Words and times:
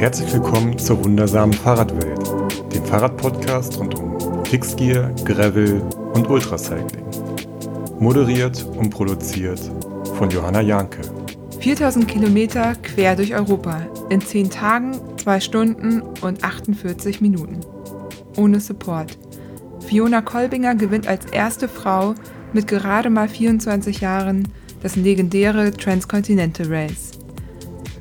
Herzlich 0.00 0.32
willkommen 0.32 0.78
zur 0.78 1.04
wundersamen 1.04 1.52
Fahrradwelt, 1.52 2.26
dem 2.72 2.82
Fahrradpodcast 2.86 3.78
rund 3.78 3.98
um 3.98 4.46
Fixgear, 4.46 5.10
Gravel 5.26 5.82
und 6.14 6.26
Ultracycling. 6.26 7.04
Moderiert 7.98 8.64
und 8.78 8.88
produziert 8.88 9.60
von 10.14 10.30
Johanna 10.30 10.62
Janke. 10.62 11.02
4000 11.58 12.08
Kilometer 12.08 12.76
quer 12.76 13.14
durch 13.14 13.34
Europa 13.34 13.86
in 14.08 14.22
10 14.22 14.48
Tagen, 14.48 14.98
2 15.18 15.38
Stunden 15.40 16.00
und 16.22 16.42
48 16.42 17.20
Minuten. 17.20 17.60
Ohne 18.38 18.58
Support. 18.58 19.18
Fiona 19.80 20.22
Kolbinger 20.22 20.76
gewinnt 20.76 21.08
als 21.08 21.26
erste 21.26 21.68
Frau 21.68 22.14
mit 22.54 22.66
gerade 22.66 23.10
mal 23.10 23.28
24 23.28 24.00
Jahren 24.00 24.48
das 24.82 24.96
legendäre 24.96 25.72
Transcontinental 25.72 26.68
Race. 26.70 27.19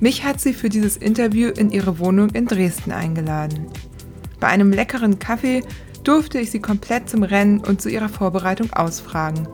Mich 0.02 0.23
hat 0.23 0.39
sie 0.39 0.53
für 0.53 0.70
dieses 0.70 0.95
Interview 0.95 1.49
in 1.49 1.71
ihre 1.71 1.99
Wohnung 1.99 2.30
in 2.30 2.45
Dresden 2.45 2.91
eingeladen. 2.91 3.67
Bei 4.40 4.48
einem 4.48 4.71
leckeren 4.71 5.20
Kaffee 5.20 5.62
durfte 6.05 6.40
ich 6.40 6.52
sie 6.52 6.62
komplett 6.62 7.09
zum 7.09 7.23
Rennen 7.23 7.59
und 7.59 7.81
zu 7.81 7.90
ihrer 7.90 8.07
Vorbereitung 8.07 8.71
ausfragen. 8.71 9.48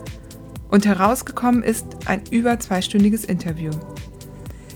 Und 0.70 0.86
herausgekommen 0.86 1.63
ist 1.63 1.86
ein 2.05 2.22
über 2.30 2.59
zweistündiges 2.59 3.26
Interview. 3.26 3.72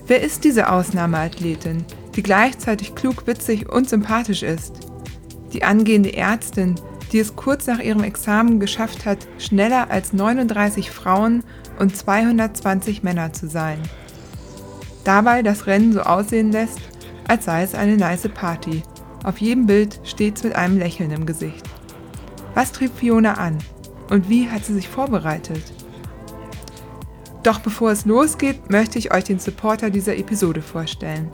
Wer 0.07 0.23
ist 0.23 0.43
diese 0.43 0.71
Ausnahmeathletin, 0.71 1.85
die 2.15 2.23
gleichzeitig 2.23 2.95
klug, 2.95 3.27
witzig 3.27 3.69
und 3.69 3.87
sympathisch 3.87 4.41
ist? 4.41 4.73
Die 5.53 5.63
angehende 5.63 6.15
Ärztin, 6.15 6.75
die 7.11 7.19
es 7.19 7.35
kurz 7.35 7.67
nach 7.67 7.79
ihrem 7.79 8.03
Examen 8.03 8.59
geschafft 8.59 9.05
hat, 9.05 9.19
schneller 9.37 9.91
als 9.91 10.13
39 10.13 10.89
Frauen 10.89 11.43
und 11.77 11.95
220 11.95 13.03
Männer 13.03 13.33
zu 13.33 13.47
sein. 13.47 13.79
Dabei 15.03 15.43
das 15.43 15.67
Rennen 15.67 15.93
so 15.93 16.01
aussehen 16.01 16.51
lässt, 16.51 16.79
als 17.27 17.45
sei 17.45 17.63
es 17.63 17.75
eine 17.75 17.97
nice 17.97 18.27
Party. 18.33 18.83
Auf 19.23 19.39
jedem 19.39 19.65
Bild 19.65 19.99
stets 20.03 20.43
mit 20.43 20.55
einem 20.55 20.77
Lächeln 20.77 21.11
im 21.11 21.25
Gesicht. 21.25 21.65
Was 22.55 22.71
trieb 22.71 22.91
Fiona 22.95 23.33
an? 23.33 23.57
Und 24.09 24.29
wie 24.29 24.49
hat 24.49 24.65
sie 24.65 24.73
sich 24.73 24.89
vorbereitet? 24.89 25.63
Doch 27.43 27.59
bevor 27.59 27.91
es 27.91 28.05
losgeht, 28.05 28.69
möchte 28.69 28.99
ich 28.99 29.13
euch 29.13 29.23
den 29.23 29.39
Supporter 29.39 29.89
dieser 29.89 30.17
Episode 30.17 30.61
vorstellen. 30.61 31.31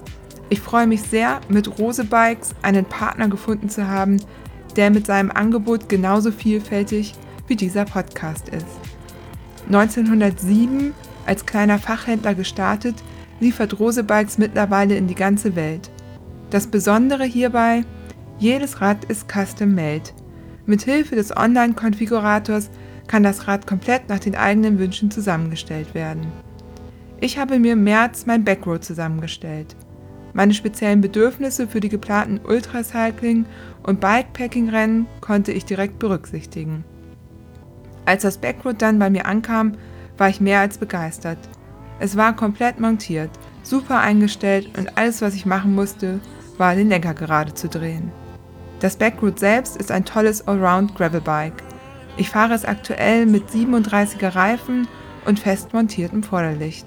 Ich 0.50 0.62
freue 0.62 0.86
mich 0.86 1.02
sehr, 1.02 1.42
mit 1.50 1.80
Rose 1.80 2.04
Bikes 2.04 2.54
einen 2.62 2.86
Partner 2.86 3.28
gefunden 3.28 3.70
zu 3.70 3.88
haben, 3.88 4.18
der 4.76 4.92
mit 4.92 5.08
seinem 5.08 5.32
Angebot 5.32 5.90
genauso 5.90 6.32
vielfältig 6.32 7.14
wie 7.48 7.56
dieser 7.56 7.86
Podcast 7.86 8.50
ist. 8.50 8.66
1907 9.68 10.94
als 11.26 11.46
kleiner 11.46 11.80
Fachhändler 11.80 12.36
gestartet, 12.36 12.96
liefert 13.40 13.80
Rose 13.80 14.04
Bikes 14.04 14.38
mittlerweile 14.38 14.96
in 14.96 15.08
die 15.08 15.16
ganze 15.16 15.56
Welt. 15.56 15.90
Das 16.50 16.68
Besondere 16.68 17.24
hierbei, 17.24 17.84
jedes 18.38 18.82
Rad 18.82 19.06
ist 19.06 19.28
custom-made. 19.30 20.12
Mit 20.66 20.82
Hilfe 20.84 21.16
des 21.16 21.36
Online-Konfigurators 21.36 22.70
kann 23.08 23.24
das 23.24 23.48
Rad 23.48 23.68
komplett 23.68 24.10
nach 24.10 24.20
den 24.20 24.36
eigenen 24.36 24.80
Wünschen 24.80 25.12
zusammengestellt 25.12 25.94
werden. 25.94 26.26
Ich 27.22 27.38
habe 27.38 27.60
mir 27.60 27.74
im 27.74 27.84
März 27.84 28.26
mein 28.26 28.44
Backroad 28.44 28.84
zusammengestellt. 28.84 29.76
Meine 30.34 30.54
speziellen 30.54 31.00
Bedürfnisse 31.00 31.68
für 31.68 31.80
die 31.80 31.90
geplanten 31.90 32.40
Ultracycling- 32.46 33.46
und 33.84 34.02
Bikepacking-Rennen 34.02 35.08
konnte 35.22 35.54
ich 35.54 35.64
direkt 35.64 35.98
berücksichtigen. 35.98 36.84
Als 38.06 38.24
das 38.24 38.38
Backroad 38.38 38.82
dann 38.82 39.00
bei 39.00 39.10
mir 39.10 39.26
ankam, 39.26 39.74
war 40.18 40.30
ich 40.30 40.42
mehr 40.42 40.60
als 40.60 40.78
begeistert. 40.78 41.38
Es 42.00 42.18
war 42.18 42.36
komplett 42.36 42.80
montiert, 42.80 43.30
super 43.64 44.00
eingestellt 44.00 44.78
und 44.78 44.98
alles, 44.98 45.22
was 45.22 45.36
ich 45.36 45.46
machen 45.46 45.74
musste, 45.74 46.20
war 46.58 46.76
den 46.76 46.90
Lenker 46.90 47.14
gerade 47.14 47.54
zu 47.54 47.68
drehen. 47.70 48.12
Das 48.80 48.98
Backroot 48.98 49.40
selbst 49.40 49.78
ist 49.78 49.92
ein 49.92 50.06
tolles 50.06 50.48
Allround 50.48 50.96
Gravelbike. 50.96 51.64
Ich 52.18 52.30
fahre 52.30 52.54
es 52.54 52.66
aktuell 52.66 53.26
mit 53.26 53.50
37er 53.50 54.36
Reifen 54.36 54.88
und 55.26 55.40
fest 55.40 55.74
montiertem 55.74 56.24
Vorderlicht. 56.24 56.86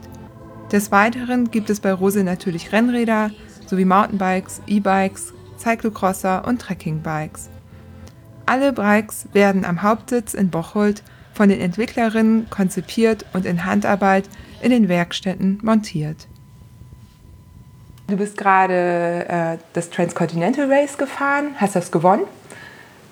Des 0.71 0.93
Weiteren 0.93 1.51
gibt 1.51 1.71
es 1.71 1.81
bei 1.81 1.93
Rose 1.93 2.23
natürlich 2.23 2.73
Rennräder 2.73 3.31
sowie 3.67 3.85
Mountainbikes, 3.85 4.63
E-Bikes, 4.67 5.33
Cyclocrosser 5.59 6.47
und 6.47 6.61
Trekkingbikes. 6.61 7.49
Alle 8.47 8.73
Bikes 8.73 9.29
werden 9.33 9.65
am 9.65 9.83
Hauptsitz 9.83 10.35
in 10.35 10.51
Bocholt 10.51 11.03
von 11.35 11.49
den 11.49 11.61
Entwicklerinnen 11.61 12.49
konzipiert 12.51 13.27
und 13.33 13.45
in 13.45 13.65
Handarbeit 13.65 14.29
in 14.63 14.71
den 14.71 14.89
Werkstätten 14.89 15.59
montiert. 15.63 16.27
Du 18.09 18.17
bist 18.17 18.39
gerade 18.39 19.27
äh, 19.29 19.59
das 19.75 19.91
Transcontinental 19.91 20.73
Race 20.73 20.97
gefahren, 20.97 21.49
hast 21.57 21.77
das 21.77 21.93
gewonnen. 21.93 22.25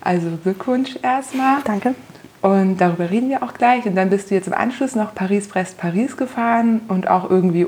Also 0.01 0.39
Glückwunsch 0.43 0.99
erstmal. 1.03 1.63
Danke. 1.65 1.95
Und 2.41 2.79
darüber 2.79 3.11
reden 3.11 3.29
wir 3.29 3.43
auch 3.43 3.55
gleich. 3.55 3.85
Und 3.87 3.97
dann 3.97 4.09
bist 4.09 4.31
du 4.31 4.35
jetzt 4.35 4.47
im 4.47 4.55
Anschluss 4.55 4.95
noch 4.95 5.15
Paris-Brest-Paris 5.15 6.17
gefahren 6.17 6.81
und 6.89 7.09
auch 7.09 7.29
irgendwie, 7.29 7.67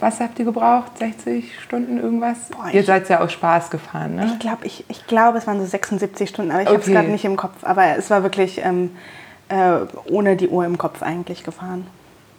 was 0.00 0.20
habt 0.20 0.38
ihr 0.38 0.44
gebraucht? 0.44 0.96
60 0.98 1.60
Stunden 1.60 1.98
irgendwas? 1.98 2.36
Boah, 2.50 2.70
ihr 2.72 2.84
seid 2.84 3.08
ja 3.08 3.20
aus 3.20 3.32
Spaß 3.32 3.68
gefahren, 3.68 4.14
ne? 4.14 4.30
Ich 4.32 4.38
glaube, 4.38 4.64
ich, 4.64 4.84
ich 4.88 5.06
glaub, 5.06 5.34
es 5.34 5.46
waren 5.46 5.58
so 5.58 5.66
76 5.66 6.30
Stunden, 6.30 6.52
aber 6.52 6.62
ich 6.62 6.68
okay. 6.68 6.76
habe 6.76 6.86
es 6.86 6.92
gerade 6.92 7.08
nicht 7.08 7.24
im 7.24 7.36
Kopf. 7.36 7.56
Aber 7.62 7.96
es 7.98 8.08
war 8.08 8.22
wirklich 8.22 8.62
ähm, 8.64 8.92
äh, 9.48 9.80
ohne 10.06 10.36
die 10.36 10.48
Uhr 10.48 10.64
im 10.64 10.78
Kopf 10.78 11.02
eigentlich 11.02 11.42
gefahren. 11.42 11.86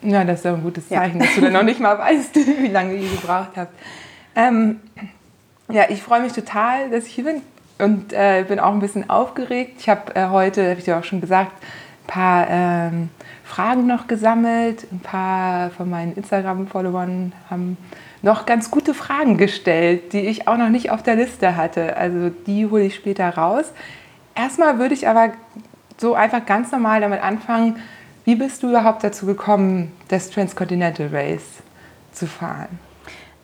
Ja, 0.01 0.23
das 0.23 0.39
ist 0.39 0.45
doch 0.45 0.53
ein 0.53 0.63
gutes 0.63 0.87
Zeichen, 0.89 1.19
ja. 1.19 1.25
dass 1.25 1.35
du 1.35 1.41
dann 1.41 1.53
noch 1.53 1.63
nicht 1.63 1.79
mal 1.79 1.97
weißt, 1.97 2.35
wie 2.61 2.67
lange 2.67 2.95
ihr 2.95 3.09
gebraucht 3.09 3.51
habt. 3.55 3.73
Ähm, 4.35 4.79
ja, 5.69 5.85
ich 5.89 6.01
freue 6.01 6.21
mich 6.21 6.33
total, 6.33 6.89
dass 6.89 7.07
ich 7.07 7.13
hier 7.13 7.25
bin 7.25 7.41
und 7.79 8.13
äh, 8.13 8.45
bin 8.47 8.59
auch 8.59 8.71
ein 8.71 8.79
bisschen 8.79 9.09
aufgeregt. 9.09 9.77
Ich 9.79 9.89
habe 9.89 10.15
äh, 10.15 10.27
heute, 10.29 10.69
habe 10.69 10.79
ich 10.79 10.85
dir 10.85 10.97
auch 10.97 11.03
schon 11.03 11.21
gesagt, 11.21 11.51
ein 12.03 12.07
paar 12.07 12.47
ähm, 12.49 13.09
Fragen 13.43 13.87
noch 13.87 14.07
gesammelt. 14.07 14.87
Ein 14.91 14.99
paar 14.99 15.71
von 15.71 15.89
meinen 15.89 16.13
Instagram-Followern 16.13 17.33
haben 17.49 17.77
noch 18.21 18.45
ganz 18.45 18.71
gute 18.71 18.93
Fragen 18.93 19.37
gestellt, 19.37 20.13
die 20.13 20.21
ich 20.21 20.47
auch 20.47 20.57
noch 20.57 20.69
nicht 20.69 20.91
auf 20.91 21.03
der 21.03 21.15
Liste 21.15 21.55
hatte. 21.55 21.97
Also 21.97 22.29
die 22.29 22.67
hole 22.67 22.83
ich 22.83 22.95
später 22.95 23.29
raus. 23.29 23.71
Erstmal 24.35 24.79
würde 24.79 24.93
ich 24.93 25.07
aber 25.07 25.31
so 25.97 26.13
einfach 26.13 26.45
ganz 26.45 26.71
normal 26.71 27.01
damit 27.01 27.23
anfangen, 27.23 27.77
wie 28.27 28.35
bist 28.35 28.61
du 28.61 28.67
überhaupt 28.67 29.05
dazu 29.05 29.25
gekommen, 29.25 29.93
das 30.09 30.29
Transcontinental 30.29 31.07
Race 31.13 31.63
zu 32.11 32.27
fahren? 32.27 32.77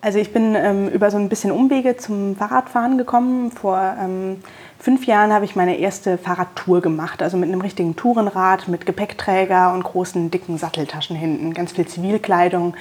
Also 0.02 0.20
ich 0.20 0.34
bin 0.34 0.56
ähm, 0.56 0.90
über 0.90 1.10
so 1.10 1.16
ein 1.16 1.30
bisschen 1.30 1.52
Umwege 1.52 1.96
zum 1.96 2.36
Fahrradfahren 2.36 2.98
gekommen. 2.98 3.52
Vor 3.52 3.80
ähm, 3.98 4.42
fünf 4.78 5.06
Jahren 5.06 5.32
habe 5.32 5.46
ich 5.46 5.56
meine 5.56 5.78
erste 5.78 6.18
Fahrradtour 6.18 6.82
gemacht, 6.82 7.24
also 7.24 7.38
mit 7.38 7.48
einem 7.48 7.62
richtigen 7.62 7.96
Tourenrad, 7.96 8.68
mit 8.68 8.86
Gepäckträger 8.86 9.74
und 9.74 9.84
großen, 9.86 10.30
dicken 10.30 10.58
Satteltaschen 10.58 11.16
hinten, 11.16 11.54
ganz 11.54 11.72
viel 11.72 11.88
Zivilkleidung 11.88 12.76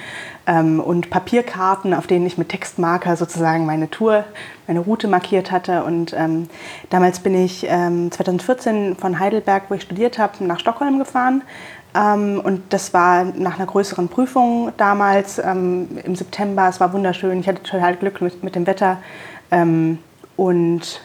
ähm, 0.45 0.81
und 0.81 1.09
Papierkarten, 1.09 1.93
auf 1.93 2.05
denen 2.05 2.25
ich 2.25 2.37
mit 2.37 2.49
Textmarker 2.49 3.15
sozusagen 3.15 3.65
meine 3.65 3.89
Tour, 3.89 4.25
meine 4.67 4.81
Route 4.81 5.07
markiert 5.07 5.49
hatte. 5.49 5.85
Und 5.85 6.11
ähm, 6.11 6.49
damals 6.89 7.21
bin 7.21 7.33
ich 7.33 7.61
2014 7.61 8.75
ähm, 8.75 8.95
von 8.97 9.19
Heidelberg, 9.19 9.63
wo 9.69 9.75
ich 9.75 9.83
studiert 9.83 10.19
habe, 10.19 10.43
nach 10.43 10.59
Stockholm 10.59 10.99
gefahren 10.99 11.43
ähm, 11.95 12.41
und 12.43 12.61
das 12.73 12.93
war 12.93 13.23
nach 13.23 13.57
einer 13.57 13.67
größeren 13.67 14.07
Prüfung 14.07 14.71
damals 14.77 15.39
ähm, 15.39 15.87
im 16.03 16.15
September. 16.15 16.67
Es 16.67 16.79
war 16.79 16.93
wunderschön. 16.93 17.39
Ich 17.39 17.47
hatte 17.47 17.61
total 17.61 17.95
Glück 17.95 18.21
mit, 18.21 18.43
mit 18.43 18.55
dem 18.55 18.65
Wetter. 18.65 18.97
Ähm, 19.51 19.99
und 20.35 21.01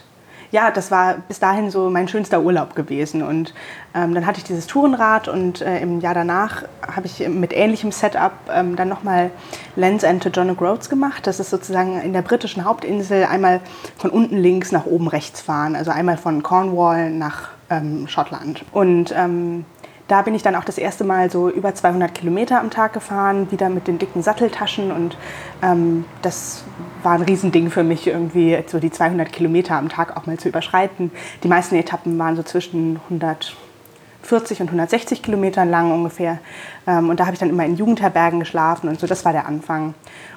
ja, 0.50 0.70
das 0.70 0.90
war 0.90 1.16
bis 1.28 1.40
dahin 1.40 1.70
so 1.70 1.90
mein 1.90 2.08
schönster 2.08 2.40
Urlaub 2.40 2.74
gewesen. 2.74 3.22
Und 3.22 3.52
ähm, 3.94 4.14
dann 4.14 4.24
hatte 4.24 4.38
ich 4.38 4.44
dieses 4.44 4.66
Tourenrad 4.66 5.28
und 5.28 5.60
äh, 5.60 5.80
im 5.80 6.00
Jahr 6.00 6.14
danach 6.14 6.62
habe 6.86 7.06
ich 7.06 7.28
mit 7.28 7.52
ähnlichem 7.52 7.92
Setup 7.92 8.32
ähm, 8.50 8.74
dann 8.74 8.88
nochmal 8.88 9.30
Lens 9.76 10.04
End 10.04 10.22
to 10.22 10.30
John 10.30 10.50
O'Groats 10.50 10.88
gemacht. 10.88 11.26
Das 11.26 11.38
ist 11.38 11.50
sozusagen 11.50 12.00
in 12.00 12.14
der 12.14 12.22
britischen 12.22 12.64
Hauptinsel 12.64 13.24
einmal 13.24 13.60
von 13.98 14.08
unten 14.08 14.38
links 14.38 14.72
nach 14.72 14.86
oben 14.86 15.08
rechts 15.08 15.42
fahren. 15.42 15.76
Also 15.76 15.90
einmal 15.90 16.16
von 16.16 16.42
Cornwall 16.42 17.10
nach 17.10 17.50
ähm, 17.68 18.08
Schottland. 18.08 18.64
Und 18.72 19.12
da 20.08 20.22
bin 20.22 20.34
ich 20.34 20.42
dann 20.42 20.56
auch 20.56 20.64
das 20.64 20.78
erste 20.78 21.04
Mal 21.04 21.30
so 21.30 21.50
über 21.50 21.74
200 21.74 22.14
Kilometer 22.14 22.58
am 22.60 22.70
Tag 22.70 22.94
gefahren, 22.94 23.50
wieder 23.52 23.68
mit 23.68 23.86
den 23.86 23.98
dicken 23.98 24.22
Satteltaschen 24.22 24.90
und 24.90 25.16
ähm, 25.62 26.06
das 26.22 26.64
war 27.02 27.12
ein 27.12 27.22
Riesending 27.22 27.70
für 27.70 27.84
mich, 27.84 28.06
irgendwie 28.06 28.58
so 28.66 28.80
die 28.80 28.90
200 28.90 29.30
Kilometer 29.30 29.76
am 29.76 29.90
Tag 29.90 30.16
auch 30.16 30.26
mal 30.26 30.38
zu 30.38 30.48
überschreiten. 30.48 31.12
Die 31.42 31.48
meisten 31.48 31.76
Etappen 31.76 32.18
waren 32.18 32.36
so 32.36 32.42
zwischen 32.42 33.00
140 33.04 34.60
und 34.62 34.68
160 34.68 35.22
Kilometern 35.22 35.70
lang 35.70 35.92
ungefähr 35.92 36.38
ähm, 36.86 37.10
und 37.10 37.20
da 37.20 37.26
habe 37.26 37.34
ich 37.34 37.40
dann 37.40 37.50
immer 37.50 37.66
in 37.66 37.76
Jugendherbergen 37.76 38.40
geschlafen 38.40 38.88
und 38.88 38.98
so, 38.98 39.06
das 39.06 39.26
war 39.26 39.32
der 39.32 39.46
Anfang. 39.46 39.94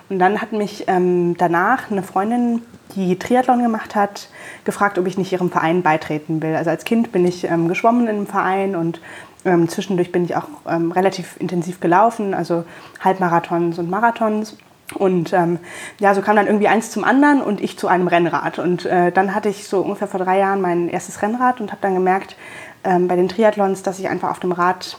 Und 0.10 0.20
dann 0.20 0.42
hat 0.42 0.52
mich 0.52 0.84
ähm, 0.88 1.38
danach 1.38 1.90
eine 1.90 2.04
Freundin, 2.04 2.64
die 2.98 3.18
Triathlon 3.18 3.64
gemacht 3.64 3.96
hat, 3.96 4.28
gefragt, 4.66 5.00
ob 5.00 5.08
ich 5.08 5.18
nicht 5.18 5.32
ihrem 5.32 5.50
Verein 5.50 5.84
beitreten 5.84 6.42
will. 6.42 6.54
Also 6.54 6.70
als 6.70 6.84
Kind 6.84 7.14
bin 7.14 7.26
ich 7.26 7.46
ähm, 7.46 7.70
geschwommen 7.70 8.10
in 8.10 8.10
einem 8.10 8.28
Verein 8.28 8.76
und 8.76 9.00
ähm, 9.46 9.68
zwischendurch 9.70 10.12
bin 10.12 10.26
ich 10.26 10.36
auch 10.36 10.48
ähm, 10.68 10.92
relativ 10.92 11.36
intensiv 11.40 11.80
gelaufen, 11.80 12.34
also 12.34 12.64
Halbmarathons 13.00 13.80
und 13.80 13.90
Marathons. 13.90 14.58
Und 14.96 15.32
ähm, 15.34 15.60
ja, 16.00 16.14
so 16.14 16.22
kam 16.22 16.36
dann 16.36 16.48
irgendwie 16.48 16.68
eins 16.68 16.92
zum 16.92 17.04
anderen 17.04 17.42
und 17.42 17.62
ich 17.62 17.80
zu 17.80 17.88
einem 17.88 18.08
Rennrad. 18.08 18.60
Und 18.60 18.86
äh, 18.86 19.12
dann 19.12 19.34
hatte 19.34 19.50
ich 19.50 19.68
so 19.68 19.82
ungefähr 19.82 20.08
vor 20.08 20.20
drei 20.20 20.40
Jahren 20.40 20.62
mein 20.62 20.90
erstes 20.90 21.22
Rennrad 21.22 21.62
und 21.62 21.72
habe 21.72 21.82
dann 21.82 21.94
gemerkt 21.94 22.36
ähm, 22.84 23.08
bei 23.08 23.16
den 23.16 23.30
Triathlons, 23.30 23.84
dass 23.84 24.00
ich 24.00 24.10
einfach 24.10 24.30
auf 24.30 24.40
dem 24.40 24.52
Rad 24.52 24.98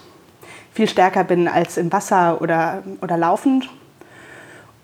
viel 0.73 0.89
stärker 0.89 1.25
bin 1.25 1.47
als 1.49 1.77
im 1.77 1.93
Wasser 1.93 2.41
oder, 2.41 2.83
oder 3.03 3.19
laufend. 3.19 3.69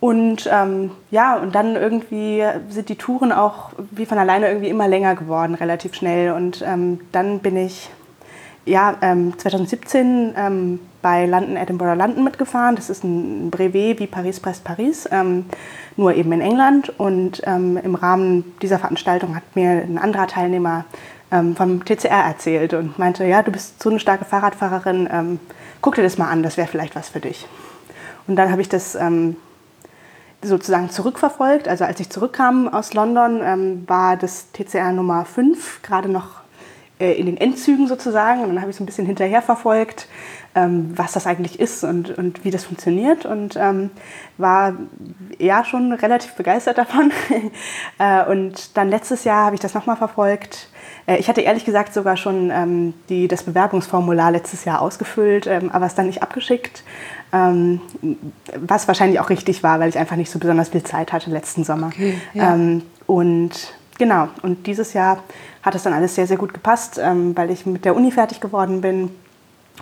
Und 0.01 0.49
ähm, 0.53 0.93
ja, 1.11 1.37
und 1.37 1.55
dann 1.55 1.75
irgendwie 1.75 2.45
sind 2.69 2.89
die 2.89 2.97
Touren 2.97 3.33
auch 3.33 3.71
wie 3.91 4.07
von 4.07 4.19
alleine 4.19 4.49
irgendwie 4.49 4.69
immer 4.69 4.87
länger 4.87 5.17
geworden, 5.17 5.55
relativ 5.55 5.95
schnell. 5.95 6.33
Und 6.33 6.63
ähm, 6.63 7.01
dann 7.11 7.41
bin 7.41 7.57
ich 7.57 7.91
ja, 8.65 8.97
ähm, 9.01 9.39
2017 9.39 10.35
ähm, 10.37 10.81
bei 11.01 11.27
London, 11.27 11.57
Edinburgh 11.57 11.95
London 11.95 12.25
mitgefahren. 12.25 12.77
Das 12.77 12.91
ist 12.91 13.05
ein 13.05 13.51
Brevet 13.51 14.01
wie 14.01 14.07
Paris-Brest-Paris, 14.07 15.09
ähm, 15.11 15.47
nur 15.97 16.15
eben 16.15 16.33
in 16.33 16.41
England. 16.41 16.93
Und 16.99 17.43
ähm, 17.45 17.77
im 17.77 17.95
Rahmen 17.95 18.53
dieser 18.61 18.79
Veranstaltung 18.79 19.35
hat 19.35 19.45
mir 19.55 19.71
ein 19.71 19.99
anderer 19.99 20.27
Teilnehmer 20.27 20.85
ähm, 21.31 21.57
vom 21.57 21.85
TCR 21.85 22.25
erzählt 22.25 22.75
und 22.75 22.99
meinte, 22.99 23.25
ja, 23.25 23.43
du 23.43 23.51
bist 23.51 23.83
so 23.83 23.91
eine 23.91 24.01
starke 24.01 24.25
Fahrradfahrerin, 24.25 25.09
ähm, 25.11 25.41
guck 25.81 25.95
dir 25.95 26.03
das 26.03 26.19
mal 26.19 26.29
an, 26.29 26.43
das 26.43 26.57
wäre 26.57 26.69
vielleicht 26.69 26.95
was 26.95 27.09
für 27.09 27.21
dich. 27.21 27.47
Und 28.27 28.37
dann 28.37 28.51
habe 28.51 28.61
ich 28.61 28.69
das 28.69 28.99
sozusagen 30.43 30.91
zurückverfolgt. 30.91 31.67
Also 31.67 31.85
als 31.85 31.99
ich 31.99 32.11
zurückkam 32.11 32.69
aus 32.69 32.93
London, 32.93 33.89
war 33.89 34.19
das 34.19 34.53
TCR 34.53 34.93
Nummer 34.93 35.25
5 35.25 35.81
gerade 35.81 36.11
noch 36.11 36.43
in 36.99 37.27
den 37.27 37.37
Endzügen 37.37 37.87
sozusagen. 37.87 38.43
Und 38.43 38.49
dann 38.49 38.61
habe 38.61 38.71
ich 38.71 38.77
so 38.77 38.83
ein 38.83 38.87
bisschen 38.87 39.07
hinterher 39.07 39.43
verfolgt, 39.43 40.09
ähm, 40.55 40.93
was 40.97 41.13
das 41.13 41.27
eigentlich 41.27 41.61
ist 41.61 41.85
und, 41.85 42.17
und 42.17 42.45
wie 42.45 42.51
das 42.51 42.65
funktioniert. 42.65 43.27
Und 43.27 43.57
ähm, 43.57 43.91
war 44.37 44.75
ja 45.39 45.65
schon 45.65 45.93
relativ 45.93 46.35
begeistert 46.35 46.79
davon. 46.79 47.13
äh, 47.99 48.25
und 48.25 48.77
dann 48.77 48.89
letztes 48.89 49.25
Jahr 49.25 49.47
habe 49.47 49.55
ich 49.55 49.61
das 49.61 49.75
nochmal 49.75 49.97
verfolgt. 49.97 50.69
Äh, 51.07 51.19
ich 51.19 51.29
hatte 51.29 51.41
ehrlich 51.41 51.65
gesagt 51.65 51.95
sogar 51.95 52.17
schon 52.17 52.51
ähm, 52.51 52.95
die, 53.09 53.29
das 53.29 53.43
Bewerbungsformular 53.43 54.31
letztes 54.31 54.65
Jahr 54.65 54.81
ausgefüllt, 54.81 55.47
ähm, 55.47 55.71
aber 55.73 55.87
es 55.87 55.95
dann 55.95 56.07
nicht 56.07 56.23
abgeschickt. 56.23 56.85
Ähm, 57.33 57.81
was 58.57 58.89
wahrscheinlich 58.89 59.21
auch 59.21 59.31
richtig 59.31 59.63
war, 59.63 59.81
weil 59.81 59.89
ich 59.89 59.99
einfach 59.99 60.17
nicht 60.17 60.31
so 60.31 60.39
besonders 60.39 60.71
viel 60.71 60.83
Zeit 60.83 61.13
hatte 61.13 61.31
letzten 61.31 61.65
Sommer. 61.65 61.89
Okay, 61.89 62.15
ja. 62.33 62.55
Ähm, 62.55 62.83
und 63.07 63.75
genau, 63.99 64.29
und 64.43 64.67
dieses 64.67 64.93
Jahr 64.93 65.23
hat 65.63 65.75
es 65.75 65.83
dann 65.83 65.93
alles 65.93 66.15
sehr, 66.15 66.27
sehr 66.27 66.37
gut 66.37 66.55
gepasst, 66.55 66.99
ähm, 67.03 67.37
weil 67.37 67.51
ich 67.51 67.67
mit 67.67 67.85
der 67.85 67.97
Uni 67.97 68.11
fertig 68.11 68.41
geworden 68.41 68.81
bin 68.81 69.11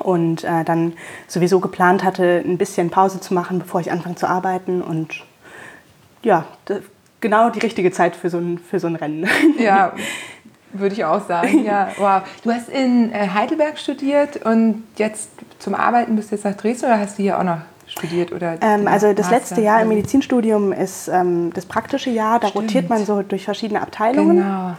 und 0.01 0.45
äh, 0.45 0.65
dann 0.65 0.95
sowieso 1.27 1.61
geplant 1.61 2.05
hatte, 2.05 2.43
ein 2.45 2.59
bisschen 2.59 2.91
Pause 2.91 3.21
zu 3.21 3.35
machen, 3.35 3.59
bevor 3.59 3.81
ich 3.81 3.91
anfange 3.91 4.17
zu 4.17 4.29
arbeiten. 4.29 4.83
Und 4.83 5.25
ja, 6.23 6.45
genau 7.21 7.51
die 7.51 7.61
richtige 7.61 7.91
Zeit 7.93 8.17
für 8.17 8.31
so 8.31 8.39
ein, 8.39 8.59
für 8.59 8.81
so 8.81 8.87
ein 8.87 8.97
Rennen. 8.97 9.29
Ja, 9.59 9.93
würde 10.73 10.95
ich 10.95 11.05
auch 11.05 11.27
sagen. 11.27 11.65
Ja, 11.65 11.89
wow. 11.97 12.23
Du 12.43 12.53
hast 12.53 12.69
in 12.69 13.13
äh, 13.13 13.29
Heidelberg 13.29 13.79
studiert 13.79 14.45
und 14.45 14.85
jetzt 14.97 15.31
zum 15.59 15.75
Arbeiten 15.75 16.17
bist 16.17 16.31
du 16.31 16.37
jetzt 16.37 16.45
nach 16.45 16.57
Dresden 16.57 16.87
oder 16.87 16.99
hast 16.99 17.19
du 17.19 17.23
hier 17.23 17.39
auch 17.39 17.45
noch 17.45 17.61
studiert? 17.87 18.33
Oder 18.33 18.59
ähm, 18.61 18.87
also 18.87 19.13
das 19.13 19.27
Master? 19.27 19.37
letzte 19.37 19.61
Jahr 19.63 19.81
im 19.81 19.89
Medizinstudium 19.89 20.73
ist 20.73 21.09
ähm, 21.09 21.53
das 21.55 21.65
praktische 21.65 22.11
Jahr. 22.11 22.41
Da 22.41 22.49
Stimmt. 22.49 22.65
rotiert 22.65 22.91
man 22.91 23.07
so 23.07 23.23
durch 23.23 23.45
verschiedene 23.45 23.81
Abteilungen. 23.81 24.37
Genau. 24.37 24.77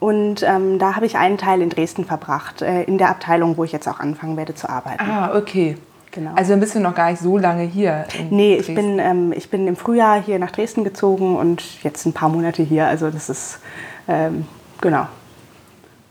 Und 0.00 0.42
ähm, 0.42 0.78
da 0.78 0.96
habe 0.96 1.04
ich 1.04 1.16
einen 1.16 1.36
Teil 1.36 1.60
in 1.60 1.68
Dresden 1.68 2.06
verbracht, 2.06 2.62
äh, 2.62 2.82
in 2.84 2.96
der 2.98 3.10
Abteilung, 3.10 3.58
wo 3.58 3.64
ich 3.64 3.72
jetzt 3.72 3.86
auch 3.86 4.00
anfangen 4.00 4.36
werde 4.36 4.54
zu 4.54 4.68
arbeiten. 4.68 5.02
Ah, 5.02 5.36
okay. 5.36 5.76
Genau. 6.12 6.32
Also 6.34 6.50
dann 6.50 6.60
bist 6.60 6.74
du 6.74 6.80
noch 6.80 6.94
gar 6.94 7.10
nicht 7.10 7.20
so 7.20 7.38
lange 7.38 7.62
hier. 7.62 8.06
Nee, 8.30 8.56
ich 8.56 8.74
bin, 8.74 8.98
ähm, 8.98 9.32
ich 9.32 9.48
bin 9.48 9.68
im 9.68 9.76
Frühjahr 9.76 10.20
hier 10.20 10.38
nach 10.38 10.50
Dresden 10.50 10.82
gezogen 10.82 11.36
und 11.36 11.84
jetzt 11.84 12.04
ein 12.04 12.12
paar 12.12 12.28
Monate 12.28 12.62
hier. 12.62 12.86
Also 12.86 13.10
das 13.10 13.28
ist, 13.28 13.60
ähm, 14.08 14.46
genau, 14.80 15.06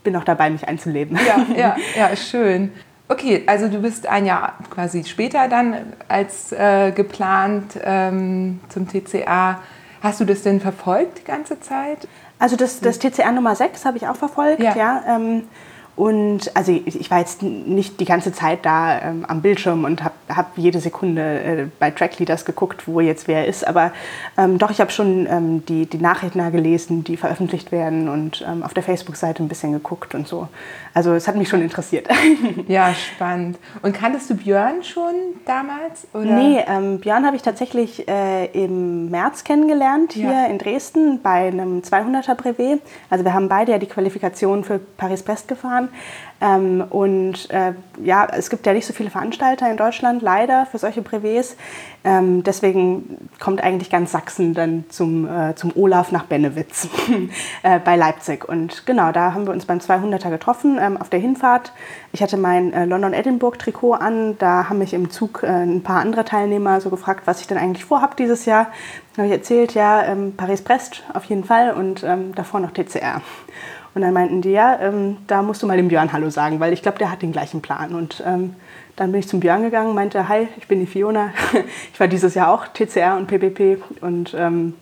bin 0.02 0.14
noch 0.14 0.24
dabei, 0.24 0.48
mich 0.48 0.66
einzuleben. 0.66 1.18
Ja, 1.26 1.54
ja, 1.54 1.76
ja, 1.96 2.16
schön. 2.16 2.72
Okay, 3.08 3.42
also 3.46 3.68
du 3.68 3.80
bist 3.80 4.06
ein 4.06 4.24
Jahr 4.24 4.54
quasi 4.70 5.04
später 5.04 5.48
dann 5.48 5.74
als 6.08 6.52
äh, 6.52 6.92
geplant 6.92 7.78
ähm, 7.82 8.60
zum 8.68 8.88
TCA. 8.88 9.60
Hast 10.02 10.20
du 10.20 10.24
das 10.24 10.42
denn 10.42 10.60
verfolgt 10.60 11.18
die 11.18 11.24
ganze 11.24 11.60
Zeit? 11.60 12.08
Also 12.40 12.56
das, 12.56 12.80
das 12.80 12.98
TCR 12.98 13.30
Nummer 13.32 13.54
6 13.54 13.84
habe 13.84 13.98
ich 13.98 14.08
auch 14.08 14.16
verfolgt, 14.16 14.62
ja. 14.62 14.74
ja 14.74 15.04
ähm, 15.06 15.44
und 15.96 16.56
also 16.56 16.72
ich, 16.72 17.10
war 17.10 17.18
jetzt 17.18 17.42
nicht 17.42 18.00
die 18.00 18.04
ganze 18.04 18.32
Zeit 18.32 18.64
da 18.64 19.00
ähm, 19.02 19.24
am 19.26 19.42
Bildschirm 19.42 19.84
und 19.84 20.02
habe 20.02 20.14
hab 20.34 20.56
jede 20.56 20.80
Sekunde 20.80 21.20
äh, 21.20 21.66
bei 21.78 21.90
Trackleaders 21.90 22.44
geguckt, 22.44 22.86
wo 22.86 23.00
jetzt 23.00 23.28
wer 23.28 23.46
ist. 23.46 23.66
Aber 23.66 23.92
ähm, 24.38 24.58
doch, 24.58 24.70
ich 24.70 24.80
habe 24.80 24.90
schon 24.90 25.26
ähm, 25.26 25.64
die, 25.66 25.86
die 25.86 25.98
Nachrichten 25.98 26.40
gelesen, 26.52 27.04
die 27.04 27.16
veröffentlicht 27.16 27.70
werden 27.70 28.08
und 28.08 28.44
ähm, 28.48 28.62
auf 28.62 28.72
der 28.72 28.82
Facebook-Seite 28.82 29.42
ein 29.42 29.48
bisschen 29.48 29.72
geguckt 29.72 30.14
und 30.14 30.26
so. 30.26 30.48
Also 30.94 31.12
es 31.12 31.28
hat 31.28 31.36
mich 31.36 31.48
schon 31.48 31.62
interessiert. 31.62 32.08
Ja, 32.68 32.94
spannend. 32.94 33.58
Und 33.82 33.94
kanntest 33.94 34.30
du 34.30 34.34
Björn 34.34 34.82
schon 34.84 35.14
damals? 35.44 36.06
Oder? 36.12 36.24
Nee, 36.24 36.64
ähm, 36.66 37.00
Björn 37.00 37.26
habe 37.26 37.34
ich 37.34 37.42
tatsächlich 37.42 38.06
äh, 38.08 38.46
im 38.46 39.10
März 39.10 39.44
kennengelernt, 39.44 40.12
hier 40.12 40.30
ja. 40.30 40.46
in 40.46 40.58
Dresden 40.58 41.20
bei 41.20 41.48
einem 41.48 41.80
200er 41.80 42.34
Brevet. 42.34 42.80
Also 43.08 43.24
wir 43.24 43.34
haben 43.34 43.48
beide 43.48 43.72
ja 43.72 43.78
die 43.78 43.86
Qualifikation 43.86 44.62
für 44.62 44.78
Paris-Brest 44.78 45.48
gefahren. 45.48 45.79
Ähm, 46.40 46.82
und 46.88 47.50
äh, 47.50 47.74
ja, 48.02 48.26
es 48.32 48.48
gibt 48.48 48.64
ja 48.64 48.72
nicht 48.72 48.86
so 48.86 48.94
viele 48.94 49.10
Veranstalter 49.10 49.70
in 49.70 49.76
Deutschland, 49.76 50.22
leider, 50.22 50.66
für 50.66 50.78
solche 50.78 51.02
Brevets. 51.02 51.56
Ähm, 52.02 52.42
deswegen 52.42 53.28
kommt 53.38 53.62
eigentlich 53.62 53.90
ganz 53.90 54.12
Sachsen 54.12 54.54
dann 54.54 54.84
zum, 54.88 55.28
äh, 55.28 55.54
zum 55.54 55.72
Olaf 55.76 56.12
nach 56.12 56.24
Bennewitz 56.24 56.88
äh, 57.62 57.78
bei 57.78 57.96
Leipzig. 57.96 58.48
Und 58.48 58.86
genau, 58.86 59.12
da 59.12 59.34
haben 59.34 59.46
wir 59.46 59.52
uns 59.52 59.66
beim 59.66 59.78
200er 59.78 60.30
getroffen 60.30 60.78
ähm, 60.80 60.96
auf 60.96 61.10
der 61.10 61.20
Hinfahrt. 61.20 61.72
Ich 62.12 62.22
hatte 62.22 62.38
mein 62.38 62.72
äh, 62.72 62.86
London-Edinburgh-Trikot 62.86 63.92
an. 63.92 64.38
Da 64.38 64.70
haben 64.70 64.78
mich 64.78 64.94
im 64.94 65.10
Zug 65.10 65.42
äh, 65.42 65.46
ein 65.46 65.82
paar 65.82 66.00
andere 66.00 66.24
Teilnehmer 66.24 66.80
so 66.80 66.88
gefragt, 66.88 67.26
was 67.26 67.42
ich 67.42 67.48
denn 67.48 67.58
eigentlich 67.58 67.84
vorhabe 67.84 68.16
dieses 68.16 68.46
Jahr. 68.46 68.68
Da 69.14 69.22
habe 69.22 69.26
ich 69.26 69.38
erzählt, 69.38 69.74
ja, 69.74 70.04
ähm, 70.04 70.34
Paris-Brest 70.36 71.02
auf 71.12 71.24
jeden 71.26 71.44
Fall 71.44 71.72
und 71.72 72.02
ähm, 72.02 72.34
davor 72.34 72.60
noch 72.60 72.70
TCR. 72.70 73.20
Und 73.94 74.02
dann 74.02 74.12
meinten 74.12 74.40
die, 74.40 74.50
ja, 74.50 74.78
ähm, 74.80 75.18
da 75.26 75.42
musst 75.42 75.62
du 75.62 75.66
mal 75.66 75.76
dem 75.76 75.88
Björn 75.88 76.12
Hallo 76.12 76.30
sagen, 76.30 76.60
weil 76.60 76.72
ich 76.72 76.82
glaube, 76.82 76.98
der 76.98 77.10
hat 77.10 77.22
den 77.22 77.32
gleichen 77.32 77.60
Plan. 77.60 77.94
Und 77.94 78.22
ähm, 78.24 78.54
dann 78.96 79.12
bin 79.12 79.20
ich 79.20 79.28
zum 79.28 79.40
Björn 79.40 79.62
gegangen, 79.62 79.94
meinte, 79.94 80.28
hi, 80.28 80.48
ich 80.56 80.68
bin 80.68 80.80
die 80.80 80.86
Fiona. 80.86 81.32
ich 81.92 81.98
war 81.98 82.06
dieses 82.06 82.34
Jahr 82.34 82.52
auch 82.52 82.68
TCR 82.68 83.16
und 83.16 83.26
PPP 83.26 83.82
und 84.00 84.34
ähm, 84.38 84.74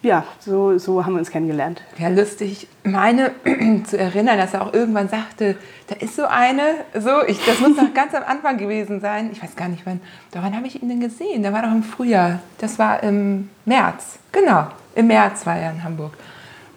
ja, 0.00 0.24
so, 0.38 0.78
so 0.78 1.04
haben 1.04 1.14
wir 1.14 1.18
uns 1.18 1.30
kennengelernt. 1.30 1.82
Ja, 1.98 2.08
lustig. 2.08 2.68
Meine 2.84 3.32
zu 3.84 3.98
erinnern, 3.98 4.38
dass 4.38 4.54
er 4.54 4.62
auch 4.62 4.72
irgendwann 4.72 5.08
sagte, 5.08 5.56
da 5.88 5.96
ist 5.96 6.14
so 6.14 6.24
eine, 6.24 6.62
so, 6.94 7.24
ich, 7.26 7.44
das 7.44 7.58
muss 7.60 7.76
noch 7.76 7.92
ganz 7.94 8.14
am 8.14 8.22
Anfang 8.22 8.58
gewesen 8.58 9.00
sein. 9.00 9.30
Ich 9.32 9.42
weiß 9.42 9.56
gar 9.56 9.68
nicht 9.68 9.84
wann. 9.86 10.00
Da 10.30 10.42
wann 10.42 10.54
habe 10.54 10.68
ich 10.68 10.80
ihn 10.80 10.88
denn 10.88 11.00
gesehen? 11.00 11.42
Da 11.42 11.52
war 11.52 11.62
doch 11.62 11.72
im 11.72 11.82
Frühjahr. 11.82 12.38
Das 12.58 12.78
war 12.78 13.02
im 13.02 13.50
März. 13.64 14.20
Genau, 14.30 14.68
im 14.94 15.08
März 15.08 15.44
war 15.46 15.56
er 15.56 15.72
in 15.72 15.82
Hamburg. 15.82 16.12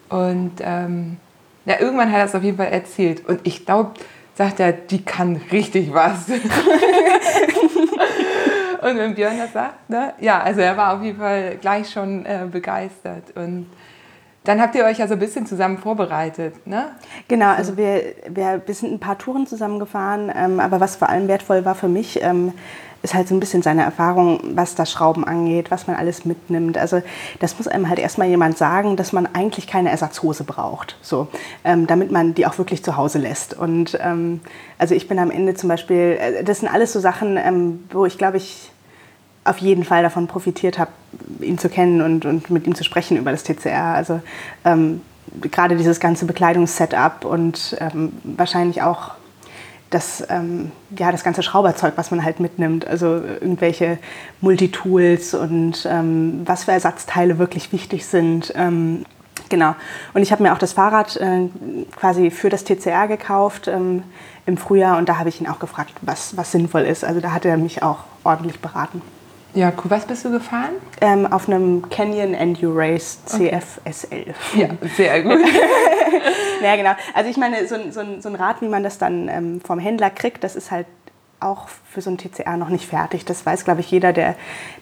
Und 0.09 0.53
ähm, 0.61 1.17
ja, 1.65 1.79
irgendwann 1.79 2.11
hat 2.11 2.19
er 2.19 2.25
es 2.25 2.35
auf 2.35 2.43
jeden 2.43 2.57
Fall 2.57 2.67
erzählt. 2.67 3.25
Und 3.27 3.39
ich 3.43 3.65
glaube, 3.65 3.93
sagt 4.35 4.59
er, 4.59 4.73
die 4.73 5.03
kann 5.03 5.41
richtig 5.51 5.91
was. 5.93 6.27
und 8.81 8.97
wenn 8.97 9.15
Björn 9.15 9.37
das 9.37 9.53
sagt, 9.53 9.89
ne? 9.89 10.13
ja, 10.19 10.41
also 10.41 10.59
er 10.61 10.75
war 10.77 10.95
auf 10.95 11.03
jeden 11.03 11.19
Fall 11.19 11.57
gleich 11.61 11.91
schon 11.91 12.25
äh, 12.25 12.47
begeistert. 12.51 13.35
Und 13.35 13.67
dann 14.43 14.59
habt 14.59 14.73
ihr 14.73 14.85
euch 14.85 14.97
ja 14.97 15.07
so 15.07 15.13
ein 15.13 15.19
bisschen 15.19 15.45
zusammen 15.45 15.77
vorbereitet, 15.77 16.65
ne? 16.65 16.95
Genau, 17.27 17.49
also 17.49 17.77
wir, 17.77 18.15
wir, 18.27 18.59
sind 18.73 18.91
ein 18.91 18.99
paar 18.99 19.19
Touren 19.19 19.45
zusammengefahren, 19.45 20.31
ähm, 20.35 20.59
aber 20.59 20.79
was 20.79 20.95
vor 20.95 21.09
allem 21.09 21.27
wertvoll 21.27 21.63
war 21.63 21.75
für 21.75 21.87
mich, 21.87 22.23
ähm, 22.23 22.51
ist 23.03 23.13
halt 23.13 23.27
so 23.27 23.35
ein 23.35 23.39
bisschen 23.39 23.61
seine 23.61 23.83
Erfahrung, 23.83 24.39
was 24.55 24.75
das 24.75 24.91
Schrauben 24.91 25.23
angeht, 25.23 25.71
was 25.71 25.87
man 25.87 25.95
alles 25.95 26.25
mitnimmt. 26.25 26.77
Also 26.77 27.01
das 27.39 27.57
muss 27.57 27.67
einem 27.67 27.89
halt 27.89 27.99
erstmal 27.99 28.27
jemand 28.27 28.57
sagen, 28.57 28.95
dass 28.95 29.11
man 29.11 29.27
eigentlich 29.33 29.67
keine 29.67 29.89
Ersatzhose 29.89 30.43
braucht, 30.43 30.97
so, 31.01 31.27
ähm, 31.63 31.87
damit 31.87 32.11
man 32.11 32.33
die 32.33 32.45
auch 32.45 32.57
wirklich 32.57 32.83
zu 32.83 32.97
Hause 32.97 33.19
lässt. 33.19 33.57
Und 33.57 33.97
ähm, 34.01 34.41
also 34.77 34.93
ich 34.93 35.07
bin 35.07 35.19
am 35.19 35.31
Ende 35.31 35.55
zum 35.55 35.69
Beispiel, 35.69 36.17
äh, 36.19 36.43
das 36.43 36.59
sind 36.59 36.69
alles 36.69 36.93
so 36.93 36.99
Sachen, 36.99 37.37
ähm, 37.37 37.83
wo 37.91 38.05
ich 38.05 38.17
glaube 38.17 38.37
ich 38.37 38.71
auf 39.43 39.57
jeden 39.57 39.83
Fall 39.83 40.03
davon 40.03 40.27
profitiert 40.27 40.77
habe, 40.77 40.91
ihn 41.39 41.57
zu 41.57 41.69
kennen 41.69 42.01
und, 42.01 42.25
und 42.25 42.51
mit 42.51 42.67
ihm 42.67 42.75
zu 42.75 42.83
sprechen 42.83 43.17
über 43.17 43.31
das 43.31 43.43
TCR. 43.43 43.95
Also 43.95 44.21
ähm, 44.65 45.01
gerade 45.39 45.77
dieses 45.77 45.99
ganze 45.99 46.25
Bekleidungssetup 46.25 47.25
und 47.25 47.75
ähm, 47.79 48.13
wahrscheinlich 48.23 48.83
auch 48.83 49.11
das, 49.91 50.23
ähm, 50.29 50.71
ja, 50.97 51.11
das 51.11 51.23
ganze 51.23 51.43
Schrauberzeug, 51.43 51.93
was 51.97 52.09
man 52.11 52.23
halt 52.23 52.39
mitnimmt, 52.39 52.87
also 52.87 53.07
irgendwelche 53.07 53.99
Multitools 54.39 55.33
und 55.33 55.85
ähm, 55.87 56.41
was 56.45 56.63
für 56.63 56.71
Ersatzteile 56.71 57.37
wirklich 57.37 57.71
wichtig 57.71 58.05
sind. 58.05 58.53
Ähm, 58.55 59.05
genau. 59.49 59.75
Und 60.13 60.21
ich 60.21 60.31
habe 60.31 60.41
mir 60.41 60.53
auch 60.53 60.57
das 60.57 60.73
Fahrrad 60.73 61.17
äh, 61.17 61.49
quasi 61.95 62.31
für 62.31 62.49
das 62.49 62.63
TCR 62.63 63.07
gekauft 63.07 63.67
ähm, 63.67 64.03
im 64.45 64.57
Frühjahr 64.57 64.97
und 64.97 65.09
da 65.09 65.19
habe 65.19 65.29
ich 65.29 65.41
ihn 65.41 65.47
auch 65.47 65.59
gefragt, 65.59 65.93
was, 66.01 66.37
was 66.37 66.51
sinnvoll 66.51 66.83
ist. 66.83 67.03
Also 67.03 67.19
da 67.19 67.33
hat 67.33 67.45
er 67.45 67.57
mich 67.57 67.83
auch 67.83 67.99
ordentlich 68.23 68.59
beraten. 68.61 69.01
Ja, 69.53 69.71
cool. 69.77 69.91
Was 69.91 70.05
bist 70.05 70.23
du 70.23 70.31
gefahren? 70.31 70.71
Ähm, 71.01 71.27
auf 71.27 71.47
einem 71.49 71.89
Canyon 71.89 72.33
Endurace 72.33 73.19
CFSL. 73.25 74.33
Ja, 74.55 74.69
sehr 74.95 75.21
gut. 75.23 75.39
ja, 76.63 76.75
genau. 76.77 76.91
Also 77.13 77.29
ich 77.29 77.37
meine, 77.37 77.67
so, 77.67 77.75
ein- 77.75 77.91
so, 77.91 78.01
so 78.19 78.29
ein 78.29 78.35
Rad, 78.35 78.61
wie 78.61 78.69
man 78.69 78.83
das 78.83 78.97
dann 78.97 79.27
ähm, 79.27 79.59
vom 79.61 79.79
Händler 79.79 80.09
kriegt, 80.09 80.43
das 80.43 80.55
ist 80.55 80.71
halt 80.71 80.85
auch 81.41 81.67
für 81.89 82.01
so 82.01 82.11
ein 82.11 82.17
TCR 82.19 82.55
noch 82.55 82.69
nicht 82.69 82.87
fertig. 82.87 83.25
Das 83.25 83.45
weiß, 83.45 83.65
glaube 83.65 83.81
ich, 83.81 83.89
jeder, 83.91 84.13
der, 84.13 84.35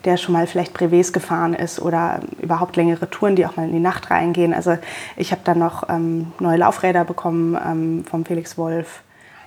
der 0.06 0.18
schon 0.18 0.34
mal 0.34 0.46
vielleicht 0.46 0.74
Brevets 0.74 1.14
gefahren 1.14 1.54
ist 1.54 1.82
oder 1.82 2.20
überhaupt 2.42 2.76
längere 2.76 3.10
Touren, 3.10 3.36
die 3.38 3.46
auch 3.48 3.56
mal 3.56 3.66
in 3.66 3.72
die 3.72 3.80
Nacht 3.80 4.12
reingehen. 4.12 4.54
Also 4.54 4.78
ich 5.16 5.32
habe 5.32 5.42
dann 5.46 5.58
noch 5.58 5.88
ähm, 5.90 6.34
neue 6.40 6.58
Laufräder 6.58 7.06
bekommen 7.06 7.58
ähm, 7.66 8.06
vom 8.08 8.26
Felix 8.26 8.58
Wolf. 8.58 9.02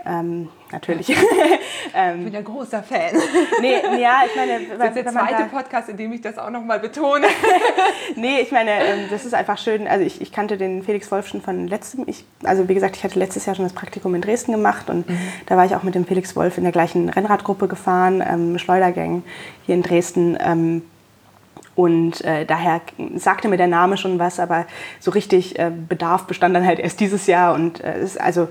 Ähm, 0.06 0.48
natürlich. 0.72 1.08
Ich 1.84 1.98
ähm, 1.98 2.24
bin 2.24 2.36
ein 2.36 2.44
großer 2.44 2.82
Fan. 2.82 3.10
nee, 3.60 3.74
ja, 4.00 4.22
ich 4.26 4.34
meine, 4.34 4.60
Das 4.78 4.88
ist 4.88 5.04
der 5.04 5.12
zweite 5.12 5.42
da- 5.42 5.44
Podcast, 5.58 5.88
in 5.90 5.96
dem 5.98 6.12
ich 6.12 6.22
das 6.22 6.38
auch 6.38 6.48
nochmal 6.48 6.78
betone. 6.80 7.26
Nee, 8.16 8.40
ich 8.40 8.50
meine, 8.50 8.70
ähm, 8.70 9.00
das 9.10 9.24
ist 9.24 9.34
einfach 9.34 9.58
schön. 9.58 9.86
Also 9.86 10.04
ich, 10.04 10.20
ich 10.20 10.32
kannte 10.32 10.56
den 10.56 10.82
Felix 10.82 11.10
Wolf 11.10 11.28
schon 11.28 11.42
von 11.42 11.66
letztem. 11.68 12.04
Ich, 12.06 12.24
also 12.44 12.68
wie 12.68 12.74
gesagt, 12.74 12.96
ich 12.96 13.04
hatte 13.04 13.18
letztes 13.18 13.46
Jahr 13.46 13.54
schon 13.56 13.64
das 13.64 13.72
Praktikum 13.74 14.14
in 14.14 14.22
Dresden 14.22 14.52
gemacht 14.52 14.88
und 14.90 15.04
da 15.46 15.56
war 15.56 15.64
ich 15.66 15.74
auch 15.74 15.82
mit 15.82 15.94
dem 15.94 16.06
Felix 16.06 16.34
Wolf 16.36 16.56
in 16.56 16.64
der 16.64 16.72
gleichen 16.72 17.08
Rennradgruppe 17.08 17.68
gefahren, 17.68 18.22
ähm, 18.26 18.58
Schleudergang 18.58 19.22
hier 19.66 19.74
in 19.74 19.82
Dresden. 19.82 20.38
Ähm, 20.40 20.82
und 21.74 22.22
äh, 22.24 22.44
daher 22.44 22.82
sagte 23.16 23.48
mir 23.48 23.56
der 23.56 23.66
Name 23.66 23.96
schon 23.96 24.18
was, 24.18 24.38
aber 24.38 24.66
so 25.00 25.10
richtig 25.10 25.58
äh, 25.58 25.70
Bedarf 25.70 26.24
bestand 26.24 26.54
dann 26.54 26.66
halt 26.66 26.78
erst 26.78 27.00
dieses 27.00 27.26
Jahr. 27.26 27.54
Und 27.54 27.80
äh, 27.82 27.94
es 27.94 28.12
ist, 28.12 28.20
also 28.20 28.48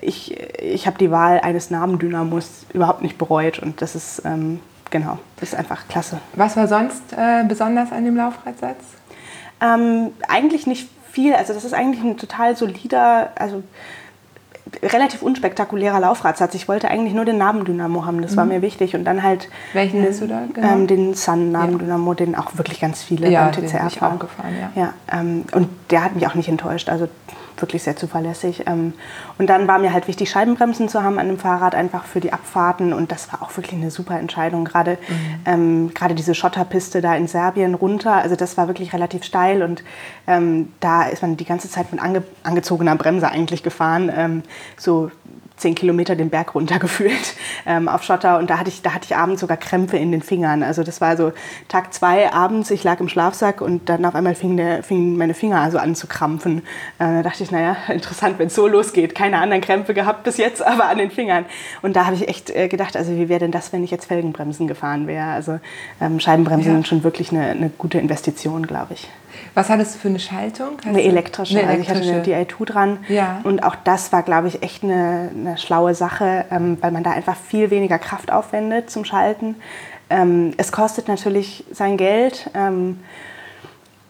ich, 0.00 0.38
ich 0.60 0.86
habe 0.86 0.98
die 0.98 1.10
Wahl 1.10 1.40
eines 1.40 1.70
Namendynamos 1.70 2.66
überhaupt 2.72 3.02
nicht 3.02 3.18
bereut. 3.18 3.58
Und 3.58 3.82
das 3.82 3.94
ist, 3.94 4.22
ähm, 4.24 4.60
genau, 4.90 5.18
das 5.38 5.50
ist 5.50 5.54
einfach 5.54 5.88
klasse. 5.88 6.18
Was 6.34 6.56
war 6.56 6.68
sonst 6.68 7.02
äh, 7.16 7.44
besonders 7.46 7.92
an 7.92 8.04
dem 8.04 8.16
Laufradsatz? 8.16 8.78
Ähm, 9.60 10.12
eigentlich 10.28 10.66
nicht 10.66 10.88
viel. 11.10 11.34
Also 11.34 11.52
das 11.52 11.64
ist 11.64 11.74
eigentlich 11.74 12.02
ein 12.02 12.16
total 12.16 12.56
solider, 12.56 13.30
also 13.36 13.62
relativ 14.84 15.22
unspektakulärer 15.22 15.98
Laufradsatz. 15.98 16.54
Ich 16.54 16.68
wollte 16.68 16.88
eigentlich 16.88 17.12
nur 17.12 17.24
den 17.24 17.38
Nabendynamo 17.38 18.06
haben, 18.06 18.22
das 18.22 18.36
war 18.36 18.44
mir 18.44 18.62
wichtig. 18.62 18.94
Und 18.94 19.04
dann 19.04 19.22
halt 19.24 19.48
Mhm. 19.48 19.52
Welchen 19.74 20.06
hast 20.08 20.20
du 20.20 20.28
da 20.28 20.42
genau? 20.52 20.68
ähm, 20.68 20.86
den 20.86 21.14
Sun-Nabendynamo, 21.14 22.14
den 22.14 22.36
auch 22.36 22.56
wirklich 22.56 22.80
ganz 22.80 23.02
viele 23.02 23.28
Ja, 23.28 23.44
beim 23.46 23.52
den 23.52 23.66
TCR 23.66 23.78
bin 23.80 23.88
ich 23.88 23.98
fahren. 23.98 24.14
auch 24.16 24.20
gefahren, 24.20 24.54
ja. 24.76 24.82
Ja, 24.82 24.94
ähm, 25.20 25.44
und 25.52 25.68
der 25.90 26.04
hat 26.04 26.14
mich 26.14 26.26
auch 26.28 26.34
nicht 26.36 26.48
enttäuscht, 26.48 26.88
also 26.88 27.08
wirklich 27.60 27.82
sehr 27.82 27.96
zuverlässig. 27.96 28.64
Ähm, 28.66 28.94
und 29.38 29.48
dann 29.48 29.68
war 29.68 29.78
mir 29.78 29.92
halt 29.92 30.08
wichtig, 30.08 30.30
Scheibenbremsen 30.30 30.88
zu 30.88 31.02
haben 31.02 31.18
an 31.18 31.28
dem 31.28 31.38
Fahrrad, 31.38 31.74
einfach 31.74 32.04
für 32.04 32.20
die 32.20 32.32
Abfahrten. 32.32 32.92
Und 32.92 33.12
das 33.12 33.32
war 33.32 33.42
auch 33.42 33.56
wirklich 33.56 33.80
eine 33.80 33.90
super 33.90 34.18
Entscheidung. 34.18 34.64
Gerade 34.64 34.98
ähm, 35.46 35.92
gerade 35.94 36.14
diese 36.14 36.34
Schotterpiste 36.34 37.00
da 37.00 37.14
in 37.14 37.26
Serbien 37.26 37.74
runter, 37.74 38.14
also 38.14 38.36
das 38.36 38.56
war 38.56 38.66
wirklich 38.66 38.92
relativ 38.92 39.24
steil. 39.24 39.62
Und 39.62 39.82
ähm, 40.26 40.72
da 40.80 41.02
ist 41.04 41.22
man 41.22 41.36
die 41.36 41.44
ganze 41.44 41.70
Zeit 41.70 41.92
mit 41.92 42.00
ange 42.00 42.22
angezogener 42.42 42.96
Bremse 42.96 43.28
eigentlich 43.28 43.62
gefahren. 43.62 44.10
Ähm, 44.14 44.42
so 44.76 45.10
zehn 45.60 45.74
Kilometer 45.74 46.16
den 46.16 46.30
Berg 46.30 46.54
runtergefühlt 46.54 47.34
ähm, 47.66 47.88
auf 47.88 48.02
Schotter 48.02 48.38
und 48.38 48.50
da 48.50 48.58
hatte, 48.58 48.70
ich, 48.70 48.82
da 48.82 48.94
hatte 48.94 49.06
ich 49.06 49.16
abends 49.16 49.40
sogar 49.40 49.56
Krämpfe 49.56 49.96
in 49.96 50.10
den 50.10 50.22
Fingern. 50.22 50.62
Also 50.62 50.82
das 50.82 51.00
war 51.00 51.16
so 51.16 51.32
Tag 51.68 51.92
zwei 51.92 52.32
abends, 52.32 52.70
ich 52.70 52.82
lag 52.84 53.00
im 53.00 53.08
Schlafsack 53.08 53.60
und 53.60 53.88
dann 53.88 54.04
auf 54.04 54.14
einmal 54.14 54.34
fing 54.34 54.58
fingen 54.82 55.16
meine 55.16 55.34
Finger 55.34 55.60
also 55.60 55.78
an 55.78 55.94
zu 55.94 56.06
krampfen. 56.06 56.58
Äh, 56.98 57.22
da 57.22 57.22
dachte 57.22 57.42
ich, 57.42 57.50
naja, 57.50 57.76
interessant, 57.88 58.38
wenn 58.38 58.48
es 58.48 58.54
so 58.54 58.66
losgeht. 58.66 59.14
Keine 59.14 59.38
anderen 59.38 59.60
Krämpfe 59.62 59.94
gehabt 59.94 60.24
bis 60.24 60.36
jetzt, 60.38 60.62
aber 60.66 60.86
an 60.86 60.98
den 60.98 61.10
Fingern. 61.10 61.44
Und 61.82 61.94
da 61.96 62.06
habe 62.06 62.16
ich 62.16 62.28
echt 62.28 62.50
äh, 62.50 62.68
gedacht, 62.68 62.96
also 62.96 63.12
wie 63.16 63.28
wäre 63.28 63.40
denn 63.40 63.52
das, 63.52 63.72
wenn 63.72 63.84
ich 63.84 63.90
jetzt 63.90 64.06
Felgenbremsen 64.06 64.66
gefahren 64.66 65.06
wäre? 65.06 65.26
Also 65.26 65.60
ähm, 66.00 66.20
Scheibenbremsen 66.20 66.70
Ja. 66.70 66.76
sind 66.76 66.88
schon 66.88 67.04
wirklich 67.04 67.30
eine, 67.30 67.50
eine 67.50 67.70
gute 67.76 67.98
Investition, 67.98 68.66
glaube 68.66 68.94
ich. 68.94 69.08
Was 69.54 69.68
hattest 69.68 69.94
du 69.94 69.98
für 69.98 70.08
eine 70.08 70.18
Schaltung? 70.18 70.78
Hast 70.78 70.86
Eine 70.86 71.02
elektrische. 71.02 71.58
Eine 71.58 71.68
Also 71.68 71.82
ich 71.82 71.88
hatte 71.88 72.00
eine 72.00 72.22
elektrische. 72.22 72.64
DI2 72.64 72.64
dran. 72.64 72.98
Ja. 73.08 73.40
Und 73.44 73.62
auch 73.62 73.76
das 73.76 74.12
war, 74.12 74.22
glaube 74.22 74.48
ich, 74.48 74.62
echt 74.62 74.84
eine, 74.84 75.30
eine 75.34 75.58
schlaue 75.58 75.94
Sache, 75.94 76.44
ähm, 76.50 76.78
weil 76.80 76.90
man 76.92 77.02
da 77.02 77.10
einfach 77.10 77.36
viel 77.36 77.70
weniger 77.70 77.98
Kraft 77.98 78.32
aufwendet 78.32 78.90
zum 78.90 79.04
Schalten. 79.04 79.56
Ähm, 80.08 80.52
es 80.56 80.72
kostet 80.72 81.08
natürlich 81.08 81.64
sein 81.70 81.96
Geld. 81.96 82.50
Ähm, 82.54 83.00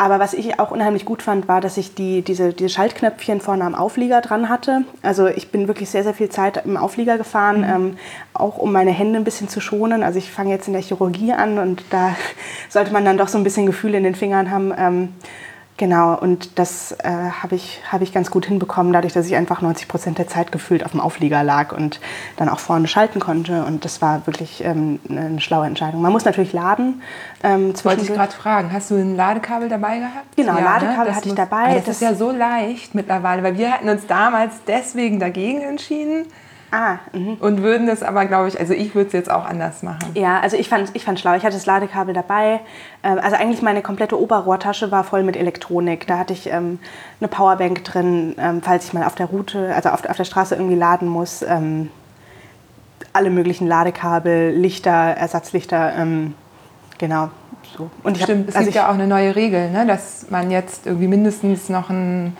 aber 0.00 0.18
was 0.18 0.32
ich 0.32 0.58
auch 0.58 0.70
unheimlich 0.70 1.04
gut 1.04 1.20
fand, 1.20 1.46
war, 1.46 1.60
dass 1.60 1.76
ich 1.76 1.94
die, 1.94 2.22
diese, 2.22 2.54
diese 2.54 2.70
Schaltknöpfchen 2.70 3.42
vorne 3.42 3.64
am 3.64 3.74
Auflieger 3.74 4.22
dran 4.22 4.48
hatte. 4.48 4.84
Also 5.02 5.26
ich 5.26 5.50
bin 5.50 5.68
wirklich 5.68 5.90
sehr, 5.90 6.04
sehr 6.04 6.14
viel 6.14 6.30
Zeit 6.30 6.64
im 6.64 6.78
Auflieger 6.78 7.18
gefahren, 7.18 7.66
ähm, 7.68 7.98
auch 8.32 8.56
um 8.56 8.72
meine 8.72 8.92
Hände 8.92 9.18
ein 9.18 9.24
bisschen 9.24 9.50
zu 9.50 9.60
schonen. 9.60 10.02
Also 10.02 10.18
ich 10.18 10.30
fange 10.30 10.52
jetzt 10.52 10.68
in 10.68 10.72
der 10.72 10.80
Chirurgie 10.80 11.34
an 11.34 11.58
und 11.58 11.84
da 11.90 12.16
sollte 12.70 12.94
man 12.94 13.04
dann 13.04 13.18
doch 13.18 13.28
so 13.28 13.36
ein 13.36 13.44
bisschen 13.44 13.66
Gefühl 13.66 13.94
in 13.94 14.04
den 14.04 14.14
Fingern 14.14 14.50
haben. 14.50 14.72
Ähm, 14.74 15.08
Genau, 15.80 16.14
und 16.14 16.58
das 16.58 16.92
äh, 16.92 17.08
habe 17.08 17.54
ich, 17.54 17.80
hab 17.90 18.02
ich 18.02 18.12
ganz 18.12 18.30
gut 18.30 18.44
hinbekommen, 18.44 18.92
dadurch, 18.92 19.14
dass 19.14 19.26
ich 19.26 19.34
einfach 19.34 19.62
90 19.62 19.88
Prozent 19.88 20.18
der 20.18 20.28
Zeit 20.28 20.52
gefühlt 20.52 20.84
auf 20.84 20.90
dem 20.90 21.00
Auflieger 21.00 21.42
lag 21.42 21.72
und 21.72 22.00
dann 22.36 22.50
auch 22.50 22.58
vorne 22.58 22.86
schalten 22.86 23.18
konnte. 23.18 23.64
Und 23.64 23.86
das 23.86 24.02
war 24.02 24.26
wirklich 24.26 24.62
ähm, 24.62 25.00
eine 25.08 25.40
schlaue 25.40 25.64
Entscheidung. 25.64 26.02
Man 26.02 26.12
muss 26.12 26.26
natürlich 26.26 26.52
laden. 26.52 27.00
Ähm, 27.42 27.68
Wollte 27.68 27.70
ich 27.70 27.76
zwischendurch. 27.80 28.18
gerade 28.18 28.32
fragen, 28.32 28.72
hast 28.74 28.90
du 28.90 28.96
ein 28.96 29.16
Ladekabel 29.16 29.70
dabei 29.70 30.00
gehabt? 30.00 30.36
Genau, 30.36 30.60
Ladekabel 30.60 31.06
Das 31.06 31.16
hatte 31.16 31.28
ich 31.30 31.34
dabei. 31.34 31.76
Das, 31.76 31.84
Das- 31.86 31.94
ist 31.94 32.02
ja 32.02 32.14
so 32.14 32.30
leicht 32.30 32.94
mittlerweile, 32.94 33.42
weil 33.42 33.56
wir 33.56 33.72
hatten 33.72 33.88
uns 33.88 34.06
damals 34.06 34.56
deswegen 34.66 35.18
dagegen 35.18 35.62
entschieden 35.62 36.26
Ah, 36.72 36.98
mhm. 37.12 37.34
und 37.40 37.62
würden 37.62 37.86
das 37.88 38.02
aber, 38.02 38.26
glaube 38.26 38.46
ich, 38.48 38.60
also 38.60 38.72
ich 38.74 38.94
würde 38.94 39.08
es 39.08 39.12
jetzt 39.12 39.30
auch 39.30 39.44
anders 39.44 39.82
machen. 39.82 39.98
Ja, 40.14 40.38
also 40.40 40.56
ich 40.56 40.68
fand 40.68 40.90
ich 40.94 41.04
fand 41.04 41.18
schlau. 41.18 41.34
Ich 41.34 41.42
hatte 41.44 41.54
das 41.56 41.66
Ladekabel 41.66 42.14
dabei. 42.14 42.60
Ähm, 43.02 43.18
Also 43.20 43.36
eigentlich 43.36 43.60
meine 43.62 43.82
komplette 43.82 44.20
Oberrohrtasche 44.20 44.90
war 44.92 45.02
voll 45.02 45.22
mit 45.24 45.36
Elektronik. 45.36 46.06
Da 46.06 46.18
hatte 46.18 46.32
ich 46.32 46.48
ähm, 46.48 46.78
eine 47.20 47.26
Powerbank 47.28 47.82
drin, 47.84 48.36
ähm, 48.38 48.62
falls 48.62 48.84
ich 48.86 48.92
mal 48.92 49.04
auf 49.04 49.16
der 49.16 49.26
Route, 49.26 49.74
also 49.74 49.88
auf, 49.88 50.08
auf 50.08 50.16
der 50.16 50.24
Straße 50.24 50.54
irgendwie 50.54 50.76
laden 50.76 51.08
muss. 51.08 51.42
Ähm, 51.42 51.90
alle 53.12 53.30
möglichen 53.30 53.66
Ladekabel, 53.66 54.50
Lichter, 54.52 54.90
Ersatzlichter, 54.92 55.94
ähm, 55.98 56.34
genau. 56.98 57.30
So. 57.76 57.90
Und 58.04 58.16
ich 58.16 58.22
hab- 58.22 58.28
Stimmt, 58.28 58.48
es 58.48 58.54
also 58.54 58.66
gibt 58.66 58.76
ja 58.76 58.88
auch 58.88 58.94
eine 58.94 59.06
neue 59.08 59.34
Regel, 59.34 59.70
ne, 59.70 59.86
dass 59.86 60.26
man 60.30 60.50
jetzt 60.52 60.86
irgendwie 60.86 61.08
mindestens 61.08 61.68
noch 61.68 61.90
ein 61.90 62.36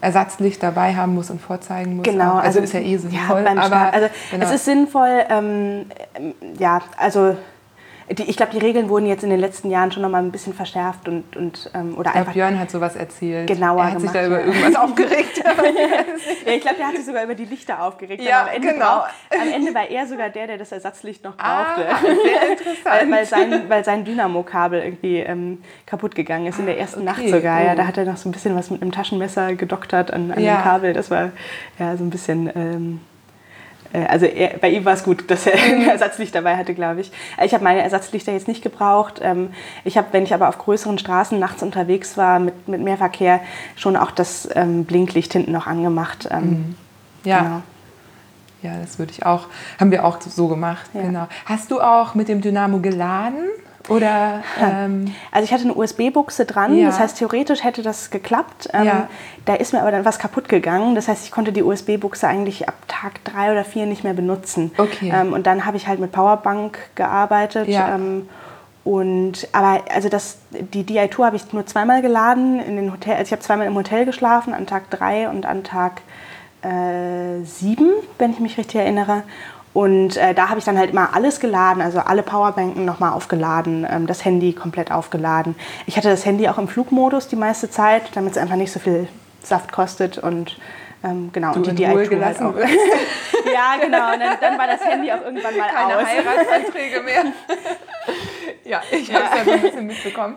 Ersatzlicht 0.00 0.62
dabei 0.62 0.94
haben 0.94 1.14
muss 1.14 1.30
und 1.30 1.40
vorzeigen 1.40 1.96
muss. 1.96 2.04
Genau, 2.04 2.38
auch. 2.38 2.42
also, 2.42 2.60
ist 2.60 2.72
ja 2.72 2.80
eh 2.80 2.96
sinnvoll. 2.96 3.42
Ja, 3.42 3.42
beim 3.42 3.58
aber. 3.58 3.92
Also 3.92 4.08
genau. 4.30 4.44
es 4.46 4.52
ist 4.52 4.64
sinnvoll, 4.64 5.24
ähm, 5.28 5.86
ja, 6.58 6.80
also 6.96 7.36
die, 8.12 8.24
ich 8.24 8.36
glaube, 8.36 8.52
die 8.52 8.58
Regeln 8.58 8.88
wurden 8.88 9.06
jetzt 9.06 9.22
in 9.24 9.30
den 9.30 9.40
letzten 9.40 9.70
Jahren 9.70 9.92
schon 9.92 10.02
noch 10.02 10.08
mal 10.10 10.18
ein 10.22 10.32
bisschen 10.32 10.52
verschärft 10.54 11.08
und, 11.08 11.36
und 11.36 11.70
ähm, 11.74 11.96
oder 11.96 12.08
ich 12.08 12.12
glaube, 12.12 12.18
einfach. 12.18 12.32
Björn 12.32 12.58
hat 12.58 12.70
sowas 12.70 12.96
erzählt. 12.96 13.46
genauer 13.46 13.82
er 13.84 13.90
hat 13.92 14.00
sich 14.00 14.10
da 14.10 14.22
gemacht, 14.22 14.44
über 14.44 14.52
irgendwas 14.54 14.74
aufgeregt. 14.82 15.42
Ja, 16.46 16.52
ich 16.52 16.60
glaube, 16.60 16.76
der 16.78 16.86
hat 16.88 16.96
sich 16.96 17.04
sogar 17.06 17.24
über 17.24 17.34
die 17.34 17.44
Lichter 17.44 17.82
aufgeregt. 17.82 18.22
Ja, 18.22 18.42
am 18.42 18.48
Ende, 18.54 18.68
genau. 18.72 18.84
brauch- 18.84 19.08
am 19.40 19.52
Ende 19.54 19.74
war 19.74 19.88
er 19.88 20.06
sogar 20.06 20.28
der, 20.30 20.46
der 20.46 20.58
das 20.58 20.72
Ersatzlicht 20.72 21.22
noch 21.24 21.36
brauchte. 21.36 21.86
Ah, 21.88 21.98
sehr 22.02 22.50
interessant. 22.50 22.84
weil, 22.84 23.10
weil, 23.10 23.24
sein, 23.26 23.64
weil 23.68 23.84
sein 23.84 24.04
Dynamo-Kabel 24.04 24.80
irgendwie 24.82 25.18
ähm, 25.18 25.62
kaputt 25.86 26.14
gegangen 26.14 26.46
ist 26.46 26.58
in 26.58 26.66
der 26.66 26.78
ersten 26.78 27.06
Ah, 27.06 27.12
okay. 27.12 27.22
Nacht 27.22 27.30
sogar. 27.40 27.62
Ja, 27.62 27.72
Oh. 27.72 27.76
da 27.76 27.86
hat 27.86 27.96
er 27.98 28.04
noch 28.04 28.16
so 28.16 28.28
ein 28.28 28.32
bisschen 28.32 28.56
was 28.56 28.70
mit 28.70 28.82
einem 28.82 28.92
Taschenmesser 28.92 29.54
gedoktert 29.54 30.12
an, 30.12 30.30
an 30.32 30.42
Ja. 30.42 30.56
dem 30.56 30.62
Kabel. 30.62 30.92
Das 30.92 31.10
war 31.10 31.30
ja 31.78 31.96
so 31.96 32.04
ein 32.04 32.10
bisschen. 32.10 32.50
Ähm, 32.54 33.00
äh, 33.02 33.09
also 33.92 34.26
er, 34.26 34.58
bei 34.58 34.70
ihm 34.70 34.84
war 34.84 34.94
es 34.94 35.02
gut, 35.02 35.30
dass 35.30 35.46
er 35.46 35.54
ein 35.62 35.88
Ersatzlicht 35.88 36.34
dabei 36.34 36.56
hatte, 36.56 36.74
glaube 36.74 37.00
ich. 37.00 37.10
Äh, 37.36 37.46
Ich 37.46 37.54
habe 37.54 37.64
meine 37.64 37.82
Ersatzlichter 37.82 38.32
jetzt 38.32 38.48
nicht 38.48 38.62
gebraucht. 38.62 39.20
Ähm, 39.22 39.50
Ich 39.84 39.96
habe, 39.96 40.08
wenn 40.12 40.22
ich 40.24 40.34
aber 40.34 40.48
auf 40.48 40.58
größeren 40.58 40.98
Straßen 40.98 41.38
nachts 41.38 41.62
unterwegs 41.62 42.16
war 42.16 42.38
mit, 42.38 42.68
mit 42.68 42.80
mehr 42.80 42.96
Verkehr, 42.96 43.40
schon 43.76 43.96
auch 43.96 44.10
das 44.10 44.48
ähm, 44.54 44.84
Blinklicht 44.84 45.32
hinten 45.32 45.52
noch 45.52 45.66
angemacht. 45.66 46.28
Ähm, 46.30 46.76
ja. 47.24 47.38
Genau. 47.40 47.62
ja, 48.62 48.80
das 48.80 48.98
würde 48.98 49.12
ich 49.12 49.26
auch, 49.26 49.46
haben 49.78 49.90
wir 49.90 50.04
auch 50.04 50.20
so 50.20 50.48
gemacht. 50.48 50.88
Ja. 50.94 51.02
Genau. 51.02 51.28
Hast 51.46 51.70
du 51.70 51.80
auch 51.80 52.14
mit 52.14 52.28
dem 52.28 52.40
Dynamo 52.40 52.78
geladen? 52.78 53.44
Oder 53.88 54.42
ähm, 54.60 55.14
Also 55.32 55.44
ich 55.44 55.52
hatte 55.52 55.64
eine 55.64 55.74
USB-Buchse 55.74 56.44
dran, 56.44 56.76
Ja. 56.76 56.86
das 56.86 56.98
heißt 57.00 57.18
theoretisch 57.18 57.64
hätte 57.64 57.82
das 57.82 58.10
geklappt. 58.10 58.68
Ähm, 58.72 58.84
Ja. 58.84 59.08
Da 59.46 59.54
ist 59.54 59.72
mir 59.72 59.80
aber 59.80 59.90
dann 59.90 60.04
was 60.04 60.18
kaputt 60.18 60.48
gegangen. 60.48 60.94
Das 60.94 61.08
heißt, 61.08 61.24
ich 61.24 61.30
konnte 61.30 61.50
die 61.52 61.62
USB-Buchse 61.62 62.28
eigentlich 62.28 62.68
ab 62.68 62.74
Tag 62.88 63.24
drei 63.24 63.50
oder 63.52 63.64
vier 63.64 63.86
nicht 63.86 64.04
mehr 64.04 64.12
benutzen. 64.14 64.70
Okay. 64.76 65.12
Ähm, 65.14 65.32
und 65.32 65.46
dann 65.46 65.64
habe 65.64 65.76
ich 65.76 65.88
halt 65.88 65.98
mit 65.98 66.12
Powerbank 66.12 66.78
gearbeitet. 66.94 67.68
Ja. 67.68 67.94
Ähm, 67.94 68.28
und 68.84 69.48
aber 69.52 69.80
also 69.94 70.08
das, 70.08 70.38
die 70.50 70.84
DI2 70.84 71.24
habe 71.24 71.36
ich 71.36 71.52
nur 71.52 71.66
zweimal 71.66 72.02
geladen 72.02 72.60
in 72.60 72.76
den 72.76 72.92
Hotel. 72.92 73.12
Also 73.14 73.24
ich 73.24 73.32
habe 73.32 73.42
zweimal 73.42 73.66
im 73.66 73.74
Hotel 73.76 74.04
geschlafen, 74.06 74.54
an 74.54 74.66
Tag 74.66 74.90
drei 74.90 75.28
und 75.28 75.46
an 75.46 75.64
Tag 75.64 76.00
äh, 76.62 77.42
sieben, 77.44 77.90
wenn 78.18 78.30
ich 78.32 78.40
mich 78.40 78.58
richtig 78.58 78.76
erinnere. 78.80 79.22
Und 79.72 80.16
äh, 80.16 80.34
da 80.34 80.48
habe 80.48 80.58
ich 80.58 80.64
dann 80.64 80.76
halt 80.76 80.90
immer 80.90 81.14
alles 81.14 81.38
geladen, 81.38 81.80
also 81.80 82.00
alle 82.00 82.22
Powerbanken 82.22 82.84
nochmal 82.84 83.12
aufgeladen, 83.12 83.86
ähm, 83.88 84.06
das 84.06 84.24
Handy 84.24 84.52
komplett 84.52 84.90
aufgeladen. 84.90 85.54
Ich 85.86 85.96
hatte 85.96 86.08
das 86.08 86.26
Handy 86.26 86.48
auch 86.48 86.58
im 86.58 86.66
Flugmodus 86.66 87.28
die 87.28 87.36
meiste 87.36 87.70
Zeit, 87.70 88.10
damit 88.14 88.32
es 88.32 88.38
einfach 88.38 88.56
nicht 88.56 88.72
so 88.72 88.80
viel 88.80 89.06
Saft 89.42 89.70
kostet 89.70 90.18
und 90.18 90.58
ähm, 91.02 91.30
genau. 91.32 91.52
du 91.52 91.60
und 91.60 91.78
die 91.78 91.86
DI2 91.86 91.94
halt 91.94 92.10
gelassen 92.10 92.46
auch. 92.46 92.54
Ja, 93.52 93.76
genau. 93.80 94.12
Und 94.12 94.20
dann, 94.20 94.36
dann 94.40 94.58
war 94.58 94.66
das 94.66 94.84
Handy 94.84 95.10
auch 95.10 95.22
irgendwann 95.22 95.56
mal 95.56 95.68
Keine 95.68 95.96
aus. 95.96 96.06
Heiratsanträge 96.06 97.00
mehr. 97.00 97.24
ja, 98.64 98.82
Ich 98.90 99.12
habe 99.14 99.24
es 99.24 99.38
ja 99.38 99.44
so 99.44 99.50
ein 99.52 99.62
bisschen 99.62 99.86
mitbekommen. 99.86 100.36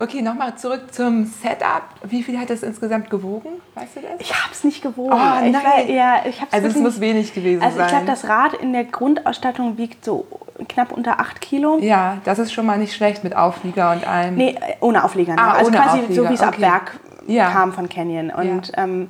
Okay, 0.00 0.22
nochmal 0.22 0.54
zurück 0.56 0.94
zum 0.94 1.24
Setup. 1.24 1.82
Wie 2.04 2.22
viel 2.22 2.38
hat 2.38 2.50
das 2.50 2.62
insgesamt 2.62 3.10
gewogen? 3.10 3.48
Weißt 3.74 3.96
du 3.96 4.00
das? 4.00 4.10
Ich 4.20 4.32
habe 4.32 4.52
es 4.52 4.62
nicht 4.62 4.80
gewogen. 4.80 5.12
Oh, 5.12 5.16
nein. 5.16 5.52
war, 5.54 5.84
ja, 5.86 6.20
ich 6.24 6.40
hab's 6.40 6.52
also 6.52 6.68
es 6.68 6.76
muss 6.76 7.00
wenig 7.00 7.34
gewesen 7.34 7.62
Also 7.62 7.78
ich 7.78 7.82
sein. 7.82 7.90
glaube, 7.90 8.06
das 8.06 8.28
Rad 8.28 8.54
in 8.54 8.72
der 8.72 8.84
Grundausstattung 8.84 9.76
wiegt 9.76 10.04
so 10.04 10.26
knapp 10.68 10.92
unter 10.92 11.18
8 11.18 11.40
Kilo. 11.40 11.78
ja, 11.80 12.18
das 12.24 12.38
ist 12.38 12.52
schon 12.52 12.64
mal 12.66 12.78
nicht 12.78 12.94
schlecht 12.94 13.24
mit 13.24 13.34
Auflieger 13.34 13.90
und 13.90 14.06
allem. 14.06 14.36
Nee, 14.36 14.56
ohne 14.80 15.02
Auflieger. 15.02 15.34
ne? 15.34 15.42
Ah, 15.42 15.52
also 15.54 15.66
ohne 15.70 15.78
quasi 15.78 15.98
Auflieger, 16.00 16.22
so, 16.22 16.30
wie 16.30 16.34
es 16.34 16.42
ab 16.42 16.48
okay. 16.54 16.60
Berg 16.60 17.00
Ja. 17.26 17.50
kam 17.50 17.72
von 17.72 17.88
Canyon. 17.88 18.30
Und 18.30 18.68
ja, 18.68 18.84
ähm, 18.84 19.08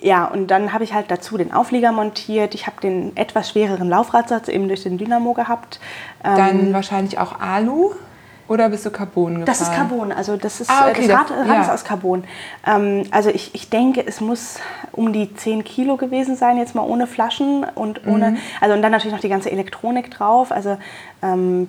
ja 0.00 0.24
und 0.26 0.48
dann 0.48 0.74
habe 0.74 0.84
ich 0.84 0.92
halt 0.92 1.10
dazu 1.10 1.38
den 1.38 1.54
Auflieger 1.54 1.92
montiert. 1.92 2.54
Ich 2.54 2.66
habe 2.66 2.82
den 2.82 3.16
etwas 3.16 3.48
schwereren 3.50 3.88
Laufradsatz 3.88 4.48
eben 4.48 4.68
durch 4.68 4.82
den 4.82 4.98
Dynamo 4.98 5.32
gehabt. 5.32 5.80
Ähm, 6.22 6.36
Dann 6.36 6.72
wahrscheinlich 6.74 7.18
auch 7.18 7.40
Alu 7.40 7.92
oder 8.48 8.68
bist 8.68 8.86
du 8.86 8.90
Carbon 8.90 9.40
gefahren? 9.40 9.44
das 9.46 9.60
ist 9.60 9.72
Carbon, 9.72 10.12
also 10.12 10.36
das 10.36 10.60
ist 10.60 10.70
Ah, 10.70 10.88
äh, 10.88 10.90
okay, 10.92 11.06
das 11.08 11.16
Rad, 11.16 11.30
das- 11.30 11.38
Rad 11.38 11.46
ja. 11.48 11.62
ist 11.62 11.70
aus 11.70 11.84
Carbon. 11.84 12.24
Ähm, 12.66 13.04
also 13.10 13.30
ich, 13.30 13.54
ich 13.54 13.68
denke, 13.70 14.06
es 14.06 14.20
muss 14.20 14.58
um 14.92 15.12
die 15.12 15.34
10 15.34 15.64
Kilo 15.64 15.96
gewesen 15.96 16.36
sein, 16.36 16.56
jetzt 16.58 16.74
mal 16.74 16.82
ohne 16.82 17.06
Flaschen 17.06 17.64
und 17.74 18.06
ohne, 18.06 18.32
Mhm. 18.32 18.36
also 18.60 18.74
und 18.74 18.82
dann 18.82 18.92
natürlich 18.92 19.14
noch 19.14 19.20
die 19.20 19.28
ganze 19.28 19.50
Elektronik 19.50 20.10
drauf. 20.10 20.52
Also 20.52 20.78
ähm, 21.22 21.68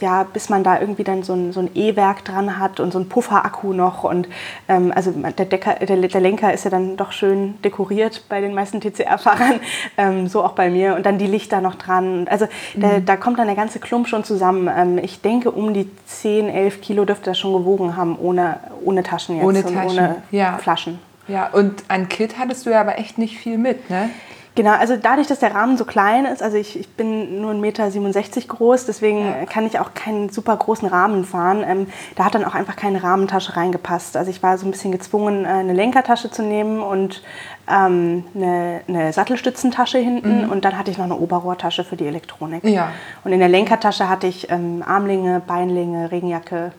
ja, 0.00 0.24
bis 0.24 0.48
man 0.48 0.64
da 0.64 0.80
irgendwie 0.80 1.04
dann 1.04 1.22
so 1.22 1.34
ein, 1.34 1.52
so 1.52 1.60
ein 1.60 1.70
E-Werk 1.74 2.24
dran 2.24 2.58
hat 2.58 2.80
und 2.80 2.92
so 2.92 2.98
ein 2.98 3.08
Pufferakku 3.08 3.72
noch 3.72 4.04
und 4.04 4.28
ähm, 4.68 4.92
also 4.94 5.12
der, 5.12 5.46
Decker, 5.46 5.74
der, 5.86 5.96
der 5.96 6.20
Lenker 6.20 6.52
ist 6.52 6.64
ja 6.64 6.70
dann 6.70 6.96
doch 6.96 7.12
schön 7.12 7.54
dekoriert 7.62 8.24
bei 8.28 8.40
den 8.40 8.54
meisten 8.54 8.80
TCR-Fahrern, 8.80 9.60
ähm, 9.96 10.26
so 10.26 10.42
auch 10.42 10.52
bei 10.52 10.68
mir 10.70 10.96
und 10.96 11.06
dann 11.06 11.18
die 11.18 11.26
Lichter 11.26 11.60
noch 11.60 11.76
dran. 11.76 12.26
Also 12.28 12.46
da, 12.74 12.98
Mhm. 12.98 13.04
da 13.06 13.16
kommt 13.16 13.38
dann 13.38 13.46
der 13.46 13.56
ganze 13.56 13.78
Klump 13.78 14.08
schon 14.08 14.24
zusammen. 14.24 14.68
Ähm, 14.74 14.98
ich 14.98 15.20
denke, 15.20 15.50
um 15.50 15.72
die 15.74 15.88
10, 16.06 16.48
11 16.48 16.80
Kilo 16.80 17.04
dürfte 17.04 17.26
das 17.30 17.38
schon 17.38 17.52
gewogen 17.52 17.96
haben, 17.96 18.18
ohne, 18.18 18.58
ohne 18.84 19.02
Taschen 19.02 19.36
jetzt 19.36 19.44
Ohne 19.44 19.58
und 19.64 19.74
Taschen, 19.74 19.98
ohne 19.98 20.22
ja. 20.30 20.58
Flaschen. 20.58 20.98
Ja, 21.28 21.48
und 21.52 21.84
an 21.88 22.08
Kit 22.08 22.38
hattest 22.38 22.66
du 22.66 22.70
ja 22.70 22.80
aber 22.80 22.98
echt 22.98 23.16
nicht 23.16 23.38
viel 23.38 23.56
mit, 23.58 23.88
ne? 23.88 24.10
Genau, 24.56 24.70
also 24.70 24.96
dadurch, 24.96 25.26
dass 25.26 25.40
der 25.40 25.52
Rahmen 25.52 25.76
so 25.76 25.84
klein 25.84 26.26
ist, 26.26 26.40
also 26.40 26.56
ich, 26.56 26.78
ich 26.78 26.88
bin 26.88 27.40
nur 27.40 27.50
1,67 27.52 27.58
Meter 27.60 28.40
groß, 28.46 28.86
deswegen 28.86 29.18
Ja. 29.26 29.46
kann 29.46 29.66
ich 29.66 29.80
auch 29.80 29.94
keinen 29.94 30.28
super 30.28 30.56
großen 30.56 30.86
Rahmen 30.86 31.24
fahren. 31.24 31.64
Ähm, 31.66 31.86
da 32.14 32.26
hat 32.26 32.36
dann 32.36 32.44
auch 32.44 32.54
einfach 32.54 32.76
keine 32.76 33.02
Rahmentasche 33.02 33.56
reingepasst. 33.56 34.16
Also 34.16 34.30
ich 34.30 34.44
war 34.44 34.56
so 34.56 34.66
ein 34.66 34.70
bisschen 34.70 34.92
gezwungen, 34.92 35.44
äh, 35.44 35.48
eine 35.48 35.72
Lenkertasche 35.72 36.30
zu 36.30 36.42
nehmen 36.42 36.80
und 36.80 37.22
ähm, 37.68 38.24
eine, 38.36 38.82
eine 38.86 39.12
Sattelstützentasche 39.12 39.98
hinten 39.98 40.48
und 40.48 40.64
dann 40.64 40.78
hatte 40.78 40.90
ich 40.92 40.98
noch 40.98 41.06
eine 41.06 41.16
Oberrohrtasche 41.16 41.82
für 41.82 41.96
die 41.96 42.06
Elektronik. 42.06 42.62
Mhm. 42.62 42.70
Ja. 42.70 42.92
Und 43.24 43.32
in 43.32 43.40
der 43.40 43.48
Lenkertasche 43.48 44.08
hatte 44.08 44.28
ich 44.28 44.50
ähm, 44.50 44.84
Armlinge, 44.86 45.42
Beinlinge, 45.44 46.12
Regenjacke, 46.12 46.70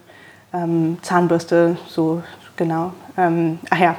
ähm, 0.54 0.98
Zahnbürste, 1.02 1.76
so 1.90 2.24
genau. 2.56 2.94
Ähm, 3.18 3.60
ach 3.70 3.80
ja, 3.80 3.96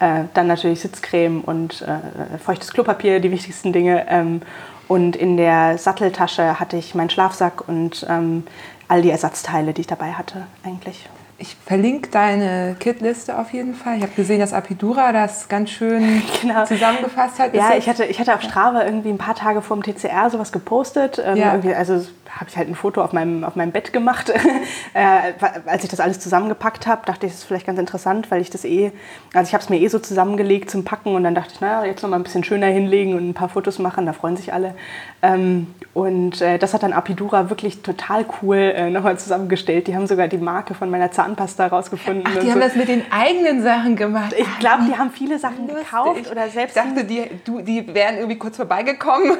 äh, 0.00 0.24
dann 0.34 0.46
natürlich 0.46 0.80
Sitzcreme 0.80 1.40
und 1.42 1.82
äh, 1.82 2.38
feuchtes 2.38 2.72
Klopapier, 2.72 3.20
die 3.20 3.30
wichtigsten 3.30 3.72
Dinge. 3.72 4.06
Ähm, 4.08 4.42
und 4.88 5.16
in 5.16 5.36
der 5.36 5.78
Satteltasche 5.78 6.60
hatte 6.60 6.76
ich 6.76 6.94
meinen 6.94 7.10
Schlafsack 7.10 7.68
und 7.68 8.06
ähm, 8.08 8.44
all 8.88 9.02
die 9.02 9.10
Ersatzteile, 9.10 9.72
die 9.72 9.80
ich 9.80 9.86
dabei 9.86 10.12
hatte, 10.12 10.46
eigentlich. 10.64 11.08
Ich 11.38 11.54
verlinke 11.66 12.08
deine 12.10 12.76
Kit-Liste 12.80 13.38
auf 13.38 13.52
jeden 13.52 13.74
Fall. 13.74 13.96
Ich 13.98 14.02
habe 14.02 14.12
gesehen, 14.12 14.40
dass 14.40 14.54
Apidura 14.54 15.12
das 15.12 15.48
ganz 15.48 15.68
schön 15.70 16.22
Genau. 16.40 16.64
zusammengefasst 16.64 17.38
hat. 17.38 17.48
Ist 17.52 17.56
Ja, 17.58 17.76
ich 17.76 17.88
hatte, 17.88 18.04
ich 18.06 18.18
hatte 18.18 18.34
auf 18.34 18.40
Strava 18.42 18.84
irgendwie 18.84 19.10
ein 19.10 19.18
paar 19.18 19.34
Tage 19.34 19.60
vor 19.60 19.76
dem 19.78 19.82
TCR 19.82 20.30
sowas 20.30 20.50
gepostet. 20.52 21.20
Ähm, 21.22 21.36
Ja. 21.36 21.58
also 21.76 22.06
habe 22.30 22.46
ich 22.48 22.56
halt 22.56 22.68
ein 22.68 22.74
Foto 22.74 23.02
auf 23.02 23.12
meinem, 23.12 23.44
auf 23.44 23.56
meinem 23.56 23.72
Bett 23.72 23.92
gemacht. 23.92 24.30
äh, 24.94 25.32
als 25.66 25.84
ich 25.84 25.90
das 25.90 26.00
alles 26.00 26.20
zusammengepackt 26.20 26.86
habe, 26.86 27.04
dachte 27.06 27.26
ich, 27.26 27.32
das 27.32 27.40
ist 27.40 27.46
vielleicht 27.46 27.66
ganz 27.66 27.78
interessant, 27.78 28.30
weil 28.30 28.40
ich 28.40 28.50
das 28.50 28.64
eh, 28.64 28.92
also 29.34 29.48
ich 29.48 29.54
habe 29.54 29.62
es 29.62 29.70
mir 29.70 29.80
eh 29.80 29.88
so 29.88 29.98
zusammengelegt 29.98 30.70
zum 30.70 30.84
Packen 30.84 31.14
und 31.14 31.24
dann 31.24 31.34
dachte 31.34 31.52
ich, 31.54 31.60
naja, 31.60 31.84
jetzt 31.84 32.02
noch 32.02 32.10
mal 32.10 32.16
ein 32.16 32.22
bisschen 32.22 32.44
schöner 32.44 32.66
hinlegen 32.66 33.14
und 33.14 33.28
ein 33.28 33.34
paar 33.34 33.48
Fotos 33.48 33.78
machen, 33.78 34.06
da 34.06 34.12
freuen 34.12 34.36
sich 34.36 34.52
alle. 34.52 34.74
Ähm, 35.22 35.74
und 35.94 36.40
äh, 36.40 36.58
das 36.58 36.74
hat 36.74 36.82
dann 36.82 36.92
Apidura 36.92 37.50
wirklich 37.50 37.82
total 37.82 38.24
cool 38.42 38.56
äh, 38.56 38.90
nochmal 38.90 39.18
zusammengestellt. 39.18 39.86
Die 39.86 39.96
haben 39.96 40.06
sogar 40.06 40.28
die 40.28 40.38
Marke 40.38 40.74
von 40.74 40.90
meiner 40.90 41.10
Zahnpasta 41.10 41.66
rausgefunden. 41.66 42.24
Ach, 42.26 42.40
die 42.40 42.50
haben 42.50 42.60
so. 42.60 42.66
das 42.66 42.76
mit 42.76 42.88
den 42.88 43.02
eigenen 43.10 43.62
Sachen 43.62 43.96
gemacht. 43.96 44.34
ich 44.36 44.58
glaube, 44.58 44.84
die 44.88 44.96
haben 44.96 45.10
viele 45.10 45.38
Sachen 45.38 45.66
Lustig. 45.66 45.84
gekauft 45.84 46.30
oder 46.30 46.48
selbst 46.48 46.76
Ich 46.76 46.82
dachte, 46.82 47.04
die, 47.04 47.22
du, 47.44 47.60
die 47.60 47.92
wären 47.94 48.16
irgendwie 48.16 48.38
kurz 48.38 48.56
vorbeigekommen. 48.56 49.36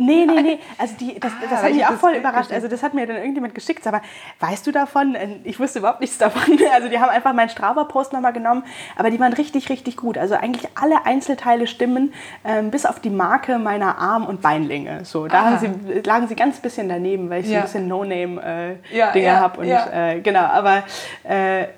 Nee, 0.00 0.26
nee, 0.26 0.42
nee. 0.42 0.58
Also 0.78 0.94
die, 1.00 1.18
das, 1.18 1.32
Ah, 1.32 1.46
das 1.50 1.70
ich 1.70 1.76
mich 1.76 1.86
auch 1.86 1.97
voll 1.98 2.14
überrascht. 2.14 2.52
Also 2.52 2.68
das 2.68 2.82
hat 2.82 2.94
mir 2.94 3.06
dann 3.06 3.16
irgendjemand 3.16 3.54
geschickt. 3.54 3.86
Aber 3.86 4.00
weißt 4.40 4.66
du 4.66 4.72
davon? 4.72 5.14
Äh, 5.14 5.36
Ich 5.44 5.58
wusste 5.60 5.80
überhaupt 5.80 6.00
nichts 6.00 6.18
davon. 6.18 6.58
Also 6.72 6.88
die 6.88 6.98
haben 6.98 7.08
einfach 7.10 7.32
meinen 7.32 7.48
Strava-Post 7.48 8.12
nochmal 8.12 8.32
genommen. 8.32 8.62
Aber 8.96 9.10
die 9.10 9.18
waren 9.20 9.32
richtig, 9.32 9.68
richtig 9.70 9.96
gut. 9.96 10.16
Also 10.18 10.34
eigentlich 10.34 10.68
alle 10.80 11.06
Einzelteile 11.06 11.66
stimmen, 11.66 12.12
ähm, 12.44 12.70
bis 12.70 12.86
auf 12.86 13.00
die 13.00 13.10
Marke 13.10 13.58
meiner 13.58 13.98
Arm- 13.98 14.26
und 14.26 14.42
Beinlinge. 14.42 15.04
So, 15.04 15.26
da 15.26 15.58
sie, 15.58 15.70
lagen 16.04 16.28
sie 16.28 16.34
ganz 16.36 16.60
bisschen 16.60 16.88
daneben, 16.88 17.30
weil 17.30 17.40
ich 17.40 17.46
so 17.46 17.52
Ja. 17.52 17.58
ein 17.60 17.64
bisschen 17.64 17.88
No-Name-Dinger 17.88 18.76
Ja, 18.92 19.16
ja, 19.16 19.40
habe. 19.40 19.60
Und 19.60 19.68
äh, 19.68 20.20
genau, 20.20 20.40
aber 20.44 20.82
äh, 21.28 21.62
äh, 21.62 21.68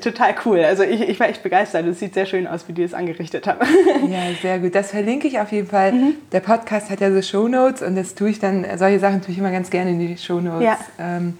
total 0.00 0.34
cool. 0.44 0.60
Also 0.60 0.82
ich, 0.82 1.00
ich 1.00 1.20
war 1.20 1.28
echt 1.28 1.42
begeistert. 1.42 1.86
Es 1.86 2.00
sieht 2.00 2.14
sehr 2.14 2.26
schön 2.26 2.46
aus, 2.46 2.68
wie 2.68 2.72
die 2.72 2.82
das 2.82 2.94
angerichtet 2.94 3.46
haben. 3.46 3.60
Ja, 4.08 4.20
sehr 4.40 4.58
gut. 4.58 4.74
Das 4.74 4.90
verlinke 4.90 5.28
ich 5.28 5.38
auf 5.38 5.52
jeden 5.52 5.66
Fall. 5.66 5.92
Mhm. 5.92 6.14
Der 6.32 6.40
Podcast 6.40 6.88
hat 6.90 7.00
ja 7.00 7.12
so 7.12 7.20
Shownotes 7.20 7.82
und 7.82 7.96
das 7.96 8.14
tue 8.14 8.30
ich 8.30 8.38
dann, 8.38 8.64
solche 8.76 8.98
Sachen 8.98 9.20
tue 9.20 9.32
ich 9.32 9.38
immer 9.38 9.50
ganz 9.50 9.70
gerne 9.70 9.90
in 9.90 9.98
die 9.98 10.16
Shownotes. 10.16 10.64
Ja. 10.64 10.78
Ähm, 10.98 11.36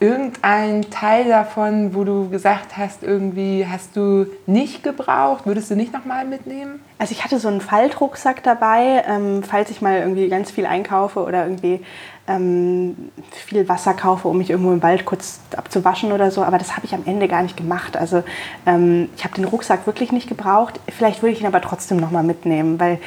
irgendein 0.00 0.90
Teil 0.90 1.28
davon, 1.28 1.94
wo 1.94 2.04
du 2.04 2.28
gesagt 2.28 2.76
hast, 2.76 3.02
irgendwie 3.02 3.66
hast 3.68 3.96
du 3.96 4.26
nicht 4.46 4.84
gebraucht, 4.84 5.44
würdest 5.44 5.70
du 5.70 5.76
nicht 5.76 5.92
nochmal 5.92 6.24
mitnehmen? 6.24 6.80
Also 6.98 7.12
ich 7.12 7.24
hatte 7.24 7.40
so 7.40 7.48
einen 7.48 7.60
Faltrucksack 7.60 8.44
dabei, 8.44 9.02
ähm, 9.08 9.42
falls 9.42 9.70
ich 9.70 9.82
mal 9.82 9.98
irgendwie 9.98 10.28
ganz 10.28 10.52
viel 10.52 10.66
einkaufe 10.66 11.24
oder 11.24 11.44
irgendwie 11.44 11.80
ähm, 12.28 13.10
viel 13.30 13.68
Wasser 13.68 13.94
kaufe, 13.94 14.28
um 14.28 14.38
mich 14.38 14.50
irgendwo 14.50 14.72
im 14.72 14.82
Wald 14.82 15.04
kurz 15.04 15.40
abzuwaschen 15.56 16.12
oder 16.12 16.30
so. 16.30 16.44
Aber 16.44 16.58
das 16.58 16.76
habe 16.76 16.86
ich 16.86 16.94
am 16.94 17.02
Ende 17.04 17.26
gar 17.26 17.42
nicht 17.42 17.56
gemacht. 17.56 17.96
Also 17.96 18.22
ähm, 18.66 19.08
ich 19.16 19.24
habe 19.24 19.34
den 19.34 19.46
Rucksack 19.46 19.86
wirklich 19.86 20.12
nicht 20.12 20.28
gebraucht. 20.28 20.78
Vielleicht 20.88 21.22
würde 21.22 21.32
ich 21.32 21.40
ihn 21.40 21.46
aber 21.46 21.60
trotzdem 21.60 21.96
noch 21.98 22.12
mal 22.12 22.22
mitnehmen, 22.22 22.78
weil 22.78 23.00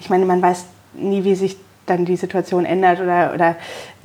ich 0.00 0.08
meine, 0.08 0.24
man 0.24 0.40
weiß 0.40 0.64
nie, 0.94 1.24
wie 1.24 1.34
sich 1.34 1.58
dann 1.88 2.04
die 2.04 2.16
Situation 2.16 2.64
ändert 2.64 3.00
oder, 3.00 3.32
oder 3.34 3.56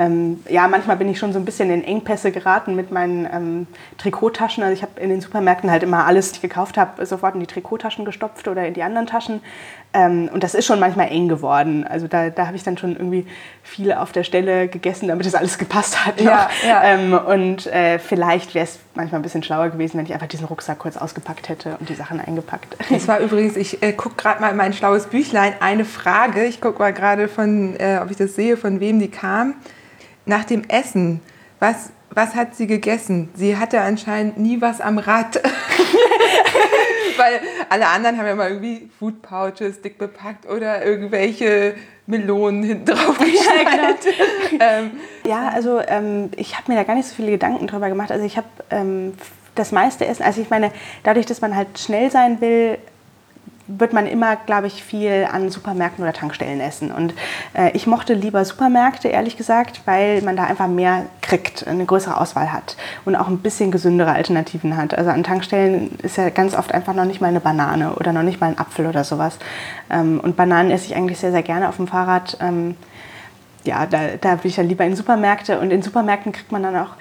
ähm, 0.03 0.43
ja, 0.49 0.67
manchmal 0.67 0.97
bin 0.97 1.09
ich 1.09 1.19
schon 1.19 1.33
so 1.33 1.39
ein 1.39 1.45
bisschen 1.45 1.69
in 1.69 1.83
Engpässe 1.83 2.31
geraten 2.31 2.75
mit 2.75 2.91
meinen 2.91 3.27
ähm, 3.31 3.67
Trikottaschen. 3.97 4.63
Also 4.63 4.73
ich 4.73 4.81
habe 4.81 4.99
in 4.99 5.09
den 5.09 5.21
Supermärkten 5.21 5.71
halt 5.71 5.83
immer 5.83 6.05
alles, 6.05 6.29
was 6.29 6.35
ich 6.37 6.41
gekauft 6.41 6.77
habe, 6.77 7.05
sofort 7.05 7.35
in 7.35 7.39
die 7.39 7.47
Trikottaschen 7.47 8.05
gestopft 8.05 8.47
oder 8.47 8.65
in 8.67 8.73
die 8.73 8.83
anderen 8.83 9.07
Taschen. 9.07 9.41
Ähm, 9.93 10.29
und 10.33 10.43
das 10.43 10.55
ist 10.55 10.65
schon 10.65 10.79
manchmal 10.79 11.09
eng 11.09 11.27
geworden. 11.27 11.85
Also 11.87 12.07
da, 12.07 12.29
da 12.29 12.47
habe 12.47 12.55
ich 12.55 12.63
dann 12.63 12.77
schon 12.77 12.93
irgendwie 12.93 13.27
viel 13.61 13.93
auf 13.93 14.11
der 14.11 14.23
Stelle 14.23 14.67
gegessen, 14.67 15.07
damit 15.07 15.25
das 15.25 15.35
alles 15.35 15.57
gepasst 15.57 16.05
hat. 16.05 16.19
Ja, 16.19 16.49
noch. 16.49 16.67
ja. 16.67 16.83
Ähm, 16.83 17.13
und 17.13 17.67
äh, 17.67 17.99
vielleicht 17.99 18.55
wäre 18.55 18.65
es 18.65 18.79
manchmal 18.95 19.19
ein 19.19 19.23
bisschen 19.23 19.43
schlauer 19.43 19.69
gewesen, 19.69 19.97
wenn 19.97 20.05
ich 20.05 20.13
einfach 20.13 20.27
diesen 20.27 20.45
Rucksack 20.45 20.79
kurz 20.79 20.97
ausgepackt 20.97 21.49
hätte 21.49 21.77
und 21.79 21.89
die 21.89 21.95
Sachen 21.95 22.19
eingepackt. 22.19 22.75
Das 22.89 23.07
war 23.07 23.19
übrigens, 23.19 23.55
ich 23.55 23.81
äh, 23.83 23.93
gucke 23.93 24.15
gerade 24.15 24.41
mal 24.41 24.49
in 24.49 24.57
mein 24.57 24.73
schlaues 24.73 25.07
Büchlein, 25.07 25.53
eine 25.59 25.85
Frage. 25.85 26.43
Ich 26.45 26.59
gucke 26.59 26.79
mal 26.79 26.93
gerade 26.93 27.27
von, 27.27 27.75
äh, 27.79 27.99
ob 28.01 28.11
ich 28.11 28.17
das 28.17 28.35
sehe, 28.35 28.57
von 28.57 28.79
wem 28.79 28.99
die 28.99 29.09
kam. 29.09 29.55
Nach 30.25 30.43
dem 30.45 30.63
Essen, 30.69 31.19
was, 31.59 31.89
was 32.11 32.35
hat 32.35 32.55
sie 32.55 32.67
gegessen? 32.67 33.29
Sie 33.35 33.57
hatte 33.57 33.81
anscheinend 33.81 34.37
nie 34.37 34.61
was 34.61 34.79
am 34.81 34.97
Rad. 34.97 35.41
Weil 37.17 37.41
alle 37.69 37.87
anderen 37.87 38.17
haben 38.17 38.25
ja 38.25 38.35
mal 38.35 38.49
irgendwie 38.49 38.89
Food 38.97 39.21
Pouches 39.21 39.81
dick 39.81 39.97
bepackt 39.97 40.49
oder 40.49 40.83
irgendwelche 40.83 41.75
Melonen 42.07 42.63
hinten 42.63 42.85
drauf 42.85 43.17
geschnallt. 43.17 43.99
ähm, 44.59 44.91
Ja, 45.25 45.49
also 45.49 45.79
ähm, 45.87 46.31
ich 46.35 46.57
habe 46.57 46.71
mir 46.71 46.77
da 46.77 46.83
gar 46.83 46.95
nicht 46.95 47.07
so 47.07 47.15
viele 47.15 47.31
Gedanken 47.31 47.67
drüber 47.67 47.89
gemacht. 47.89 48.11
Also 48.11 48.25
ich 48.25 48.37
habe 48.37 48.47
ähm, 48.71 49.13
das 49.55 49.71
meiste 49.71 50.05
Essen, 50.05 50.23
also 50.23 50.41
ich 50.41 50.49
meine, 50.49 50.71
dadurch, 51.03 51.25
dass 51.27 51.41
man 51.41 51.55
halt 51.55 51.77
schnell 51.77 52.09
sein 52.09 52.41
will, 52.41 52.77
wird 53.67 53.93
man 53.93 54.07
immer, 54.07 54.35
glaube 54.35 54.67
ich, 54.67 54.83
viel 54.83 55.27
an 55.31 55.49
Supermärkten 55.49 56.03
oder 56.03 56.13
Tankstellen 56.13 56.59
essen. 56.59 56.91
Und 56.91 57.13
äh, 57.53 57.71
ich 57.73 57.87
mochte 57.87 58.13
lieber 58.13 58.43
Supermärkte, 58.43 59.07
ehrlich 59.07 59.37
gesagt, 59.37 59.81
weil 59.85 60.21
man 60.21 60.35
da 60.35 60.43
einfach 60.43 60.67
mehr 60.67 61.05
kriegt, 61.21 61.65
eine 61.65 61.85
größere 61.85 62.19
Auswahl 62.19 62.51
hat 62.51 62.75
und 63.05 63.15
auch 63.15 63.27
ein 63.27 63.39
bisschen 63.39 63.71
gesündere 63.71 64.11
Alternativen 64.11 64.75
hat. 64.75 64.97
Also 64.97 65.11
an 65.11 65.23
Tankstellen 65.23 65.97
ist 65.99 66.17
ja 66.17 66.29
ganz 66.29 66.55
oft 66.55 66.73
einfach 66.73 66.93
noch 66.93 67.05
nicht 67.05 67.21
mal 67.21 67.27
eine 67.27 67.39
Banane 67.39 67.95
oder 67.95 68.11
noch 68.11 68.23
nicht 68.23 68.41
mal 68.41 68.47
ein 68.47 68.59
Apfel 68.59 68.85
oder 68.85 69.03
sowas. 69.03 69.37
Ähm, 69.89 70.19
und 70.19 70.35
Bananen 70.35 70.71
esse 70.71 70.87
ich 70.87 70.95
eigentlich 70.95 71.19
sehr, 71.19 71.31
sehr 71.31 71.43
gerne 71.43 71.69
auf 71.69 71.77
dem 71.77 71.87
Fahrrad. 71.87 72.37
Ähm, 72.41 72.75
ja, 73.63 73.85
da, 73.85 73.99
da 74.19 74.43
will 74.43 74.49
ich 74.49 74.55
dann 74.57 74.67
lieber 74.67 74.83
in 74.83 74.95
Supermärkte 74.95 75.59
und 75.59 75.71
in 75.71 75.81
Supermärkten 75.81 76.33
kriegt 76.33 76.51
man 76.51 76.63
dann 76.63 76.75
auch 76.75 76.95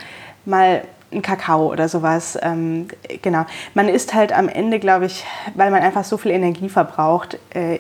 mal 0.44 0.83
einen 1.12 1.22
Kakao 1.22 1.70
oder 1.70 1.88
sowas. 1.88 2.38
Ähm, 2.42 2.88
genau. 3.22 3.46
Man 3.75 3.88
isst 3.88 4.14
halt 4.14 4.33
am 4.33 4.48
Ende, 4.48 4.79
glaube 4.79 5.07
ich, 5.07 5.25
weil 5.55 5.70
man 5.70 5.83
einfach 5.83 6.05
so 6.05 6.16
viel 6.16 6.33
Energie 6.33 6.68
verbraucht, 6.68 7.38
äh, 7.55 7.79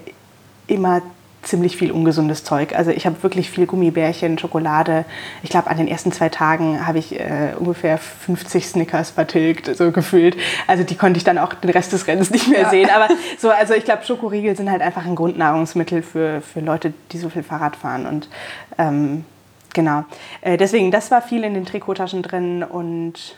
immer 0.66 1.02
ziemlich 1.42 1.76
viel 1.76 1.90
ungesundes 1.90 2.44
Zeug. 2.44 2.74
Also 2.74 2.90
ich 2.90 3.04
habe 3.04 3.22
wirklich 3.22 3.50
viel 3.50 3.66
Gummibärchen, 3.66 4.38
Schokolade. 4.38 5.04
Ich 5.42 5.50
glaube, 5.50 5.68
an 5.68 5.76
den 5.76 5.88
ersten 5.88 6.12
zwei 6.12 6.28
Tagen 6.28 6.86
habe 6.86 6.98
ich 6.98 7.18
äh, 7.18 7.54
ungefähr 7.58 7.98
50 7.98 8.68
Snickers 8.68 9.10
vertilgt, 9.10 9.74
so 9.76 9.90
gefühlt. 9.90 10.36
Also 10.66 10.84
die 10.84 10.94
konnte 10.94 11.18
ich 11.18 11.24
dann 11.24 11.38
auch 11.38 11.54
den 11.54 11.70
Rest 11.70 11.92
des 11.92 12.06
Rennens 12.06 12.30
nicht 12.30 12.48
mehr 12.48 12.62
ja. 12.62 12.70
sehen. 12.70 12.90
Aber 12.94 13.08
so, 13.38 13.50
also 13.50 13.74
ich 13.74 13.84
glaube, 13.84 14.04
Schokoriegel 14.04 14.56
sind 14.56 14.70
halt 14.70 14.82
einfach 14.82 15.04
ein 15.04 15.16
Grundnahrungsmittel 15.16 16.02
für, 16.02 16.40
für 16.40 16.60
Leute, 16.60 16.94
die 17.10 17.18
so 17.18 17.28
viel 17.28 17.42
Fahrrad 17.42 17.76
fahren. 17.76 18.06
Und 18.06 18.28
ähm, 18.78 19.24
genau. 19.74 20.04
Äh, 20.40 20.56
deswegen, 20.56 20.90
das 20.90 21.10
war 21.10 21.22
viel 21.22 21.44
in 21.44 21.54
den 21.54 21.66
Trikottaschen 21.66 22.22
drin 22.22 22.62
und 22.62 23.36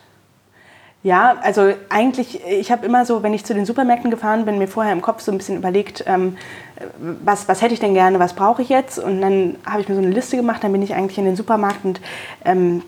ja, 1.04 1.36
also 1.42 1.74
eigentlich, 1.90 2.42
ich 2.46 2.72
habe 2.72 2.86
immer 2.86 3.04
so, 3.04 3.22
wenn 3.22 3.34
ich 3.34 3.44
zu 3.44 3.52
den 3.52 3.66
Supermärkten 3.66 4.10
gefahren 4.10 4.46
bin, 4.46 4.56
mir 4.56 4.68
vorher 4.68 4.94
im 4.94 5.02
Kopf 5.02 5.20
so 5.20 5.30
ein 5.30 5.36
bisschen 5.36 5.58
überlegt, 5.58 6.02
ähm, 6.06 6.38
was, 7.22 7.46
was 7.46 7.60
hätte 7.60 7.74
ich 7.74 7.80
denn 7.80 7.92
gerne, 7.92 8.18
was 8.18 8.32
brauche 8.32 8.62
ich 8.62 8.70
jetzt? 8.70 8.98
Und 8.98 9.20
dann 9.20 9.56
habe 9.66 9.82
ich 9.82 9.88
mir 9.90 9.96
so 9.96 10.00
eine 10.00 10.10
Liste 10.10 10.38
gemacht, 10.38 10.64
dann 10.64 10.72
bin 10.72 10.80
ich 10.80 10.94
eigentlich 10.94 11.18
in 11.18 11.26
den 11.26 11.36
Supermarkt 11.36 11.84
und 11.84 12.00
ähm, 12.46 12.82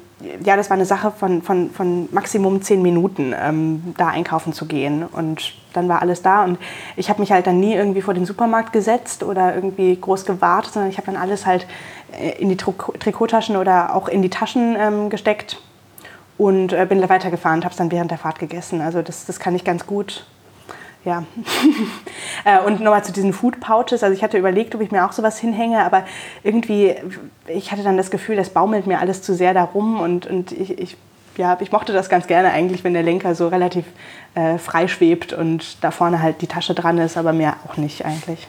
ja, 0.45 0.57
das 0.57 0.71
war 0.71 0.77
eine 0.77 0.87
Sache 0.87 1.11
von, 1.11 1.43
von, 1.43 1.71
von 1.71 2.09
Maximum 2.11 2.63
zehn 2.63 2.81
Minuten, 2.81 3.35
ähm, 3.39 3.95
da 3.99 4.09
einkaufen 4.09 4.53
zu 4.53 4.67
gehen. 4.67 5.05
Und 5.05 5.55
dann 5.75 5.89
war 5.89 6.01
alles 6.01 6.23
da. 6.23 6.45
Und 6.45 6.59
ich 6.97 7.11
habe 7.11 7.21
mich 7.21 7.33
halt 7.33 7.47
dann 7.47 7.61
nie 7.61 7.75
irgendwie 7.75 8.01
vor 8.01 8.15
den 8.15 8.25
Supermarkt 8.25 8.73
gesetzt 8.73 9.23
oder 9.23 9.55
irgendwie 9.55 9.99
groß 10.01 10.25
gewartet, 10.25 10.73
sondern 10.73 10.91
ich 10.91 10.97
habe 10.97 11.07
dann 11.07 11.21
alles 11.21 11.45
halt 11.45 11.67
äh, 12.19 12.41
in 12.41 12.49
die 12.49 12.57
Trikottaschen 12.57 13.57
oder 13.57 13.95
auch 13.95 14.09
in 14.09 14.23
die 14.23 14.31
Taschen 14.31 14.77
ähm, 14.79 15.11
gesteckt 15.11 15.61
und 16.39 16.73
äh, 16.73 16.87
bin 16.89 17.07
weitergefahren 17.07 17.59
und 17.59 17.65
habe 17.65 17.73
es 17.73 17.79
dann 17.79 17.91
während 17.91 18.11
der 18.11 18.19
Fahrt 18.19 18.39
gegessen. 18.39 18.81
Also 18.81 19.03
das, 19.03 19.27
das 19.27 19.39
kann 19.39 19.55
ich 19.55 19.65
ganz 19.65 19.87
gut. 19.87 20.25
Ja. 21.07 21.23
äh, 22.45 22.61
und 22.67 22.81
nochmal 22.81 23.05
zu 23.05 23.13
diesen 23.13 23.33
Food 23.33 23.61
Pouches. 23.61 24.03
Also 24.03 24.13
ich 24.13 24.25
hatte 24.25 24.39
überlegt, 24.39 24.75
ob 24.75 24.81
ich 24.81 24.91
mir 24.91 25.07
auch 25.07 25.13
sowas 25.13 25.39
hinhänge, 25.39 25.85
aber 25.85 26.05
irgendwie, 26.43 26.97
ich 27.47 27.71
hatte 27.71 27.85
dann 27.85 27.97
das 27.97 28.11
Gefühl, 28.11 28.35
das 28.35 28.51
baumelt 28.51 28.89
mir 28.89 28.99
alles 28.99 29.23
zu 29.23 29.33
sehr 29.33 29.55
darum 29.55 30.01
und, 30.01 30.27
und 30.27 30.51
ich, 30.51 30.79
ich 30.79 30.97
ja, 31.37 31.57
ich 31.61 31.71
mochte 31.71 31.93
das 31.93 32.09
ganz 32.09 32.27
gerne 32.27 32.51
eigentlich, 32.51 32.83
wenn 32.83 32.95
der 32.95 33.03
Lenker 33.03 33.35
so 33.35 33.47
relativ 33.49 33.85
äh, 34.35 34.59
frei 34.59 34.89
schwebt 34.89 35.33
und 35.33 35.85
da 35.85 35.91
vorne 35.91 36.21
halt 36.21 36.41
die 36.41 36.47
Tasche 36.47 36.75
dran 36.75 36.99
ist, 36.99 37.17
aber 37.17 37.33
mehr 37.33 37.57
auch 37.69 37.77
nicht 37.77 38.05
eigentlich. 38.05 38.49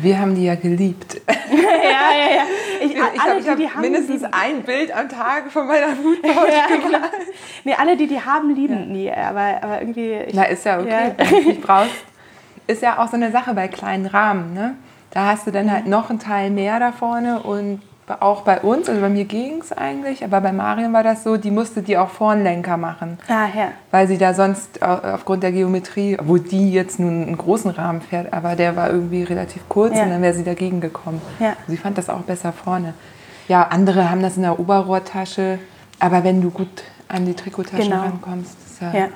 Wir 0.00 0.20
haben 0.20 0.34
die 0.34 0.44
ja 0.44 0.54
geliebt. 0.54 1.20
ja, 1.28 1.34
ja, 1.56 2.36
ja. 2.36 2.42
Ich, 2.80 2.92
ich 3.14 3.20
alle, 3.20 3.42
die, 3.42 3.62
die 3.62 3.70
haben 3.70 3.80
mindestens 3.80 4.20
die, 4.20 4.32
ein 4.32 4.62
Bild 4.62 4.94
am 4.94 5.08
Tag 5.08 5.50
von 5.50 5.66
meiner 5.66 5.96
Foodpouch 5.96 6.48
ja, 6.48 6.76
genau. 6.76 6.98
Nee, 7.64 7.74
alle, 7.76 7.96
die 7.96 8.06
die 8.06 8.20
haben, 8.20 8.54
lieben 8.54 8.78
ja. 8.78 8.86
nie. 8.86 9.10
Aber, 9.10 9.62
aber 9.62 9.80
irgendwie... 9.80 10.14
Ich, 10.26 10.34
Na, 10.34 10.44
ist 10.44 10.64
ja 10.64 10.78
okay, 10.78 10.88
ja. 10.88 11.12
wenn 11.16 11.42
du 11.42 11.48
nicht 11.48 11.62
brauchst. 11.62 12.04
Ist 12.66 12.82
ja 12.82 12.98
auch 12.98 13.08
so 13.08 13.16
eine 13.16 13.32
Sache 13.32 13.54
bei 13.54 13.66
kleinen 13.68 14.06
Rahmen, 14.06 14.52
ne? 14.52 14.76
Da 15.10 15.24
hast 15.26 15.46
du 15.46 15.50
dann 15.50 15.72
halt 15.72 15.86
noch 15.86 16.10
einen 16.10 16.18
Teil 16.18 16.50
mehr 16.50 16.78
da 16.78 16.92
vorne 16.92 17.40
und 17.40 17.80
auch 18.20 18.42
bei 18.42 18.60
uns, 18.60 18.88
also 18.88 19.00
bei 19.00 19.08
mir 19.08 19.24
ging 19.24 19.60
es 19.60 19.72
eigentlich, 19.72 20.24
aber 20.24 20.40
bei 20.40 20.52
Marion 20.52 20.92
war 20.92 21.02
das 21.02 21.24
so, 21.24 21.36
die 21.36 21.50
musste 21.50 21.82
die 21.82 21.98
auch 21.98 22.10
Vornlenker 22.10 22.76
machen. 22.76 23.18
Ah, 23.28 23.46
ja. 23.54 23.72
Weil 23.90 24.08
sie 24.08 24.18
da 24.18 24.34
sonst 24.34 24.82
aufgrund 24.82 25.42
der 25.42 25.52
Geometrie, 25.52 26.16
obwohl 26.18 26.40
die 26.40 26.72
jetzt 26.72 26.98
nun 26.98 27.22
einen 27.22 27.36
großen 27.36 27.70
Rahmen 27.70 28.00
fährt, 28.00 28.32
aber 28.32 28.56
der 28.56 28.76
war 28.76 28.90
irgendwie 28.90 29.22
relativ 29.22 29.68
kurz 29.68 29.96
ja. 29.96 30.04
und 30.04 30.10
dann 30.10 30.22
wäre 30.22 30.34
sie 30.34 30.44
dagegen 30.44 30.80
gekommen. 30.80 31.20
Ja. 31.38 31.54
Sie 31.66 31.76
fand 31.76 31.98
das 31.98 32.08
auch 32.08 32.22
besser 32.22 32.52
vorne. 32.52 32.94
Ja, 33.48 33.68
andere 33.68 34.10
haben 34.10 34.22
das 34.22 34.36
in 34.36 34.42
der 34.42 34.58
Oberrohrtasche, 34.58 35.58
aber 35.98 36.24
wenn 36.24 36.40
du 36.42 36.50
gut 36.50 36.84
an 37.08 37.24
die 37.24 37.34
Trikottasche 37.34 37.84
genau. 37.84 38.02
rankommst, 38.02 38.56
ist 38.66 38.82
ja, 38.82 38.92
ja. 38.92 39.08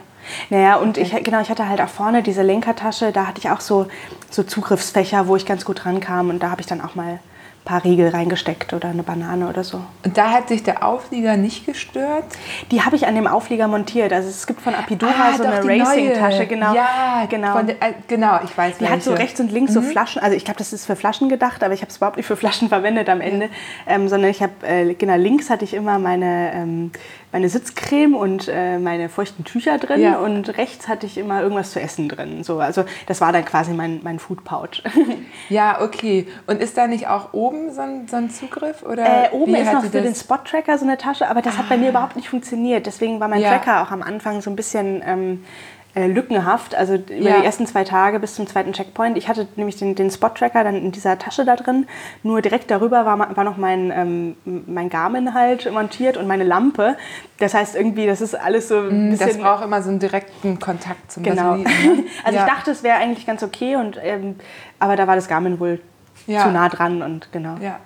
Naja, 0.50 0.76
und 0.76 0.98
ich, 0.98 1.12
genau, 1.24 1.40
ich 1.40 1.50
hatte 1.50 1.68
halt 1.68 1.80
auch 1.80 1.88
vorne 1.88 2.22
diese 2.22 2.42
Lenkertasche, 2.42 3.12
da 3.12 3.26
hatte 3.26 3.38
ich 3.38 3.50
auch 3.50 3.60
so, 3.60 3.86
so 4.30 4.42
Zugriffsfächer, 4.42 5.26
wo 5.26 5.36
ich 5.36 5.46
ganz 5.46 5.64
gut 5.64 5.84
rankam 5.84 6.30
und 6.30 6.42
da 6.42 6.50
habe 6.50 6.60
ich 6.60 6.66
dann 6.66 6.80
auch 6.80 6.94
mal 6.94 7.18
paar 7.64 7.84
Riegel 7.84 8.08
reingesteckt 8.08 8.72
oder 8.72 8.88
eine 8.88 9.02
Banane 9.04 9.48
oder 9.48 9.62
so. 9.62 9.80
Und 10.04 10.18
da 10.18 10.30
hat 10.30 10.48
sich 10.48 10.64
der 10.64 10.84
Auflieger 10.84 11.36
nicht 11.36 11.64
gestört? 11.64 12.24
Die 12.70 12.82
habe 12.82 12.96
ich 12.96 13.06
an 13.06 13.14
dem 13.14 13.28
Auflieger 13.28 13.68
montiert. 13.68 14.12
Also 14.12 14.28
es 14.28 14.46
gibt 14.46 14.60
von 14.60 14.74
Apidura 14.74 15.12
ah, 15.16 15.36
so 15.36 15.44
eine 15.44 15.64
Racing-Tasche, 15.64 16.46
genau. 16.46 16.74
Ja, 16.74 17.26
genau. 17.28 17.62
Der, 17.62 17.76
äh, 17.76 17.92
genau, 18.08 18.40
ich 18.42 18.56
weiß 18.56 18.78
Die 18.78 18.80
welche. 18.82 18.94
hat 18.94 19.02
so 19.02 19.12
rechts 19.14 19.38
und 19.38 19.52
links 19.52 19.70
mhm. 19.72 19.74
so 19.74 19.82
Flaschen. 19.82 20.20
Also 20.20 20.36
ich 20.36 20.44
glaube, 20.44 20.58
das 20.58 20.72
ist 20.72 20.86
für 20.86 20.96
Flaschen 20.96 21.28
gedacht, 21.28 21.62
aber 21.62 21.72
ich 21.72 21.82
habe 21.82 21.90
es 21.90 21.98
überhaupt 21.98 22.16
nicht 22.16 22.26
für 22.26 22.36
Flaschen 22.36 22.68
verwendet 22.68 23.08
am 23.08 23.20
Ende. 23.20 23.48
Ähm, 23.86 24.08
sondern 24.08 24.30
ich 24.30 24.42
habe, 24.42 24.52
äh, 24.66 24.94
genau, 24.94 25.14
links 25.16 25.48
hatte 25.48 25.64
ich 25.64 25.74
immer 25.74 25.98
meine 26.00 26.52
ähm, 26.54 26.90
meine 27.32 27.48
Sitzcreme 27.48 28.14
und 28.14 28.48
äh, 28.48 28.78
meine 28.78 29.08
feuchten 29.08 29.44
Tücher 29.44 29.78
drin 29.78 30.00
ja. 30.00 30.18
und 30.18 30.56
rechts 30.58 30.86
hatte 30.86 31.06
ich 31.06 31.16
immer 31.16 31.42
irgendwas 31.42 31.72
zu 31.72 31.80
essen 31.80 32.08
drin. 32.08 32.44
So, 32.44 32.60
also 32.60 32.84
das 33.06 33.20
war 33.20 33.32
dann 33.32 33.44
quasi 33.44 33.72
mein, 33.72 34.00
mein 34.02 34.18
Food 34.18 34.44
Pouch. 34.44 34.82
ja, 35.48 35.80
okay. 35.80 36.26
Und 36.46 36.60
ist 36.60 36.76
da 36.76 36.86
nicht 36.86 37.08
auch 37.08 37.32
oben 37.32 37.72
so 37.72 37.80
ein, 37.80 38.06
so 38.06 38.16
ein 38.16 38.30
Zugriff? 38.30 38.82
Oder 38.82 39.32
äh, 39.32 39.34
oben 39.34 39.54
ist 39.54 39.72
noch 39.72 39.82
für 39.82 40.02
den 40.02 40.14
Spot-Tracker 40.14 40.76
so 40.76 40.84
eine 40.84 40.98
Tasche, 40.98 41.28
aber 41.28 41.40
das 41.40 41.54
ah. 41.54 41.58
hat 41.58 41.68
bei 41.70 41.78
mir 41.78 41.86
ah. 41.86 41.90
überhaupt 41.90 42.16
nicht 42.16 42.28
funktioniert. 42.28 42.86
Deswegen 42.86 43.18
war 43.18 43.28
mein 43.28 43.40
ja. 43.40 43.48
Tracker 43.48 43.82
auch 43.82 43.90
am 43.90 44.02
Anfang 44.02 44.40
so 44.42 44.50
ein 44.50 44.56
bisschen... 44.56 45.02
Ähm, 45.04 45.44
äh, 45.94 46.06
lückenhaft, 46.06 46.74
also 46.74 46.94
über 46.94 47.12
ja. 47.12 47.40
die 47.40 47.44
ersten 47.44 47.66
zwei 47.66 47.84
Tage 47.84 48.18
bis 48.18 48.34
zum 48.34 48.46
zweiten 48.46 48.72
Checkpoint. 48.72 49.18
Ich 49.18 49.28
hatte 49.28 49.46
nämlich 49.56 49.76
den, 49.76 49.94
den 49.94 50.10
Spot-Tracker 50.10 50.64
dann 50.64 50.74
in 50.74 50.90
dieser 50.90 51.18
Tasche 51.18 51.44
da 51.44 51.54
drin, 51.54 51.86
nur 52.22 52.40
direkt 52.40 52.70
darüber 52.70 53.04
war, 53.04 53.18
war 53.36 53.44
noch 53.44 53.58
mein, 53.58 53.92
ähm, 53.94 54.36
mein 54.66 54.88
Garmin 54.88 55.34
halt 55.34 55.70
montiert 55.70 56.16
und 56.16 56.26
meine 56.26 56.44
Lampe. 56.44 56.96
Das 57.38 57.52
heißt 57.52 57.76
irgendwie, 57.76 58.06
das 58.06 58.22
ist 58.22 58.34
alles 58.34 58.68
so 58.68 58.78
ein 58.78 59.08
mm, 59.08 59.10
bisschen... 59.10 59.28
Das 59.28 59.38
braucht 59.38 59.64
immer 59.64 59.82
so 59.82 59.90
einen 59.90 59.98
direkten 59.98 60.58
Kontakt 60.58 61.12
zum 61.12 61.24
Genau. 61.24 61.56
Ne? 61.56 61.64
also 62.24 62.38
ja. 62.38 62.46
ich 62.46 62.50
dachte, 62.50 62.70
es 62.70 62.82
wäre 62.82 62.96
eigentlich 62.96 63.26
ganz 63.26 63.42
okay, 63.42 63.76
und, 63.76 63.98
ähm, 64.02 64.36
aber 64.78 64.96
da 64.96 65.06
war 65.06 65.16
das 65.16 65.28
Garmin 65.28 65.60
wohl 65.60 65.80
ja. 66.26 66.44
zu 66.44 66.52
nah 66.52 66.70
dran 66.70 67.02
und 67.02 67.30
genau. 67.32 67.56
Ja. 67.60 67.80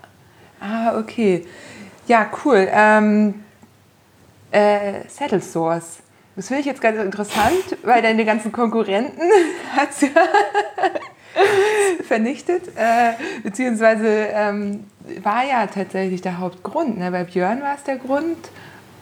Ah, 0.60 0.96
okay. 0.96 1.44
Ja, 2.06 2.30
cool. 2.44 2.68
Ähm, 2.70 3.42
äh, 4.52 5.00
Saddle 5.08 5.40
Source. 5.40 5.98
Das 6.36 6.48
finde 6.48 6.60
ich 6.60 6.66
jetzt 6.66 6.82
ganz 6.82 6.98
interessant, 6.98 7.78
weil 7.82 8.02
deine 8.02 8.24
ganzen 8.26 8.52
Konkurrenten 8.52 9.22
hat 9.76 9.94
sie 9.94 10.10
vernichtet. 12.06 12.68
Äh, 12.76 13.12
beziehungsweise 13.42 14.28
ähm, 14.32 14.84
war 15.22 15.44
ja 15.44 15.66
tatsächlich 15.66 16.20
der 16.20 16.38
Hauptgrund. 16.38 16.98
Ne? 16.98 17.10
Bei 17.10 17.24
Björn 17.24 17.62
war 17.62 17.74
es 17.74 17.84
der 17.84 17.96
Grund. 17.96 18.36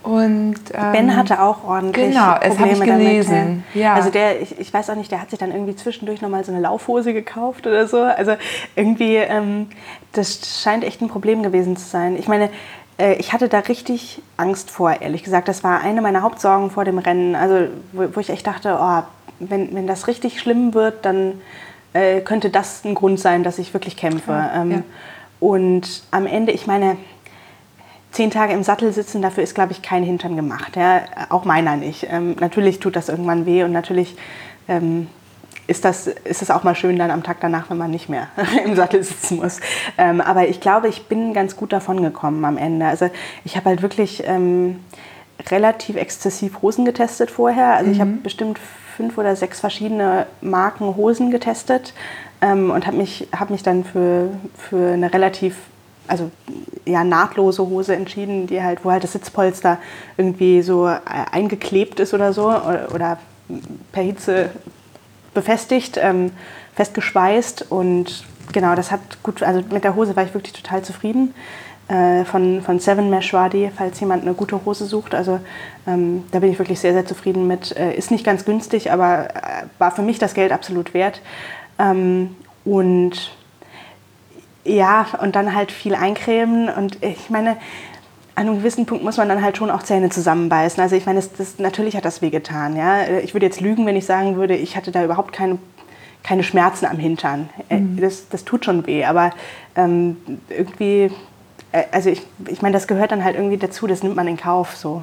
Und, 0.05 0.57
ähm, 0.75 0.93
ben 0.93 1.17
hatte 1.17 1.41
auch 1.41 1.65
ordentlich 1.65 2.11
genau, 2.11 2.35
Probleme 2.35 2.59
habe 2.59 2.73
ich 2.73 2.81
gelesen. 2.81 3.65
Damit, 3.73 3.83
ja. 3.85 3.95
Also 3.95 4.11
der, 4.11 4.43
ich, 4.43 4.61
ich, 4.61 4.73
weiß 4.73 4.91
auch 4.91 4.97
nicht, 4.97 5.11
der 5.11 5.23
hat 5.23 5.31
sich 5.31 5.39
dann 5.39 5.51
irgendwie 5.51 5.75
zwischendurch 5.75 6.21
nochmal 6.21 6.45
so 6.45 6.53
eine 6.53 6.61
Laufhose 6.61 7.15
gekauft 7.15 7.67
oder 7.67 7.87
so. 7.87 8.03
Also 8.03 8.35
irgendwie, 8.77 9.17
ähm, 9.17 9.69
das 10.13 10.61
scheint 10.63 10.85
echt 10.85 11.01
ein 11.01 11.09
Problem 11.09 11.43
gewesen 11.43 11.79
zu 11.79 11.87
sein. 11.87 12.19
Ich 12.19 12.29
meine, 12.29 12.51
ich 12.97 13.33
hatte 13.33 13.49
da 13.49 13.59
richtig 13.61 14.23
Angst 14.37 14.71
vor, 14.71 15.01
ehrlich 15.01 15.23
gesagt. 15.23 15.49
Das 15.49 15.65
war 15.65 15.81
eine 15.81 16.01
meiner 16.01 16.23
Hauptsorgen 16.23 16.71
vor 16.71 16.85
dem 16.85 16.99
Rennen. 16.99 17.35
Also, 17.35 17.69
wo, 17.93 18.15
wo 18.15 18.21
ich 18.21 18.31
echt 18.31 18.47
dachte, 18.47 18.79
oh, 18.81 19.03
wenn, 19.41 19.75
wenn 19.75 19.87
das 19.87 20.07
richtig 20.07 20.41
schlimm 20.41 20.75
wird, 20.75 21.05
dann 21.05 21.41
äh, 21.93 22.21
könnte 22.21 22.51
das 22.51 22.85
ein 22.85 22.95
Grund 22.95 23.19
sein, 23.19 23.43
dass 23.43 23.59
ich 23.59 23.75
wirklich 23.75 23.97
kämpfe. 23.97 24.33
Ja, 24.33 24.63
ähm, 24.63 24.71
ja. 24.71 24.83
Und 25.41 26.05
am 26.11 26.27
Ende, 26.27 26.53
ich 26.53 26.67
meine, 26.67 26.97
zehn 28.13 28.31
Tage 28.31 28.53
im 28.53 28.63
Sattel 28.63 28.93
sitzen, 28.93 29.23
dafür 29.23 29.43
ist, 29.43 29.55
glaube 29.55 29.73
ich, 29.73 29.83
kein 29.83 30.05
Hintern 30.05 30.37
gemacht. 30.37 30.77
Ja? 30.77 31.03
Auch 31.31 31.45
meiner 31.45 31.77
nicht. 31.77 32.07
Ähm, 32.11 32.37
natürlich 32.39 32.79
tut 32.79 32.97
das 32.97 33.09
irgendwann 33.09 33.45
weh 33.45 33.65
und 33.65 33.73
natürlich 33.73 34.17
ähm, 34.69 35.09
ist 35.67 35.85
das, 35.85 36.07
ist 36.07 36.43
das 36.43 36.51
auch 36.51 36.63
mal 36.63 36.75
schön 36.75 36.99
dann 36.99 37.11
am 37.11 37.23
Tag 37.23 37.39
danach, 37.41 37.71
wenn 37.71 37.79
man 37.79 37.91
nicht 37.91 38.09
mehr 38.09 38.29
im 38.65 38.75
Sattel 38.77 39.03
sitzen 39.03 39.37
muss. 39.37 39.61
Ähm, 39.97 40.21
aber 40.21 40.49
ich 40.49 40.61
glaube, 40.61 40.89
ich 40.89 41.07
bin 41.07 41.33
ganz 41.33 41.57
gut 41.57 41.73
davon 41.73 42.03
gekommen 42.03 42.45
am 42.45 42.59
Ende. 42.59 42.87
Also 42.87 43.11
ich 43.45 43.57
habe 43.57 43.71
halt 43.71 43.83
wirklich 43.83 44.23
ähm, 44.27 44.81
relativ 45.51 45.97
exzessiv 45.97 46.63
Hosen 46.63 46.85
getestet 46.85 47.31
vorher. 47.31 47.75
Also 47.75 47.87
mhm. 47.87 47.93
ich 47.93 48.01
habe 48.01 48.11
bestimmt 48.23 48.59
fünf 48.97 49.19
oder 49.19 49.35
sechs 49.37 49.61
verschiedene 49.61 50.27
Marken 50.41 50.97
Hosen 50.97 51.31
getestet 51.31 51.95
ähm, 52.41 52.71
und 52.71 52.87
habe 52.87 52.97
mich, 52.97 53.29
hab 53.37 53.51
mich 53.51 53.63
dann 53.63 53.85
für, 53.85 54.31
für 54.57 54.93
eine 54.93 55.13
relativ 55.13 55.57
also 56.07 56.31
ja, 56.85 57.03
nahtlose 57.03 57.63
Hose 57.63 57.97
entschieden, 57.97 58.47
die 58.47 58.63
halt, 58.63 58.85
wo 58.85 58.91
halt 58.91 59.05
das 59.05 59.13
Sitzpolster 59.13 59.79
irgendwie 60.19 60.61
so 60.61 60.87
äh, 60.87 61.01
eingeklebt 61.33 61.99
ist 61.99 62.13
oder 62.13 62.35
so 62.35 62.49
oder, 62.49 62.89
oder 62.95 63.19
per 63.91 64.03
Hitze 64.03 64.51
befestigt, 65.35 65.99
ähm, 66.01 66.31
festgeschweißt 66.75 67.71
und 67.71 68.25
genau, 68.53 68.75
das 68.75 68.91
hat 68.91 69.01
gut, 69.23 69.43
also 69.43 69.63
mit 69.71 69.85
der 69.85 69.97
Hose 69.97 70.17
war 70.17 70.25
ich 70.25 70.35
wirklich 70.35 70.53
total 70.53 70.83
zufrieden. 70.83 71.35
Äh, 71.87 72.25
von, 72.25 72.63
von 72.63 72.79
Seven 72.79 73.11
Mesh 73.11 73.35
war 73.35 73.51
die, 73.51 73.71
falls 73.77 74.01
jemand 74.01 74.23
eine 74.23 74.33
gute 74.33 74.65
Hose 74.65 74.87
sucht. 74.87 75.15
Also 75.15 75.41
ähm, 75.87 76.25
da 76.31 76.39
bin 76.39 76.51
ich 76.51 76.59
wirklich 76.59 76.81
sehr, 76.81 76.95
sehr 76.95 77.05
zufrieden 77.05 77.47
mit. 77.47 77.77
Äh, 77.77 77.95
ist 77.95 78.11
nicht 78.11 78.25
ganz 78.25 78.47
günstig, 78.47 78.91
aber 78.91 79.29
äh, 79.35 79.65
war 79.79 79.91
für 79.91 80.03
mich 80.03 80.19
das 80.19 80.33
Geld 80.33 80.51
absolut 80.51 80.95
wert. 80.95 81.21
Ähm, 81.79 82.37
und 82.65 83.33
ja, 84.65 85.07
und 85.21 85.37
dann 85.37 85.55
halt 85.55 85.73
viel 85.73 85.95
eincremen. 85.95 86.71
Und 86.71 87.03
ich 87.03 87.29
meine, 87.29 87.59
an 88.37 88.49
einem 88.49 88.59
gewissen 88.59 88.85
Punkt 88.87 89.05
muss 89.05 89.17
man 89.17 89.29
dann 89.29 89.43
halt 89.43 89.57
schon 89.57 89.71
auch 89.71 89.83
Zähne 89.83 90.11
zusammenbeißen. 90.11 90.83
Also 90.83 90.97
ich 90.97 91.07
meine, 91.07 91.21
das, 91.21 91.33
das, 91.33 91.59
natürlich 91.59 91.97
hat 91.97 92.05
das 92.05 92.21
wehgetan. 92.23 92.77
Ja? 92.77 93.07
Ich 93.23 93.33
würde 93.35 93.47
jetzt 93.47 93.61
lügen, 93.61 93.87
wenn 93.87 93.97
ich 93.97 94.07
sagen 94.07 94.37
würde, 94.37 94.57
ich 94.57 94.77
hatte 94.77 94.91
da 94.91 95.05
überhaupt 95.05 95.33
keine, 95.33 95.59
keine 96.23 96.43
Schmerzen 96.43 96.87
am 96.87 96.99
Hintern. 96.99 97.49
Äh, 97.69 97.77
Mhm. 97.79 98.01
Das, 98.01 98.29
das 98.29 98.45
tut 98.45 98.65
schon 98.65 98.87
weh, 98.87 99.05
aber 99.05 99.31
ähm, 99.77 100.17
irgendwie, 100.49 101.11
äh, 101.73 101.85
also 101.93 102.11
ich, 102.11 102.23
ich 102.49 102.61
meine, 102.63 102.73
das 102.73 102.87
gehört 102.89 103.13
dann 103.13 103.23
halt 103.23 103.37
irgendwie 103.37 103.57
dazu, 103.59 103.87
das 103.87 104.03
nimmt 104.03 104.17
man 104.17 104.27
in 104.27 104.37
Kauf 104.37 104.77
so. 104.77 105.03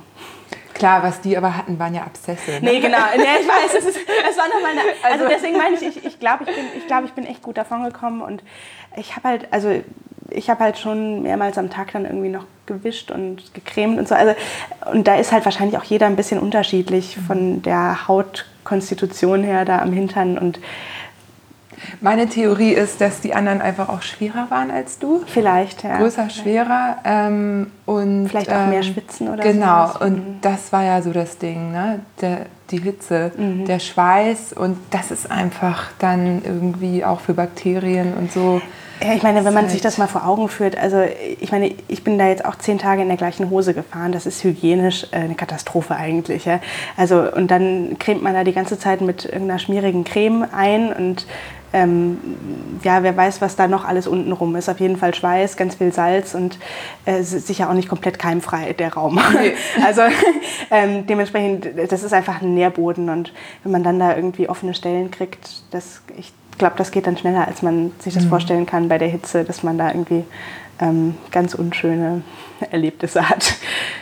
Klar, 0.73 1.03
was 1.03 1.21
die 1.21 1.37
aber 1.37 1.55
hatten, 1.55 1.77
waren 1.79 1.93
ja 1.93 2.01
Abszesse. 2.01 2.51
Ne? 2.53 2.59
Nee, 2.61 2.79
genau. 2.79 2.97
Nee, 3.15 3.23
ich 3.41 3.47
weiß, 3.47 3.75
es, 3.77 3.85
ist, 3.85 3.97
es 4.29 4.37
war 4.37 4.47
nochmal 4.47 4.71
eine. 4.71 4.81
Also, 5.03 5.23
Also- 5.23 5.25
deswegen 5.29 5.57
meine 5.57 5.75
ich, 5.75 5.83
ich, 5.85 6.05
ich 6.05 6.19
glaube, 6.19 6.43
ich, 6.45 6.55
bin, 6.55 6.65
ich, 6.77 6.87
glaub, 6.87 7.05
ich 7.05 7.11
bin 7.11 7.25
echt 7.25 7.43
gut 7.43 7.57
davon 7.57 7.83
gekommen 7.83 8.21
und 8.21 8.41
ich 8.95 9.15
habe 9.15 9.27
halt, 9.27 9.47
also 9.51 9.69
ich 10.30 10.49
habe 10.49 10.63
halt 10.63 10.77
schon 10.77 11.23
mehrmals 11.23 11.58
am 11.58 11.69
Tag 11.69 11.91
dann 11.93 12.06
irgendwie 12.06 12.30
noch 12.30 12.45
gewischt 12.65 13.12
und 13.12 13.54
gecremt 13.54 13.99
und 13.99 14.08
so. 14.08 14.15
Also, 14.15 14.34
und 14.91 15.08
da 15.08 15.15
ist 15.15 15.32
halt 15.32 15.45
wahrscheinlich 15.45 15.77
auch 15.77 15.84
jeder 15.84 16.06
ein 16.06 16.15
bisschen 16.15 16.39
unterschiedlich 16.39 17.17
von 17.27 17.62
der 17.62 18.08
Hautkonstitution 18.08 19.43
her 19.43 19.65
da 19.65 19.80
am 19.80 19.91
Hintern 19.91 20.38
und 20.38 20.60
Meine 21.99 22.27
Theorie 22.27 22.73
ist, 22.73 23.01
dass 23.01 23.21
die 23.21 23.34
anderen 23.34 23.60
einfach 23.60 23.89
auch 23.89 24.04
schwerer 24.04 24.47
waren 24.49 24.69
als 24.71 24.99
du. 24.99 25.23
vielleicht, 25.25 25.84
ja. 25.84 25.97
Größer, 25.97 26.30
schwerer 26.30 26.97
ähm, 27.04 27.71
und 27.97 28.27
Vielleicht 28.30 28.49
auch 28.51 28.67
mehr 28.67 28.77
ähm, 28.80 28.84
schwitzen 28.84 29.30
oder 29.30 29.43
Genau, 29.43 29.88
sowas. 29.88 30.01
und 30.01 30.13
Mhm. 30.17 30.36
das 30.41 30.71
war 30.71 30.84
ja 30.84 31.01
so 31.01 31.12
das 31.12 31.38
Ding, 31.38 31.71
ne? 31.71 31.99
Der, 32.21 32.45
die 32.69 32.80
Hitze, 32.82 33.32
Mhm. 33.38 33.65
der 33.65 33.80
Schweiß 33.80 34.54
und 34.54 34.77
das 34.91 35.12
ist 35.12 35.30
einfach 35.30 35.89
dann 35.99 36.41
irgendwie 36.45 37.04
auch 37.04 37.19
für 37.19 37.34
Bakterien 37.34 38.13
und 38.13 38.32
so. 38.32 38.62
Ja, 39.04 39.13
ich 39.15 39.23
meine, 39.23 39.43
wenn 39.43 39.54
man 39.56 39.65
sich 39.65 39.75
halt- 39.80 39.86
das 39.86 39.97
mal 39.97 40.06
vor 40.08 40.27
Augen 40.27 40.47
führt, 40.47 40.77
also 40.77 41.01
ich 41.39 41.51
meine, 41.51 41.73
ich 41.88 42.04
bin 42.04 42.19
da 42.19 42.27
jetzt 42.27 42.45
auch 42.45 42.56
zehn 42.56 42.77
Tage 42.77 43.01
in 43.01 43.08
der 43.08 43.17
gleichen 43.17 43.49
Hose 43.49 43.73
gefahren. 43.73 44.12
Das 44.12 44.27
ist 44.27 44.43
hygienisch 44.43 45.08
äh, 45.12 45.15
eine 45.21 45.34
Katastrophe 45.34 45.95
eigentlich. 45.95 46.45
Ja? 46.45 46.60
Also 46.97 47.23
und 47.32 47.49
dann 47.49 47.97
cremt 47.97 48.21
man 48.21 48.36
da 48.36 48.43
die 48.43 48.54
ganze 48.54 48.77
Zeit 48.77 49.01
mit 49.01 49.25
irgendeiner 49.25 49.58
schmierigen 49.60 50.04
Creme 50.04 50.45
ein 50.56 50.93
und 50.93 51.25
ähm, 51.73 52.17
ja, 52.84 53.01
wer 53.01 53.15
weiß, 53.15 53.39
was 53.41 53.56
da 53.56 53.67
noch 53.69 53.86
alles 53.86 54.06
unten 54.06 54.34
rum 54.34 54.56
ist. 54.58 54.67
Auf 54.69 54.82
jeden 54.82 54.97
Fall 54.97 55.13
Schweiß, 55.15 55.56
ganz 55.56 55.75
viel 55.75 55.93
Salz 55.93 56.36
und 56.36 56.60
äh, 57.06 57.23
sicher 57.23 57.69
auch 57.69 57.73
nicht 57.73 57.80
komplett 57.87 58.19
keimfrei, 58.19 58.73
der 58.73 58.93
Raum. 58.93 59.19
Nee. 59.33 59.53
Also 59.85 60.01
ähm, 60.69 61.05
dementsprechend, 61.07 61.67
das 61.89 62.03
ist 62.03 62.13
einfach 62.13 62.41
ein 62.41 62.53
Nährboden 62.53 63.09
und 63.09 63.33
wenn 63.63 63.71
man 63.71 63.83
dann 63.83 63.99
da 63.99 64.15
irgendwie 64.15 64.47
offene 64.49 64.73
Stellen 64.73 65.11
kriegt, 65.11 65.63
das, 65.71 66.01
ich 66.17 66.31
glaube, 66.57 66.75
das 66.77 66.91
geht 66.91 67.07
dann 67.07 67.17
schneller, 67.17 67.47
als 67.47 67.61
man 67.61 67.91
sich 67.99 68.13
Mhm. 68.15 68.19
das 68.19 68.27
vorstellen 68.27 68.65
kann 68.65 68.87
bei 68.89 68.97
der 68.97 69.07
Hitze, 69.09 69.43
dass 69.43 69.63
man 69.63 69.77
da 69.77 69.89
irgendwie 69.89 70.23
ähm, 70.79 71.15
ganz 71.31 71.53
unschöne 71.55 72.21
Erlebnisse 72.71 73.28
hat. 73.28 73.54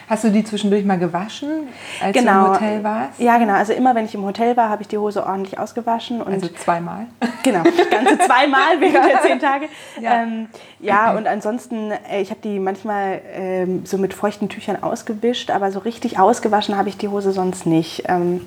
Hast 0.10 0.24
du 0.24 0.32
die 0.32 0.44
zwischendurch 0.44 0.84
mal 0.86 0.98
gewaschen, 0.98 1.68
als 2.02 2.18
du 2.18 2.24
im 2.24 2.48
Hotel 2.48 2.84
warst? 2.84 3.20
Ja, 3.20 3.38
genau. 3.38 3.54
Also 3.54 3.74
immer, 3.74 3.96
wenn 3.96 4.06
ich 4.06 4.16
im 4.16 4.26
Hotel 4.26 4.58
war, 4.58 4.70
habe 4.70 4.82
ich 4.82 4.88
die 4.88 4.98
Hose 4.98 5.26
ordentlich 5.26 5.60
ausgewaschen 5.60 6.22
und 6.22 6.34
Also 6.34 6.48
zweimal. 6.50 7.08
Genau, 7.42 7.64
ganze 7.64 8.18
zweimal 8.18 8.76
während 8.80 9.10
der 9.10 9.22
zehn 9.22 9.40
Tage. 9.40 9.68
Ja. 10.02 10.24
Ähm, 10.24 10.48
ja 10.80 11.12
und 11.18 11.26
ansonsten, 11.26 11.92
äh, 11.92 12.22
ich 12.22 12.32
habe 12.32 12.42
die 12.44 12.60
manchmal 12.60 13.22
ähm, 13.34 13.86
so 13.86 13.98
mit 13.98 14.14
feuchten 14.14 14.50
Tüchern 14.50 14.84
ausgewischt, 14.84 15.52
aber 15.52 15.72
so 15.72 15.80
richtig 15.80 16.20
ausgewaschen 16.20 16.76
habe 16.76 16.90
ich 16.90 16.98
die 16.98 17.08
Hose 17.08 17.32
sonst 17.32 17.66
nicht. 17.66 18.04
Ähm, 18.08 18.42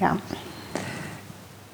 ja. 0.00 0.16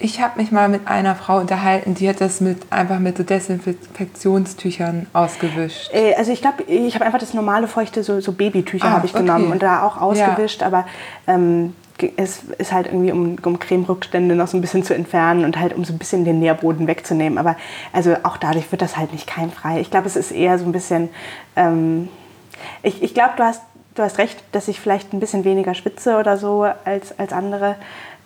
Ich 0.02 0.20
habe 0.22 0.40
mich 0.40 0.50
mal 0.50 0.68
mit 0.70 0.88
einer 0.88 1.14
Frau 1.14 1.36
unterhalten, 1.36 1.94
die 1.94 2.08
hat 2.08 2.22
das 2.22 2.40
mit, 2.40 2.56
einfach 2.72 2.98
mit 2.98 3.18
so 3.18 3.22
Desinfektionstüchern 3.22 5.06
ausgewischt. 5.12 5.90
Äh, 5.92 6.14
Also 6.14 6.32
ich 6.32 6.40
glaube, 6.40 6.62
ich 6.64 6.94
habe 6.94 7.04
einfach 7.04 7.18
das 7.18 7.34
normale 7.34 7.68
feuchte, 7.68 8.02
so, 8.02 8.20
so 8.20 8.32
Babytücher 8.32 8.86
Ah, 8.86 8.90
habe 8.92 9.06
ich 9.06 9.14
okay. 9.14 9.22
genommen 9.22 9.52
und 9.52 9.62
da 9.62 9.82
auch 9.82 10.00
ausgewischt, 10.00 10.62
aber 10.62 10.86
ähm, 11.26 11.74
es 12.16 12.40
ist 12.56 12.72
halt 12.72 12.86
irgendwie, 12.86 13.12
um, 13.12 13.36
um 13.44 13.58
Cremerückstände 13.58 14.34
noch 14.34 14.46
so 14.48 14.56
ein 14.56 14.62
bisschen 14.62 14.82
zu 14.84 14.94
entfernen 14.94 15.44
und 15.44 15.58
halt 15.58 15.74
um 15.74 15.84
so 15.84 15.92
ein 15.92 15.98
bisschen 15.98 16.24
den 16.24 16.38
Nährboden 16.40 16.86
wegzunehmen. 16.86 17.36
Aber 17.38 17.56
also 17.92 18.16
auch 18.22 18.38
dadurch 18.38 18.72
wird 18.72 18.80
das 18.80 18.96
halt 18.96 19.12
nicht 19.12 19.26
keimfrei. 19.26 19.80
Ich 19.80 19.90
glaube, 19.90 20.06
es 20.06 20.16
ist 20.16 20.32
eher 20.32 20.58
so 20.58 20.64
ein 20.64 20.72
bisschen, 20.72 21.10
ähm, 21.56 22.08
ich, 22.82 23.02
ich 23.02 23.12
glaube, 23.12 23.32
du 23.36 23.42
hast, 23.44 23.60
du 23.96 24.02
hast 24.02 24.16
recht, 24.16 24.42
dass 24.52 24.68
ich 24.68 24.80
vielleicht 24.80 25.12
ein 25.12 25.20
bisschen 25.20 25.44
weniger 25.44 25.74
schwitze 25.74 26.16
oder 26.16 26.38
so 26.38 26.66
als, 26.86 27.18
als 27.18 27.34
andere. 27.34 27.76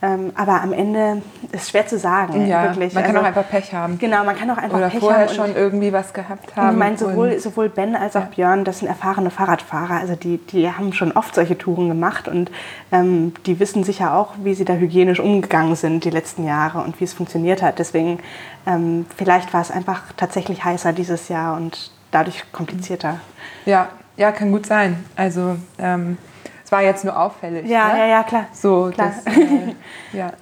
Ähm, 0.07 0.33
aber 0.35 0.61
am 0.61 0.75
Ende 0.75 1.23
ist 1.53 1.71
schwer 1.71 1.87
zu 1.87 1.99
sagen, 1.99 2.47
Ja, 2.47 2.65
wirklich. 2.65 2.93
man 2.93 3.05
kann 3.05 3.17
Also, 3.17 3.23
auch 3.25 3.29
einfach 3.29 3.49
Pech 3.49 3.73
haben. 3.73 3.99
Genau, 3.99 4.23
man 4.25 4.37
kann 4.37 4.51
auch 4.51 4.59
einfach 4.59 4.77
Oder 4.77 4.91
Pech 4.91 5.01
vorher 5.01 5.21
haben 5.21 5.29
und- 5.29 5.35
schon 5.35 5.57
irgendwie 5.57 5.95
was 5.95 6.13
gehabt 6.13 6.51
ich 6.51 6.57
haben. 6.57 6.77
meine, 6.77 6.99
sowohl, 6.99 7.39
sowohl 7.39 7.71
Ben 7.71 7.97
als 7.97 8.15
auch 8.15 8.21
Ja. 8.23 8.29
Björn, 8.35 8.65
das 8.65 8.81
sind 8.81 8.89
erfahrene 8.89 9.31
Fahrradfahrer. 9.31 9.95
Also 9.95 10.15
die, 10.15 10.37
die 10.39 10.71
haben 10.71 10.93
schon 10.93 11.13
oft 11.13 11.35
solche 11.35 11.57
Touren 11.57 11.89
gemacht 11.89 12.29
und 12.29 12.51
ähm, 12.93 13.33
die 13.47 13.59
wissen 13.61 13.83
sicher 13.83 14.15
auch, 14.15 14.35
wie 14.43 14.55
sie 14.55 14.67
da 14.67 14.75
hygienisch 14.75 15.21
umgegangen 15.21 15.75
sind 15.75 16.05
die 16.05 16.11
letzten 16.11 16.45
Jahre 16.45 16.81
und 16.83 17.01
wie 17.01 17.05
es 17.05 17.15
funktioniert 17.15 17.63
hat. 17.63 17.79
Deswegen, 17.79 18.19
ähm, 18.67 19.07
vielleicht 19.17 19.55
war 19.55 19.63
es 19.63 19.71
einfach 19.71 20.03
tatsächlich 20.19 20.65
heißer 20.65 20.93
dieses 20.93 21.29
Jahr 21.31 21.57
und 21.57 21.93
dadurch 22.11 22.45
komplizierter. 22.53 23.21
Ja, 23.65 23.89
ja, 24.19 24.33
kann 24.33 24.53
gut 24.53 24.67
sein. 24.67 25.03
Also 25.17 25.57
ähm, 25.79 26.19
es 26.65 26.73
war 26.73 26.83
jetzt 26.83 27.05
nur 27.05 27.19
auffällig. 27.19 27.67
Ja, 27.67 27.93
ne? 27.93 27.99
ja, 27.99 28.07
ja, 28.07 28.23
klar. 28.23 28.47
So, 28.53 28.91
Klar. 28.93 29.13
Das, 29.25 29.35
äh, 29.37 29.75
ja. 30.13 30.33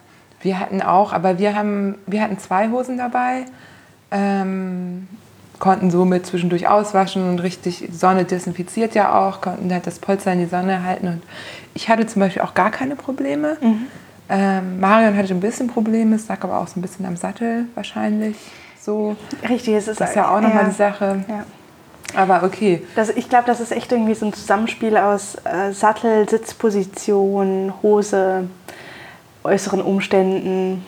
Wir 0.41 0.59
hatten 0.59 0.83
auch, 0.83 1.13
aber 1.13 1.39
wir 1.39 1.55
haben, 1.55 1.97
wir 2.07 2.21
hatten 2.21 2.39
zwei 2.39 2.69
Hosen 2.71 2.99
dabei, 2.99 3.45
ähm, 4.11 5.09
konnten 5.59 5.91
somit 5.93 6.27
zwischendurch 6.27 6.67
auswaschen 6.67 7.29
und 7.29 7.39
richtig, 7.39 7.89
Sonne 7.93 8.25
desinfiziert 8.25 8.97
ja 8.97 9.17
auch, 9.17 9.41
konnten 9.41 9.73
halt 9.73 9.87
das 9.87 10.01
Polster 10.01 10.33
in 10.33 10.41
die 10.41 10.47
Sonne 10.47 10.83
halten 10.83 11.07
und 11.07 11.23
ich 11.75 11.89
hatte 11.89 12.07
zum 12.07 12.21
Beispiel 12.21 12.43
auch 12.43 12.55
gar 12.55 12.73
keine 12.73 12.97
Probleme. 12.97 13.57
Mhm. 13.61 13.87
Ähm, 14.29 14.81
Marion 14.81 15.17
hatte 15.17 15.33
ein 15.33 15.41
bisschen 15.41 15.69
Probleme, 15.69 16.17
es 16.17 16.27
lag 16.27 16.43
aber 16.43 16.59
auch 16.59 16.67
so 16.67 16.81
ein 16.81 16.83
bisschen 16.83 17.07
am 17.07 17.17
Sattel 17.17 17.67
wahrscheinlich. 17.77 18.37
So, 18.81 19.15
Richtig, 19.49 19.75
es 19.75 19.87
ist, 19.87 20.01
das 20.01 20.11
ist 20.11 20.17
ja 20.17 20.35
auch 20.35 20.41
nochmal 20.41 20.65
ja, 20.65 20.69
die 20.69 20.75
Sache. 20.75 21.25
Ja. 21.29 21.45
Aber 22.15 22.43
okay. 22.43 22.83
Das, 22.95 23.09
ich 23.11 23.29
glaube, 23.29 23.45
das 23.47 23.61
ist 23.61 23.73
echt 23.73 23.91
irgendwie 23.91 24.15
so 24.15 24.27
ein 24.27 24.33
Zusammenspiel 24.33 24.97
aus 24.97 25.37
äh, 25.45 25.73
Sattel, 25.73 26.29
Sitzposition, 26.29 27.73
Hose, 27.83 28.49
äußeren 29.45 29.81
Umständen, 29.81 30.85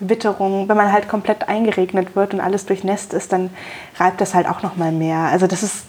Witterung. 0.00 0.68
Wenn 0.68 0.76
man 0.76 0.92
halt 0.92 1.08
komplett 1.08 1.48
eingeregnet 1.48 2.16
wird 2.16 2.34
und 2.34 2.40
alles 2.40 2.66
durchnässt 2.66 3.14
ist, 3.14 3.32
dann 3.32 3.50
reibt 3.98 4.20
das 4.20 4.34
halt 4.34 4.48
auch 4.48 4.62
noch 4.62 4.76
mal 4.76 4.92
mehr. 4.92 5.18
Also 5.18 5.46
das 5.46 5.62
ist 5.62 5.84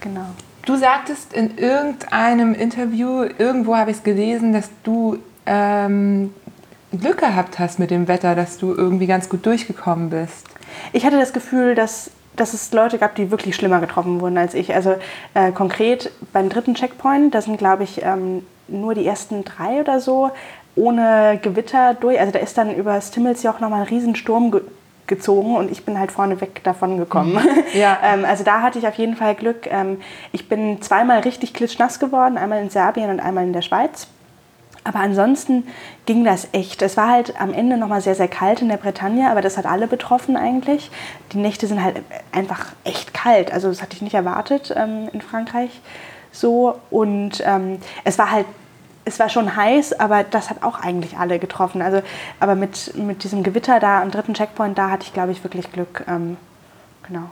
genau. 0.00 0.26
Du 0.66 0.76
sagtest 0.76 1.32
in 1.32 1.56
irgendeinem 1.56 2.54
Interview, 2.54 3.24
irgendwo 3.38 3.76
habe 3.76 3.90
ich 3.90 3.98
es 3.98 4.02
gelesen, 4.02 4.52
dass 4.52 4.68
du 4.82 5.18
ähm, 5.46 6.34
Glück 6.92 7.18
gehabt 7.18 7.58
hast 7.58 7.78
mit 7.78 7.90
dem 7.90 8.08
Wetter, 8.08 8.34
dass 8.34 8.58
du 8.58 8.74
irgendwie 8.74 9.06
ganz 9.06 9.28
gut 9.28 9.46
durchgekommen 9.46 10.10
bist. 10.10 10.46
Ich 10.92 11.04
hatte 11.06 11.18
das 11.18 11.32
Gefühl, 11.32 11.74
dass, 11.74 12.10
dass 12.36 12.54
es 12.54 12.72
Leute 12.72 12.98
gab, 12.98 13.14
die 13.14 13.30
wirklich 13.30 13.56
schlimmer 13.56 13.80
getroffen 13.80 14.20
wurden 14.20 14.38
als 14.38 14.54
ich. 14.54 14.74
Also 14.74 14.96
äh, 15.34 15.52
konkret 15.52 16.10
beim 16.32 16.48
dritten 16.48 16.74
Checkpoint, 16.74 17.34
da 17.34 17.42
sind, 17.42 17.58
glaube 17.58 17.84
ich, 17.84 18.02
ähm, 18.02 18.46
nur 18.68 18.94
die 18.94 19.06
ersten 19.06 19.44
drei 19.44 19.80
oder 19.80 20.00
so 20.00 20.30
ohne 20.76 21.38
Gewitter 21.42 21.94
durch. 21.94 22.18
Also 22.18 22.32
da 22.32 22.38
ist 22.38 22.56
dann 22.56 22.74
über 22.74 22.94
das 22.94 23.10
Timmelsjoch 23.10 23.60
nochmal 23.60 23.82
ein 23.82 23.88
Riesensturm 23.88 24.50
ge 24.50 24.62
gezogen 25.06 25.56
und 25.56 25.72
ich 25.72 25.84
bin 25.84 25.98
halt 25.98 26.12
vorneweg 26.12 26.62
davon 26.62 26.96
gekommen. 26.96 27.36
Ja. 27.74 27.98
ähm, 28.04 28.24
also 28.24 28.44
da 28.44 28.62
hatte 28.62 28.78
ich 28.78 28.86
auf 28.86 28.94
jeden 28.94 29.16
Fall 29.16 29.34
Glück. 29.34 29.66
Ähm, 29.66 30.00
ich 30.30 30.48
bin 30.48 30.80
zweimal 30.82 31.18
richtig 31.18 31.52
klitschnass 31.52 31.98
geworden, 31.98 32.38
einmal 32.38 32.62
in 32.62 32.70
Serbien 32.70 33.10
und 33.10 33.18
einmal 33.18 33.42
in 33.42 33.52
der 33.52 33.62
Schweiz. 33.62 34.06
Aber 34.82 35.00
ansonsten 35.00 35.66
ging 36.06 36.24
das 36.24 36.48
echt. 36.52 36.80
Es 36.80 36.96
war 36.96 37.08
halt 37.08 37.38
am 37.40 37.52
Ende 37.52 37.76
noch 37.76 37.88
mal 37.88 38.00
sehr, 38.00 38.14
sehr 38.14 38.28
kalt 38.28 38.62
in 38.62 38.68
der 38.68 38.78
Bretagne, 38.78 39.30
aber 39.30 39.42
das 39.42 39.58
hat 39.58 39.66
alle 39.66 39.86
betroffen 39.86 40.36
eigentlich. 40.36 40.90
Die 41.32 41.38
Nächte 41.38 41.66
sind 41.66 41.84
halt 41.84 41.96
einfach 42.32 42.66
echt 42.84 43.12
kalt. 43.12 43.52
Also 43.52 43.68
das 43.68 43.82
hatte 43.82 43.94
ich 43.96 44.02
nicht 44.02 44.14
erwartet 44.14 44.72
ähm, 44.74 45.08
in 45.12 45.20
Frankreich 45.20 45.80
so. 46.32 46.76
Und 46.90 47.42
ähm, 47.44 47.78
es 48.04 48.18
war 48.18 48.30
halt, 48.30 48.46
es 49.04 49.18
war 49.18 49.28
schon 49.28 49.54
heiß, 49.54 50.00
aber 50.00 50.24
das 50.24 50.48
hat 50.48 50.62
auch 50.62 50.80
eigentlich 50.80 51.18
alle 51.18 51.38
getroffen. 51.38 51.82
Also, 51.82 52.00
aber 52.38 52.54
mit, 52.54 52.96
mit 52.96 53.22
diesem 53.24 53.42
Gewitter 53.42 53.80
da 53.80 54.00
am 54.00 54.10
dritten 54.10 54.32
Checkpoint, 54.34 54.78
da 54.78 54.90
hatte 54.90 55.04
ich, 55.04 55.12
glaube 55.12 55.32
ich, 55.32 55.44
wirklich 55.44 55.70
Glück. 55.72 56.04
Ähm, 56.08 56.36
genau. 57.06 57.24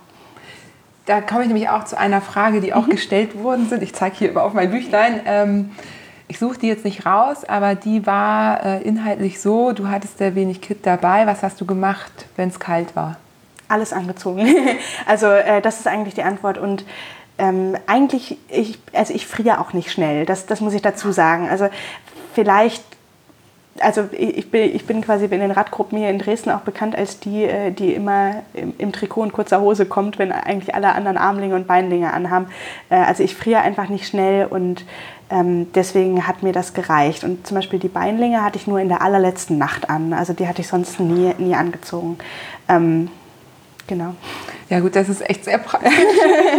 Da 1.06 1.22
komme 1.22 1.42
ich 1.42 1.48
nämlich 1.48 1.70
auch 1.70 1.84
zu 1.84 1.96
einer 1.96 2.20
Frage, 2.20 2.60
die 2.60 2.74
auch 2.74 2.86
Mhm. 2.86 2.90
gestellt 2.90 3.42
worden 3.42 3.68
sind. 3.68 3.82
Ich 3.82 3.94
zeige 3.94 4.16
hier 4.16 4.30
immer 4.30 4.42
auf 4.42 4.52
mein 4.52 4.70
Büchlein. 4.70 5.20
Ich 6.30 6.38
suche 6.38 6.58
die 6.58 6.68
jetzt 6.68 6.84
nicht 6.84 7.06
raus, 7.06 7.44
aber 7.44 7.74
die 7.74 8.06
war 8.06 8.64
äh, 8.64 8.82
inhaltlich 8.82 9.40
so, 9.40 9.72
du 9.72 9.88
hattest 9.88 10.18
sehr 10.18 10.34
wenig 10.34 10.60
Kit 10.60 10.84
dabei. 10.84 11.26
Was 11.26 11.42
hast 11.42 11.58
du 11.60 11.64
gemacht, 11.64 12.12
wenn 12.36 12.50
es 12.50 12.60
kalt 12.60 12.94
war? 12.94 13.16
Alles 13.66 13.94
angezogen. 13.94 14.46
also 15.06 15.26
äh, 15.26 15.62
das 15.62 15.78
ist 15.78 15.86
eigentlich 15.86 16.14
die 16.14 16.22
Antwort. 16.22 16.58
Und 16.58 16.84
ähm, 17.38 17.76
eigentlich, 17.86 18.36
ich, 18.48 18.78
also 18.92 19.14
ich 19.14 19.26
friere 19.26 19.58
auch 19.58 19.72
nicht 19.72 19.90
schnell, 19.90 20.26
das, 20.26 20.44
das 20.44 20.60
muss 20.60 20.74
ich 20.74 20.82
dazu 20.82 21.12
sagen. 21.12 21.48
Also 21.48 21.68
vielleicht 22.34 22.82
also 23.80 24.08
ich 24.12 24.50
bin, 24.50 24.74
ich 24.74 24.86
bin 24.86 25.02
quasi 25.02 25.26
in 25.26 25.40
den 25.40 25.50
Radgruppen 25.50 25.98
hier 25.98 26.10
in 26.10 26.18
Dresden 26.18 26.50
auch 26.50 26.60
bekannt 26.60 26.96
als 26.96 27.20
die, 27.20 27.44
äh, 27.44 27.70
die 27.70 27.94
immer 27.94 28.42
im, 28.54 28.74
im 28.78 28.92
Trikot 28.92 29.22
und 29.22 29.32
kurzer 29.32 29.60
Hose 29.60 29.86
kommt, 29.86 30.18
wenn 30.18 30.32
eigentlich 30.32 30.74
alle 30.74 30.94
anderen 30.94 31.16
Armlinge 31.16 31.54
und 31.54 31.66
Beinlinge 31.66 32.12
anhaben. 32.12 32.46
Äh, 32.90 32.96
also 32.96 33.22
ich 33.22 33.34
friere 33.34 33.60
einfach 33.60 33.88
nicht 33.88 34.06
schnell 34.06 34.46
und 34.46 34.84
ähm, 35.30 35.72
deswegen 35.74 36.26
hat 36.26 36.42
mir 36.42 36.52
das 36.52 36.74
gereicht. 36.74 37.24
Und 37.24 37.46
zum 37.46 37.56
Beispiel 37.56 37.78
die 37.78 37.88
Beinlinge 37.88 38.42
hatte 38.42 38.58
ich 38.58 38.66
nur 38.66 38.80
in 38.80 38.88
der 38.88 39.02
allerletzten 39.02 39.58
Nacht 39.58 39.90
an. 39.90 40.12
Also 40.12 40.32
die 40.32 40.48
hatte 40.48 40.60
ich 40.60 40.68
sonst 40.68 40.98
nie, 41.00 41.34
nie 41.38 41.54
angezogen. 41.54 42.18
Ähm, 42.68 43.10
genau. 43.86 44.14
Ja 44.70 44.80
gut, 44.80 44.96
das 44.96 45.08
ist 45.08 45.28
echt 45.28 45.44
sehr 45.44 45.58
praktisch. 45.58 45.92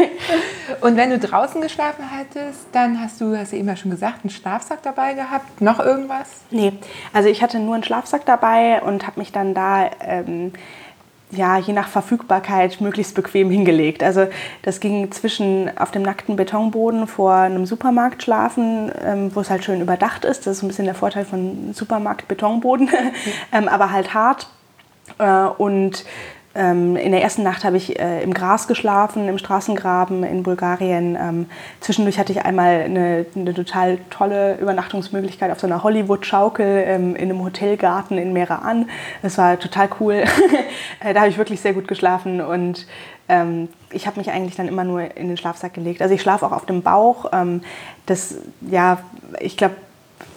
und 0.82 0.98
wenn 0.98 1.10
du 1.10 1.20
draußen 1.20 1.62
geschlafen 1.62 2.06
hättest, 2.10 2.68
dann 2.72 3.00
hast 3.00 3.22
du, 3.22 3.38
hast 3.38 3.52
du 3.52 3.58
eben 3.58 3.68
ja 3.68 3.76
schon 3.76 3.92
gesagt, 3.92 4.24
einen 4.24 4.32
Schlafsack 4.32 4.82
dabei 4.84 5.14
gehabt. 5.14 5.62
Noch 5.62 5.80
irgendwas? 5.80 6.28
Nee, 6.50 6.74
also 7.14 7.30
ich 7.30 7.42
hatte 7.42 7.60
nur 7.60 7.76
einen 7.76 7.84
Schlafsack 7.84 8.26
dabei 8.26 8.82
und 8.82 9.06
habe 9.06 9.20
mich 9.20 9.32
dann 9.32 9.54
da... 9.54 9.90
Ähm, 10.02 10.54
ja, 11.32 11.58
je 11.58 11.74
nach 11.74 11.88
Verfügbarkeit 11.88 12.82
möglichst 12.82 13.14
bequem 13.14 13.52
hingelegt. 13.52 14.02
Also 14.02 14.28
das 14.64 14.80
ging 14.80 15.12
zwischen 15.12 15.70
auf 15.78 15.92
dem 15.92 16.02
nackten 16.02 16.36
Betonboden 16.36 17.08
vor 17.08 17.34
einem 17.34 17.66
Supermarkt 17.66 18.24
schlafen, 18.24 18.92
ähm, 19.04 19.36
wo 19.36 19.42
es 19.42 19.50
halt 19.50 19.64
schön 19.64 19.82
überdacht 19.82 20.26
ist. 20.26 20.48
Das 20.48 20.58
ist 20.58 20.64
ein 20.64 20.68
bisschen 20.68 20.86
der 20.86 20.96
Vorteil 20.96 21.26
von 21.26 21.74
Supermarkt-Betonboden, 21.74 22.86
mhm. 22.88 23.32
ähm, 23.52 23.68
aber 23.68 23.92
halt 23.92 24.14
hart. 24.14 24.48
Äh, 25.20 25.46
und 25.58 26.04
in 26.60 27.12
der 27.12 27.22
ersten 27.22 27.44
Nacht 27.44 27.64
habe 27.64 27.78
ich 27.78 28.00
äh, 28.00 28.22
im 28.22 28.34
Gras 28.34 28.68
geschlafen, 28.68 29.30
im 29.30 29.38
Straßengraben 29.38 30.24
in 30.24 30.44
Bulgarien. 30.44 31.16
Ähm, 31.16 31.46
zwischendurch 31.80 32.20
hatte 32.20 32.34
ich 32.34 32.44
einmal 32.44 32.82
eine, 32.82 33.26
eine, 33.34 33.54
total 33.54 33.98
tolle 34.10 34.58
Übernachtungsmöglichkeit 34.58 35.52
auf 35.52 35.60
so 35.62 35.68
einer 35.68 35.84
Hollywood-Schaukel 35.84 36.84
ähm, 36.86 37.16
in 37.16 37.30
einem 37.30 37.42
Hotelgarten 37.42 38.18
in 38.18 38.34
Meran. 38.34 38.90
Das 39.22 39.38
war 39.38 39.58
total 39.58 39.88
cool. 40.02 40.24
äh, 41.00 41.14
da 41.14 41.22
habe 41.22 41.30
ich 41.30 41.38
wirklich 41.38 41.62
sehr 41.62 41.74
gut 41.74 41.88
geschlafen 41.88 42.42
und 42.42 42.88
ähm, 43.30 43.70
ich 43.92 44.06
habe 44.06 44.20
mich 44.20 44.30
eigentlich 44.30 44.58
dann 44.58 44.68
immer 44.68 44.84
nur 44.84 45.16
in 45.16 45.30
den 45.30 45.38
Schlafsack 45.38 45.74
gelegt. 45.74 46.02
Also 46.02 46.14
ich 46.14 46.22
schlafe 46.22 46.46
auch 46.46 46.52
auf 46.52 46.66
dem 46.66 46.82
Bauch. 46.82 47.28
Ähm, 47.32 47.62
das, 48.06 48.36
ja, 48.62 49.00
ich 49.40 49.56
glaube, 49.56 49.76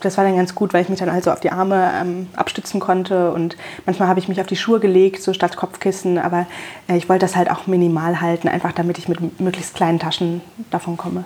das 0.00 0.16
war 0.16 0.24
dann 0.24 0.36
ganz 0.36 0.54
gut, 0.54 0.72
weil 0.72 0.82
ich 0.82 0.88
mich 0.88 0.98
dann 0.98 1.12
halt 1.12 1.24
so 1.24 1.30
auf 1.30 1.40
die 1.40 1.50
Arme 1.50 1.90
ähm, 2.00 2.28
abstützen 2.34 2.80
konnte 2.80 3.32
und 3.32 3.56
manchmal 3.86 4.08
habe 4.08 4.20
ich 4.20 4.28
mich 4.28 4.40
auf 4.40 4.46
die 4.46 4.56
Schuhe 4.56 4.80
gelegt, 4.80 5.22
so 5.22 5.32
statt 5.32 5.56
Kopfkissen, 5.56 6.18
aber 6.18 6.46
äh, 6.88 6.96
ich 6.96 7.08
wollte 7.08 7.24
das 7.24 7.36
halt 7.36 7.50
auch 7.50 7.66
minimal 7.66 8.20
halten, 8.20 8.48
einfach 8.48 8.72
damit 8.72 8.98
ich 8.98 9.08
mit 9.08 9.40
möglichst 9.40 9.74
kleinen 9.74 9.98
Taschen 9.98 10.40
davon 10.70 10.96
komme. 10.96 11.24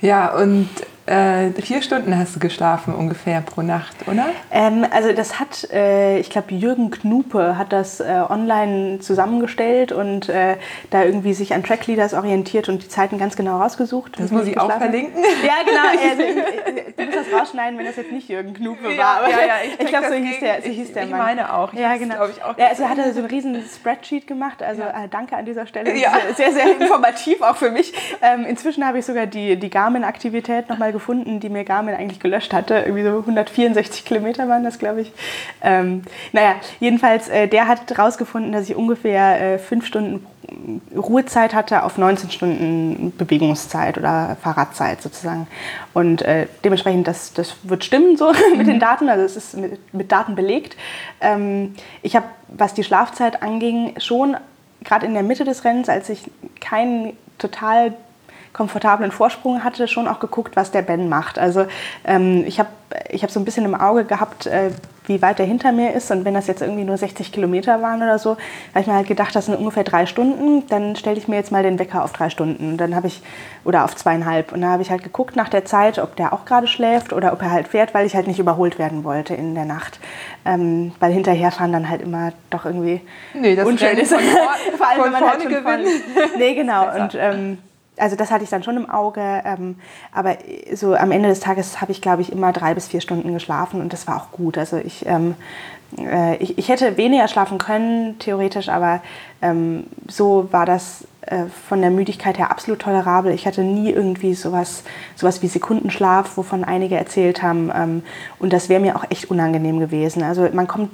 Ja, 0.00 0.34
und 0.34 0.68
äh, 1.10 1.50
vier 1.60 1.82
Stunden 1.82 2.16
hast 2.16 2.36
du 2.36 2.40
geschlafen 2.40 2.94
ungefähr 2.94 3.40
pro 3.40 3.62
Nacht, 3.62 3.96
oder? 4.06 4.26
Ähm, 4.50 4.86
also 4.90 5.12
das 5.12 5.40
hat, 5.40 5.68
äh, 5.72 6.18
ich 6.18 6.30
glaube, 6.30 6.54
Jürgen 6.54 6.90
Knupe 6.90 7.58
hat 7.58 7.72
das 7.72 8.00
äh, 8.00 8.22
online 8.28 9.00
zusammengestellt 9.00 9.92
und 9.92 10.28
äh, 10.28 10.56
da 10.90 11.02
irgendwie 11.04 11.34
sich 11.34 11.52
an 11.52 11.64
Trackleaders 11.64 12.14
orientiert 12.14 12.68
und 12.68 12.84
die 12.84 12.88
Zeiten 12.88 13.18
ganz 13.18 13.36
genau 13.36 13.60
rausgesucht. 13.60 14.18
Das 14.20 14.30
muss 14.30 14.46
ich 14.46 14.58
auch 14.58 14.70
verlinken. 14.70 15.22
Ja, 15.44 15.54
genau. 15.64 15.80
Also, 16.10 16.22
du 16.96 17.04
musst 17.04 17.18
das 17.18 17.40
rausschneiden, 17.40 17.78
wenn 17.78 17.86
das 17.86 17.96
jetzt 17.96 18.12
nicht 18.12 18.28
Jürgen 18.28 18.54
Knupe 18.54 18.92
ja, 18.92 18.98
war. 18.98 19.30
ja, 19.30 19.38
ja, 19.38 19.54
ich, 19.64 19.80
ich 19.80 19.86
glaube, 19.86 20.08
so 20.08 20.14
hieß 20.14 20.40
der, 20.40 20.62
so 20.62 20.68
hieß 20.68 20.92
der 20.92 21.04
ich, 21.04 21.10
Mann. 21.10 21.20
Ich 21.20 21.26
meine 21.26 21.52
auch. 21.54 21.72
Ja, 21.72 21.96
genau. 21.96 22.26
Ich 22.26 22.42
auch 22.42 22.56
ja, 22.56 22.68
also 22.68 22.84
er 22.84 22.90
hatte 22.90 23.12
so 23.12 23.20
ein 23.20 23.26
riesen 23.26 23.62
Spreadsheet 23.62 24.26
gemacht. 24.26 24.62
Also. 24.62 24.82
Äh, 24.82 25.08
danke 25.10 25.36
an 25.36 25.44
dieser 25.44 25.66
Stelle. 25.66 25.96
Ja. 25.96 26.12
Sehr, 26.36 26.52
sehr 26.52 26.80
informativ 26.80 27.42
auch 27.42 27.56
für 27.56 27.70
mich. 27.70 27.92
Ähm, 28.22 28.44
inzwischen 28.44 28.86
habe 28.86 28.98
ich 28.98 29.06
sogar 29.06 29.26
die, 29.26 29.56
die 29.56 29.70
Garmin-Aktivität 29.70 30.68
nochmal 30.68 30.92
gefunden, 30.92 30.99
die 31.40 31.48
mir 31.48 31.64
Garmin 31.64 31.94
eigentlich 31.94 32.20
gelöscht 32.20 32.52
hatte. 32.52 32.74
Irgendwie 32.74 33.02
so 33.02 33.10
164 33.10 34.04
Kilometer 34.04 34.48
waren 34.48 34.64
das, 34.64 34.78
glaube 34.78 35.02
ich. 35.02 35.12
Ähm, 35.62 36.02
naja, 36.32 36.54
jedenfalls, 36.78 37.28
äh, 37.28 37.48
der 37.48 37.68
hat 37.68 37.90
herausgefunden, 37.90 38.52
dass 38.52 38.68
ich 38.68 38.76
ungefähr 38.76 39.54
äh, 39.54 39.58
fünf 39.58 39.86
Stunden 39.86 40.26
Ruhezeit 40.96 41.54
hatte 41.54 41.84
auf 41.84 41.98
19 41.98 42.30
Stunden 42.30 43.12
Bewegungszeit 43.16 43.98
oder 43.98 44.36
Fahrradzeit 44.42 45.02
sozusagen. 45.02 45.46
Und 45.94 46.22
äh, 46.22 46.46
dementsprechend, 46.64 47.06
das, 47.06 47.32
das 47.32 47.56
wird 47.62 47.84
stimmen 47.84 48.16
so 48.16 48.32
mit 48.56 48.66
den 48.66 48.76
mhm. 48.76 48.80
Daten, 48.80 49.08
also 49.08 49.24
es 49.24 49.36
ist 49.36 49.56
mit, 49.56 49.94
mit 49.94 50.10
Daten 50.10 50.34
belegt. 50.34 50.76
Ähm, 51.20 51.74
ich 52.02 52.16
habe, 52.16 52.26
was 52.48 52.74
die 52.74 52.84
Schlafzeit 52.84 53.42
anging, 53.42 53.94
schon 53.98 54.36
gerade 54.82 55.06
in 55.06 55.14
der 55.14 55.22
Mitte 55.22 55.44
des 55.44 55.64
Rennens, 55.64 55.88
als 55.88 56.08
ich 56.08 56.30
keinen 56.60 57.16
total 57.38 57.94
komfortablen 58.52 59.12
Vorsprung 59.12 59.62
hatte, 59.62 59.86
schon 59.88 60.08
auch 60.08 60.20
geguckt, 60.20 60.56
was 60.56 60.70
der 60.70 60.82
Ben 60.82 61.08
macht. 61.08 61.38
Also 61.38 61.66
ähm, 62.04 62.44
ich 62.46 62.58
habe 62.58 62.70
ich 63.08 63.22
hab 63.22 63.30
so 63.30 63.38
ein 63.38 63.44
bisschen 63.44 63.64
im 63.64 63.74
Auge 63.74 64.04
gehabt, 64.04 64.46
äh, 64.46 64.70
wie 65.06 65.22
weit 65.22 65.40
er 65.40 65.46
hinter 65.46 65.72
mir 65.72 65.92
ist. 65.92 66.10
Und 66.10 66.24
wenn 66.24 66.34
das 66.34 66.46
jetzt 66.46 66.62
irgendwie 66.62 66.84
nur 66.84 66.96
60 66.96 67.32
Kilometer 67.32 67.82
waren 67.82 68.02
oder 68.02 68.18
so, 68.18 68.30
habe 68.70 68.80
ich 68.80 68.86
mir 68.86 68.94
halt 68.94 69.08
gedacht, 69.08 69.34
das 69.34 69.46
sind 69.46 69.56
ungefähr 69.56 69.84
drei 69.84 70.06
Stunden. 70.06 70.66
Dann 70.68 70.96
stelle 70.96 71.16
ich 71.18 71.28
mir 71.28 71.36
jetzt 71.36 71.52
mal 71.52 71.62
den 71.62 71.78
Wecker 71.78 72.04
auf 72.04 72.12
drei 72.12 72.30
Stunden. 72.30 72.72
Und 72.72 72.76
dann 72.78 72.94
habe 72.94 73.06
ich, 73.06 73.22
oder 73.64 73.84
auf 73.84 73.94
zweieinhalb. 73.96 74.52
Und 74.52 74.60
dann 74.62 74.70
habe 74.70 74.82
ich 74.82 74.90
halt 74.90 75.02
geguckt 75.02 75.36
nach 75.36 75.48
der 75.48 75.64
Zeit, 75.64 75.98
ob 75.98 76.16
der 76.16 76.32
auch 76.32 76.44
gerade 76.44 76.66
schläft 76.66 77.12
oder 77.12 77.32
ob 77.32 77.42
er 77.42 77.50
halt 77.50 77.68
fährt, 77.68 77.94
weil 77.94 78.06
ich 78.06 78.14
halt 78.14 78.26
nicht 78.26 78.38
überholt 78.38 78.78
werden 78.78 79.04
wollte 79.04 79.34
in 79.34 79.54
der 79.54 79.64
Nacht. 79.64 80.00
Ähm, 80.44 80.92
weil 81.00 81.12
hinterherfahren 81.12 81.72
dann 81.72 81.88
halt 81.88 82.02
immer 82.02 82.32
doch 82.50 82.64
irgendwie 82.64 83.00
nee, 83.34 83.54
das 83.54 83.66
unschön 83.66 83.98
ist. 83.98 84.12
Von, 84.12 84.20
vor 84.76 84.88
allem, 84.88 85.04
wenn 85.04 85.12
man 85.12 85.28
halt 85.28 85.42
schon 85.42 85.52
voll, 85.62 85.84
Nee, 86.38 86.54
genau. 86.54 86.88
Und 87.00 87.16
ähm, 87.18 87.58
also 88.00 88.16
das 88.16 88.30
hatte 88.30 88.44
ich 88.44 88.50
dann 88.50 88.62
schon 88.62 88.76
im 88.76 88.88
Auge. 88.88 89.42
Ähm, 89.44 89.76
aber 90.12 90.36
so 90.74 90.94
am 90.94 91.12
Ende 91.12 91.28
des 91.28 91.40
Tages 91.40 91.80
habe 91.80 91.92
ich, 91.92 92.00
glaube 92.00 92.22
ich, 92.22 92.32
immer 92.32 92.52
drei 92.52 92.74
bis 92.74 92.88
vier 92.88 93.00
Stunden 93.00 93.32
geschlafen 93.32 93.80
und 93.80 93.92
das 93.92 94.06
war 94.06 94.16
auch 94.16 94.30
gut. 94.32 94.58
Also 94.58 94.76
ich, 94.76 95.06
ähm, 95.06 95.34
äh, 95.98 96.36
ich, 96.36 96.58
ich, 96.58 96.68
hätte 96.68 96.96
weniger 96.96 97.28
schlafen 97.28 97.58
können, 97.58 98.18
theoretisch, 98.18 98.68
aber 98.68 99.00
ähm, 99.42 99.84
so 100.08 100.48
war 100.50 100.66
das 100.66 101.04
äh, 101.22 101.44
von 101.68 101.80
der 101.80 101.90
Müdigkeit 101.90 102.38
her 102.38 102.50
absolut 102.50 102.80
tolerabel. 102.80 103.32
Ich 103.32 103.46
hatte 103.46 103.62
nie 103.62 103.90
irgendwie 103.90 104.34
sowas, 104.34 104.84
sowas 105.16 105.42
wie 105.42 105.48
Sekundenschlaf, 105.48 106.36
wovon 106.36 106.64
einige 106.64 106.96
erzählt 106.96 107.42
haben. 107.42 107.70
Ähm, 107.74 108.02
und 108.38 108.52
das 108.52 108.68
wäre 108.68 108.80
mir 108.80 108.96
auch 108.96 109.04
echt 109.10 109.30
unangenehm 109.30 109.80
gewesen. 109.80 110.22
Also 110.22 110.48
man 110.52 110.66
kommt 110.66 110.90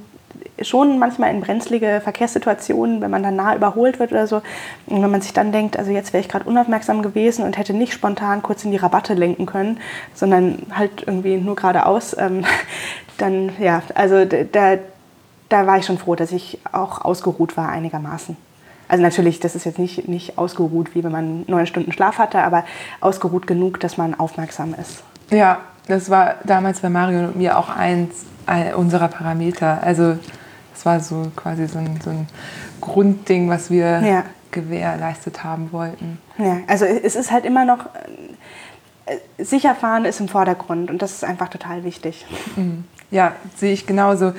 schon 0.62 0.98
manchmal 0.98 1.30
in 1.30 1.40
brenzlige 1.40 2.00
Verkehrssituationen, 2.02 3.00
wenn 3.00 3.10
man 3.10 3.22
dann 3.22 3.36
nah 3.36 3.54
überholt 3.54 3.98
wird 3.98 4.12
oder 4.12 4.26
so. 4.26 4.42
Und 4.86 5.02
wenn 5.02 5.10
man 5.10 5.20
sich 5.20 5.32
dann 5.32 5.52
denkt, 5.52 5.78
also 5.78 5.90
jetzt 5.90 6.12
wäre 6.12 6.20
ich 6.20 6.28
gerade 6.28 6.44
unaufmerksam 6.44 7.02
gewesen 7.02 7.44
und 7.44 7.58
hätte 7.58 7.74
nicht 7.74 7.92
spontan 7.92 8.42
kurz 8.42 8.64
in 8.64 8.70
die 8.70 8.76
Rabatte 8.76 9.14
lenken 9.14 9.46
können, 9.46 9.78
sondern 10.14 10.62
halt 10.72 11.04
irgendwie 11.06 11.36
nur 11.36 11.56
geradeaus, 11.56 12.16
ähm, 12.18 12.44
dann 13.18 13.50
ja, 13.58 13.82
also 13.94 14.24
da, 14.24 14.78
da 15.48 15.66
war 15.66 15.78
ich 15.78 15.86
schon 15.86 15.98
froh, 15.98 16.14
dass 16.14 16.32
ich 16.32 16.58
auch 16.72 17.04
ausgeruht 17.04 17.56
war 17.56 17.68
einigermaßen. 17.68 18.36
Also 18.88 19.02
natürlich, 19.02 19.40
das 19.40 19.56
ist 19.56 19.64
jetzt 19.64 19.78
nicht, 19.78 20.06
nicht 20.08 20.38
ausgeruht, 20.38 20.94
wie 20.94 21.02
wenn 21.02 21.12
man 21.12 21.44
neun 21.48 21.66
Stunden 21.66 21.92
Schlaf 21.92 22.18
hatte, 22.18 22.38
aber 22.42 22.64
ausgeruht 23.00 23.46
genug, 23.46 23.80
dass 23.80 23.96
man 23.96 24.14
aufmerksam 24.14 24.74
ist. 24.80 25.02
Ja, 25.30 25.60
das 25.88 26.10
war 26.10 26.36
damals 26.44 26.80
bei 26.80 26.88
Mario 26.88 27.20
und 27.20 27.36
mir 27.36 27.58
auch 27.58 27.68
eins 27.68 28.24
unserer 28.76 29.08
Parameter. 29.08 29.82
Also 29.82 30.18
das 30.72 30.86
war 30.86 31.00
so 31.00 31.30
quasi 31.34 31.66
so 31.66 31.78
ein, 31.78 31.98
so 32.02 32.10
ein 32.10 32.26
Grundding, 32.80 33.48
was 33.48 33.70
wir 33.70 34.00
ja. 34.00 34.24
gewährleistet 34.50 35.42
haben 35.42 35.72
wollten. 35.72 36.18
Ja, 36.38 36.58
also 36.66 36.84
es 36.84 37.16
ist 37.16 37.32
halt 37.32 37.44
immer 37.44 37.64
noch, 37.64 37.86
äh, 39.06 39.42
sicher 39.42 39.74
fahren 39.74 40.04
ist 40.04 40.20
im 40.20 40.28
Vordergrund 40.28 40.90
und 40.90 41.00
das 41.00 41.12
ist 41.12 41.24
einfach 41.24 41.48
total 41.48 41.84
wichtig. 41.84 42.26
Mhm. 42.56 42.84
Ja, 43.10 43.36
sehe 43.54 43.72
ich 43.72 43.86
genauso. 43.86 44.32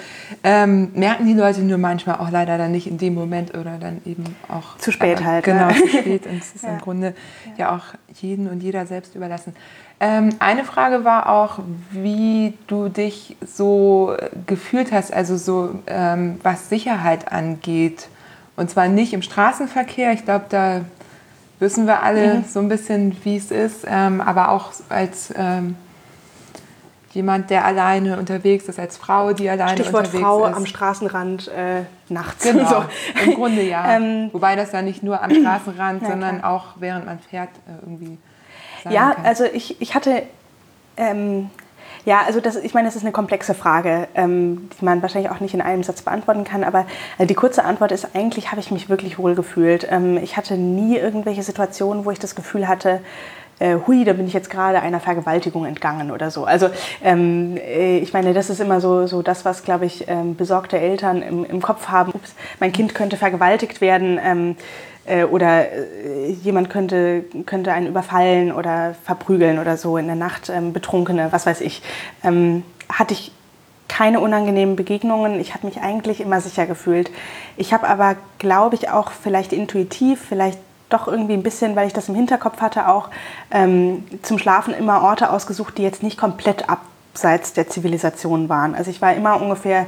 Ähm, 0.43 0.91
merken 0.93 1.25
die 1.25 1.33
Leute 1.33 1.61
nur 1.61 1.77
manchmal 1.77 2.17
auch 2.17 2.29
leider 2.29 2.57
dann 2.57 2.73
nicht 2.73 2.85
in 2.85 2.97
dem 2.97 3.13
Moment 3.13 3.57
oder 3.57 3.77
dann 3.77 4.01
eben 4.05 4.35
auch. 4.49 4.77
Zu 4.77 4.91
spät 4.91 5.23
halt. 5.23 5.45
Genau, 5.45 5.67
ne? 5.67 5.73
zu 5.73 5.87
spät. 5.87 6.27
Und 6.27 6.41
es 6.41 6.53
ist 6.53 6.63
ja. 6.63 6.71
im 6.71 6.79
Grunde 6.79 7.13
ja. 7.45 7.69
ja 7.69 7.75
auch 7.75 7.85
jeden 8.13 8.49
und 8.49 8.61
jeder 8.61 8.85
selbst 8.85 9.15
überlassen. 9.15 9.55
Ähm, 9.99 10.29
eine 10.39 10.63
Frage 10.63 11.03
war 11.03 11.29
auch, 11.29 11.59
wie 11.89 12.53
du 12.67 12.87
dich 12.87 13.35
so 13.43 14.15
gefühlt 14.45 14.91
hast, 14.91 15.11
also 15.11 15.37
so 15.37 15.79
ähm, 15.87 16.39
was 16.43 16.69
Sicherheit 16.69 17.31
angeht. 17.31 18.07
Und 18.55 18.69
zwar 18.69 18.87
nicht 18.87 19.13
im 19.13 19.23
Straßenverkehr, 19.23 20.13
ich 20.13 20.23
glaube, 20.23 20.45
da 20.49 20.81
wissen 21.59 21.87
wir 21.87 22.03
alle 22.03 22.35
mhm. 22.35 22.43
so 22.43 22.59
ein 22.59 22.69
bisschen, 22.69 23.17
wie 23.23 23.37
es 23.37 23.49
ist, 23.49 23.85
ähm, 23.87 24.21
aber 24.21 24.49
auch 24.49 24.71
als 24.89 25.33
ähm, 25.35 25.75
jemand, 27.13 27.49
der 27.49 27.65
alleine 27.65 28.17
unterwegs 28.17 28.65
ist, 28.65 28.79
als 28.79 28.97
Frau, 28.97 29.33
die 29.33 29.49
alleine 29.49 29.71
Stichwort 29.71 30.05
unterwegs 30.05 30.23
Frau 30.23 30.45
ist. 30.45 30.55
am 30.55 30.65
Straßenrand 30.67 31.47
äh, 31.47 31.81
nachts. 32.09 32.43
Genau, 32.43 32.69
so. 32.69 32.83
im 33.25 33.33
Grunde 33.33 33.63
ja. 33.63 33.83
Ähm, 33.97 34.29
Wobei 34.31 34.55
das 34.55 34.71
ja 34.71 34.83
nicht 34.83 35.01
nur 35.01 35.23
am 35.23 35.31
Straßenrand, 35.31 36.01
ja, 36.03 36.09
sondern 36.09 36.39
klar. 36.39 36.51
auch 36.53 36.65
während 36.75 37.07
man 37.07 37.17
fährt 37.17 37.49
äh, 37.67 37.81
irgendwie 37.81 38.19
Ja, 38.89 39.11
kann. 39.11 39.25
also 39.25 39.43
ich, 39.45 39.79
ich 39.81 39.95
hatte, 39.95 40.23
ähm, 40.97 41.49
ja, 42.05 42.21
also 42.25 42.39
das, 42.39 42.55
ich 42.55 42.73
meine, 42.73 42.87
das 42.87 42.95
ist 42.95 43.03
eine 43.03 43.11
komplexe 43.11 43.53
Frage, 43.53 44.07
ähm, 44.15 44.69
die 44.79 44.85
man 44.85 45.01
wahrscheinlich 45.01 45.31
auch 45.31 45.39
nicht 45.39 45.53
in 45.53 45.61
einem 45.61 45.83
Satz 45.83 46.01
beantworten 46.01 46.43
kann, 46.43 46.63
aber 46.63 46.85
äh, 47.17 47.25
die 47.25 47.33
kurze 47.33 47.63
Antwort 47.65 47.91
ist, 47.91 48.15
eigentlich 48.15 48.51
habe 48.51 48.61
ich 48.61 48.71
mich 48.71 48.89
wirklich 48.89 49.19
wohl 49.19 49.35
gefühlt. 49.35 49.87
Ähm, 49.89 50.17
ich 50.17 50.37
hatte 50.37 50.55
nie 50.55 50.97
irgendwelche 50.97 51.43
Situationen, 51.43 52.05
wo 52.05 52.11
ich 52.11 52.19
das 52.19 52.35
Gefühl 52.35 52.67
hatte, 52.67 53.01
äh, 53.59 53.77
hui, 53.87 54.03
da 54.05 54.13
bin 54.13 54.27
ich 54.27 54.33
jetzt 54.33 54.49
gerade 54.49 54.81
einer 54.81 54.99
Vergewaltigung 54.99 55.65
entgangen 55.65 56.11
oder 56.11 56.31
so. 56.31 56.45
Also 56.45 56.69
ähm, 57.03 57.57
äh, 57.57 57.97
ich 57.97 58.13
meine, 58.13 58.33
das 58.33 58.49
ist 58.49 58.59
immer 58.59 58.79
so, 58.81 59.07
so 59.07 59.21
das, 59.21 59.45
was, 59.45 59.63
glaube 59.63 59.85
ich, 59.85 60.07
ähm, 60.07 60.35
besorgte 60.35 60.79
Eltern 60.79 61.21
im, 61.21 61.43
im 61.43 61.61
Kopf 61.61 61.87
haben. 61.87 62.11
Ups, 62.13 62.35
mein 62.59 62.71
Kind 62.71 62.93
könnte 62.93 63.17
vergewaltigt 63.17 63.81
werden 63.81 64.19
ähm, 64.23 64.51
äh, 64.51 64.57
oder 65.25 65.71
äh, 65.71 66.31
jemand 66.43 66.69
könnte, 66.69 67.23
könnte 67.45 67.73
einen 67.73 67.87
überfallen 67.87 68.51
oder 68.51 68.95
verprügeln 69.03 69.59
oder 69.59 69.77
so 69.77 69.97
in 69.97 70.07
der 70.07 70.15
Nacht, 70.15 70.49
ähm, 70.49 70.73
Betrunkene, 70.73 71.31
was 71.31 71.45
weiß 71.45 71.61
ich. 71.61 71.81
Ähm, 72.23 72.63
hatte 72.89 73.13
ich 73.13 73.31
keine 73.87 74.19
unangenehmen 74.19 74.75
Begegnungen. 74.75 75.39
Ich 75.39 75.53
habe 75.53 75.65
mich 75.65 75.81
eigentlich 75.81 76.21
immer 76.21 76.41
sicher 76.41 76.65
gefühlt. 76.65 77.09
Ich 77.55 77.73
habe 77.73 77.87
aber, 77.87 78.15
glaube 78.37 78.75
ich, 78.75 78.89
auch 78.89 79.11
vielleicht 79.11 79.53
intuitiv, 79.53 80.21
vielleicht 80.27 80.59
doch 80.89 81.07
irgendwie 81.07 81.33
ein 81.33 81.43
bisschen, 81.43 81.75
weil 81.75 81.87
ich 81.87 81.93
das 81.93 82.09
im 82.09 82.15
Hinterkopf 82.15 82.61
hatte, 82.61 82.87
auch 82.87 83.09
ähm, 83.51 84.05
zum 84.21 84.37
Schlafen 84.37 84.73
immer 84.73 85.03
Orte 85.03 85.31
ausgesucht, 85.31 85.77
die 85.77 85.83
jetzt 85.83 86.03
nicht 86.03 86.17
komplett 86.17 86.65
abseits 86.69 87.53
der 87.53 87.67
Zivilisation 87.67 88.49
waren. 88.49 88.75
Also 88.75 88.91
ich 88.91 89.01
war 89.01 89.13
immer 89.13 89.41
ungefähr, 89.41 89.87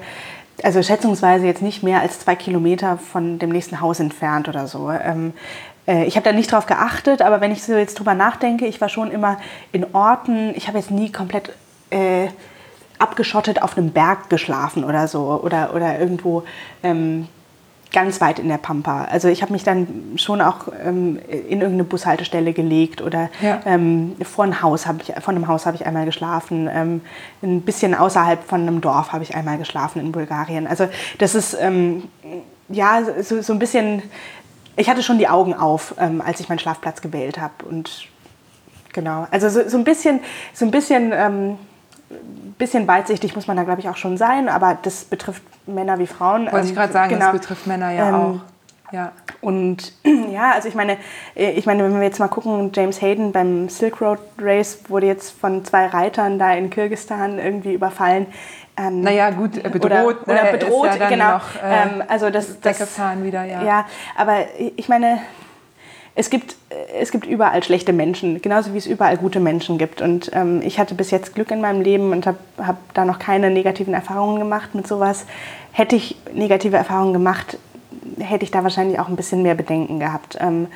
also 0.64 0.82
schätzungsweise 0.82 1.46
jetzt 1.46 1.62
nicht 1.62 1.84
mehr 1.84 2.02
als 2.02 2.20
zwei 2.20 2.36
Kilometer 2.36 2.98
von 2.98 3.40
dem 3.40 3.50
nächsten 3.50 3.82
Haus 3.82 4.00
entfernt 4.00 4.48
oder 4.48 4.68
so. 4.68 4.92
Ähm, 4.92 5.34
äh, 5.88 6.06
ich 6.06 6.16
habe 6.16 6.24
da 6.24 6.32
nicht 6.32 6.52
drauf 6.52 6.66
geachtet, 6.66 7.22
aber 7.22 7.42
wenn 7.42 7.52
ich 7.52 7.64
so 7.64 7.74
jetzt 7.74 8.00
drüber 8.00 8.14
nachdenke, 8.14 8.66
ich 8.66 8.80
war 8.80 8.90
schon 8.90 9.12
immer 9.12 9.38
in 9.72 9.86
Orten, 9.94 10.54
ich 10.56 10.68
habe 10.68 10.78
jetzt 10.78 10.92
nie 10.92 11.12
komplett 11.12 11.52
äh, 11.90 12.28
abgeschottet 13.00 13.62
auf 13.62 13.78
einem 13.78 13.92
Berg 13.92 14.30
geschlafen 14.30 14.84
oder 14.84 15.08
so 15.08 15.42
oder, 15.44 15.74
oder 15.74 16.00
irgendwo 16.00 16.44
ähm, 16.84 17.28
ganz 17.92 18.22
weit 18.22 18.40
in 18.40 18.50
der 18.50 18.58
Pampa. 18.58 19.06
Also 19.06 19.28
ich 19.30 19.42
habe 19.42 19.52
mich 19.52 19.64
dann 19.64 20.14
schon 20.16 20.42
auch 20.42 20.68
ähm, 20.84 21.20
in 21.28 21.62
irgendeine 21.62 21.84
Bushaltestelle 21.84 22.54
gelegt 22.54 23.02
oder 23.02 23.30
ja. 23.42 23.62
ähm, 23.66 24.16
vor, 24.22 24.46
ein 24.46 24.62
Haus 24.62 24.86
ich, 25.02 25.14
vor 25.24 25.34
einem 25.34 25.48
Haus 25.48 25.66
habe 25.66 25.76
ich 25.76 25.86
einmal 25.86 26.06
geschlafen. 26.06 26.70
Ähm, 26.72 27.02
ein 27.42 27.62
bisschen 27.62 27.96
außerhalb 27.96 28.44
von 28.44 28.62
einem 28.62 28.82
Dorf 28.82 29.12
habe 29.12 29.24
ich 29.24 29.36
einmal 29.36 29.58
geschlafen 29.58 30.00
in 30.00 30.12
Bulgarien. 30.12 30.68
Also 30.68 30.88
das 31.18 31.34
ist 31.34 31.58
ähm, 31.60 32.04
ja 32.70 33.02
so, 33.22 33.42
so, 33.42 33.54
ein 33.54 33.60
bisschen, 33.60 34.04
ich 34.76 34.88
hatte 34.88 35.02
schon 35.02 35.18
die 35.18 35.28
Augen 35.28 35.56
auf, 35.56 35.96
ähm, 36.00 36.22
als 36.22 36.40
ich 36.40 36.48
meinen 36.48 36.60
Schlafplatz 36.60 37.02
gewählt 37.02 37.40
habe. 37.40 37.66
Und 37.68 38.08
genau, 38.94 39.26
also 39.32 39.50
so, 39.50 39.68
so 39.68 39.78
ein 39.78 39.84
bisschen, 39.84 40.20
so 40.54 40.64
ein 40.66 40.72
bisschen 40.72 41.12
ähm, 41.12 41.58
bisschen 42.58 42.88
weitsichtig 42.88 43.36
muss 43.36 43.48
man 43.48 43.58
da, 43.58 43.64
glaube 43.64 43.82
ich, 43.82 43.90
auch 43.90 43.98
schon 43.98 44.18
sein, 44.18 44.50
aber 44.50 44.78
das 44.82 45.06
betrifft 45.06 45.44
Männer 45.68 46.00
wie 46.00 46.08
Frauen. 46.08 46.52
Wollte 46.52 46.66
ich 46.66 46.70
ähm, 46.70 46.76
gerade 46.76 46.94
sagen, 46.94 47.10
genau. 47.14 47.32
das 47.32 47.42
betrifft 47.42 47.68
Männer 47.68 47.92
ja 47.92 48.10
ähm, 48.10 48.16
auch. 48.16 48.40
Ja. 48.92 49.12
Und 49.42 49.94
ja, 50.32 50.52
also 50.54 50.68
ich 50.68 50.76
meine, 50.76 50.98
äh, 51.36 51.52
ich 51.52 51.66
meine, 51.66 51.84
wenn 51.84 51.94
wir 51.94 52.04
jetzt 52.04 52.20
mal 52.20 52.28
gucken, 52.28 52.72
James 52.74 53.02
Hayden 53.02 53.32
beim 53.32 53.70
Silk 53.70 54.02
Road 54.02 54.20
Race 54.40 54.80
wurde 54.90 55.08
jetzt 55.08 55.32
von 55.40 55.64
zwei 55.64 55.86
Reitern 55.88 56.40
da 56.40 56.54
in 56.54 56.70
Kirgisistan 56.70 57.40
irgendwie 57.40 57.74
überfallen. 57.74 58.28
Ähm, 58.78 59.02
naja, 59.02 59.30
gut, 59.32 59.62
bedroht. 59.64 59.86
Oder, 59.86 60.06
oder 60.06 60.44
ne? 60.44 60.52
bedroht, 60.52 60.90
ja 61.00 61.10
genau. 61.10 61.32
Noch, 61.34 61.56
äh, 61.56 61.84
ähm, 61.84 62.04
also 62.08 62.30
das, 62.30 62.60
das 62.62 62.80
wieder, 63.22 63.44
ja. 63.44 63.64
Ja, 63.64 63.86
aber 64.18 64.46
ich 64.76 64.88
meine, 64.88 65.20
es 66.20 66.30
gibt, 66.30 66.58
es 67.00 67.12
gibt 67.12 67.26
überall 67.26 67.64
schlechte 67.64 67.94
Menschen, 67.94 68.42
genauso 68.42 68.74
wie 68.74 68.78
es 68.78 68.88
überall 68.88 69.16
gute 69.16 69.40
Menschen 69.40 69.78
gibt. 69.78 70.02
Und 70.02 70.30
ähm, 70.34 70.62
ich 70.62 70.78
hatte 70.78 70.94
bis 70.94 71.12
jetzt 71.12 71.34
Glück 71.34 71.50
in 71.50 71.62
meinem 71.62 71.80
Leben 71.80 72.12
und 72.12 72.28
habe 72.28 72.38
hab 72.58 72.94
da 72.94 73.06
noch 73.06 73.20
keine 73.20 73.50
negativen 73.50 73.94
Erfahrungen 73.94 74.38
gemacht 74.38 74.76
mit 74.76 74.86
sowas. 74.86 75.26
Hätte 75.72 75.96
ich 75.96 76.18
negative 76.34 76.76
Erfahrungen 76.76 77.14
gemacht, 77.14 77.58
hätte 78.20 78.44
ich 78.44 78.52
da 78.52 78.64
wahrscheinlich 78.64 79.00
auch 79.00 79.08
ein 79.08 79.16
bisschen 79.16 79.44
mehr 79.44 79.56
Bedenken 79.56 80.02
gehabt. 80.02 80.38
Ähm, 80.42 80.68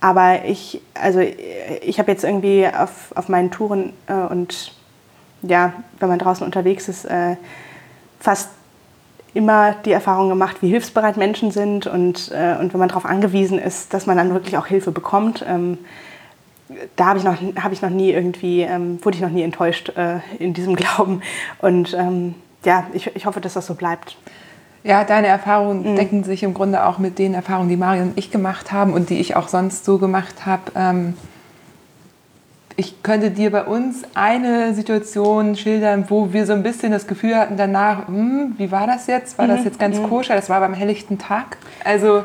aber 0.00 0.44
ich, 0.44 0.82
also 0.94 1.20
ich 1.20 2.00
habe 2.00 2.10
jetzt 2.10 2.24
irgendwie 2.24 2.66
auf, 2.66 3.12
auf 3.14 3.28
meinen 3.28 3.52
Touren 3.52 3.92
äh, 4.08 4.14
und 4.14 4.74
ja, 5.42 5.72
wenn 6.00 6.08
man 6.08 6.18
draußen 6.18 6.44
unterwegs 6.44 6.88
ist, 6.88 7.04
äh, 7.04 7.36
fast 8.18 8.48
immer 9.34 9.74
die 9.84 9.92
Erfahrung 9.92 10.28
gemacht, 10.28 10.58
wie 10.60 10.68
hilfsbereit 10.68 11.16
Menschen 11.16 11.50
sind 11.50 11.86
und, 11.86 12.30
äh, 12.32 12.56
und 12.58 12.72
wenn 12.72 12.80
man 12.80 12.88
darauf 12.88 13.04
angewiesen 13.04 13.58
ist, 13.58 13.94
dass 13.94 14.06
man 14.06 14.16
dann 14.16 14.32
wirklich 14.32 14.56
auch 14.56 14.66
Hilfe 14.66 14.90
bekommt. 14.90 15.44
Ähm, 15.48 15.78
da 16.96 17.06
habe 17.06 17.18
ich, 17.18 17.24
noch, 17.24 17.36
hab 17.62 17.72
ich 17.72 17.82
noch 17.82 17.90
nie 17.90 18.10
irgendwie, 18.10 18.62
ähm, 18.62 18.98
wurde 19.04 19.16
ich 19.16 19.22
noch 19.22 19.30
nie 19.30 19.42
enttäuscht 19.42 19.92
äh, 19.96 20.18
in 20.38 20.54
diesem 20.54 20.76
Glauben. 20.76 21.22
Und 21.60 21.94
ähm, 21.94 22.34
ja, 22.64 22.86
ich, 22.92 23.14
ich 23.14 23.26
hoffe, 23.26 23.40
dass 23.40 23.54
das 23.54 23.66
so 23.66 23.74
bleibt. 23.74 24.16
Ja, 24.82 25.04
deine 25.04 25.26
Erfahrungen 25.26 25.92
mhm. 25.92 25.96
decken 25.96 26.24
sich 26.24 26.42
im 26.42 26.54
Grunde 26.54 26.86
auch 26.86 26.98
mit 26.98 27.18
den 27.18 27.34
Erfahrungen, 27.34 27.68
die 27.68 27.76
Marion 27.76 28.10
und 28.10 28.18
ich 28.18 28.30
gemacht 28.30 28.72
haben 28.72 28.94
und 28.94 29.10
die 29.10 29.20
ich 29.20 29.36
auch 29.36 29.48
sonst 29.48 29.84
so 29.84 29.98
gemacht 29.98 30.46
habe. 30.46 31.14
Ich 32.80 33.02
könnte 33.02 33.30
dir 33.30 33.50
bei 33.50 33.64
uns 33.64 34.04
eine 34.14 34.72
Situation 34.72 35.54
schildern, 35.54 36.06
wo 36.08 36.32
wir 36.32 36.46
so 36.46 36.54
ein 36.54 36.62
bisschen 36.62 36.92
das 36.92 37.06
Gefühl 37.06 37.36
hatten 37.36 37.58
danach, 37.58 38.08
hm, 38.08 38.54
wie 38.56 38.72
war 38.72 38.86
das 38.86 39.06
jetzt? 39.06 39.36
War 39.36 39.46
das 39.46 39.60
mhm. 39.60 39.64
jetzt 39.66 39.78
ganz 39.78 39.98
mhm. 39.98 40.08
koscher? 40.08 40.34
Das 40.34 40.48
war 40.48 40.60
beim 40.60 40.72
helllichten 40.72 41.18
Tag. 41.18 41.58
Also 41.84 42.24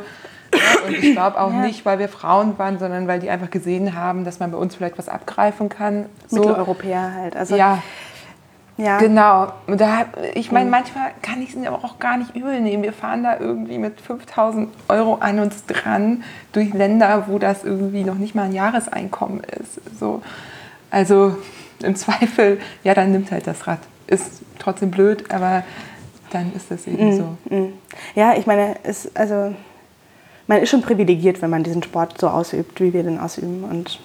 ja, 0.53 0.88
und 0.88 0.93
ich 0.93 1.12
glaube 1.12 1.41
auch 1.41 1.51
ja. 1.51 1.60
nicht, 1.60 1.86
weil 1.86 1.99
wir 1.99 2.08
Frauen 2.08 2.58
waren, 2.58 2.80
sondern 2.80 3.06
weil 3.06 3.20
die 3.20 3.30
einfach 3.30 3.49
gesehen 3.51 3.95
haben, 3.95 4.24
dass 4.24 4.39
man 4.39 4.51
bei 4.51 4.58
uns 4.58 4.76
vielleicht 4.76 4.97
was 4.97 5.10
abgreifen 5.10 5.68
kann. 5.68 6.06
So. 6.30 6.38
Mitteleuropäer 6.38 7.14
halt. 7.14 7.36
Also 7.36 7.58
ja, 7.58 7.84
ja. 8.78 8.97
Genau. 8.97 9.53
Und 9.67 9.80
da, 9.80 10.05
ich 10.34 10.51
meine, 10.51 10.65
mhm. 10.65 10.71
manchmal 10.71 11.11
kann 11.21 11.41
ich 11.41 11.49
es 11.49 11.55
mir 11.55 11.71
auch 11.71 11.97
gar 11.99 12.17
nicht 12.17 12.36
übel 12.36 12.59
nehmen. 12.59 12.84
Wir 12.84 12.93
fahren 12.93 13.23
da 13.23 13.39
irgendwie 13.39 13.78
mit 13.78 14.01
5000 14.01 14.69
Euro 14.89 15.15
an 15.15 15.39
uns 15.39 15.65
dran 15.65 16.23
durch 16.51 16.73
Länder, 16.73 17.26
wo 17.28 17.39
das 17.39 17.63
irgendwie 17.63 18.03
noch 18.03 18.15
nicht 18.15 18.36
mal 18.36 18.43
ein 18.43 18.53
Jahreseinkommen 18.53 19.41
ist. 19.41 19.80
So. 19.97 20.21
Also 20.91 21.38
im 21.84 21.95
Zweifel, 21.95 22.59
ja, 22.84 22.93
dann 22.93 23.11
nimmt 23.11 23.32
halt 23.32 23.47
das 23.47 23.65
Rad. 23.67 23.80
Ist 24.07 24.41
trotzdem 24.59 24.91
blöd, 24.91 25.32
aber 25.32 25.63
dann 26.32 26.53
ist 26.53 26.69
das 26.69 26.86
eben 26.86 27.11
mhm. 27.11 27.17
so. 27.17 27.38
Mhm. 27.49 27.73
Ja, 28.13 28.36
ich 28.36 28.45
meine, 28.45 28.76
es, 28.84 29.15
also, 29.15 29.53
man 30.47 30.61
ist 30.61 30.69
schon 30.69 30.82
privilegiert, 30.82 31.41
wenn 31.41 31.49
man 31.49 31.63
diesen 31.63 31.82
Sport 31.82 32.19
so 32.19 32.28
ausübt, 32.28 32.82
wie 32.82 32.93
wir 32.93 33.03
den 33.03 33.19
ausüben. 33.19 33.63
Und 33.63 33.99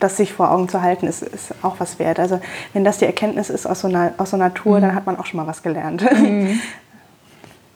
das 0.00 0.16
sich 0.16 0.32
vor 0.32 0.50
Augen 0.50 0.68
zu 0.68 0.82
halten, 0.82 1.06
ist, 1.06 1.22
ist 1.22 1.54
auch 1.62 1.76
was 1.78 1.98
wert. 1.98 2.18
Also 2.18 2.40
wenn 2.72 2.84
das 2.84 2.98
die 2.98 3.06
Erkenntnis 3.06 3.50
ist 3.50 3.66
aus 3.66 3.80
so 3.80 3.88
einer, 3.88 4.12
aus 4.18 4.30
so 4.30 4.36
einer 4.36 4.52
Tour, 4.52 4.78
mhm. 4.78 4.82
dann 4.82 4.94
hat 4.94 5.06
man 5.06 5.18
auch 5.18 5.26
schon 5.26 5.38
mal 5.38 5.46
was 5.46 5.62
gelernt. 5.62 6.02
Mhm. 6.12 6.60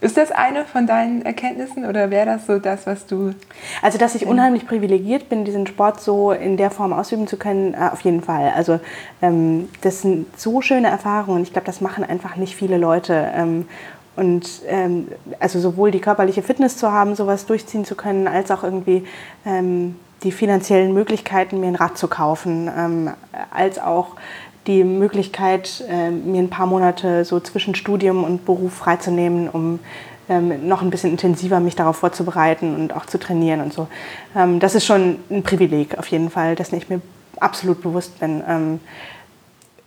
Ist 0.04 0.18
das 0.18 0.32
eine 0.32 0.66
von 0.66 0.86
deinen 0.86 1.22
Erkenntnissen 1.22 1.86
oder 1.86 2.10
wäre 2.10 2.26
das 2.26 2.46
so 2.46 2.58
das, 2.58 2.86
was 2.86 3.06
du... 3.06 3.32
Also, 3.80 3.96
dass 3.96 4.14
ich 4.14 4.26
unheimlich 4.26 4.66
privilegiert 4.66 5.30
bin, 5.30 5.46
diesen 5.46 5.66
Sport 5.66 5.98
so 6.02 6.30
in 6.30 6.58
der 6.58 6.70
Form 6.70 6.92
ausüben 6.92 7.26
zu 7.26 7.38
können, 7.38 7.72
äh, 7.72 7.88
auf 7.90 8.02
jeden 8.02 8.20
Fall. 8.20 8.52
Also, 8.54 8.80
ähm, 9.22 9.70
das 9.80 10.02
sind 10.02 10.26
so 10.38 10.60
schöne 10.60 10.88
Erfahrungen. 10.88 11.42
Ich 11.42 11.54
glaube, 11.54 11.64
das 11.64 11.80
machen 11.80 12.04
einfach 12.04 12.36
nicht 12.36 12.54
viele 12.54 12.76
Leute. 12.76 13.30
Ähm, 13.34 13.66
und 14.14 14.60
ähm, 14.68 15.08
also 15.40 15.58
sowohl 15.58 15.90
die 15.90 16.00
körperliche 16.00 16.42
Fitness 16.42 16.76
zu 16.76 16.92
haben, 16.92 17.14
sowas 17.14 17.46
durchziehen 17.46 17.86
zu 17.86 17.94
können, 17.94 18.28
als 18.28 18.50
auch 18.50 18.62
irgendwie 18.62 19.06
ähm, 19.46 19.96
die 20.24 20.32
finanziellen 20.32 20.92
Möglichkeiten, 20.92 21.60
mir 21.60 21.68
ein 21.68 21.76
Rad 21.76 21.96
zu 21.96 22.08
kaufen, 22.08 22.70
ähm, 22.76 23.10
als 23.52 23.78
auch 23.78 24.16
die 24.66 24.82
Möglichkeit, 24.82 25.84
äh, 25.88 26.10
mir 26.10 26.42
ein 26.42 26.50
paar 26.50 26.66
Monate 26.66 27.24
so 27.24 27.38
zwischen 27.38 27.74
Studium 27.74 28.24
und 28.24 28.46
Beruf 28.46 28.72
freizunehmen, 28.72 29.48
um 29.48 29.78
ähm, 30.28 30.66
noch 30.66 30.80
ein 30.80 30.88
bisschen 30.88 31.10
intensiver 31.10 31.60
mich 31.60 31.76
darauf 31.76 31.96
vorzubereiten 31.96 32.74
und 32.74 32.96
auch 32.96 33.04
zu 33.04 33.18
trainieren 33.18 33.60
und 33.60 33.74
so. 33.74 33.88
Ähm, 34.34 34.58
das 34.58 34.74
ist 34.74 34.86
schon 34.86 35.18
ein 35.30 35.42
Privileg 35.42 35.98
auf 35.98 36.06
jeden 36.06 36.30
Fall, 36.30 36.54
dessen 36.54 36.76
ich 36.76 36.88
mir 36.88 37.02
absolut 37.40 37.82
bewusst 37.82 38.18
bin. 38.20 38.42
Ähm, 38.48 38.80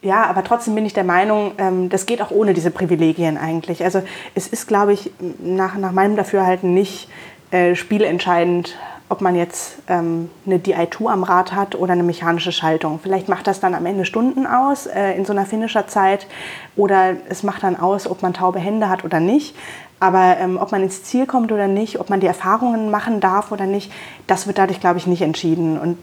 ja, 0.04 0.26
aber 0.26 0.44
trotzdem 0.44 0.76
bin 0.76 0.86
ich 0.86 0.94
der 0.94 1.04
Meinung, 1.04 1.54
ähm, 1.58 1.90
das 1.90 2.06
geht 2.06 2.22
auch 2.22 2.30
ohne 2.30 2.54
diese 2.54 2.70
Privilegien 2.70 3.38
eigentlich. 3.38 3.84
Also 3.84 4.04
es 4.36 4.48
ist, 4.48 4.68
glaube 4.68 4.94
ich, 4.94 5.12
nach, 5.40 5.76
nach 5.76 5.92
meinem 5.92 6.16
Dafürhalten 6.16 6.76
nicht 6.76 7.10
äh, 7.50 7.74
spielentscheidend, 7.74 8.76
ob 9.10 9.22
man 9.22 9.36
jetzt 9.36 9.78
ähm, 9.88 10.30
eine 10.46 10.58
DI2 10.58 11.08
am 11.08 11.24
Rad 11.24 11.54
hat 11.54 11.76
oder 11.76 11.94
eine 11.94 12.04
mechanische 12.04 12.52
Schaltung. 12.52 13.00
Vielleicht 13.02 13.30
macht 13.30 13.48
das 13.48 13.60
dann 13.60 13.74
am 13.74 13.86
Ende 13.86 14.06
Stunden 14.06 14.46
aus 14.46 14.86
äh, 14.86 15.14
in 15.14 15.24
so 15.24 15.32
einer 15.32 15.46
Finisher-Zeit 15.46 16.28
oder 16.76 17.16
es 17.30 17.44
macht 17.44 17.64
dann 17.64 17.80
aus, 17.80 18.10
ob 18.10 18.22
man 18.22 18.34
taube 18.34 18.60
Hände 18.60 18.90
hat 18.90 19.06
oder 19.06 19.20
nicht. 19.20 19.56
Aber 20.00 20.38
ähm, 20.40 20.58
ob 20.62 20.72
man 20.72 20.84
ins 20.84 21.04
Ziel 21.04 21.26
kommt 21.26 21.52
oder 21.52 21.68
nicht, 21.68 22.00
ob 22.00 22.10
man 22.10 22.20
die 22.20 22.28
Erfahrungen 22.28 22.92
machen 22.92 23.20
darf 23.20 23.52
oder 23.52 23.66
nicht, 23.66 23.92
das 24.28 24.46
wird 24.46 24.60
dadurch, 24.60 24.80
glaube 24.80 25.00
ich, 25.00 25.08
nicht 25.08 25.24
entschieden. 25.24 25.80
Und 25.80 25.98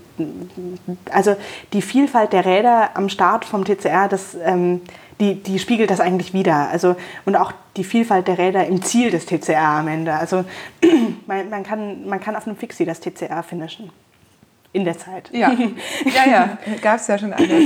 also 1.13 1.37
die 1.73 1.83
Vielfalt 1.83 2.33
der 2.33 2.45
Räder 2.45 2.91
am 2.95 3.09
Start 3.09 3.45
vom 3.45 3.65
TCR, 3.65 4.09
das 4.09 4.37
ähm, 4.43 4.81
die, 5.21 5.43
die 5.43 5.59
spiegelt 5.59 5.91
das 5.91 6.01
eigentlich 6.01 6.33
wieder. 6.33 6.69
Also, 6.69 6.97
und 7.25 7.37
auch 7.37 7.53
die 7.77 7.85
Vielfalt 7.85 8.29
der 8.29 8.39
Räder 8.39 8.67
im 8.67 8.83
Ziel 8.83 9.11
des 9.11 9.27
TCR 9.27 9.61
am 9.61 9.89
Ende. 9.89 10.15
Also 10.15 10.45
man, 11.27 11.51
man, 11.51 11.63
kann, 11.63 12.07
man 12.07 12.21
kann 12.21 12.37
auf 12.37 12.47
einem 12.47 12.57
Fixie 12.57 12.85
das 12.85 13.01
TCR 13.01 13.43
finishen. 13.43 13.91
In 14.73 14.85
der 14.85 14.99
Zeit. 14.99 15.31
Ja, 15.33 15.53
ja, 16.05 16.29
ja. 16.29 16.59
gab 16.83 16.97
es 16.97 17.07
ja 17.07 17.17
schon 17.17 17.33
alles. 17.33 17.65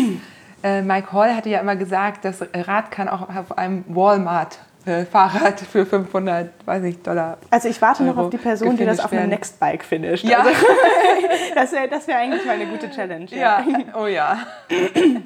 Äh, 0.63 0.83
Mike 0.83 1.11
Hall 1.13 1.35
hatte 1.35 1.49
ja 1.49 1.61
immer 1.61 1.75
gesagt, 1.75 2.25
das 2.27 2.43
Rad 2.53 2.91
kann 2.91 3.09
auch 3.09 3.35
auf 3.35 3.57
einem 3.57 3.85
Walmart 3.89 4.59
äh, 4.85 5.05
Fahrrad 5.05 5.61
für 5.61 5.87
500, 5.87 6.51
weiß 6.67 6.85
ich, 6.85 7.03
Dollar. 7.03 7.39
Also 7.51 7.69
ich 7.69 7.81
warte 7.81 8.03
noch 8.03 8.17
auf 8.17 8.31
die 8.31 8.39
Person, 8.39 8.77
die 8.77 8.85
das 8.85 9.01
auf 9.01 9.13
einem. 9.13 9.29
Nextbike 9.31 9.85
finisht. 9.85 10.25
Ja. 10.25 10.39
Also, 10.39 10.51
das 11.55 11.73
wäre 11.73 11.89
das 11.89 12.07
wär 12.07 12.19
eigentlich 12.19 12.45
mal 12.45 12.53
eine 12.53 12.67
gute 12.67 12.91
Challenge. 12.91 13.27
Ja, 13.31 13.65
oh 13.95 14.07
ja. 14.07 14.39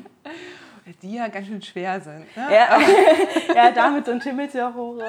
Die 1.03 1.15
ja 1.15 1.29
ganz 1.29 1.47
schön 1.47 1.63
schwer 1.63 2.01
sind. 2.01 2.25
Ne? 2.37 2.47
Ja, 2.51 2.79
ja 3.55 3.71
damit 3.71 4.05
so 4.07 4.13
ein 4.13 4.21
Schimmeltier 4.21 4.73
hoch. 4.75 4.97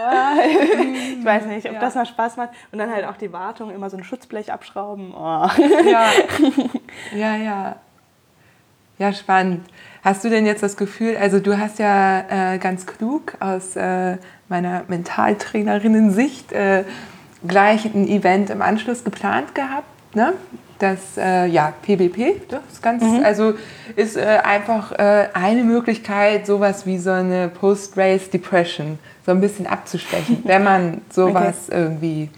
Ich 1.20 1.26
weiß 1.26 1.46
nicht, 1.46 1.66
ob 1.68 1.74
Ja. 1.74 1.80
das 1.80 1.96
noch 1.96 2.06
Spaß 2.06 2.38
macht. 2.38 2.50
Und 2.72 2.80
dann 2.80 2.92
halt 2.92 3.06
auch 3.06 3.18
die 3.18 3.32
Wartung, 3.34 3.72
immer 3.74 3.90
so 3.90 3.98
ein 3.98 4.04
Schutzblech 4.04 4.52
abschrauben. 4.52 5.14
Oh. 5.16 5.48
Ja, 5.90 6.10
ja, 7.16 7.36
ja. 7.38 7.76
Ja, 9.00 9.14
spannend. 9.14 9.66
Hast 10.04 10.24
du 10.24 10.30
denn 10.30 10.46
jetzt 10.46 10.62
das 10.62 10.78
Gefühl, 10.78 11.18
also 11.18 11.40
du 11.40 11.58
hast 11.58 11.80
ja 11.80 12.54
äh, 12.54 12.58
ganz 12.60 12.86
klug 12.86 13.34
aus 13.40 13.76
äh, 13.76 14.18
meiner 14.50 14.84
Mentaltrainerinnen-Sicht 14.88 16.52
äh, 16.52 16.84
gleich 17.48 17.86
ein 17.86 18.08
Event 18.08 18.50
im 18.52 18.62
Anschluss 18.62 19.04
geplant 19.04 19.56
gehabt, 19.56 19.88
ne? 20.16 20.34
Das, 20.84 21.00
äh, 21.18 21.46
ja, 21.46 21.74
PBP, 21.82 22.50
das 22.50 22.62
ist 22.74 22.84
ganz, 22.84 23.04
also 23.24 23.54
ist 23.96 24.18
äh, 24.18 24.40
einfach 24.44 24.92
äh, 24.92 25.30
eine 25.34 25.64
Möglichkeit, 25.64 26.46
sowas 26.46 26.86
wie 26.86 26.98
so 26.98 27.12
eine 27.12 27.48
Post-Race 27.48 28.30
Depression 28.30 29.00
so 29.26 29.32
ein 29.32 29.40
bisschen 29.40 29.66
abzuschwächen, 29.66 30.40
wenn 30.44 30.64
man 30.64 31.02
sowas 31.10 31.70
irgendwie 31.70 32.30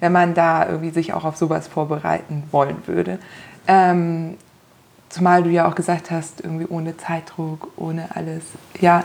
wenn 0.00 0.12
man 0.12 0.34
da 0.34 0.66
irgendwie 0.66 0.90
sich 0.90 1.12
auch 1.12 1.24
auf 1.24 1.36
sowas 1.36 1.66
vorbereiten 1.68 2.44
wollen 2.50 2.76
würde. 2.86 3.18
Ähm, 3.66 4.36
zumal 5.08 5.42
du 5.42 5.50
ja 5.50 5.68
auch 5.68 5.74
gesagt 5.74 6.10
hast, 6.10 6.40
irgendwie 6.40 6.66
ohne 6.66 6.96
Zeitdruck, 6.96 7.72
ohne 7.76 8.08
alles. 8.14 8.42
Ja, 8.80 9.04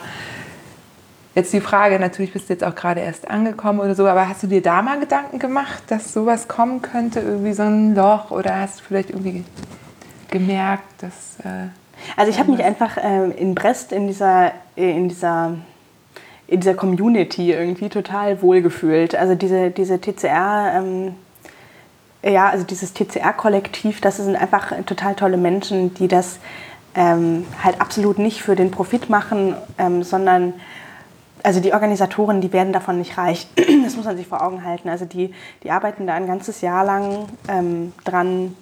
jetzt 1.35 1.53
die 1.53 1.61
Frage, 1.61 1.99
natürlich 1.99 2.33
bist 2.33 2.49
du 2.49 2.53
jetzt 2.53 2.63
auch 2.63 2.75
gerade 2.75 3.01
erst 3.01 3.29
angekommen 3.29 3.79
oder 3.79 3.95
so, 3.95 4.07
aber 4.07 4.27
hast 4.27 4.43
du 4.43 4.47
dir 4.47 4.61
da 4.61 4.81
mal 4.81 4.99
Gedanken 4.99 5.39
gemacht, 5.39 5.83
dass 5.87 6.13
sowas 6.13 6.47
kommen 6.47 6.81
könnte, 6.81 7.19
irgendwie 7.19 7.53
so 7.53 7.63
ein 7.63 7.95
Loch 7.95 8.31
oder 8.31 8.59
hast 8.59 8.79
du 8.79 8.83
vielleicht 8.85 9.09
irgendwie 9.09 9.43
gemerkt, 10.29 11.01
dass... 11.01 11.39
Äh, 11.45 11.69
Also 12.17 12.31
ich 12.31 12.39
habe 12.39 12.51
mich 12.51 12.63
einfach 12.63 12.97
ähm, 13.01 13.31
in 13.31 13.55
Brest 13.55 13.91
in 13.91 14.07
dieser, 14.07 14.51
äh, 14.75 14.91
in 14.91 15.09
dieser 15.09 15.57
in 16.47 16.59
dieser 16.59 16.75
Community 16.75 17.51
irgendwie 17.51 17.89
total 17.89 18.41
wohlgefühlt. 18.41 19.15
Also 19.15 19.33
diese, 19.33 19.71
diese 19.71 19.99
TCR, 19.99 20.73
ähm, 20.75 21.15
ja, 22.21 22.49
also 22.49 22.63
dieses 22.63 22.93
TCR-Kollektiv, 22.93 24.01
das 24.01 24.17
sind 24.17 24.35
einfach 24.35 24.71
total 24.85 25.15
tolle 25.15 25.37
Menschen, 25.37 25.93
die 25.95 26.07
das 26.07 26.39
ähm, 26.95 27.45
halt 27.63 27.81
absolut 27.81 28.19
nicht 28.19 28.43
für 28.43 28.55
den 28.55 28.71
Profit 28.71 29.09
machen, 29.09 29.55
ähm, 29.77 30.03
sondern 30.03 30.53
also 31.43 31.59
die 31.59 31.73
Organisatoren, 31.73 32.41
die 32.41 32.51
werden 32.53 32.73
davon 32.73 32.97
nicht 32.97 33.17
reich. 33.17 33.47
Das 33.83 33.97
muss 33.97 34.05
man 34.05 34.15
sich 34.15 34.27
vor 34.27 34.41
Augen 34.41 34.63
halten. 34.63 34.87
Also 34.87 35.03
die, 35.03 35.33
die 35.61 35.69
arbeiten 35.69 36.07
da 36.07 36.13
ein 36.13 36.25
ganzes 36.25 36.61
Jahr 36.61 36.85
lang 36.85 37.27
ähm, 37.49 37.91
dran, 38.05 38.55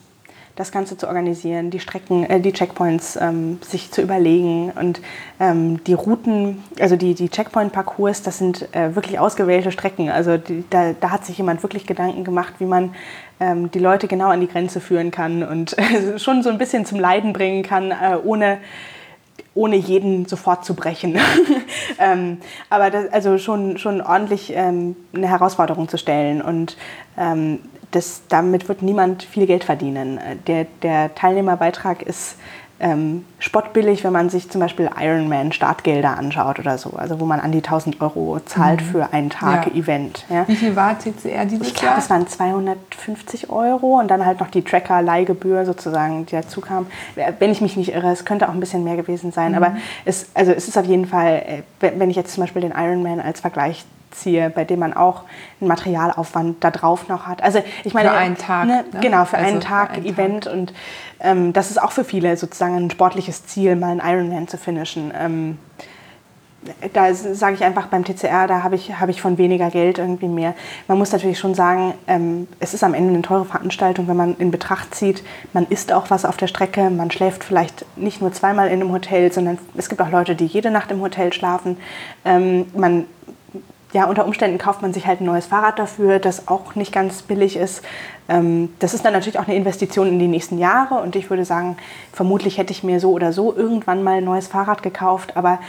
das 0.56 0.72
Ganze 0.72 0.98
zu 0.98 1.08
organisieren, 1.08 1.70
die 1.70 1.80
Strecken, 1.80 2.24
äh, 2.24 2.40
die 2.40 2.52
Checkpoints 2.52 3.18
ähm, 3.22 3.60
sich 3.62 3.92
zu 3.92 4.02
überlegen 4.02 4.72
und 4.72 5.00
ähm, 5.40 5.84
die 5.84 5.94
Routen, 5.94 6.64
also 6.80 6.96
die, 6.96 7.14
die 7.14 7.30
Checkpoint-Parcours, 7.30 8.24
das 8.24 8.40
sind 8.40 8.74
äh, 8.76 8.96
wirklich 8.96 9.20
ausgewählte 9.20 9.72
Strecken. 9.72 10.10
Also 10.10 10.38
die, 10.38 10.64
da, 10.70 10.94
da 11.00 11.12
hat 11.12 11.26
sich 11.26 11.38
jemand 11.38 11.62
wirklich 11.64 11.86
Gedanken 11.86 12.24
gemacht, 12.24 12.56
wie 12.58 12.66
man 12.66 12.96
ähm, 13.40 13.70
die 13.72 13.80
Leute 13.80 14.08
genau 14.08 14.30
an 14.30 14.42
die 14.42 14.48
Grenze 14.48 14.82
führen 14.82 15.12
kann 15.12 15.44
und 15.44 15.78
äh, 15.78 16.18
schon 16.20 16.42
so 16.42 16.50
ein 16.50 16.58
bisschen 16.58 16.86
zum 16.86 17.00
Leiden 17.00 17.32
bringen 17.32 17.64
kann, 17.64 17.92
äh, 17.92 18.18
ohne 18.24 18.58
ohne 19.54 19.76
jeden 19.76 20.26
sofort 20.26 20.66
zu 20.66 20.74
brechen. 20.74 21.20
ähm, 22.00 22.38
aber 22.70 22.90
das, 22.90 23.12
also 23.12 23.38
schon, 23.38 23.78
schon 23.78 24.02
ordentlich 24.02 24.54
ähm, 24.56 24.96
eine 25.14 25.28
Herausforderung 25.28 25.88
zu 25.90 25.98
stellen. 25.98 26.42
Und 26.42 26.78
ähm, 27.18 27.60
das, 27.92 28.24
damit 28.30 28.70
wird 28.70 28.82
niemand 28.82 29.24
viel 29.24 29.46
Geld 29.46 29.64
verdienen. 29.64 30.18
Äh, 30.18 30.36
Der, 30.48 30.66
der 30.82 31.16
Teilnehmerbeitrag 31.16 32.02
ist 32.02 32.38
ähm, 32.82 33.26
spottbillig, 33.40 34.04
wenn 34.04 34.12
man 34.12 34.30
sich 34.30 34.50
zum 34.50 34.60
Beispiel 34.60 34.90
Ironman 35.00 35.52
Startgelder 35.52 36.18
anschaut 36.18 36.60
oder 36.60 36.78
so. 36.78 36.92
Also 36.98 37.20
wo 37.20 37.26
man 37.26 37.40
an 37.40 37.52
die 37.52 37.60
1000 37.60 38.02
Euro 38.02 38.40
zahlt 38.46 38.82
für 38.82 39.14
einen 39.14 39.30
Tag 39.30 39.68
Ja. 39.68 39.72
Ja. 40.30 40.48
wie 40.48 40.56
viel 40.56 40.76
war 40.76 40.98
TCR 40.98 41.46
dieses 41.46 41.68
Ich 41.68 41.74
glaube, 41.76 41.88
Jahr? 41.88 41.96
das 41.96 42.10
waren 42.10 42.28
250 42.28 43.50
Euro 43.50 44.00
und 44.00 44.08
dann 44.10 44.26
halt 44.26 44.40
noch 44.40 44.50
die 44.50 44.64
Tracker-Leihgebühr 44.64 45.66
sozusagen, 45.66 46.26
die 46.26 46.32
dazu 46.36 46.62
kam. 46.62 46.88
Wenn 47.40 47.52
ich 47.52 47.62
mich 47.62 47.78
nicht 47.78 47.94
irre, 47.94 48.12
es 48.12 48.26
könnte 48.26 48.48
auch 48.50 48.54
ein 48.54 48.60
bisschen 48.60 48.84
mehr 48.84 48.96
gewesen 48.96 49.32
sein, 49.32 49.56
aber 49.56 49.76
es, 50.06 50.28
also 50.34 50.52
es 50.52 50.68
ist 50.68 50.78
auf 50.78 50.86
jeden 50.86 51.06
Fall, 51.06 51.64
äh, 51.82 51.92
wenn 51.98 52.10
ich 52.10 52.16
jetzt 52.16 52.34
zum 52.34 52.44
Beispiel 52.44 52.62
den 52.62 52.72
Ironman 52.72 53.20
als 53.20 53.40
Vergleich 53.42 53.86
ziehe, 54.12 54.50
bei 54.50 54.64
dem 54.64 54.80
man 54.80 54.94
auch 54.94 55.24
einen 55.60 55.68
Materialaufwand 55.68 56.64
da 56.64 56.72
drauf 56.72 57.08
noch 57.08 57.28
hat. 57.28 57.42
Also 57.42 57.62
ich 57.84 57.94
meine, 57.94 58.10
Für 58.10 58.16
einen 58.16 58.38
Tag, 58.38 58.68
Ne, 58.68 58.84
ne? 58.92 59.00
Genau, 59.02 59.26
für 59.26 59.38
Also 59.38 59.50
einen 59.50 59.62
für 59.62 59.68
Tag 59.68 59.94
einen 59.94 60.06
Event 60.06 60.48
und 60.48 60.74
ähm, 61.20 61.54
das 61.54 61.72
ist 61.72 61.82
auch 61.82 61.92
für 61.92 62.04
viele 62.04 62.36
sozusagen 62.38 62.76
ein 62.76 62.92
sportliches 62.92 63.46
Ziel, 63.46 63.76
mal 63.76 63.92
einen 63.92 64.02
Ironman 64.04 64.48
zu 64.48 64.58
finishen. 64.58 65.12
Ähm, 65.18 65.58
da 66.94 67.14
sage 67.14 67.56
ich 67.56 67.64
einfach 67.64 67.88
beim 67.88 68.06
TCR, 68.06 68.48
da 68.48 68.62
habe 68.62 68.76
ich, 68.76 69.00
habe 69.00 69.10
ich 69.10 69.22
von 69.22 69.38
weniger 69.38 69.72
Geld 69.72 69.98
irgendwie 69.98 70.28
mehr. 70.28 70.54
Man 70.88 70.98
muss 70.98 71.12
natürlich 71.12 71.40
schon 71.40 71.56
sagen, 71.56 71.96
ähm, 72.08 72.48
es 72.60 72.74
ist 72.74 72.84
am 72.84 72.94
Ende 72.94 73.14
eine 73.14 73.24
teure 73.24 73.46
Veranstaltung, 73.46 74.08
wenn 74.08 74.18
man 74.18 74.38
in 74.38 74.52
Betracht 74.52 74.94
zieht, 74.94 75.24
man 75.54 75.66
isst 75.68 75.92
auch 75.92 76.10
was 76.10 76.24
auf 76.24 76.38
der 76.38 76.48
Strecke, 76.48 76.90
man 76.92 77.10
schläft 77.10 77.44
vielleicht 77.44 77.86
nicht 77.98 78.22
nur 78.22 78.32
zweimal 78.32 78.68
in 78.68 78.82
einem 78.82 78.92
Hotel, 78.92 79.32
sondern 79.32 79.58
es 79.76 79.90
gibt 79.90 80.02
auch 80.02 80.12
Leute, 80.12 80.36
die 80.36 80.46
jede 80.46 80.70
Nacht 80.70 80.92
im 80.92 81.02
Hotel 81.02 81.34
schlafen. 81.34 81.78
Ähm, 82.26 82.68
man 82.76 83.06
ja, 83.94 84.06
unter 84.06 84.26
Umständen 84.26 84.58
kauft 84.58 84.82
man 84.82 84.94
sich 84.94 85.06
halt 85.06 85.22
ein 85.22 85.26
neues 85.26 85.48
Fahrrad 85.48 85.78
dafür, 85.78 86.20
das 86.20 86.48
auch 86.48 86.76
nicht 86.76 86.94
ganz 86.94 87.22
billig 87.24 87.58
ist. 87.58 87.82
Ähm, 88.30 88.74
das 88.80 88.94
ist 88.94 89.04
dann 89.04 89.14
natürlich 89.14 89.40
auch 89.40 89.48
eine 89.48 89.56
Investition 89.56 90.08
in 90.08 90.20
die 90.20 90.28
nächsten 90.28 90.58
Jahre 90.58 90.96
und 90.96 91.16
ich 91.16 91.30
würde 91.30 91.46
sagen, 91.46 91.78
vermutlich 92.14 92.58
hätte 92.58 92.72
ich 92.72 92.84
mir 92.84 93.00
so 93.00 93.12
oder 93.12 93.34
so 93.34 93.56
irgendwann 93.56 94.04
mal 94.04 94.18
ein 94.18 94.24
neues 94.24 94.48
Fahrrad 94.48 94.84
gekauft, 94.84 95.36
aber 95.36 95.60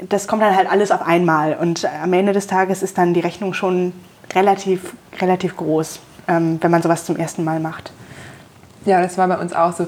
das 0.00 0.26
kommt 0.26 0.42
dann 0.42 0.56
halt 0.56 0.70
alles 0.70 0.90
auf 0.90 1.02
einmal 1.02 1.54
und 1.54 1.84
am 2.02 2.12
Ende 2.12 2.32
des 2.32 2.46
Tages 2.46 2.82
ist 2.82 2.98
dann 2.98 3.14
die 3.14 3.20
Rechnung 3.20 3.54
schon 3.54 3.92
relativ, 4.34 4.94
relativ 5.20 5.56
groß, 5.56 6.00
ähm, 6.26 6.58
wenn 6.60 6.70
man 6.70 6.82
sowas 6.82 7.04
zum 7.04 7.16
ersten 7.16 7.44
Mal 7.44 7.60
macht. 7.60 7.92
Ja, 8.84 9.00
das 9.00 9.18
war 9.18 9.28
bei 9.28 9.38
uns 9.38 9.52
auch 9.52 9.72
so. 9.72 9.86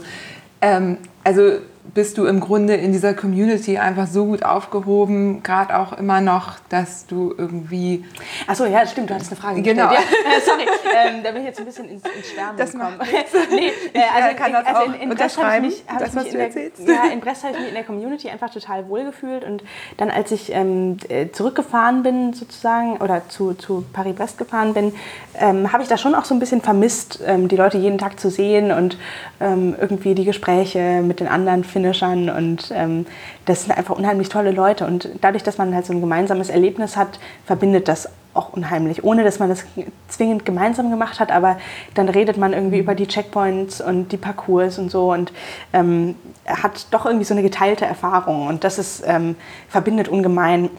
Ähm, 0.60 0.98
also 1.24 1.58
bist 1.82 2.18
du 2.18 2.26
im 2.26 2.40
Grunde 2.40 2.74
in 2.74 2.92
dieser 2.92 3.14
Community 3.14 3.78
einfach 3.78 4.06
so 4.06 4.26
gut 4.26 4.44
aufgehoben, 4.44 5.42
gerade 5.42 5.76
auch 5.78 5.92
immer 5.94 6.20
noch, 6.20 6.58
dass 6.68 7.06
du 7.06 7.34
irgendwie. 7.36 8.04
Achso, 8.46 8.66
ja, 8.66 8.86
stimmt, 8.86 9.10
du 9.10 9.14
hattest 9.14 9.32
eine 9.32 9.40
Frage 9.40 9.62
Genau. 9.62 9.88
gestellt. 9.88 10.08
Ja, 10.24 10.30
äh, 10.36 10.40
sorry, 10.40 10.62
ähm, 10.94 11.22
da 11.22 11.30
bin 11.32 11.40
ich 11.40 11.48
jetzt 11.48 11.58
ein 11.58 11.64
bisschen 11.64 11.88
ins, 11.88 12.02
ins 12.04 12.30
Schwärmen 12.30 12.56
Das 12.56 12.72
gekommen. 12.72 12.96
nee, 13.50 13.72
äh, 13.92 14.02
also, 14.14 14.28
äh, 14.28 14.34
kann 14.34 14.52
das 14.52 14.66
also 14.66 14.92
in, 14.92 15.00
in 15.00 15.08
Brest 15.10 15.42
habe 15.42 15.56
ich 15.56 15.62
mich, 15.62 15.84
hab 15.88 15.98
das, 15.98 16.08
ich 16.10 16.16
was 16.16 16.24
mich 16.24 16.32
du 16.32 16.38
in 16.38 16.86
der, 16.86 16.94
ja, 16.94 17.04
in 17.12 17.20
Brest 17.20 17.44
habe 17.44 17.54
ich 17.54 17.58
mich 17.60 17.68
in 17.68 17.74
der 17.74 17.84
Community 17.84 18.28
einfach 18.28 18.50
total 18.50 18.88
wohlgefühlt 18.88 19.44
und 19.44 19.62
dann, 19.96 20.10
als 20.10 20.30
ich 20.32 20.52
ähm, 20.52 20.98
äh, 21.08 21.30
zurückgefahren 21.30 22.02
bin 22.02 22.32
sozusagen 22.34 22.98
oder 22.98 23.28
zu, 23.28 23.54
zu 23.54 23.84
Paris-Brest 23.92 24.38
gefahren 24.38 24.74
bin, 24.74 24.92
ähm, 25.40 25.72
habe 25.72 25.82
ich 25.82 25.88
da 25.88 25.96
schon 25.96 26.14
auch 26.14 26.24
so 26.24 26.34
ein 26.34 26.38
bisschen 26.38 26.60
vermisst, 26.60 27.20
ähm, 27.26 27.48
die 27.48 27.56
Leute 27.56 27.78
jeden 27.78 27.98
Tag 27.98 28.20
zu 28.20 28.30
sehen 28.30 28.70
und 28.70 28.98
ähm, 29.40 29.74
irgendwie 29.80 30.14
die 30.14 30.24
Gespräche 30.24 31.02
mit 31.02 31.20
den 31.20 31.28
anderen 31.28 31.64
Finishern 31.64 32.30
und 32.30 32.70
ähm, 32.74 33.06
das 33.46 33.64
sind 33.64 33.76
einfach 33.76 33.96
unheimlich 33.96 34.28
tolle 34.28 34.52
Leute 34.52 34.86
und 34.86 35.08
dadurch, 35.20 35.42
dass 35.42 35.58
man 35.58 35.74
halt 35.74 35.86
so 35.86 35.92
ein 35.92 36.00
gemeinsames 36.00 36.50
Erlebnis 36.50 36.96
hat, 36.96 37.18
verbindet 37.46 37.88
das 37.88 38.08
auch 38.32 38.52
unheimlich, 38.52 39.02
ohne 39.02 39.24
dass 39.24 39.40
man 39.40 39.48
das 39.48 39.64
zwingend 40.08 40.44
gemeinsam 40.44 40.90
gemacht 40.90 41.18
hat, 41.18 41.32
aber 41.32 41.58
dann 41.94 42.08
redet 42.08 42.36
man 42.36 42.52
irgendwie 42.52 42.78
über 42.78 42.94
die 42.94 43.08
Checkpoints 43.08 43.80
und 43.80 44.12
die 44.12 44.16
Parcours 44.16 44.78
und 44.78 44.90
so 44.90 45.12
und 45.12 45.32
ähm, 45.72 46.14
hat 46.46 46.86
doch 46.92 47.06
irgendwie 47.06 47.24
so 47.24 47.34
eine 47.34 47.42
geteilte 47.42 47.86
Erfahrung 47.86 48.46
und 48.46 48.62
das 48.62 48.78
ist, 48.78 49.02
ähm, 49.06 49.36
verbindet 49.68 50.08
ungemein. 50.08 50.70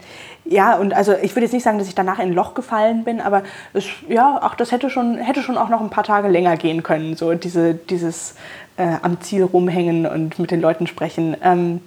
Ja, 0.44 0.76
und 0.76 0.92
also 0.92 1.14
ich 1.14 1.34
würde 1.36 1.44
jetzt 1.44 1.52
nicht 1.52 1.62
sagen, 1.62 1.78
dass 1.78 1.88
ich 1.88 1.94
danach 1.94 2.18
in 2.18 2.30
ein 2.30 2.34
Loch 2.34 2.54
gefallen 2.54 3.04
bin, 3.04 3.20
aber 3.20 3.42
es, 3.74 3.84
ja, 4.08 4.42
auch 4.42 4.54
das 4.54 4.72
hätte 4.72 4.90
schon, 4.90 5.18
hätte 5.18 5.42
schon 5.42 5.56
auch 5.56 5.68
noch 5.68 5.80
ein 5.80 5.90
paar 5.90 6.04
Tage 6.04 6.28
länger 6.28 6.56
gehen 6.56 6.82
können, 6.82 7.16
so 7.16 7.34
diese, 7.34 7.74
dieses 7.74 8.34
äh, 8.76 8.96
am 9.02 9.20
Ziel 9.20 9.44
rumhängen 9.44 10.06
und 10.06 10.38
mit 10.38 10.50
den 10.50 10.60
Leuten 10.60 10.86
sprechen. 10.86 11.36
Ähm, 11.42 11.80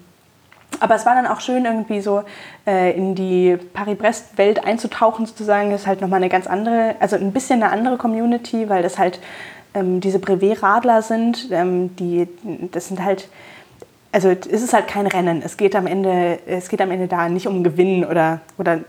aber 0.79 0.95
es 0.95 1.05
war 1.05 1.15
dann 1.15 1.27
auch 1.27 1.39
schön, 1.39 1.65
irgendwie 1.65 2.01
so 2.01 2.23
äh, 2.65 2.95
in 2.95 3.15
die 3.15 3.57
Paris-Brest-Welt 3.73 4.65
einzutauchen, 4.65 5.25
sozusagen. 5.25 5.71
Das 5.71 5.81
ist 5.81 5.87
halt 5.87 6.01
nochmal 6.01 6.17
eine 6.17 6.29
ganz 6.29 6.47
andere, 6.47 6.95
also 6.99 7.15
ein 7.15 7.31
bisschen 7.31 7.61
eine 7.63 7.71
andere 7.71 7.97
Community, 7.97 8.69
weil 8.69 8.83
das 8.83 8.97
halt 8.97 9.19
ähm, 9.73 10.01
diese 10.01 10.19
Brevet-Radler 10.19 11.01
sind. 11.01 11.49
Ähm, 11.51 11.95
die, 11.95 12.27
das 12.71 12.87
sind 12.87 13.03
halt, 13.03 13.29
also 14.15 14.29
es 14.29 14.61
ist 14.61 14.71
halt 14.71 14.87
kein 14.87 15.07
Rennen. 15.07 15.41
Es 15.43 15.57
geht 15.57 15.75
am 15.75 15.87
Ende, 15.87 16.39
es 16.45 16.69
geht 16.69 16.81
am 16.81 16.89
Ende 16.89 17.09
da 17.09 17.27
nicht 17.27 17.47
um 17.47 17.65
Gewinnen 17.65 18.05
oder, 18.05 18.39
oder 18.57 18.79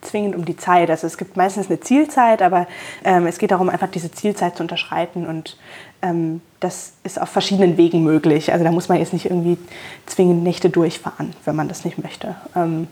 zwingend 0.00 0.34
um 0.34 0.46
die 0.46 0.56
Zeit. 0.56 0.88
Also 0.88 1.06
es 1.06 1.18
gibt 1.18 1.36
meistens 1.36 1.68
eine 1.68 1.80
Zielzeit, 1.80 2.40
aber 2.40 2.66
ähm, 3.04 3.26
es 3.26 3.36
geht 3.36 3.50
darum, 3.50 3.68
einfach 3.68 3.90
diese 3.90 4.10
Zielzeit 4.10 4.56
zu 4.56 4.62
unterschreiten 4.62 5.26
und 5.26 5.58
ähm, 6.00 6.40
das 6.60 6.94
ist 7.04 7.20
auf 7.20 7.28
verschiedenen 7.28 7.76
Wegen 7.76 8.04
möglich. 8.04 8.54
Also 8.54 8.64
da 8.64 8.72
muss 8.72 8.88
man 8.88 8.96
jetzt 8.96 9.12
nicht 9.12 9.26
irgendwie 9.26 9.58
zwingend 10.06 10.42
Nächte 10.44 10.70
durchfahren, 10.70 11.34
wenn 11.44 11.56
man 11.56 11.68
das 11.68 11.84
nicht 11.84 12.02
möchte. 12.02 12.34
Ähm, 12.56 12.88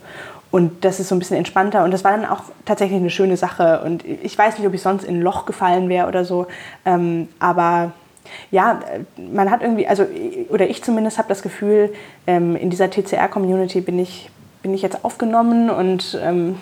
und 0.50 0.84
das 0.84 1.00
ist 1.00 1.08
so 1.08 1.14
ein 1.14 1.20
bisschen 1.20 1.38
entspannter. 1.38 1.84
Und 1.84 1.90
das 1.90 2.04
war 2.04 2.10
dann 2.10 2.26
auch 2.26 2.42
tatsächlich 2.66 3.00
eine 3.00 3.08
schöne 3.08 3.38
Sache. 3.38 3.80
Und 3.82 4.04
ich 4.04 4.36
weiß 4.36 4.58
nicht, 4.58 4.66
ob 4.66 4.74
ich 4.74 4.82
sonst 4.82 5.04
in 5.04 5.20
ein 5.20 5.22
Loch 5.22 5.46
gefallen 5.46 5.88
wäre 5.88 6.06
oder 6.06 6.26
so. 6.26 6.48
Ähm, 6.84 7.28
aber 7.38 7.92
ja, 8.50 8.80
man 9.16 9.50
hat 9.50 9.62
irgendwie, 9.62 9.86
also, 9.86 10.06
oder 10.48 10.68
ich 10.68 10.82
zumindest 10.82 11.18
habe 11.18 11.28
das 11.28 11.42
Gefühl, 11.42 11.92
ähm, 12.26 12.56
in 12.56 12.70
dieser 12.70 12.90
TCR-Community 12.90 13.80
bin 13.80 13.98
ich, 13.98 14.30
bin 14.62 14.74
ich 14.74 14.82
jetzt 14.82 15.04
aufgenommen 15.04 15.70
und 15.70 16.18
ähm, 16.22 16.56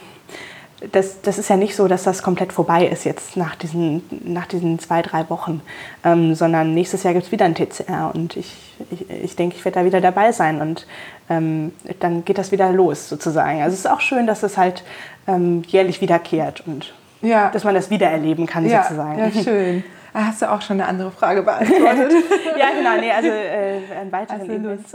das, 0.92 1.20
das 1.20 1.38
ist 1.38 1.50
ja 1.50 1.56
nicht 1.56 1.76
so, 1.76 1.88
dass 1.88 2.04
das 2.04 2.22
komplett 2.22 2.52
vorbei 2.52 2.86
ist 2.86 3.04
jetzt 3.04 3.36
nach 3.36 3.54
diesen, 3.54 4.02
nach 4.24 4.46
diesen 4.46 4.78
zwei, 4.78 5.02
drei 5.02 5.28
Wochen, 5.28 5.60
ähm, 6.04 6.34
sondern 6.34 6.74
nächstes 6.74 7.02
Jahr 7.02 7.12
gibt 7.12 7.26
es 7.26 7.32
wieder 7.32 7.44
ein 7.44 7.54
TCR 7.54 8.12
und 8.14 8.36
ich, 8.36 8.56
ich, 8.90 9.10
ich 9.10 9.36
denke, 9.36 9.56
ich 9.56 9.64
werde 9.64 9.80
da 9.80 9.84
wieder 9.84 10.00
dabei 10.00 10.32
sein 10.32 10.60
und 10.60 10.86
ähm, 11.28 11.72
dann 12.00 12.24
geht 12.24 12.38
das 12.38 12.50
wieder 12.50 12.72
los 12.72 13.08
sozusagen. 13.08 13.60
Also 13.60 13.74
es 13.74 13.80
ist 13.80 13.90
auch 13.90 14.00
schön, 14.00 14.26
dass 14.26 14.42
es 14.42 14.56
halt 14.56 14.82
ähm, 15.26 15.62
jährlich 15.66 16.00
wiederkehrt 16.00 16.62
und 16.66 16.94
ja. 17.20 17.50
dass 17.50 17.64
man 17.64 17.74
das 17.74 17.90
wiedererleben 17.90 18.46
kann 18.46 18.66
ja, 18.66 18.82
sozusagen. 18.82 19.18
Ja, 19.18 19.30
schön. 19.30 19.84
Ah, 20.12 20.26
hast 20.26 20.42
du 20.42 20.50
auch 20.50 20.60
schon 20.62 20.80
eine 20.80 20.88
andere 20.88 21.10
Frage 21.10 21.42
beantwortet? 21.42 22.12
ja, 22.58 22.70
genau, 22.70 22.96
nee, 22.98 23.12
also 23.12 23.28
äh, 23.28 23.80
ein 24.00 24.10
weiteres 24.10 24.48
Events. 24.48 24.92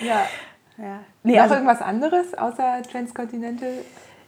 ja. 0.00 0.26
ja. 0.78 1.00
Nee, 1.22 1.34
Noch 1.34 1.42
also, 1.42 1.54
irgendwas 1.54 1.82
anderes 1.82 2.34
außer 2.34 2.82
Transcontinental? 2.90 3.72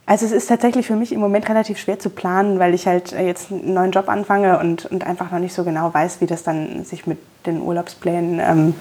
Also 0.09 0.25
es 0.25 0.33
ist 0.33 0.47
tatsächlich 0.47 0.87
für 0.87 0.97
mich 0.97 1.13
im 1.13 1.21
Moment 1.21 1.47
relativ 1.51 1.77
schwer 1.77 1.99
zu 1.99 2.09
planen, 2.09 2.59
weil 2.59 2.73
ich 2.73 2.87
halt 2.87 3.13
äh, 3.13 3.27
jetzt 3.27 3.53
einen 3.53 3.75
neuen 3.75 3.91
Job 3.91 4.09
anfange 4.09 4.59
und, 4.59 4.87
und 4.87 5.07
einfach 5.07 5.31
noch 5.31 5.39
nicht 5.39 5.53
so 5.53 5.65
genau 5.65 5.93
weiß, 5.93 6.23
wie 6.23 6.27
das 6.27 6.43
dann 6.43 6.83
sich 6.85 7.07
mit 7.07 7.19
den 7.45 7.61
Urlaubsplänen 7.61 8.41
ähm, 8.41 8.75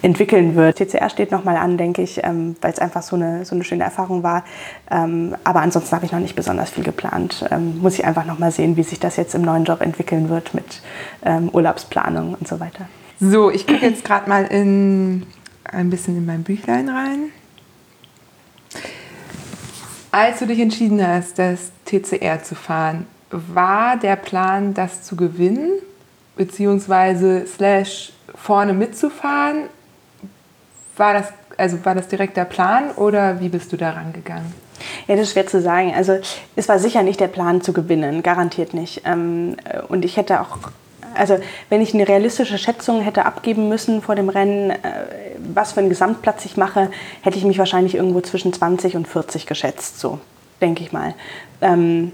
entwickeln 0.00 0.54
wird. 0.54 0.78
TCR 0.78 1.10
steht 1.10 1.32
nochmal 1.32 1.58
an, 1.58 1.76
denke 1.76 2.00
ich, 2.00 2.24
ähm, 2.24 2.56
weil 2.62 2.72
es 2.72 2.78
einfach 2.78 3.02
so 3.02 3.14
eine, 3.14 3.44
so 3.44 3.54
eine 3.54 3.62
schöne 3.62 3.84
Erfahrung 3.84 4.22
war. 4.22 4.42
Ähm, 4.90 5.36
aber 5.44 5.60
ansonsten 5.60 5.94
habe 5.94 6.06
ich 6.06 6.12
noch 6.12 6.18
nicht 6.18 6.34
besonders 6.34 6.70
viel 6.70 6.82
geplant. 6.82 7.44
Ähm, 7.50 7.78
muss 7.82 7.98
ich 7.98 8.06
einfach 8.06 8.24
nochmal 8.24 8.50
sehen, 8.50 8.78
wie 8.78 8.82
sich 8.82 8.98
das 8.98 9.18
jetzt 9.18 9.34
im 9.34 9.42
neuen 9.42 9.64
Job 9.64 9.82
entwickeln 9.82 10.30
wird 10.30 10.54
mit 10.54 10.80
ähm, 11.26 11.50
Urlaubsplanung 11.52 12.36
und 12.40 12.48
so 12.48 12.58
weiter. 12.58 12.88
So, 13.20 13.50
ich 13.50 13.66
gucke 13.66 13.84
jetzt 13.84 14.02
gerade 14.02 14.30
mal 14.30 14.46
in, 14.46 15.26
ein 15.64 15.90
bisschen 15.90 16.16
in 16.16 16.24
mein 16.24 16.42
Büchlein 16.42 16.88
rein. 16.88 17.32
Als 20.12 20.40
du 20.40 20.46
dich 20.46 20.58
entschieden 20.58 21.06
hast, 21.06 21.38
das 21.38 21.70
TCR 21.84 22.42
zu 22.42 22.56
fahren, 22.56 23.06
war 23.30 23.96
der 23.96 24.16
Plan, 24.16 24.74
das 24.74 25.04
zu 25.04 25.14
gewinnen, 25.14 25.70
beziehungsweise 26.36 27.46
slash 27.46 28.12
vorne 28.34 28.72
mitzufahren? 28.72 29.68
War 30.96 31.14
das, 31.14 31.32
also 31.56 31.84
war 31.84 31.94
das 31.94 32.08
direkt 32.08 32.36
der 32.36 32.44
Plan 32.44 32.90
oder 32.96 33.38
wie 33.40 33.48
bist 33.48 33.72
du 33.72 33.76
da 33.76 33.90
rangegangen? 33.90 34.52
Ja, 35.06 35.14
das 35.14 35.28
ist 35.28 35.32
schwer 35.32 35.46
zu 35.46 35.60
sagen. 35.60 35.94
Also 35.94 36.18
es 36.56 36.68
war 36.68 36.80
sicher 36.80 37.04
nicht 37.04 37.20
der 37.20 37.28
Plan 37.28 37.62
zu 37.62 37.72
gewinnen, 37.72 38.24
garantiert 38.24 38.74
nicht. 38.74 39.02
Ähm, 39.04 39.56
und 39.88 40.04
ich 40.04 40.16
hätte 40.16 40.40
auch 40.40 40.58
also 41.14 41.38
wenn 41.68 41.80
ich 41.80 41.94
eine 41.94 42.06
realistische 42.06 42.58
Schätzung 42.58 43.00
hätte 43.00 43.24
abgeben 43.26 43.68
müssen 43.68 44.02
vor 44.02 44.14
dem 44.14 44.28
Rennen, 44.28 44.70
äh, 44.70 44.76
was 45.38 45.72
für 45.72 45.80
einen 45.80 45.88
Gesamtplatz 45.88 46.44
ich 46.44 46.56
mache, 46.56 46.90
hätte 47.22 47.38
ich 47.38 47.44
mich 47.44 47.58
wahrscheinlich 47.58 47.94
irgendwo 47.94 48.20
zwischen 48.20 48.52
20 48.52 48.96
und 48.96 49.08
40 49.08 49.46
geschätzt, 49.46 50.00
so 50.00 50.18
denke 50.60 50.82
ich 50.82 50.92
mal. 50.92 51.14
Ähm, 51.60 52.12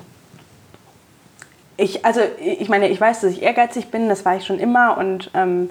ich, 1.77 2.05
also 2.05 2.21
ich 2.41 2.69
meine, 2.69 2.89
ich 2.89 3.01
weiß, 3.01 3.21
dass 3.21 3.33
ich 3.33 3.43
ehrgeizig 3.43 3.91
bin, 3.91 4.09
das 4.09 4.25
war 4.25 4.37
ich 4.37 4.47
schon 4.47 4.59
immer 4.59 4.97
und 4.99 5.31
ähm, 5.35 5.71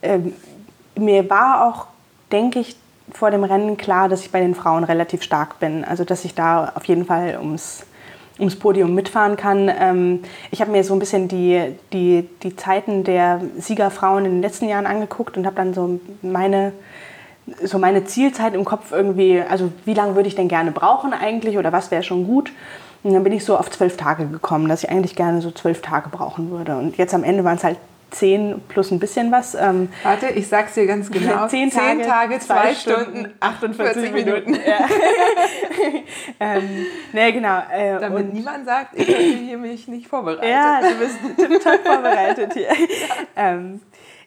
äh, 0.00 0.18
mir 0.98 1.28
war 1.28 1.66
auch, 1.66 1.86
denke 2.30 2.60
ich, 2.60 2.76
vor 3.12 3.30
dem 3.30 3.44
Rennen 3.44 3.76
klar, 3.76 4.08
dass 4.08 4.22
ich 4.22 4.30
bei 4.30 4.40
den 4.40 4.54
Frauen 4.54 4.84
relativ 4.84 5.22
stark 5.22 5.60
bin. 5.60 5.84
Also 5.84 6.04
dass 6.04 6.24
ich 6.24 6.34
da 6.34 6.72
auf 6.74 6.84
jeden 6.86 7.04
Fall 7.04 7.36
ums 7.38 7.84
ums 8.38 8.56
Podium 8.56 8.94
mitfahren 8.94 9.36
kann. 9.36 9.70
Ähm, 9.78 10.22
ich 10.50 10.60
habe 10.60 10.70
mir 10.70 10.84
so 10.84 10.94
ein 10.94 10.98
bisschen 10.98 11.28
die, 11.28 11.74
die, 11.92 12.28
die 12.42 12.56
Zeiten 12.56 13.04
der 13.04 13.40
Siegerfrauen 13.58 14.24
in 14.24 14.32
den 14.32 14.42
letzten 14.42 14.68
Jahren 14.68 14.86
angeguckt 14.86 15.36
und 15.36 15.46
habe 15.46 15.56
dann 15.56 15.74
so 15.74 16.00
meine, 16.22 16.72
so 17.62 17.78
meine 17.78 18.04
Zielzeit 18.04 18.54
im 18.54 18.64
Kopf 18.64 18.92
irgendwie, 18.92 19.40
also 19.40 19.70
wie 19.84 19.94
lange 19.94 20.14
würde 20.14 20.28
ich 20.28 20.34
denn 20.34 20.48
gerne 20.48 20.72
brauchen 20.72 21.12
eigentlich 21.12 21.58
oder 21.58 21.72
was 21.72 21.90
wäre 21.90 22.02
schon 22.02 22.26
gut. 22.26 22.52
Und 23.02 23.12
dann 23.12 23.24
bin 23.24 23.32
ich 23.32 23.44
so 23.44 23.56
auf 23.56 23.70
zwölf 23.70 23.96
Tage 23.96 24.26
gekommen, 24.26 24.68
dass 24.68 24.84
ich 24.84 24.90
eigentlich 24.90 25.16
gerne 25.16 25.42
so 25.42 25.50
zwölf 25.50 25.82
Tage 25.82 26.08
brauchen 26.08 26.50
würde. 26.50 26.76
Und 26.76 26.96
jetzt 26.98 27.14
am 27.14 27.24
Ende 27.24 27.42
waren 27.42 27.56
es 27.56 27.64
halt 27.64 27.78
10 28.12 28.62
plus 28.68 28.90
ein 28.90 28.98
bisschen 28.98 29.32
was. 29.32 29.54
Ähm, 29.54 29.88
Warte, 30.02 30.28
ich 30.28 30.46
sag's 30.46 30.74
dir 30.74 30.86
ganz 30.86 31.10
genau. 31.10 31.46
10 31.48 31.70
Tage, 31.70 32.00
10 32.00 32.08
Tage 32.08 32.38
2 32.38 32.74
Stunden, 32.74 33.34
48 33.40 34.12
Minuten. 34.12 34.54
Ja. 34.54 34.86
ähm, 36.40 36.86
nee, 37.12 37.32
genau. 37.32 37.62
Äh, 37.72 37.98
Damit 37.98 38.32
niemand 38.32 38.66
sagt, 38.66 38.98
ich 38.98 39.08
habe 39.08 39.22
hier 39.22 39.58
mich 39.58 39.88
nicht 39.88 40.06
vorbereitet. 40.08 40.48
Ja, 40.48 40.80
du 40.80 40.94
bist 40.96 41.18
total 41.64 41.78
vorbereitet 41.78 42.52
hier. 42.54 42.68
ähm, 43.36 43.80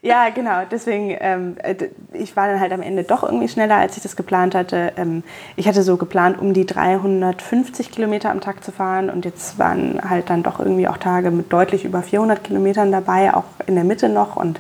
ja, 0.05 0.29
genau. 0.29 0.61
Deswegen, 0.69 1.17
ähm, 1.19 1.55
äh, 1.63 1.75
ich 2.13 2.35
war 2.35 2.47
dann 2.47 2.59
halt 2.59 2.71
am 2.71 2.83
Ende 2.83 3.03
doch 3.03 3.23
irgendwie 3.23 3.47
schneller, 3.47 3.77
als 3.77 3.97
ich 3.97 4.03
das 4.03 4.15
geplant 4.15 4.53
hatte. 4.53 4.93
Ähm, 4.97 5.23
ich 5.55 5.67
hatte 5.67 5.81
so 5.81 5.97
geplant, 5.97 6.37
um 6.37 6.53
die 6.53 6.67
350 6.67 7.89
Kilometer 7.89 8.29
am 8.29 8.39
Tag 8.39 8.63
zu 8.63 8.71
fahren 8.71 9.09
und 9.09 9.25
jetzt 9.25 9.57
waren 9.57 9.99
halt 10.07 10.29
dann 10.29 10.43
doch 10.43 10.59
irgendwie 10.59 10.87
auch 10.87 10.97
Tage 10.97 11.31
mit 11.31 11.51
deutlich 11.51 11.85
über 11.85 12.03
400 12.03 12.43
Kilometern 12.43 12.91
dabei, 12.91 13.33
auch 13.33 13.45
in 13.65 13.73
der 13.73 13.83
Mitte 13.83 14.07
noch 14.07 14.35
und 14.35 14.59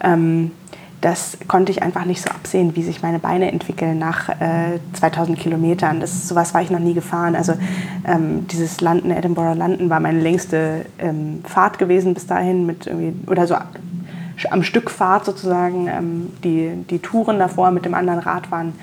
ähm, 0.00 0.52
das 1.00 1.38
konnte 1.48 1.72
ich 1.72 1.82
einfach 1.82 2.04
nicht 2.04 2.22
so 2.22 2.30
absehen, 2.30 2.76
wie 2.76 2.84
sich 2.84 3.02
meine 3.02 3.18
Beine 3.18 3.50
entwickeln 3.50 3.98
nach 3.98 4.28
äh, 4.28 4.78
2000 4.94 5.38
Kilometern. 5.38 5.98
Das, 5.98 6.28
sowas 6.28 6.54
war 6.54 6.62
ich 6.62 6.70
noch 6.70 6.80
nie 6.80 6.94
gefahren. 6.94 7.34
Also 7.36 7.54
ähm, 8.04 8.46
dieses 8.48 8.80
Landen, 8.80 9.10
Edinburgh 9.10 9.54
Landen, 9.54 9.90
war 9.90 10.00
meine 10.00 10.20
längste 10.20 10.86
ähm, 10.98 11.42
Fahrt 11.44 11.78
gewesen 11.78 12.14
bis 12.14 12.26
dahin 12.26 12.66
mit 12.66 12.86
irgendwie, 12.86 13.14
oder 13.28 13.46
so 13.46 13.54
am 14.50 14.62
Stück 14.62 14.90
Fahrt 14.90 15.24
sozusagen. 15.24 15.88
Ähm, 15.88 16.32
die, 16.44 16.84
die 16.88 16.98
Touren 16.98 17.38
davor 17.38 17.70
mit 17.70 17.84
dem 17.84 17.94
anderen 17.94 18.20
Rad 18.20 18.50
waren, 18.50 18.74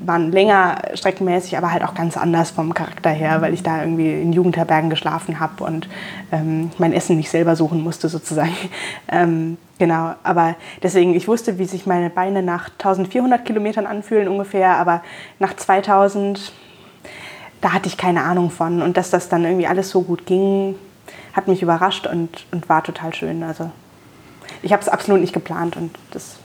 waren 0.00 0.30
länger 0.32 0.76
streckenmäßig, 0.94 1.56
aber 1.56 1.72
halt 1.72 1.82
auch 1.82 1.94
ganz 1.94 2.16
anders 2.16 2.50
vom 2.50 2.74
Charakter 2.74 3.10
her, 3.10 3.40
weil 3.40 3.54
ich 3.54 3.62
da 3.62 3.80
irgendwie 3.80 4.20
in 4.20 4.32
Jugendherbergen 4.32 4.90
geschlafen 4.90 5.40
habe 5.40 5.64
und 5.64 5.88
ähm, 6.32 6.70
mein 6.78 6.92
Essen 6.92 7.16
nicht 7.16 7.30
selber 7.30 7.56
suchen 7.56 7.82
musste 7.82 8.08
sozusagen. 8.08 8.52
Ähm, 9.08 9.56
genau, 9.78 10.14
aber 10.24 10.56
deswegen, 10.82 11.14
ich 11.14 11.28
wusste, 11.28 11.58
wie 11.58 11.64
sich 11.64 11.86
meine 11.86 12.10
Beine 12.10 12.42
nach 12.42 12.70
1400 12.70 13.44
Kilometern 13.44 13.86
anfühlen 13.86 14.26
ungefähr, 14.26 14.76
aber 14.76 15.00
nach 15.38 15.54
2000, 15.54 16.52
da 17.60 17.72
hatte 17.72 17.86
ich 17.86 17.96
keine 17.96 18.24
Ahnung 18.24 18.50
von. 18.50 18.82
Und 18.82 18.96
dass 18.96 19.10
das 19.10 19.28
dann 19.28 19.44
irgendwie 19.44 19.68
alles 19.68 19.90
so 19.90 20.02
gut 20.02 20.26
ging, 20.26 20.74
hat 21.34 21.46
mich 21.46 21.62
überrascht 21.62 22.08
und, 22.08 22.46
und 22.50 22.68
war 22.68 22.82
total 22.82 23.14
schön. 23.14 23.44
Also 23.44 23.70
ich 24.62 24.72
habe 24.72 24.82
es 24.82 24.88
absolut 24.88 25.20
nicht 25.20 25.32
geplant 25.32 25.76
und 25.76 25.96
das. 26.10 26.36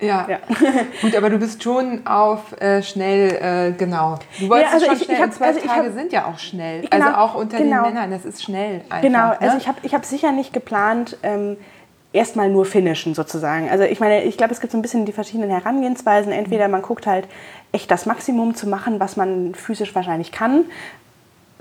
Ja. 0.00 0.26
ja. 0.28 0.38
gut, 1.00 1.14
aber 1.14 1.30
du 1.30 1.38
bist 1.38 1.62
schon 1.62 2.04
auf 2.06 2.60
äh, 2.60 2.82
schnell, 2.82 3.70
äh, 3.70 3.72
genau. 3.72 4.18
Du 4.40 4.48
wolltest 4.48 4.72
ja, 4.72 4.74
also 4.74 4.86
schon 4.86 4.96
ich, 4.96 5.04
schnell. 5.04 5.16
Ich 5.16 5.22
hab, 5.22 5.32
zwölf 5.32 5.56
also 5.56 5.68
Tage 5.68 5.88
hab, 5.88 5.94
sind 5.94 6.12
ja 6.12 6.26
auch 6.26 6.38
schnell. 6.38 6.80
Genau, 6.82 7.06
also 7.06 7.18
auch 7.18 7.34
unter 7.36 7.58
genau, 7.58 7.84
den 7.84 7.94
Männern, 7.94 8.10
das 8.10 8.24
ist 8.24 8.42
schnell. 8.42 8.80
Einfach, 8.88 9.00
genau, 9.00 9.28
ne? 9.28 9.40
also 9.40 9.56
ich 9.58 9.68
habe 9.68 9.78
ich 9.82 9.94
hab 9.94 10.04
sicher 10.04 10.32
nicht 10.32 10.52
geplant, 10.52 11.16
ähm, 11.22 11.56
erstmal 12.12 12.50
nur 12.50 12.64
finishen 12.64 13.14
sozusagen. 13.14 13.70
Also 13.70 13.84
ich 13.84 14.00
meine, 14.00 14.24
ich 14.24 14.36
glaube, 14.36 14.52
es 14.52 14.60
gibt 14.60 14.72
so 14.72 14.78
ein 14.78 14.82
bisschen 14.82 15.06
die 15.06 15.12
verschiedenen 15.12 15.50
Herangehensweisen. 15.50 16.32
Entweder 16.32 16.66
man 16.66 16.82
guckt 16.82 17.06
halt 17.06 17.28
echt 17.70 17.90
das 17.90 18.04
Maximum 18.04 18.56
zu 18.56 18.68
machen, 18.68 18.98
was 18.98 19.16
man 19.16 19.54
physisch 19.54 19.94
wahrscheinlich 19.94 20.32
kann 20.32 20.64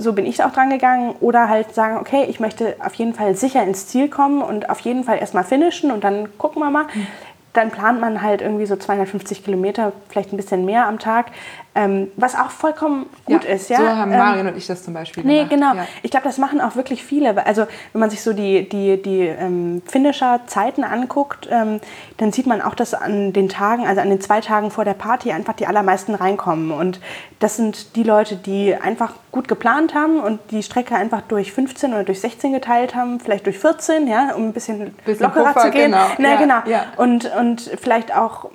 so 0.02 0.14
bin 0.14 0.26
ich 0.26 0.44
auch 0.44 0.52
dran 0.52 0.70
gegangen. 0.70 1.16
Oder 1.20 1.50
halt 1.50 1.74
sagen, 1.74 1.98
okay, 1.98 2.26
ich 2.30 2.40
möchte 2.40 2.76
auf 2.84 2.94
jeden 2.96 3.14
Fall 3.14 3.36
sicher 3.36 3.64
ins 3.64 3.88
Ziel 3.88 4.10
kommen 4.10 4.42
und 4.42 4.70
auf 4.70 4.80
jeden 4.82 5.04
Fall 5.04 5.20
erstmal 5.20 5.44
finishen 5.44 5.92
und 5.92 6.04
dann 6.04 6.38
gucken 6.38 6.62
wir 6.62 6.70
mal. 6.70 6.86
Mhm. 6.94 7.08
Dann 7.54 7.70
plant 7.70 8.00
man 8.00 8.22
halt 8.22 8.42
irgendwie 8.42 8.66
so 8.66 8.78
250 8.78 9.44
Kilometer, 9.44 9.92
vielleicht 10.08 10.32
ein 10.32 10.38
bisschen 10.38 10.64
mehr 10.64 10.88
am 10.88 11.00
Tag. 11.00 11.28
Ähm, 11.74 12.12
was 12.18 12.36
auch 12.36 12.52
vollkommen 12.52 13.06
gut 13.26 13.46
ja, 13.46 13.52
ist. 13.52 13.70
Ja? 13.70 13.78
So 13.78 13.88
haben 13.88 14.12
Marion 14.12 14.46
ähm, 14.46 14.54
und 14.54 14.58
ich 14.58 14.68
das 14.68 14.84
zum 14.84 14.94
Beispiel 14.94 15.24
nee, 15.24 15.46
gemacht. 15.46 15.52
Nee, 15.52 15.56
genau. 15.56 15.74
Ja. 15.76 15.88
Ich 16.04 16.12
glaube, 16.12 16.26
das 16.26 16.38
machen 16.38 16.60
auch 16.60 16.76
wirklich 16.76 17.02
viele. 17.02 17.46
Also 17.46 17.66
wenn 17.94 18.00
man 18.02 18.10
sich 18.10 18.22
so 18.22 18.34
die, 18.34 18.68
die, 18.68 19.02
die 19.02 19.22
ähm, 19.22 19.82
Finisher-Zeiten 19.86 20.84
anguckt, 20.84 21.48
ähm, 21.50 21.80
dann 22.18 22.34
sieht 22.34 22.46
man 22.46 22.62
auch, 22.62 22.76
dass 22.76 22.94
an 22.94 23.32
den 23.32 23.48
Tagen, 23.48 23.88
also 23.88 24.02
an 24.02 24.10
den 24.10 24.20
zwei 24.20 24.42
Tagen 24.42 24.70
vor 24.70 24.84
der 24.84 24.96
Party 24.96 25.32
einfach 25.32 25.54
die 25.54 25.66
allermeisten 25.66 26.14
reinkommen. 26.14 26.72
Und 26.72 27.00
das 27.40 27.56
sind 27.56 27.96
die 27.96 28.04
Leute, 28.04 28.36
die 28.36 28.76
einfach 28.76 29.14
gut 29.32 29.48
geplant 29.48 29.94
haben 29.94 30.20
und 30.20 30.42
die 30.52 30.64
Strecke 30.64 30.96
einfach 30.96 31.22
durch 31.22 31.54
15 31.54 31.94
oder 31.94 32.04
durch 32.04 32.20
16 32.20 32.52
geteilt 32.52 32.96
haben, 32.96 33.22
vielleicht 33.22 33.46
durch 33.46 33.60
14, 33.60 34.08
ja, 34.08 34.36
um 34.36 34.44
ein 34.44 34.54
bisschen, 34.54 34.94
bisschen 35.06 35.26
lockerer 35.26 35.54
Puffer, 35.54 35.62
zu 35.68 35.72
gehen. 35.72 35.92
Genau. 35.92 36.06
Na, 36.18 36.30
ja, 36.32 36.36
genau. 36.36 36.84
Und, 36.98 37.32
und 37.40 37.62
vielleicht 37.82 38.14
auch, 38.14 38.50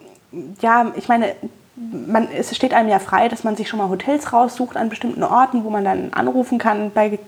ja, 0.61 0.93
ich 0.97 1.09
meine, 1.09 1.35
man, 1.77 2.29
es 2.31 2.55
steht 2.57 2.73
einem 2.73 2.89
ja 2.89 2.99
frei, 2.99 3.29
dass 3.29 3.45
man 3.45 3.57
sich 3.57 3.69
schon 3.69 3.79
mal 3.79 3.89
Hotels 3.89 4.33
raussucht 4.33 4.77
an 4.77 4.89
bestimmten 4.89 5.23
Orten, 5.23 5.65
wo 5.65 5.71
man 5.71 5.85
dann 5.85 6.13
anrufen 6.13 6.59
kann, 6.59 6.91
bei, 6.91 7.19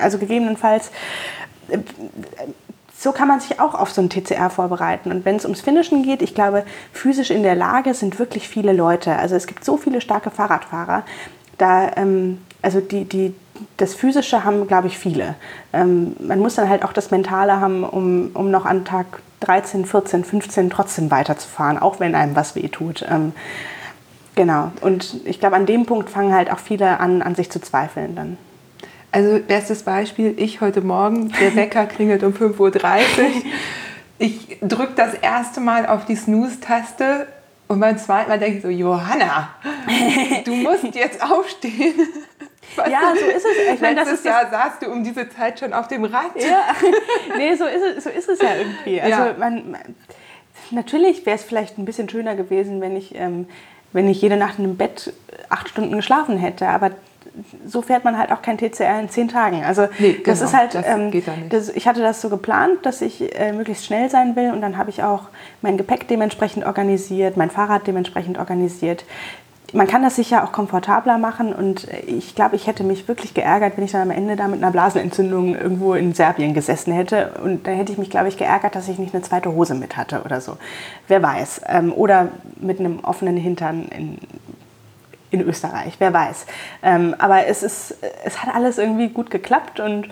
also 0.00 0.18
gegebenenfalls. 0.18 0.90
So 2.96 3.12
kann 3.12 3.28
man 3.28 3.40
sich 3.40 3.60
auch 3.60 3.74
auf 3.74 3.90
so 3.90 4.00
ein 4.00 4.10
TCR 4.10 4.50
vorbereiten. 4.50 5.10
Und 5.10 5.24
wenn 5.24 5.36
es 5.36 5.44
ums 5.44 5.60
Finishen 5.60 6.02
geht, 6.02 6.22
ich 6.22 6.34
glaube, 6.34 6.64
physisch 6.92 7.30
in 7.30 7.42
der 7.42 7.54
Lage 7.54 7.94
sind 7.94 8.18
wirklich 8.18 8.48
viele 8.48 8.72
Leute. 8.72 9.16
Also 9.16 9.36
es 9.36 9.46
gibt 9.46 9.64
so 9.64 9.76
viele 9.76 10.00
starke 10.00 10.30
Fahrradfahrer. 10.30 11.04
Da, 11.58 11.90
ähm, 11.96 12.38
also 12.62 12.80
die, 12.80 13.04
die, 13.04 13.34
das 13.76 13.94
Physische 13.94 14.44
haben, 14.44 14.66
glaube 14.66 14.88
ich, 14.88 14.98
viele. 14.98 15.34
Ähm, 15.72 16.16
man 16.20 16.40
muss 16.40 16.54
dann 16.54 16.68
halt 16.68 16.84
auch 16.84 16.92
das 16.92 17.10
Mentale 17.10 17.60
haben, 17.60 17.84
um, 17.84 18.30
um 18.32 18.50
noch 18.50 18.64
an 18.64 18.84
Tag 18.86 19.20
13, 19.40 19.84
14, 19.86 20.24
15 20.24 20.70
trotzdem 20.70 21.10
weiterzufahren, 21.10 21.78
auch 21.78 22.00
wenn 22.00 22.14
einem 22.14 22.36
was 22.36 22.54
wehtut. 22.54 23.04
Ähm, 23.08 23.32
Genau. 24.40 24.72
Und 24.80 25.20
ich 25.26 25.38
glaube, 25.38 25.56
an 25.56 25.66
dem 25.66 25.84
Punkt 25.84 26.08
fangen 26.08 26.32
halt 26.32 26.50
auch 26.50 26.60
viele 26.60 26.98
an, 26.98 27.20
an 27.20 27.34
sich 27.34 27.50
zu 27.50 27.60
zweifeln 27.60 28.16
dann. 28.16 28.38
Also 29.12 29.38
bestes 29.38 29.82
Beispiel, 29.82 30.32
ich 30.38 30.62
heute 30.62 30.80
Morgen, 30.80 31.30
der 31.38 31.54
Wecker 31.56 31.84
klingelt 31.84 32.22
um 32.22 32.32
5.30 32.32 32.58
Uhr. 32.58 33.00
Ich 34.18 34.56
drücke 34.62 34.94
das 34.96 35.12
erste 35.12 35.60
Mal 35.60 35.84
auf 35.84 36.06
die 36.06 36.16
Snooze-Taste 36.16 37.26
und 37.68 37.80
beim 37.80 37.98
zweiten 37.98 38.30
Mal 38.30 38.38
denke 38.38 38.56
ich 38.56 38.62
so, 38.62 38.70
Johanna, 38.70 39.50
du 40.46 40.54
musst 40.54 40.94
jetzt 40.94 41.22
aufstehen. 41.22 42.08
Was 42.76 42.88
ja, 42.88 43.12
so 43.14 43.26
ist 43.26 43.44
es. 43.44 43.74
Ich 43.74 43.80
meine, 43.82 44.00
Letztes 44.00 44.24
Jahr 44.24 44.48
saßt 44.48 44.80
du 44.80 44.90
um 44.90 45.04
diese 45.04 45.28
Zeit 45.28 45.60
schon 45.60 45.74
auf 45.74 45.88
dem 45.88 46.04
Rad. 46.04 46.30
Ja, 46.36 46.74
nee, 47.36 47.54
so 47.56 47.66
ist 47.66 47.82
es, 47.98 48.04
so 48.04 48.08
ist 48.08 48.30
es 48.30 48.40
ja 48.40 48.54
irgendwie. 48.56 49.02
Also 49.02 49.22
ja. 49.22 49.34
Man, 49.38 49.76
natürlich 50.70 51.26
wäre 51.26 51.36
es 51.36 51.44
vielleicht 51.44 51.76
ein 51.76 51.84
bisschen 51.84 52.08
schöner 52.08 52.36
gewesen, 52.36 52.80
wenn 52.80 52.96
ich 52.96 53.14
ähm, 53.14 53.46
wenn 53.92 54.08
ich 54.08 54.20
jede 54.22 54.36
Nacht 54.36 54.58
im 54.58 54.76
Bett 54.76 55.12
acht 55.48 55.68
Stunden 55.68 55.96
geschlafen 55.96 56.38
hätte. 56.38 56.68
Aber 56.68 56.92
so 57.66 57.82
fährt 57.82 58.04
man 58.04 58.18
halt 58.18 58.32
auch 58.32 58.42
kein 58.42 58.58
TCR 58.58 59.00
in 59.00 59.08
zehn 59.08 59.28
Tagen. 59.28 59.64
Also 59.64 59.88
nee, 59.98 60.12
genau, 60.12 60.24
das 60.24 60.40
ist 60.40 60.54
halt, 60.54 60.74
das 60.74 60.86
ähm, 60.86 61.12
das, 61.48 61.68
ich 61.68 61.86
hatte 61.86 62.00
das 62.00 62.20
so 62.20 62.28
geplant, 62.28 62.84
dass 62.84 63.02
ich 63.02 63.38
äh, 63.38 63.52
möglichst 63.52 63.84
schnell 63.84 64.10
sein 64.10 64.36
will 64.36 64.50
und 64.52 64.60
dann 64.60 64.76
habe 64.76 64.90
ich 64.90 65.02
auch 65.02 65.24
mein 65.62 65.76
Gepäck 65.76 66.08
dementsprechend 66.08 66.64
organisiert, 66.64 67.36
mein 67.36 67.50
Fahrrad 67.50 67.86
dementsprechend 67.86 68.38
organisiert 68.38 69.04
man 69.72 69.86
kann 69.86 70.02
das 70.02 70.16
sicher 70.16 70.44
auch 70.44 70.52
komfortabler 70.52 71.18
machen 71.18 71.52
und 71.52 71.86
ich 72.06 72.34
glaube, 72.34 72.56
ich 72.56 72.66
hätte 72.66 72.84
mich 72.84 73.08
wirklich 73.08 73.34
geärgert, 73.34 73.76
wenn 73.76 73.84
ich 73.84 73.92
dann 73.92 74.02
am 74.02 74.10
Ende 74.10 74.36
da 74.36 74.48
mit 74.48 74.62
einer 74.62 74.72
Blasenentzündung 74.72 75.54
irgendwo 75.54 75.94
in 75.94 76.14
Serbien 76.14 76.54
gesessen 76.54 76.92
hätte 76.92 77.32
und 77.42 77.66
da 77.66 77.70
hätte 77.70 77.92
ich 77.92 77.98
mich, 77.98 78.10
glaube 78.10 78.28
ich, 78.28 78.36
geärgert, 78.36 78.74
dass 78.74 78.88
ich 78.88 78.98
nicht 78.98 79.14
eine 79.14 79.22
zweite 79.22 79.52
Hose 79.52 79.74
mit 79.74 79.96
hatte 79.96 80.22
oder 80.22 80.40
so. 80.40 80.56
Wer 81.08 81.22
weiß. 81.22 81.62
Ähm, 81.68 81.92
oder 81.92 82.28
mit 82.56 82.80
einem 82.80 83.00
offenen 83.00 83.36
Hintern 83.36 83.88
in, 83.88 84.18
in 85.30 85.40
Österreich, 85.42 85.94
wer 85.98 86.12
weiß. 86.12 86.46
Ähm, 86.82 87.14
aber 87.18 87.46
es, 87.46 87.62
ist, 87.62 87.96
es 88.24 88.42
hat 88.42 88.54
alles 88.54 88.78
irgendwie 88.78 89.08
gut 89.08 89.30
geklappt 89.30 89.80
und 89.80 90.08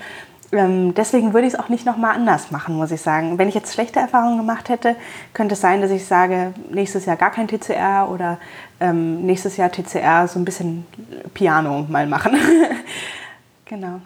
deswegen 0.50 1.34
würde 1.34 1.46
ich 1.46 1.54
es 1.54 1.58
auch 1.58 1.68
nicht 1.68 1.84
nochmal 1.84 2.14
anders 2.14 2.50
machen, 2.50 2.76
muss 2.76 2.90
ich 2.90 3.02
sagen. 3.02 3.36
Wenn 3.36 3.48
ich 3.48 3.54
jetzt 3.54 3.74
schlechte 3.74 4.00
Erfahrungen 4.00 4.38
gemacht 4.38 4.70
hätte, 4.70 4.96
könnte 5.34 5.54
es 5.54 5.60
sein, 5.60 5.82
dass 5.82 5.90
ich 5.90 6.06
sage, 6.06 6.54
nächstes 6.70 7.04
Jahr 7.04 7.16
gar 7.16 7.30
kein 7.30 7.48
TCR 7.48 8.08
oder 8.10 8.38
ähm, 8.80 9.26
nächstes 9.26 9.58
Jahr 9.58 9.70
TCR 9.70 10.26
so 10.26 10.38
ein 10.38 10.46
bisschen 10.46 10.86
Piano 11.34 11.84
mal 11.88 12.06
machen. 12.06 12.34
genau. 13.66 14.00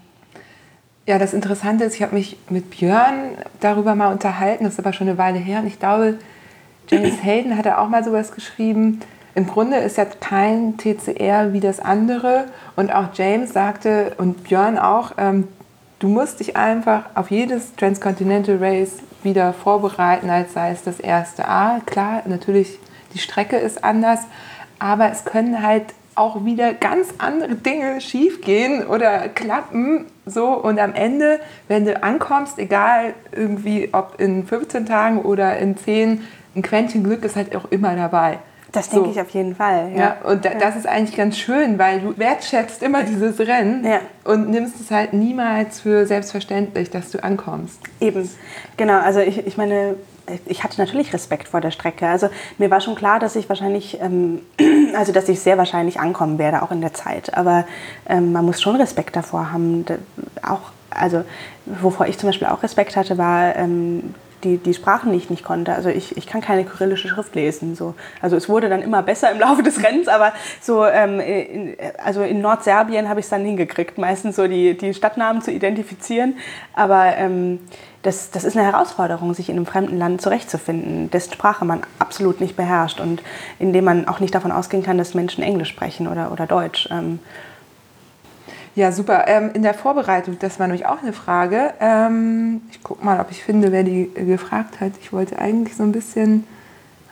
Ja, 1.06 1.18
das 1.18 1.32
Interessante 1.32 1.84
ist, 1.84 1.94
ich 1.94 2.02
habe 2.02 2.14
mich 2.14 2.36
mit 2.48 2.70
Björn 2.70 3.36
darüber 3.60 3.94
mal 3.94 4.12
unterhalten, 4.12 4.64
das 4.64 4.74
ist 4.74 4.78
aber 4.78 4.92
schon 4.92 5.08
eine 5.08 5.18
Weile 5.18 5.38
her 5.38 5.60
und 5.60 5.66
ich 5.66 5.78
glaube, 5.78 6.18
James 6.88 7.14
Hayden 7.22 7.56
hat 7.56 7.66
auch 7.68 7.88
mal 7.88 8.04
sowas 8.04 8.32
geschrieben. 8.32 9.00
Im 9.34 9.46
Grunde 9.46 9.78
ist 9.78 9.96
ja 9.96 10.04
kein 10.04 10.76
TCR 10.76 11.52
wie 11.52 11.60
das 11.60 11.80
andere 11.80 12.46
und 12.76 12.92
auch 12.92 13.08
James 13.14 13.52
sagte 13.52 14.14
und 14.18 14.44
Björn 14.44 14.78
auch, 14.78 15.12
ähm, 15.18 15.48
Du 16.02 16.08
musst 16.08 16.40
dich 16.40 16.56
einfach 16.56 17.04
auf 17.14 17.30
jedes 17.30 17.76
Transcontinental 17.76 18.56
Race 18.56 18.94
wieder 19.22 19.52
vorbereiten, 19.52 20.30
als 20.30 20.52
sei 20.52 20.72
es 20.72 20.82
das 20.82 20.98
erste 20.98 21.46
A. 21.46 21.78
Klar, 21.86 22.24
natürlich, 22.26 22.80
die 23.14 23.20
Strecke 23.20 23.56
ist 23.56 23.84
anders, 23.84 24.18
aber 24.80 25.12
es 25.12 25.24
können 25.24 25.62
halt 25.62 25.84
auch 26.16 26.44
wieder 26.44 26.74
ganz 26.74 27.14
andere 27.18 27.54
Dinge 27.54 28.00
schiefgehen 28.00 28.84
oder 28.84 29.28
klappen. 29.28 30.06
So, 30.26 30.48
und 30.48 30.80
am 30.80 30.92
Ende, 30.92 31.38
wenn 31.68 31.84
du 31.84 32.02
ankommst, 32.02 32.58
egal 32.58 33.14
irgendwie 33.30 33.90
ob 33.92 34.20
in 34.20 34.44
15 34.44 34.86
Tagen 34.86 35.22
oder 35.22 35.56
in 35.58 35.76
10, 35.76 36.24
ein 36.56 36.62
Quäntchen 36.62 37.04
Glück 37.04 37.24
ist 37.24 37.36
halt 37.36 37.54
auch 37.54 37.70
immer 37.70 37.94
dabei. 37.94 38.40
Das 38.72 38.88
denke 38.88 39.06
so. 39.06 39.12
ich 39.12 39.20
auf 39.20 39.30
jeden 39.30 39.54
Fall. 39.54 39.90
Ja, 39.94 39.98
ja 39.98 40.16
und 40.24 40.44
da, 40.44 40.54
das 40.54 40.76
ist 40.76 40.86
eigentlich 40.86 41.16
ganz 41.16 41.36
schön, 41.36 41.78
weil 41.78 42.00
du 42.00 42.16
wertschätzt 42.16 42.82
immer 42.82 43.02
dieses 43.02 43.38
Rennen 43.38 43.84
ja. 43.84 44.00
und 44.24 44.48
nimmst 44.48 44.80
es 44.80 44.90
halt 44.90 45.12
niemals 45.12 45.80
für 45.80 46.06
selbstverständlich, 46.06 46.88
dass 46.90 47.10
du 47.10 47.22
ankommst. 47.22 47.80
Eben, 48.00 48.28
genau. 48.78 48.98
Also 49.00 49.20
ich, 49.20 49.46
ich 49.46 49.58
meine, 49.58 49.96
ich 50.46 50.64
hatte 50.64 50.80
natürlich 50.80 51.12
Respekt 51.12 51.48
vor 51.48 51.60
der 51.60 51.70
Strecke. 51.70 52.06
Also 52.08 52.28
mir 52.56 52.70
war 52.70 52.80
schon 52.80 52.94
klar, 52.94 53.18
dass 53.18 53.36
ich 53.36 53.48
wahrscheinlich, 53.48 54.00
ähm, 54.00 54.40
also 54.96 55.12
dass 55.12 55.28
ich 55.28 55.40
sehr 55.40 55.58
wahrscheinlich 55.58 56.00
ankommen 56.00 56.38
werde, 56.38 56.62
auch 56.62 56.70
in 56.70 56.80
der 56.80 56.94
Zeit. 56.94 57.36
Aber 57.36 57.66
ähm, 58.08 58.32
man 58.32 58.44
muss 58.44 58.62
schon 58.62 58.76
Respekt 58.76 59.16
davor 59.16 59.52
haben. 59.52 59.84
Auch, 60.42 60.72
also 60.90 61.24
wovor 61.66 62.06
ich 62.06 62.18
zum 62.18 62.30
Beispiel 62.30 62.48
auch 62.48 62.62
Respekt 62.62 62.96
hatte, 62.96 63.18
war 63.18 63.54
ähm, 63.56 64.14
die, 64.44 64.58
die 64.58 64.74
Sprachen, 64.74 65.12
die 65.12 65.18
ich 65.18 65.30
nicht 65.30 65.44
konnte. 65.44 65.74
Also 65.74 65.88
ich, 65.88 66.16
ich 66.16 66.26
kann 66.26 66.40
keine 66.40 66.64
kyrillische 66.64 67.08
Schrift 67.08 67.34
lesen. 67.34 67.74
So. 67.74 67.94
Also 68.20 68.36
es 68.36 68.48
wurde 68.48 68.68
dann 68.68 68.82
immer 68.82 69.02
besser 69.02 69.30
im 69.30 69.40
Laufe 69.40 69.62
des 69.62 69.82
Rennens, 69.82 70.08
aber 70.08 70.32
so 70.60 70.84
ähm, 70.84 71.20
in, 71.20 71.76
also 72.02 72.22
in 72.22 72.40
Nordserbien 72.40 73.08
habe 73.08 73.20
ich 73.20 73.26
es 73.26 73.30
dann 73.30 73.44
hingekriegt, 73.44 73.98
meistens 73.98 74.36
so 74.36 74.46
die, 74.46 74.76
die 74.76 74.94
Stadtnamen 74.94 75.42
zu 75.42 75.50
identifizieren. 75.50 76.34
Aber 76.74 77.16
ähm, 77.16 77.60
das, 78.02 78.30
das 78.30 78.44
ist 78.44 78.56
eine 78.56 78.66
Herausforderung, 78.66 79.32
sich 79.34 79.48
in 79.48 79.56
einem 79.56 79.66
fremden 79.66 79.96
Land 79.96 80.20
zurechtzufinden, 80.20 81.10
dessen 81.10 81.32
Sprache 81.32 81.64
man 81.64 81.82
absolut 81.98 82.40
nicht 82.40 82.56
beherrscht 82.56 83.00
und 83.00 83.22
in 83.58 83.72
dem 83.72 83.84
man 83.84 84.08
auch 84.08 84.18
nicht 84.18 84.34
davon 84.34 84.50
ausgehen 84.52 84.82
kann, 84.82 84.98
dass 84.98 85.14
Menschen 85.14 85.42
Englisch 85.42 85.68
sprechen 85.68 86.08
oder, 86.08 86.32
oder 86.32 86.46
Deutsch. 86.46 86.88
Ähm, 86.90 87.20
ja, 88.74 88.92
super. 88.92 89.24
Ähm, 89.26 89.50
in 89.54 89.62
der 89.62 89.74
Vorbereitung, 89.74 90.38
das 90.38 90.58
war 90.58 90.66
nämlich 90.66 90.86
auch 90.86 91.02
eine 91.02 91.12
Frage. 91.12 91.74
Ähm, 91.80 92.62
ich 92.70 92.82
gucke 92.82 93.04
mal, 93.04 93.20
ob 93.20 93.30
ich 93.30 93.42
finde, 93.42 93.72
wer 93.72 93.84
die 93.84 94.10
gefragt 94.14 94.80
hat. 94.80 94.92
Ich 95.00 95.12
wollte 95.12 95.38
eigentlich 95.38 95.76
so 95.76 95.82
ein 95.82 95.92
bisschen. 95.92 96.46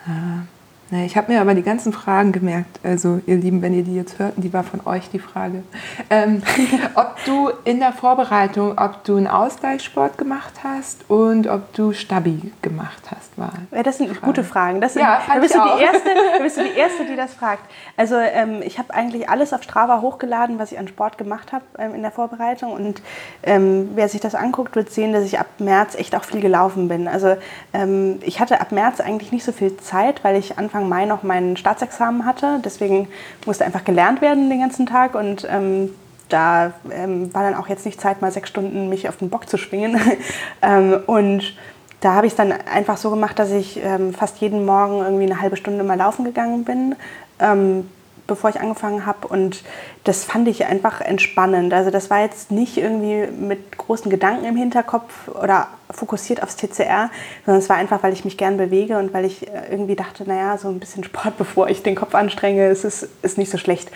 Äh, 0.07 0.60
Nee, 0.93 1.07
ich 1.07 1.17
habe 1.17 1.33
mir 1.33 1.41
aber 1.41 1.55
die 1.55 1.63
ganzen 1.63 1.93
Fragen 1.93 2.33
gemerkt. 2.33 2.81
Also, 2.83 3.21
ihr 3.27 3.37
Lieben, 3.37 3.63
wenn 3.63 3.73
ihr 3.73 3.85
die 3.85 3.95
jetzt 3.95 4.19
hört, 4.19 4.33
die 4.37 4.53
war 4.53 4.65
von 4.65 4.81
euch 4.87 5.09
die 5.09 5.21
Frage. 5.21 5.63
Ähm, 6.11 6.43
ob 6.97 7.15
du 7.25 7.51
in 7.65 7.79
der 7.79 7.93
Vorbereitung, 7.93 8.77
ob 8.77 9.05
du 9.05 9.17
einen 9.17 9.29
Ausgleichssport 9.29 10.19
gemacht 10.19 10.65
hast 10.65 11.09
und 11.09 11.47
ob 11.47 11.73
du 11.75 11.93
Stabi 11.93 12.53
gemacht 12.61 13.03
hast. 13.09 13.39
War 13.39 13.53
ja, 13.71 13.85
das 13.85 13.99
sind 13.99 14.09
Frage. 14.09 14.21
gute 14.21 14.43
Fragen. 14.43 14.81
Das 14.81 14.95
sind, 14.95 15.03
ja, 15.03 15.23
da, 15.27 15.39
bist 15.39 15.55
du 15.55 15.61
die 15.61 15.83
erste, 15.83 16.09
da 16.37 16.39
bist 16.43 16.57
du 16.57 16.65
die 16.65 16.77
Erste, 16.77 17.05
die 17.05 17.15
das 17.15 17.35
fragt. 17.35 17.63
Also, 17.97 18.17
ähm, 18.17 18.61
ich 18.61 18.81
habe 18.81 18.93
eigentlich 18.93 19.29
alles 19.29 19.53
auf 19.53 19.63
Strava 19.63 20.01
hochgeladen, 20.01 20.59
was 20.59 20.73
ich 20.73 20.79
an 20.81 20.89
Sport 20.89 21.19
gemacht 21.19 21.53
habe 21.53 21.65
ähm, 21.79 21.95
in 21.95 22.03
der 22.03 22.11
Vorbereitung. 22.11 22.73
Und 22.73 23.01
ähm, 23.45 23.91
wer 23.95 24.09
sich 24.09 24.21
das 24.21 24.35
anguckt, 24.35 24.75
wird 24.75 24.91
sehen, 24.91 25.13
dass 25.13 25.23
ich 25.23 25.39
ab 25.39 25.47
März 25.59 25.95
echt 25.95 26.17
auch 26.17 26.25
viel 26.25 26.41
gelaufen 26.41 26.89
bin. 26.89 27.07
Also, 27.07 27.37
ähm, 27.73 28.19
ich 28.23 28.41
hatte 28.41 28.61
ab 28.61 28.73
März 28.73 28.99
eigentlich 28.99 29.31
nicht 29.31 29.45
so 29.45 29.53
viel 29.53 29.77
Zeit, 29.77 30.25
weil 30.25 30.35
ich 30.35 30.59
Anfang 30.59 30.80
Anfang 30.81 30.89
Mai 30.89 31.05
noch 31.05 31.23
mein 31.23 31.57
Staatsexamen 31.57 32.25
hatte. 32.25 32.61
Deswegen 32.65 33.09
musste 33.47 33.65
einfach 33.65 33.85
gelernt 33.85 34.21
werden 34.21 34.49
den 34.49 34.61
ganzen 34.61 34.87
Tag 34.87 35.15
und 35.15 35.47
ähm, 35.51 35.91
da 36.29 36.73
ähm, 36.91 37.35
war 37.35 37.43
dann 37.43 37.55
auch 37.55 37.69
jetzt 37.69 37.85
nicht 37.85 38.01
Zeit, 38.01 38.23
mal 38.23 38.31
sechs 38.31 38.49
Stunden 38.49 38.89
mich 38.89 39.09
auf 39.09 39.17
den 39.17 39.31
Bock 39.31 39.49
zu 39.49 39.59
schwingen. 39.59 40.01
ähm, 40.63 41.01
und 41.07 41.55
da 42.01 42.15
habe 42.15 42.27
ich 42.27 42.33
es 42.33 42.37
dann 42.37 42.53
einfach 42.53 42.97
so 42.97 43.11
gemacht, 43.11 43.39
dass 43.39 43.51
ich 43.51 43.81
ähm, 43.83 44.15
fast 44.15 44.39
jeden 44.39 44.65
Morgen 44.65 45.01
irgendwie 45.01 45.25
eine 45.25 45.41
halbe 45.41 45.57
Stunde 45.57 45.85
mal 45.85 45.99
laufen 45.99 46.25
gegangen 46.25 46.65
bin 46.65 46.95
ähm, 47.41 47.89
bevor 48.27 48.51
ich 48.51 48.61
angefangen 48.61 49.07
habe. 49.07 49.27
Und 49.27 49.65
das 50.05 50.25
fand 50.25 50.49
ich 50.49 50.65
einfach 50.65 51.01
entspannend. 51.01 51.75
Also 51.75 51.91
das 51.91 52.09
war 52.09 52.21
jetzt 52.21 52.51
nicht 52.51 52.79
irgendwie 52.79 53.27
mit 53.31 53.77
großen 53.77 54.11
Gedanken 54.11 54.47
im 54.47 54.57
Hinterkopf 54.57 55.29
oder 55.29 55.69
fokussiert 55.91 56.43
aufs 56.43 56.57
TCR, 56.57 57.11
sondern 57.45 57.61
es 57.61 57.69
war 57.69 57.77
einfach, 57.77 58.03
weil 58.03 58.13
ich 58.13 58.25
mich 58.25 58.37
gern 58.37 58.57
bewege 58.57 58.97
und 58.99 59.13
weil 59.13 59.25
ich 59.25 59.49
äh, 59.49 59.71
irgendwie 59.71 59.97
dachte, 59.97 60.27
naja, 60.27 60.57
so 60.57 60.69
ein 60.69 60.79
bisschen 60.79 61.05
Sport, 61.05 61.37
bevor 61.39 61.69
ich 61.69 61.83
den 61.83 61.97
Kopf 61.97 62.15
anstrenge, 62.15 62.69
ist, 62.69 62.85
ist, 62.85 63.09
ist 63.23 63.37
nicht 63.37 63.51
so 63.51 63.59
schlecht. 63.59 63.91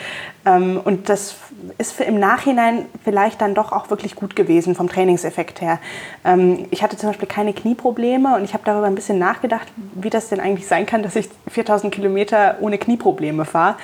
Ähm, 0.45 0.81
und 0.85 1.09
das 1.09 1.37
ist 1.79 1.99
im 2.01 2.19
Nachhinein 2.19 2.87
vielleicht 3.03 3.41
dann 3.41 3.55
doch 3.55 3.73
auch 3.73 3.89
wirklich 3.91 4.15
gut 4.15 4.37
gewesen 4.37 4.75
vom 4.75 4.89
Trainingseffekt 4.89 5.61
her. 5.61 5.79
Ähm, 6.25 6.67
ich 6.71 6.83
hatte 6.83 6.97
zum 6.97 7.11
Beispiel 7.11 7.29
keine 7.29 7.55
Knieprobleme 7.55 8.37
und 8.37 8.45
ich 8.45 8.53
habe 8.53 8.65
darüber 8.67 8.87
ein 8.87 8.95
bisschen 8.95 9.19
nachgedacht, 9.19 9.69
wie 9.95 10.11
das 10.11 10.29
denn 10.29 10.41
eigentlich 10.41 10.67
sein 10.67 10.85
kann, 10.85 11.03
dass 11.03 11.17
ich 11.17 11.29
4000 11.49 11.95
Kilometer 11.95 12.57
ohne 12.61 12.77
Knieprobleme 12.77 13.45
fahre. 13.45 13.77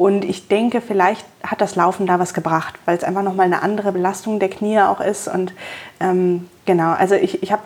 Und 0.00 0.24
ich 0.24 0.48
denke, 0.48 0.80
vielleicht 0.80 1.26
hat 1.42 1.60
das 1.60 1.76
Laufen 1.76 2.06
da 2.06 2.18
was 2.18 2.32
gebracht, 2.32 2.72
weil 2.86 2.96
es 2.96 3.04
einfach 3.04 3.22
nochmal 3.22 3.44
eine 3.44 3.62
andere 3.62 3.92
Belastung 3.92 4.38
der 4.38 4.48
Knie 4.48 4.80
auch 4.80 4.98
ist. 4.98 5.28
Und 5.28 5.52
ähm, 6.00 6.48
genau, 6.64 6.92
also 6.92 7.16
ich, 7.16 7.42
ich 7.42 7.52
habe 7.52 7.64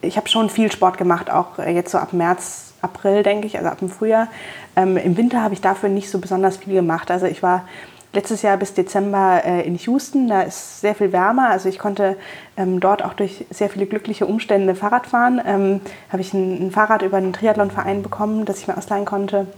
ich 0.00 0.16
hab 0.16 0.28
schon 0.28 0.48
viel 0.48 0.70
Sport 0.70 0.96
gemacht, 0.96 1.28
auch 1.28 1.58
jetzt 1.58 1.90
so 1.90 1.98
ab 1.98 2.12
März 2.12 2.74
April, 2.82 3.24
denke 3.24 3.48
ich, 3.48 3.58
also 3.58 3.68
ab 3.68 3.80
dem 3.80 3.88
Frühjahr. 3.88 4.28
Ähm, 4.76 4.96
Im 4.96 5.16
Winter 5.16 5.42
habe 5.42 5.54
ich 5.54 5.60
dafür 5.60 5.88
nicht 5.88 6.08
so 6.08 6.20
besonders 6.20 6.56
viel 6.56 6.74
gemacht. 6.74 7.10
Also 7.10 7.26
ich 7.26 7.42
war 7.42 7.64
letztes 8.12 8.42
Jahr 8.42 8.58
bis 8.58 8.74
Dezember 8.74 9.42
äh, 9.44 9.66
in 9.66 9.76
Houston, 9.76 10.28
da 10.28 10.42
ist 10.42 10.80
sehr 10.82 10.94
viel 10.94 11.10
wärmer. 11.10 11.50
Also 11.50 11.68
ich 11.68 11.80
konnte 11.80 12.16
ähm, 12.56 12.78
dort 12.78 13.04
auch 13.04 13.14
durch 13.14 13.44
sehr 13.50 13.70
viele 13.70 13.86
glückliche 13.86 14.26
Umstände 14.26 14.76
Fahrrad 14.76 15.08
fahren. 15.08 15.42
Ähm, 15.44 15.80
habe 16.12 16.22
ich 16.22 16.32
ein, 16.32 16.68
ein 16.68 16.70
Fahrrad 16.70 17.02
über 17.02 17.16
einen 17.16 17.32
Triathlonverein 17.32 18.04
bekommen, 18.04 18.44
das 18.44 18.60
ich 18.60 18.68
mir 18.68 18.78
ausleihen 18.78 19.04
konnte. 19.04 19.48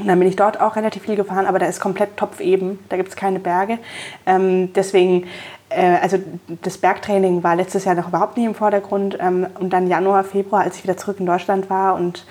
Und 0.00 0.08
dann 0.08 0.18
bin 0.18 0.28
ich 0.28 0.36
dort 0.36 0.60
auch 0.60 0.74
relativ 0.74 1.04
viel 1.04 1.14
gefahren, 1.14 1.46
aber 1.46 1.58
da 1.58 1.66
ist 1.66 1.80
komplett 1.80 2.16
topfeben, 2.16 2.80
da 2.88 2.96
gibt 2.96 3.10
es 3.10 3.16
keine 3.16 3.38
Berge. 3.38 3.78
Ähm, 4.26 4.72
deswegen, 4.72 5.26
äh, 5.68 5.98
also 6.02 6.18
das 6.62 6.78
Bergtraining 6.78 7.44
war 7.44 7.54
letztes 7.54 7.84
Jahr 7.84 7.94
noch 7.94 8.08
überhaupt 8.08 8.36
nicht 8.36 8.46
im 8.46 8.56
Vordergrund. 8.56 9.16
Ähm, 9.20 9.46
und 9.60 9.72
dann 9.72 9.86
Januar, 9.86 10.24
Februar, 10.24 10.62
als 10.62 10.76
ich 10.78 10.82
wieder 10.82 10.96
zurück 10.96 11.20
in 11.20 11.26
Deutschland 11.26 11.70
war 11.70 11.94
und 11.94 12.26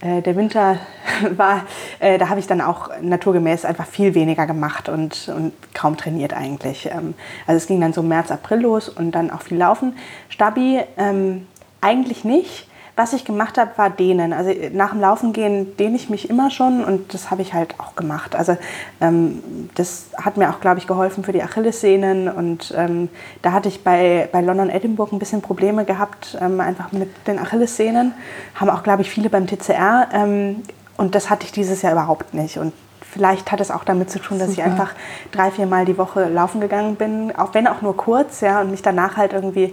äh, 0.00 0.22
der 0.22 0.36
Winter 0.36 0.78
war, 1.36 1.66
äh, 1.98 2.18
da 2.18 2.28
habe 2.28 2.38
ich 2.38 2.46
dann 2.46 2.60
auch 2.60 2.90
naturgemäß 3.00 3.64
einfach 3.64 3.86
viel 3.86 4.14
weniger 4.14 4.46
gemacht 4.46 4.88
und, 4.88 5.28
und 5.28 5.52
kaum 5.74 5.96
trainiert 5.96 6.32
eigentlich. 6.32 6.86
Ähm, 6.86 7.14
also 7.48 7.56
es 7.56 7.66
ging 7.66 7.80
dann 7.80 7.92
so 7.92 8.02
März, 8.02 8.30
April 8.30 8.60
los 8.60 8.88
und 8.88 9.12
dann 9.12 9.32
auch 9.32 9.42
viel 9.42 9.58
laufen. 9.58 9.96
Stabi 10.28 10.80
ähm, 10.96 11.48
eigentlich 11.80 12.24
nicht. 12.24 12.67
Was 12.98 13.12
ich 13.12 13.24
gemacht 13.24 13.58
habe, 13.58 13.70
war 13.76 13.90
dehnen. 13.90 14.32
Also 14.32 14.50
nach 14.72 14.90
dem 14.90 15.00
Laufen 15.00 15.32
gehen 15.32 15.76
dehne 15.76 15.94
ich 15.94 16.10
mich 16.10 16.28
immer 16.28 16.50
schon 16.50 16.84
und 16.84 17.14
das 17.14 17.30
habe 17.30 17.42
ich 17.42 17.54
halt 17.54 17.78
auch 17.78 17.94
gemacht. 17.94 18.34
Also 18.34 18.56
ähm, 19.00 19.70
das 19.76 20.06
hat 20.16 20.36
mir 20.36 20.50
auch, 20.50 20.58
glaube 20.58 20.80
ich, 20.80 20.88
geholfen 20.88 21.22
für 21.22 21.30
die 21.30 21.40
Achillessehnen 21.40 22.28
und 22.28 22.74
ähm, 22.76 23.08
da 23.40 23.52
hatte 23.52 23.68
ich 23.68 23.84
bei, 23.84 24.28
bei 24.32 24.40
London 24.40 24.68
Edinburgh 24.68 25.14
ein 25.14 25.20
bisschen 25.20 25.42
Probleme 25.42 25.84
gehabt, 25.84 26.36
ähm, 26.40 26.58
einfach 26.58 26.90
mit 26.90 27.08
den 27.28 27.38
Achillessehnen. 27.38 28.14
Haben 28.56 28.68
auch, 28.68 28.82
glaube 28.82 29.02
ich, 29.02 29.10
viele 29.10 29.30
beim 29.30 29.46
TCR 29.46 30.08
ähm, 30.12 30.64
und 30.96 31.14
das 31.14 31.30
hatte 31.30 31.44
ich 31.44 31.52
dieses 31.52 31.82
Jahr 31.82 31.92
überhaupt 31.92 32.34
nicht. 32.34 32.58
Und 32.58 32.72
vielleicht 33.00 33.52
hat 33.52 33.60
es 33.60 33.70
auch 33.70 33.84
damit 33.84 34.10
zu 34.10 34.18
tun, 34.18 34.40
dass 34.40 34.50
Super. 34.50 34.62
ich 34.62 34.66
einfach 34.66 34.90
drei, 35.30 35.52
vier 35.52 35.66
Mal 35.66 35.84
die 35.84 35.98
Woche 35.98 36.28
laufen 36.28 36.60
gegangen 36.60 36.96
bin, 36.96 37.32
auch 37.36 37.54
wenn 37.54 37.68
auch 37.68 37.80
nur 37.80 37.96
kurz, 37.96 38.40
ja, 38.40 38.60
und 38.60 38.72
mich 38.72 38.82
danach 38.82 39.16
halt 39.16 39.34
irgendwie 39.34 39.72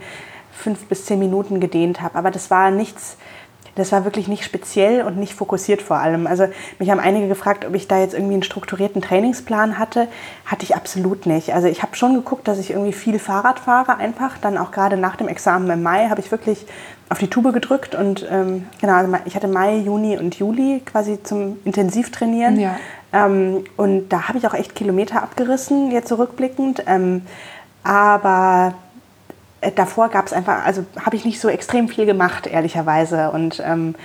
fünf 0.56 0.86
bis 0.86 1.06
zehn 1.06 1.20
Minuten 1.20 1.60
gedehnt 1.60 2.02
habe. 2.02 2.16
Aber 2.16 2.32
das 2.32 2.50
war 2.50 2.72
nichts, 2.72 3.18
das 3.76 3.92
war 3.92 4.06
wirklich 4.06 4.28
nicht 4.28 4.46
speziell 4.46 5.04
und 5.04 5.18
nicht 5.18 5.34
fokussiert 5.34 5.82
vor 5.82 5.98
allem. 5.98 6.28
Also 6.28 6.48
mich 6.80 6.90
haben 6.90 7.00
einige 7.00 7.28
gefragt, 7.28 7.66
ob 7.66 7.76
ich 7.76 7.88
da 7.88 8.00
jetzt 8.00 8.14
irgendwie 8.14 8.34
einen 8.34 8.44
strukturierten 8.44 9.02
Trainingsplan 9.02 9.78
hatte. 9.78 10.08
Hatte 10.46 10.64
ich 10.64 10.76
absolut 10.76 11.26
nicht. 11.26 11.54
Also 11.54 11.68
ich 11.68 11.84
habe 11.84 11.96
schon 11.96 12.16
geguckt, 12.16 12.48
dass 12.48 12.58
ich 12.58 12.72
irgendwie 12.72 12.94
viel 12.94 13.20
Fahrrad 13.20 13.60
fahre 13.60 13.98
einfach. 13.98 14.38
Dann 14.38 14.58
auch 14.58 14.72
gerade 14.72 14.98
nach 14.98 15.18
dem 15.18 15.28
Examen 15.28 15.70
im 15.70 15.84
Mai 15.84 16.08
habe 16.10 16.22
ich 16.22 16.32
wirklich 16.32 16.66
auf 17.10 17.20
die 17.20 17.28
Tube 17.28 17.54
gedrückt 17.54 17.94
und 17.94 18.26
ähm, 18.32 18.66
genau, 18.82 18.94
also 18.94 19.14
ich 19.26 19.36
hatte 19.36 19.48
Mai, 19.48 19.78
Juni 19.78 20.18
und 20.18 20.40
Juli 20.40 20.82
quasi 20.84 21.22
zum 21.22 21.58
Intensivtrainieren. 21.64 22.60
Ja. 22.60 22.78
Ähm, 23.14 23.64
und 23.78 24.10
da 24.10 24.28
habe 24.28 24.40
ich 24.40 24.48
auch 24.48 24.56
echt 24.56 24.74
Kilometer 24.74 25.22
abgerissen, 25.22 25.92
jetzt 25.92 26.08
zurückblickend. 26.08 26.84
Ähm, 26.88 27.22
aber 27.84 28.74
davor 29.72 30.10
gab 30.10 30.28
es 30.28 30.34
einfach, 30.34 30.66
also 30.66 30.86
habe 31.04 31.16
ich 31.16 31.26
nicht 31.26 31.40
so 31.40 31.50
extrem 31.50 31.88
viel 31.88 32.06
gemacht, 32.06 32.48
ehrlicherweise. 32.48 33.32
Und 33.32 33.62
ähm, 33.66 33.96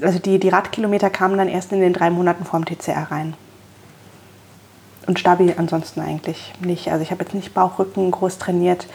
also 0.00 0.18
die, 0.18 0.38
die 0.38 0.48
Radkilometer 0.48 1.10
kamen 1.10 1.36
dann 1.36 1.48
erst 1.48 1.72
in 1.72 1.80
den 1.80 1.92
drei 1.92 2.10
Monaten 2.10 2.44
vorm 2.44 2.64
TCR 2.64 3.08
rein. 3.10 3.34
Und 5.06 5.18
Stabi 5.18 5.54
ansonsten 5.56 6.00
eigentlich 6.00 6.52
nicht. 6.60 6.92
Also 6.92 7.02
ich 7.02 7.10
habe 7.10 7.24
jetzt 7.24 7.34
nicht 7.34 7.54
Bauchrücken 7.54 8.10
groß 8.10 8.38
trainiert. 8.38 8.86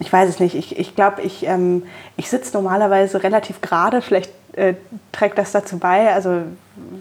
Ich 0.00 0.12
weiß 0.12 0.28
es 0.28 0.40
nicht. 0.40 0.56
Ich 0.56 0.68
glaube, 0.68 0.80
ich, 0.80 0.94
glaub, 0.96 1.18
ich, 1.24 1.46
ähm, 1.46 1.84
ich 2.16 2.28
sitze 2.28 2.54
normalerweise 2.54 3.22
relativ 3.22 3.60
gerade. 3.60 4.02
Vielleicht 4.02 4.32
äh, 4.54 4.74
trägt 5.12 5.38
das 5.38 5.52
dazu 5.52 5.78
bei, 5.78 6.12
also 6.12 6.42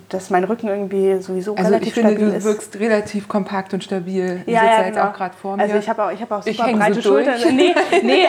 dass 0.09 0.29
mein 0.29 0.43
Rücken 0.43 0.67
irgendwie 0.67 1.21
sowieso 1.21 1.55
also 1.55 1.69
relativ 1.69 1.87
ich 1.89 1.93
finde, 1.93 2.11
stabil 2.11 2.29
du 2.29 2.37
ist. 2.37 2.43
wirkst 2.43 2.79
relativ 2.79 3.27
kompakt 3.27 3.73
und 3.73 3.83
stabil. 3.83 4.41
Ja, 4.45 4.63
ja, 4.63 4.85
jetzt 4.85 4.95
genau. 4.95 5.07
auch 5.07 5.13
gerade 5.13 5.35
vor 5.35 5.57
mir. 5.57 5.63
Also 5.63 5.75
ich 5.75 5.89
habe 5.89 6.03
auch, 6.03 6.11
ich 6.11 6.21
hab 6.21 6.31
auch 6.31 6.45
ich 6.45 6.57
super 6.57 6.73
breite 6.73 6.95
so 6.95 7.01
Schultern. 7.01 7.35
Nee, 7.55 7.73
nee, 8.03 8.25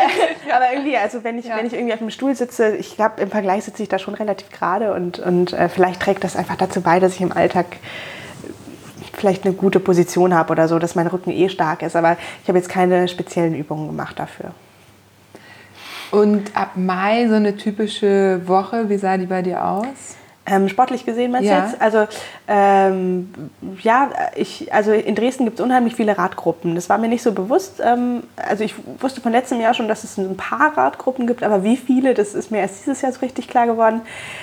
aber 0.53 0.73
irgendwie, 0.73 0.97
also 0.97 1.25
wenn 1.25 1.39
ich, 1.39 1.47
ja. 1.47 1.57
wenn 1.57 1.67
ich 1.67 1.73
irgendwie 1.73 1.93
auf 1.93 1.99
dem 1.99 2.11
Stuhl 2.11 2.35
sitze, 2.35 2.77
ich 2.77 2.97
glaube, 2.97 3.21
im 3.21 3.31
Vergleich 3.31 3.65
sitze 3.65 3.83
ich 3.83 3.89
da 3.89 3.99
schon 3.99 4.15
relativ 4.15 4.51
gerade 4.51 4.93
und, 4.93 5.19
und 5.19 5.53
äh, 5.53 5.69
vielleicht 5.69 6.01
trägt 6.01 6.25
das 6.25 6.37
einfach 6.37 6.57
dazu 6.57 6.81
bei, 6.81 7.01
dass 7.01 7.15
ich 7.15 7.21
im 7.21 7.33
Alltag 7.33 7.67
vielleicht 9.13 9.45
eine 9.45 9.55
gute 9.55 9.79
Position 9.79 10.35
habe 10.35 10.53
oder 10.53 10.69
so, 10.69 10.79
dass 10.79 10.95
mein 10.95 11.07
Rücken 11.07 11.31
eh 11.31 11.49
stark 11.49 11.83
ist. 11.83 11.97
Aber 11.97 12.17
ich 12.43 12.49
habe 12.49 12.59
jetzt 12.59 12.69
keine 12.69 13.09
speziellen 13.09 13.55
Übungen 13.55 13.89
gemacht 13.89 14.19
dafür. 14.19 14.53
Und 16.13 16.55
ab 16.55 16.73
Mai 16.77 17.27
so 17.27 17.35
eine 17.35 17.57
typische 17.57 18.43
Woche, 18.47 18.91
wie 18.91 18.99
sah 18.99 19.17
die 19.17 19.27
bei 19.27 19.41
dir 19.41 19.65
aus? 19.65 20.17
Ähm, 20.45 20.69
sportlich 20.69 21.07
gesehen 21.07 21.31
meinst 21.31 21.49
ja. 21.49 21.61
du 21.61 21.67
jetzt? 21.67 21.81
Also 21.81 22.07
ähm, 22.49 23.33
ja, 23.81 24.11
ich, 24.35 24.75
also 24.75 24.91
in 24.91 25.15
Dresden 25.15 25.45
gibt 25.45 25.61
es 25.61 25.65
unheimlich 25.65 25.95
viele 25.95 26.19
Radgruppen. 26.19 26.75
Das 26.75 26.89
war 26.89 26.99
mir 26.99 27.09
nicht 27.09 27.23
so 27.23 27.31
bewusst. 27.31 27.81
Ähm, 27.83 28.25
also 28.37 28.65
ich 28.65 28.75
wusste 28.99 29.21
von 29.21 29.31
letztem 29.31 29.61
Jahr 29.61 29.73
schon, 29.73 29.87
dass 29.87 30.03
es 30.03 30.19
ein 30.19 30.37
paar 30.37 30.77
Radgruppen 30.77 31.29
gibt, 31.29 31.45
aber 31.45 31.63
wie 31.63 31.77
viele, 31.77 32.13
das 32.13 32.35
ist 32.35 32.51
mir 32.51 32.59
erst 32.59 32.81
dieses 32.81 33.03
Jahr 33.03 33.13
so 33.13 33.21
richtig 33.21 33.47
klar 33.47 33.67
geworden. 33.67 34.01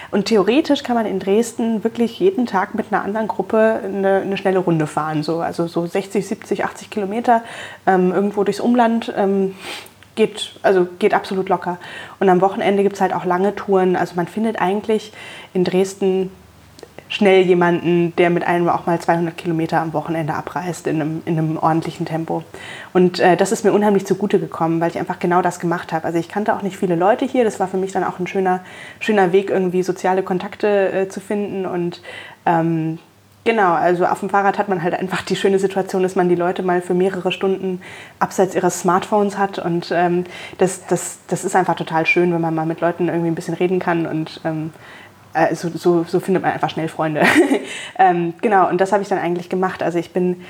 Und 0.09 0.25
theoretisch 0.25 0.83
kann 0.83 0.95
man 0.95 1.05
in 1.05 1.19
Dresden 1.19 1.83
wirklich 1.83 2.17
jeden 2.17 2.45
Tag 2.45 2.75
mit 2.75 2.87
einer 2.91 3.03
anderen 3.03 3.27
Gruppe 3.27 3.81
eine, 3.83 4.21
eine 4.21 4.37
schnelle 4.37 4.59
Runde 4.59 4.87
fahren. 4.87 5.21
So. 5.21 5.41
Also 5.41 5.67
so 5.67 5.85
60, 5.85 6.25
70, 6.25 6.63
80 6.63 6.89
Kilometer 6.89 7.43
ähm, 7.85 8.13
irgendwo 8.13 8.45
durchs 8.45 8.61
Umland 8.61 9.13
ähm, 9.17 9.53
geht, 10.19 10.51
also 10.63 10.85
geht 10.99 11.13
absolut 11.13 11.47
locker. 11.47 11.77
Und 12.19 12.27
am 12.27 12.41
Wochenende 12.41 12.83
gibt 12.83 12.95
es 12.95 13.01
halt 13.01 13.13
auch 13.13 13.23
lange 13.23 13.55
Touren. 13.55 13.95
Also 13.95 14.15
man 14.15 14.27
findet 14.27 14.61
eigentlich 14.61 15.13
in 15.53 15.63
Dresden 15.63 16.29
schnell 17.07 17.43
jemanden, 17.43 18.13
der 18.17 18.29
mit 18.29 18.45
einem 18.45 18.67
auch 18.67 18.85
mal 18.85 18.99
200 18.99 19.35
Kilometer 19.37 19.79
am 19.79 19.93
Wochenende 19.93 20.33
abreist 20.33 20.87
in 20.87 21.01
einem, 21.01 21.21
in 21.25 21.37
einem 21.37 21.57
ordentlichen 21.57 22.05
Tempo. 22.05 22.43
Und 22.91 23.21
äh, 23.21 23.37
das 23.37 23.53
ist 23.53 23.63
mir 23.63 23.71
unheimlich 23.71 24.05
zugute 24.05 24.39
gekommen, 24.39 24.81
weil 24.81 24.91
ich 24.91 24.99
einfach 24.99 25.19
genau 25.19 25.41
das 25.41 25.61
gemacht 25.61 25.93
habe. 25.93 26.05
Also 26.05 26.19
ich 26.19 26.27
kannte 26.27 26.53
auch 26.53 26.63
nicht 26.63 26.75
viele 26.75 26.95
Leute 26.95 27.23
hier. 27.23 27.45
Das 27.45 27.61
war 27.61 27.69
für 27.69 27.77
mich 27.77 27.93
dann 27.93 28.03
auch 28.03 28.19
ein 28.19 28.27
schöner, 28.27 28.59
schöner 28.99 29.31
Weg, 29.31 29.49
irgendwie 29.49 29.83
soziale 29.83 30.21
Kontakte 30.21 30.91
äh, 30.91 31.07
zu 31.07 31.21
finden 31.21 31.65
und 31.65 32.01
ähm, 32.45 32.99
Genau, 33.49 33.73
also 33.73 34.05
auf 34.05 34.19
dem 34.19 34.29
Fahrrad 34.29 34.59
hat 34.59 34.69
man 34.69 34.83
halt 34.83 34.93
einfach 34.93 35.23
die 35.23 35.35
schöne 35.35 35.57
Situation, 35.57 36.03
dass 36.03 36.15
man 36.15 36.29
die 36.29 36.35
Leute 36.35 36.61
mal 36.61 36.83
für 36.83 36.93
mehrere 36.93 37.31
Stunden 37.31 37.81
abseits 38.19 38.53
ihres 38.53 38.81
Smartphones 38.81 39.39
hat. 39.39 39.57
Und 39.57 39.89
ähm, 39.91 40.25
das, 40.59 40.85
das, 40.85 41.17
das 41.27 41.43
ist 41.43 41.55
einfach 41.55 41.73
total 41.73 42.05
schön, 42.05 42.31
wenn 42.31 42.41
man 42.41 42.53
mal 42.53 42.67
mit 42.67 42.79
Leuten 42.79 43.07
irgendwie 43.07 43.29
ein 43.31 43.33
bisschen 43.33 43.55
reden 43.55 43.79
kann. 43.79 44.05
Und 44.05 44.39
ähm, 44.45 44.71
äh, 45.33 45.55
so, 45.55 45.69
so, 45.69 46.03
so, 46.03 46.19
findet 46.19 46.43
man 46.43 46.51
einfach 46.51 46.69
schnell 46.69 46.89
Freunde. 46.89 47.23
ähm, 47.97 48.35
genau, 48.39 48.69
und 48.69 48.79
das 48.79 48.91
habe 48.91 49.01
ich 49.01 49.09
dann 49.09 49.17
eigentlich 49.17 49.49
gemacht. 49.49 49.81
Also 49.81 49.97
ich 49.97 50.13
bin 50.13 50.43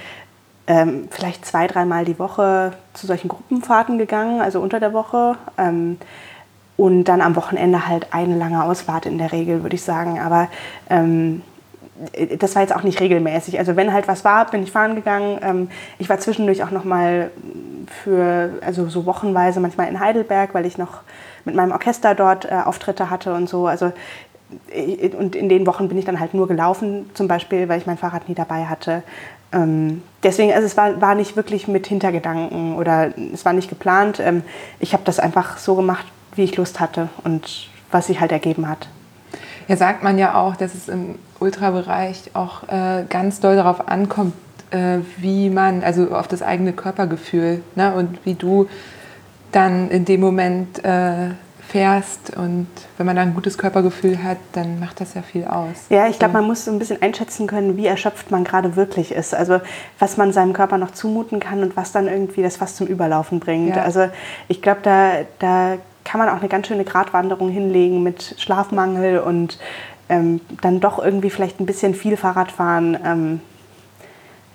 ähm, 0.68 1.08
vielleicht 1.10 1.45
zwei, 1.45 1.68
dreimal 1.68 2.04
die 2.04 2.20
Woche 2.20 2.74
zu 2.91 3.08
solchen 3.08 3.30
Gruppenfahrten 3.30 3.97
gegangen, 3.97 4.41
also 4.41 4.60
unter 4.60 4.82
der 4.82 4.91
Woche. 4.91 5.38
Ähm, 5.58 6.00
und 6.76 7.06
dann 7.06 7.22
am 7.22 7.38
Wochenende 7.38 7.88
halt 7.88 8.08
eine 8.12 8.36
lange 8.36 8.62
Ausfahrt 8.62 9.06
in 9.06 9.18
der 9.18 9.32
Regel, 9.32 9.64
würde 9.64 9.76
ich 9.78 9.84
sagen. 9.84 10.20
Aber 10.20 10.50
ähm, 10.89 11.43
das 12.38 12.56
war 12.56 12.62
jetzt 12.62 12.76
auch 12.76 12.84
nicht 12.84 13.00
regelmäßig. 13.00 13.60
Also 13.60 13.76
wenn 13.76 13.93
halt 13.93 14.08
was 14.08 14.24
war, 14.24 14.50
bin 14.50 14.64
ich 14.64 14.72
fahren 14.72 14.95
gegangen. 14.95 15.39
Ähm, 15.41 15.70
ich 15.97 16.10
war 16.10 16.20
zwischendurch 16.20 16.64
auch 16.64 16.72
noch 16.72 16.86
mal 16.86 17.32
für, 18.04 18.54
also 18.62 18.88
so 18.88 19.06
wochenweise 19.06 19.60
manchmal 19.60 19.89
in 19.89 20.00
Heidelberg, 20.00 20.54
weil 20.54 20.66
ich 20.66 20.78
noch 20.78 21.02
mit 21.45 21.56
meinem 21.56 21.72
Orchester 21.72 22.16
dort 22.16 22.45
äh, 22.45 22.62
Auftritte 22.66 23.10
hatte 23.10 23.34
und 23.34 23.50
so. 23.50 23.68
Also 23.68 23.91
äh, 24.72 25.10
und 25.16 25.36
in 25.36 25.50
den 25.50 25.68
Wochen 25.68 25.89
bin 25.89 25.97
ich 25.97 26.06
dann 26.06 26.20
halt 26.20 26.34
nur 26.34 26.47
gelaufen, 26.47 27.10
zum 27.14 27.28
Beispiel, 27.28 27.68
weil 27.68 27.80
ich 27.80 27.86
mein 27.86 27.97
Fahrrad 27.97 28.30
nie 28.30 28.36
dabei 28.36 28.66
hatte. 28.66 29.04
Ähm, 29.52 30.04
deswegen, 30.24 30.54
also 30.54 30.66
es 30.66 30.78
war, 30.78 31.02
war 31.02 31.16
nicht 31.16 31.36
wirklich 31.36 31.68
mit 31.68 31.88
Hintergedanken 31.88 32.76
oder 32.76 33.12
es 33.34 33.45
war 33.45 33.54
nicht 33.54 33.70
geplant. 33.70 34.20
Ähm, 34.20 34.43
ich 34.80 34.93
habe 34.93 35.04
das 35.06 35.20
einfach 35.20 35.58
so 35.58 35.76
gemacht, 35.76 36.06
wie 36.36 36.43
ich 36.43 36.56
Lust 36.56 36.80
hatte 36.80 37.10
und 37.24 37.68
was 37.91 38.08
sich 38.08 38.20
halt 38.22 38.32
ergeben 38.32 38.68
hat. 38.70 38.88
Ja, 39.70 39.78
sagt 39.78 40.03
man 40.03 40.17
ja 40.17 40.34
auch, 40.34 40.55
dass 40.55 40.74
es 40.74 40.89
im 40.89 41.20
Ultrabereich 41.39 42.32
auch 42.34 42.63
äh, 42.67 43.05
ganz 43.07 43.39
doll 43.39 43.55
darauf 43.55 43.88
ankommt, 43.88 44.34
äh, 44.72 44.97
wie 45.17 45.51
man, 45.51 45.84
also 45.84 46.09
auf 46.09 46.28
das 46.28 46.41
eigene 46.41 46.74
Körpergefühl 46.74 47.61
ne? 47.76 47.93
und 47.93 48.26
wie 48.26 48.34
du 48.34 48.67
dann 49.51 49.91
in 49.91 50.05
dem 50.05 50.22
Moment 50.22 50.84
äh, 50.84 51.30
fährst 51.67 52.36
und 52.36 52.67
wenn 52.97 53.05
man 53.05 53.15
dann 53.15 53.30
ein 53.30 53.34
gutes 53.36 53.59
Körpergefühl 53.59 54.24
hat, 54.24 54.38
dann 54.53 54.80
macht 54.80 55.01
das 55.01 55.13
ja 55.13 55.22
viel 55.22 55.45
aus. 55.45 55.86
Ja, 55.89 56.07
ich 56.07 56.17
glaube, 56.17 56.34
man 56.34 56.45
muss 56.45 56.65
so 56.65 56.72
ein 56.72 56.80
bisschen 56.80 56.99
einschätzen 57.03 57.45
können, 57.45 57.78
wie 57.78 57.86
erschöpft 57.86 58.32
man 58.32 58.43
gerade 58.43 58.76
wirklich 58.76 59.11
ist. 59.11 59.36
Also 59.36 59.61
was 59.99 60.17
man 60.17 60.34
seinem 60.34 60.53
Körper 60.53 60.80
noch 60.80 60.91
zumuten 60.91 61.39
kann 61.39 61.61
und 61.61 61.78
was 61.78 61.91
dann 61.91 62.07
irgendwie 62.07 62.41
das 62.41 62.57
fast 62.57 62.78
zum 62.78 62.88
Überlaufen 62.88 63.39
bringt. 63.39 63.76
Ja. 63.76 63.84
Also 63.84 64.09
ich 64.47 64.63
glaube, 64.63 64.80
da, 64.82 65.11
da 65.38 65.78
kann 66.10 66.18
man 66.18 66.30
auch 66.30 66.39
eine 66.39 66.49
ganz 66.49 66.66
schöne 66.66 66.86
Gratwanderung 66.86 67.49
hinlegen 67.49 68.01
mit 68.01 68.34
Schlafmangel 68.39 69.20
und 69.20 69.60
ähm, 70.10 70.41
dann 70.62 70.80
doch 70.80 70.97
irgendwie 70.97 71.30
vielleicht 71.30 71.60
ein 71.60 71.68
bisschen 71.68 71.93
viel 71.93 72.18
Fahrrad 72.18 72.51
fahren. 72.51 72.97
Ähm, 73.05 73.41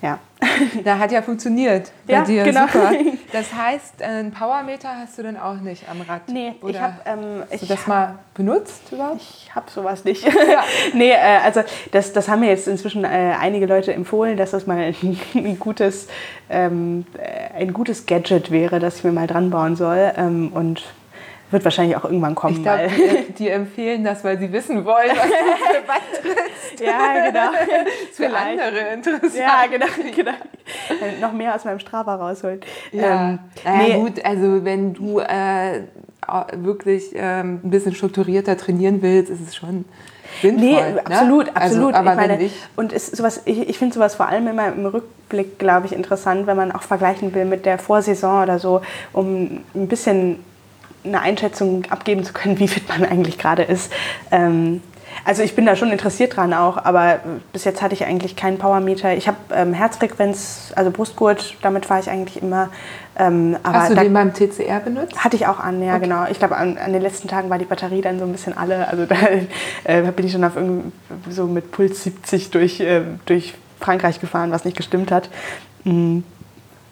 ja. 0.01 0.19
Da 0.83 0.99
hat 0.99 1.13
ja 1.13 1.21
funktioniert. 1.21 1.91
Bei 2.05 2.13
ja, 2.13 2.23
dir. 2.25 2.43
genau. 2.43 2.67
Super. 2.67 2.91
Das 3.31 3.53
heißt, 3.53 4.01
einen 4.01 4.31
Powermeter 4.31 4.89
hast 4.97 5.17
du 5.17 5.23
dann 5.23 5.35
auch 5.35 5.55
nicht 5.55 5.89
am 5.89 6.01
Rad? 6.01 6.21
Nee, 6.27 6.53
Oder 6.61 6.71
ich 6.71 6.79
habe 6.79 6.93
ähm, 7.05 7.43
hast 7.49 7.63
du 7.63 7.65
das 7.65 7.87
mal 7.87 8.19
benutzt 8.33 8.91
überhaupt? 8.91 9.21
Ich 9.21 9.53
habe 9.53 9.69
sowas 9.69 10.05
nicht. 10.05 10.25
nee, 10.93 11.11
äh, 11.11 11.39
also 11.43 11.61
das, 11.91 12.13
das 12.13 12.29
haben 12.29 12.41
mir 12.41 12.49
jetzt 12.49 12.67
inzwischen 12.67 13.03
äh, 13.03 13.33
einige 13.39 13.65
Leute 13.65 13.93
empfohlen, 13.93 14.37
dass 14.37 14.51
das 14.51 14.67
mal 14.67 14.77
ein, 14.77 15.19
ein 15.33 15.59
gutes, 15.59 16.07
ähm, 16.49 17.05
äh, 17.17 17.61
ein 17.61 17.73
gutes 17.73 18.05
Gadget 18.05 18.51
wäre, 18.51 18.79
das 18.79 18.97
ich 18.97 19.03
mir 19.03 19.11
mal 19.11 19.27
dran 19.27 19.49
bauen 19.49 19.75
soll. 19.75 20.13
Ähm, 20.15 20.51
und 20.53 20.83
wird 21.51 21.63
wahrscheinlich 21.63 21.95
auch 21.95 22.05
irgendwann 22.05 22.35
kommen. 22.35 22.55
Ich 22.57 22.63
glaube, 22.63 22.89
die, 22.89 23.33
die 23.33 23.49
empfehlen 23.49 24.03
das, 24.03 24.23
weil 24.23 24.39
sie 24.39 24.51
wissen 24.51 24.83
wollen, 24.83 25.09
was 25.09 25.23
du 25.23 25.73
für 25.73 25.81
Band 25.87 26.01
trittst. 26.21 26.79
ja, 26.83 27.27
genau. 27.27 27.51
Für 28.11 28.23
Vielleicht. 28.23 28.61
andere 28.61 28.79
interessant. 28.93 29.35
Ja, 29.35 29.63
genau, 29.71 29.85
genau. 30.15 30.31
Äh, 30.31 31.21
Noch 31.21 31.31
mehr 31.33 31.55
aus 31.55 31.63
meinem 31.65 31.79
Strava 31.79 32.15
rausholen. 32.15 32.61
Ja, 32.91 33.29
Ähm, 33.29 33.39
naja, 33.63 33.77
nee, 33.77 33.93
gut, 33.99 34.25
also 34.25 34.65
wenn 34.65 34.93
du 34.93 35.19
äh, 35.19 35.81
wirklich 36.55 37.11
ähm, 37.13 37.59
ein 37.63 37.69
bisschen 37.69 37.93
strukturierter 37.93 38.57
trainieren 38.57 39.01
willst, 39.03 39.29
ist 39.29 39.41
es 39.47 39.55
schon 39.55 39.85
sinnvoll. 40.41 40.65
Nee, 40.65 40.73
ne? 40.81 41.05
absolut, 41.05 41.47
Also, 41.55 41.55
absolut. 41.89 41.93
aber 41.93 42.11
ich 42.11 42.17
meine, 42.17 42.49
und 42.75 42.91
ist 42.91 43.15
sowas, 43.15 43.41
ich, 43.45 43.69
ich 43.69 43.77
finde 43.77 43.93
sowas 43.93 44.15
vor 44.15 44.27
allem 44.27 44.47
immer 44.47 44.67
im 44.69 44.85
Rückblick, 44.87 45.59
glaube 45.59 45.85
ich, 45.85 45.93
interessant, 45.93 46.47
wenn 46.47 46.57
man 46.57 46.71
auch 46.71 46.81
vergleichen 46.81 47.33
will 47.35 47.45
mit 47.45 47.65
der 47.67 47.77
Vorsaison 47.77 48.41
oder 48.43 48.57
so, 48.57 48.81
um 49.13 49.59
ein 49.75 49.87
bisschen 49.87 50.39
eine 51.05 51.21
Einschätzung 51.21 51.85
abgeben 51.89 52.23
zu 52.23 52.33
können, 52.33 52.59
wie 52.59 52.67
fit 52.67 52.87
man 52.89 53.05
eigentlich 53.05 53.37
gerade 53.37 53.63
ist. 53.63 53.91
Ähm, 54.31 54.81
also 55.23 55.43
ich 55.43 55.55
bin 55.55 55.65
da 55.65 55.75
schon 55.75 55.91
interessiert 55.91 56.35
dran 56.35 56.53
auch, 56.53 56.77
aber 56.77 57.19
bis 57.53 57.63
jetzt 57.63 57.81
hatte 57.81 57.93
ich 57.93 58.05
eigentlich 58.05 58.35
keinen 58.35 58.57
Powermeter. 58.57 59.15
Ich 59.15 59.27
habe 59.27 59.37
ähm, 59.53 59.73
Herzfrequenz, 59.73 60.73
also 60.75 60.91
Brustgurt, 60.91 61.55
damit 61.61 61.85
fahre 61.85 62.01
ich 62.01 62.09
eigentlich 62.09 62.41
immer. 62.41 62.69
Ähm, 63.17 63.55
hast 63.63 63.91
du 63.91 63.95
den 63.95 64.13
beim 64.13 64.33
TCR 64.33 64.81
benutzt? 64.81 65.23
hatte 65.23 65.37
ich 65.37 65.47
auch 65.47 65.59
an, 65.59 65.81
ja 65.81 65.97
genau. 65.99 66.25
Ich 66.29 66.37
glaube, 66.37 66.57
an, 66.57 66.77
an 66.77 66.91
den 66.91 67.01
letzten 67.01 67.29
Tagen 67.29 67.49
war 67.49 67.57
die 67.57 67.65
Batterie 67.65 68.01
dann 68.01 68.19
so 68.19 68.25
ein 68.25 68.31
bisschen 68.31 68.57
alle. 68.57 68.87
Also 68.87 69.05
da 69.05 69.15
äh, 69.85 70.11
bin 70.11 70.25
ich 70.25 70.33
schon 70.33 70.43
auf 70.43 70.53
so 71.29 71.47
mit 71.47 71.71
Puls 71.71 72.03
70 72.03 72.51
durch, 72.51 72.79
äh, 72.81 73.01
durch 73.25 73.53
Frankreich 73.79 74.19
gefahren, 74.19 74.51
was 74.51 74.65
nicht 74.65 74.75
gestimmt 74.75 75.11
hat. 75.11 75.29
Mm. 75.85 76.19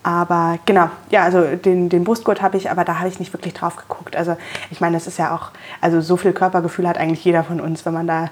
Aber 0.04 0.60
genau, 0.66 0.90
ja, 1.12 1.24
also 1.24 1.56
den, 1.56 1.88
den 1.88 2.04
Brustgurt 2.04 2.42
habe 2.42 2.58
ich, 2.58 2.70
aber 2.70 2.84
da 2.84 3.00
habe 3.00 3.08
ich 3.08 3.20
nicht 3.20 3.32
wirklich 3.32 3.54
drauf 3.54 3.78
geguckt. 3.78 4.18
Also 4.18 4.36
ich 4.70 4.82
meine, 4.82 4.98
das 4.98 5.08
ist 5.08 5.18
ja 5.18 5.34
auch, 5.34 5.52
also 5.80 6.02
so 6.02 6.18
viel 6.18 6.34
Körpergefühl 6.34 6.88
hat 6.88 6.98
eigentlich 6.98 7.24
jeder 7.24 7.44
von 7.46 7.62
uns, 7.62 7.86
wenn 7.86 7.94
man 7.94 8.06
da 8.06 8.30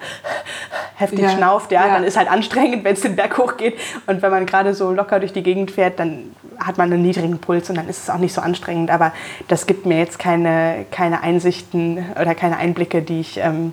heftig 0.96 1.22
Ja, 1.22 1.30
schnauft, 1.30 1.72
ja, 1.72 1.88
ja. 1.88 1.94
dann 1.94 2.04
ist 2.04 2.18
halt 2.18 2.30
anstrengend, 2.30 2.84
wenn 2.84 2.94
es 2.94 3.02
den 3.02 3.16
Berg 3.16 3.38
hochgeht. 3.38 3.80
Und 4.06 4.22
wenn 4.22 4.32
man 4.32 4.46
gerade 4.46 4.74
so 4.74 4.92
locker 4.92 5.20
durch 5.22 5.32
die 5.32 5.44
Gegend 5.44 5.72
fährt, 5.72 5.98
dann 6.00 6.36
hat 6.60 6.78
man 6.78 6.92
einen 6.92 7.02
niedrigen 7.02 7.40
Puls 7.40 7.70
und 7.70 7.78
dann 7.78 7.88
ist 7.88 8.04
es 8.04 8.10
auch 8.10 8.20
nicht 8.20 8.34
so 8.34 8.42
anstrengend. 8.42 8.92
Aber 8.92 9.14
das 9.48 9.66
gibt 9.66 9.86
mir 9.86 9.98
jetzt 9.98 10.20
keine, 10.20 10.86
keine 10.92 11.22
Einsichten 11.24 12.06
oder 12.20 12.36
keine 12.36 12.58
Einblicke, 12.58 13.02
die 13.02 13.22
ich 13.22 13.38
ähm, 13.38 13.72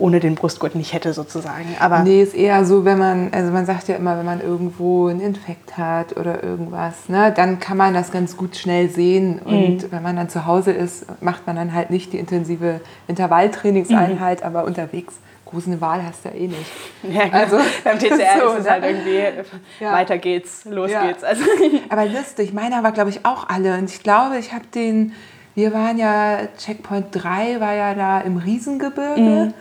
ohne 0.00 0.18
den 0.18 0.34
Brustgurt 0.34 0.74
nicht 0.74 0.92
hätte 0.92 1.12
sozusagen. 1.12 1.76
Aber 1.78 2.00
Nee, 2.00 2.22
ist 2.22 2.34
eher 2.34 2.64
so, 2.64 2.84
wenn 2.84 2.98
man, 2.98 3.28
also 3.32 3.52
man 3.52 3.66
sagt 3.66 3.86
ja 3.88 3.96
immer, 3.96 4.18
wenn 4.18 4.26
man 4.26 4.40
irgendwo 4.40 5.06
einen 5.08 5.20
Infekt 5.20 5.76
hat 5.78 6.16
oder 6.16 6.42
irgendwas, 6.42 7.08
ne, 7.08 7.32
dann 7.36 7.60
kann 7.60 7.76
man 7.76 7.94
das 7.94 8.10
ganz 8.10 8.36
gut 8.36 8.56
schnell 8.56 8.88
sehen. 8.88 9.38
Und 9.38 9.92
wenn 9.92 10.02
man 10.02 10.16
dann 10.16 10.28
zu 10.28 10.46
Hause 10.46 10.72
ist, 10.72 11.06
macht 11.22 11.46
man 11.46 11.54
dann 11.56 11.72
halt 11.74 11.90
nicht 11.90 12.12
die 12.12 12.18
intensive 12.18 12.80
Intervalltrainingseinheit, 13.08 14.42
aber 14.42 14.64
unterwegs. 14.64 15.14
Große 15.46 15.80
Wahl 15.80 16.04
hast 16.06 16.24
du 16.24 16.28
ja 16.28 16.34
eh 16.36 16.46
nicht. 16.46 16.60
ja, 17.02 17.24
genau. 17.24 17.36
Also, 17.36 17.58
beim 17.82 17.98
TCR 17.98 18.40
so, 18.40 18.52
ist 18.52 18.58
es 18.60 18.64
ne? 18.66 18.70
halt 18.70 18.84
irgendwie, 18.84 19.20
Ja. 19.80 19.92
weiter 19.92 20.16
geht's, 20.18 20.64
los 20.64 20.90
Ja. 20.92 21.06
geht's. 21.08 21.24
Also, 21.24 21.42
Aber 21.88 22.06
lustig, 22.06 22.52
meiner 22.52 22.84
war, 22.84 22.92
glaube 22.92 23.10
ich, 23.10 23.26
auch 23.26 23.48
alle. 23.48 23.76
Und 23.76 23.90
ich 23.90 24.02
glaube, 24.04 24.38
ich 24.38 24.52
habe 24.52 24.64
den, 24.72 25.12
wir 25.56 25.72
waren 25.74 25.98
ja, 25.98 26.38
Checkpoint 26.56 27.06
3 27.10 27.58
war 27.58 27.74
ja 27.74 27.94
da 27.94 28.20
im 28.20 28.36
Riesengebirge. 28.36 29.52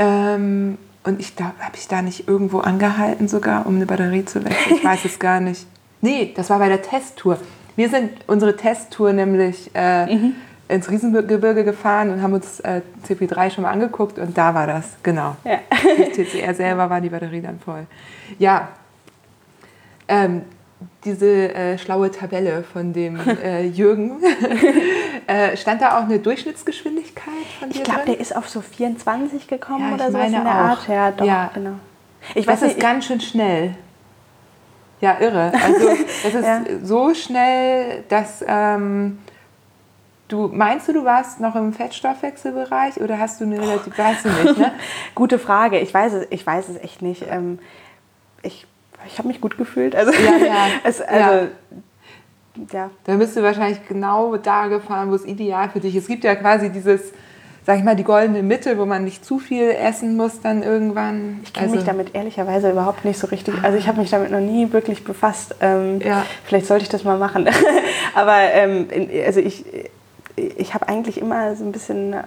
Ähm, 0.00 0.78
und 1.04 1.20
ich 1.20 1.36
glaube, 1.36 1.54
habe 1.60 1.76
ich 1.76 1.86
da 1.86 2.00
nicht 2.00 2.26
irgendwo 2.26 2.60
angehalten 2.60 3.28
sogar, 3.28 3.66
um 3.66 3.76
eine 3.76 3.86
Batterie 3.86 4.24
zu 4.24 4.42
wechseln? 4.44 4.76
Ich 4.76 4.84
weiß 4.84 5.04
es 5.04 5.18
gar 5.18 5.40
nicht. 5.40 5.66
Nee, 6.02 6.32
das 6.34 6.48
war 6.48 6.58
bei 6.58 6.68
der 6.68 6.80
Testtour. 6.80 7.36
Wir 7.76 7.90
sind 7.90 8.12
unsere 8.26 8.56
Testtour 8.56 9.12
nämlich 9.12 9.70
äh, 9.74 10.30
ins 10.66 10.90
Riesengebirge 10.90 11.62
gefahren 11.62 12.08
und 12.08 12.22
haben 12.22 12.32
uns 12.32 12.58
äh, 12.60 12.80
CP3 13.06 13.50
schon 13.50 13.64
mal 13.64 13.70
angeguckt 13.70 14.18
und 14.18 14.38
da 14.38 14.54
war 14.54 14.66
das, 14.66 14.96
genau. 15.02 15.36
ja. 15.44 15.58
TCR 16.14 16.54
selber 16.54 16.88
war 16.88 17.02
die 17.02 17.10
Batterie 17.10 17.42
dann 17.42 17.58
voll. 17.58 17.86
Ja, 18.38 18.70
ähm, 20.08 20.40
diese 21.04 21.52
äh, 21.54 21.78
schlaue 21.78 22.10
Tabelle 22.10 22.62
von 22.62 22.92
dem 22.92 23.18
äh, 23.42 23.64
Jürgen, 23.66 24.22
äh, 25.26 25.56
stand 25.56 25.82
da 25.82 25.98
auch 25.98 26.04
eine 26.04 26.18
Durchschnittsgeschwindigkeit 26.18 27.24
von 27.58 27.70
dir 27.70 27.76
Ich 27.76 27.84
glaube, 27.84 28.02
der 28.06 28.20
ist 28.20 28.34
auf 28.36 28.48
so 28.48 28.60
24 28.60 29.46
gekommen 29.46 29.88
Ja, 29.88 29.94
oder 29.94 30.10
sowas 30.10 30.26
in 30.26 30.32
der 30.32 30.42
auch. 30.42 30.46
Art. 30.46 30.88
Ja, 30.88 31.10
doch, 31.10 31.24
Ja. 31.26 31.50
genau. 31.54 31.72
Ich 32.34 32.46
das 32.46 32.54
weiß 32.60 32.68
ist 32.70 32.76
nicht, 32.76 32.80
ganz 32.80 33.06
schön 33.06 33.20
schnell. 33.20 33.74
Ja, 35.00 35.16
irre. 35.20 35.52
Also 35.54 35.88
das 36.22 36.34
ist 36.34 36.44
Ja. 36.44 36.60
so 36.82 37.14
schnell, 37.14 38.04
dass 38.10 38.44
ähm, 38.46 39.18
du 40.28 40.48
meinst 40.48 40.86
du, 40.88 40.92
du 40.92 41.04
warst 41.04 41.40
noch 41.40 41.56
im 41.56 41.72
Fettstoffwechselbereich 41.72 43.00
oder 43.00 43.18
hast 43.18 43.40
du 43.40 43.44
eine 43.44 43.58
relativ, 43.60 43.96
weißt 43.96 44.24
du 44.24 44.28
nicht, 44.28 44.58
ne? 44.58 44.72
Gute 45.14 45.38
Frage. 45.38 45.78
Ich 45.78 45.92
weiß 45.94 46.12
es, 46.12 46.26
ich 46.30 46.46
weiß 46.46 46.68
es 46.68 46.76
echt 46.82 47.00
nicht. 47.00 47.24
Ähm, 47.30 47.58
ich 48.42 48.66
ich 49.06 49.18
habe 49.18 49.28
mich 49.28 49.40
gut 49.40 49.56
gefühlt. 49.58 49.94
Also, 49.96 50.12
Ja, 50.12 50.44
ja. 50.44 50.66
es, 50.84 51.00
also 51.00 51.48
ja. 52.72 52.90
Dann 53.04 53.18
bist 53.18 53.36
du 53.36 53.42
wahrscheinlich 53.42 53.86
genau 53.88 54.36
da 54.36 54.66
gefahren, 54.66 55.10
wo 55.10 55.14
es 55.14 55.24
ideal 55.24 55.70
für 55.70 55.80
dich 55.80 55.96
ist. 55.96 56.02
Es 56.02 56.08
gibt 56.08 56.24
ja 56.24 56.34
quasi 56.34 56.70
dieses, 56.70 57.12
sag 57.64 57.78
ich 57.78 57.84
mal, 57.84 57.96
die 57.96 58.04
goldene 58.04 58.42
Mitte, 58.42 58.76
wo 58.76 58.86
man 58.86 59.04
nicht 59.04 59.24
zu 59.24 59.38
viel 59.38 59.70
essen 59.70 60.16
muss 60.16 60.40
dann 60.40 60.62
irgendwann. 60.62 61.40
Ich 61.44 61.52
kenne 61.52 61.72
mich 61.72 61.84
damit 61.84 62.14
ehrlicherweise 62.14 62.70
überhaupt 62.70 63.04
nicht 63.04 63.18
so 63.18 63.28
richtig. 63.28 63.54
Also 63.62 63.78
ich 63.78 63.88
habe 63.88 64.00
mich 64.00 64.10
damit 64.10 64.30
noch 64.30 64.40
nie 64.40 64.72
wirklich 64.72 65.04
befasst. 65.04 65.54
Ähm, 65.60 66.00
Ja. 66.04 66.24
Vielleicht 66.44 66.66
sollte 66.66 66.82
ich 66.82 66.88
das 66.88 67.04
mal 67.04 67.18
machen. 67.18 67.48
Aber 68.14 68.38
ähm, 68.52 68.88
also 69.24 69.40
ich, 69.40 69.64
ich 70.36 70.74
habe 70.74 70.88
eigentlich 70.88 71.20
immer 71.20 71.54
so 71.56 71.64
ein 71.64 71.72
bisschen, 71.72 72.14
äh, 72.14 72.22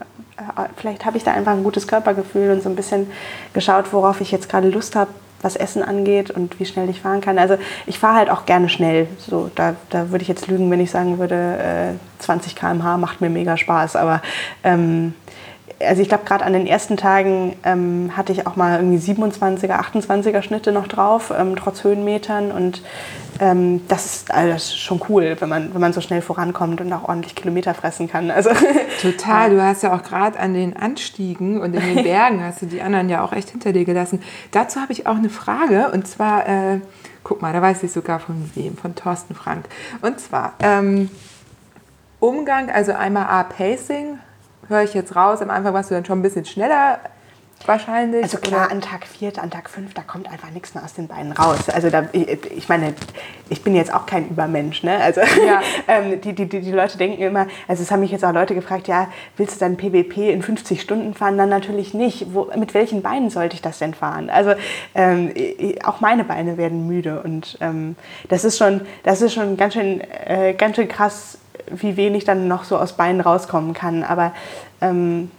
vielleicht 0.77 1.05
habe 1.05 1.17
ich 1.17 1.23
da 1.23 1.31
einfach 1.31 1.51
ein 1.51 1.63
gutes 1.63 1.87
Körpergefühl 1.87 2.51
und 2.51 2.63
so 2.63 2.69
ein 2.69 2.75
bisschen 2.75 3.11
geschaut, 3.53 3.91
worauf 3.91 4.21
ich 4.21 4.31
jetzt 4.31 4.49
gerade 4.49 4.69
Lust 4.69 4.95
habe, 4.95 5.11
was 5.43 5.55
Essen 5.55 5.83
angeht 5.83 6.31
und 6.31 6.59
wie 6.59 6.65
schnell 6.65 6.89
ich 6.89 7.01
fahren 7.01 7.21
kann. 7.21 7.37
Also 7.37 7.57
ich 7.85 7.99
fahre 7.99 8.17
halt 8.17 8.29
auch 8.29 8.45
gerne 8.45 8.69
schnell. 8.69 9.07
So, 9.17 9.51
da, 9.55 9.75
da 9.89 10.09
würde 10.11 10.23
ich 10.23 10.27
jetzt 10.27 10.47
lügen, 10.47 10.69
wenn 10.71 10.79
ich 10.79 10.91
sagen 10.91 11.19
würde, 11.19 11.95
äh, 11.95 12.23
20 12.23 12.55
km/h 12.55 12.97
macht 12.97 13.21
mir 13.21 13.29
mega 13.29 13.57
Spaß. 13.57 13.95
Aber 13.95 14.21
ähm, 14.63 15.13
also 15.79 16.01
ich 16.01 16.07
glaube, 16.07 16.23
gerade 16.25 16.45
an 16.45 16.53
den 16.53 16.67
ersten 16.67 16.97
Tagen 16.97 17.55
ähm, 17.63 18.11
hatte 18.15 18.31
ich 18.31 18.47
auch 18.47 18.55
mal 18.55 18.79
irgendwie 18.79 19.11
27er, 19.11 19.79
28er 19.79 20.41
Schnitte 20.41 20.71
noch 20.71 20.87
drauf, 20.87 21.33
ähm, 21.37 21.55
trotz 21.55 21.83
Höhenmetern. 21.83 22.51
Und 22.51 22.81
ähm, 23.39 23.81
das, 23.87 24.05
ist, 24.05 24.31
also 24.31 24.53
das 24.53 24.63
ist 24.63 24.79
schon 24.79 25.01
cool, 25.09 25.35
wenn 25.39 25.49
man, 25.49 25.73
wenn 25.73 25.81
man 25.81 25.93
so 25.93 26.01
schnell 26.01 26.21
vorankommt 26.21 26.81
und 26.81 26.91
auch 26.93 27.07
ordentlich 27.07 27.35
Kilometer 27.35 27.73
fressen 27.73 28.09
kann. 28.09 28.31
Also, 28.31 28.49
Total, 29.01 29.49
du 29.49 29.61
hast 29.61 29.83
ja 29.83 29.95
auch 29.95 30.03
gerade 30.03 30.39
an 30.39 30.53
den 30.53 30.75
Anstiegen 30.75 31.59
und 31.59 31.73
in 31.73 31.95
den 31.95 32.03
Bergen 32.03 32.43
hast 32.43 32.61
du 32.61 32.65
die 32.65 32.81
anderen 32.81 33.09
ja 33.09 33.23
auch 33.23 33.33
echt 33.33 33.49
hinter 33.49 33.73
dir 33.73 33.85
gelassen. 33.85 34.21
Dazu 34.51 34.79
habe 34.79 34.91
ich 34.93 35.07
auch 35.07 35.15
eine 35.15 35.29
Frage 35.29 35.91
und 35.91 36.07
zwar, 36.07 36.47
äh, 36.47 36.79
guck 37.23 37.41
mal, 37.41 37.53
da 37.53 37.61
weiß 37.61 37.83
ich 37.83 37.91
sogar 37.91 38.19
von 38.19 38.51
wem, 38.55 38.77
von 38.77 38.95
Thorsten 38.95 39.35
Frank. 39.35 39.65
Und 40.01 40.19
zwar, 40.19 40.53
ähm, 40.59 41.09
Umgang, 42.19 42.69
also 42.69 42.93
einmal 42.93 43.25
A, 43.25 43.43
Pacing, 43.43 44.19
höre 44.67 44.83
ich 44.83 44.93
jetzt 44.93 45.15
raus, 45.15 45.41
am 45.41 45.49
Anfang 45.49 45.73
warst 45.73 45.91
du 45.91 45.95
dann 45.95 46.05
schon 46.05 46.19
ein 46.19 46.21
bisschen 46.21 46.45
schneller 46.45 46.99
wahrscheinlich. 47.67 48.23
also 48.23 48.37
klar, 48.37 48.65
oder? 48.65 48.71
an 48.71 48.81
Tag 48.81 49.05
4, 49.05 49.41
an 49.41 49.51
Tag 49.51 49.69
5, 49.69 49.93
da 49.93 50.01
kommt 50.01 50.31
einfach 50.31 50.51
nichts 50.51 50.73
mehr 50.73 50.83
aus 50.83 50.93
den 50.93 51.07
Beinen 51.07 51.31
raus. 51.31 51.69
Also 51.69 51.89
da, 51.89 52.05
ich, 52.11 52.27
ich 52.51 52.69
meine, 52.69 52.93
ich 53.49 53.63
bin 53.63 53.75
jetzt 53.75 53.93
auch 53.93 54.05
kein 54.05 54.29
Übermensch. 54.29 54.83
Ne? 54.83 54.97
Also 54.97 55.21
Ja. 55.21 55.61
ähm, 55.87 56.21
die, 56.21 56.33
die, 56.33 56.47
die, 56.47 56.61
die 56.61 56.71
Leute 56.71 56.97
denken 56.97 57.21
immer, 57.21 57.47
also 57.67 57.83
es 57.83 57.91
haben 57.91 57.99
mich 57.99 58.11
jetzt 58.11 58.23
auch 58.25 58.33
Leute 58.33 58.55
gefragt, 58.55 58.87
ja, 58.87 59.07
willst 59.37 59.55
du 59.55 59.59
dann 59.59 59.77
PWP 59.77 60.31
in 60.31 60.41
50 60.41 60.81
Stunden 60.81 61.13
fahren? 61.13 61.37
Dann 61.37 61.49
natürlich 61.49 61.93
nicht. 61.93 62.33
Wo, 62.33 62.49
mit 62.57 62.73
welchen 62.73 63.01
Beinen 63.01 63.29
sollte 63.29 63.55
ich 63.55 63.61
das 63.61 63.79
denn 63.79 63.93
fahren? 63.93 64.29
Also 64.29 64.53
ähm, 64.95 65.31
auch 65.83 66.01
meine 66.01 66.23
Beine 66.23 66.57
werden 66.57 66.87
müde 66.87 67.21
und 67.21 67.57
ähm, 67.61 67.95
das 68.29 68.43
ist 68.43 68.57
schon, 68.57 68.81
das 69.03 69.21
ist 69.21 69.33
schon 69.33 69.57
ganz 69.57 69.73
schön, 69.73 70.01
äh, 70.01 70.53
ganz 70.53 70.75
schön 70.75 70.87
krass, 70.87 71.37
wie 71.67 71.97
wenig 71.97 72.25
dann 72.25 72.47
noch 72.47 72.63
so 72.63 72.77
aus 72.77 72.93
Beinen 72.93 73.21
rauskommen 73.21 73.73
kann. 73.73 74.03
Aber 74.03 74.33
ähm, 74.81 75.31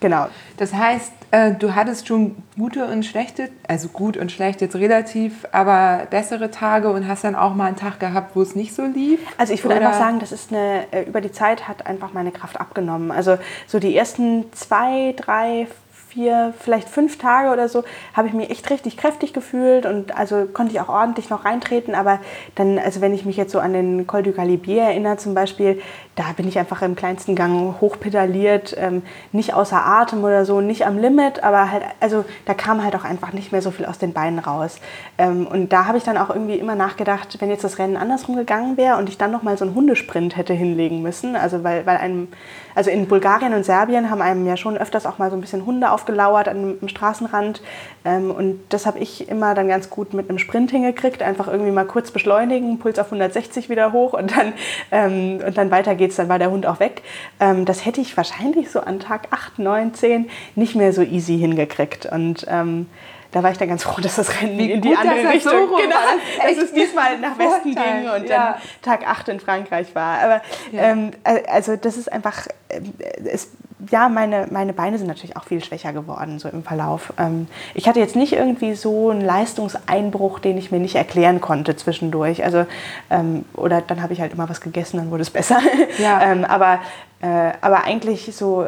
genau, 0.00 0.26
Das 0.56 0.72
heißt, 0.74 1.12
äh, 1.30 1.52
du 1.52 1.74
hattest 1.74 2.08
schon 2.08 2.36
gute 2.58 2.86
und 2.86 3.04
schlechte, 3.04 3.50
also 3.68 3.88
gut 3.88 4.16
und 4.16 4.32
schlecht 4.32 4.60
jetzt 4.60 4.74
relativ, 4.74 5.46
aber 5.52 6.06
bessere 6.10 6.50
Tage 6.50 6.90
und 6.90 7.06
hast 7.06 7.22
dann 7.24 7.36
auch 7.36 7.54
mal 7.54 7.66
einen 7.66 7.76
Tag 7.76 8.00
gehabt, 8.00 8.34
wo 8.34 8.42
es 8.42 8.56
nicht 8.56 8.74
so 8.74 8.82
lief? 8.84 9.20
Also 9.38 9.52
ich 9.52 9.62
würde 9.62 9.76
Oder- 9.76 9.86
einfach 9.88 10.00
sagen, 10.00 10.18
das 10.18 10.32
ist 10.32 10.52
eine, 10.52 10.86
äh, 10.90 11.02
über 11.04 11.20
die 11.20 11.30
Zeit 11.32 11.68
hat 11.68 11.86
einfach 11.86 12.12
meine 12.12 12.32
Kraft 12.32 12.60
abgenommen. 12.60 13.10
Also 13.12 13.38
so 13.66 13.78
die 13.78 13.96
ersten 13.96 14.52
zwei, 14.52 15.14
drei, 15.16 15.68
vier, 16.08 16.52
vielleicht 16.58 16.88
fünf 16.88 17.18
Tage 17.18 17.50
oder 17.50 17.68
so, 17.68 17.84
habe 18.14 18.26
ich 18.26 18.34
mich 18.34 18.50
echt 18.50 18.68
richtig 18.68 18.96
kräftig 18.96 19.32
gefühlt 19.32 19.86
und 19.86 20.16
also 20.18 20.46
konnte 20.52 20.72
ich 20.72 20.80
auch 20.80 20.88
ordentlich 20.88 21.30
noch 21.30 21.44
reintreten. 21.44 21.94
Aber 21.94 22.18
dann, 22.56 22.80
also 22.80 23.00
wenn 23.00 23.14
ich 23.14 23.24
mich 23.24 23.36
jetzt 23.36 23.52
so 23.52 23.60
an 23.60 23.72
den 23.72 24.08
Col 24.08 24.24
du 24.24 24.32
Galibier 24.32 24.82
erinnere 24.82 25.18
zum 25.18 25.34
Beispiel, 25.34 25.80
da 26.20 26.32
bin 26.36 26.46
ich 26.46 26.58
einfach 26.58 26.82
im 26.82 26.96
kleinsten 26.96 27.34
Gang 27.34 27.80
hochpedaliert, 27.80 28.76
ähm, 28.78 29.02
nicht 29.32 29.54
außer 29.54 29.82
Atem 29.82 30.22
oder 30.22 30.44
so, 30.44 30.60
nicht 30.60 30.84
am 30.84 30.98
Limit, 30.98 31.42
aber 31.42 31.70
halt, 31.70 31.82
also 31.98 32.26
da 32.44 32.52
kam 32.52 32.84
halt 32.84 32.94
auch 32.94 33.04
einfach 33.04 33.32
nicht 33.32 33.52
mehr 33.52 33.62
so 33.62 33.70
viel 33.70 33.86
aus 33.86 33.96
den 33.96 34.12
Beinen 34.12 34.38
raus. 34.38 34.80
Ähm, 35.16 35.46
und 35.46 35.72
da 35.72 35.86
habe 35.86 35.96
ich 35.96 36.04
dann 36.04 36.18
auch 36.18 36.28
irgendwie 36.28 36.56
immer 36.56 36.74
nachgedacht, 36.74 37.40
wenn 37.40 37.48
jetzt 37.48 37.64
das 37.64 37.78
Rennen 37.78 37.96
andersrum 37.96 38.36
gegangen 38.36 38.76
wäre 38.76 38.98
und 38.98 39.08
ich 39.08 39.16
dann 39.16 39.30
nochmal 39.30 39.56
so 39.56 39.64
einen 39.64 39.74
Hundesprint 39.74 40.36
hätte 40.36 40.52
hinlegen 40.52 41.00
müssen, 41.00 41.36
also 41.36 41.64
weil, 41.64 41.86
weil 41.86 41.96
einem, 41.96 42.28
also 42.74 42.90
in 42.90 43.08
Bulgarien 43.08 43.54
und 43.54 43.64
Serbien 43.64 44.10
haben 44.10 44.20
einem 44.20 44.46
ja 44.46 44.58
schon 44.58 44.76
öfters 44.76 45.06
auch 45.06 45.16
mal 45.16 45.30
so 45.30 45.38
ein 45.38 45.40
bisschen 45.40 45.64
Hunde 45.64 45.90
aufgelauert 45.90 46.48
an, 46.48 46.76
am 46.82 46.88
Straßenrand. 46.88 47.62
Ähm, 48.04 48.30
und 48.30 48.60
das 48.68 48.84
habe 48.84 48.98
ich 48.98 49.26
immer 49.30 49.54
dann 49.54 49.68
ganz 49.68 49.88
gut 49.88 50.12
mit 50.12 50.28
einem 50.28 50.38
Sprint 50.38 50.70
hingekriegt. 50.70 51.22
Einfach 51.22 51.48
irgendwie 51.48 51.70
mal 51.70 51.86
kurz 51.86 52.10
beschleunigen, 52.10 52.78
Puls 52.78 52.98
auf 52.98 53.06
160 53.06 53.70
wieder 53.70 53.92
hoch 53.92 54.12
und 54.12 54.36
dann, 54.36 54.52
ähm, 54.90 55.40
und 55.46 55.56
dann 55.56 55.70
weiter 55.70 55.94
geht's. 55.94 56.09
Dann 56.16 56.28
war 56.28 56.38
der 56.38 56.50
Hund 56.50 56.66
auch 56.66 56.80
weg. 56.80 57.02
Ähm, 57.38 57.64
das 57.64 57.84
hätte 57.84 58.00
ich 58.00 58.16
wahrscheinlich 58.16 58.70
so 58.70 58.80
an 58.80 59.00
Tag 59.00 59.28
8, 59.30 59.58
9, 59.58 59.94
10 59.94 60.30
nicht 60.54 60.76
mehr 60.76 60.92
so 60.92 61.02
easy 61.02 61.38
hingekriegt. 61.38 62.06
Und 62.06 62.46
ähm, 62.48 62.86
da 63.32 63.42
war 63.42 63.52
ich 63.52 63.58
dann 63.58 63.68
ganz 63.68 63.84
froh, 63.84 64.00
dass 64.00 64.16
das 64.16 64.40
Rennen 64.40 64.58
Wie 64.58 64.72
in 64.72 64.80
die 64.80 64.96
andere 64.96 65.28
Richtung, 65.28 65.52
so 65.52 65.76
genau, 65.76 65.96
dass 66.42 66.56
es 66.56 66.72
diesmal 66.72 67.18
nach 67.18 67.38
Westen 67.38 67.74
Vorteil, 67.74 68.00
ging 68.02 68.10
und 68.10 68.28
ja. 68.28 68.52
dann 68.52 68.54
Tag 68.82 69.08
8 69.08 69.28
in 69.28 69.40
Frankreich 69.40 69.94
war. 69.94 70.18
Aber 70.20 70.42
Ja. 70.72 70.82
ähm, 70.82 71.12
äh, 71.24 71.42
also 71.48 71.76
das 71.76 71.96
ist 71.96 72.12
einfach, 72.12 72.46
äh, 72.68 72.80
es, 73.24 73.50
ja, 73.90 74.08
meine, 74.08 74.48
meine 74.50 74.72
Beine 74.72 74.98
sind 74.98 75.06
natürlich 75.06 75.36
auch 75.36 75.44
viel 75.44 75.62
schwächer 75.64 75.92
geworden 75.92 76.38
so 76.38 76.48
im 76.48 76.62
Verlauf. 76.62 77.12
Ähm, 77.18 77.46
ich 77.74 77.88
hatte 77.88 78.00
jetzt 78.00 78.16
nicht 78.16 78.32
irgendwie 78.32 78.74
so 78.74 79.10
einen 79.10 79.22
Leistungseinbruch, 79.22 80.38
den 80.38 80.58
ich 80.58 80.70
mir 80.70 80.80
nicht 80.80 80.96
erklären 80.96 81.40
konnte 81.40 81.76
zwischendurch. 81.76 82.44
Also, 82.44 82.66
ähm, 83.10 83.44
oder 83.54 83.80
dann 83.80 84.02
habe 84.02 84.12
ich 84.12 84.20
halt 84.20 84.32
immer 84.32 84.48
was 84.48 84.60
gegessen, 84.60 84.98
dann 84.98 85.10
wurde 85.10 85.22
es 85.22 85.30
besser. 85.30 85.60
Ja. 85.98 86.20
ähm, 86.32 86.44
aber, 86.44 86.80
äh, 87.22 87.52
aber 87.60 87.84
eigentlich 87.84 88.34
so, 88.34 88.66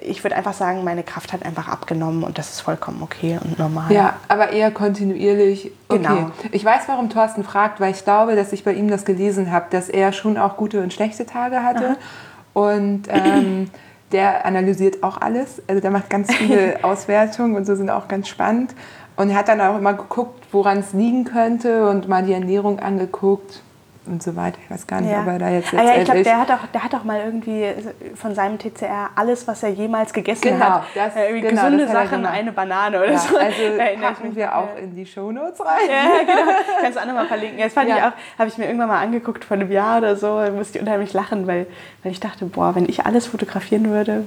ich 0.00 0.22
würde 0.24 0.36
einfach 0.36 0.52
sagen, 0.52 0.84
meine 0.84 1.02
Kraft 1.02 1.32
hat 1.32 1.44
einfach 1.44 1.68
abgenommen 1.68 2.22
und 2.22 2.38
das 2.38 2.50
ist 2.50 2.60
vollkommen 2.60 3.02
okay 3.02 3.38
und 3.42 3.58
normal. 3.58 3.92
Ja, 3.92 4.16
aber 4.28 4.50
eher 4.50 4.70
kontinuierlich. 4.70 5.72
Okay. 5.88 6.02
Genau. 6.02 6.30
Ich 6.52 6.64
weiß, 6.64 6.82
warum 6.86 7.10
Thorsten 7.10 7.44
fragt, 7.44 7.80
weil 7.80 7.92
ich 7.92 8.04
glaube, 8.04 8.36
dass 8.36 8.52
ich 8.52 8.64
bei 8.64 8.72
ihm 8.72 8.88
das 8.88 9.04
gelesen 9.04 9.50
habe, 9.50 9.66
dass 9.70 9.88
er 9.88 10.12
schon 10.12 10.38
auch 10.38 10.56
gute 10.56 10.82
und 10.82 10.92
schlechte 10.92 11.26
Tage 11.26 11.62
hatte. 11.62 11.96
Und 12.52 13.04
ähm, 13.08 13.70
der 14.12 14.46
analysiert 14.46 15.02
auch 15.02 15.20
alles. 15.20 15.62
Also 15.66 15.80
der 15.80 15.90
macht 15.90 16.10
ganz 16.10 16.32
viele 16.34 16.78
Auswertungen 16.82 17.56
und 17.56 17.66
so 17.66 17.74
sind 17.74 17.90
auch 17.90 18.08
ganz 18.08 18.28
spannend. 18.28 18.74
Und 19.16 19.34
hat 19.34 19.48
dann 19.48 19.60
auch 19.62 19.78
immer 19.78 19.94
geguckt, 19.94 20.46
woran 20.52 20.78
es 20.78 20.92
liegen 20.92 21.24
könnte 21.24 21.88
und 21.88 22.06
mal 22.06 22.22
die 22.22 22.34
Ernährung 22.34 22.80
angeguckt 22.80 23.62
und 24.06 24.22
so 24.22 24.36
weiter. 24.36 24.58
Ich 24.64 24.70
weiß 24.70 24.86
gar 24.86 25.00
nicht, 25.00 25.10
Ja. 25.10 25.20
ob 25.22 25.26
er 25.28 25.38
da 25.38 25.48
jetzt 25.50 25.72
ah, 25.74 25.82
ja, 25.82 25.96
ich 25.96 26.04
glaube, 26.04 26.22
der 26.22 26.40
hat, 26.40 26.50
auch, 26.50 26.66
der 26.72 26.82
hat 26.84 26.94
auch 26.94 27.04
mal 27.04 27.20
irgendwie 27.24 27.66
von 28.14 28.34
seinem 28.34 28.58
TCR 28.58 29.10
alles, 29.16 29.46
was 29.48 29.62
er 29.62 29.70
jemals 29.70 30.12
gegessen 30.12 30.42
Genau, 30.42 30.64
hat. 30.66 30.82
das- 30.94 31.16
Äh, 31.16 31.40
genau, 31.40 31.50
gesunde 31.62 31.84
das 31.84 31.92
Sachen, 31.92 32.10
gemacht. 32.22 32.34
eine 32.34 32.52
Banane 32.52 32.98
oder 32.98 33.12
ja, 33.12 33.18
so. 33.18 33.36
also 33.36 33.56
packen 34.00 34.36
wir 34.36 34.56
auch 34.56 34.76
in 34.80 34.94
die 34.94 35.06
Shownotes 35.06 35.60
rein. 35.60 35.88
Ja, 35.88 36.18
genau. 36.20 36.52
Kannst 36.80 36.96
du 36.96 37.02
auch 37.02 37.06
nochmal 37.06 37.26
verlinken. 37.26 37.58
Das 37.58 37.72
fand 37.72 37.88
ich 37.88 37.94
auch, 37.94 38.12
habe 38.38 38.48
ich 38.48 38.58
mir 38.58 38.66
irgendwann 38.66 38.88
mal 38.88 39.00
angeguckt 39.02 39.44
vor 39.44 39.56
einem 39.56 39.70
Jahr 39.70 39.98
oder 39.98 40.16
so. 40.16 40.40
Da 40.40 40.50
musste 40.50 40.78
ich 40.78 40.84
unheimlich 40.84 41.12
lachen, 41.12 41.46
weil, 41.46 41.66
weil 42.02 42.12
ich 42.12 42.20
dachte, 42.20 42.44
boah, 42.46 42.74
wenn 42.74 42.88
ich 42.88 43.06
alles 43.06 43.26
fotografieren 43.26 43.90
würde, 43.90 44.24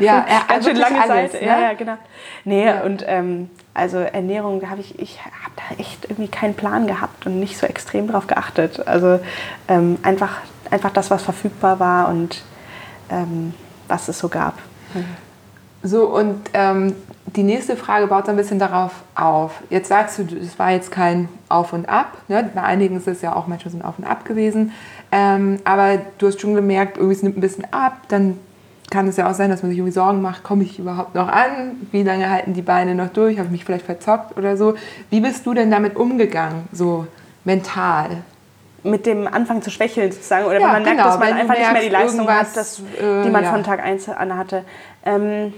Ja, 0.00 0.24
ganz 0.48 0.66
schön 0.66 0.76
lange 0.76 1.00
alles, 1.00 1.32
Zeit. 1.32 1.42
ne? 1.42 1.46
Ja, 1.48 1.60
ja, 1.60 1.72
genau. 1.74 1.96
Nee, 2.44 2.72
und 2.84 3.04
ähm, 3.06 3.50
also 3.76 3.98
Ernährung, 3.98 4.60
da 4.60 4.70
habe 4.70 4.80
ich, 4.80 4.98
ich 4.98 5.20
habe 5.20 5.54
da 5.56 5.76
echt 5.78 6.06
irgendwie 6.08 6.28
keinen 6.28 6.54
Plan 6.54 6.86
gehabt 6.86 7.26
und 7.26 7.38
nicht 7.38 7.58
so 7.58 7.66
extrem 7.66 8.08
drauf 8.08 8.26
geachtet. 8.26 8.86
Also 8.86 9.20
ähm, 9.68 9.98
einfach, 10.02 10.38
einfach 10.70 10.90
das, 10.90 11.10
was 11.10 11.22
verfügbar 11.22 11.78
war 11.78 12.08
und 12.08 12.42
ähm, 13.10 13.54
was 13.86 14.08
es 14.08 14.18
so 14.18 14.28
gab. 14.28 14.54
So, 15.82 16.06
und 16.06 16.40
ähm, 16.54 16.94
die 17.26 17.42
nächste 17.42 17.76
Frage 17.76 18.06
baut 18.06 18.28
ein 18.28 18.36
bisschen 18.36 18.58
darauf 18.58 18.92
auf. 19.14 19.62
Jetzt 19.68 19.88
sagst 19.88 20.18
du, 20.18 20.22
es 20.36 20.58
war 20.58 20.70
jetzt 20.70 20.90
kein 20.90 21.28
Auf 21.48 21.72
und 21.72 21.88
Ab. 21.88 22.16
Ne? 22.28 22.50
Bei 22.54 22.62
einigen 22.62 22.96
ist 22.96 23.06
es 23.06 23.20
ja 23.20 23.36
auch 23.36 23.46
manchmal 23.46 23.72
so 23.72 23.78
ein 23.78 23.84
Auf 23.84 23.98
und 23.98 24.04
Ab 24.04 24.24
gewesen. 24.24 24.72
Ähm, 25.12 25.58
aber 25.64 25.98
du 26.18 26.28
hast 26.28 26.40
schon 26.40 26.54
gemerkt, 26.54 26.96
irgendwie 26.96 27.14
es 27.14 27.22
nimmt 27.22 27.36
ein 27.36 27.40
bisschen 27.40 27.66
ab. 27.72 27.98
Dann 28.08 28.38
kann 28.96 29.08
es 29.08 29.18
ja 29.18 29.28
auch 29.30 29.34
sein, 29.34 29.50
dass 29.50 29.62
man 29.62 29.70
sich 29.70 29.78
irgendwie 29.78 29.92
Sorgen 29.92 30.22
macht, 30.22 30.42
komme 30.42 30.64
ich 30.64 30.78
überhaupt 30.78 31.14
noch 31.14 31.28
an? 31.28 31.86
Wie 31.92 32.02
lange 32.02 32.30
halten 32.30 32.54
die 32.54 32.62
Beine 32.62 32.94
noch 32.94 33.08
durch? 33.08 33.36
Habe 33.36 33.48
ich 33.48 33.52
mich 33.52 33.64
vielleicht 33.66 33.84
verzockt 33.84 34.38
oder 34.38 34.56
so? 34.56 34.72
Wie 35.10 35.20
bist 35.20 35.44
du 35.44 35.52
denn 35.52 35.70
damit 35.70 35.96
umgegangen, 35.96 36.62
so 36.72 37.06
mental? 37.44 38.08
mit 38.82 39.04
dem 39.04 39.26
Anfang 39.26 39.62
zu 39.62 39.70
schwächeln 39.70 40.12
sozusagen 40.12 40.46
oder 40.46 40.60
Ja, 40.60 40.66
wenn 40.66 40.72
man 40.74 40.82
merkt, 40.84 40.96
genau, 40.96 41.08
dass 41.08 41.18
man 41.18 41.32
einfach 41.32 41.58
nicht 41.58 41.72
mehr 41.72 41.82
die 41.82 41.90
merkst, 41.90 42.16
Leistung 42.16 42.28
hat, 42.28 42.56
das, 42.56 42.78
äh, 42.78 43.24
die 43.24 43.30
man 43.30 43.42
ja. 43.42 43.50
von 43.50 43.64
Tag 43.64 43.82
1 43.82 44.08
an 44.10 44.36
hatte. 44.36 44.62
Ähm, 45.04 45.52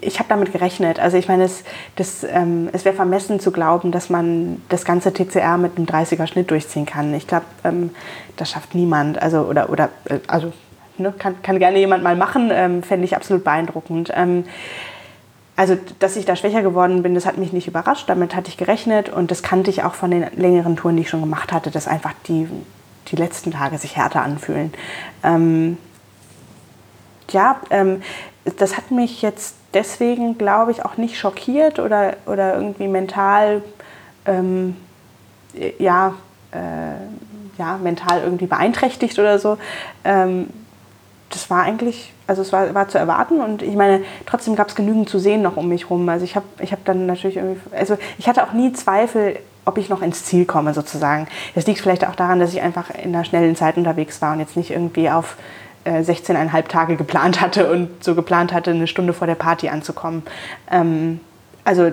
ich 0.00 0.18
habe 0.18 0.28
damit 0.30 0.52
gerechnet. 0.52 0.98
Also 0.98 1.18
ich 1.18 1.28
meine, 1.28 1.44
es, 1.44 1.64
das, 1.96 2.24
ähm, 2.24 2.70
es 2.72 2.86
wäre 2.86 2.94
vermessen 2.94 3.40
zu 3.40 3.52
glauben, 3.52 3.92
dass 3.92 4.08
man 4.08 4.62
das 4.70 4.86
ganze 4.86 5.12
TCR 5.12 5.58
mit 5.58 5.76
einem 5.76 5.86
30er 5.86 6.26
Schnitt 6.26 6.50
durchziehen 6.50 6.86
kann. 6.86 7.12
Ich 7.12 7.26
glaube, 7.26 7.44
ähm, 7.62 7.90
das 8.36 8.50
schafft 8.50 8.74
niemand. 8.74 9.20
Also, 9.20 9.42
oder, 9.42 9.68
oder, 9.68 9.90
äh, 10.06 10.20
also 10.28 10.54
ne, 10.98 11.12
kann, 11.16 11.42
kann 11.42 11.58
gerne 11.58 11.78
jemand 11.78 12.02
mal 12.02 12.16
machen, 12.16 12.50
ähm, 12.52 12.82
fände 12.82 13.04
ich 13.04 13.16
absolut 13.16 13.44
beeindruckend. 13.44 14.12
Ähm, 14.14 14.44
also, 15.56 15.78
dass 15.98 16.16
ich 16.16 16.26
da 16.26 16.36
schwächer 16.36 16.60
geworden 16.60 17.02
bin, 17.02 17.14
das 17.14 17.24
hat 17.24 17.38
mich 17.38 17.52
nicht 17.52 17.66
überrascht. 17.66 18.08
Damit 18.08 18.36
hatte 18.36 18.50
ich 18.50 18.58
gerechnet 18.58 19.08
und 19.08 19.30
das 19.30 19.42
kannte 19.42 19.70
ich 19.70 19.84
auch 19.84 19.94
von 19.94 20.10
den 20.10 20.26
längeren 20.36 20.76
Touren, 20.76 20.96
die 20.96 21.02
ich 21.02 21.08
schon 21.08 21.22
gemacht 21.22 21.50
hatte, 21.50 21.70
dass 21.70 21.88
einfach 21.88 22.12
die, 22.28 22.46
die 23.08 23.16
letzten 23.16 23.52
Tage 23.52 23.78
sich 23.78 23.96
härter 23.96 24.20
anfühlen. 24.20 24.74
Ähm, 25.24 25.78
ja, 27.30 27.60
ähm, 27.70 28.02
das 28.58 28.76
hat 28.76 28.90
mich 28.90 29.22
jetzt 29.22 29.56
deswegen, 29.72 30.36
glaube 30.36 30.72
ich, 30.72 30.84
auch 30.84 30.98
nicht 30.98 31.18
schockiert 31.18 31.78
oder, 31.78 32.16
oder 32.26 32.54
irgendwie 32.54 32.88
mental, 32.88 33.62
ähm, 34.26 34.76
ja, 35.78 36.14
äh, 36.52 37.58
ja, 37.58 37.78
mental 37.78 38.22
irgendwie 38.22 38.46
beeinträchtigt 38.46 39.18
oder 39.18 39.38
so. 39.38 39.56
Ähm, 40.04 40.48
das 41.30 41.50
war 41.50 41.62
eigentlich, 41.62 42.12
also 42.26 42.42
es 42.42 42.52
war, 42.52 42.74
war 42.74 42.88
zu 42.88 42.98
erwarten 42.98 43.40
und 43.40 43.62
ich 43.62 43.74
meine, 43.74 44.02
trotzdem 44.26 44.56
gab 44.56 44.68
es 44.68 44.74
genügend 44.74 45.08
zu 45.08 45.18
sehen 45.18 45.42
noch 45.42 45.56
um 45.56 45.68
mich 45.68 45.90
rum. 45.90 46.08
Also 46.08 46.24
ich 46.24 46.36
habe 46.36 46.46
ich 46.60 46.72
hab 46.72 46.84
dann 46.84 47.06
natürlich 47.06 47.36
irgendwie, 47.36 47.60
also 47.74 47.98
ich 48.18 48.28
hatte 48.28 48.44
auch 48.44 48.52
nie 48.52 48.72
Zweifel, 48.72 49.38
ob 49.64 49.78
ich 49.78 49.88
noch 49.88 50.02
ins 50.02 50.24
Ziel 50.24 50.44
komme 50.44 50.72
sozusagen. 50.72 51.26
Das 51.54 51.66
liegt 51.66 51.80
vielleicht 51.80 52.06
auch 52.06 52.14
daran, 52.14 52.38
dass 52.38 52.52
ich 52.52 52.62
einfach 52.62 52.90
in 52.90 53.14
einer 53.14 53.24
schnellen 53.24 53.56
Zeit 53.56 53.76
unterwegs 53.76 54.22
war 54.22 54.32
und 54.32 54.40
jetzt 54.40 54.56
nicht 54.56 54.70
irgendwie 54.70 55.10
auf 55.10 55.36
äh, 55.84 56.00
16,5 56.00 56.68
Tage 56.68 56.96
geplant 56.96 57.40
hatte 57.40 57.70
und 57.70 58.04
so 58.04 58.14
geplant 58.14 58.52
hatte, 58.52 58.70
eine 58.70 58.86
Stunde 58.86 59.12
vor 59.12 59.26
der 59.26 59.34
Party 59.34 59.68
anzukommen. 59.68 60.22
Ähm, 60.70 61.20
also 61.64 61.90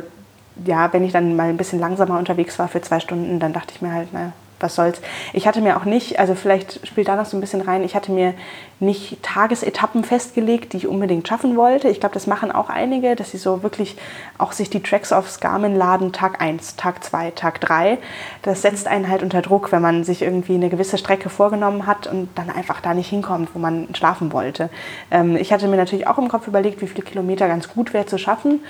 ja, 0.65 0.93
wenn 0.93 1.03
ich 1.03 1.11
dann 1.11 1.35
mal 1.35 1.49
ein 1.49 1.57
bisschen 1.57 1.79
langsamer 1.79 2.19
unterwegs 2.19 2.59
war 2.59 2.67
für 2.67 2.81
zwei 2.81 2.99
Stunden, 2.99 3.39
dann 3.39 3.53
dachte 3.53 3.73
ich 3.75 3.81
mir 3.81 3.91
halt, 3.91 4.13
naja, 4.13 4.33
was 4.63 4.75
soll's. 4.75 5.01
Ich 5.33 5.47
hatte 5.47 5.61
mir 5.61 5.77
auch 5.77 5.85
nicht, 5.85 6.17
also 6.17 6.33
vielleicht 6.33 6.87
spielt 6.87 7.07
da 7.07 7.15
noch 7.15 7.25
so 7.25 7.37
ein 7.37 7.41
bisschen 7.41 7.61
rein, 7.61 7.83
ich 7.83 7.95
hatte 7.95 8.11
mir 8.11 8.33
nicht 8.79 9.21
Tagesetappen 9.23 10.03
festgelegt, 10.03 10.73
die 10.73 10.77
ich 10.77 10.87
unbedingt 10.87 11.27
schaffen 11.27 11.55
wollte. 11.55 11.89
Ich 11.89 11.99
glaube, 11.99 12.13
das 12.13 12.27
machen 12.27 12.51
auch 12.51 12.69
einige, 12.69 13.15
dass 13.15 13.31
sie 13.31 13.37
so 13.37 13.63
wirklich 13.63 13.95
auch 14.37 14.51
sich 14.51 14.69
die 14.69 14.81
Tracks 14.81 15.11
aufs 15.11 15.39
Garmin 15.39 15.75
laden, 15.75 16.11
Tag 16.11 16.41
1, 16.41 16.75
Tag 16.75 17.03
2, 17.03 17.31
Tag 17.31 17.61
3. 17.61 17.97
Das 18.41 18.61
setzt 18.61 18.87
einen 18.87 19.09
halt 19.09 19.23
unter 19.23 19.41
Druck, 19.41 19.71
wenn 19.71 19.81
man 19.81 20.03
sich 20.03 20.21
irgendwie 20.21 20.55
eine 20.55 20.69
gewisse 20.69 20.97
Strecke 20.97 21.29
vorgenommen 21.29 21.85
hat 21.87 22.07
und 22.07 22.29
dann 22.35 22.49
einfach 22.49 22.81
da 22.81 22.93
nicht 22.93 23.09
hinkommt, 23.09 23.49
wo 23.53 23.59
man 23.59 23.87
schlafen 23.95 24.33
wollte. 24.33 24.69
Ähm, 25.11 25.35
ich 25.37 25.53
hatte 25.53 25.67
mir 25.67 25.77
natürlich 25.77 26.07
auch 26.07 26.17
im 26.17 26.27
Kopf 26.27 26.47
überlegt, 26.47 26.81
wie 26.81 26.87
viele 26.87 27.03
Kilometer 27.03 27.47
ganz 27.47 27.69
gut 27.69 27.93
wäre 27.93 28.05
zu 28.05 28.17
schaffen. 28.17 28.61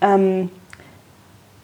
Ähm, 0.00 0.50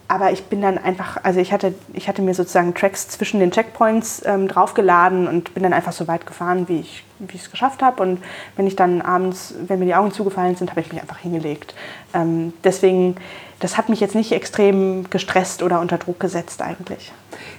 aber 0.08 0.32
ich 0.32 0.44
bin 0.44 0.62
dann 0.62 0.78
einfach, 0.78 1.18
also 1.22 1.38
ich 1.38 1.52
hatte, 1.52 1.74
ich 1.92 2.08
hatte 2.08 2.22
mir 2.22 2.34
sozusagen 2.34 2.74
Tracks 2.74 3.08
zwischen 3.08 3.40
den 3.40 3.50
Checkpoints 3.50 4.22
ähm, 4.24 4.48
draufgeladen 4.48 5.28
und 5.28 5.54
bin 5.54 5.62
dann 5.62 5.74
einfach 5.74 5.92
so 5.92 6.08
weit 6.08 6.26
gefahren, 6.26 6.68
wie 6.68 6.80
ich 6.80 7.04
wie 7.18 7.36
ich 7.36 7.42
es 7.42 7.50
geschafft 7.50 7.82
habe. 7.82 8.02
Und 8.02 8.22
wenn 8.56 8.66
ich 8.66 8.76
dann 8.76 9.02
abends, 9.02 9.54
wenn 9.66 9.78
mir 9.78 9.86
die 9.86 9.94
Augen 9.94 10.12
zugefallen 10.12 10.56
sind, 10.56 10.70
habe 10.70 10.80
ich 10.80 10.92
mich 10.92 11.00
einfach 11.00 11.18
hingelegt. 11.18 11.74
Ähm, 12.14 12.52
deswegen, 12.64 13.16
das 13.60 13.76
hat 13.76 13.88
mich 13.88 14.00
jetzt 14.00 14.14
nicht 14.14 14.32
extrem 14.32 15.08
gestresst 15.10 15.62
oder 15.62 15.80
unter 15.80 15.98
Druck 15.98 16.20
gesetzt 16.20 16.62
eigentlich. 16.62 17.12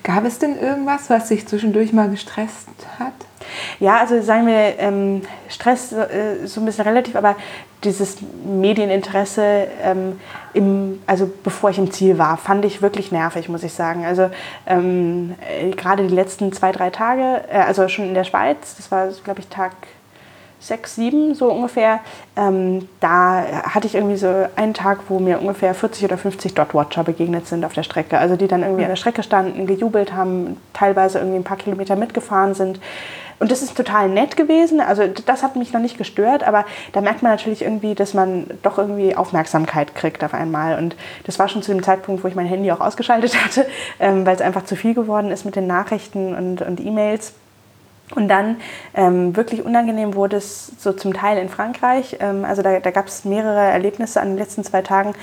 Gab 0.03 0.25
es 0.25 0.39
denn 0.39 0.57
irgendwas, 0.57 1.09
was 1.09 1.27
dich 1.27 1.47
zwischendurch 1.47 1.93
mal 1.93 2.09
gestresst 2.09 2.69
hat? 2.99 3.13
Ja, 3.79 3.97
also 3.97 4.21
sagen 4.21 4.47
wir, 4.47 4.79
ähm, 4.79 5.21
Stress 5.47 5.91
äh, 5.91 6.45
so 6.45 6.61
ein 6.61 6.65
bisschen 6.65 6.85
relativ, 6.85 7.15
aber 7.15 7.35
dieses 7.83 8.17
Medieninteresse, 8.45 9.67
ähm, 9.81 10.19
im, 10.53 11.01
also 11.05 11.29
bevor 11.43 11.69
ich 11.69 11.77
im 11.77 11.91
Ziel 11.91 12.17
war, 12.17 12.37
fand 12.37 12.65
ich 12.65 12.81
wirklich 12.81 13.11
nervig, 13.11 13.47
muss 13.47 13.63
ich 13.63 13.73
sagen. 13.73 14.05
Also 14.05 14.29
ähm, 14.67 15.35
äh, 15.47 15.69
gerade 15.71 16.07
die 16.07 16.13
letzten 16.13 16.51
zwei, 16.51 16.71
drei 16.71 16.89
Tage, 16.89 17.43
äh, 17.49 17.59
also 17.59 17.87
schon 17.87 18.05
in 18.05 18.13
der 18.13 18.25
Schweiz, 18.25 18.75
das 18.75 18.91
war, 18.91 19.07
glaube 19.23 19.39
ich, 19.39 19.47
Tag 19.47 19.71
sechs, 20.59 20.95
sieben 20.95 21.35
so 21.35 21.51
ungefähr, 21.51 22.01
ähm, 22.35 22.87
da 22.99 23.43
hatte 23.63 23.87
ich 23.87 23.95
irgendwie 23.95 24.17
so 24.17 24.27
einen 24.55 24.73
Tag, 24.73 24.99
wo 25.07 25.19
mir 25.19 25.39
ungefähr 25.39 25.73
40 25.73 26.03
oder 26.03 26.17
50 26.17 26.53
Dot-Watcher 26.53 27.03
begegnet 27.03 27.47
sind 27.47 27.63
auf 27.63 27.73
der 27.73 27.83
Strecke. 27.83 28.17
Also 28.17 28.35
die 28.35 28.47
dann 28.47 28.63
irgendwie 28.63 28.83
an 28.83 28.89
der 28.89 28.97
Strecke 28.97 29.23
standen, 29.23 29.65
gejubelt 29.65 30.13
haben, 30.13 30.57
teilweise 30.73 31.19
irgendwie 31.19 31.37
ein 31.39 31.43
paar 31.45 31.57
Kilometer 31.57 31.95
mitgefahren 31.95 32.53
sind. 32.53 32.79
Und 33.39 33.51
das 33.51 33.61
ist 33.61 33.75
total 33.75 34.09
nett 34.09 34.35
gewesen. 34.35 34.81
Also 34.81 35.07
das 35.07 35.43
hat 35.43 35.55
mich 35.55 35.71
noch 35.71 35.81
nicht 35.81 35.97
gestört, 35.97 36.43
aber 36.43 36.65
da 36.91 37.01
merkt 37.01 37.23
man 37.23 37.31
natürlich 37.31 37.61
irgendwie, 37.61 37.95
dass 37.95 38.13
man 38.13 38.45
doch 38.63 38.77
irgendwie 38.77 39.15
Aufmerksamkeit 39.15 39.95
kriegt 39.95 40.23
auf 40.23 40.33
einmal. 40.33 40.77
Und 40.77 40.95
das 41.25 41.39
war 41.39 41.47
schon 41.47 41.63
zu 41.63 41.71
dem 41.71 41.81
Zeitpunkt, 41.81 42.23
wo 42.23 42.27
ich 42.27 42.35
mein 42.35 42.45
Handy 42.45 42.71
auch 42.71 42.81
ausgeschaltet 42.81 43.35
hatte, 43.43 43.65
ähm, 43.99 44.25
weil 44.25 44.35
es 44.35 44.41
einfach 44.41 44.65
zu 44.65 44.75
viel 44.75 44.93
geworden 44.93 45.31
ist 45.31 45.45
mit 45.45 45.55
den 45.55 45.67
Nachrichten 45.67 46.35
und, 46.35 46.61
und 46.61 46.79
E-Mails. 46.79 47.33
Und 48.15 48.27
dann 48.27 48.57
ähm, 48.95 49.35
wirklich 49.35 49.63
unangenehm 49.63 50.15
wurde 50.15 50.37
es 50.37 50.71
so 50.79 50.93
zum 50.93 51.13
Teil 51.13 51.37
in 51.37 51.47
Frankreich. 51.47 52.17
Ähm, 52.19 52.43
also 52.43 52.63
da, 52.63 52.79
da 52.79 52.89
gab 52.89 53.07
es 53.07 53.23
mehrere 53.23 53.59
Erlebnisse 53.59 54.19
an 54.19 54.29
den 54.29 54.37
letzten 54.37 54.63
zwei 54.63 54.81
Tagen, 54.81 55.13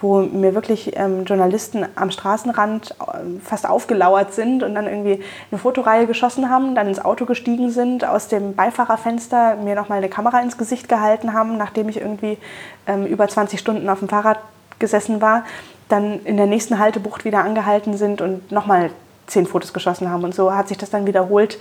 wo 0.00 0.20
mir 0.20 0.54
wirklich 0.54 0.96
ähm, 0.96 1.24
Journalisten 1.24 1.84
am 1.96 2.12
Straßenrand 2.12 2.92
äh, 2.92 3.40
fast 3.42 3.68
aufgelauert 3.68 4.32
sind 4.32 4.62
und 4.62 4.76
dann 4.76 4.86
irgendwie 4.86 5.24
eine 5.50 5.58
Fotoreihe 5.58 6.06
geschossen 6.06 6.48
haben, 6.48 6.76
dann 6.76 6.86
ins 6.86 7.04
Auto 7.04 7.26
gestiegen 7.26 7.70
sind, 7.70 8.04
aus 8.06 8.28
dem 8.28 8.54
Beifahrerfenster 8.54 9.56
mir 9.56 9.74
nochmal 9.74 9.98
eine 9.98 10.08
Kamera 10.08 10.40
ins 10.40 10.56
Gesicht 10.56 10.88
gehalten 10.88 11.32
haben, 11.32 11.56
nachdem 11.56 11.88
ich 11.88 12.00
irgendwie 12.00 12.38
ähm, 12.86 13.06
über 13.06 13.26
20 13.26 13.58
Stunden 13.58 13.88
auf 13.88 13.98
dem 13.98 14.08
Fahrrad 14.08 14.38
gesessen 14.78 15.20
war, 15.20 15.44
dann 15.88 16.24
in 16.24 16.36
der 16.36 16.46
nächsten 16.46 16.78
Haltebucht 16.78 17.24
wieder 17.24 17.42
angehalten 17.42 17.96
sind 17.96 18.20
und 18.20 18.52
nochmal 18.52 18.90
zehn 19.26 19.46
Fotos 19.46 19.72
geschossen 19.72 20.10
haben. 20.10 20.24
Und 20.24 20.34
so 20.34 20.54
hat 20.54 20.68
sich 20.68 20.78
das 20.78 20.90
dann 20.90 21.06
wiederholt 21.06 21.58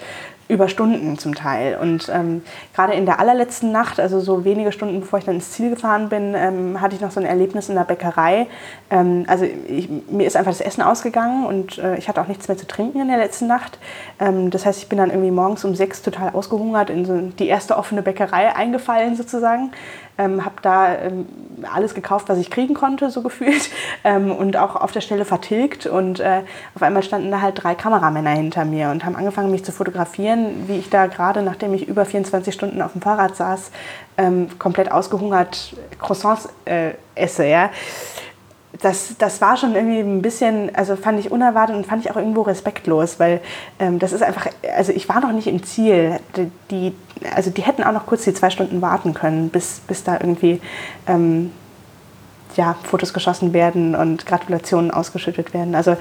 über 0.48 0.68
Stunden 0.68 1.18
zum 1.18 1.34
Teil. 1.34 1.78
Und 1.82 2.08
ähm, 2.14 2.44
gerade 2.76 2.94
in 2.94 3.06
der 3.06 3.20
allerletzten 3.20 3.72
Nacht, 3.72 4.00
also 4.00 4.20
so 4.20 4.46
wenige 4.46 4.72
Stunden 4.72 5.00
bevor 5.00 5.18
ich 5.18 5.26
dann 5.26 5.36
ins 5.36 5.52
Ziel 5.52 5.72
gefahren 5.72 6.10
bin, 6.10 6.36
ähm, 6.36 6.82
hatte 6.82 6.96
ich 6.96 7.02
noch 7.02 7.10
so 7.10 7.20
ein 7.20 7.26
Erlebnis 7.26 7.68
in 7.68 7.76
der 7.76 7.84
Bäckerei. 7.84 8.48
Ähm, 8.92 9.26
also 9.28 9.46
ich, 9.46 9.90
mir 10.08 10.28
ist 10.28 10.36
einfach 10.36 10.52
das 10.52 10.62
Essen 10.62 10.84
ausgegangen 10.84 11.48
und 11.48 11.80
äh, 11.80 11.98
ich 11.98 12.08
hatte 12.08 12.22
auch 12.22 12.28
nichts 12.28 12.48
mehr 12.48 12.58
zu 12.58 12.68
trinken 12.68 13.02
in 13.02 13.08
der 13.08 13.18
letzten 13.18 13.48
Nacht. 13.48 13.80
Ähm, 14.20 14.52
das 14.52 14.68
heißt, 14.68 14.84
ich 14.84 14.90
bin 14.90 15.00
dann 15.00 15.10
irgendwie 15.10 15.32
morgens 15.32 15.66
um 15.66 15.74
sechs 15.74 16.04
total 16.04 16.30
ausgehungert 16.30 16.92
in 16.92 17.06
so 17.06 17.20
die 17.40 17.48
erste 17.48 17.76
offene 17.76 18.04
Bäckerei 18.04 18.56
eingefallen 18.56 19.16
sozusagen 19.16 19.72
ähm, 20.18 20.46
habe 20.46 20.56
da 20.62 20.96
ähm, 20.96 21.28
alles 21.74 21.94
gekauft, 21.94 22.30
was 22.30 22.38
ich 22.38 22.50
kriegen 22.50 22.74
konnte, 22.74 23.10
so 23.10 23.22
gefühlt, 23.22 23.70
ähm, 24.04 24.32
und 24.32 24.58
auch 24.58 24.76
auf 24.76 24.92
der 24.92 25.02
Stelle 25.02 25.26
vertilgt. 25.26 25.86
Und 25.86 26.20
äh, 26.20 26.42
auf 26.74 26.82
einmal 26.82 27.04
standen 27.04 27.32
da 27.32 27.42
halt 27.42 27.64
drei 27.64 27.76
Kameramänner 27.76 28.32
hinter 28.32 28.66
mir 28.66 28.90
und 28.90 29.06
haben 29.06 29.16
angefangen, 29.16 29.52
mich 29.52 29.66
zu 29.66 29.72
fotografieren, 29.72 30.68
wie 30.68 30.78
ich 30.78 30.90
da 30.90 31.08
gerade, 31.08 31.42
nachdem 31.42 31.74
ich 31.74 31.88
über 31.88 32.06
24 32.06 32.54
Stunden 32.54 32.82
auf 32.82 32.94
dem 32.94 33.02
Fahrrad 33.02 33.36
saß, 33.36 33.72
ähm, 34.18 34.48
komplett 34.60 34.92
ausgehungert 34.92 35.76
Croissants 36.00 36.50
äh, 36.66 36.92
esse. 37.16 37.46
Ja 37.46 37.70
das, 38.82 39.16
das 39.18 39.42
war 39.42 39.58
schon 39.58 39.76
irgendwie 39.76 40.00
ein 40.00 40.22
bisschen, 40.22 40.76
also 40.76 40.96
fand 40.96 41.20
ich 41.20 41.32
unerwartet 41.32 41.76
und 41.76 41.86
fand 41.86 42.04
ich 42.04 42.12
auch 42.12 42.16
irgendwo 42.16 42.42
respektlos, 42.42 43.20
weil 43.20 43.42
ähm, 43.80 44.00
das 44.00 44.14
ist 44.14 44.24
einfach, 44.24 44.48
also 44.76 44.92
ich 44.92 45.08
war 45.10 45.22
noch 45.22 45.32
nicht 45.32 45.48
im 45.48 45.64
Ziel. 45.64 46.20
Die, 46.72 46.94
also 47.34 47.50
die 47.50 47.62
hätten 47.62 47.84
auch 47.84 47.94
noch 47.94 48.06
kurz 48.06 48.24
die 48.24 48.34
zwei 48.34 48.50
Stunden 48.50 48.82
warten 48.82 49.14
können, 49.14 49.50
bis, 49.50 49.82
bis 49.88 50.04
da 50.04 50.14
irgendwie 50.14 50.62
ähm, 51.08 51.52
ja, 52.56 52.76
Fotos 52.84 53.14
geschossen 53.14 53.54
werden 53.54 53.96
und 53.96 54.26
Gratulationen 54.26 54.92
ausgeschüttet 54.92 55.54
werden. 55.54 55.76
Also 55.76 55.98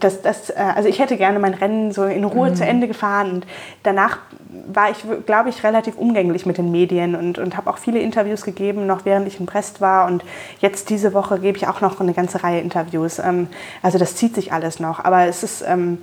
das, 0.00 0.22
das, 0.22 0.50
äh, 0.50 0.54
also 0.74 0.88
ich 0.88 0.98
hätte 0.98 1.16
gerne 1.16 1.38
mein 1.38 1.54
Rennen 1.54 1.92
so 1.92 2.04
in 2.04 2.24
Ruhe 2.24 2.50
mhm. 2.50 2.54
zu 2.56 2.64
Ende 2.64 2.88
gefahren 2.88 3.30
und 3.30 3.46
danach 3.82 4.18
war 4.66 4.90
ich, 4.90 5.04
glaube 5.26 5.48
ich, 5.48 5.62
relativ 5.62 5.96
umgänglich 5.96 6.46
mit 6.46 6.58
den 6.58 6.70
Medien 6.70 7.14
und, 7.14 7.38
und 7.38 7.56
habe 7.56 7.70
auch 7.70 7.78
viele 7.78 8.00
Interviews 8.00 8.42
gegeben, 8.42 8.86
noch 8.86 9.04
während 9.04 9.26
ich 9.28 9.38
in 9.38 9.46
Brest 9.46 9.80
war 9.80 10.06
und 10.06 10.24
jetzt 10.60 10.90
diese 10.90 11.14
Woche 11.14 11.38
gebe 11.38 11.56
ich 11.56 11.68
auch 11.68 11.80
noch 11.80 12.00
eine 12.00 12.14
ganze 12.14 12.42
Reihe 12.42 12.60
Interviews. 12.60 13.18
Ähm, 13.18 13.48
also 13.82 13.98
das 13.98 14.16
zieht 14.16 14.34
sich 14.34 14.52
alles 14.52 14.80
noch, 14.80 15.04
aber 15.04 15.26
es 15.26 15.42
ist, 15.42 15.62
ähm, 15.66 15.98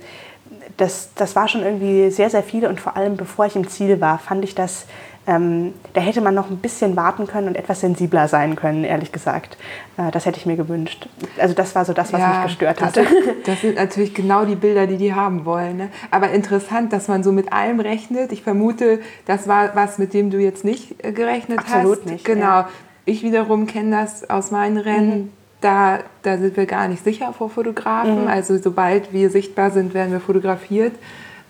das, 0.76 1.10
das 1.14 1.34
war 1.36 1.48
schon 1.48 1.62
irgendwie 1.62 2.10
sehr, 2.10 2.30
sehr 2.30 2.42
viel 2.42 2.66
und 2.66 2.80
vor 2.80 2.96
allem 2.96 3.16
bevor 3.16 3.46
ich 3.46 3.56
im 3.56 3.68
Ziel 3.68 4.00
war, 4.00 4.18
fand 4.18 4.44
ich 4.44 4.54
das 4.54 4.86
ähm, 5.28 5.74
da 5.92 6.00
hätte 6.00 6.22
man 6.22 6.34
noch 6.34 6.50
ein 6.50 6.56
bisschen 6.56 6.96
warten 6.96 7.26
können 7.26 7.48
und 7.48 7.54
etwas 7.54 7.80
sensibler 7.80 8.28
sein 8.28 8.56
können, 8.56 8.82
ehrlich 8.82 9.12
gesagt. 9.12 9.58
Äh, 9.98 10.10
das 10.10 10.24
hätte 10.24 10.38
ich 10.38 10.46
mir 10.46 10.56
gewünscht. 10.56 11.06
Also 11.36 11.54
das 11.54 11.74
war 11.74 11.84
so 11.84 11.92
das, 11.92 12.14
was 12.14 12.20
ja, 12.20 12.28
mich 12.28 12.42
gestört 12.44 12.80
das 12.80 12.88
hatte. 12.88 13.04
Sind, 13.04 13.24
das 13.46 13.60
sind 13.60 13.76
natürlich 13.76 14.14
genau 14.14 14.46
die 14.46 14.54
Bilder, 14.54 14.86
die 14.86 14.96
die 14.96 15.14
haben 15.14 15.44
wollen. 15.44 15.76
Ne? 15.76 15.88
Aber 16.10 16.30
interessant, 16.30 16.94
dass 16.94 17.08
man 17.08 17.22
so 17.22 17.30
mit 17.30 17.52
allem 17.52 17.78
rechnet. 17.78 18.32
Ich 18.32 18.42
vermute, 18.42 19.00
das 19.26 19.46
war 19.46 19.76
was, 19.76 19.98
mit 19.98 20.14
dem 20.14 20.30
du 20.30 20.38
jetzt 20.38 20.64
nicht 20.64 21.04
äh, 21.04 21.12
gerechnet 21.12 21.58
Absolut 21.58 21.74
hast. 21.74 21.84
Absolut 21.84 22.06
nicht. 22.06 22.24
Genau. 22.24 22.44
Ja. 22.46 22.68
Ich 23.04 23.22
wiederum 23.22 23.66
kenne 23.66 24.00
das 24.00 24.30
aus 24.30 24.50
meinen 24.50 24.78
Rennen. 24.78 25.18
Mhm. 25.18 25.32
Da, 25.60 25.98
da 26.22 26.38
sind 26.38 26.56
wir 26.56 26.64
gar 26.64 26.88
nicht 26.88 27.04
sicher 27.04 27.34
vor 27.34 27.50
Fotografen. 27.50 28.22
Mhm. 28.22 28.28
Also 28.28 28.56
sobald 28.56 29.12
wir 29.12 29.28
sichtbar 29.28 29.72
sind, 29.72 29.92
werden 29.92 30.10
wir 30.10 30.20
fotografiert. 30.20 30.94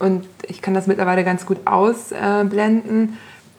Und 0.00 0.26
ich 0.42 0.62
kann 0.62 0.74
das 0.74 0.88
mittlerweile 0.88 1.22
ganz 1.22 1.46
gut 1.46 1.59
ausblenden. 1.64 3.18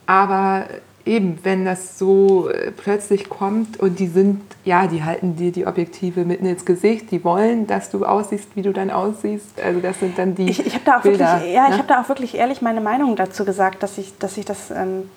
Aber 0.10 0.66
eben, 1.06 1.38
wenn 1.44 1.66
das 1.66 2.00
so 2.00 2.50
äh, 2.50 2.72
plötzlich 2.72 3.30
kommt 3.30 3.80
und 3.80 4.00
die 4.00 4.08
sind, 4.08 4.42
ja, 4.66 4.88
die 4.88 5.04
halten 5.04 5.36
dir 5.36 5.52
die 5.52 5.68
Objektive 5.68 6.26
mitten 6.26 6.48
ins 6.48 6.66
Gesicht, 6.66 7.12
die 7.12 7.24
wollen, 7.24 7.68
dass 7.68 7.92
du 7.92 8.06
aussiehst, 8.06 8.56
wie 8.56 8.64
du 8.64 8.74
dann 8.74 8.90
aussiehst. 8.90 9.62
Also 9.62 9.82
das 9.82 10.00
sind 10.00 10.18
dann 10.18 10.34
die 10.34 10.50
Ich, 10.50 10.66
ich 10.66 10.74
habe 10.74 10.86
da, 10.86 10.98
auch 10.98 11.04
Bilder, 11.04 11.36
wirklich, 11.36 11.54
ja, 11.54 11.70
ne? 11.70 11.76
ich 11.76 11.80
hab 11.80 11.88
da 11.88 12.02
auch 12.02 12.10
wirklich 12.10 12.34
ehrlich 12.34 12.64
meine 12.64 12.82
Meinung 12.82 13.16
dazu 13.16 13.46
gesagt, 13.46 13.84
dass 13.84 14.00
ich, 14.00 14.18
dass 14.18 14.38
ich 14.38 14.46
das... 14.46 14.72
Ähm, 14.72 15.10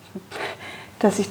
dass 0.99 1.19
ich 1.19 1.29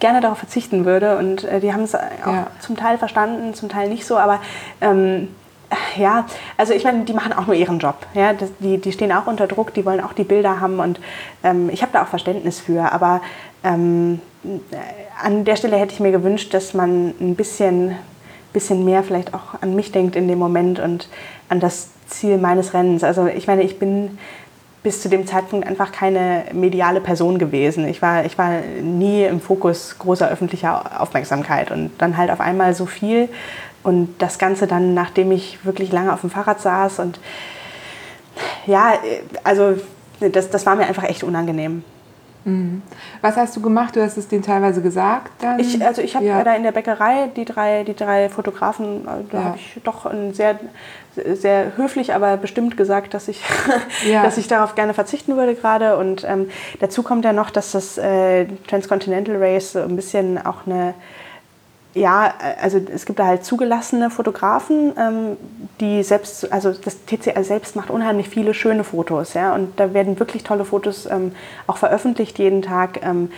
gerne 0.00 0.22
darauf 0.22 0.38
verzichten 0.38 0.86
würde. 0.86 1.18
Und 1.18 1.44
äh, 1.44 1.60
die 1.60 1.74
haben 1.74 1.82
es 1.82 1.94
auch 1.94 2.00
ja. 2.24 2.46
zum 2.60 2.78
Teil 2.78 2.96
verstanden, 2.96 3.52
zum 3.52 3.68
Teil 3.68 3.90
nicht 3.90 4.06
so. 4.06 4.16
Aber 4.16 4.40
ähm, 4.80 5.28
ja, 5.96 6.26
also 6.56 6.72
ich 6.72 6.84
meine, 6.84 7.04
die 7.04 7.12
machen 7.12 7.32
auch 7.32 7.46
nur 7.46 7.56
ihren 7.56 7.78
Job. 7.78 7.96
Ja? 8.14 8.32
Das, 8.32 8.50
die, 8.58 8.78
die 8.78 8.92
stehen 8.92 9.12
auch 9.12 9.26
unter 9.26 9.46
Druck, 9.46 9.74
die 9.74 9.84
wollen 9.84 10.00
auch 10.00 10.12
die 10.12 10.24
Bilder 10.24 10.60
haben 10.60 10.78
und 10.78 11.00
ähm, 11.42 11.70
ich 11.70 11.82
habe 11.82 11.92
da 11.92 12.02
auch 12.02 12.08
Verständnis 12.08 12.60
für. 12.60 12.92
Aber 12.92 13.20
ähm, 13.64 14.20
an 15.22 15.44
der 15.44 15.56
Stelle 15.56 15.76
hätte 15.76 15.94
ich 15.94 16.00
mir 16.00 16.12
gewünscht, 16.12 16.52
dass 16.54 16.74
man 16.74 17.14
ein 17.20 17.36
bisschen, 17.36 17.96
bisschen 18.52 18.84
mehr 18.84 19.02
vielleicht 19.02 19.34
auch 19.34 19.60
an 19.60 19.74
mich 19.74 19.92
denkt 19.92 20.16
in 20.16 20.28
dem 20.28 20.38
Moment 20.38 20.78
und 20.78 21.08
an 21.48 21.60
das 21.60 21.90
Ziel 22.08 22.38
meines 22.38 22.74
Rennens. 22.74 23.04
Also 23.04 23.26
ich 23.26 23.46
meine, 23.46 23.62
ich 23.62 23.78
bin 23.78 24.18
bis 24.82 25.00
zu 25.00 25.08
dem 25.08 25.26
Zeitpunkt 25.26 25.66
einfach 25.66 25.92
keine 25.92 26.44
mediale 26.52 27.00
Person 27.00 27.38
gewesen. 27.38 27.86
Ich 27.86 28.02
war, 28.02 28.24
ich 28.24 28.36
war 28.36 28.60
nie 28.82 29.24
im 29.24 29.40
Fokus 29.40 29.96
großer 29.98 30.28
öffentlicher 30.28 31.00
Aufmerksamkeit 31.00 31.70
und 31.70 31.90
dann 31.98 32.16
halt 32.16 32.30
auf 32.30 32.40
einmal 32.40 32.74
so 32.74 32.86
viel 32.86 33.28
und 33.82 34.14
das 34.18 34.38
Ganze 34.38 34.66
dann, 34.66 34.94
nachdem 34.94 35.32
ich 35.32 35.64
wirklich 35.64 35.92
lange 35.92 36.12
auf 36.12 36.20
dem 36.20 36.30
Fahrrad 36.30 36.60
saß. 36.60 36.98
Und 37.00 37.18
ja, 38.66 38.94
also 39.44 39.74
das, 40.20 40.50
das 40.50 40.66
war 40.66 40.76
mir 40.76 40.86
einfach 40.86 41.04
echt 41.04 41.24
unangenehm. 41.24 41.84
Mhm. 42.44 42.82
Was 43.20 43.36
hast 43.36 43.54
du 43.56 43.60
gemacht? 43.60 43.94
Du 43.94 44.02
hast 44.02 44.16
es 44.16 44.26
denen 44.26 44.42
teilweise 44.42 44.82
gesagt? 44.82 45.30
Dann? 45.42 45.60
Ich, 45.60 45.84
also 45.84 46.02
ich 46.02 46.16
habe 46.16 46.24
ja. 46.24 46.42
da 46.42 46.54
in 46.54 46.64
der 46.64 46.72
Bäckerei 46.72 47.28
die 47.36 47.44
drei, 47.44 47.84
die 47.84 47.94
drei 47.94 48.28
Fotografen, 48.28 49.02
äh, 49.02 49.08
da 49.30 49.38
ja. 49.38 49.44
habe 49.44 49.56
ich 49.58 49.80
doch 49.84 50.10
sehr, 50.32 50.58
sehr 51.34 51.76
höflich, 51.76 52.14
aber 52.14 52.36
bestimmt 52.36 52.76
gesagt, 52.76 53.14
dass 53.14 53.28
ich, 53.28 53.40
ja. 54.10 54.22
dass 54.22 54.38
ich 54.38 54.48
darauf 54.48 54.74
gerne 54.74 54.94
verzichten 54.94 55.36
würde 55.36 55.54
gerade. 55.54 55.96
Und 55.96 56.24
ähm, 56.24 56.50
dazu 56.80 57.02
kommt 57.02 57.24
ja 57.24 57.32
noch, 57.32 57.50
dass 57.50 57.72
das 57.72 57.96
äh, 57.98 58.46
Transcontinental 58.66 59.36
Race 59.36 59.72
so 59.72 59.80
ein 59.80 59.94
bisschen 59.94 60.44
auch 60.44 60.66
eine 60.66 60.94
ja, 61.94 62.32
also 62.60 62.78
es 62.78 63.04
gibt 63.04 63.18
da 63.18 63.26
halt 63.26 63.44
zugelassene 63.44 64.08
Fotografen, 64.10 64.92
ähm, 64.98 65.36
die 65.80 66.02
selbst, 66.02 66.50
also 66.50 66.72
das 66.72 67.04
TCR 67.04 67.44
selbst 67.44 67.76
macht 67.76 67.90
unheimlich 67.90 68.28
viele 68.28 68.54
schöne 68.54 68.82
Fotos, 68.82 69.34
ja, 69.34 69.54
und 69.54 69.78
da 69.78 69.92
werden 69.92 70.18
wirklich 70.18 70.42
tolle 70.42 70.64
Fotos 70.64 71.06
ähm, 71.06 71.32
auch 71.66 71.76
veröffentlicht 71.76 72.38
jeden 72.38 72.62
Tag. 72.62 73.00
Ähm, 73.02 73.30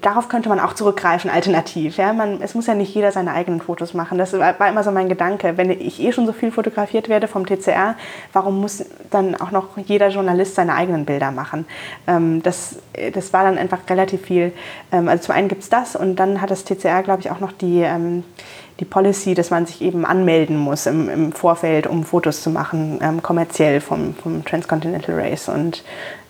darauf 0.00 0.28
könnte 0.28 0.48
man 0.48 0.60
auch 0.60 0.74
zurückgreifen, 0.74 1.30
alternativ. 1.30 1.96
Ja? 1.96 2.12
Man, 2.12 2.40
es 2.42 2.54
muss 2.54 2.66
ja 2.66 2.74
nicht 2.74 2.94
jeder 2.94 3.10
seine 3.10 3.32
eigenen 3.32 3.60
Fotos 3.60 3.92
machen. 3.92 4.18
Das 4.18 4.32
war 4.32 4.68
immer 4.68 4.84
so 4.84 4.92
mein 4.92 5.08
Gedanke. 5.08 5.56
Wenn 5.56 5.70
ich 5.70 6.00
eh 6.00 6.12
schon 6.12 6.26
so 6.26 6.32
viel 6.32 6.52
fotografiert 6.52 7.08
werde 7.08 7.26
vom 7.26 7.44
TCR, 7.44 7.96
warum 8.32 8.60
muss 8.60 8.84
dann 9.10 9.34
auch 9.34 9.50
noch 9.50 9.76
jeder 9.76 10.08
Journalist 10.08 10.54
seine 10.54 10.74
eigenen 10.74 11.04
Bilder 11.04 11.32
machen? 11.32 11.66
Ähm, 12.06 12.42
das, 12.42 12.76
das 13.12 13.32
war 13.32 13.44
dann 13.44 13.58
einfach 13.58 13.80
relativ 13.90 14.22
viel. 14.22 14.52
Ähm, 14.92 15.08
also 15.08 15.24
zum 15.24 15.34
einen 15.34 15.48
gibt 15.48 15.62
es 15.62 15.68
das 15.68 15.96
und 15.96 16.16
dann 16.16 16.40
hat 16.40 16.50
das 16.50 16.64
TCR, 16.64 17.02
glaube 17.02 17.22
ich, 17.22 17.30
auch 17.30 17.40
noch 17.40 17.52
die, 17.52 17.80
ähm, 17.80 18.22
die 18.78 18.84
Policy, 18.84 19.34
dass 19.34 19.50
man 19.50 19.66
sich 19.66 19.82
eben 19.82 20.04
anmelden 20.04 20.56
muss 20.56 20.86
im, 20.86 21.08
im 21.08 21.32
Vorfeld, 21.32 21.86
um 21.86 22.04
Fotos 22.04 22.42
zu 22.42 22.50
machen, 22.50 23.00
ähm, 23.02 23.22
kommerziell 23.22 23.80
vom, 23.80 24.14
vom 24.14 24.44
Transcontinental 24.44 25.18
Race. 25.18 25.48
Und 25.48 25.82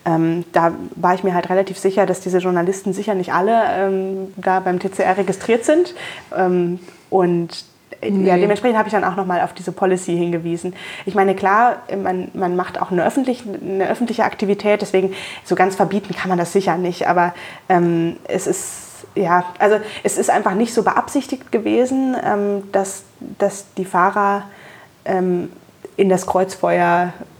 ähm, 0.05 0.45
da 0.53 0.73
war 0.97 1.15
ich 1.15 1.24
mir 1.24 1.35
halt 1.35 1.51
relativ 1.51 1.79
sicher, 1.79 2.07
dass 2.07 2.20
diese 2.20 2.39
Journalisten 2.39 2.93
sicher 2.93 3.15
nicht 3.15 3.33
alle 3.33 3.62
ähm, 3.69 4.35
da 4.37 4.61
beim 4.61 4.79
TCR 4.81 5.16
registriert 5.16 5.65
sind. 5.65 5.95
Ähm, 6.37 6.81
und 7.11 7.65
nee. 8.03 8.27
ja, 8.27 8.37
dementsprechend 8.37 8.79
habe 8.79 8.89
ich 8.89 8.93
dann 8.95 9.05
auch 9.05 9.16
nochmal 9.16 9.43
auf 9.43 9.53
diese 9.53 9.73
Policy 9.73 10.16
hingewiesen. 10.16 10.74
Ich 11.07 11.15
meine, 11.15 11.35
klar, 11.35 11.83
man, 11.97 12.31
man 12.35 12.57
macht 12.57 12.81
auch 12.81 12.91
eine 12.91 13.05
öffentliche, 13.05 13.45
eine 13.49 13.89
öffentliche 13.89 14.24
Aktivität, 14.24 14.83
deswegen 14.83 15.15
so 15.45 15.55
ganz 15.55 15.77
verbieten 15.77 16.15
kann 16.15 16.29
man 16.29 16.39
das 16.39 16.53
sicher 16.53 16.77
nicht, 16.77 17.07
aber 17.07 17.35
ähm, 17.69 18.16
es 18.27 18.47
ist 18.47 18.89
ja, 19.15 19.45
also 19.59 19.77
es 20.03 20.16
ist 20.16 20.31
einfach 20.31 20.55
nicht 20.55 20.73
so 20.73 20.83
beabsichtigt 20.83 21.53
gewesen, 21.53 22.16
ähm, 22.24 22.73
dass, 22.73 23.05
dass 23.39 23.66
die 23.74 23.85
Fahrer 23.85 24.45
ähm, 25.05 25.53
in 25.97 26.09
das 26.09 26.27
Kreuzfeuer 26.27 27.12
äh, 27.12 27.32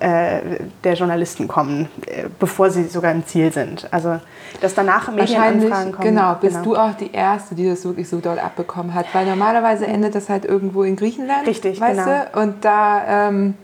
der 0.00 0.94
Journalisten 0.94 1.48
kommen, 1.48 1.88
äh, 2.06 2.24
bevor 2.38 2.70
sie 2.70 2.84
sogar 2.84 3.12
im 3.12 3.26
Ziel 3.26 3.52
sind. 3.52 3.92
Also, 3.92 4.20
dass 4.60 4.74
danach 4.74 5.10
Medienanfragen 5.10 5.92
kommen. 5.92 6.08
Genau, 6.08 6.34
bist 6.34 6.62
genau. 6.62 6.74
du 6.74 6.76
auch 6.76 6.94
die 6.94 7.12
Erste, 7.12 7.54
die 7.54 7.68
das 7.68 7.84
wirklich 7.84 8.08
so 8.08 8.20
doll 8.20 8.38
abbekommen 8.38 8.94
hat. 8.94 9.06
Weil 9.12 9.26
normalerweise 9.26 9.86
endet 9.86 10.14
das 10.14 10.28
halt 10.28 10.44
irgendwo 10.44 10.84
in 10.84 10.96
Griechenland. 10.96 11.46
Richtig, 11.46 11.80
weißt 11.80 12.04
genau. 12.04 12.24
Du? 12.32 12.40
Und 12.40 12.64
da 12.64 13.28
ähm, 13.28 13.54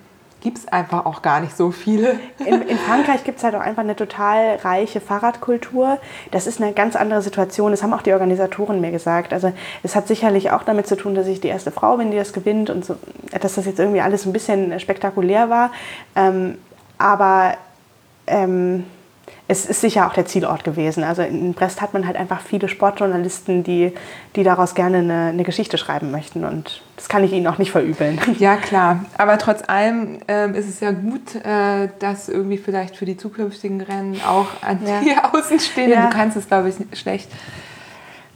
gibt 0.44 0.58
es 0.58 0.68
einfach 0.68 1.06
auch 1.06 1.22
gar 1.22 1.40
nicht 1.40 1.56
so 1.56 1.70
viele. 1.70 2.20
In, 2.38 2.60
in 2.62 2.78
Frankreich 2.86 3.24
gibt 3.24 3.38
es 3.38 3.44
halt 3.44 3.54
auch 3.56 3.60
einfach 3.60 3.82
eine 3.82 3.96
total 3.96 4.56
reiche 4.56 5.00
Fahrradkultur. 5.00 5.98
Das 6.30 6.46
ist 6.46 6.60
eine 6.60 6.74
ganz 6.74 6.96
andere 6.96 7.22
Situation. 7.22 7.70
Das 7.70 7.82
haben 7.82 7.94
auch 7.94 8.02
die 8.02 8.12
Organisatoren 8.12 8.80
mir 8.80 8.90
gesagt. 8.90 9.32
Also 9.32 9.52
es 9.82 9.96
hat 9.96 10.06
sicherlich 10.06 10.50
auch 10.50 10.62
damit 10.62 10.86
zu 10.86 10.96
tun, 10.96 11.14
dass 11.14 11.26
ich 11.26 11.40
die 11.40 11.48
erste 11.48 11.70
Frau 11.70 11.96
bin, 11.96 12.10
die 12.10 12.18
das 12.18 12.34
gewinnt 12.34 12.68
und 12.68 12.84
so, 12.84 12.96
dass 13.40 13.54
das 13.54 13.64
jetzt 13.64 13.78
irgendwie 13.80 14.02
alles 14.02 14.26
ein 14.26 14.34
bisschen 14.34 14.78
spektakulär 14.78 15.48
war. 15.48 15.72
Ähm, 16.14 16.58
aber 16.98 17.54
ähm, 18.26 18.84
es 19.46 19.66
ist 19.66 19.82
sicher 19.82 20.06
auch 20.06 20.14
der 20.14 20.24
Zielort 20.24 20.64
gewesen. 20.64 21.04
Also 21.04 21.20
in 21.22 21.52
Brest 21.52 21.82
hat 21.82 21.92
man 21.92 22.06
halt 22.06 22.16
einfach 22.16 22.40
viele 22.40 22.68
Sportjournalisten, 22.68 23.62
die, 23.62 23.92
die 24.36 24.42
daraus 24.42 24.74
gerne 24.74 24.98
eine, 24.98 25.26
eine 25.26 25.42
Geschichte 25.42 25.76
schreiben 25.76 26.10
möchten. 26.10 26.44
Und 26.44 26.82
das 26.96 27.10
kann 27.10 27.22
ich 27.24 27.32
ihnen 27.32 27.46
auch 27.46 27.58
nicht 27.58 27.70
verübeln. 27.70 28.18
Ja, 28.38 28.56
klar. 28.56 29.04
Aber 29.16 29.38
trotz 29.38 29.62
allem 29.68 30.18
äh, 30.28 30.50
ist 30.58 30.68
es 30.68 30.80
ja 30.80 30.90
gut, 30.90 31.34
äh, 31.36 31.88
dass 31.98 32.28
irgendwie 32.28 32.58
vielleicht 32.58 32.96
für 32.96 33.04
die 33.04 33.16
zukünftigen 33.16 33.80
Rennen 33.80 34.20
auch 34.26 34.48
an 34.62 34.80
ja. 34.84 35.00
die 35.00 35.14
Außenstehenden, 35.38 35.98
ja. 35.98 36.10
du 36.10 36.16
kannst 36.16 36.36
es, 36.36 36.46
glaube 36.48 36.70
ich, 36.70 36.98
schlecht 36.98 37.28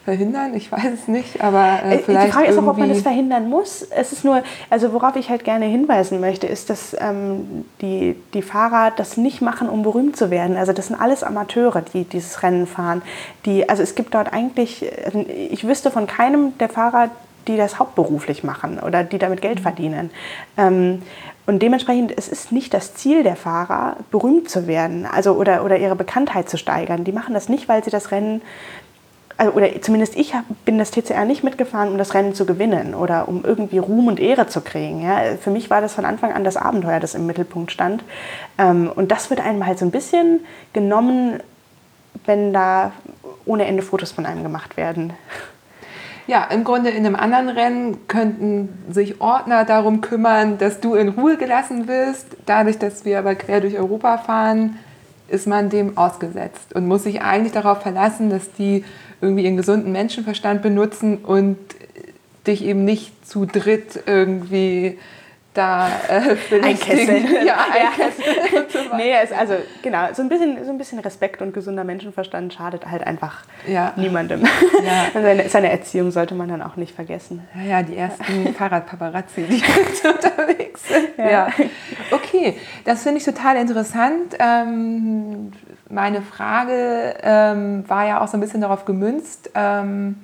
verhindern? 0.08 0.54
Ich 0.54 0.72
weiß 0.72 0.90
es 0.94 1.06
nicht, 1.06 1.42
aber 1.42 1.80
äh, 1.84 1.98
vielleicht. 1.98 2.08
Äh, 2.08 2.26
die 2.26 2.32
Frage 2.32 2.46
ist 2.46 2.58
auch, 2.58 2.66
ob 2.66 2.78
man 2.78 2.90
es 2.90 3.02
verhindern 3.02 3.50
muss. 3.50 3.82
Es 3.82 4.10
ist 4.10 4.24
nur, 4.24 4.42
also 4.70 4.94
worauf 4.94 5.16
ich 5.16 5.28
halt 5.28 5.44
gerne 5.44 5.66
hinweisen 5.66 6.18
möchte, 6.18 6.46
ist, 6.46 6.70
dass 6.70 6.96
ähm, 6.98 7.66
die, 7.82 8.16
die 8.32 8.40
Fahrer 8.40 8.90
das 8.96 9.18
nicht 9.18 9.42
machen, 9.42 9.68
um 9.68 9.82
berühmt 9.82 10.16
zu 10.16 10.30
werden. 10.30 10.56
Also 10.56 10.72
das 10.72 10.86
sind 10.86 10.98
alles 10.98 11.22
Amateure, 11.22 11.82
die 11.82 12.04
dieses 12.04 12.42
Rennen 12.42 12.66
fahren. 12.66 13.02
Die, 13.44 13.68
also 13.68 13.82
es 13.82 13.94
gibt 13.94 14.14
dort 14.14 14.32
eigentlich, 14.32 14.90
also 15.04 15.26
ich 15.28 15.68
wüsste 15.68 15.90
von 15.90 16.06
keinem 16.06 16.56
der 16.56 16.70
Fahrer, 16.70 17.10
die 17.46 17.58
das 17.58 17.78
hauptberuflich 17.78 18.44
machen 18.44 18.78
oder 18.78 19.04
die 19.04 19.18
damit 19.18 19.42
Geld 19.42 19.58
mhm. 19.58 19.62
verdienen. 19.62 20.10
Ähm, 20.56 21.02
und 21.48 21.62
dementsprechend, 21.62 22.12
es 22.14 22.28
ist 22.28 22.52
nicht 22.52 22.74
das 22.74 22.94
Ziel 22.94 23.22
der 23.22 23.34
Fahrer, 23.34 23.96
berühmt 24.10 24.50
zu 24.50 24.66
werden 24.66 25.06
also, 25.06 25.32
oder, 25.32 25.64
oder 25.64 25.78
ihre 25.78 25.96
Bekanntheit 25.96 26.46
zu 26.46 26.58
steigern. 26.58 27.04
Die 27.04 27.12
machen 27.12 27.32
das 27.32 27.48
nicht, 27.48 27.70
weil 27.70 27.82
sie 27.82 27.90
das 27.90 28.10
Rennen 28.10 28.42
also, 29.38 29.52
oder 29.52 29.80
zumindest 29.80 30.16
ich 30.16 30.34
hab, 30.34 30.44
bin 30.64 30.78
das 30.78 30.90
TCR 30.90 31.24
nicht 31.24 31.44
mitgefahren, 31.44 31.90
um 31.90 31.96
das 31.96 32.12
Rennen 32.12 32.34
zu 32.34 32.44
gewinnen 32.44 32.94
oder 32.94 33.28
um 33.28 33.44
irgendwie 33.44 33.78
Ruhm 33.78 34.08
und 34.08 34.18
Ehre 34.18 34.48
zu 34.48 34.60
kriegen. 34.60 35.00
Ja. 35.00 35.36
Für 35.40 35.50
mich 35.50 35.70
war 35.70 35.80
das 35.80 35.94
von 35.94 36.04
Anfang 36.04 36.32
an 36.32 36.42
das 36.42 36.56
Abenteuer, 36.56 36.98
das 36.98 37.14
im 37.14 37.24
Mittelpunkt 37.24 37.70
stand. 37.70 38.02
Ähm, 38.58 38.90
und 38.94 39.12
das 39.12 39.30
wird 39.30 39.40
einem 39.40 39.64
halt 39.64 39.78
so 39.78 39.84
ein 39.84 39.92
bisschen 39.92 40.40
genommen, 40.72 41.40
wenn 42.26 42.52
da 42.52 42.90
ohne 43.46 43.64
Ende 43.66 43.82
Fotos 43.82 44.10
von 44.10 44.26
einem 44.26 44.42
gemacht 44.42 44.76
werden. 44.76 45.12
Ja, 46.26 46.44
im 46.50 46.62
Grunde 46.62 46.90
in 46.90 47.06
einem 47.06 47.16
anderen 47.16 47.48
Rennen 47.48 48.06
könnten 48.06 48.68
sich 48.90 49.20
Ordner 49.20 49.64
darum 49.64 50.02
kümmern, 50.02 50.58
dass 50.58 50.80
du 50.80 50.94
in 50.94 51.08
Ruhe 51.08 51.38
gelassen 51.38 51.88
wirst. 51.88 52.26
Dadurch, 52.44 52.78
dass 52.78 53.06
wir 53.06 53.20
aber 53.20 53.34
quer 53.34 53.62
durch 53.62 53.78
Europa 53.78 54.18
fahren, 54.18 54.78
ist 55.28 55.46
man 55.46 55.70
dem 55.70 55.96
ausgesetzt 55.96 56.74
und 56.74 56.86
muss 56.86 57.04
sich 57.04 57.22
eigentlich 57.22 57.52
darauf 57.52 57.80
verlassen, 57.80 58.28
dass 58.28 58.52
die 58.52 58.84
irgendwie 59.20 59.44
ihren 59.44 59.56
gesunden 59.56 59.92
Menschenverstand 59.92 60.62
benutzen 60.62 61.18
und 61.18 61.58
dich 62.46 62.64
eben 62.64 62.84
nicht 62.84 63.26
zu 63.28 63.44
dritt 63.46 64.00
irgendwie 64.06 64.98
da 65.58 65.88
äh, 66.08 66.60
einkesseln. 66.62 67.26
Ja, 67.44 67.66
einkesseln. 67.72 68.66
Ja. 68.90 68.96
nee, 68.96 69.12
es, 69.22 69.32
also 69.32 69.54
genau, 69.82 70.12
so 70.12 70.22
ein, 70.22 70.28
bisschen, 70.28 70.64
so 70.64 70.70
ein 70.70 70.78
bisschen 70.78 70.98
Respekt 71.00 71.42
und 71.42 71.52
gesunder 71.52 71.84
Menschenverstand 71.84 72.54
schadet 72.54 72.86
halt 72.86 73.06
einfach 73.06 73.42
ja. 73.66 73.92
niemandem. 73.96 74.42
Ja. 74.84 75.06
Seine, 75.12 75.48
seine, 75.48 75.70
Erziehung 75.70 76.10
sollte 76.10 76.34
man 76.34 76.48
dann 76.48 76.62
auch 76.62 76.76
nicht 76.76 76.94
vergessen. 76.94 77.46
Ja, 77.66 77.82
die 77.82 77.96
ersten 77.96 78.54
Fahrradpaparazzi, 78.54 79.42
die 79.42 79.62
unterwegs 80.06 80.86
sind. 80.88 81.18
Ja. 81.18 81.30
ja. 81.30 81.48
Okay, 82.12 82.54
das 82.84 83.02
finde 83.02 83.18
ich 83.18 83.24
total 83.24 83.56
interessant. 83.56 84.36
Ähm, 84.38 85.52
meine 85.90 86.22
Frage 86.22 87.14
ähm, 87.22 87.84
war 87.88 88.06
ja 88.06 88.20
auch 88.20 88.28
so 88.28 88.36
ein 88.36 88.40
bisschen 88.40 88.60
darauf 88.60 88.84
gemünzt, 88.84 89.50
ähm, 89.54 90.16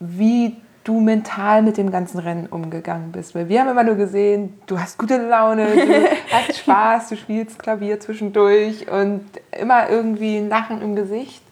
wie 0.00 0.56
du 0.86 1.00
mental 1.00 1.62
mit 1.62 1.76
dem 1.78 1.90
ganzen 1.90 2.20
Rennen 2.20 2.46
umgegangen 2.46 3.10
bist. 3.10 3.34
Weil 3.34 3.48
wir 3.48 3.60
haben 3.60 3.68
immer 3.68 3.82
nur 3.82 3.96
gesehen, 3.96 4.54
du 4.66 4.78
hast 4.78 4.98
gute 4.98 5.16
Laune, 5.16 5.66
du 5.66 6.08
hast 6.32 6.58
Spaß, 6.58 7.08
du 7.08 7.16
spielst 7.16 7.58
Klavier 7.58 7.98
zwischendurch 7.98 8.88
und 8.88 9.24
immer 9.58 9.90
irgendwie 9.90 10.36
ein 10.36 10.48
Lachen 10.48 10.80
im 10.80 10.94
Gesicht. 10.94 11.42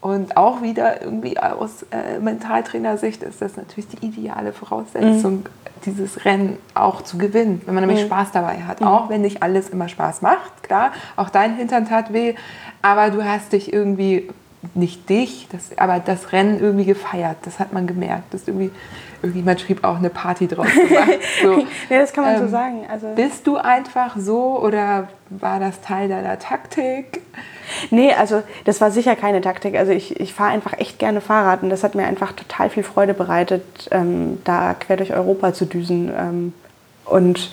Und 0.00 0.36
auch 0.36 0.62
wieder 0.62 1.02
irgendwie 1.02 1.40
aus 1.40 1.84
äh, 1.90 2.20
Mentaltrainersicht 2.20 3.24
ist 3.24 3.42
das 3.42 3.56
natürlich 3.56 3.88
die 3.88 4.06
ideale 4.06 4.52
Voraussetzung, 4.52 5.38
mhm. 5.38 5.44
dieses 5.84 6.24
Rennen 6.24 6.56
auch 6.74 7.02
zu 7.02 7.18
gewinnen, 7.18 7.62
wenn 7.66 7.74
man 7.74 7.84
nämlich 7.84 8.04
mhm. 8.04 8.06
Spaß 8.06 8.30
dabei 8.30 8.62
hat. 8.62 8.80
Mhm. 8.80 8.86
Auch 8.86 9.08
wenn 9.08 9.22
nicht 9.22 9.42
alles 9.42 9.70
immer 9.70 9.88
Spaß 9.88 10.22
macht, 10.22 10.62
klar, 10.62 10.92
auch 11.16 11.30
dein 11.30 11.56
Hintern 11.56 11.88
tat 11.88 12.12
weh, 12.12 12.36
aber 12.82 13.10
du 13.10 13.24
hast 13.24 13.52
dich 13.52 13.72
irgendwie 13.72 14.28
nicht 14.74 15.08
dich, 15.08 15.46
das, 15.50 15.76
aber 15.78 16.00
das 16.00 16.32
Rennen 16.32 16.60
irgendwie 16.60 16.84
gefeiert. 16.84 17.36
Das 17.42 17.58
hat 17.60 17.72
man 17.72 17.86
gemerkt. 17.86 18.34
Das 18.34 18.48
irgendwie, 18.48 18.70
irgendjemand 19.22 19.60
schrieb 19.60 19.84
auch 19.84 19.98
eine 19.98 20.10
Party 20.10 20.48
draus 20.48 20.66
gemacht. 20.88 21.18
So, 21.42 21.58
ja, 21.88 22.00
das 22.00 22.12
kann 22.12 22.24
man 22.24 22.34
ähm, 22.34 22.40
so 22.42 22.48
sagen. 22.48 22.86
Also 22.90 23.08
bist 23.14 23.46
du 23.46 23.56
einfach 23.56 24.16
so 24.18 24.58
oder 24.60 25.08
war 25.30 25.60
das 25.60 25.80
Teil 25.80 26.08
deiner 26.08 26.38
Taktik? 26.38 27.22
Nee, 27.90 28.12
also 28.12 28.42
das 28.64 28.80
war 28.80 28.90
sicher 28.90 29.14
keine 29.14 29.40
Taktik. 29.40 29.76
Also 29.76 29.92
ich, 29.92 30.18
ich 30.18 30.34
fahre 30.34 30.50
einfach 30.50 30.72
echt 30.78 30.98
gerne 30.98 31.20
Fahrrad 31.20 31.62
und 31.62 31.70
das 31.70 31.84
hat 31.84 31.94
mir 31.94 32.06
einfach 32.06 32.32
total 32.32 32.70
viel 32.70 32.82
Freude 32.82 33.14
bereitet, 33.14 33.88
ähm, 33.90 34.38
da 34.44 34.74
quer 34.74 34.96
durch 34.96 35.12
Europa 35.12 35.52
zu 35.52 35.66
düsen. 35.66 36.10
Ähm, 36.16 36.52
und 37.04 37.50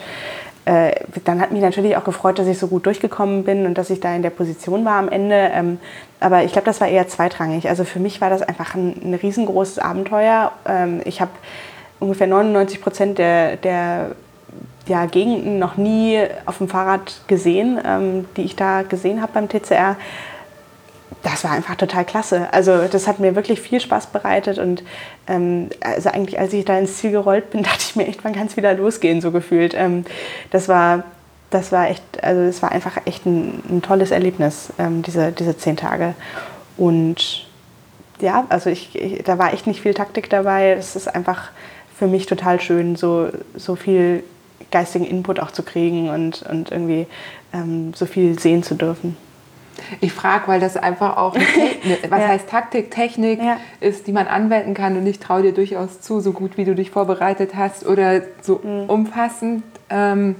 dann 0.65 1.41
hat 1.41 1.51
mich 1.51 1.61
natürlich 1.61 1.95
auch 1.95 2.03
gefreut, 2.03 2.39
dass 2.39 2.47
ich 2.47 2.57
so 2.57 2.67
gut 2.67 2.87
durchgekommen 2.87 3.43
bin 3.43 3.67
und 3.67 3.77
dass 3.77 3.91
ich 3.91 3.99
da 3.99 4.15
in 4.15 4.23
der 4.23 4.31
Position 4.31 4.83
war 4.83 4.95
am 4.95 5.09
Ende. 5.09 5.51
Ähm, 5.53 5.79
aber 6.19 6.43
ich 6.43 6.53
glaube, 6.53 6.65
das 6.65 6.81
war 6.81 6.87
eher 6.87 7.07
zweitrangig. 7.07 7.69
Also 7.69 7.83
für 7.83 7.99
mich 7.99 8.19
war 8.19 8.31
das 8.31 8.41
einfach 8.41 8.73
ein, 8.73 8.99
ein 9.03 9.13
riesengroßes 9.13 9.77
Abenteuer. 9.77 10.51
Ähm, 10.67 11.01
ich 11.05 11.21
habe 11.21 11.31
ungefähr 11.99 12.25
99 12.25 12.81
Prozent 12.81 13.17
der, 13.19 13.57
der 13.57 14.11
ja, 14.87 15.05
Gegenden 15.05 15.59
noch 15.59 15.77
nie 15.77 16.19
auf 16.45 16.57
dem 16.57 16.67
Fahrrad 16.67 17.21
gesehen, 17.27 17.79
ähm, 17.85 18.25
die 18.35 18.43
ich 18.43 18.55
da 18.55 18.81
gesehen 18.81 19.21
habe 19.21 19.33
beim 19.33 19.49
TCR 19.49 19.97
das 21.25 21.43
war 21.43 21.51
einfach 21.51 21.75
total 21.75 22.05
klasse. 22.05 22.53
Also 22.53 22.87
das 22.87 23.07
hat 23.07 23.19
mir 23.19 23.35
wirklich 23.35 23.59
viel 23.59 23.79
Spaß 23.79 24.07
bereitet 24.07 24.59
und 24.59 24.83
ähm, 25.27 25.69
also 25.81 26.09
eigentlich 26.09 26.39
als 26.39 26.53
ich 26.53 26.65
da 26.65 26.77
ins 26.77 26.97
Ziel 26.97 27.11
gerollt 27.11 27.49
bin, 27.49 27.63
dachte 27.63 27.79
ich 27.81 27.95
mir 27.95 28.07
echt, 28.07 28.23
wann 28.23 28.33
kann 28.33 28.45
es 28.45 28.55
wieder 28.57 28.73
losgehen, 28.75 29.21
so 29.21 29.31
gefühlt. 29.31 29.73
Ähm, 29.73 30.05
das 30.51 30.69
war 30.69 31.03
das 31.49 31.71
war 31.71 31.89
echt, 31.89 32.03
also 32.23 32.41
es 32.41 32.61
war 32.61 32.71
einfach 32.71 32.97
echt 33.05 33.25
ein, 33.25 33.61
ein 33.69 33.81
tolles 33.81 34.11
Erlebnis, 34.11 34.69
ähm, 34.77 35.01
diese, 35.01 35.31
diese 35.31 35.57
zehn 35.57 35.77
Tage. 35.77 36.13
Und 36.75 37.47
ja, 38.19 38.45
also 38.49 38.69
ich, 38.69 38.95
ich, 38.95 39.23
da 39.23 39.37
war 39.37 39.53
echt 39.53 39.65
nicht 39.65 39.81
viel 39.81 39.93
Taktik 39.93 40.29
dabei. 40.29 40.71
Es 40.71 40.95
ist 40.95 41.07
einfach 41.07 41.51
für 41.97 42.07
mich 42.07 42.25
total 42.25 42.59
schön, 42.59 42.95
so, 42.95 43.29
so 43.55 43.75
viel 43.75 44.23
geistigen 44.71 45.05
Input 45.05 45.39
auch 45.39 45.51
zu 45.51 45.63
kriegen 45.63 46.09
und, 46.09 46.43
und 46.43 46.71
irgendwie 46.71 47.07
ähm, 47.53 47.93
so 47.93 48.05
viel 48.05 48.37
sehen 48.37 48.63
zu 48.63 48.75
dürfen. 48.75 49.15
Ich 49.99 50.13
frage, 50.13 50.47
weil 50.47 50.59
das 50.59 50.77
einfach 50.77 51.17
auch, 51.17 51.35
was 52.09 52.19
ja. 52.19 52.27
heißt 52.27 52.49
Taktik, 52.49 52.91
Technik 52.91 53.41
ja. 53.41 53.57
ist, 53.79 54.07
die 54.07 54.11
man 54.11 54.27
anwenden 54.27 54.73
kann 54.73 54.97
und 54.97 55.05
ich 55.05 55.19
traue 55.19 55.41
dir 55.41 55.53
durchaus 55.53 56.01
zu, 56.01 56.19
so 56.19 56.31
gut 56.31 56.57
wie 56.57 56.65
du 56.65 56.75
dich 56.75 56.91
vorbereitet 56.91 57.55
hast 57.55 57.85
oder 57.85 58.21
so 58.41 58.61
mhm. 58.63 58.89
umfassend. 58.89 59.63
Ähm, 59.89 60.35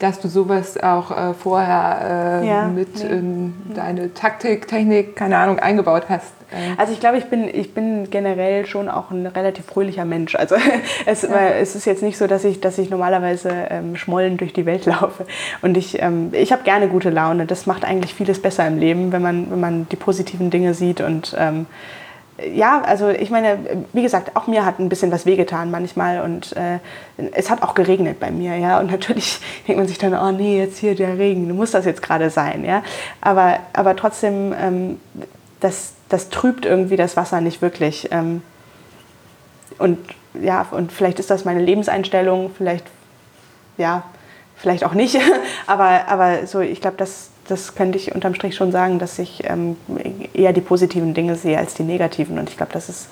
dass 0.00 0.18
du 0.18 0.28
sowas 0.28 0.82
auch 0.82 1.10
äh, 1.10 1.34
vorher 1.34 2.40
äh, 2.42 2.48
ja, 2.48 2.68
mit 2.68 2.96
nee. 2.96 3.10
in 3.10 3.54
deine 3.74 4.14
Taktik, 4.14 4.66
Technik, 4.66 5.14
keine 5.14 5.36
Ahnung, 5.36 5.58
eingebaut 5.58 6.04
hast. 6.08 6.32
Äh. 6.50 6.78
Also 6.78 6.92
ich 6.92 7.00
glaube, 7.00 7.18
ich 7.18 7.26
bin, 7.26 7.48
ich 7.52 7.74
bin 7.74 8.10
generell 8.10 8.66
schon 8.66 8.88
auch 8.88 9.10
ein 9.10 9.26
relativ 9.26 9.66
fröhlicher 9.66 10.04
Mensch. 10.04 10.34
Also 10.34 10.56
es, 11.06 11.22
ja. 11.22 11.48
es 11.60 11.74
ist 11.74 11.84
jetzt 11.84 12.02
nicht 12.02 12.18
so, 12.18 12.26
dass 12.26 12.44
ich, 12.44 12.60
dass 12.60 12.78
ich 12.78 12.90
normalerweise 12.90 13.50
ähm, 13.70 13.96
schmollend 13.96 14.40
durch 14.40 14.52
die 14.52 14.66
Welt 14.66 14.86
laufe. 15.00 15.26
Und 15.62 15.76
ich, 15.76 16.00
ähm, 16.02 16.30
ich 16.32 16.52
habe 16.52 16.62
gerne 16.62 16.88
gute 16.88 17.10
Laune. 17.10 17.46
Das 17.46 17.66
macht 17.66 17.84
eigentlich 17.84 18.14
vieles 18.14 18.40
besser 18.40 18.66
im 18.66 18.78
Leben, 18.78 19.12
wenn 19.12 19.22
man, 19.22 19.50
wenn 19.50 19.60
man 19.60 19.88
die 19.90 19.96
positiven 19.96 20.50
Dinge 20.50 20.74
sieht 20.74 21.00
und 21.00 21.34
ähm, 21.38 21.66
ja, 22.54 22.82
also 22.82 23.08
ich 23.08 23.30
meine, 23.30 23.58
wie 23.92 24.02
gesagt, 24.02 24.36
auch 24.36 24.46
mir 24.46 24.64
hat 24.64 24.78
ein 24.78 24.88
bisschen 24.88 25.10
was 25.12 25.26
wehgetan 25.26 25.70
manchmal 25.70 26.20
und 26.20 26.56
äh, 26.56 26.78
es 27.32 27.50
hat 27.50 27.62
auch 27.62 27.74
geregnet 27.74 28.20
bei 28.20 28.30
mir, 28.30 28.56
ja. 28.56 28.80
Und 28.80 28.90
natürlich 28.90 29.40
denkt 29.68 29.78
man 29.78 29.88
sich 29.88 29.98
dann, 29.98 30.14
oh 30.14 30.32
nee, 30.32 30.58
jetzt 30.58 30.78
hier 30.78 30.94
der 30.94 31.18
Regen, 31.18 31.54
muss 31.54 31.72
das 31.72 31.84
jetzt 31.84 32.02
gerade 32.02 32.30
sein, 32.30 32.64
ja. 32.64 32.82
Aber, 33.20 33.58
aber 33.72 33.96
trotzdem, 33.96 34.54
ähm, 34.58 35.00
das, 35.60 35.94
das 36.10 36.28
trübt 36.28 36.66
irgendwie 36.66 36.96
das 36.96 37.16
Wasser 37.16 37.40
nicht 37.40 37.62
wirklich. 37.62 38.08
Ähm, 38.10 38.42
und 39.78 39.98
ja, 40.34 40.66
und 40.70 40.92
vielleicht 40.92 41.18
ist 41.18 41.30
das 41.30 41.44
meine 41.44 41.62
Lebenseinstellung, 41.62 42.50
vielleicht, 42.56 42.84
ja, 43.78 44.02
vielleicht 44.56 44.84
auch 44.84 44.92
nicht. 44.92 45.18
aber, 45.66 46.08
aber 46.08 46.46
so, 46.46 46.60
ich 46.60 46.80
glaube, 46.80 46.98
das, 46.98 47.30
das 47.48 47.74
könnte 47.74 47.96
ich 47.96 48.14
unterm 48.14 48.34
Strich 48.34 48.54
schon 48.54 48.72
sagen, 48.72 48.98
dass 48.98 49.18
ich 49.18 49.44
ähm, 49.44 49.76
eher 50.34 50.52
die 50.52 50.60
positiven 50.60 51.14
Dinge 51.14 51.36
sehe 51.36 51.56
als 51.56 51.74
die 51.74 51.84
negativen. 51.84 52.38
Und 52.38 52.50
ich 52.50 52.56
glaube, 52.56 52.72
das 52.72 52.88
ist, 52.88 53.08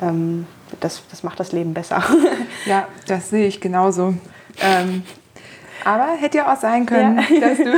ähm, 0.00 0.46
das, 0.80 1.02
das 1.10 1.22
macht 1.22 1.38
das 1.38 1.52
Leben 1.52 1.74
besser. 1.74 2.02
ja, 2.64 2.88
das 3.06 3.30
sehe 3.30 3.46
ich 3.46 3.60
genauso. 3.60 4.14
Ähm, 4.60 5.02
aber 5.86 6.16
hätte 6.18 6.38
ja 6.38 6.52
auch 6.52 6.58
sein 6.58 6.84
können, 6.84 7.20
ja. 7.30 7.40
dass 7.40 7.58
du, 7.58 7.72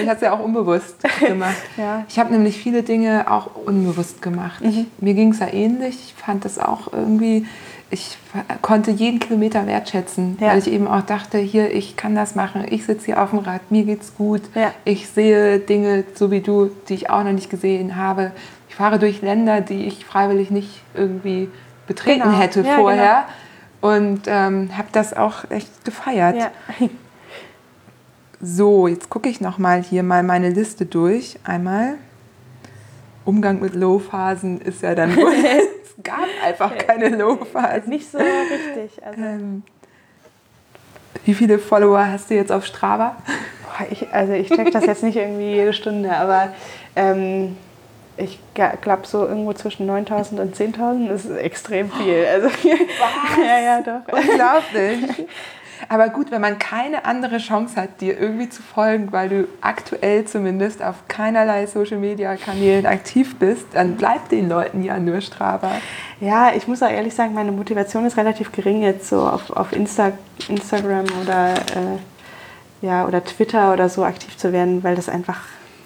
ich 0.00 0.08
hast 0.08 0.22
ja 0.22 0.32
auch 0.32 0.40
unbewusst 0.40 0.96
gemacht. 1.20 1.56
Ja. 1.76 2.04
Ich 2.08 2.18
habe 2.18 2.32
nämlich 2.32 2.58
viele 2.58 2.82
Dinge 2.82 3.30
auch 3.30 3.50
unbewusst 3.66 4.20
gemacht. 4.22 4.62
Mhm. 4.62 4.86
Mir 4.98 5.14
ging 5.14 5.30
es 5.30 5.40
ja 5.40 5.52
ähnlich. 5.52 5.94
Ich 5.94 6.14
fand 6.14 6.44
das 6.44 6.58
auch 6.58 6.92
irgendwie, 6.92 7.46
ich 7.90 8.18
konnte 8.60 8.90
jeden 8.90 9.18
Kilometer 9.18 9.66
wertschätzen, 9.66 10.36
ja. 10.40 10.48
weil 10.48 10.58
ich 10.58 10.70
eben 10.70 10.86
auch 10.86 11.02
dachte, 11.02 11.38
hier, 11.38 11.74
ich 11.74 11.96
kann 11.96 12.14
das 12.14 12.34
machen, 12.34 12.64
ich 12.68 12.84
sitze 12.84 13.06
hier 13.06 13.22
auf 13.22 13.30
dem 13.30 13.40
Rad, 13.40 13.70
mir 13.70 13.84
geht's 13.84 14.14
gut, 14.16 14.42
ja. 14.54 14.72
ich 14.84 15.08
sehe 15.08 15.58
Dinge, 15.58 16.04
so 16.14 16.30
wie 16.30 16.40
du, 16.40 16.70
die 16.88 16.94
ich 16.94 17.10
auch 17.10 17.24
noch 17.24 17.32
nicht 17.32 17.50
gesehen 17.50 17.96
habe. 17.96 18.32
Ich 18.68 18.74
fahre 18.74 18.98
durch 18.98 19.22
Länder, 19.22 19.60
die 19.60 19.86
ich 19.86 20.04
freiwillig 20.04 20.50
nicht 20.50 20.82
irgendwie 20.94 21.48
betreten 21.86 22.22
genau. 22.22 22.38
hätte 22.38 22.64
vorher. 22.64 23.24
Genau. 23.80 23.94
Und 23.94 24.22
ähm, 24.26 24.70
habe 24.76 24.88
das 24.92 25.12
auch 25.12 25.50
echt 25.50 25.84
gefeiert. 25.84 26.36
So, 28.44 28.88
jetzt 28.88 29.08
gucke 29.08 29.28
ich 29.28 29.40
noch 29.40 29.58
mal 29.58 29.84
hier 29.84 30.02
mal 30.02 30.24
meine 30.24 30.50
Liste 30.50 30.84
durch. 30.84 31.38
Einmal 31.44 31.94
Umgang 33.24 33.60
mit 33.60 33.76
Low-Phasen 33.76 34.60
ist 34.60 34.82
ja 34.82 34.96
dann 34.96 35.14
wohl. 35.14 35.32
es 35.84 36.02
gab 36.02 36.26
einfach 36.44 36.76
keine 36.76 37.10
Low-Phasen. 37.10 37.88
Nicht 37.88 38.10
so 38.10 38.18
richtig. 38.18 39.00
Also. 39.06 39.22
Ähm, 39.22 39.62
wie 41.24 41.34
viele 41.34 41.60
Follower 41.60 42.04
hast 42.04 42.30
du 42.30 42.34
jetzt 42.34 42.50
auf 42.50 42.66
Strava? 42.66 43.14
Ich, 43.90 44.12
also 44.12 44.32
ich 44.32 44.48
check 44.48 44.72
das 44.72 44.86
jetzt 44.86 45.04
nicht 45.04 45.16
irgendwie 45.16 45.52
jede 45.52 45.72
Stunde, 45.72 46.12
aber 46.12 46.52
ähm, 46.96 47.56
ich 48.16 48.40
glaube 48.54 49.06
so 49.06 49.24
irgendwo 49.24 49.52
zwischen 49.52 49.88
9.000 49.88 50.40
und 50.40 50.56
10.000 50.56 51.10
ist 51.12 51.30
extrem 51.30 51.92
viel. 51.92 52.26
Also, 52.26 52.48
Was? 52.48 53.38
ja, 53.38 53.60
ja, 53.60 53.80
doch. 53.82 54.12
Unglaublich. 54.12 55.26
Aber 55.88 56.08
gut, 56.08 56.30
wenn 56.30 56.40
man 56.40 56.58
keine 56.58 57.04
andere 57.04 57.38
Chance 57.38 57.80
hat, 57.80 58.00
dir 58.00 58.18
irgendwie 58.18 58.48
zu 58.48 58.62
folgen, 58.62 59.12
weil 59.12 59.28
du 59.28 59.48
aktuell 59.60 60.24
zumindest 60.24 60.82
auf 60.82 61.08
keinerlei 61.08 61.66
Social-Media-Kanälen 61.66 62.86
aktiv 62.86 63.36
bist, 63.36 63.66
dann 63.72 63.96
bleibt 63.96 64.32
den 64.32 64.48
Leuten 64.48 64.82
ja 64.82 64.98
nur 64.98 65.20
Strava. 65.20 65.72
Ja, 66.20 66.52
ich 66.54 66.68
muss 66.68 66.82
auch 66.82 66.90
ehrlich 66.90 67.14
sagen, 67.14 67.34
meine 67.34 67.52
Motivation 67.52 68.06
ist 68.06 68.16
relativ 68.16 68.52
gering 68.52 68.82
jetzt 68.82 69.08
so 69.08 69.20
auf, 69.20 69.50
auf 69.50 69.72
Insta, 69.72 70.12
Instagram 70.48 71.06
oder, 71.22 71.54
äh, 71.54 72.86
ja, 72.86 73.06
oder 73.06 73.24
Twitter 73.24 73.72
oder 73.72 73.88
so 73.88 74.04
aktiv 74.04 74.36
zu 74.36 74.52
werden, 74.52 74.82
weil 74.84 74.94
das 74.96 75.08
einfach 75.08 75.40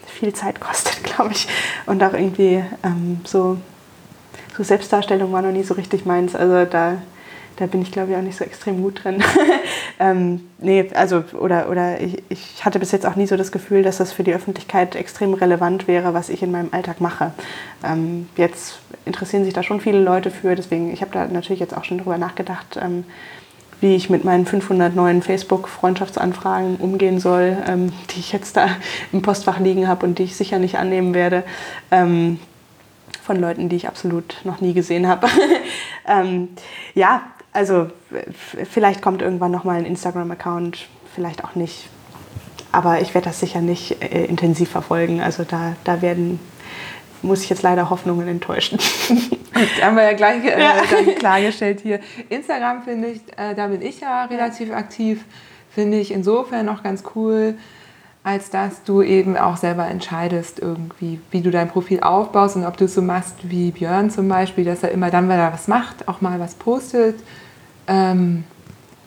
viel 0.07 0.33
Zeit 0.33 0.61
kostet, 0.61 1.03
glaube 1.05 1.33
ich. 1.33 1.49
Und 1.87 2.03
auch 2.03 2.13
irgendwie 2.13 2.65
ähm, 2.83 3.21
so, 3.25 3.59
so 4.57 4.63
Selbstdarstellung 4.63 5.33
war 5.33 5.43
noch 5.43 5.53
nie 5.53 5.63
so 5.63 5.75
richtig 5.75 6.07
meins. 6.07 6.35
Also 6.35 6.65
da 6.65 6.99
da 7.57 7.67
bin 7.67 7.83
ich 7.83 7.93
glaube 7.93 8.13
ich 8.13 8.17
auch 8.17 8.23
nicht 8.23 8.37
so 8.37 8.45
extrem 8.45 8.83
gut 8.83 9.05
drin. 9.05 9.23
ähm, 9.99 10.43
nee, 10.59 10.89
also 10.95 11.25
oder, 11.39 11.71
oder 11.71 12.01
ich, 12.01 12.23
ich 12.29 12.65
hatte 12.65 12.79
bis 12.79 12.93
jetzt 12.93 13.07
auch 13.07 13.17
nie 13.17 13.27
so 13.27 13.37
das 13.37 13.53
Gefühl, 13.53 13.83
dass 13.83 13.99
das 13.99 14.13
für 14.13 14.25
die 14.25 14.35
Öffentlichkeit 14.35 14.95
extrem 14.95 15.35
relevant 15.35 15.89
wäre, 15.89 16.15
was 16.15 16.29
ich 16.29 16.43
in 16.43 16.51
meinem 16.51 16.69
Alltag 16.73 17.01
mache. 17.01 17.33
Ähm, 17.85 18.29
jetzt 18.37 18.79
interessieren 19.05 19.45
sich 19.45 19.55
da 19.55 19.63
schon 19.63 19.81
viele 19.81 20.01
Leute 20.01 20.31
für, 20.31 20.55
deswegen, 20.55 20.93
ich 20.93 21.01
habe 21.01 21.13
da 21.13 21.27
natürlich 21.27 21.61
jetzt 21.61 21.77
auch 21.77 21.85
schon 21.85 21.99
drüber 21.99 22.19
nachgedacht, 22.19 22.79
ähm, 22.81 23.05
wie 23.81 23.95
ich 23.95 24.09
mit 24.09 24.25
meinen 24.25 24.47
500 24.47 24.95
neuen 24.95 25.23
Facebook-Freundschaftsanfragen 25.23 26.77
umgehen 26.77 27.21
soll, 27.21 27.57
ähm, 27.67 27.93
die 28.11 28.21
ich 28.21 28.33
jetzt 28.33 28.57
da 28.57 28.69
im 29.13 29.23
Postfach 29.23 29.61
liegen 29.61 29.87
habe 29.87 30.07
und 30.07 30.19
die 30.19 30.25
ich 30.25 30.37
sicher 30.37 30.59
nicht 30.59 30.79
annehmen 30.79 31.15
werde. 31.15 31.45
Ähm, 31.91 32.39
von 33.23 33.41
Leuten, 33.41 33.69
die 33.69 33.77
ich 33.77 33.89
absolut 33.89 34.37
noch 34.45 34.61
nie 34.61 34.73
gesehen 34.73 35.09
habe. 35.09 35.27
ähm, 36.09 36.51
ja, 36.95 37.23
also 37.57 37.89
vielleicht 38.71 39.01
kommt 39.01 39.23
irgendwann 39.23 39.51
noch 39.51 39.65
mal 39.65 39.79
ein 39.79 39.87
Instagram-Account, 39.87 40.89
vielleicht 41.15 41.43
auch 41.43 41.55
nicht. 41.55 41.89
Aber 42.71 43.01
ich 43.01 43.15
werde 43.15 43.29
das 43.29 43.41
sicher 43.41 43.63
nicht 43.63 44.03
äh, 44.03 44.27
intensiv 44.27 44.69
verfolgen. 44.69 45.23
Also 45.23 45.43
da, 45.43 45.75
da 45.85 46.03
werden, 46.03 46.39
muss 47.23 47.43
ich 47.43 47.49
jetzt 47.49 47.63
leider 47.63 47.89
Hoffnungen 47.89 48.29
enttäuschen. 48.29 48.79
Das 49.55 49.83
haben 49.83 49.97
wir 49.97 50.03
ja 50.03 50.13
gleich 50.13 50.45
äh, 50.45 50.61
ja. 50.61 50.75
klargestellt 51.19 51.81
hier. 51.81 52.01
Instagram 52.29 52.83
finde 52.83 53.09
ich, 53.09 53.21
äh, 53.39 53.55
da 53.55 53.69
bin 53.69 53.81
ich 53.81 54.01
ja 54.01 54.27
relativ 54.27 54.71
aktiv, 54.71 55.25
finde 55.71 55.99
ich 55.99 56.13
insofern 56.13 56.67
noch 56.67 56.83
ganz 56.83 57.05
cool, 57.15 57.55
als 58.23 58.51
dass 58.51 58.83
du 58.83 59.01
eben 59.01 59.39
auch 59.39 59.57
selber 59.57 59.87
entscheidest, 59.87 60.59
irgendwie, 60.59 61.21
wie 61.31 61.41
du 61.41 61.51
dein 61.51 61.69
Profil 61.69 62.01
aufbaust 62.01 62.57
und 62.57 62.67
ob 62.67 62.77
du 62.77 62.85
es 62.85 62.95
so 62.95 63.01
machst 63.01 63.37
wie 63.45 63.71
Björn 63.71 64.11
zum 64.11 64.29
Beispiel, 64.29 64.67
dass 64.67 64.83
er 64.83 64.91
immer 64.91 65.11
dann, 65.11 65.27
wenn 65.31 65.39
er 65.39 65.55
was 65.55 65.69
macht, 65.69 66.07
auch 66.07 66.21
mal 66.21 66.39
was 66.39 66.55
postet 66.55 67.15
ähm, 67.89 68.45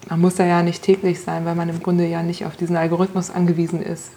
man 0.10 0.22
muss 0.22 0.35
da 0.35 0.45
ja 0.45 0.64
nicht 0.64 0.84
täglich 0.84 1.22
sein, 1.22 1.45
weil 1.45 1.56
man 1.56 1.69
im 1.69 1.81
Grunde 1.81 2.06
ja 2.06 2.23
nicht 2.23 2.45
auf 2.45 2.56
diesen 2.56 2.76
Algorithmus 2.76 3.30
angewiesen 3.30 3.81
ist. 3.81 4.11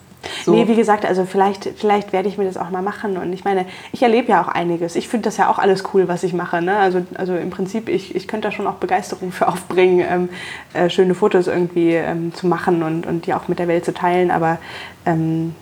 So. 0.44 0.52
Nee, 0.52 0.68
wie 0.68 0.76
gesagt, 0.76 1.04
also 1.04 1.24
vielleicht, 1.24 1.68
vielleicht 1.76 2.12
werde 2.12 2.28
ich 2.28 2.38
mir 2.38 2.44
das 2.44 2.56
auch 2.56 2.70
mal 2.70 2.82
machen. 2.82 3.16
Und 3.16 3.32
ich 3.32 3.44
meine, 3.44 3.66
ich 3.92 4.02
erlebe 4.02 4.28
ja 4.28 4.42
auch 4.42 4.48
einiges. 4.48 4.96
Ich 4.96 5.08
finde 5.08 5.24
das 5.24 5.36
ja 5.36 5.50
auch 5.50 5.58
alles 5.58 5.84
cool, 5.92 6.08
was 6.08 6.22
ich 6.22 6.32
mache. 6.32 6.62
Ne? 6.62 6.76
Also, 6.76 7.04
also 7.14 7.34
im 7.34 7.50
Prinzip, 7.50 7.88
ich, 7.88 8.14
ich 8.14 8.28
könnte 8.28 8.48
da 8.48 8.52
schon 8.52 8.66
auch 8.66 8.74
Begeisterung 8.74 9.32
für 9.32 9.48
aufbringen, 9.48 10.04
ähm, 10.08 10.28
äh, 10.74 10.88
schöne 10.90 11.14
Fotos 11.14 11.46
irgendwie 11.46 11.94
ähm, 11.94 12.32
zu 12.34 12.46
machen 12.46 12.82
und, 12.82 13.06
und 13.06 13.26
die 13.26 13.34
auch 13.34 13.48
mit 13.48 13.58
der 13.58 13.68
Welt 13.68 13.84
zu 13.84 13.92
teilen. 13.92 14.30
Aber 14.30 14.58
ähm, 15.06 15.54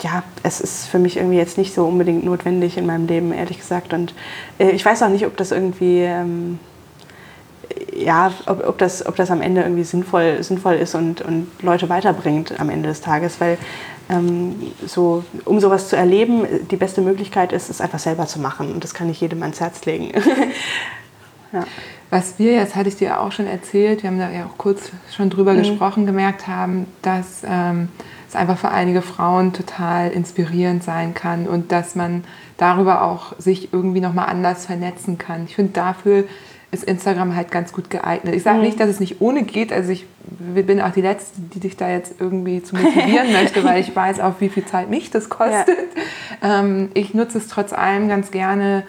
ja, 0.00 0.22
es 0.42 0.60
ist 0.60 0.86
für 0.86 0.98
mich 0.98 1.16
irgendwie 1.16 1.36
jetzt 1.36 1.58
nicht 1.58 1.74
so 1.74 1.86
unbedingt 1.86 2.24
notwendig 2.24 2.78
in 2.78 2.86
meinem 2.86 3.06
Leben, 3.06 3.32
ehrlich 3.32 3.58
gesagt. 3.58 3.92
Und 3.92 4.14
äh, 4.58 4.70
ich 4.70 4.84
weiß 4.84 5.02
auch 5.02 5.08
nicht, 5.08 5.26
ob 5.26 5.36
das 5.36 5.50
irgendwie 5.50 6.00
ähm, 6.00 6.58
ja, 7.94 8.32
ob, 8.46 8.66
ob, 8.66 8.78
das, 8.78 9.06
ob 9.06 9.16
das 9.16 9.30
am 9.30 9.40
Ende 9.40 9.62
irgendwie 9.62 9.84
sinnvoll, 9.84 10.42
sinnvoll 10.42 10.74
ist 10.74 10.94
und, 10.94 11.22
und 11.22 11.48
Leute 11.62 11.88
weiterbringt 11.88 12.58
am 12.60 12.70
Ende 12.70 12.88
des 12.88 13.00
Tages, 13.00 13.40
weil 13.40 13.58
ähm, 14.08 14.56
so, 14.86 15.24
um 15.44 15.60
sowas 15.60 15.88
zu 15.88 15.96
erleben, 15.96 16.46
die 16.70 16.76
beste 16.76 17.00
Möglichkeit 17.00 17.52
ist, 17.52 17.70
es 17.70 17.80
einfach 17.80 17.98
selber 17.98 18.26
zu 18.26 18.40
machen 18.40 18.72
und 18.72 18.84
das 18.84 18.94
kann 18.94 19.08
ich 19.08 19.20
jedem 19.20 19.42
ans 19.42 19.60
Herz 19.60 19.84
legen. 19.84 20.12
ja. 21.52 21.64
Was 22.10 22.40
wir 22.40 22.54
jetzt, 22.54 22.74
hatte 22.74 22.88
ich 22.88 22.96
dir 22.96 23.20
auch 23.20 23.30
schon 23.30 23.46
erzählt, 23.46 24.02
wir 24.02 24.10
haben 24.10 24.18
da 24.18 24.30
ja 24.30 24.46
auch 24.46 24.58
kurz 24.58 24.90
schon 25.14 25.30
drüber 25.30 25.52
mhm. 25.52 25.58
gesprochen, 25.58 26.06
gemerkt 26.06 26.48
haben, 26.48 26.86
dass 27.02 27.42
ähm, 27.46 27.88
es 28.28 28.34
einfach 28.34 28.58
für 28.58 28.70
einige 28.70 29.00
Frauen 29.00 29.52
total 29.52 30.10
inspirierend 30.10 30.82
sein 30.82 31.14
kann 31.14 31.46
und 31.46 31.70
dass 31.70 31.94
man 31.94 32.24
darüber 32.56 33.02
auch 33.02 33.38
sich 33.38 33.72
irgendwie 33.72 34.00
nochmal 34.00 34.28
anders 34.28 34.66
vernetzen 34.66 35.18
kann. 35.18 35.44
Ich 35.44 35.54
finde, 35.54 35.72
dafür 35.72 36.24
ist 36.72 36.84
Instagram 36.84 37.34
halt 37.34 37.50
ganz 37.50 37.72
gut 37.72 37.90
geeignet. 37.90 38.34
Ich 38.34 38.44
sage 38.44 38.58
mhm. 38.58 38.64
nicht, 38.64 38.78
dass 38.78 38.88
es 38.88 39.00
nicht 39.00 39.20
ohne 39.20 39.42
geht. 39.42 39.72
Also 39.72 39.90
ich 39.90 40.06
bin 40.22 40.80
auch 40.80 40.92
die 40.92 41.00
Letzte, 41.00 41.40
die 41.40 41.58
dich 41.58 41.76
da 41.76 41.90
jetzt 41.90 42.20
irgendwie 42.20 42.62
zu 42.62 42.76
motivieren 42.76 43.32
möchte, 43.32 43.64
weil 43.64 43.80
ich 43.80 43.94
weiß 43.94 44.20
auch, 44.20 44.34
wie 44.38 44.48
viel 44.48 44.64
Zeit 44.64 44.88
mich 44.88 45.10
das 45.10 45.28
kostet. 45.28 45.88
Ja. 46.42 46.60
Ähm, 46.60 46.90
ich 46.94 47.12
nutze 47.12 47.38
es 47.38 47.48
trotz 47.48 47.72
allem 47.72 48.08
ganz 48.08 48.30
gerne. 48.30 48.84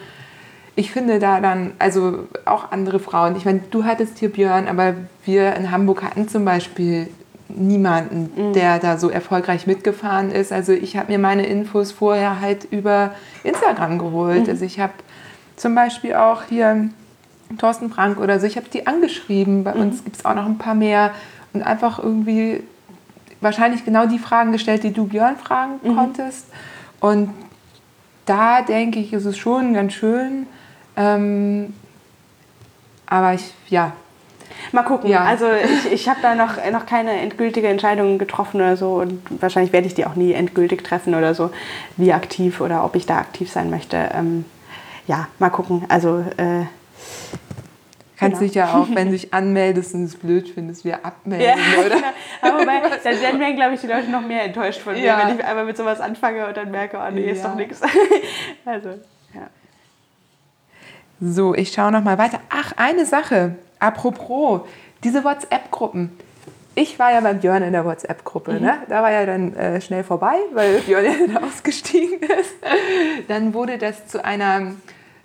Ich 0.75 0.91
finde 0.91 1.19
da 1.19 1.41
dann, 1.41 1.71
also 1.79 2.27
auch 2.45 2.71
andere 2.71 2.99
Frauen, 2.99 3.35
ich 3.35 3.45
meine, 3.45 3.61
du 3.71 3.83
hattest 3.83 4.19
hier 4.19 4.29
Björn, 4.29 4.67
aber 4.67 4.95
wir 5.25 5.55
in 5.55 5.71
Hamburg 5.71 6.03
hatten 6.03 6.27
zum 6.27 6.45
Beispiel 6.45 7.07
niemanden, 7.49 8.31
mhm. 8.35 8.53
der 8.53 8.79
da 8.79 8.97
so 8.97 9.09
erfolgreich 9.09 9.67
mitgefahren 9.67 10.31
ist. 10.31 10.53
Also 10.53 10.71
ich 10.71 10.97
habe 10.97 11.11
mir 11.11 11.19
meine 11.19 11.45
Infos 11.45 11.91
vorher 11.91 12.39
halt 12.39 12.65
über 12.71 13.11
Instagram 13.43 13.97
geholt. 13.97 14.43
Mhm. 14.43 14.49
Also 14.49 14.65
ich 14.65 14.79
habe 14.79 14.93
zum 15.55 15.75
Beispiel 15.75 16.13
auch 16.13 16.43
hier 16.43 16.89
Thorsten 17.57 17.89
Frank 17.89 18.19
oder 18.19 18.39
so. 18.39 18.47
Ich 18.47 18.57
habe 18.57 18.67
die 18.69 18.87
angeschrieben. 18.87 19.63
Bei 19.63 19.73
mhm. 19.73 19.81
uns 19.81 20.03
gibt 20.03 20.17
es 20.17 20.25
auch 20.25 20.35
noch 20.35 20.45
ein 20.45 20.57
paar 20.57 20.75
mehr. 20.75 21.11
Und 21.53 21.63
einfach 21.63 21.99
irgendwie 21.99 22.63
wahrscheinlich 23.41 23.83
genau 23.83 24.05
die 24.05 24.19
Fragen 24.19 24.51
gestellt, 24.51 24.83
die 24.83 24.93
du 24.93 25.07
Björn 25.07 25.37
fragen 25.37 25.79
mhm. 25.83 25.95
konntest. 25.95 26.47
Und 26.99 27.31
da 28.25 28.61
denke 28.61 28.99
ich, 28.99 29.13
ist 29.13 29.25
es 29.25 29.37
schon 29.37 29.73
ganz 29.73 29.93
schön. 29.93 30.47
Ähm, 30.95 31.73
aber 33.07 33.33
ich, 33.33 33.53
ja. 33.67 33.93
Mal 34.71 34.83
gucken. 34.83 35.09
Ja. 35.09 35.23
Also 35.23 35.45
ich, 35.51 35.91
ich 35.91 36.09
habe 36.09 36.19
da 36.21 36.35
noch, 36.35 36.57
noch 36.71 36.85
keine 36.85 37.11
endgültige 37.13 37.67
Entscheidung 37.67 38.19
getroffen 38.19 38.57
oder 38.57 38.77
so. 38.77 38.93
Und 38.95 39.21
wahrscheinlich 39.41 39.73
werde 39.73 39.87
ich 39.87 39.95
die 39.95 40.05
auch 40.05 40.15
nie 40.15 40.33
endgültig 40.33 40.83
treffen 40.83 41.15
oder 41.15 41.33
so, 41.33 41.51
wie 41.97 42.13
aktiv 42.13 42.61
oder 42.61 42.85
ob 42.85 42.95
ich 42.95 43.05
da 43.05 43.17
aktiv 43.17 43.51
sein 43.51 43.69
möchte. 43.69 43.97
Ähm, 44.13 44.45
ja, 45.07 45.27
mal 45.39 45.49
gucken. 45.49 45.85
Also 45.89 46.23
äh, 46.37 46.65
Kannst 48.21 48.37
Genau. 48.37 48.47
dich 48.47 48.53
ja 48.55 48.73
auch, 48.75 48.87
wenn 48.93 49.07
du 49.07 49.13
dich 49.13 49.33
anmeldest 49.33 49.95
und 49.95 50.03
es 50.03 50.15
blöd 50.15 50.47
findest, 50.47 50.85
wieder 50.85 51.03
abmelden, 51.03 51.59
oder? 51.83 51.95
Aber 52.43 52.59
wobei, 52.61 52.79
dann 53.03 53.19
werden 53.19 53.39
mir, 53.39 53.53
glaube 53.55 53.73
ich, 53.73 53.81
die 53.81 53.87
Leute 53.87 54.11
noch 54.11 54.21
mehr 54.21 54.43
enttäuscht 54.43 54.79
von 54.79 54.93
mir, 54.93 55.01
Ja. 55.03 55.27
wenn 55.27 55.39
ich 55.39 55.43
einmal 55.43 55.65
mit 55.65 55.75
sowas 55.75 55.99
anfange 55.99 56.45
und 56.47 56.55
dann 56.55 56.69
merke, 56.69 56.97
oh 56.99 57.11
nee, 57.11 57.31
ist 57.31 57.41
Ja. 57.43 57.47
doch 57.49 57.55
nichts. 57.55 57.81
Also, 58.65 58.89
ja. 59.33 59.47
So, 61.19 61.55
ich 61.55 61.71
schaue 61.71 61.91
noch 61.91 62.03
mal 62.03 62.19
weiter. 62.19 62.39
Ach, 62.51 62.73
eine 62.77 63.05
Sache. 63.07 63.55
Apropos, 63.79 64.61
diese 65.03 65.23
WhatsApp-Gruppen. 65.23 66.11
Ich 66.75 66.99
war 66.99 67.11
ja 67.11 67.21
beim 67.21 67.39
Björn 67.39 67.63
in 67.63 67.73
der 67.73 67.85
WhatsApp-Gruppe. 67.85 68.53
Ne? 68.61 68.77
Da 68.87 69.01
war 69.01 69.11
ja 69.11 69.25
dann 69.25 69.55
äh, 69.55 69.81
schnell 69.81 70.03
vorbei, 70.03 70.35
weil 70.53 70.79
Björn 70.81 71.05
ja 71.05 71.11
dann 71.27 71.43
ausgestiegen 71.43 72.19
ist. 72.21 72.53
Dann 73.27 73.53
wurde 73.55 73.77
das 73.79 74.05
zu 74.07 74.23
einer 74.23 74.73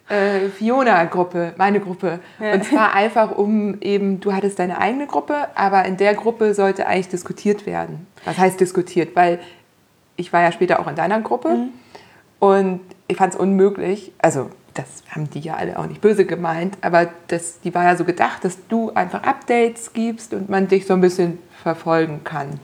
äh, 0.08 0.48
Fiona-Gruppe, 0.48 1.54
meine 1.56 1.80
Gruppe. 1.80 2.20
Und 2.38 2.64
zwar 2.64 2.94
einfach 2.94 3.36
um 3.36 3.80
eben, 3.80 4.20
du 4.20 4.32
hattest 4.32 4.58
deine 4.58 4.78
eigene 4.78 5.06
Gruppe, 5.06 5.48
aber 5.54 5.84
in 5.84 5.96
der 5.96 6.14
Gruppe 6.14 6.54
sollte 6.54 6.86
eigentlich 6.86 7.08
diskutiert 7.08 7.66
werden. 7.66 8.06
Was 8.24 8.38
heißt 8.38 8.60
diskutiert? 8.60 9.16
Weil 9.16 9.40
ich 10.16 10.32
war 10.32 10.42
ja 10.42 10.52
später 10.52 10.80
auch 10.80 10.86
in 10.86 10.96
deiner 10.96 11.20
Gruppe 11.20 11.68
und 12.38 12.80
ich 13.08 13.16
fand 13.16 13.34
es 13.34 13.38
unmöglich, 13.38 14.12
also 14.18 14.50
das 14.74 15.02
haben 15.10 15.30
die 15.30 15.40
ja 15.40 15.54
alle 15.54 15.78
auch 15.78 15.86
nicht 15.86 16.00
böse 16.00 16.26
gemeint, 16.26 16.76
aber 16.82 17.08
das, 17.28 17.60
die 17.60 17.74
war 17.74 17.84
ja 17.84 17.96
so 17.96 18.04
gedacht, 18.04 18.44
dass 18.44 18.66
du 18.68 18.92
einfach 18.92 19.22
Updates 19.22 19.92
gibst 19.92 20.34
und 20.34 20.48
man 20.48 20.68
dich 20.68 20.86
so 20.86 20.94
ein 20.94 21.00
bisschen 21.00 21.38
verfolgen 21.62 22.22
kann. 22.24 22.60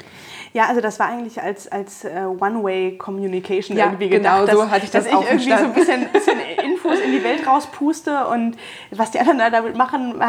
Ja, 0.55 0.67
also 0.67 0.83
das 0.83 0.99
war 0.99 1.09
eigentlich 1.09 1.41
als, 1.41 1.71
als 1.71 2.05
äh, 2.05 2.25
One-Way-Communication 2.27 3.77
Ja, 3.77 3.87
irgendwie 3.87 4.11
genau, 4.11 4.41
gedacht. 4.41 4.57
so 4.57 4.71
hatte 4.71 4.85
ich 4.85 4.91
das 4.91 5.05
dass 5.05 5.15
auch 5.15 5.23
ich 5.23 5.31
irgendwie 5.31 5.51
so 5.51 5.65
ein 5.65 5.73
bisschen, 5.73 6.09
bisschen 6.13 6.39
Infos 6.63 7.01
in 7.01 7.13
die 7.13 7.25
Welt 7.25 7.47
rauspuste 7.47 8.27
und 8.27 8.57
was 8.91 9.11
die 9.13 9.21
anderen 9.21 9.39
da 9.39 9.49
damit 9.49 9.77
machen. 9.77 10.21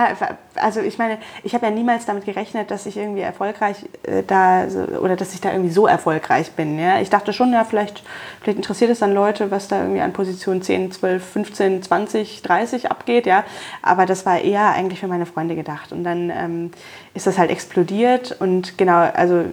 Also 0.56 0.80
ich 0.80 0.98
meine, 0.98 1.18
ich 1.44 1.54
habe 1.54 1.66
ja 1.66 1.72
niemals 1.72 2.06
damit 2.06 2.24
gerechnet, 2.26 2.72
dass 2.72 2.86
ich 2.86 2.95
irgendwie 2.95 3.22
erfolgreich 3.22 3.86
äh, 4.04 4.24
da 4.26 4.66
oder 5.02 5.18
dass 5.18 5.34
ich 5.34 5.41
da 5.41 5.52
irgendwie 5.52 5.72
so 5.72 5.88
erfolgreich 5.88 6.52
bin. 6.54 6.80
Ja? 6.80 7.02
Ich 7.02 7.10
dachte 7.10 7.34
schon, 7.34 7.52
ja, 7.52 7.66
vielleicht, 7.66 8.04
vielleicht 8.41 8.58
interessiert 8.58 8.91
es 8.91 9.00
dann 9.00 9.14
Leute, 9.14 9.52
was 9.52 9.68
da 9.68 9.82
irgendwie 9.82 10.02
an 10.02 10.14
Position 10.14 10.62
10, 10.62 10.91
12, 10.94 11.24
15, 11.32 11.84
20, 11.84 12.41
30 12.41 12.90
abgeht. 12.91 13.26
Ja? 13.26 13.44
Aber 13.82 14.06
das 14.06 14.26
war 14.26 14.40
eher 14.40 14.70
eigentlich 14.70 15.02
für 15.02 15.08
meine 15.08 15.26
Freunde 15.26 15.56
gedacht. 15.56 15.91
Und 15.91 16.06
dann 16.06 16.30
ähm, 16.30 16.72
ist 17.14 17.27
das 17.27 17.38
halt 17.38 17.52
explodiert 17.52 18.35
und 18.40 18.77
genau, 18.77 18.98
also 19.14 19.44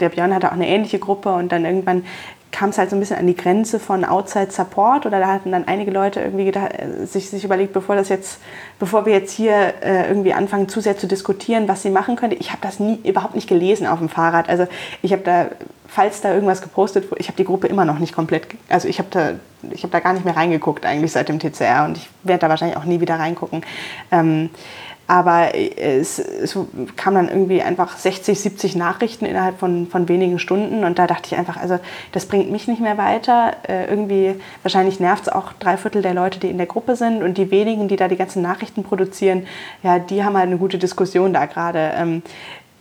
der 0.00 0.08
Björn 0.08 0.34
hatte 0.34 0.48
auch 0.48 0.54
eine 0.54 0.68
ähnliche 0.68 0.98
Gruppe 0.98 1.32
und 1.32 1.52
dann 1.52 1.64
irgendwann 1.64 2.04
kam 2.54 2.70
es 2.70 2.78
halt 2.78 2.88
so 2.88 2.94
ein 2.94 3.00
bisschen 3.00 3.18
an 3.18 3.26
die 3.26 3.36
Grenze 3.36 3.80
von 3.80 4.04
Outside 4.04 4.52
Support 4.52 5.06
oder 5.06 5.18
da 5.18 5.26
hatten 5.26 5.50
dann 5.50 5.66
einige 5.66 5.90
Leute 5.90 6.20
irgendwie 6.20 6.44
gedacht, 6.44 6.72
äh, 6.72 7.04
sich, 7.04 7.28
sich 7.28 7.42
überlegt, 7.42 7.72
bevor 7.72 7.96
das 7.96 8.08
jetzt, 8.08 8.38
bevor 8.78 9.06
wir 9.06 9.12
jetzt 9.12 9.32
hier 9.32 9.74
äh, 9.82 10.06
irgendwie 10.08 10.32
anfangen 10.32 10.68
zu 10.68 10.80
sehr 10.80 10.96
zu 10.96 11.08
diskutieren, 11.08 11.66
was 11.66 11.82
sie 11.82 11.90
machen 11.90 12.14
könnte. 12.14 12.36
Ich 12.36 12.50
habe 12.50 12.60
das 12.62 12.78
nie 12.78 13.00
überhaupt 13.02 13.34
nicht 13.34 13.48
gelesen 13.48 13.88
auf 13.88 13.98
dem 13.98 14.08
Fahrrad. 14.08 14.48
Also 14.48 14.68
ich 15.02 15.12
habe 15.12 15.22
da, 15.22 15.48
falls 15.88 16.20
da 16.20 16.32
irgendwas 16.32 16.62
gepostet 16.62 17.10
wurde, 17.10 17.20
ich 17.20 17.26
habe 17.26 17.36
die 17.36 17.44
Gruppe 17.44 17.66
immer 17.66 17.84
noch 17.84 17.98
nicht 17.98 18.14
komplett, 18.14 18.46
also 18.68 18.86
ich 18.86 19.00
habe 19.00 19.08
da, 19.10 19.32
ich 19.72 19.82
habe 19.82 19.90
da 19.90 19.98
gar 19.98 20.12
nicht 20.12 20.24
mehr 20.24 20.36
reingeguckt 20.36 20.86
eigentlich 20.86 21.10
seit 21.10 21.28
dem 21.28 21.40
TCR 21.40 21.86
und 21.86 21.96
ich 21.96 22.08
werde 22.22 22.42
da 22.42 22.48
wahrscheinlich 22.48 22.76
auch 22.76 22.84
nie 22.84 23.00
wieder 23.00 23.18
reingucken. 23.18 23.64
Ähm, 24.12 24.50
aber 25.06 25.54
es, 25.54 26.18
es 26.18 26.56
kam 26.96 27.14
dann 27.14 27.28
irgendwie 27.28 27.60
einfach 27.60 27.96
60, 27.98 28.40
70 28.40 28.76
Nachrichten 28.76 29.26
innerhalb 29.26 29.58
von, 29.58 29.86
von 29.86 30.08
wenigen 30.08 30.38
Stunden 30.38 30.84
und 30.84 30.98
da 30.98 31.06
dachte 31.06 31.26
ich 31.26 31.36
einfach, 31.36 31.58
also 31.58 31.78
das 32.12 32.26
bringt 32.26 32.50
mich 32.50 32.68
nicht 32.68 32.80
mehr 32.80 32.96
weiter. 32.96 33.56
Äh, 33.68 33.86
irgendwie, 33.86 34.36
wahrscheinlich 34.62 35.00
nervt 35.00 35.24
es 35.24 35.28
auch 35.28 35.52
drei 35.54 35.76
Viertel 35.76 36.00
der 36.00 36.14
Leute, 36.14 36.40
die 36.40 36.48
in 36.48 36.56
der 36.56 36.66
Gruppe 36.66 36.96
sind 36.96 37.22
und 37.22 37.36
die 37.36 37.50
wenigen, 37.50 37.86
die 37.88 37.96
da 37.96 38.08
die 38.08 38.16
ganzen 38.16 38.40
Nachrichten 38.42 38.82
produzieren, 38.82 39.46
ja, 39.82 39.98
die 39.98 40.24
haben 40.24 40.36
halt 40.36 40.46
eine 40.46 40.58
gute 40.58 40.78
Diskussion 40.78 41.32
da 41.34 41.46
gerade. 41.46 41.92
Ähm, 41.96 42.22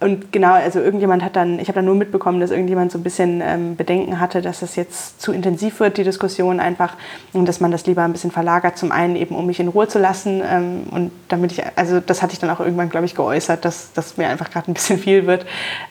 und 0.03 0.31
genau, 0.31 0.53
also 0.53 0.79
irgendjemand 0.79 1.23
hat 1.23 1.35
dann, 1.35 1.59
ich 1.59 1.67
habe 1.67 1.75
dann 1.75 1.85
nur 1.85 1.95
mitbekommen, 1.95 2.39
dass 2.39 2.51
irgendjemand 2.51 2.91
so 2.91 2.97
ein 2.97 3.03
bisschen 3.03 3.41
ähm, 3.43 3.75
Bedenken 3.75 4.19
hatte, 4.19 4.41
dass 4.41 4.59
das 4.59 4.75
jetzt 4.75 5.21
zu 5.21 5.31
intensiv 5.31 5.79
wird, 5.79 5.97
die 5.97 6.03
Diskussion 6.03 6.59
einfach, 6.59 6.95
und 7.31 7.47
dass 7.47 7.59
man 7.59 7.71
das 7.71 7.85
lieber 7.85 8.03
ein 8.03 8.11
bisschen 8.11 8.31
verlagert. 8.31 8.77
Zum 8.77 8.91
einen 8.91 9.15
eben, 9.15 9.35
um 9.35 9.45
mich 9.45 9.59
in 9.59 9.69
Ruhe 9.69 9.87
zu 9.87 9.99
lassen 9.99 10.41
ähm, 10.45 10.83
und 10.91 11.11
damit 11.29 11.53
ich, 11.53 11.63
also 11.75 11.99
das 11.99 12.21
hatte 12.21 12.33
ich 12.33 12.39
dann 12.39 12.49
auch 12.49 12.59
irgendwann, 12.59 12.89
glaube 12.89 13.05
ich, 13.05 13.15
geäußert, 13.15 13.65
dass 13.65 13.93
das 13.93 14.17
mir 14.17 14.27
einfach 14.27 14.49
gerade 14.51 14.71
ein 14.71 14.73
bisschen 14.73 14.99
viel 14.99 15.25
wird. 15.25 15.45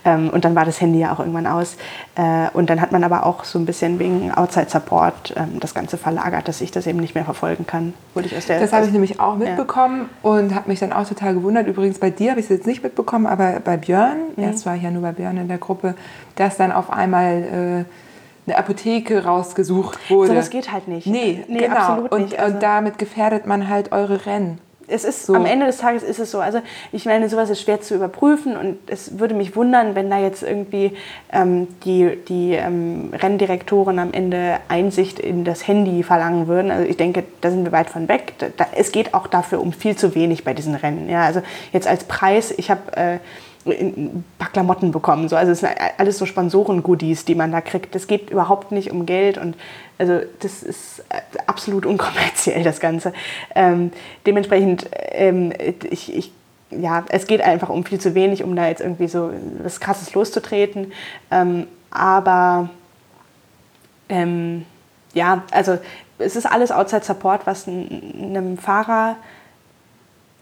Ähm, 0.05 0.31
und 0.31 0.45
dann 0.45 0.55
war 0.55 0.65
das 0.65 0.81
Handy 0.81 1.01
ja 1.01 1.13
auch 1.13 1.19
irgendwann 1.19 1.47
aus. 1.47 1.77
Äh, 2.15 2.49
und 2.53 2.69
dann 2.71 2.81
hat 2.81 2.93
man 2.93 3.05
aber 3.05 3.25
auch 3.27 3.45
so 3.45 3.59
ein 3.59 3.67
bisschen 3.67 3.99
wegen 3.99 4.33
Outside 4.33 4.69
Support 4.69 5.35
ähm, 5.37 5.61
das 5.61 5.75
Ganze 5.75 5.97
verlagert, 5.97 6.49
dass 6.49 6.61
ich 6.61 6.71
das 6.71 6.87
eben 6.87 7.01
nicht 7.01 7.15
mehr 7.15 7.25
verfolgen 7.25 7.67
kann. 7.67 7.95
Wurde 8.15 8.27
ich 8.27 8.37
aus 8.37 8.47
der, 8.47 8.61
Das 8.61 8.73
habe 8.73 8.87
ich 8.87 8.93
nämlich 8.93 9.21
auch 9.21 9.37
mitbekommen 9.37 10.09
und 10.23 10.55
habe 10.55 10.69
mich 10.69 10.81
dann 10.81 10.93
auch 10.93 11.09
total 11.09 11.35
gewundert. 11.35 11.67
Übrigens 11.67 11.99
bei 11.99 12.11
dir 12.11 12.31
habe 12.31 12.41
ich 12.41 12.47
es 12.47 12.51
jetzt 12.51 12.67
nicht 12.67 12.83
mitbekommen, 12.83 13.27
aber 13.27 13.61
bei 13.61 13.77
Björn, 13.77 14.02
Mhm. 14.09 14.43
erst 14.45 14.67
war 14.67 14.77
ich 14.77 14.83
ja 14.83 14.91
nur 14.91 15.03
bei 15.03 15.13
Björn 15.13 15.37
in 15.37 15.49
der 15.49 15.59
Gruppe, 15.59 15.95
dass 16.37 16.57
dann 16.57 16.73
auf 16.73 16.93
einmal 16.93 17.85
äh, 17.87 18.51
eine 18.51 18.59
Apotheke 18.59 19.25
rausgesucht 19.25 20.11
wurde. 20.11 20.29
So, 20.29 20.35
das 20.35 20.51
geht 20.51 20.73
halt 20.73 20.89
nicht. 20.89 21.07
Nee, 21.07 21.45
Nee, 21.49 21.59
genau. 21.61 21.77
absolut 21.77 22.13
und, 22.13 22.23
nicht. 22.23 22.39
Also- 22.39 22.55
und 22.55 22.63
damit 22.63 22.99
gefährdet 22.99 23.47
man 23.47 23.69
halt 23.69 23.93
eure 23.93 24.27
Rennen. 24.27 24.59
Es 24.89 25.05
ist 25.05 25.27
So. 25.27 25.35
am 25.35 25.47
Ende 25.47 25.65
des 25.67 25.79
Tages 25.79 26.03
ist 26.03 26.19
es 26.19 26.33
so. 26.33 26.41
Also 26.41 26.61
ich 26.91 27.07
meine, 27.07 27.29
sowas 27.29 27.49
ist 27.49 27.63
schwer 27.63 27.81
zu 27.81 27.95
überprüfen 27.95 28.57
und 28.57 28.79
es 28.89 29.19
würde 29.21 29.33
mich 29.35 29.55
wundern, 29.55 29.95
wenn 29.95 30.11
da 30.11 30.19
jetzt 30.19 30.43
irgendwie 30.43 30.93
ähm, 31.33 31.69
die, 31.85 32.19
die 32.29 32.53
ähm, 32.55 33.11
Renndirektoren 33.13 33.99
am 34.01 34.13
Ende 34.13 34.57
Einsicht 34.69 35.19
in 35.21 35.45
das 35.45 35.67
Handy 35.69 36.03
verlangen 36.03 36.47
würden. 36.49 36.71
Also 36.73 36.85
ich 36.85 36.97
denke, 36.97 37.23
da 37.41 37.51
sind 37.51 37.65
wir 37.65 37.73
weit 37.73 37.89
von 37.91 38.09
weg. 38.09 38.35
Da, 38.39 38.49
da, 38.55 38.67
es 38.77 38.91
geht 38.93 39.15
auch 39.15 39.29
dafür 39.29 39.61
um 39.63 39.73
viel 39.73 39.97
zu 39.97 40.15
wenig 40.17 40.43
bei 40.45 40.53
diesen 40.53 40.75
Rennen. 40.75 41.09
Ja, 41.09 41.25
also 41.25 41.43
jetzt 41.73 41.87
als 41.87 42.05
Preis, 42.05 42.53
ich 42.55 42.69
habe 42.71 42.95
äh, 42.97 43.19
ein 43.67 44.25
paar 44.39 44.51
Klamotten 44.51 44.91
bekommen. 44.93 45.29
So. 45.29 45.37
Also 45.37 45.53
es 45.53 45.61
sind 45.61 45.73
alles 45.99 46.19
so 46.19 46.27
Sponsoren-Goodies, 46.27 47.25
die 47.25 47.35
man 47.35 47.53
da 47.53 47.61
kriegt. 47.61 47.95
Es 47.95 48.07
geht 48.07 48.31
überhaupt 48.31 48.73
nicht 48.73 48.91
um 48.91 49.07
Geld 49.07 49.39
und 49.39 49.57
also 49.99 50.21
das 50.41 50.63
ist 50.63 51.01
äh, 51.11 51.21
absolut 51.47 51.87
unkommerziell, 51.87 52.63
das 52.65 52.81
Ganze. 52.81 53.13
Ähm, 53.55 53.93
dementsprechend, 54.27 54.89
ähm, 54.93 55.53
ich, 55.91 56.15
ich, 56.15 56.33
ja, 56.71 57.05
es 57.09 57.27
geht 57.27 57.41
einfach 57.43 57.69
um 57.69 57.85
viel 57.85 58.01
zu 58.01 58.15
wenig, 58.15 58.43
um 58.43 58.57
da 58.57 58.67
jetzt 58.67 58.81
irgendwie 58.81 59.07
so 59.09 59.31
was 59.63 59.79
Krasses 59.79 60.13
loszutreten. 60.15 60.93
Ähm, 61.31 61.67
aber 61.91 62.69
ähm, 64.09 64.65
ja, 65.15 65.43
also 65.53 65.79
es 66.19 66.37
ist 66.37 66.47
alles 66.47 66.73
Outside 66.73 67.05
Support, 67.05 67.47
was 67.47 67.69
einem 67.69 68.57
Fahrer 68.59 69.17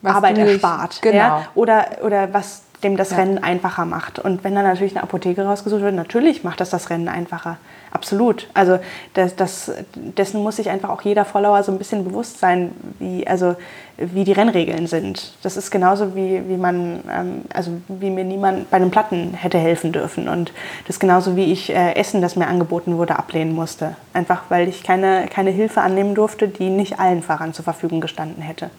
Was 0.03 0.15
Arbeit 0.17 0.37
nicht- 0.37 0.47
erspart. 0.47 1.03
Genau. 1.03 1.17
Ja? 1.17 1.47
Oder, 1.55 1.87
oder 2.03 2.33
was 2.33 2.63
dem 2.83 2.97
das 2.97 3.11
Ja. 3.11 3.19
Rennen 3.19 3.39
einfacher 3.39 3.85
macht. 3.85 4.19
Und 4.19 4.43
wenn 4.45 4.55
dann 4.55 4.65
natürlich 4.65 4.95
eine 4.95 5.03
Apotheke 5.03 5.45
rausgesucht 5.45 5.83
wird, 5.83 5.95
natürlich 5.95 6.45
macht 6.45 6.61
das 6.61 6.71
das 6.71 6.91
Rennen 6.91 7.09
einfacher. 7.09 7.59
Absolut. 7.93 8.49
Also 8.55 8.79
das, 9.15 9.35
das, 9.37 9.73
dessen 9.95 10.43
muss 10.43 10.57
sich 10.57 10.71
einfach 10.71 10.91
auch 10.91 11.03
jeder 11.03 11.25
Follower 11.25 11.63
so 11.63 11.73
ein 11.73 11.79
bisschen 11.79 12.05
bewusst 12.05 12.39
sein, 12.39 12.71
wie, 12.99 13.27
also, 13.27 13.57
wie 13.97 14.25
die 14.25 14.33
Rennregeln 14.33 14.87
sind. 14.87 15.35
Das 15.43 15.57
ist 15.57 15.71
genauso 15.71 16.15
wie, 16.15 16.49
wie 16.49 16.57
man, 16.57 17.01
ähm, 17.11 17.43
also 17.53 17.73
wie 17.89 18.11
mir 18.11 18.25
niemand 18.25 18.71
bei 18.71 18.79
den 18.79 18.91
Platten 18.91 19.35
hätte 19.35 19.59
helfen 19.59 19.93
dürfen. 19.93 20.29
Und 20.29 20.53
das 20.87 20.97
ist 20.97 21.01
genauso 21.01 21.37
wie 21.37 21.53
ich 21.53 21.71
äh, 21.71 21.95
Essen, 21.97 22.23
das 22.23 22.37
mir 22.37 22.47
angeboten 22.47 22.97
wurde, 22.97 23.19
ablehnen 23.19 23.55
musste. 23.55 23.97
Einfach 24.15 24.43
weil 24.49 24.69
ich 24.69 24.85
keine, 24.85 25.27
keine 25.27 25.51
Hilfe 25.51 25.81
annehmen 25.81 26.15
durfte, 26.15 26.49
die 26.49 26.71
nicht 26.71 27.01
allen 27.01 27.23
Fahrern 27.23 27.53
zur 27.53 27.65
Verfügung 27.65 28.01
gestanden 28.01 28.43
hätte. 28.43 28.71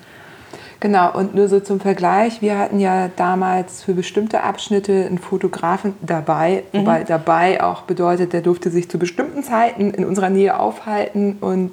Genau, 0.81 1.13
und 1.13 1.35
nur 1.35 1.47
so 1.47 1.59
zum 1.59 1.79
Vergleich, 1.79 2.41
wir 2.41 2.57
hatten 2.57 2.79
ja 2.79 3.07
damals 3.15 3.83
für 3.83 3.93
bestimmte 3.93 4.41
Abschnitte 4.43 5.05
einen 5.05 5.19
Fotografen 5.19 5.93
dabei, 6.01 6.63
Mhm. 6.73 6.79
wobei 6.79 7.03
dabei 7.03 7.63
auch 7.63 7.83
bedeutet, 7.83 8.33
der 8.33 8.41
durfte 8.41 8.71
sich 8.71 8.89
zu 8.89 8.97
bestimmten 8.97 9.43
Zeiten 9.43 9.91
in 9.91 10.03
unserer 10.03 10.29
Nähe 10.31 10.59
aufhalten 10.59 11.37
und 11.39 11.71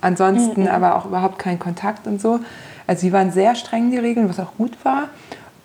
ansonsten 0.00 0.62
Mhm. 0.62 0.68
aber 0.68 0.94
auch 0.96 1.06
überhaupt 1.06 1.38
keinen 1.40 1.58
Kontakt 1.58 2.06
und 2.06 2.20
so. 2.20 2.38
Also 2.86 3.02
die 3.06 3.12
waren 3.12 3.32
sehr 3.32 3.56
streng, 3.56 3.90
die 3.90 3.98
Regeln, 3.98 4.28
was 4.28 4.38
auch 4.38 4.56
gut 4.56 4.72
war. 4.84 5.08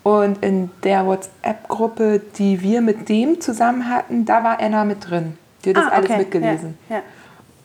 Und 0.02 0.44
in 0.44 0.70
der 0.84 1.06
WhatsApp-Gruppe, 1.06 2.20
die 2.38 2.62
wir 2.62 2.82
mit 2.82 3.10
dem 3.10 3.42
zusammen 3.42 3.90
hatten, 3.90 4.26
da 4.26 4.44
war 4.44 4.60
Anna 4.60 4.86
mit 4.86 5.08
drin. 5.10 5.38
Die 5.64 5.70
hat 5.70 5.78
das 5.78 5.92
alles 5.92 6.10
Ah, 6.10 6.14
okay. 6.14 6.18
mitgelesen. 6.24 6.78
Ja, 6.90 6.96
ja. 6.98 7.02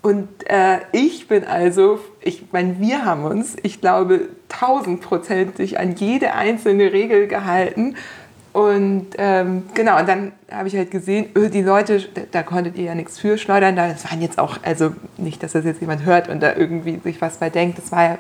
Und 0.02 0.28
äh, 0.48 0.78
ich 0.93 1.28
bin 1.28 1.44
also, 1.44 2.01
ich 2.22 2.44
meine, 2.52 2.81
wir 2.81 3.05
haben 3.05 3.24
uns, 3.24 3.56
ich 3.62 3.81
glaube, 3.82 4.28
tausendprozentig 4.48 5.78
an 5.78 5.94
jede 5.94 6.32
einzelne 6.35 6.93
Regel 6.93 7.27
gehalten. 7.27 7.97
Und 8.52 9.09
ähm, 9.18 9.64
genau, 9.74 10.01
und 10.01 10.09
dann 10.09 10.32
habe 10.51 10.66
ich 10.68 10.77
halt 10.77 10.90
gesehen, 10.90 11.27
öh, 11.36 11.51
die 11.51 11.62
Leute, 11.62 12.02
da, 12.32 12.43
konntet 12.43 12.77
ihr 12.78 12.85
ja 12.86 12.94
nichts 12.97 13.18
für 13.18 13.39
schleudern. 13.39 13.77
Da- 13.77 13.89
Das 13.89 14.10
waren 14.10 14.20
jetzt 14.22 14.39
auch, 14.40 14.59
also 14.62 14.93
nicht, 15.18 15.43
dass 15.43 15.52
das 15.52 15.64
jetzt 15.64 15.81
jemand 15.81 16.05
hört 16.05 16.28
und 16.28 16.40
da 16.43 16.55
irgendwie 16.56 16.98
sich 17.05 17.20
was 17.20 17.36
bei 17.36 17.48
denkt. 17.51 17.78
Das 17.78 17.93
war 17.93 18.02
ja, 18.05 18.18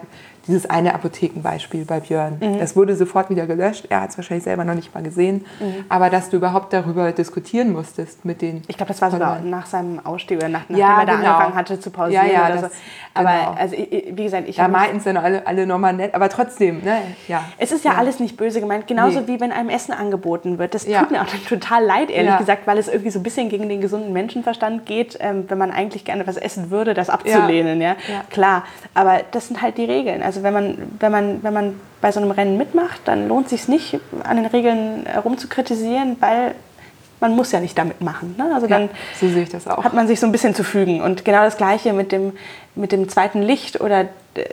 dieses 0.50 0.68
eine 0.68 0.94
Apothekenbeispiel 0.94 1.84
bei 1.84 2.00
Björn. 2.00 2.38
Mhm. 2.40 2.58
Das 2.58 2.76
wurde 2.76 2.96
sofort 2.96 3.30
wieder 3.30 3.46
gelöscht. 3.46 3.86
Er 3.88 4.02
hat 4.02 4.10
es 4.10 4.18
wahrscheinlich 4.18 4.44
selber 4.44 4.64
noch 4.64 4.74
nicht 4.74 4.94
mal 4.94 5.02
gesehen. 5.02 5.46
Mhm. 5.60 5.84
Aber 5.88 6.10
dass 6.10 6.30
du 6.30 6.36
überhaupt 6.36 6.72
darüber 6.72 7.12
diskutieren 7.12 7.72
mussten 7.72 8.06
mit 8.24 8.42
den. 8.42 8.62
Ich 8.68 8.76
glaube, 8.76 8.92
das 8.92 9.00
war 9.00 9.10
sogar 9.10 9.40
nach 9.40 9.66
seinem 9.66 10.04
Ausstieg 10.04 10.38
oder 10.38 10.48
nach, 10.48 10.62
nachdem 10.68 10.76
ja, 10.76 11.00
er 11.00 11.06
da 11.06 11.16
genau. 11.16 11.28
angefangen 11.28 11.54
hatte 11.54 11.80
zu 11.80 11.90
pausieren 11.90 12.26
ja, 12.26 12.32
ja, 12.32 12.44
oder 12.46 12.62
das, 12.62 12.72
so. 12.72 12.78
Aber 13.14 13.30
genau. 13.30 13.54
also, 13.58 13.76
wie 13.76 14.24
gesagt, 14.24 14.48
ich. 14.48 14.56
Da 14.56 14.68
meinten 14.68 14.98
es 14.98 15.04
dann 15.04 15.16
alle, 15.16 15.46
alle 15.46 15.66
nochmal 15.66 15.92
nett, 15.92 16.14
aber 16.14 16.28
trotzdem, 16.28 16.82
ne? 16.82 16.98
Ja. 17.28 17.44
Es 17.58 17.72
ist 17.72 17.84
ja, 17.84 17.92
ja. 17.92 17.98
alles 17.98 18.20
nicht 18.20 18.36
böse 18.36 18.60
gemeint. 18.60 18.86
Genauso 18.86 19.20
nee. 19.20 19.26
wie 19.28 19.40
wenn 19.40 19.52
einem 19.52 19.68
Essen 19.68 19.92
angeboten 19.92 20.58
wird. 20.58 20.74
Das 20.74 20.84
tut 20.84 21.10
mir 21.10 21.22
auch 21.22 21.26
total 21.48 21.84
leid, 21.84 22.10
ehrlich 22.10 22.36
gesagt, 22.38 22.66
weil 22.66 22.78
es 22.78 22.88
irgendwie 22.88 23.10
so 23.10 23.18
ein 23.18 23.22
bisschen 23.22 23.48
gegen 23.48 23.68
den 23.68 23.80
gesunden 23.80 24.12
Menschenverstand 24.12 24.86
geht, 24.86 25.18
ähm, 25.20 25.44
wenn 25.48 25.58
man 25.58 25.70
eigentlich 25.70 26.04
gerne 26.04 26.26
was 26.26 26.36
essen 26.36 26.70
würde, 26.70 26.94
das 26.94 27.10
abzulehnen. 27.10 27.80
Ja. 27.80 27.96
Klar. 28.30 28.64
Aber 28.94 29.20
das 29.30 29.48
sind 29.48 29.62
halt 29.62 29.78
die 29.78 29.84
Regeln. 29.84 30.22
Also 30.22 30.39
wenn 30.42 30.52
man, 30.52 30.78
wenn 30.98 31.12
man, 31.12 31.42
wenn 31.42 31.52
man 31.52 31.80
bei 32.00 32.12
so 32.12 32.20
einem 32.20 32.30
Rennen 32.30 32.56
mitmacht, 32.56 33.00
dann 33.04 33.28
lohnt 33.28 33.46
es 33.46 33.50
sich 33.50 33.68
nicht, 33.68 34.00
an 34.24 34.36
den 34.36 34.46
Regeln 34.46 35.06
rumzukritisieren, 35.24 36.16
weil 36.20 36.54
man 37.20 37.36
muss 37.36 37.52
ja 37.52 37.60
nicht 37.60 37.76
damit 37.76 38.00
machen. 38.00 38.34
Ne? 38.38 38.50
Also 38.54 38.66
dann 38.66 38.88
so 39.18 39.28
sehe 39.28 39.42
ich 39.42 39.50
das 39.50 39.66
auch. 39.68 39.84
hat 39.84 39.92
man 39.92 40.08
sich 40.08 40.18
so 40.18 40.26
ein 40.26 40.32
bisschen 40.32 40.54
zu 40.54 40.64
fügen. 40.64 41.02
Und 41.02 41.24
genau 41.24 41.44
das 41.44 41.56
Gleiche 41.56 41.92
mit 41.92 42.12
dem, 42.12 42.32
mit 42.74 42.92
dem 42.92 43.08
zweiten 43.08 43.42
Licht 43.42 43.80
oder 43.80 44.02
äh, 44.34 44.44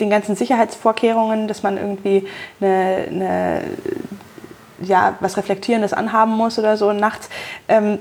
den 0.00 0.10
ganzen 0.10 0.36
Sicherheitsvorkehrungen, 0.36 1.48
dass 1.48 1.62
man 1.62 1.76
irgendwie 1.76 2.26
eine, 2.60 3.04
eine, 3.10 3.62
ja, 4.80 5.16
was 5.20 5.36
Reflektierendes 5.36 5.92
anhaben 5.92 6.32
muss 6.32 6.58
oder 6.58 6.76
so 6.76 6.92
nachts. 6.92 7.28
Ähm, 7.66 7.98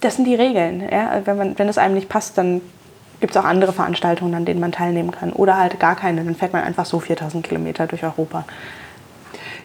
das 0.00 0.16
sind 0.16 0.26
die 0.26 0.36
Regeln. 0.36 0.88
Ja? 0.88 1.22
Wenn, 1.24 1.36
man, 1.36 1.58
wenn 1.58 1.68
es 1.68 1.78
einem 1.78 1.94
nicht 1.94 2.08
passt, 2.08 2.38
dann 2.38 2.60
gibt 3.20 3.34
es 3.34 3.36
auch 3.36 3.44
andere 3.44 3.72
Veranstaltungen, 3.72 4.34
an 4.34 4.44
denen 4.44 4.60
man 4.60 4.72
teilnehmen 4.72 5.10
kann. 5.10 5.32
Oder 5.32 5.56
halt 5.56 5.80
gar 5.80 5.96
keine. 5.96 6.24
Dann 6.24 6.34
fährt 6.34 6.52
man 6.52 6.62
einfach 6.62 6.86
so 6.86 7.00
4000 7.00 7.46
Kilometer 7.46 7.86
durch 7.86 8.04
Europa. 8.04 8.44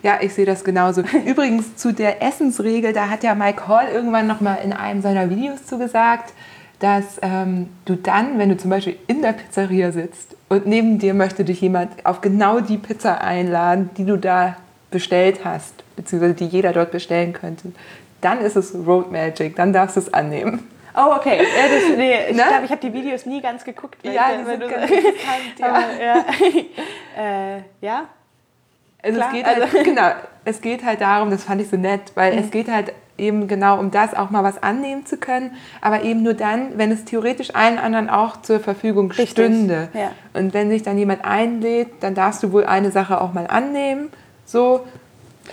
Ja, 0.04 0.18
ich 0.22 0.34
sehe 0.34 0.46
das 0.46 0.64
genauso. 0.64 1.02
Übrigens 1.26 1.76
zu 1.76 1.94
der 1.94 2.22
Essensregel, 2.24 2.94
da 2.94 3.10
hat 3.10 3.24
ja 3.24 3.36
Mike 3.36 3.68
Hall 3.68 3.88
irgendwann 3.94 4.28
noch 4.28 4.42
mal 4.42 4.56
in 4.56 4.74
einem 4.74 5.02
seiner 5.02 5.30
Videos 5.30 5.66
zugesagt, 5.66 6.34
dass 6.80 7.20
ähm, 7.22 7.70
du 7.86 7.96
dann, 7.96 8.40
wenn 8.40 8.50
du 8.50 8.58
zum 8.58 8.72
Beispiel 8.72 8.96
in 9.06 9.22
der 9.22 9.34
Pizzeria 9.34 9.92
sitzt 9.92 10.36
und 10.50 10.66
neben 10.66 10.98
dir 10.98 11.14
möchte 11.14 11.46
dich 11.46 11.62
jemand 11.62 12.06
auf 12.06 12.22
genau 12.22 12.60
die 12.60 12.78
Pizza 12.78 13.22
einladen, 13.22 13.92
die 13.98 14.06
du 14.06 14.18
da 14.18 14.58
bestellt 14.90 15.46
hast, 15.46 15.84
beziehungsweise 15.96 16.34
die 16.34 16.48
jeder 16.48 16.74
dort 16.74 16.92
bestellen 16.92 17.34
könnte, 17.34 17.72
dann 18.22 18.40
ist 18.40 18.56
es 18.56 18.74
Road 18.74 19.12
Magic, 19.12 19.56
dann 19.56 19.74
darfst 19.74 19.96
du 19.96 20.00
es 20.02 20.14
annehmen. 20.14 20.68
Oh, 20.96 21.16
okay. 21.16 21.38
Ja, 21.38 21.68
das, 21.68 21.98
nee, 21.98 22.16
ich 22.30 22.36
ne? 22.36 22.44
glaube, 22.48 22.66
ich 22.66 22.72
habe 22.72 22.82
die 22.82 22.94
Videos 22.94 23.26
nie 23.26 23.42
ganz 23.42 23.64
geguckt. 23.64 23.98
Ja, 24.04 24.32
die 24.38 24.46
sind 24.46 24.60
ganz 24.60 24.92
interessant, 24.92 25.60
ja. 25.60 25.68
Aber, 25.68 25.84
ja. 27.18 27.56
äh, 27.56 27.62
ja. 27.82 28.06
Also 29.04 29.18
Klar, 29.18 29.30
es 29.30 29.36
geht 29.36 29.46
halt, 29.46 29.62
also. 29.62 29.78
genau, 29.84 30.12
es 30.46 30.62
geht 30.62 30.86
halt 30.86 31.02
darum, 31.02 31.32
das 31.32 31.44
fand 31.44 31.62
ich 31.62 31.70
so 31.70 31.78
nett, 31.78 32.12
weil 32.16 32.34
mhm. 32.34 32.40
es 32.40 32.52
geht 32.52 32.70
halt 32.70 32.94
eben 33.18 33.48
genau 33.48 33.80
um 33.80 33.92
das, 33.92 34.14
auch 34.14 34.30
mal 34.32 34.44
was 34.44 34.62
annehmen 34.62 35.06
zu 35.06 35.18
können, 35.18 35.56
aber 35.80 36.04
eben 36.04 36.24
nur 36.24 36.34
dann, 36.34 36.78
wenn 36.78 36.92
es 36.92 37.06
theoretisch 37.06 37.54
allen 37.54 37.78
anderen 37.78 38.10
auch 38.10 38.42
zur 38.42 38.60
Verfügung 38.60 39.10
Richtig. 39.12 39.30
stünde. 39.30 39.90
Ja. 39.94 40.12
Und 40.34 40.54
wenn 40.54 40.70
sich 40.70 40.84
dann 40.84 40.98
jemand 40.98 41.24
einlädt, 41.24 41.90
dann 42.02 42.16
darfst 42.16 42.42
du 42.42 42.52
wohl 42.52 42.66
eine 42.66 42.92
Sache 42.92 43.22
auch 43.22 43.34
mal 43.34 43.48
annehmen, 43.48 44.10
so. 44.46 44.86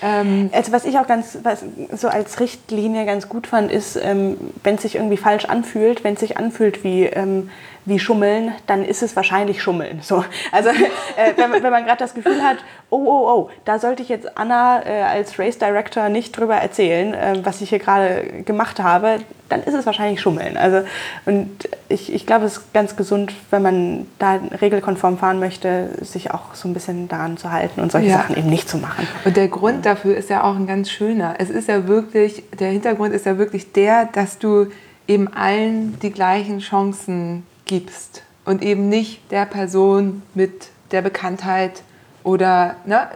Ähm 0.03 0.51
also 0.53 0.73
was 0.73 0.85
ich 0.85 0.99
auch 0.99 1.07
ganz, 1.07 1.39
was 1.43 1.65
so 1.93 2.09
als 2.09 2.41
Richtlinie 2.41 3.07
ganz 3.07 3.29
gut 3.29 3.47
fand, 3.47 3.71
ist, 3.71 3.97
ähm, 3.97 4.37
wenn 4.63 4.77
es 4.77 4.83
sich 4.83 4.97
irgendwie 4.97 5.17
falsch 5.17 5.45
anfühlt, 5.45 6.05
wenn 6.05 6.15
es 6.15 6.21
sich 6.21 6.37
anfühlt 6.37 6.85
wie 6.85 7.05
ähm, 7.05 7.51
wie 7.89 7.99
Schummeln, 7.99 8.53
dann 8.67 8.85
ist 8.85 9.03
es 9.03 9.17
wahrscheinlich 9.17 9.63
Schummeln. 9.63 10.01
So. 10.03 10.25
Also 10.53 10.69
äh, 10.69 11.33
wenn, 11.37 11.63
wenn, 11.63 11.73
man 11.73 11.85
gerade 11.85 11.99
das 11.99 12.15
Gefühl 12.15 12.43
hat, 12.43 12.59
oh, 12.91 12.99
oh, 12.99 13.29
oh, 13.29 13.51
da 13.65 13.79
sollte 13.79 14.03
ich 14.03 14.09
jetzt 14.09 14.37
Anna 14.37 14.85
äh, 14.85 15.03
als 15.03 15.39
Race 15.39 15.59
Director 15.59 16.09
nicht 16.09 16.37
drüber 16.37 16.57
erzählen, 16.57 17.15
äh, 17.15 17.41
was 17.45 17.61
ich 17.61 17.71
hier 17.71 17.79
gerade 17.79 18.43
gemacht 18.45 18.81
habe, 18.81 19.21
dann 19.49 19.63
ist 19.63 19.75
es 19.75 19.87
wahrscheinlich 19.87 20.21
Schummeln. 20.21 20.59
Also, 20.59 20.87
und 21.25 21.69
ich, 21.89 22.13
ich 22.13 22.27
glaube, 22.27 22.45
es 22.45 22.59
ist 22.59 22.73
ganz 22.75 22.97
gesund, 22.97 23.33
wenn 23.51 23.63
man 23.63 24.07
da 24.19 24.39
regelkonform 24.61 25.17
fahren 25.17 25.41
möchte, 25.41 25.91
sich 26.03 26.31
auch 26.31 26.55
so 26.55 26.69
ein 26.69 26.75
bisschen 26.75 27.09
daran 27.09 27.39
zu 27.39 27.51
halten 27.51 27.81
und 27.81 27.91
solche 27.91 28.09
ja. 28.09 28.19
Sachen 28.19 28.37
eben 28.37 28.51
nicht 28.51 28.69
zu 28.69 28.77
machen. 28.77 29.09
Und 29.25 29.37
der 29.37 29.49
Grund 29.49 29.87
dafür 29.87 30.17
ist 30.17 30.29
ja 30.29 30.45
auch 30.45 30.57
ein 30.57 30.67
ganz 30.67 30.91
schöner. 30.91 31.37
Es 31.39 31.49
ist 31.49 31.69
ja 31.69 31.89
wirklich, 31.89 32.43
der 32.59 32.71
Hintergrund 32.71 33.15
ist 33.15 33.25
ja 33.25 33.39
wirklich 33.39 33.73
der, 33.73 34.05
dass 34.07 34.39
du 34.39 34.67
eben 35.07 35.33
allen 35.33 35.99
die 36.01 36.11
gleichen 36.11 36.59
Chancen 36.59 37.45
gibst 37.69 38.23
und 38.45 38.63
eben 38.63 38.89
nicht 38.89 39.31
der 39.31 39.47
Person 39.47 40.23
mit 40.35 40.69
der 40.91 41.03
Bekanntheit 41.03 41.83
oder 42.25 42.77
ne, 42.85 43.09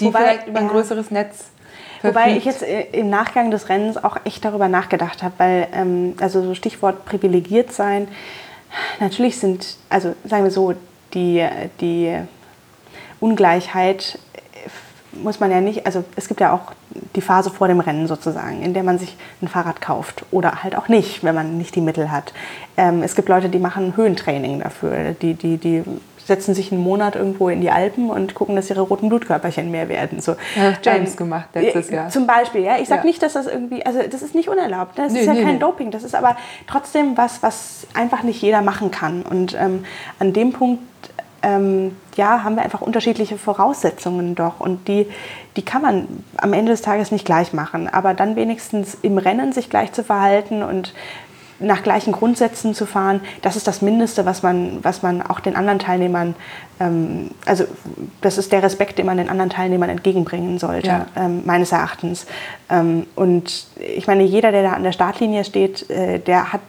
die 0.00 0.06
Wobei, 0.06 0.20
vielleicht 0.20 0.46
über 0.46 0.60
ein 0.60 0.66
ja. 0.66 0.72
größeres 0.72 1.10
Netz 1.10 1.50
Verfügt. 2.00 2.14
Wobei 2.14 2.36
ich 2.36 2.44
jetzt 2.44 2.62
äh, 2.62 2.82
im 2.92 3.10
Nachgang 3.10 3.50
des 3.50 3.68
Rennens 3.68 3.96
auch 3.96 4.18
echt 4.24 4.44
darüber 4.44 4.68
nachgedacht 4.68 5.22
habe, 5.22 5.34
weil, 5.38 5.68
ähm, 5.72 6.14
also 6.20 6.42
so 6.42 6.54
Stichwort 6.54 7.04
privilegiert 7.04 7.72
sein, 7.72 8.06
natürlich 9.00 9.38
sind, 9.38 9.76
also 9.88 10.14
sagen 10.24 10.44
wir 10.44 10.52
so, 10.52 10.74
die, 11.14 11.44
die 11.80 12.16
Ungleichheit 13.18 14.18
muss 15.12 15.40
man 15.40 15.50
ja 15.50 15.60
nicht, 15.60 15.86
also 15.86 16.04
es 16.16 16.28
gibt 16.28 16.40
ja 16.40 16.52
auch 16.52 16.72
die 17.16 17.20
Phase 17.20 17.50
vor 17.50 17.68
dem 17.68 17.80
Rennen 17.80 18.06
sozusagen, 18.06 18.62
in 18.62 18.74
der 18.74 18.82
man 18.82 18.98
sich 18.98 19.16
ein 19.42 19.48
Fahrrad 19.48 19.80
kauft 19.80 20.24
oder 20.30 20.62
halt 20.62 20.76
auch 20.76 20.88
nicht, 20.88 21.24
wenn 21.24 21.34
man 21.34 21.58
nicht 21.58 21.74
die 21.74 21.80
Mittel 21.80 22.10
hat. 22.10 22.32
Ähm, 22.76 23.02
es 23.02 23.14
gibt 23.14 23.28
Leute, 23.28 23.48
die 23.48 23.58
machen 23.58 23.96
Höhentraining 23.96 24.60
dafür, 24.60 25.12
die, 25.20 25.34
die, 25.34 25.56
die 25.56 25.84
setzen 26.28 26.54
sich 26.54 26.70
einen 26.70 26.82
Monat 26.82 27.16
irgendwo 27.16 27.48
in 27.48 27.62
die 27.62 27.70
Alpen 27.70 28.10
und 28.10 28.34
gucken, 28.34 28.54
dass 28.54 28.68
ihre 28.68 28.82
roten 28.82 29.08
Blutkörperchen 29.08 29.70
mehr 29.70 29.88
werden. 29.88 30.20
So, 30.20 30.36
ja, 30.54 30.74
James 30.82 31.12
ähm, 31.12 31.16
gemacht 31.16 31.48
letztes 31.54 31.88
Jahr. 31.88 32.10
Zum 32.10 32.26
Beispiel, 32.26 32.62
ja. 32.62 32.76
Ich 32.78 32.86
sage 32.88 33.00
ja. 33.00 33.06
nicht, 33.06 33.22
dass 33.22 33.32
das 33.32 33.46
irgendwie, 33.46 33.84
also 33.84 34.00
das 34.02 34.20
ist 34.20 34.34
nicht 34.34 34.48
unerlaubt. 34.48 34.98
Ne? 34.98 35.04
Das 35.04 35.14
nee, 35.14 35.20
ist 35.20 35.26
ja 35.26 35.32
nee, 35.32 35.42
kein 35.42 35.54
nee. 35.54 35.58
Doping. 35.58 35.90
Das 35.90 36.04
ist 36.04 36.14
aber 36.14 36.36
trotzdem 36.66 37.16
was, 37.16 37.42
was 37.42 37.86
einfach 37.94 38.22
nicht 38.22 38.42
jeder 38.42 38.60
machen 38.60 38.90
kann. 38.90 39.22
Und 39.22 39.56
ähm, 39.58 39.86
an 40.18 40.34
dem 40.34 40.52
Punkt 40.52 40.82
ähm, 41.42 41.96
ja, 42.16 42.42
haben 42.42 42.56
wir 42.56 42.62
einfach 42.62 42.80
unterschiedliche 42.80 43.38
Voraussetzungen 43.38 44.34
doch. 44.34 44.60
Und 44.60 44.88
die, 44.88 45.06
die 45.56 45.64
kann 45.64 45.82
man 45.82 46.24
am 46.36 46.52
Ende 46.52 46.72
des 46.72 46.82
Tages 46.82 47.12
nicht 47.12 47.24
gleich 47.24 47.52
machen. 47.52 47.88
Aber 47.88 48.14
dann 48.14 48.36
wenigstens 48.36 48.98
im 49.02 49.18
Rennen 49.18 49.52
sich 49.52 49.70
gleich 49.70 49.92
zu 49.92 50.02
verhalten 50.02 50.62
und 50.62 50.94
nach 51.60 51.82
gleichen 51.82 52.12
Grundsätzen 52.12 52.74
zu 52.74 52.86
fahren, 52.86 53.20
das 53.42 53.56
ist 53.56 53.66
das 53.66 53.82
Mindeste, 53.82 54.24
was 54.24 54.42
man, 54.42 54.78
was 54.82 55.02
man 55.02 55.22
auch 55.22 55.40
den 55.40 55.56
anderen 55.56 55.78
Teilnehmern, 55.78 56.36
ähm, 56.78 57.30
also 57.46 57.64
das 58.20 58.38
ist 58.38 58.52
der 58.52 58.62
Respekt, 58.62 58.98
den 58.98 59.06
man 59.06 59.16
den 59.16 59.28
anderen 59.28 59.50
Teilnehmern 59.50 59.90
entgegenbringen 59.90 60.58
sollte, 60.58 60.86
ja. 60.86 61.06
ähm, 61.16 61.42
meines 61.44 61.72
Erachtens. 61.72 62.26
Ähm, 62.70 63.06
und 63.16 63.66
ich 63.76 64.06
meine, 64.06 64.22
jeder, 64.22 64.52
der 64.52 64.62
da 64.62 64.72
an 64.72 64.84
der 64.84 64.92
Startlinie 64.92 65.44
steht, 65.44 65.90
äh, 65.90 66.20
der 66.20 66.52
hat 66.52 66.60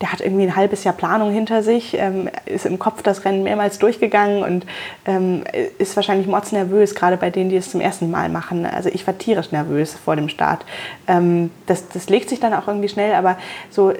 der 0.00 0.12
hat 0.12 0.20
irgendwie 0.20 0.44
ein 0.44 0.56
halbes 0.56 0.84
Jahr 0.84 0.94
Planung 0.94 1.32
hinter 1.32 1.62
sich, 1.62 1.96
ähm, 1.98 2.28
ist 2.44 2.66
im 2.66 2.78
Kopf 2.78 3.02
das 3.02 3.24
Rennen 3.24 3.42
mehrmals 3.42 3.78
durchgegangen 3.78 4.42
und 4.42 4.66
ähm, 5.06 5.44
ist 5.78 5.96
wahrscheinlich 5.96 6.26
mordsnervös, 6.26 6.94
gerade 6.94 7.16
bei 7.16 7.30
denen, 7.30 7.48
die 7.48 7.56
es 7.56 7.70
zum 7.70 7.80
ersten 7.80 8.10
Mal 8.10 8.28
machen. 8.28 8.66
Also 8.66 8.90
ich 8.90 9.06
war 9.06 9.16
tierisch 9.16 9.52
nervös 9.52 9.94
vor 9.94 10.16
dem 10.16 10.28
Start. 10.28 10.64
Ähm, 11.06 11.50
das, 11.66 11.88
das 11.88 12.10
legt 12.10 12.28
sich 12.28 12.40
dann 12.40 12.52
auch 12.52 12.68
irgendwie 12.68 12.88
schnell, 12.88 13.14
aber 13.14 13.38
so, 13.70 13.94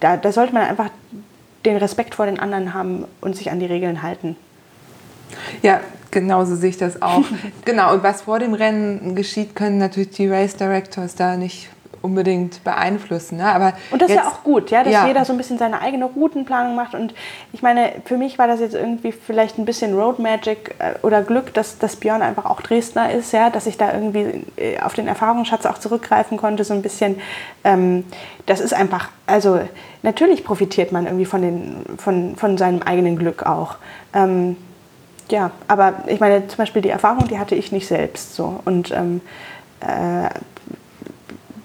da, 0.00 0.16
da 0.16 0.32
sollte 0.32 0.54
man 0.54 0.64
einfach 0.64 0.90
den 1.64 1.76
Respekt 1.76 2.16
vor 2.16 2.26
den 2.26 2.40
anderen 2.40 2.74
haben 2.74 3.04
und 3.20 3.36
sich 3.36 3.50
an 3.52 3.60
die 3.60 3.66
Regeln 3.66 4.02
halten. 4.02 4.36
Ja, 5.62 5.80
genauso 6.10 6.56
sehe 6.56 6.70
ich 6.70 6.78
das 6.78 7.00
auch. 7.00 7.24
genau, 7.64 7.94
und 7.94 8.02
was 8.02 8.22
vor 8.22 8.40
dem 8.40 8.54
Rennen 8.54 9.14
geschieht, 9.14 9.54
können 9.54 9.78
natürlich 9.78 10.10
die 10.10 10.28
Race 10.28 10.56
Directors 10.56 11.14
da 11.14 11.36
nicht 11.36 11.68
unbedingt 12.02 12.62
beeinflussen. 12.64 13.38
Ne? 13.38 13.46
Aber 13.46 13.72
und 13.90 14.02
das 14.02 14.10
jetzt, 14.10 14.18
ist 14.18 14.24
ja 14.24 14.30
auch 14.30 14.42
gut, 14.42 14.70
ja, 14.70 14.82
dass 14.82 14.92
ja. 14.92 15.06
jeder 15.06 15.24
so 15.24 15.32
ein 15.32 15.36
bisschen 15.36 15.58
seine 15.58 15.80
eigene 15.80 16.04
Routenplanung 16.04 16.74
macht. 16.74 16.94
Und 16.94 17.14
ich 17.52 17.62
meine, 17.62 17.92
für 18.04 18.18
mich 18.18 18.38
war 18.38 18.46
das 18.46 18.60
jetzt 18.60 18.74
irgendwie 18.74 19.12
vielleicht 19.12 19.58
ein 19.58 19.64
bisschen 19.64 19.98
Road 19.98 20.18
Magic 20.18 20.74
äh, 20.78 20.94
oder 21.02 21.22
Glück, 21.22 21.54
dass, 21.54 21.78
dass 21.78 21.96
Björn 21.96 22.22
einfach 22.22 22.44
auch 22.44 22.60
Dresdner 22.60 23.12
ist, 23.12 23.32
ja, 23.32 23.50
dass 23.50 23.66
ich 23.66 23.78
da 23.78 23.92
irgendwie 23.92 24.44
äh, 24.56 24.80
auf 24.80 24.94
den 24.94 25.08
Erfahrungsschatz 25.08 25.64
auch 25.66 25.78
zurückgreifen 25.78 26.36
konnte, 26.36 26.64
so 26.64 26.74
ein 26.74 26.82
bisschen. 26.82 27.20
Ähm, 27.64 28.04
das 28.46 28.60
ist 28.60 28.74
einfach, 28.74 29.08
also 29.26 29.60
natürlich 30.02 30.44
profitiert 30.44 30.90
man 30.92 31.06
irgendwie 31.06 31.26
von, 31.26 31.42
den, 31.42 31.84
von, 31.96 32.36
von 32.36 32.58
seinem 32.58 32.82
eigenen 32.82 33.16
Glück 33.16 33.46
auch. 33.46 33.76
Ähm, 34.12 34.56
ja, 35.30 35.52
aber 35.68 35.94
ich 36.08 36.20
meine, 36.20 36.46
zum 36.48 36.58
Beispiel 36.58 36.82
die 36.82 36.90
Erfahrung, 36.90 37.28
die 37.28 37.38
hatte 37.38 37.54
ich 37.54 37.72
nicht 37.72 37.86
selbst 37.86 38.34
so. 38.34 38.60
Und 38.64 38.90
ähm, 38.90 39.20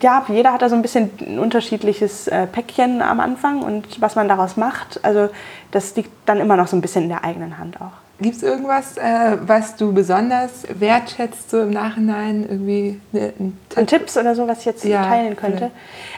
ja, 0.02 0.26
jeder 0.28 0.54
hat 0.54 0.62
da 0.62 0.70
so 0.70 0.76
ein 0.76 0.82
bisschen 0.82 1.10
ein 1.20 1.40
unterschiedliches 1.40 2.28
äh, 2.28 2.48
Päckchen 2.48 3.02
am 3.02 3.20
Anfang 3.20 3.62
und 3.64 4.00
was 4.02 4.16
man 4.16 4.28
daraus 4.28 4.58
macht, 4.58 5.04
also 5.04 5.30
das 5.72 5.96
liegt 5.96 6.12
dann 6.26 6.40
immer 6.40 6.56
noch 6.56 6.68
so 6.68 6.76
ein 6.76 6.82
bisschen 6.82 7.04
in 7.04 7.10
der 7.10 7.24
eigenen 7.24 7.58
Hand 7.58 7.82
auch. 7.82 8.08
Gibt 8.20 8.38
es 8.38 8.42
irgendwas, 8.42 8.98
äh, 8.98 9.38
was 9.42 9.76
du 9.76 9.94
besonders 9.94 10.64
wertschätzt, 10.74 11.52
so 11.52 11.62
im 11.62 11.70
Nachhinein 11.70 12.48
irgendwie? 12.50 13.00
Ne, 13.12 13.32
ein 13.40 13.58
Tipp? 13.70 13.78
An 13.78 13.88
Tipps 13.88 14.18
oder 14.18 14.34
so, 14.34 14.48
was 14.48 14.60
ich 14.60 14.66
jetzt 14.66 14.84
ja, 14.86 15.06
teilen 15.06 15.36
könnte? 15.36 15.66
Ja. 15.66 15.72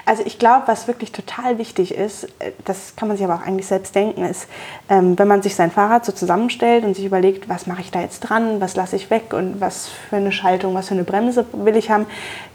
Also 0.06 0.24
ich 0.26 0.40
glaube, 0.40 0.64
was 0.68 0.88
wirklich 0.88 1.12
total 1.12 1.58
wichtig 1.58 1.94
ist, 1.94 2.24
äh, 2.40 2.54
das 2.64 2.96
kann 2.96 3.10
man 3.10 3.18
sich 3.18 3.26
aber 3.26 3.36
auch 3.36 3.46
eigentlich 3.46 3.68
selbst 3.68 3.96
denken, 3.96 4.24
ist, 4.24 4.48
ähm, 4.88 5.20
wenn 5.20 5.28
man 5.28 5.42
sich 5.42 5.56
sein 5.56 5.72
Fahrrad 5.72 6.06
so 6.06 6.14
zusammenstellt 6.14 6.86
und 6.86 6.96
sich 6.96 7.04
überlegt, 7.04 7.50
was 7.50 7.68
mache 7.68 7.82
ich 7.82 7.92
da 7.92 8.00
jetzt 8.00 8.22
dran, 8.22 8.62
was 8.62 8.78
lasse 8.78 8.96
ich 8.96 9.10
weg 9.10 9.34
und 9.34 9.60
was 9.60 9.90
für 9.90 10.16
eine 10.16 10.32
Schaltung, 10.32 10.76
was 10.76 10.88
für 10.88 10.94
eine 10.94 11.04
Bremse 11.04 11.46
will 11.52 11.76
ich 11.76 11.92
haben, 11.92 12.06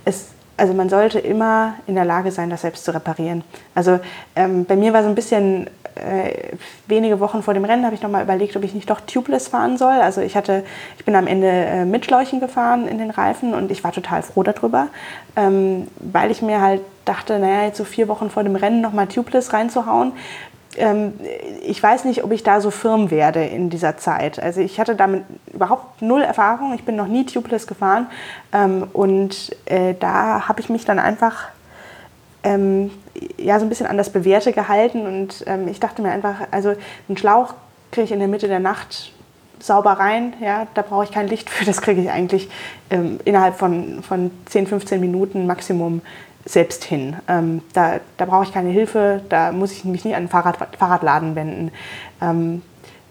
ist 0.06 0.28
also 0.56 0.72
man 0.72 0.88
sollte 0.88 1.18
immer 1.18 1.74
in 1.86 1.94
der 1.94 2.04
Lage 2.04 2.30
sein, 2.30 2.50
das 2.50 2.62
selbst 2.62 2.84
zu 2.84 2.94
reparieren. 2.94 3.42
Also 3.74 3.98
ähm, 4.36 4.64
bei 4.64 4.76
mir 4.76 4.92
war 4.92 5.02
so 5.02 5.08
ein 5.08 5.14
bisschen 5.14 5.68
äh, 5.96 6.56
wenige 6.86 7.20
Wochen 7.20 7.42
vor 7.42 7.54
dem 7.54 7.64
Rennen 7.64 7.84
habe 7.84 7.94
ich 7.94 8.02
noch 8.02 8.10
mal 8.10 8.22
überlegt, 8.22 8.56
ob 8.56 8.64
ich 8.64 8.74
nicht 8.74 8.90
doch 8.90 9.00
tubeless 9.00 9.48
fahren 9.48 9.76
soll. 9.76 9.94
Also 9.94 10.20
ich 10.20 10.36
hatte, 10.36 10.64
ich 10.98 11.04
bin 11.04 11.14
am 11.14 11.26
Ende 11.26 11.48
äh, 11.48 11.84
mit 11.84 12.04
Schläuchen 12.04 12.40
gefahren 12.40 12.88
in 12.88 12.98
den 12.98 13.10
Reifen 13.10 13.54
und 13.54 13.70
ich 13.70 13.84
war 13.84 13.92
total 13.92 14.22
froh 14.22 14.42
darüber, 14.42 14.88
ähm, 15.36 15.88
weil 16.00 16.30
ich 16.30 16.42
mir 16.42 16.60
halt 16.60 16.80
dachte, 17.04 17.38
naja, 17.38 17.64
jetzt 17.64 17.78
so 17.78 17.84
vier 17.84 18.08
Wochen 18.08 18.30
vor 18.30 18.42
dem 18.42 18.56
Rennen 18.56 18.80
noch 18.80 18.92
mal 18.92 19.06
tubeless 19.06 19.52
reinzuhauen, 19.52 20.12
ich 20.76 21.82
weiß 21.82 22.04
nicht, 22.04 22.24
ob 22.24 22.32
ich 22.32 22.42
da 22.42 22.60
so 22.60 22.70
firm 22.70 23.10
werde 23.10 23.44
in 23.44 23.70
dieser 23.70 23.96
Zeit. 23.96 24.42
Also 24.42 24.60
ich 24.60 24.80
hatte 24.80 24.96
damit 24.96 25.24
überhaupt 25.52 26.02
null 26.02 26.22
Erfahrung. 26.22 26.74
Ich 26.74 26.84
bin 26.84 26.96
noch 26.96 27.06
nie 27.06 27.24
tubeless 27.24 27.66
gefahren 27.66 28.08
ähm, 28.52 28.88
und 28.92 29.54
äh, 29.66 29.94
da 29.98 30.48
habe 30.48 30.60
ich 30.60 30.68
mich 30.68 30.84
dann 30.84 30.98
einfach 30.98 31.48
ähm, 32.42 32.90
ja, 33.38 33.58
so 33.58 33.66
ein 33.66 33.68
bisschen 33.68 33.86
an 33.86 33.96
das 33.96 34.10
Bewährte 34.10 34.52
gehalten 34.52 35.06
und 35.06 35.44
ähm, 35.46 35.68
ich 35.68 35.80
dachte 35.80 36.02
mir 36.02 36.10
einfach, 36.10 36.48
also 36.50 36.74
einen 37.08 37.16
Schlauch 37.16 37.54
kriege 37.90 38.04
ich 38.04 38.12
in 38.12 38.18
der 38.18 38.28
Mitte 38.28 38.48
der 38.48 38.60
Nacht 38.60 39.12
sauber 39.60 39.92
rein, 39.92 40.34
ja, 40.40 40.66
da 40.74 40.82
brauche 40.82 41.04
ich 41.04 41.10
kein 41.10 41.26
Licht 41.26 41.48
für, 41.48 41.64
das 41.64 41.80
kriege 41.80 42.02
ich 42.02 42.10
eigentlich 42.10 42.50
ähm, 42.90 43.18
innerhalb 43.24 43.56
von, 43.56 44.02
von 44.02 44.30
10, 44.46 44.66
15 44.66 45.00
Minuten 45.00 45.46
Maximum 45.46 46.02
selbst 46.44 46.84
hin. 46.84 47.16
Ähm, 47.28 47.62
da 47.72 48.00
da 48.16 48.24
brauche 48.26 48.44
ich 48.44 48.52
keine 48.52 48.70
Hilfe, 48.70 49.22
da 49.28 49.52
muss 49.52 49.72
ich 49.72 49.84
mich 49.84 50.04
nicht 50.04 50.14
an 50.14 50.24
den 50.24 50.28
Fahrrad, 50.28 50.58
Fahrradladen 50.78 51.34
wenden. 51.34 51.72
Ähm, 52.20 52.62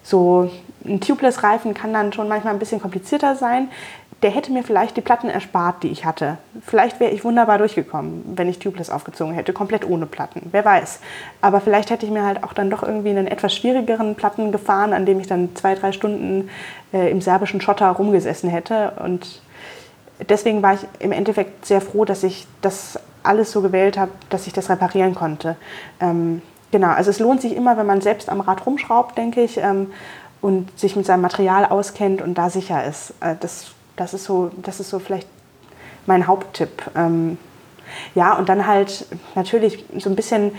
so 0.04 0.52
ein 0.86 1.00
Tubeless-Reifen 1.00 1.74
kann 1.74 1.94
dann 1.94 2.12
schon 2.12 2.28
manchmal 2.28 2.54
ein 2.54 2.60
bisschen 2.60 2.82
komplizierter 2.82 3.36
sein 3.36 3.70
der 4.24 4.32
hätte 4.32 4.54
mir 4.54 4.64
vielleicht 4.64 4.96
die 4.96 5.02
Platten 5.02 5.30
erspart, 5.30 5.84
die 5.84 5.90
ich 5.90 6.06
hatte. 6.06 6.38
Vielleicht 6.66 7.02
wäre 7.02 7.12
ich 7.12 7.26
wunderbar 7.26 7.58
durchgekommen, 7.58 8.24
wenn 8.38 8.48
ich 8.48 8.58
Tubeless 8.58 8.90
aufgezogen 8.90 9.34
hätte, 9.34 9.52
komplett 9.52 9.86
ohne 9.86 10.06
Platten. 10.06 10.48
Wer 10.52 10.64
weiß. 10.64 11.02
Aber 11.42 11.60
vielleicht 11.60 11.90
hätte 11.90 12.06
ich 12.06 12.12
mir 12.12 12.26
halt 12.26 12.42
auch 12.44 12.54
dann 12.54 12.70
doch 12.70 12.84
irgendwie 12.84 13.10
einen 13.10 13.28
etwas 13.28 13.54
schwierigeren 13.54 14.16
Platten 14.16 14.54
gefahren, 14.54 14.94
an 14.94 15.06
dem 15.06 15.20
ich 15.20 15.28
dann 15.28 15.54
zwei, 15.58 15.76
drei 15.76 15.92
Stunden 15.92 16.50
äh, 16.94 17.12
im 17.12 17.20
serbischen 17.20 17.60
Schotter 17.60 17.90
rumgesessen 17.90 18.50
hätte. 18.50 18.94
Und 19.04 19.42
deswegen 20.30 20.62
war 20.62 20.76
ich 20.76 20.88
im 21.00 21.12
Endeffekt 21.12 21.66
sehr 21.66 21.82
froh, 21.82 22.06
dass 22.06 22.24
ich 22.24 22.48
das 22.62 23.00
alles 23.24 23.52
so 23.52 23.62
gewählt 23.62 23.98
habe, 23.98 24.12
dass 24.30 24.48
ich 24.48 24.54
das 24.54 24.70
reparieren 24.70 25.16
konnte. 25.16 25.56
Ähm, 26.00 26.42
genau, 26.72 26.90
also 26.90 27.10
es 27.10 27.20
lohnt 27.20 27.42
sich 27.42 27.56
immer, 27.56 27.78
wenn 27.78 27.86
man 27.86 28.02
selbst 28.02 28.30
am 28.30 28.42
Rad 28.42 28.66
rumschraubt, 28.66 29.18
denke 29.18 29.42
ich. 29.42 29.58
Ähm, 29.58 29.92
und 30.42 30.78
sich 30.78 30.98
mit 30.98 31.06
seinem 31.06 31.22
Material 31.22 31.66
auskennt 31.66 32.22
und 32.22 32.38
da 32.38 32.50
sicher 32.50 32.84
ist. 32.86 33.14
Äh, 33.22 33.36
das 33.40 33.74
das 33.96 34.14
ist 34.14 34.26
so, 34.26 34.52
das 34.62 34.80
ist 34.80 34.90
so 34.90 35.00
vielleicht 35.00 35.28
mein 36.06 36.28
Haupttipp. 36.28 36.84
Ähm, 36.96 37.38
ja, 38.16 38.36
und 38.38 38.50
dann 38.50 38.66
halt 38.66 39.06
natürlich 39.36 39.86
so 39.98 40.10
ein 40.10 40.16
bisschen 40.16 40.52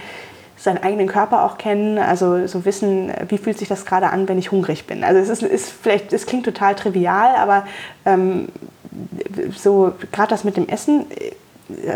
seinen 0.57 0.83
eigenen 0.83 1.09
Körper 1.09 1.45
auch 1.45 1.59
kennen, 1.59 1.99
also 1.99 2.47
so 2.47 2.65
wissen, 2.65 3.13
wie 3.29 3.39
fühlt 3.39 3.59
sich 3.59 3.69
das 3.69 3.85
gerade 3.85 4.11
an, 4.11 4.29
wenn 4.29 4.39
ich 4.39 4.53
hungrig 4.53 4.87
bin. 4.87 5.03
Also 5.03 5.21
es 5.21 5.29
ist, 5.29 5.43
ist 5.43 5.71
vielleicht, 5.71 6.13
es 6.13 6.27
klingt 6.27 6.45
total 6.45 6.75
trivial, 6.77 7.35
aber 7.37 7.67
ähm, 8.07 8.49
so 9.55 9.93
gerade 10.13 10.31
das 10.31 10.45
mit 10.45 10.57
dem 10.57 10.69
Essen, 10.69 11.07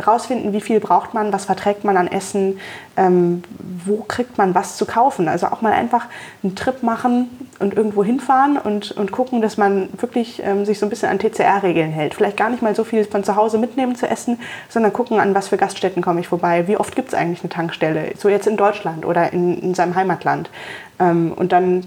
rausfinden, 0.07 0.53
wie 0.53 0.61
viel 0.61 0.81
braucht 0.81 1.13
man, 1.13 1.33
was 1.33 1.45
verträgt 1.45 1.85
man 1.85 1.97
an 1.97 2.09
Essen, 2.09 2.59
ähm, 2.97 3.43
wo 3.85 3.99
kriegt 3.99 4.39
man 4.39 4.55
was 4.55 4.77
zu 4.77 4.87
kaufen. 4.87 5.29
Also 5.29 5.47
auch 5.49 5.61
mal 5.61 5.73
einfach 5.73 6.07
einen 6.43 6.57
Trip 6.57 6.83
machen 6.83 7.29
und 7.59 7.75
irgendwo 7.75 8.03
hinfahren 8.03 8.57
und, 8.57 8.93
und 8.93 9.13
gucken, 9.13 9.43
dass 9.43 9.59
man 9.59 9.89
wirklich 9.99 10.43
ähm, 10.43 10.65
sich 10.65 10.79
so 10.79 10.87
ein 10.87 10.89
bisschen 10.89 11.11
an 11.11 11.19
TCR-Regeln 11.19 11.91
hält. 11.91 12.15
Vielleicht 12.15 12.37
gar 12.37 12.49
nicht 12.49 12.63
mal 12.63 12.75
so 12.75 12.85
viel 12.85 13.05
von 13.05 13.25
zu 13.25 13.37
Hause 13.37 13.59
mitnehmen 13.59 13.95
zu 13.95 14.09
essen, 14.09 14.41
sondern 14.69 14.93
gucken, 14.93 15.21
an 15.21 15.35
was 15.35 15.49
für 15.49 15.59
Gaststätten 15.59 16.03
komme 16.03 16.21
ich 16.21 16.29
vorbei. 16.29 16.67
Wie 16.67 16.77
oft 16.77 16.97
gibt 16.97 17.09
es 17.09 17.15
eigentlich 17.15 17.41
eine 17.41 17.51
Tankstelle? 17.51 18.13
So 18.17 18.29
jetzt 18.29 18.47
in 18.47 18.57
Deutschland 18.57 19.05
oder 19.05 19.33
in, 19.33 19.59
in 19.61 19.75
seinem 19.75 19.95
Heimatland. 19.95 20.51
Ähm, 20.99 21.33
und 21.37 21.53
dann 21.53 21.85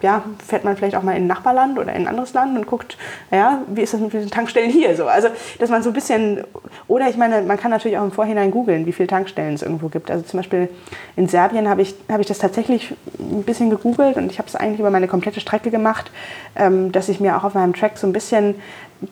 ja, 0.00 0.22
fährt 0.46 0.64
man 0.64 0.76
vielleicht 0.76 0.94
auch 0.94 1.02
mal 1.02 1.16
in 1.16 1.24
ein 1.24 1.26
Nachbarland 1.26 1.78
oder 1.78 1.92
in 1.92 2.02
ein 2.02 2.08
anderes 2.08 2.32
Land 2.32 2.56
und 2.56 2.66
guckt, 2.66 2.96
ja, 3.30 3.62
wie 3.66 3.82
ist 3.82 3.94
das 3.94 4.00
mit 4.00 4.12
den 4.12 4.30
Tankstellen 4.30 4.70
hier 4.70 4.94
so? 4.96 5.06
Also, 5.06 5.28
dass 5.58 5.70
man 5.70 5.82
so 5.82 5.90
ein 5.90 5.92
bisschen, 5.92 6.44
oder 6.86 7.08
ich 7.08 7.16
meine, 7.16 7.42
man 7.42 7.58
kann 7.58 7.70
natürlich 7.70 7.98
auch 7.98 8.04
im 8.04 8.12
Vorhinein 8.12 8.50
googeln, 8.50 8.86
wie 8.86 8.92
viele 8.92 9.08
Tankstellen 9.08 9.54
es 9.54 9.62
irgendwo 9.62 9.88
gibt. 9.88 10.10
Also 10.10 10.24
zum 10.24 10.38
Beispiel 10.38 10.68
in 11.16 11.28
Serbien 11.28 11.68
habe 11.68 11.82
ich, 11.82 11.94
hab 12.08 12.20
ich 12.20 12.26
das 12.26 12.38
tatsächlich 12.38 12.94
ein 13.18 13.42
bisschen 13.42 13.70
gegoogelt 13.70 14.16
und 14.16 14.30
ich 14.30 14.38
habe 14.38 14.48
es 14.48 14.54
eigentlich 14.54 14.80
über 14.80 14.90
meine 14.90 15.08
komplette 15.08 15.40
Strecke 15.40 15.70
gemacht, 15.70 16.10
ähm, 16.54 16.92
dass 16.92 17.08
ich 17.08 17.18
mir 17.18 17.36
auch 17.36 17.44
auf 17.44 17.54
meinem 17.54 17.74
Track 17.74 17.98
so 17.98 18.06
ein 18.06 18.12
bisschen 18.12 18.54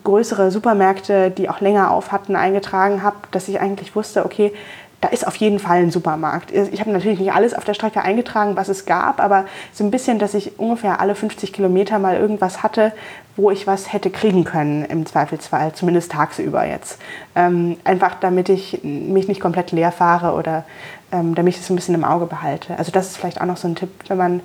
größere 0.05 0.51
Supermärkte, 0.51 1.31
die 1.31 1.49
auch 1.49 1.61
länger 1.61 1.91
auf 1.91 2.11
hatten, 2.13 2.35
eingetragen 2.37 3.03
habe, 3.03 3.17
dass 3.31 3.49
ich 3.49 3.61
eigentlich 3.61 3.95
wusste, 3.95 4.25
okay, 4.25 4.53
da 5.01 5.09
ist 5.09 5.27
auf 5.27 5.37
jeden 5.37 5.59
Fall 5.59 5.83
ein 5.83 5.91
Supermarkt. 5.91 6.51
Ich 6.51 6.81
habe 6.81 6.91
natürlich 6.91 7.19
nicht 7.19 7.33
alles 7.33 7.53
auf 7.53 7.65
der 7.65 7.75
Strecke 7.75 8.03
eingetragen, 8.03 8.57
was 8.57 8.69
es 8.69 8.87
gab, 8.87 9.21
aber 9.21 9.45
so 9.73 9.85
ein 9.85 9.91
bisschen, 9.91 10.19
dass 10.19 10.33
ich 10.33 10.59
ungefähr 10.59 11.01
alle 11.01 11.15
50 11.15 11.53
Kilometer 11.53 11.99
mal 11.99 12.17
irgendwas 12.17 12.63
hatte, 12.63 12.93
wo 13.37 13.51
ich 13.51 13.67
was 13.67 13.93
hätte 13.93 14.11
kriegen 14.11 14.45
können 14.45 14.85
im 14.87 15.05
Zweifelsfall, 15.05 15.75
zumindest 15.75 16.13
tagsüber 16.13 16.65
jetzt. 16.67 16.99
Ähm, 17.35 17.77
einfach 17.85 18.15
damit 18.15 18.49
ich 18.49 18.83
mich 18.83 19.29
nicht 19.29 19.41
komplett 19.41 19.71
leer 19.71 19.93
fahre 19.93 20.33
oder 20.33 20.65
ähm, 21.13 21.35
damit 21.35 21.55
ich 21.55 21.61
es 21.61 21.69
ein 21.69 21.77
bisschen 21.77 21.95
im 21.95 22.05
Auge 22.05 22.25
behalte. 22.25 22.79
Also 22.79 22.91
das 22.91 23.09
ist 23.09 23.19
vielleicht 23.19 23.41
auch 23.41 23.47
noch 23.47 23.59
so 23.59 23.69
ein 23.69 23.77
Tipp, 23.77 23.91
wenn 24.09 24.17
man 24.17 24.41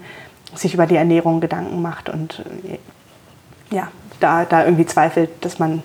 sich 0.53 0.73
über 0.73 0.85
die 0.85 0.97
Ernährung 0.97 1.39
Gedanken 1.39 1.81
macht 1.81 2.09
und 2.09 2.43
äh, 2.65 2.77
ja, 3.73 3.87
da, 4.19 4.43
da 4.43 4.65
irgendwie 4.65 4.85
zweifelt, 4.85 5.29
dass 5.41 5.59
man 5.59 5.81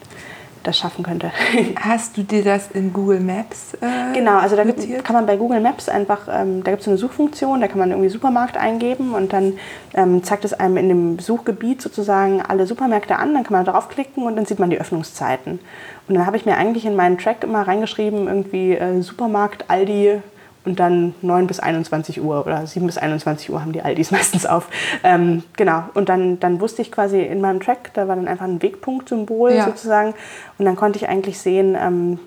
das 0.66 0.78
schaffen 0.78 1.04
könnte. 1.04 1.30
Hast 1.80 2.16
du 2.16 2.22
dir 2.22 2.44
das 2.44 2.70
in 2.70 2.92
Google 2.92 3.20
Maps 3.20 3.74
äh, 3.74 4.14
Genau, 4.14 4.38
also 4.38 4.56
da 4.56 4.64
gibt, 4.64 5.04
kann 5.04 5.14
man 5.14 5.26
bei 5.26 5.36
Google 5.36 5.60
Maps 5.60 5.88
einfach, 5.88 6.28
ähm, 6.30 6.62
da 6.64 6.70
gibt 6.70 6.82
es 6.82 6.88
eine 6.88 6.96
Suchfunktion, 6.96 7.60
da 7.60 7.68
kann 7.68 7.78
man 7.78 7.90
irgendwie 7.90 8.08
Supermarkt 8.08 8.56
eingeben 8.56 9.14
und 9.14 9.32
dann 9.32 9.54
ähm, 9.94 10.22
zeigt 10.22 10.44
es 10.44 10.52
einem 10.52 10.76
in 10.76 10.88
dem 10.88 11.18
Suchgebiet 11.18 11.82
sozusagen 11.82 12.42
alle 12.42 12.66
Supermärkte 12.66 13.16
an, 13.16 13.34
dann 13.34 13.44
kann 13.44 13.52
man 13.52 13.64
draufklicken 13.64 14.24
und 14.24 14.36
dann 14.36 14.46
sieht 14.46 14.58
man 14.58 14.70
die 14.70 14.78
Öffnungszeiten. 14.80 15.60
Und 16.08 16.14
dann 16.14 16.26
habe 16.26 16.36
ich 16.36 16.46
mir 16.46 16.56
eigentlich 16.56 16.86
in 16.86 16.96
meinen 16.96 17.18
Track 17.18 17.44
immer 17.44 17.66
reingeschrieben, 17.66 18.28
irgendwie 18.28 18.72
äh, 18.72 19.00
Supermarkt, 19.02 19.66
Aldi, 19.68 20.20
und 20.66 20.80
dann 20.80 21.14
9 21.22 21.46
bis 21.46 21.60
21 21.60 22.20
Uhr 22.20 22.44
oder 22.44 22.66
7 22.66 22.84
bis 22.86 22.98
21 22.98 23.50
Uhr 23.50 23.60
haben 23.62 23.72
die 23.72 23.82
Aldis 23.82 24.10
meistens 24.10 24.44
auf. 24.44 24.68
Ähm, 25.02 25.44
genau, 25.56 25.84
und 25.94 26.08
dann, 26.08 26.38
dann 26.40 26.60
wusste 26.60 26.82
ich 26.82 26.92
quasi 26.92 27.22
in 27.22 27.40
meinem 27.40 27.60
Track, 27.60 27.92
da 27.94 28.08
war 28.08 28.16
dann 28.16 28.28
einfach 28.28 28.44
ein 28.44 28.60
Wegpunktsymbol 28.60 29.52
ja. 29.52 29.64
sozusagen 29.64 30.14
und 30.58 30.64
dann 30.64 30.76
konnte 30.76 30.98
ich 30.98 31.08
eigentlich 31.08 31.38
sehen, 31.38 31.76
ähm, 31.80 32.18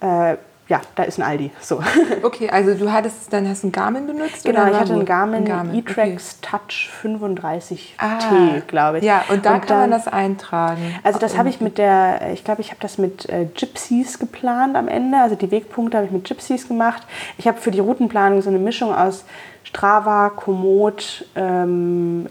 äh, 0.00 0.36
ja, 0.66 0.80
da 0.94 1.02
ist 1.02 1.18
ein 1.18 1.22
Aldi. 1.22 1.50
So. 1.60 1.82
Okay, 2.22 2.48
also 2.48 2.74
du 2.74 2.90
hattest, 2.90 3.30
dann 3.32 3.46
hast 3.48 3.62
du 3.62 3.66
einen 3.66 3.72
Garmin 3.72 4.06
benutzt? 4.06 4.44
Genau, 4.44 4.66
ich 4.66 4.78
hatte 4.78 4.94
einen 4.94 5.04
Garmin, 5.04 5.44
Garmin. 5.44 5.78
E-Trax 5.78 6.38
okay. 6.40 6.58
Touch 6.58 6.90
35T, 7.02 7.78
ah, 7.98 8.60
glaube 8.66 8.98
ich. 8.98 9.04
Ja, 9.04 9.24
und 9.28 9.44
da 9.44 9.54
und 9.54 9.60
kann 9.60 9.68
dann, 9.68 9.78
man 9.80 9.90
das 9.90 10.08
eintragen. 10.08 10.94
Also 11.02 11.18
das 11.18 11.36
habe 11.36 11.50
ich 11.50 11.60
mit 11.60 11.76
der, 11.76 12.32
ich 12.32 12.44
glaube, 12.44 12.62
ich 12.62 12.70
habe 12.70 12.80
das 12.80 12.96
mit 12.96 13.28
äh, 13.28 13.44
Gypsies 13.44 14.18
geplant 14.18 14.76
am 14.76 14.88
Ende. 14.88 15.18
Also 15.18 15.34
die 15.34 15.50
Wegpunkte 15.50 15.98
habe 15.98 16.06
ich 16.06 16.12
mit 16.12 16.24
Gypsies 16.24 16.66
gemacht. 16.66 17.02
Ich 17.36 17.46
habe 17.46 17.60
für 17.60 17.70
die 17.70 17.80
Routenplanung 17.80 18.40
so 18.40 18.48
eine 18.48 18.58
Mischung 18.58 18.94
aus 18.94 19.24
Strava, 19.64 20.30
Komoot, 20.30 21.26
ähm, 21.36 22.26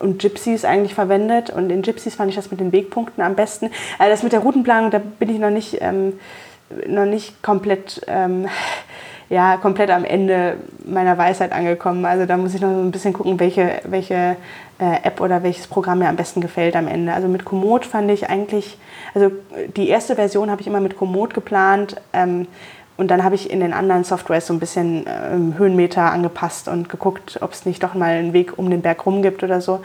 und 0.00 0.18
Gypsies 0.18 0.64
eigentlich 0.64 0.94
verwendet. 0.94 1.50
Und 1.50 1.70
in 1.70 1.82
Gypsies 1.82 2.14
fand 2.14 2.30
ich 2.30 2.36
das 2.36 2.50
mit 2.50 2.60
den 2.60 2.72
Wegpunkten 2.72 3.22
am 3.22 3.36
besten. 3.36 3.70
Also 3.98 4.10
das 4.10 4.22
mit 4.22 4.32
der 4.32 4.40
Routenplanung, 4.40 4.90
da 4.90 4.98
bin 4.98 5.30
ich 5.30 5.38
noch 5.38 5.50
nicht... 5.50 5.78
Ähm, 5.80 6.14
noch 6.86 7.06
nicht 7.06 7.42
komplett, 7.42 8.02
ähm, 8.06 8.48
ja, 9.28 9.56
komplett 9.56 9.90
am 9.90 10.04
Ende 10.04 10.56
meiner 10.84 11.16
Weisheit 11.18 11.52
angekommen. 11.52 12.04
Also 12.04 12.26
da 12.26 12.36
muss 12.36 12.54
ich 12.54 12.60
noch 12.60 12.68
ein 12.68 12.90
bisschen 12.90 13.12
gucken, 13.12 13.38
welche, 13.38 13.80
welche 13.84 14.36
äh, 14.78 15.02
App 15.02 15.20
oder 15.20 15.42
welches 15.42 15.66
Programm 15.66 16.00
mir 16.00 16.08
am 16.08 16.16
besten 16.16 16.40
gefällt 16.40 16.76
am 16.76 16.88
Ende. 16.88 17.12
Also 17.12 17.28
mit 17.28 17.44
Komoot 17.44 17.84
fand 17.84 18.10
ich 18.10 18.28
eigentlich, 18.28 18.78
also 19.14 19.30
die 19.76 19.88
erste 19.88 20.16
Version 20.16 20.50
habe 20.50 20.60
ich 20.60 20.66
immer 20.66 20.80
mit 20.80 20.96
Komoot 20.96 21.34
geplant. 21.34 21.96
Ähm, 22.12 22.46
und 23.00 23.08
dann 23.10 23.24
habe 23.24 23.34
ich 23.34 23.48
in 23.50 23.60
den 23.60 23.72
anderen 23.72 24.04
Softwares 24.04 24.46
so 24.46 24.52
ein 24.52 24.60
bisschen 24.60 25.06
ähm, 25.06 25.54
Höhenmeter 25.56 26.12
angepasst 26.12 26.68
und 26.68 26.90
geguckt, 26.90 27.38
ob 27.40 27.52
es 27.52 27.64
nicht 27.64 27.82
doch 27.82 27.94
mal 27.94 28.10
einen 28.10 28.34
Weg 28.34 28.58
um 28.58 28.68
den 28.68 28.82
Berg 28.82 29.06
rum 29.06 29.22
gibt 29.22 29.42
oder 29.42 29.62
so. 29.62 29.80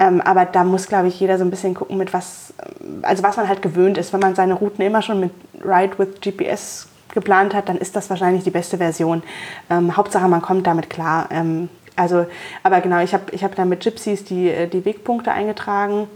Ähm, 0.00 0.20
aber 0.20 0.44
da 0.44 0.64
muss, 0.64 0.86
glaube 0.86 1.08
ich, 1.08 1.18
jeder 1.18 1.38
so 1.38 1.44
ein 1.44 1.50
bisschen 1.50 1.74
gucken, 1.74 1.96
mit 1.96 2.12
was, 2.12 2.54
also 3.02 3.22
was 3.22 3.36
man 3.36 3.48
halt 3.48 3.62
gewöhnt 3.62 3.98
ist. 3.98 4.12
Wenn 4.12 4.20
man 4.20 4.34
seine 4.34 4.54
Routen 4.54 4.84
immer 4.84 5.02
schon 5.02 5.20
mit 5.20 5.30
Ride 5.64 5.98
with 5.98 6.20
GPS 6.20 6.88
geplant 7.12 7.54
hat, 7.54 7.68
dann 7.68 7.78
ist 7.78 7.96
das 7.96 8.08
wahrscheinlich 8.10 8.44
die 8.44 8.50
beste 8.50 8.78
Version. 8.78 9.22
Ähm, 9.70 9.96
Hauptsache, 9.96 10.28
man 10.28 10.42
kommt 10.42 10.66
damit 10.66 10.88
klar. 10.88 11.28
Ähm, 11.30 11.68
also, 11.96 12.26
aber 12.62 12.80
genau, 12.80 13.00
ich 13.00 13.12
habe 13.12 13.24
ich 13.32 13.42
hab 13.42 13.56
dann 13.56 13.68
mit 13.68 13.82
Gypsies 13.82 14.24
die, 14.24 14.48
äh, 14.48 14.68
die 14.68 14.84
Wegpunkte 14.84 15.32
eingetragen 15.32 16.06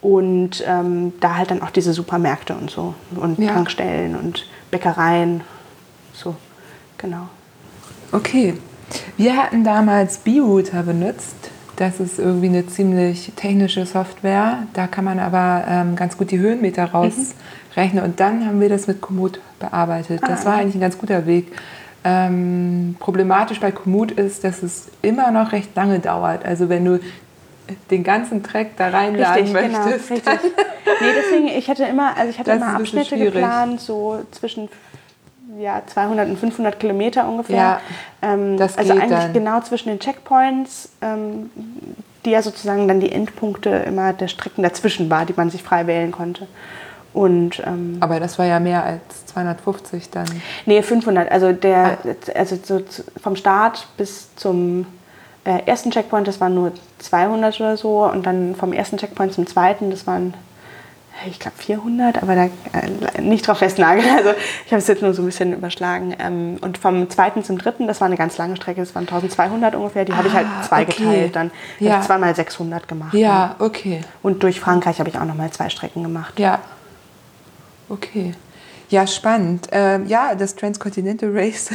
und 0.00 0.64
ähm, 0.66 1.12
da 1.20 1.36
halt 1.36 1.52
dann 1.52 1.62
auch 1.62 1.70
diese 1.70 1.92
Supermärkte 1.92 2.54
und 2.54 2.70
so 2.70 2.94
und 3.14 3.38
Ja. 3.38 3.52
Tankstellen 3.52 4.16
und 4.16 4.46
Bäckereien. 4.72 5.42
So, 6.12 6.34
genau. 6.98 7.28
Okay. 8.10 8.54
Wir 9.16 9.36
hatten 9.36 9.62
damals 9.62 10.18
B-Router 10.18 10.82
benutzt. 10.82 11.50
Das 11.82 11.98
ist 11.98 12.20
irgendwie 12.20 12.46
eine 12.46 12.64
ziemlich 12.64 13.32
technische 13.34 13.84
Software. 13.86 14.58
Da 14.72 14.86
kann 14.86 15.04
man 15.04 15.18
aber 15.18 15.64
ähm, 15.68 15.96
ganz 15.96 16.16
gut 16.16 16.30
die 16.30 16.38
Höhenmeter 16.38 16.84
rausrechnen. 16.84 18.04
Und 18.04 18.20
dann 18.20 18.46
haben 18.46 18.60
wir 18.60 18.68
das 18.68 18.86
mit 18.86 19.00
Komoot 19.00 19.40
bearbeitet. 19.58 20.20
Das 20.24 20.42
Ah, 20.42 20.50
war 20.50 20.54
eigentlich 20.58 20.76
ein 20.76 20.80
ganz 20.80 20.96
guter 20.96 21.26
Weg. 21.26 21.50
Ähm, 22.04 22.94
problematisch 23.00 23.58
bei 23.58 23.72
Komoot 23.72 24.12
ist, 24.12 24.44
dass 24.44 24.62
es 24.62 24.92
immer 25.02 25.32
noch 25.32 25.50
recht 25.50 25.74
lange 25.74 25.98
dauert. 25.98 26.44
Also 26.44 26.68
wenn 26.68 26.84
du 26.84 27.00
den 27.90 28.04
ganzen 28.04 28.44
Track 28.44 28.76
da 28.76 28.90
reinladen 28.90 29.50
möchtest, 29.52 30.08
genau, 30.08 30.14
richtig. 30.14 30.52
Nee, 31.00 31.08
deswegen, 31.16 31.48
ich 31.48 31.68
hatte 31.68 31.82
immer, 31.82 32.16
also 32.16 32.30
ich 32.30 32.38
hatte 32.38 32.50
Das 32.50 32.62
immer 32.62 32.76
Abschnitte 32.76 33.18
geplant, 33.18 33.80
so 33.80 34.20
zwischen 34.30 34.68
ja, 35.58 35.82
200 35.86 36.28
und 36.28 36.38
500 36.38 36.78
Kilometer 36.80 37.28
ungefähr. 37.28 37.56
Ja, 37.56 37.80
ähm, 38.22 38.56
das 38.56 38.76
also 38.78 38.92
eigentlich 38.92 39.10
dann. 39.10 39.32
genau 39.32 39.60
zwischen 39.60 39.88
den 39.88 39.98
Checkpoints, 40.00 40.90
ähm, 41.02 41.50
die 42.24 42.30
ja 42.30 42.42
sozusagen 42.42 42.86
dann 42.88 43.00
die 43.00 43.10
Endpunkte 43.12 43.70
immer 43.70 44.12
der 44.12 44.28
Strecken 44.28 44.62
dazwischen 44.62 45.10
war, 45.10 45.24
die 45.26 45.34
man 45.36 45.50
sich 45.50 45.62
frei 45.62 45.86
wählen 45.86 46.12
konnte. 46.12 46.46
Und 47.12 47.62
ähm, 47.66 47.98
Aber 48.00 48.20
das 48.20 48.38
war 48.38 48.46
ja 48.46 48.58
mehr 48.58 48.84
als 48.84 49.26
250 49.26 50.08
dann. 50.10 50.26
Nee, 50.64 50.80
500. 50.82 51.30
Also, 51.30 51.52
der, 51.52 51.98
Ah. 52.04 52.38
also 52.38 52.56
so 52.62 52.80
vom 53.22 53.36
Start 53.36 53.86
bis 53.98 54.34
zum 54.36 54.86
äh, 55.44 55.58
ersten 55.66 55.90
Checkpoint, 55.90 56.26
das 56.26 56.40
waren 56.40 56.54
nur 56.54 56.72
200 57.00 57.60
oder 57.60 57.76
so. 57.76 58.04
Und 58.04 58.24
dann 58.24 58.54
vom 58.54 58.72
ersten 58.72 58.96
Checkpoint 58.96 59.34
zum 59.34 59.46
zweiten, 59.46 59.90
das 59.90 60.06
waren, 60.06 60.32
ich 61.26 61.38
glaube, 61.38 61.56
400, 61.58 62.22
aber 62.22 62.34
da 62.34 62.44
äh, 62.44 63.20
nicht 63.20 63.46
drauf 63.46 63.58
festnageln. 63.58 64.06
Also, 64.16 64.30
ich 64.66 64.72
habe 64.72 64.78
es 64.78 64.86
jetzt 64.88 65.02
nur 65.02 65.14
so 65.14 65.22
ein 65.22 65.26
bisschen 65.26 65.52
überschlagen. 65.52 66.14
Ähm, 66.18 66.58
und 66.60 66.78
vom 66.78 67.08
zweiten 67.10 67.44
zum 67.44 67.58
dritten, 67.58 67.86
das 67.86 68.00
war 68.00 68.06
eine 68.06 68.16
ganz 68.16 68.38
lange 68.38 68.56
Strecke, 68.56 68.80
das 68.80 68.94
waren 68.94 69.02
1200 69.08 69.74
ungefähr. 69.74 70.04
Die 70.04 70.12
habe 70.14 70.28
ich 70.28 70.34
halt 70.34 70.46
Ah, 70.46 70.62
zwei 70.62 70.82
okay. 70.82 71.02
geteilt. 71.04 71.36
Dann 71.36 71.50
Ja. 71.78 71.92
habe 71.92 72.00
ich 72.02 72.06
zweimal 72.06 72.34
600 72.34 72.88
gemacht. 72.88 73.14
Ja, 73.14 73.54
okay. 73.58 74.00
Und 74.22 74.42
durch 74.42 74.58
Frankreich 74.60 74.98
habe 74.98 75.08
ich 75.10 75.18
auch 75.18 75.24
nochmal 75.24 75.50
zwei 75.50 75.68
Strecken 75.68 76.02
gemacht. 76.02 76.38
Ja. 76.38 76.58
Okay. 77.88 78.34
Ja, 78.92 79.06
spannend. 79.06 79.68
Ähm, 79.72 80.06
ja, 80.06 80.34
das 80.34 80.54
Transcontinental 80.54 81.30
Race 81.32 81.70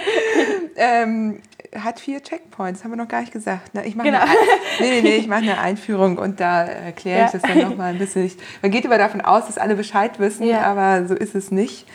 ähm, 0.76 1.38
hat 1.74 2.00
vier 2.00 2.22
Checkpoints, 2.22 2.82
haben 2.84 2.90
wir 2.90 2.96
noch 2.96 3.08
gar 3.08 3.20
nicht 3.20 3.32
gesagt. 3.32 3.74
Ne? 3.74 3.86
Ich 3.86 3.94
mache 3.94 4.08
Genau. 4.08 4.20
eine, 4.20 4.30
Ein- 4.30 4.36
nee, 4.80 4.90
nee, 4.90 5.00
nee, 5.02 5.16
ich 5.16 5.28
mache 5.28 5.42
eine 5.42 5.58
Einführung 5.58 6.18
und 6.18 6.40
da 6.40 6.64
erkläre 6.64 7.26
ich 7.26 7.32
Ja. 7.32 7.38
das 7.38 7.42
dann 7.48 7.58
nochmal 7.70 7.92
ein 7.92 7.98
bisschen. 7.98 8.24
Ich, 8.26 8.36
man 8.60 8.70
geht 8.72 8.84
immer 8.84 8.98
davon 8.98 9.20
aus, 9.20 9.46
dass 9.46 9.56
alle 9.56 9.76
Bescheid 9.76 10.18
wissen, 10.18 10.44
Ja. 10.46 10.62
aber 10.62 11.06
so 11.06 11.14
ist 11.14 11.34
es 11.34 11.50
nicht. 11.50 11.86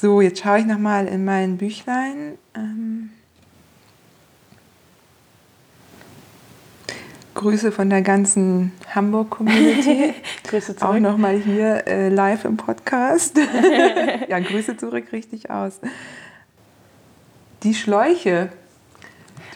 So, 0.00 0.20
jetzt 0.20 0.40
schaue 0.42 0.60
ich 0.60 0.66
nochmal 0.66 1.08
in 1.08 1.24
mein 1.24 1.56
Büchlein. 1.56 2.38
Ähm, 2.54 3.10
Grüße 7.36 7.70
von 7.70 7.90
der 7.90 8.02
ganzen 8.02 8.72
Hamburg-Community. 8.94 10.14
Grüße 10.48 10.72
Auch 10.80 10.88
zurück. 10.88 11.00
nochmal 11.00 11.36
hier 11.36 11.86
äh, 11.86 12.08
live 12.08 12.44
im 12.44 12.56
Podcast. 12.56 13.38
ja, 14.28 14.40
Grüße 14.40 14.76
zurück, 14.76 15.12
richtig 15.12 15.50
aus. 15.50 15.80
Die 17.62 17.74
Schläuche. 17.74 18.48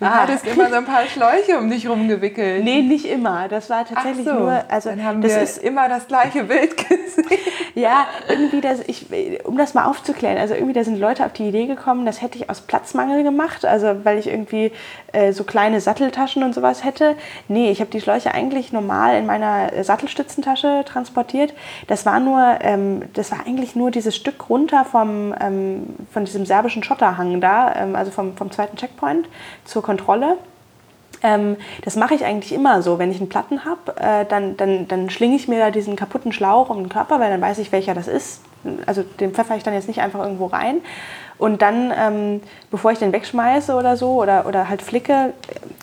Du 0.01 0.07
Ah. 0.07 0.23
hattest 0.23 0.47
immer 0.47 0.69
so 0.71 0.77
ein 0.77 0.85
paar 0.87 1.05
Schläuche 1.15 1.59
um 1.59 1.69
dich 1.71 1.89
rumgewickelt. 1.89 2.65
Nee, 2.65 2.83
nicht 2.83 3.05
immer. 3.05 3.49
Das 3.49 3.69
war 3.71 3.85
tatsächlich 3.87 4.25
so. 4.27 4.33
nur. 4.33 4.65
Also, 4.69 4.89
Dann 4.91 5.05
haben 5.05 5.21
das 5.21 5.33
wir 5.35 5.43
ist 5.43 5.59
immer 5.59 5.89
das 5.89 6.09
gleiche 6.09 6.45
Bild 6.45 6.77
gesehen. 6.77 6.99
Ja, 7.77 8.07
irgendwie, 8.29 8.61
das, 8.61 8.81
ich, 8.89 9.07
um 9.45 9.57
das 9.57 9.75
mal 9.75 9.85
aufzuklären, 9.85 10.37
also 10.39 10.55
irgendwie, 10.55 10.73
da 10.73 10.83
sind 10.83 10.99
Leute 10.99 11.25
auf 11.25 11.33
die 11.33 11.47
Idee 11.49 11.67
gekommen, 11.67 12.05
das 12.05 12.21
hätte 12.21 12.37
ich 12.37 12.51
aus 12.51 12.63
Platzmangel 12.63 13.23
gemacht, 13.23 13.65
also 13.65 14.05
weil 14.05 14.19
ich 14.19 14.27
irgendwie 14.27 14.73
äh, 15.13 15.33
so 15.33 15.45
kleine 15.45 15.81
Satteltaschen 15.81 16.43
und 16.43 16.53
sowas 16.53 16.83
hätte. 16.85 17.15
Nee, 17.47 17.71
ich 17.71 17.81
habe 17.81 17.89
die 17.91 18.01
Schläuche 18.01 18.35
eigentlich 18.35 18.73
normal 18.73 19.17
in 19.17 19.25
meiner 19.27 19.85
Sattelstützentasche 19.85 20.85
transportiert. 20.85 21.55
Das 21.87 22.05
war 22.07 22.19
nur, 22.19 22.59
ähm, 22.61 23.03
das 23.15 23.31
war 23.31 23.47
eigentlich 23.47 23.77
nur 23.77 23.93
dieses 23.93 24.17
Stück 24.17 24.49
runter 24.51 24.85
vom, 24.85 25.33
ähm, 25.41 25.95
von 26.13 26.25
diesem 26.25 26.47
serbischen 26.47 26.83
Schotterhang 26.83 27.41
da, 27.41 27.73
ähm, 27.77 27.95
also 27.95 28.11
vom, 28.11 28.37
vom 28.37 28.51
zweiten 28.51 28.77
Checkpoint 28.77 29.29
zur 29.65 29.83
Kontrolle. 29.91 30.37
Ähm, 31.23 31.57
das 31.85 31.97
mache 31.97 32.15
ich 32.15 32.25
eigentlich 32.25 32.53
immer 32.53 32.81
so. 32.81 33.01
Wenn 33.01 33.11
ich 33.11 33.19
einen 33.19 33.29
Platten 33.29 33.65
habe, 33.65 33.97
äh, 33.97 34.25
dann, 34.25 34.57
dann, 34.57 34.87
dann 34.87 35.11
schlinge 35.11 35.35
ich 35.35 35.49
mir 35.49 35.59
da 35.59 35.73
diesen 35.73 35.97
kaputten 35.97 36.33
Schlauch 36.33 36.71
um 36.71 36.79
den 36.79 36.89
Körper, 36.89 37.19
weil 37.19 37.29
dann 37.29 37.41
weiß 37.41 37.59
ich, 37.59 37.73
welcher 37.73 37.93
das 37.93 38.07
ist. 38.07 38.43
Also 38.87 39.03
den 39.03 39.33
pfeffer 39.33 39.57
ich 39.57 39.65
dann 39.65 39.75
jetzt 39.75 39.89
nicht 39.89 40.01
einfach 40.01 40.21
irgendwo 40.21 40.47
rein. 40.47 40.81
Und 41.39 41.61
dann, 41.61 41.93
ähm, 41.99 42.41
bevor 42.71 42.93
ich 42.93 43.01
den 43.01 43.13
wegschmeiße 43.13 43.75
oder 43.75 43.97
so 43.97 44.13
oder, 44.23 44.47
oder 44.47 44.69
halt 44.69 44.81
flicke, 44.81 45.33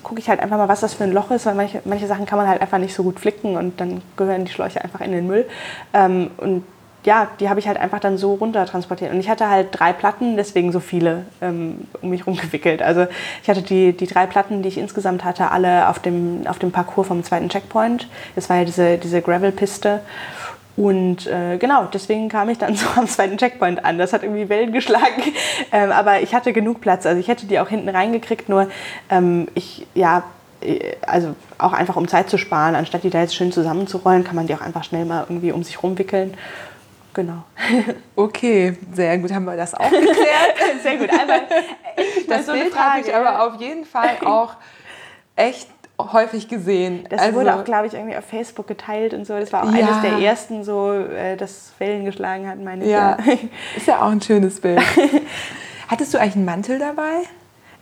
gucke 0.03 0.21
ich 0.21 0.29
halt 0.29 0.39
einfach 0.39 0.57
mal, 0.57 0.69
was 0.69 0.79
das 0.79 0.93
für 0.93 1.03
ein 1.03 1.11
Loch 1.11 1.31
ist, 1.31 1.45
weil 1.45 1.55
manche, 1.55 1.81
manche 1.83 2.07
Sachen 2.07 2.25
kann 2.25 2.37
man 2.37 2.47
halt 2.47 2.61
einfach 2.61 2.77
nicht 2.77 2.95
so 2.95 3.03
gut 3.03 3.19
flicken 3.19 3.57
und 3.57 3.81
dann 3.81 4.01
gehören 4.15 4.45
die 4.45 4.51
Schläuche 4.51 4.81
einfach 4.81 5.01
in 5.01 5.11
den 5.11 5.27
Müll. 5.27 5.45
Ähm, 5.93 6.31
und 6.37 6.63
ja, 7.07 7.29
die 7.39 7.47
habe 7.47 7.57
ich 7.57 7.69
halt 7.69 7.77
einfach 7.77 8.01
dann 8.01 8.17
so 8.17 8.33
runter 8.33 8.65
transportiert. 8.65 9.13
Und 9.13 9.21
ich 9.21 9.29
hatte 9.29 9.49
halt 9.49 9.69
drei 9.71 9.93
Platten, 9.93 10.35
deswegen 10.35 10.73
so 10.73 10.81
viele 10.81 11.23
ähm, 11.41 11.87
um 12.01 12.09
mich 12.09 12.27
rumgewickelt. 12.27 12.81
Also 12.81 13.07
ich 13.41 13.49
hatte 13.49 13.61
die, 13.61 13.93
die 13.93 14.07
drei 14.07 14.25
Platten, 14.25 14.61
die 14.61 14.67
ich 14.67 14.77
insgesamt 14.77 15.23
hatte, 15.23 15.49
alle 15.51 15.87
auf 15.87 15.99
dem, 15.99 16.45
auf 16.47 16.59
dem 16.59 16.73
Parcours 16.73 17.07
vom 17.07 17.23
zweiten 17.23 17.47
Checkpoint. 17.47 18.09
Das 18.35 18.49
war 18.49 18.57
ja 18.57 18.65
diese, 18.65 18.97
diese 18.97 19.21
Gravel-Piste. 19.21 20.01
Und 20.75 21.27
äh, 21.27 21.57
genau, 21.57 21.85
deswegen 21.85 22.27
kam 22.27 22.49
ich 22.49 22.57
dann 22.57 22.75
so 22.75 22.87
am 22.97 23.07
zweiten 23.07 23.37
Checkpoint 23.37 23.85
an. 23.85 23.97
Das 23.97 24.11
hat 24.11 24.23
irgendwie 24.23 24.49
Wellen 24.49 24.73
geschlagen. 24.73 25.23
Ähm, 25.71 25.91
aber 25.91 26.21
ich 26.21 26.33
hatte 26.33 26.53
genug 26.53 26.79
Platz. 26.81 27.05
Also 27.05 27.19
ich 27.19 27.27
hätte 27.27 27.45
die 27.45 27.59
auch 27.59 27.67
hinten 27.67 27.89
reingekriegt. 27.89 28.47
Nur 28.47 28.69
ähm, 29.09 29.47
ich, 29.53 29.85
ja, 29.95 30.23
äh, 30.61 30.95
also 31.05 31.35
auch 31.57 31.73
einfach 31.73 31.95
um 31.95 32.07
Zeit 32.07 32.29
zu 32.29 32.37
sparen, 32.37 32.75
anstatt 32.75 33.03
die 33.03 33.09
da 33.09 33.19
jetzt 33.19 33.35
schön 33.35 33.51
zusammenzurollen, 33.51 34.23
kann 34.23 34.35
man 34.35 34.47
die 34.47 34.55
auch 34.55 34.61
einfach 34.61 34.83
schnell 34.83 35.05
mal 35.05 35.25
irgendwie 35.27 35.51
um 35.51 35.63
sich 35.63 35.81
rumwickeln. 35.81 36.35
Genau. 37.17 37.43
Okay, 38.15 38.77
sehr 38.93 39.17
gut, 39.17 39.33
haben 39.33 39.45
wir 39.45 39.57
das 39.57 39.73
auch 39.73 39.89
geklärt. 39.89 40.13
Sehr 40.83 40.97
gut. 40.97 41.09
Einmal, 41.09 41.41
Das 42.29 42.45
so 42.45 42.51
Bild 42.51 42.77
habe 42.77 42.99
ich 43.01 43.13
aber 43.13 43.43
auf 43.47 43.59
jeden 43.59 43.85
Fall 43.85 44.17
auch 44.25 44.53
echt 45.35 45.67
häufig 45.99 46.47
gesehen. 46.47 47.07
Das 47.09 47.19
also, 47.21 47.39
wurde 47.39 47.55
auch, 47.55 47.63
glaube 47.63 47.87
ich, 47.87 47.95
irgendwie 47.95 48.15
auf 48.15 48.23
Facebook 48.23 48.67
geteilt 48.67 49.15
und 49.15 49.25
so. 49.25 49.33
Das 49.39 49.51
war 49.51 49.63
auch 49.63 49.71
Ja. 49.73 49.87
eines 49.87 50.01
der 50.03 50.19
ersten, 50.19 50.63
so, 50.63 50.93
äh, 50.93 51.35
das 51.37 51.73
Wellen 51.79 52.05
geschlagen 52.05 52.47
hat, 52.47 52.59
meine 52.59 52.85
ich. 52.85 52.91
ja, 52.91 53.17
ist 53.75 53.87
ja 53.87 53.99
auch 54.03 54.11
ein 54.11 54.21
schönes 54.21 54.61
Bild. 54.61 54.79
Hattest 55.87 56.13
du 56.13 56.19
eigentlich 56.19 56.35
einen 56.35 56.45
Mantel 56.45 56.77
dabei? 56.77 57.23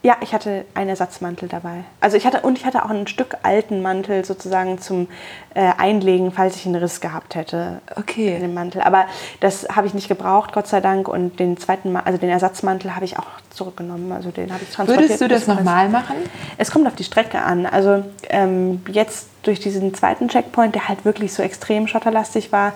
Ja, 0.05 0.17
ich 0.21 0.35
hatte 0.35 0.65
einen 0.75 0.91
Ersatzmantel 0.91 1.49
dabei. 1.49 1.83
Also 1.99 2.15
ich 2.15 2.27
hatte 2.27 2.41
und 2.41 2.59
ich 2.59 2.65
hatte 2.65 2.85
auch 2.85 2.91
ein 2.91 3.07
Stück 3.07 3.37
alten 3.41 3.81
Mantel 3.81 4.23
sozusagen 4.23 4.77
zum 4.77 5.07
äh, 5.55 5.71
Einlegen, 5.79 6.31
falls 6.31 6.57
ich 6.57 6.67
einen 6.67 6.75
Riss 6.75 7.01
gehabt 7.01 7.33
hätte. 7.33 7.81
Okay. 7.95 8.35
In 8.35 8.41
dem 8.41 8.53
Mantel. 8.53 8.83
Aber 8.83 9.07
das 9.39 9.67
habe 9.75 9.87
ich 9.87 9.95
nicht 9.95 10.07
gebraucht, 10.07 10.53
Gott 10.53 10.67
sei 10.67 10.79
Dank. 10.79 11.07
Und 11.07 11.39
den 11.39 11.57
zweiten, 11.57 11.91
Ma 11.91 12.01
also 12.01 12.19
den 12.19 12.29
Ersatzmantel 12.29 12.93
habe 12.93 13.03
ich 13.03 13.17
auch 13.17 13.25
zurückgenommen. 13.49 14.11
Also 14.11 14.29
den 14.29 14.53
habe 14.53 14.61
ich 14.61 14.69
transportiert. 14.69 15.09
Würdest 15.09 15.21
du 15.21 15.27
das 15.27 15.47
nochmal 15.47 15.89
machen? 15.89 16.17
Es 16.59 16.69
kommt 16.69 16.85
auf 16.85 16.93
die 16.93 17.03
Strecke 17.03 17.41
an. 17.41 17.65
Also 17.65 18.03
ähm, 18.29 18.83
jetzt 18.87 19.29
durch 19.41 19.59
diesen 19.59 19.95
zweiten 19.95 20.27
Checkpoint, 20.27 20.75
der 20.75 20.87
halt 20.87 21.03
wirklich 21.03 21.33
so 21.33 21.41
extrem 21.41 21.87
schotterlastig 21.87 22.51
war, 22.51 22.73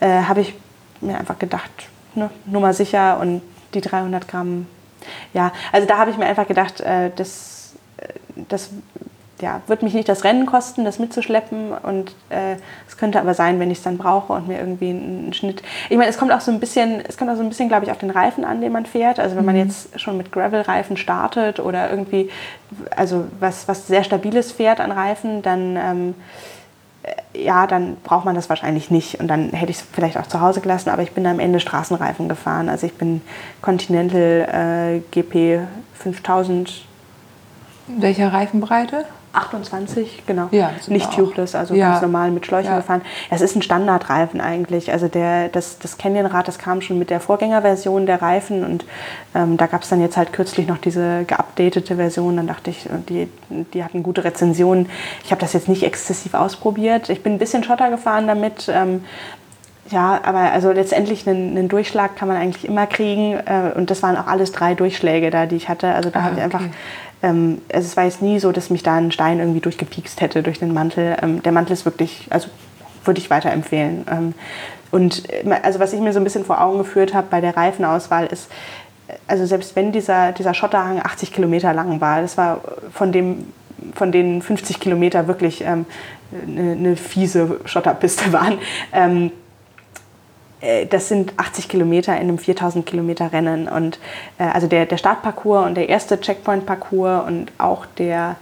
äh, 0.00 0.08
habe 0.08 0.42
ich 0.42 0.52
mir 1.00 1.16
einfach 1.18 1.38
gedacht, 1.38 1.70
ne, 2.14 2.28
Nummer 2.44 2.74
sicher 2.74 3.18
und 3.18 3.40
die 3.72 3.80
300 3.80 4.28
Gramm. 4.28 4.66
Ja, 5.34 5.52
also 5.72 5.86
da 5.86 5.98
habe 5.98 6.10
ich 6.10 6.16
mir 6.16 6.26
einfach 6.26 6.46
gedacht, 6.46 6.80
äh, 6.80 7.10
das, 7.14 7.74
äh, 7.98 8.08
das 8.48 8.70
ja, 9.40 9.60
wird 9.66 9.82
mich 9.82 9.92
nicht 9.92 10.08
das 10.08 10.24
Rennen 10.24 10.46
kosten, 10.46 10.84
das 10.84 10.98
mitzuschleppen. 10.98 11.72
Und 11.72 12.14
äh, 12.30 12.56
es 12.88 12.96
könnte 12.96 13.20
aber 13.20 13.34
sein, 13.34 13.60
wenn 13.60 13.70
ich 13.70 13.78
es 13.78 13.84
dann 13.84 13.98
brauche 13.98 14.32
und 14.32 14.48
mir 14.48 14.58
irgendwie 14.58 14.90
einen, 14.90 15.32
Schnitt. 15.34 15.62
Ich 15.90 15.96
meine, 15.96 16.08
es 16.08 16.18
kommt 16.18 16.32
auch 16.32 16.40
so 16.40 16.50
ein 16.50 16.60
bisschen, 16.60 17.02
es 17.06 17.16
kommt 17.16 17.30
auch 17.30 17.36
so 17.36 17.42
ein 17.42 17.48
bisschen, 17.48 17.68
glaube 17.68 17.84
ich, 17.84 17.90
auf 17.90 17.98
den 17.98 18.10
Reifen 18.10 18.44
an, 18.44 18.60
den 18.60 18.72
man 18.72 18.86
fährt. 18.86 19.20
Also 19.20 19.36
wenn 19.36 19.44
man 19.44 19.56
jetzt 19.56 20.00
schon 20.00 20.16
mit 20.16 20.32
Gravel-Reifen 20.32 20.96
startet 20.96 21.60
oder 21.60 21.90
irgendwie, 21.90 22.30
also 22.96 23.24
was, 23.38 23.68
was 23.68 23.86
sehr 23.86 24.04
Stabiles 24.04 24.52
fährt 24.52 24.80
an 24.80 24.92
Reifen, 24.92 25.42
dann 25.42 25.76
ähm, 25.76 26.10
äh, 26.10 26.55
ja, 27.34 27.66
dann 27.66 27.96
braucht 28.02 28.24
man 28.24 28.34
das 28.34 28.48
wahrscheinlich 28.48 28.90
nicht. 28.90 29.20
Und 29.20 29.28
dann 29.28 29.50
hätte 29.50 29.70
ich 29.70 29.78
es 29.78 29.86
vielleicht 29.92 30.16
auch 30.16 30.26
zu 30.26 30.40
Hause 30.40 30.60
gelassen, 30.60 30.90
aber 30.90 31.02
ich 31.02 31.12
bin 31.12 31.26
am 31.26 31.40
Ende 31.40 31.60
Straßenreifen 31.60 32.28
gefahren. 32.28 32.68
Also 32.68 32.86
ich 32.86 32.94
bin 32.94 33.20
Continental 33.62 35.00
äh, 35.00 35.00
GP 35.10 35.66
5000 35.94 36.86
Welcher 37.88 38.32
Reifenbreite? 38.32 39.04
28, 39.36 40.22
genau. 40.26 40.48
Ja, 40.50 40.70
Nicht 40.88 41.12
tubeless, 41.12 41.54
also 41.54 41.74
Ja. 41.74 41.90
ganz 41.90 42.02
normal 42.02 42.30
mit 42.30 42.46
Schläuchen 42.46 42.70
Ja. 42.70 42.76
gefahren. 42.78 43.02
Es 43.30 43.40
ist 43.40 43.54
ein 43.56 43.62
Standardreifen 43.62 44.40
eigentlich. 44.40 44.90
Also 44.92 45.08
der, 45.08 45.48
das, 45.48 45.78
das 45.78 45.98
Canyon-Rad, 45.98 46.48
das 46.48 46.58
kam 46.58 46.80
schon 46.80 46.98
mit 46.98 47.10
der 47.10 47.20
Vorgängerversion 47.20 48.06
der 48.06 48.22
Reifen 48.22 48.64
und 48.64 48.84
ähm, 49.34 49.56
da 49.56 49.66
gab 49.66 49.82
es 49.82 49.88
dann 49.88 50.00
jetzt 50.00 50.16
halt 50.16 50.32
kürzlich 50.32 50.66
noch 50.66 50.78
diese 50.78 51.24
geupdatete 51.24 51.96
Version. 51.96 52.36
Dann 52.36 52.46
dachte 52.46 52.70
ich, 52.70 52.88
die, 53.08 53.28
die 53.74 53.84
hatten 53.84 54.02
gute 54.02 54.24
Rezensionen. 54.24 54.88
Ich 55.24 55.30
habe 55.30 55.40
das 55.40 55.52
jetzt 55.52 55.68
nicht 55.68 55.82
exzessiv 55.82 56.34
ausprobiert. 56.34 57.08
Ich 57.10 57.22
bin 57.22 57.34
ein 57.34 57.38
bisschen 57.38 57.62
Schotter 57.64 57.90
gefahren 57.90 58.26
damit. 58.26 58.70
Ähm, 58.72 59.04
ja, 59.90 60.20
aber 60.24 60.52
also 60.52 60.72
letztendlich 60.72 61.28
einen, 61.28 61.56
einen 61.56 61.68
Durchschlag 61.68 62.16
kann 62.16 62.28
man 62.28 62.36
eigentlich 62.36 62.66
immer 62.66 62.86
kriegen. 62.86 63.34
Äh, 63.34 63.72
und 63.74 63.90
das 63.90 64.02
waren 64.02 64.16
auch 64.16 64.26
alles 64.26 64.52
drei 64.52 64.74
Durchschläge 64.74 65.30
da, 65.30 65.46
die 65.46 65.56
ich 65.56 65.68
hatte. 65.68 65.88
Also 65.88 66.10
da 66.10 66.20
Ah, 66.20 66.22
habe 66.24 66.36
ich 66.36 66.42
einfach, 66.42 66.60
okay. 66.60 66.70
ähm, 67.22 67.60
also 67.72 67.86
es 67.86 67.96
war 67.96 68.04
jetzt 68.04 68.22
nie 68.22 68.38
so, 68.38 68.52
dass 68.52 68.70
mich 68.70 68.82
da 68.82 68.96
ein 68.96 69.12
Stein 69.12 69.38
irgendwie 69.38 69.60
durchgepiekst 69.60 70.20
hätte 70.20 70.42
durch 70.42 70.58
den 70.58 70.74
Mantel. 70.74 71.16
Ähm, 71.22 71.42
der 71.42 71.52
Mantel 71.52 71.72
ist 71.72 71.84
wirklich, 71.84 72.26
also 72.30 72.48
würde 73.04 73.20
ich 73.20 73.30
weiterempfehlen. 73.30 74.04
Ähm, 74.10 74.34
und 74.90 75.30
äh, 75.30 75.60
also 75.62 75.78
was 75.78 75.92
ich 75.92 76.00
mir 76.00 76.12
so 76.12 76.20
ein 76.20 76.24
bisschen 76.24 76.44
vor 76.44 76.60
Augen 76.60 76.78
geführt 76.78 77.14
habe 77.14 77.28
bei 77.30 77.40
der 77.40 77.56
Reifenauswahl 77.56 78.26
ist, 78.26 78.50
äh, 79.08 79.12
also 79.28 79.46
selbst 79.46 79.76
wenn 79.76 79.92
dieser, 79.92 80.32
dieser 80.32 80.54
Schotterhang 80.54 81.00
80 81.00 81.32
Kilometer 81.32 81.72
lang 81.72 82.00
war, 82.00 82.22
das 82.22 82.36
war 82.36 82.60
von 82.92 83.12
dem 83.12 83.52
von 83.94 84.10
denen 84.10 84.40
50 84.40 84.80
Kilometer 84.80 85.28
wirklich 85.28 85.62
ähm, 85.62 85.84
eine, 86.46 86.72
eine 86.72 86.96
fiese 86.96 87.60
Schotterpiste 87.66 88.32
waren. 88.32 88.58
Äh, 90.60 90.86
das 90.86 91.08
sind 91.08 91.34
80 91.36 91.68
Kilometer 91.68 92.14
in 92.14 92.22
einem 92.22 92.38
4000 92.38 92.86
Kilometer 92.86 93.32
Rennen. 93.32 93.68
Und 93.68 93.98
äh, 94.38 94.44
also 94.44 94.66
der, 94.66 94.86
der 94.86 94.96
Startparcours 94.96 95.66
und 95.66 95.74
der 95.74 95.88
erste 95.88 96.20
Checkpoint-Parcours 96.20 97.26
und 97.26 97.52
auch 97.58 97.86
der 97.98 98.36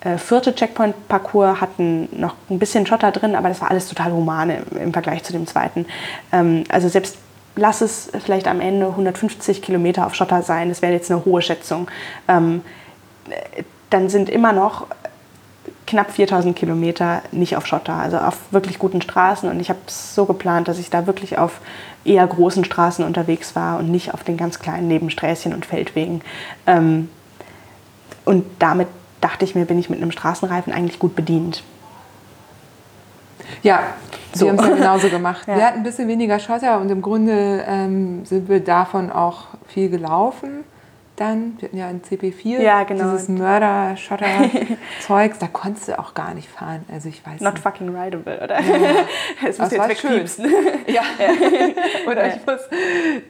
äh, 0.00 0.18
vierte 0.18 0.54
Checkpoint-Parcours 0.54 1.60
hatten 1.60 2.08
noch 2.12 2.34
ein 2.50 2.58
bisschen 2.58 2.86
Schotter 2.86 3.10
drin, 3.12 3.34
aber 3.34 3.48
das 3.48 3.60
war 3.60 3.70
alles 3.70 3.88
total 3.88 4.12
humane 4.12 4.62
im, 4.78 4.92
Vergleich 4.92 5.24
zu 5.24 5.32
dem 5.32 5.46
zweiten. 5.46 5.86
Ähm, 6.32 6.64
also 6.68 6.88
selbst 6.88 7.18
lass 7.56 7.80
es 7.80 8.10
vielleicht 8.24 8.46
am 8.46 8.60
Ende 8.60 8.86
150 8.86 9.62
Kilometer 9.62 10.06
auf 10.06 10.14
Schotter 10.14 10.42
sein, 10.42 10.68
das 10.68 10.82
wäre 10.82 10.92
jetzt 10.92 11.10
eine 11.10 11.24
hohe 11.24 11.42
Schätzung. 11.42 11.88
Ähm, 12.28 12.62
äh, 13.30 13.62
dann 13.90 14.08
sind 14.08 14.28
immer 14.28 14.52
noch 14.52 14.86
knapp 15.86 16.10
4000 16.10 16.56
Kilometer 16.56 17.22
nicht 17.32 17.56
auf 17.56 17.66
Schotter, 17.66 17.94
also 17.94 18.18
auf 18.18 18.38
wirklich 18.50 18.78
guten 18.78 19.00
Straßen. 19.00 19.48
Und 19.48 19.60
ich 19.60 19.68
habe 19.68 19.78
es 19.86 20.14
so 20.14 20.24
geplant, 20.24 20.68
dass 20.68 20.78
ich 20.78 20.90
da 20.90 21.06
wirklich 21.06 21.38
auf 21.38 21.60
eher 22.04 22.26
großen 22.26 22.64
Straßen 22.64 23.04
unterwegs 23.04 23.54
war 23.56 23.78
und 23.78 23.90
nicht 23.90 24.12
auf 24.12 24.24
den 24.24 24.36
ganz 24.36 24.58
kleinen 24.58 24.88
Nebensträßchen 24.88 25.54
und 25.54 25.66
Feldwegen. 25.66 26.22
Ähm, 26.66 27.08
und 28.24 28.44
damit 28.58 28.88
dachte 29.20 29.44
ich 29.44 29.54
mir, 29.54 29.64
bin 29.64 29.78
ich 29.78 29.88
mit 29.88 30.00
einem 30.02 30.10
Straßenreifen 30.10 30.72
eigentlich 30.72 30.98
gut 30.98 31.14
bedient. 31.14 31.62
Ja, 33.62 33.80
So. 34.32 34.46
wir 34.46 34.52
haben 34.52 34.58
es 34.58 34.68
ja 34.68 34.74
genauso 34.74 35.08
gemacht. 35.08 35.42
Ja. 35.46 35.56
Wir 35.56 35.66
hatten 35.66 35.78
ein 35.78 35.82
bisschen 35.84 36.08
weniger 36.08 36.38
Schotter 36.38 36.80
und 36.80 36.90
im 36.90 37.02
Grunde 37.02 37.64
ähm, 37.66 38.24
sind 38.24 38.48
wir 38.48 38.60
davon 38.60 39.10
auch 39.10 39.46
viel 39.68 39.88
gelaufen. 39.88 40.64
Dann, 41.16 41.54
wir 41.58 41.68
hatten 41.68 41.78
ja 41.78 41.88
ein 41.88 42.02
CP4, 42.02 42.60
Ja, 42.60 42.82
genau. 42.84 43.10
dieses 43.12 43.28
Mörder-Schotter-Zeugs, 43.28 45.38
da 45.38 45.46
konntest 45.46 45.88
du 45.88 45.98
auch 45.98 46.12
gar 46.14 46.34
nicht 46.34 46.48
fahren. 46.48 46.84
Also 46.92 47.08
ich 47.08 47.24
weiß 47.26 47.40
Not 47.40 47.54
nicht. 47.54 47.62
fucking 47.62 47.88
rideable, 47.96 48.38
oder? 48.42 48.58
Das 49.42 49.56
Das 49.56 49.78
war 49.78 49.88
jetzt 49.88 50.00
schön. 50.02 50.10
wegpiepsen. 50.12 50.46
Ja. 50.88 51.02
Oder 52.10 52.26
Ja. 52.28 52.34
ich 52.34 52.46
muss 52.46 52.60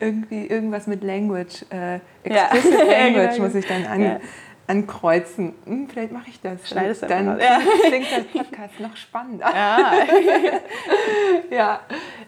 irgendwie 0.01 0.47
irgendwas 0.47 0.87
mit 0.87 1.03
Language, 1.05 1.65
äh, 1.71 2.01
Ja. 2.25 2.49
explicit 2.53 2.87
Language 2.89 3.35
Genau. 3.37 3.45
muss 3.45 3.55
ich 3.55 3.67
dann 3.67 3.87
an, 3.87 4.03
Ja. 4.03 4.21
Ankreuzen. 4.67 5.55
Hm, 5.65 5.89
vielleicht 5.89 6.13
mache 6.13 6.29
ich 6.29 6.41
das. 6.41 6.69
Schneidest 6.69 7.03
du 7.03 7.07
dann. 7.07 7.39
Ja. 7.41 7.59
klingt 7.87 8.07
der 8.11 8.39
Podcast 8.39 8.81
noch 8.81 8.97
spannender. 8.97 9.47
Ja. 9.55 9.93
Ja, 11.51 11.81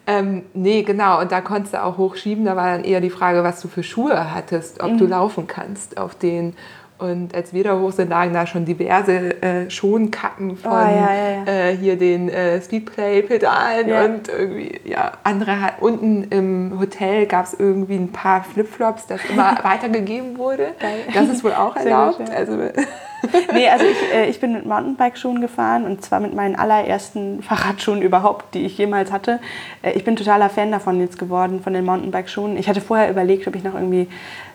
ähm, 0.07 0.45
nee, 0.55 0.83
genau. 0.83 1.21
Und 1.21 1.33
da 1.33 1.41
konntest 1.41 1.75
du 1.75 1.83
auch 1.83 1.99
hochschieben. 1.99 2.45
Da 2.45 2.57
war 2.57 2.67
dann 2.77 2.85
eher 2.85 3.01
die 3.01 3.11
Frage, 3.11 3.43
was 3.43 3.61
du 3.61 3.69
für 3.69 3.83
Schuhe 3.83 4.33
hattest, 4.33 4.81
ob 4.83 4.97
du 4.97 5.05
Mhm. 5.05 5.11
laufen 5.11 5.47
kannst 5.47 5.99
auf 5.99 6.15
denen. 6.15 6.57
Und 6.99 7.33
als 7.33 7.53
wir 7.53 7.63
da 7.63 7.79
hoch 7.79 7.93
sind, 7.93 8.11
lagen 8.11 8.35
da 8.35 8.45
schon 8.47 8.65
diverse 8.65 9.41
äh, 9.41 9.71
Schonkappen 9.71 10.57
von 10.57 10.73
Oh, 10.73 10.75
ja, 10.75 11.15
ja, 11.15 11.31
ja. 11.31 11.45
Äh, 11.47 11.77
hier 11.77 11.97
den 11.97 12.29
äh, 12.29 12.61
Speedplay-Pedalen 12.61 13.93
und 13.93 14.29
irgendwie, 14.29 14.81
ja, 14.85 15.13
andere 15.23 15.61
hat, 15.61 15.75
unten 15.81 16.25
im 16.25 16.79
Hotel 16.81 17.27
gab 17.27 17.45
es 17.47 17.55
irgendwie 17.55 17.95
ein 17.95 18.11
paar 18.11 18.43
Flipflops, 18.43 19.07
das 19.07 19.21
immer 19.31 19.57
weitergegeben 19.63 20.39
wurde. 20.39 20.75
Geil. 20.81 21.05
Das 21.15 21.29
ist 21.29 21.45
wohl 21.45 21.55
auch 21.55 21.77
erlaubt. 21.77 22.19
gut, 22.19 22.31
also, 22.31 22.59
Nee, 23.53 23.69
also 23.69 23.85
ich, 23.85 24.15
äh, 24.15 24.29
ich 24.29 24.41
bin 24.41 24.53
mit 24.53 24.67
Mountainbike-Schuhen 24.67 25.41
gefahren 25.41 25.85
und 25.85 26.05
zwar 26.05 26.21
mit 26.21 26.35
meinen 26.35 26.57
allerersten 26.57 27.43
Fahrradschuhen 27.43 28.03
überhaupt, 28.03 28.55
die 28.55 28.65
ich 28.65 28.79
jemals 28.79 29.13
hatte. 29.13 29.41
Äh, 29.83 29.93
ich 29.93 30.05
bin 30.05 30.17
totaler 30.17 30.49
Fan 30.51 30.71
davon 30.71 31.01
jetzt 31.01 31.19
geworden, 31.19 31.61
von 31.61 31.73
den 31.73 31.85
Mountainbike-Schuhen. 31.85 32.57
Ich 32.57 32.69
hatte 32.69 32.81
vorher 32.81 33.11
überlegt, 33.11 33.47
ob 33.47 33.57
ich 33.57 33.65
noch 33.65 33.75
irgendwie 33.75 34.09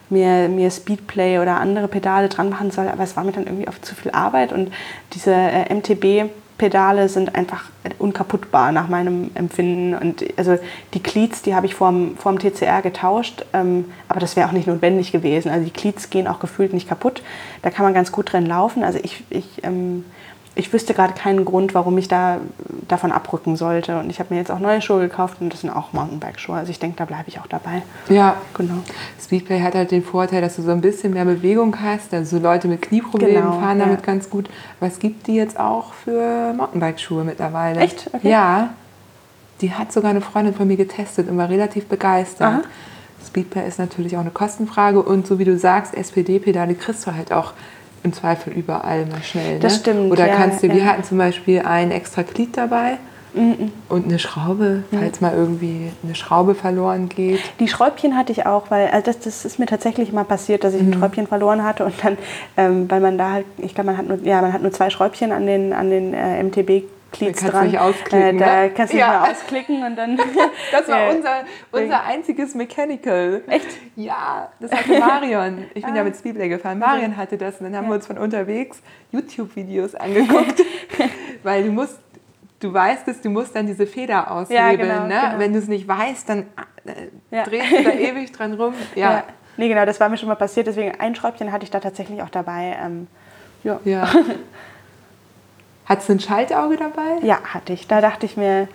mir, 0.09 0.49
mir 0.49 0.71
Speedplay 0.71 1.39
oder 1.39 1.59
andere 1.59 1.87
Pedale 1.87 2.29
dran 2.29 2.49
machen 2.49 2.71
soll, 2.71 2.87
aber 2.87 3.03
es 3.03 3.15
war 3.15 3.23
mir 3.23 3.31
dann 3.31 3.45
irgendwie 3.45 3.67
oft 3.67 3.85
zu 3.85 3.95
viel 3.95 4.11
Arbeit 4.11 4.53
und 4.53 4.71
diese 5.13 5.33
äh, 5.33 5.73
MTB-Pedale 5.73 7.09
sind 7.09 7.35
einfach 7.35 7.65
unkaputtbar 7.99 8.71
nach 8.71 8.87
meinem 8.87 9.31
Empfinden. 9.35 9.95
Und 9.95 10.25
also 10.37 10.57
die 10.93 11.01
Cleats, 11.01 11.41
die 11.41 11.55
habe 11.55 11.65
ich 11.65 11.75
vorm, 11.75 12.15
vorm 12.17 12.39
TCR 12.39 12.81
getauscht, 12.81 13.45
ähm, 13.53 13.85
aber 14.07 14.19
das 14.19 14.35
wäre 14.35 14.47
auch 14.47 14.53
nicht 14.53 14.67
notwendig 14.67 15.11
gewesen. 15.11 15.49
Also 15.49 15.65
die 15.65 15.71
Cleats 15.71 16.09
gehen 16.09 16.27
auch 16.27 16.39
gefühlt 16.39 16.73
nicht 16.73 16.87
kaputt. 16.87 17.23
Da 17.61 17.69
kann 17.69 17.85
man 17.85 17.93
ganz 17.93 18.11
gut 18.11 18.31
drin 18.31 18.45
laufen. 18.45 18.83
Also 18.83 18.99
ich, 19.01 19.23
ich, 19.29 19.63
ähm, 19.63 20.05
ich 20.55 20.71
wüsste 20.71 20.93
gerade 20.93 21.13
keinen 21.13 21.45
Grund, 21.45 21.73
warum 21.73 21.97
ich 21.97 22.07
da 22.07 22.37
davon 22.87 23.11
abrücken 23.11 23.55
sollte. 23.55 23.97
Und 23.99 24.09
ich 24.11 24.19
habe 24.19 24.33
mir 24.33 24.39
jetzt 24.39 24.51
auch 24.51 24.59
neue 24.59 24.81
Schuhe 24.81 24.99
gekauft 25.01 25.37
und 25.39 25.51
das 25.51 25.61
sind 25.61 25.71
auch 25.71 25.93
Mountainbike-Schuhe. 25.93 26.55
Also 26.55 26.69
ich 26.69 26.77
denke, 26.79 26.97
da 26.97 27.05
bleibe 27.05 27.23
ich 27.27 27.39
auch 27.39 27.47
dabei. 27.47 27.81
ja, 28.09 28.35
Genau. 28.53 28.75
Speedplay 29.19 29.61
hat 29.61 29.73
halt 29.73 29.89
den 29.91 30.03
Vorteil, 30.03 30.41
dass 30.41 30.55
du 30.57 30.61
so 30.61 30.71
ein 30.71 30.81
bisschen 30.81 31.13
mehr 31.13 31.25
Bewegung 31.25 31.75
hast. 31.81 32.13
Also 32.13 32.37
so 32.37 32.43
Leute 32.43 32.67
mit 32.67 32.81
Knieproblemen 32.83 33.35
Genau, 33.41 33.59
fahren 33.59 33.79
ja. 33.79 33.85
damit 33.85 34.03
ganz 34.03 34.29
gut. 34.29 34.47
Aber 34.79 34.87
es 34.87 34.99
gibt 34.99 35.25
die 35.27 35.35
jetzt 35.35 35.59
auch 35.59 35.93
für 35.93 36.53
Mountainbike-Schuhe 36.53 37.23
mittlerweile. 37.23 37.79
Echt? 37.79 38.09
Okay. 38.13 38.29
Ja. 38.29 38.69
Die 39.61 39.73
hat 39.73 39.91
sogar 39.91 40.11
eine 40.11 40.21
Freundin 40.21 40.53
von 40.53 40.67
mir 40.67 40.77
getestet 40.77 41.29
und 41.29 41.37
war 41.37 41.49
relativ 41.49 41.85
begeistert. 41.87 42.47
Aha. 42.47 42.61
Speedplay 43.25 43.67
ist 43.67 43.79
natürlich 43.79 44.15
auch 44.17 44.21
eine 44.21 44.31
Kostenfrage 44.31 45.01
und 45.01 45.25
so 45.25 45.39
wie 45.39 45.45
du 45.45 45.57
sagst, 45.57 45.95
SPD-Pedale 45.95 46.75
kriegst 46.75 47.07
du 47.07 47.15
halt 47.15 47.31
auch 47.31 47.53
im 48.03 48.13
Zweifel 48.13 48.53
überall 48.53 49.05
mal 49.05 49.23
schnell. 49.23 49.59
Das 49.59 49.73
ne? 49.73 49.79
stimmt, 49.79 50.11
Oder 50.11 50.27
ja, 50.27 50.35
kannst 50.35 50.61
du, 50.63 50.69
wir 50.69 50.75
ja. 50.75 50.85
hatten 50.85 51.03
zum 51.03 51.17
Beispiel 51.17 51.61
ein 51.61 51.91
extra 51.91 52.21
Glied 52.23 52.57
dabei 52.57 52.97
Mhm. 53.35 53.71
und 53.89 54.05
eine 54.05 54.19
Schraube, 54.19 54.83
falls 54.91 55.19
mal 55.19 55.33
irgendwie 55.33 55.89
eine 56.03 56.13
Schraube 56.13 56.53
verloren 56.53 57.09
geht. 57.09 57.39
Die 57.59 57.67
Schräubchen 57.67 58.15
hatte 58.15 58.31
ich 58.31 58.45
auch, 58.45 58.69
weil 58.69 58.89
also 58.89 59.05
das, 59.07 59.21
das 59.21 59.43
ist 59.43 59.57
mir 59.57 59.65
tatsächlich 59.65 60.11
mal 60.13 60.23
passiert, 60.23 60.63
dass 60.63 60.75
ich 60.75 60.83
Mhm. 60.83 60.91
ein 60.91 60.99
Schräubchen 60.99 61.25
verloren 61.25 61.63
hatte 61.63 61.83
und 61.83 61.95
dann, 62.03 62.17
ähm, 62.57 62.85
weil 62.91 62.99
man 62.99 63.17
da 63.17 63.31
halt, 63.31 63.45
ich 63.57 63.73
glaube, 63.73 63.87
man 63.89 63.97
hat 63.97 64.07
nur, 64.07 64.19
ja, 64.23 64.39
man 64.41 64.53
hat 64.53 64.61
nur 64.61 64.71
zwei 64.71 64.91
Schräubchen 64.91 65.31
an 65.31 65.47
den, 65.47 65.73
an 65.73 65.89
den 65.89 66.13
äh, 66.13 66.43
MTB. 66.43 66.83
Cleats 67.13 67.41
Da 67.41 67.49
kannst 67.51 67.73
du 67.73 67.77
dran. 67.77 67.87
ausklicken, 67.89 68.37
Äh, 68.37 68.39
da 68.39 68.61
ne? 68.63 68.69
kannst 68.75 68.93
du 68.93 68.97
Ja. 68.97 69.07
mehr 69.21 69.31
ausklicken 69.31 69.83
und 69.85 69.95
dann. 69.95 70.17
Das 70.71 70.87
war 70.89 70.99
Ja. 71.03 71.09
unser, 71.15 71.31
unser 71.71 72.03
einziges 72.03 72.55
Mechanical. 72.55 73.41
Echt? 73.47 73.67
Ja, 73.95 74.51
das 74.59 74.71
hatte 74.71 74.99
Marion. 74.99 75.65
Ich 75.75 75.83
bin 75.85 75.93
Ah. 75.93 75.97
ja 75.97 76.03
mit 76.03 76.15
Speedplay 76.17 76.49
gefahren. 76.49 76.79
Marion 76.79 77.15
hatte 77.15 77.37
das 77.37 77.59
und 77.59 77.65
dann 77.65 77.77
haben 77.77 77.87
wir 77.87 77.95
uns 77.95 78.07
von 78.07 78.17
unterwegs 78.17 78.81
YouTube-Videos 79.11 79.95
angeguckt. 79.95 80.61
Weil 81.43 81.63
du 81.63 81.71
musst, 81.71 81.99
du 82.59 82.73
weißt 82.73 83.07
es, 83.07 83.21
du 83.21 83.29
musst 83.29 83.55
dann 83.55 83.67
diese 83.67 83.85
Feder 83.87 84.31
aushebeln. 84.31 84.77
genau, 84.77 85.03
ne? 85.07 85.19
genau. 85.23 85.39
Wenn 85.39 85.53
du 85.53 85.59
es 85.59 85.67
nicht 85.67 85.87
weißt, 85.87 86.27
dann 86.27 86.47
äh, 86.85 87.07
Ja. 87.35 87.43
drehst 87.43 87.71
du 87.71 87.83
da 87.83 87.91
ewig 87.91 88.31
dran 88.31 88.53
rum. 88.53 88.73
Ja. 88.95 89.11
Ja. 89.11 89.23
Nee, 89.55 89.67
genau, 89.69 89.85
das 89.85 89.99
war 89.99 90.09
mir 90.09 90.17
schon 90.17 90.29
mal 90.29 90.35
passiert, 90.35 90.65
deswegen 90.65 90.99
ein 90.99 91.13
Schräubchen 91.13 91.51
hatte 91.51 91.63
ich 91.63 91.69
da 91.69 91.79
tatsächlich 91.79 92.23
auch 92.23 92.29
dabei. 92.29 92.75
Ähm, 92.83 93.07
ja. 93.63 93.79
ja. 93.85 94.07
Hattest 95.85 96.09
du 96.09 96.13
ein 96.13 96.19
Schaltauge 96.19 96.77
dabei? 96.77 97.19
Ja, 97.23 97.39
hatte 97.43 97.73
ich. 97.73 97.87
Da 97.87 98.01
dachte 98.01 98.25
ich 98.25 98.37
mir 98.37 98.67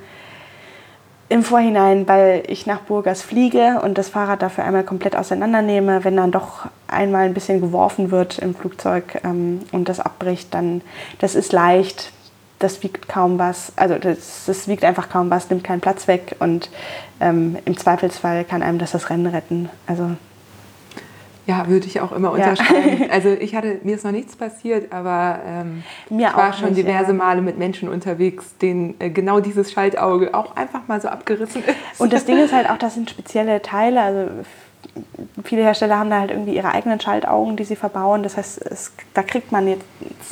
im 1.31 1.43
Vorhinein, 1.43 2.09
weil 2.09 2.43
ich 2.47 2.67
nach 2.67 2.81
Burgas 2.81 3.23
fliege 3.23 3.81
und 3.83 3.99
das 3.99 4.09
Fahrrad 4.09 4.41
dafür 4.41 4.65
einmal 4.65 4.85
komplett 4.85 5.15
auseinandernehme, 5.15 6.05
wenn 6.05 6.17
dann 6.17 6.33
doch 6.33 6.67
einmal 6.87 7.27
ein 7.27 7.35
bisschen 7.35 7.61
geworfen 7.61 8.11
wird 8.11 8.39
im 8.39 8.55
Flugzeug 8.55 9.21
ähm, 9.25 9.61
und 9.73 9.89
das 9.89 10.01
abbricht, 10.01 10.55
dann 10.55 10.81
das 11.19 11.35
ist 11.35 11.53
leicht. 11.53 12.13
Das 12.59 12.83
wiegt 12.83 13.09
kaum 13.09 13.39
was, 13.39 13.73
also 13.77 13.99
das, 13.99 14.47
das 14.47 14.67
wiegt 14.67 14.85
einfach 14.85 15.09
kaum 15.09 15.31
was, 15.31 15.49
nimmt 15.49 15.63
keinen 15.63 15.81
Platz 15.81 16.09
weg 16.09 16.35
und 16.41 16.71
ähm, 17.21 17.57
im 17.67 17.77
Zweifelsfall 17.77 18.45
kann 18.45 18.63
einem 18.63 18.79
das 18.79 18.91
das 18.91 19.11
Rennen 19.11 19.27
retten. 19.27 19.71
Also 19.87 20.11
Ja, 21.49 21.67
würde 21.67 21.87
ich 21.87 22.01
auch 22.03 22.13
immer 22.13 22.37
Ja. 22.37 22.51
unterschreiben. 22.51 23.07
Also 23.11 23.31
ich 23.31 23.57
hatte, 23.57 23.79
mir 23.83 23.95
ist 23.97 24.05
noch 24.05 24.13
nichts 24.13 24.37
passiert, 24.37 24.93
aber 24.93 25.39
ähm, 25.47 25.83
Mir 26.11 26.29
ich 26.29 26.37
war 26.37 26.53
schon 26.53 26.75
nicht, 26.75 26.87
diverse 26.87 27.13
ja. 27.13 27.15
Male 27.17 27.41
mit 27.41 27.57
Menschen 27.59 27.89
unterwegs, 27.89 28.55
denen 28.61 28.95
äh, 28.99 29.09
genau 29.09 29.41
dieses 29.41 29.73
Schaltauge 29.73 30.35
auch 30.35 30.57
einfach 30.57 30.87
mal 30.89 31.01
so 31.01 31.09
abgerissen 31.09 31.63
ist. 31.65 32.01
Und 32.01 32.13
das 32.13 32.25
Ding 32.27 32.37
ist 32.37 32.53
halt 32.53 32.69
auch, 32.69 32.77
das 32.77 32.95
sind 32.95 33.09
spezielle 33.09 33.63
Teile. 33.63 34.03
Also 34.03 34.31
viele 35.43 35.63
Hersteller 35.63 35.99
haben 35.99 36.11
da 36.11 36.21
halt 36.21 36.31
irgendwie 36.31 36.55
ihre 36.55 36.73
eigenen 36.73 37.01
Schaltaugen, 37.01 37.57
die 37.57 37.65
sie 37.65 37.77
verbauen. 37.77 38.23
Das 38.23 38.37
heißt, 38.37 38.61
es, 38.67 38.93
da 39.15 39.23
kriegt 39.23 39.51
man 39.51 39.69
jetzt 39.69 39.85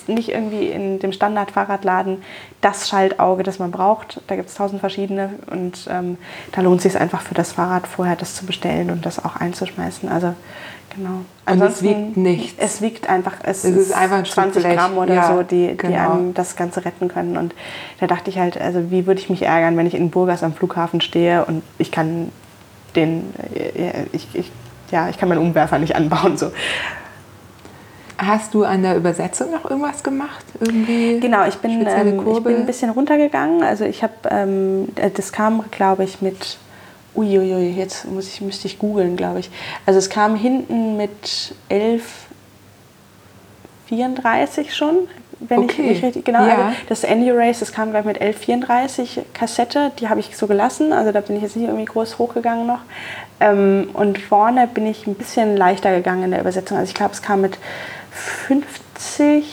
nicht 0.08 0.28
irgendwie 0.28 0.66
in 0.66 0.98
dem 0.98 1.12
Standard-Fahrradladen 1.12 2.22
das 2.60 2.88
Schaltauge, 2.90 3.42
das 3.42 3.58
man 3.58 3.70
braucht. 3.70 4.20
Da 4.26 4.36
gibt 4.36 4.50
es 4.50 4.54
tausend 4.54 4.80
verschiedene 4.80 5.30
und 5.50 5.88
ähm, 5.90 6.18
da 6.52 6.60
lohnt 6.60 6.78
es 6.78 6.92
sich 6.92 7.00
einfach 7.00 7.22
für 7.22 7.34
das 7.34 7.52
Fahrrad 7.52 7.86
vorher 7.86 8.16
das 8.16 8.34
zu 8.34 8.44
bestellen 8.44 8.90
und 8.90 9.06
das 9.06 9.24
auch 9.24 9.36
einzuschmeißen. 9.36 10.08
Also 10.10 10.34
genau. 10.96 11.20
Und 11.48 11.62
es 11.62 11.82
wiegt 11.82 12.16
nichts. 12.16 12.54
Es 12.58 12.82
wiegt 12.82 13.08
einfach, 13.08 13.34
es, 13.42 13.64
Es 13.64 13.76
ist 13.76 13.92
einfach 13.92 14.16
ein 14.18 14.24
20 14.24 14.52
Stück 14.52 14.62
Blech. 14.64 14.76
Gramm 14.76 14.98
oder 14.98 15.14
Ja, 15.14 15.34
so, 15.36 15.42
die, 15.42 15.68
die 15.68 15.76
genau. 15.76 16.12
einem 16.14 16.34
das 16.34 16.56
Ganze 16.56 16.84
retten 16.84 17.08
können. 17.08 17.36
Und 17.36 17.54
da 18.00 18.06
dachte 18.06 18.30
ich 18.30 18.38
halt, 18.38 18.60
also 18.60 18.90
wie 18.90 19.06
würde 19.06 19.20
ich 19.20 19.30
mich 19.30 19.42
ärgern, 19.42 19.76
wenn 19.76 19.86
ich 19.86 19.94
in 19.94 20.10
Burgas 20.10 20.42
am 20.42 20.54
Flughafen 20.54 21.00
stehe 21.00 21.44
und 21.44 21.62
ich 21.78 21.92
kann 21.92 22.30
den, 22.96 23.32
äh, 23.54 24.04
ich, 24.12 24.26
ich, 24.34 24.50
ja, 24.90 25.08
ich 25.08 25.18
kann 25.18 25.28
meinen 25.28 25.42
Umwerfer 25.42 25.78
nicht 25.78 25.94
anbauen. 25.96 26.36
So. 26.38 26.50
Hast 28.18 28.54
du 28.54 28.64
an 28.64 28.82
der 28.82 28.96
Übersetzung 28.96 29.50
noch 29.50 29.68
irgendwas 29.68 30.02
gemacht? 30.02 30.44
Irgendwie 30.58 31.20
Genau, 31.20 31.46
ich 31.46 31.56
bin, 31.56 31.86
ähm, 31.86 32.18
ich 32.18 32.24
Kurbel? 32.24 32.52
bin 32.54 32.62
ein 32.62 32.66
bisschen 32.66 32.88
runtergegangen. 32.90 33.62
Also 33.62 33.84
ich 33.84 34.02
habe, 34.02 34.14
ähm, 34.30 34.88
äh, 34.96 35.10
das 35.10 35.32
kam, 35.32 35.64
glaube 35.70 36.04
ich, 36.04 36.22
mit, 36.22 36.56
uiuiui, 37.16 37.70
jetzt 37.76 38.04
muss 38.04 38.28
ich, 38.28 38.40
müsste 38.40 38.66
ich 38.68 38.78
googeln, 38.78 39.16
glaube 39.16 39.40
ich. 39.40 39.50
Also 39.86 39.98
es 39.98 40.10
kam 40.10 40.36
hinten 40.36 40.96
mit 40.96 41.54
11,34 43.90 44.70
schon, 44.70 45.08
wenn 45.40 45.60
Okay. 45.60 45.82
ich 45.82 45.88
mich 45.88 46.02
richtig, 46.04 46.24
genau, 46.24 46.46
Ja. 46.46 46.56
also 46.66 46.76
das 46.88 47.04
Endurace, 47.04 47.60
das 47.60 47.72
kam, 47.72 47.90
glaube 47.90 48.10
ich, 48.10 48.18
mit 48.20 48.22
11,34 48.22 49.20
Kassette, 49.34 49.92
die 49.98 50.08
habe 50.08 50.20
ich 50.20 50.36
so 50.36 50.46
gelassen, 50.46 50.92
also 50.92 51.12
da 51.12 51.20
bin 51.20 51.36
ich 51.36 51.42
jetzt 51.42 51.56
nicht 51.56 51.66
irgendwie 51.66 51.84
groß 51.84 52.18
hochgegangen 52.18 52.66
noch. 52.66 52.80
Ähm, 53.40 53.90
und 53.92 54.18
vorne 54.18 54.66
bin 54.66 54.86
ich 54.86 55.06
ein 55.06 55.14
bisschen 55.14 55.56
leichter 55.56 55.94
gegangen 55.94 56.24
in 56.24 56.30
der 56.30 56.40
Übersetzung. 56.40 56.78
Also 56.78 56.88
ich 56.88 56.94
glaube, 56.94 57.12
es 57.12 57.20
kam 57.22 57.42
mit 57.42 57.58
50, 58.12 59.44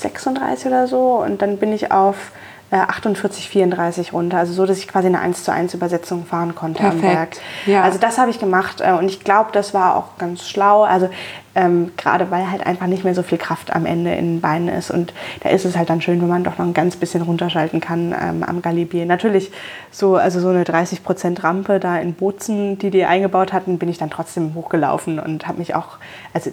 36 0.00 0.66
oder 0.66 0.86
so 0.86 1.22
und 1.24 1.40
dann 1.40 1.56
bin 1.56 1.72
ich 1.72 1.90
auf 1.90 2.30
äh, 2.70 2.76
48, 2.76 3.48
34 3.48 4.12
runter. 4.12 4.38
Also 4.38 4.52
so, 4.52 4.66
dass 4.66 4.78
ich 4.78 4.88
quasi 4.88 5.06
eine 5.06 5.20
1 5.20 5.44
zu 5.44 5.52
1 5.52 5.74
Übersetzung 5.74 6.26
fahren 6.26 6.54
konnte 6.54 6.82
am 6.82 6.98
Perfekt. 6.98 7.12
Berg. 7.12 7.36
Ja. 7.66 7.82
Also 7.82 7.98
das 7.98 8.18
habe 8.18 8.30
ich 8.30 8.38
gemacht 8.38 8.80
äh, 8.80 8.92
und 8.92 9.08
ich 9.08 9.20
glaube, 9.20 9.50
das 9.52 9.74
war 9.74 9.96
auch 9.96 10.18
ganz 10.18 10.48
schlau. 10.48 10.82
Also 10.82 11.08
ähm, 11.56 11.92
gerade 11.96 12.30
weil 12.30 12.50
halt 12.50 12.64
einfach 12.66 12.86
nicht 12.86 13.02
mehr 13.02 13.14
so 13.14 13.22
viel 13.22 13.38
Kraft 13.38 13.74
am 13.74 13.86
Ende 13.86 14.14
in 14.14 14.34
den 14.34 14.40
Beinen 14.42 14.68
ist 14.68 14.90
und 14.90 15.14
da 15.40 15.48
ist 15.48 15.64
es 15.64 15.76
halt 15.76 15.88
dann 15.88 16.02
schön, 16.02 16.20
wenn 16.20 16.28
man 16.28 16.44
doch 16.44 16.58
noch 16.58 16.66
ein 16.66 16.74
ganz 16.74 16.96
bisschen 16.96 17.22
runterschalten 17.22 17.80
kann 17.80 18.14
ähm, 18.20 18.44
am 18.44 18.60
Galibier. 18.60 19.06
Natürlich 19.06 19.50
so, 19.90 20.16
also 20.16 20.38
so 20.38 20.48
eine 20.50 20.64
30% 20.64 21.42
Rampe 21.42 21.80
da 21.80 21.98
in 21.98 22.12
Bozen, 22.12 22.78
die 22.78 22.90
die 22.90 23.06
eingebaut 23.06 23.54
hatten, 23.54 23.78
bin 23.78 23.88
ich 23.88 23.96
dann 23.96 24.10
trotzdem 24.10 24.54
hochgelaufen 24.54 25.18
und 25.18 25.48
habe 25.48 25.58
mich 25.58 25.74
auch, 25.74 25.96
also 26.34 26.50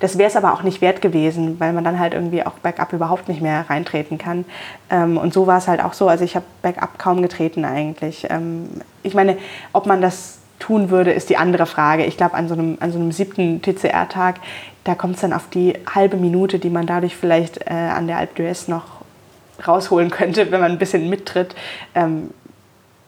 das 0.00 0.18
wäre 0.18 0.28
es 0.28 0.36
aber 0.36 0.52
auch 0.52 0.62
nicht 0.62 0.82
wert 0.82 1.00
gewesen, 1.00 1.58
weil 1.58 1.72
man 1.72 1.82
dann 1.82 1.98
halt 1.98 2.12
irgendwie 2.12 2.44
auch 2.44 2.52
bergab 2.52 2.92
überhaupt 2.92 3.28
nicht 3.28 3.40
mehr 3.40 3.64
reintreten 3.70 4.18
kann. 4.18 4.44
Ähm, 4.90 5.16
und 5.16 5.32
so 5.32 5.46
war 5.46 5.56
es 5.56 5.68
halt 5.68 5.82
auch 5.82 5.94
so, 5.94 6.06
also 6.06 6.24
ich 6.24 6.36
habe 6.36 6.44
bergab 6.60 6.98
kaum 6.98 7.22
getreten 7.22 7.64
eigentlich. 7.64 8.26
Ähm, 8.28 8.68
ich 9.02 9.14
meine, 9.14 9.38
ob 9.72 9.86
man 9.86 10.02
das 10.02 10.37
tun 10.58 10.90
würde, 10.90 11.12
ist 11.12 11.30
die 11.30 11.36
andere 11.36 11.66
Frage. 11.66 12.04
Ich 12.04 12.16
glaube, 12.16 12.34
an, 12.34 12.48
so 12.48 12.54
einem, 12.54 12.78
an 12.80 12.92
so 12.92 12.98
einem 12.98 13.12
siebten 13.12 13.62
TCR-Tag, 13.62 14.36
da 14.84 14.94
kommt 14.94 15.16
es 15.16 15.20
dann 15.20 15.32
auf 15.32 15.48
die 15.50 15.74
halbe 15.94 16.16
Minute, 16.16 16.58
die 16.58 16.70
man 16.70 16.86
dadurch 16.86 17.16
vielleicht 17.16 17.58
äh, 17.68 17.74
an 17.74 18.06
der 18.06 18.18
Alpe 18.18 18.42
d'Huez 18.42 18.68
noch 18.70 18.98
rausholen 19.66 20.10
könnte, 20.10 20.50
wenn 20.50 20.60
man 20.60 20.72
ein 20.72 20.78
bisschen 20.78 21.08
mittritt. 21.08 21.54
Ähm, 21.94 22.30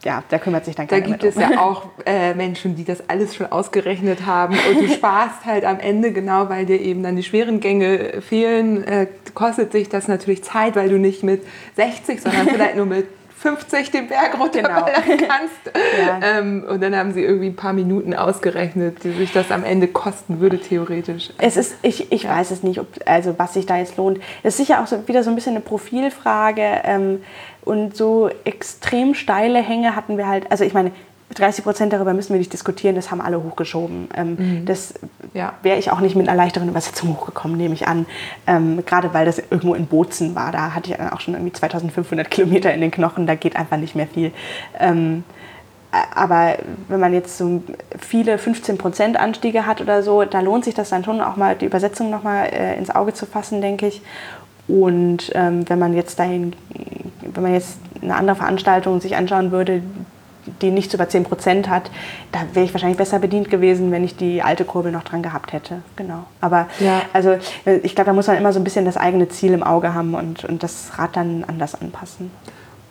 ja, 0.03 0.23
da 0.31 0.39
kümmert 0.39 0.65
sich 0.65 0.75
dann 0.75 0.87
Da 0.87 1.01
keiner 1.01 1.19
gibt 1.19 1.23
mehr 1.23 1.29
es 1.29 1.35
drum. 1.35 1.53
ja 1.53 1.61
auch 1.63 1.85
äh, 2.07 2.35
Menschen, 2.35 2.75
die 2.75 2.85
das 2.85 3.09
alles 3.09 3.35
schon 3.35 3.53
ausgerechnet 3.53 4.25
haben 4.27 4.57
und 4.71 4.81
du 4.81 4.89
sparst 4.89 5.45
halt 5.45 5.65
am 5.65 5.79
Ende, 5.79 6.13
genau 6.13 6.49
weil 6.49 6.65
dir 6.67 6.81
eben 6.81 7.03
dann 7.03 7.17
die 7.17 7.23
schweren 7.23 7.61
Gänge 7.61 8.23
fehlen, 8.23 8.85
äh, 8.85 9.07
kostet 9.35 9.73
sich 9.73 9.89
das 9.89 10.09
natürlich 10.09 10.43
Zeit, 10.43 10.77
weil 10.77 10.89
du 10.89 10.99
nicht 10.99 11.23
mit 11.23 11.43
60, 11.77 12.23
sondern 12.23 12.47
vielleicht 12.49 12.77
nur 12.77 12.87
mit 12.87 13.07
50 13.41 13.91
den 13.91 14.07
Berg 14.09 14.39
runterballern 14.39 15.03
kannst. 15.07 15.61
Ja. 16.01 16.39
Ähm, 16.39 16.65
und 16.69 16.83
dann 16.83 16.95
haben 16.97 17.13
sie 17.13 17.23
irgendwie 17.23 17.49
ein 17.49 17.57
paar 17.57 17.73
Minuten 17.73 18.15
ausgerechnet, 18.15 19.03
die 19.05 19.13
sich 19.13 19.33
das 19.33 19.51
am 19.51 19.65
Ende 19.65 19.89
kosten 19.89 20.41
würde, 20.41 20.59
theoretisch. 20.59 21.31
Es 21.39 21.57
ist, 21.57 21.77
ich, 21.83 22.13
ich 22.13 22.29
weiß 22.29 22.51
es 22.51 22.63
nicht, 22.63 22.79
ob, 22.79 22.87
also 23.07 23.39
was 23.39 23.55
sich 23.55 23.67
da 23.67 23.77
jetzt 23.77 23.97
lohnt. 23.97 24.19
Es 24.43 24.55
ist 24.55 24.67
sicher 24.67 24.83
auch 24.83 24.87
so, 24.87 25.07
wieder 25.09 25.23
so 25.23 25.31
ein 25.31 25.37
bisschen 25.37 25.55
eine 25.55 25.61
Profilfrage. 25.61 26.81
Ähm, 26.85 27.23
und 27.63 27.97
so 27.97 28.31
extrem 28.45 29.15
steile 29.15 29.61
Hänge 29.61 29.95
hatten 29.95 30.17
wir 30.17 30.27
halt, 30.27 30.51
also 30.51 30.65
ich 30.65 30.73
meine, 30.73 30.93
30 31.35 31.65
Prozent 31.65 31.93
darüber 31.93 32.13
müssen 32.13 32.33
wir 32.33 32.39
nicht 32.39 32.53
diskutieren, 32.53 32.97
das 32.97 33.11
haben 33.11 33.21
alle 33.21 33.43
hochgeschoben. 33.43 34.09
Ähm, 34.17 34.65
Das 34.65 34.95
Ja. 35.33 35.53
wäre 35.63 35.79
ich 35.79 35.91
auch 35.93 36.01
nicht 36.01 36.17
mit 36.17 36.29
einer 36.29 36.37
leichteren 36.37 36.69
Übersetzung 36.69 37.17
hochgekommen, 37.17 37.57
nehme 37.57 37.75
ich 37.75 37.87
an. 37.87 38.07
Ähm, 38.47 38.83
gerade 38.85 39.15
weil 39.15 39.27
das 39.27 39.39
irgendwo 39.39 39.75
in 39.75 39.87
Bozen 39.87 40.35
war, 40.35 40.51
da 40.53 40.75
hatte 40.75 40.91
ich 40.91 41.01
auch 41.01 41.21
schon 41.21 41.35
irgendwie 41.35 41.53
2500 41.53 42.31
Kilometer 42.31 42.73
in 42.75 42.81
den 42.81 42.91
Knochen, 42.91 43.27
da 43.27 43.35
geht 43.37 43.57
einfach 43.57 43.77
nicht 43.77 43.95
mehr 43.95 44.07
viel. 44.09 44.33
Ähm, 44.79 45.25
aber 46.15 46.57
wenn 46.89 47.01
man 47.01 47.13
jetzt 47.13 47.37
so 47.37 47.63
viele 47.99 48.37
15% 48.37 49.17
Anstiege 49.17 49.67
hat 49.67 49.81
oder 49.81 50.03
so, 50.03 50.25
da 50.25 50.41
lohnt 50.41 50.65
sich 50.65 50.75
das 50.75 50.91
dann 50.91 51.05
schon 51.05 51.21
auch 51.21 51.37
mal, 51.37 51.57
die 51.57 51.67
Übersetzung 51.67 52.11
nochmal 52.11 52.47
äh, 52.53 52.77
ins 52.77 52.91
Auge 52.95 53.13
zu 53.13 53.27
fassen, 53.27 53.61
denke 53.61 53.89
ich. 53.89 54.01
Und 54.69 55.33
ähm, 55.35 55.69
wenn 55.69 55.81
man 55.81 55.95
jetzt 55.95 56.19
dahin, 56.21 56.53
wenn 57.23 57.43
man 57.43 57.55
jetzt 57.55 57.79
eine 58.03 58.15
andere 58.15 58.37
Veranstaltung 58.37 59.01
sich 59.01 59.17
anschauen 59.17 59.51
würde, 59.51 59.83
die 60.63 60.71
nichts 60.71 60.95
über 60.95 61.05
10% 61.05 61.69
hat, 61.69 61.91
da 62.33 62.41
wäre 62.53 62.65
ich 62.65 62.75
wahrscheinlich 62.75 62.99
besser 62.99 63.19
bedient 63.19 63.51
gewesen, 63.51 63.91
wenn 63.93 64.05
ich 64.05 64.17
die 64.17 64.43
alte 64.43 64.65
Kurbel 64.65 64.93
noch 64.93 65.05
dran 65.05 65.23
gehabt 65.23 65.53
hätte. 65.53 65.83
Genau. 65.97 66.25
Aber 66.41 66.69
Ja. 66.81 67.03
also 67.13 67.31
äh, 67.65 67.77
ich 67.83 67.95
glaube, 67.95 68.11
da 68.11 68.15
muss 68.15 68.27
man 68.27 68.37
immer 68.37 68.53
so 68.53 68.61
ein 68.61 68.65
bisschen 68.65 68.85
das 68.85 68.97
eigene 68.97 69.29
Ziel 69.29 69.53
im 69.53 69.63
Auge 69.63 69.95
haben 69.95 70.15
und, 70.15 70.45
und 70.45 70.63
das 70.63 70.93
Rad 70.99 71.17
dann 71.17 71.45
anders 71.47 71.81
anpassen. 71.81 72.31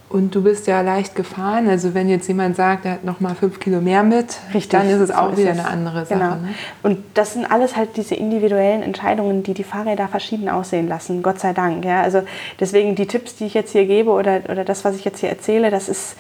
Und 0.10 0.34
du 0.34 0.42
bist 0.42 0.66
ja 0.66 0.82
leicht 0.82 1.14
gefahren, 1.14 1.70
also 1.70 1.94
wenn 1.94 2.10
jetzt 2.10 2.28
jemand 2.28 2.56
sagt, 2.56 2.84
er 2.84 2.94
hat 2.94 3.04
noch 3.04 3.20
mal 3.20 3.36
fünf 3.36 3.60
Kilo 3.60 3.80
mehr 3.80 4.02
mit, 4.02 4.38
dann 4.72 4.90
ist 4.90 5.00
es 5.02 5.10
so 5.10 5.14
auch 5.14 5.38
wieder 5.38 5.52
es. 5.52 5.60
eine 5.60 5.68
andere 5.68 6.04
Sache. 6.04 6.20
Genau. 6.20 6.32
Ne? 6.38 6.56
Und 6.82 6.98
das 7.14 7.34
sind 7.34 7.46
alles 7.46 7.76
halt 7.76 7.96
diese 7.96 8.16
individuellen 8.16 8.82
Entscheidungen, 8.82 9.44
die 9.44 9.54
die 9.54 9.64
Fahrräder 9.64 10.08
verschieden 10.08 10.50
aussehen 10.50 10.88
lassen, 10.88 11.22
Gott 11.22 11.40
sei 11.40 11.54
Dank. 11.54 11.86
Ja? 11.86 12.02
Also 12.02 12.24
deswegen 12.60 12.96
die 12.96 13.06
Tipps, 13.06 13.36
die 13.36 13.46
ich 13.46 13.54
jetzt 13.54 13.72
hier 13.72 13.86
gebe 13.86 14.10
oder, 14.10 14.42
oder 14.50 14.66
das, 14.66 14.84
was 14.84 14.96
ich 14.96 15.06
jetzt 15.06 15.20
hier 15.20 15.30
erzähle, 15.30 15.70
das 15.70 15.88
ist, 15.88 16.16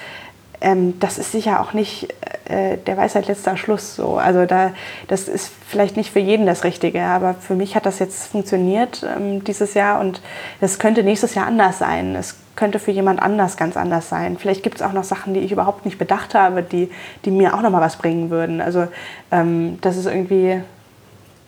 ähm, 0.62 1.00
das 1.00 1.18
ist 1.18 1.32
sicher 1.32 1.62
auch 1.62 1.74
nicht 1.74 2.14
äh, 2.46 2.78
der 2.78 2.98
Weisheit 2.98 3.28
letzter 3.28 3.58
Schluss. 3.58 3.96
So. 3.96 4.18
Also 4.18 4.46
da, 4.46 4.74
das 5.08 5.28
ist 5.28 5.52
vielleicht 5.68 5.98
nicht 5.98 6.12
für 6.12 6.20
jeden 6.20 6.46
das 6.46 6.64
Richtige, 6.64 7.02
aber 7.04 7.34
für 7.36 7.56
mich 7.56 7.76
hat 7.76 7.86
das 7.86 8.00
jetzt 8.00 8.28
funktioniert 8.28 9.06
ähm, 9.18 9.44
dieses 9.44 9.74
Jahr 9.74 10.00
und 10.00 10.22
das 10.60 10.80
könnte 10.80 11.04
nächstes 11.04 11.36
Jahr 11.36 11.48
anders 11.48 11.80
sein. 11.80 12.16
Es 12.16 12.36
könnte 12.56 12.80
für 12.80 12.92
jemand 12.92 13.22
anders 13.22 13.56
ganz 13.56 13.78
anders 13.78 14.10
sein. 14.10 14.38
Vielleicht 14.38 14.64
gibt 14.64 14.78
es 14.78 14.82
auch 14.82 14.92
noch 14.92 15.06
Sachen, 15.06 15.34
die 15.34 15.40
ich 15.40 15.52
überhaupt 15.52 15.86
nicht 15.86 15.98
bedacht 15.98 16.36
habe, 16.36 16.62
die, 16.62 16.92
die 17.24 17.32
mir 17.32 17.54
auch 17.54 17.62
noch 17.62 17.70
mal 17.70 17.82
was 17.82 17.96
bringen 17.96 18.30
würden. 18.30 18.60
Also 18.60 18.88
ähm, 19.32 19.78
das 19.80 19.96
ist 19.96 20.08
irgendwie, 20.08 20.62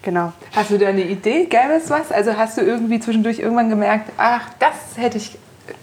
genau. 0.03 0.31
Hast 0.55 0.71
du 0.71 0.77
da 0.77 0.87
eine 0.87 1.03
Idee? 1.03 1.45
Gäbe 1.45 1.73
es 1.75 1.89
was? 1.89 2.13
Also 2.13 2.37
hast 2.37 2.57
du 2.57 2.61
irgendwie 2.61 3.01
zwischendurch 3.01 3.39
irgendwann 3.39 3.69
gemerkt, 3.69 4.09
ach, 4.17 4.47
das 4.59 4.95
hätte 4.95 5.17
ich, 5.17 5.37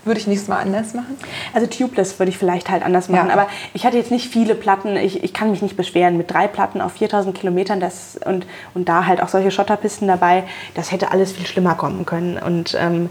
würde 0.05 0.21
ich 0.21 0.27
nächstes 0.27 0.49
Mal 0.49 0.59
anders 0.59 0.95
machen? 0.95 1.17
Also 1.55 1.67
tubeless 1.67 2.19
würde 2.19 2.31
ich 2.31 2.39
vielleicht 2.39 2.71
halt 2.71 2.85
anders 2.85 3.09
machen. 3.09 3.29
Ja. 3.29 3.35
Aber 3.35 3.49
ich 3.75 3.85
hatte 3.85 3.97
jetzt 3.97 4.11
nicht 4.11 4.31
viele 4.31 4.55
Platten. 4.55 4.97
Ich, 4.97 5.23
ich 5.23 5.33
kann 5.33 5.51
mich 5.51 5.63
nicht 5.63 5.77
beschweren. 5.77 6.17
Mit 6.17 6.31
drei 6.31 6.49
Platten 6.49 6.81
auf 6.81 6.93
4000 6.93 7.37
Kilometern 7.37 7.81
das, 7.81 8.19
und, 8.25 8.47
und 8.75 8.89
da 8.89 9.07
halt 9.07 9.23
auch 9.23 9.29
solche 9.29 9.51
Schotterpisten 9.51 10.09
dabei, 10.09 10.45
das 10.75 10.93
hätte 10.93 11.11
alles 11.11 11.33
viel 11.33 11.47
schlimmer 11.47 11.75
kommen 11.75 12.07
können. 12.07 12.39
Und 12.39 12.77
ähm, 12.79 13.11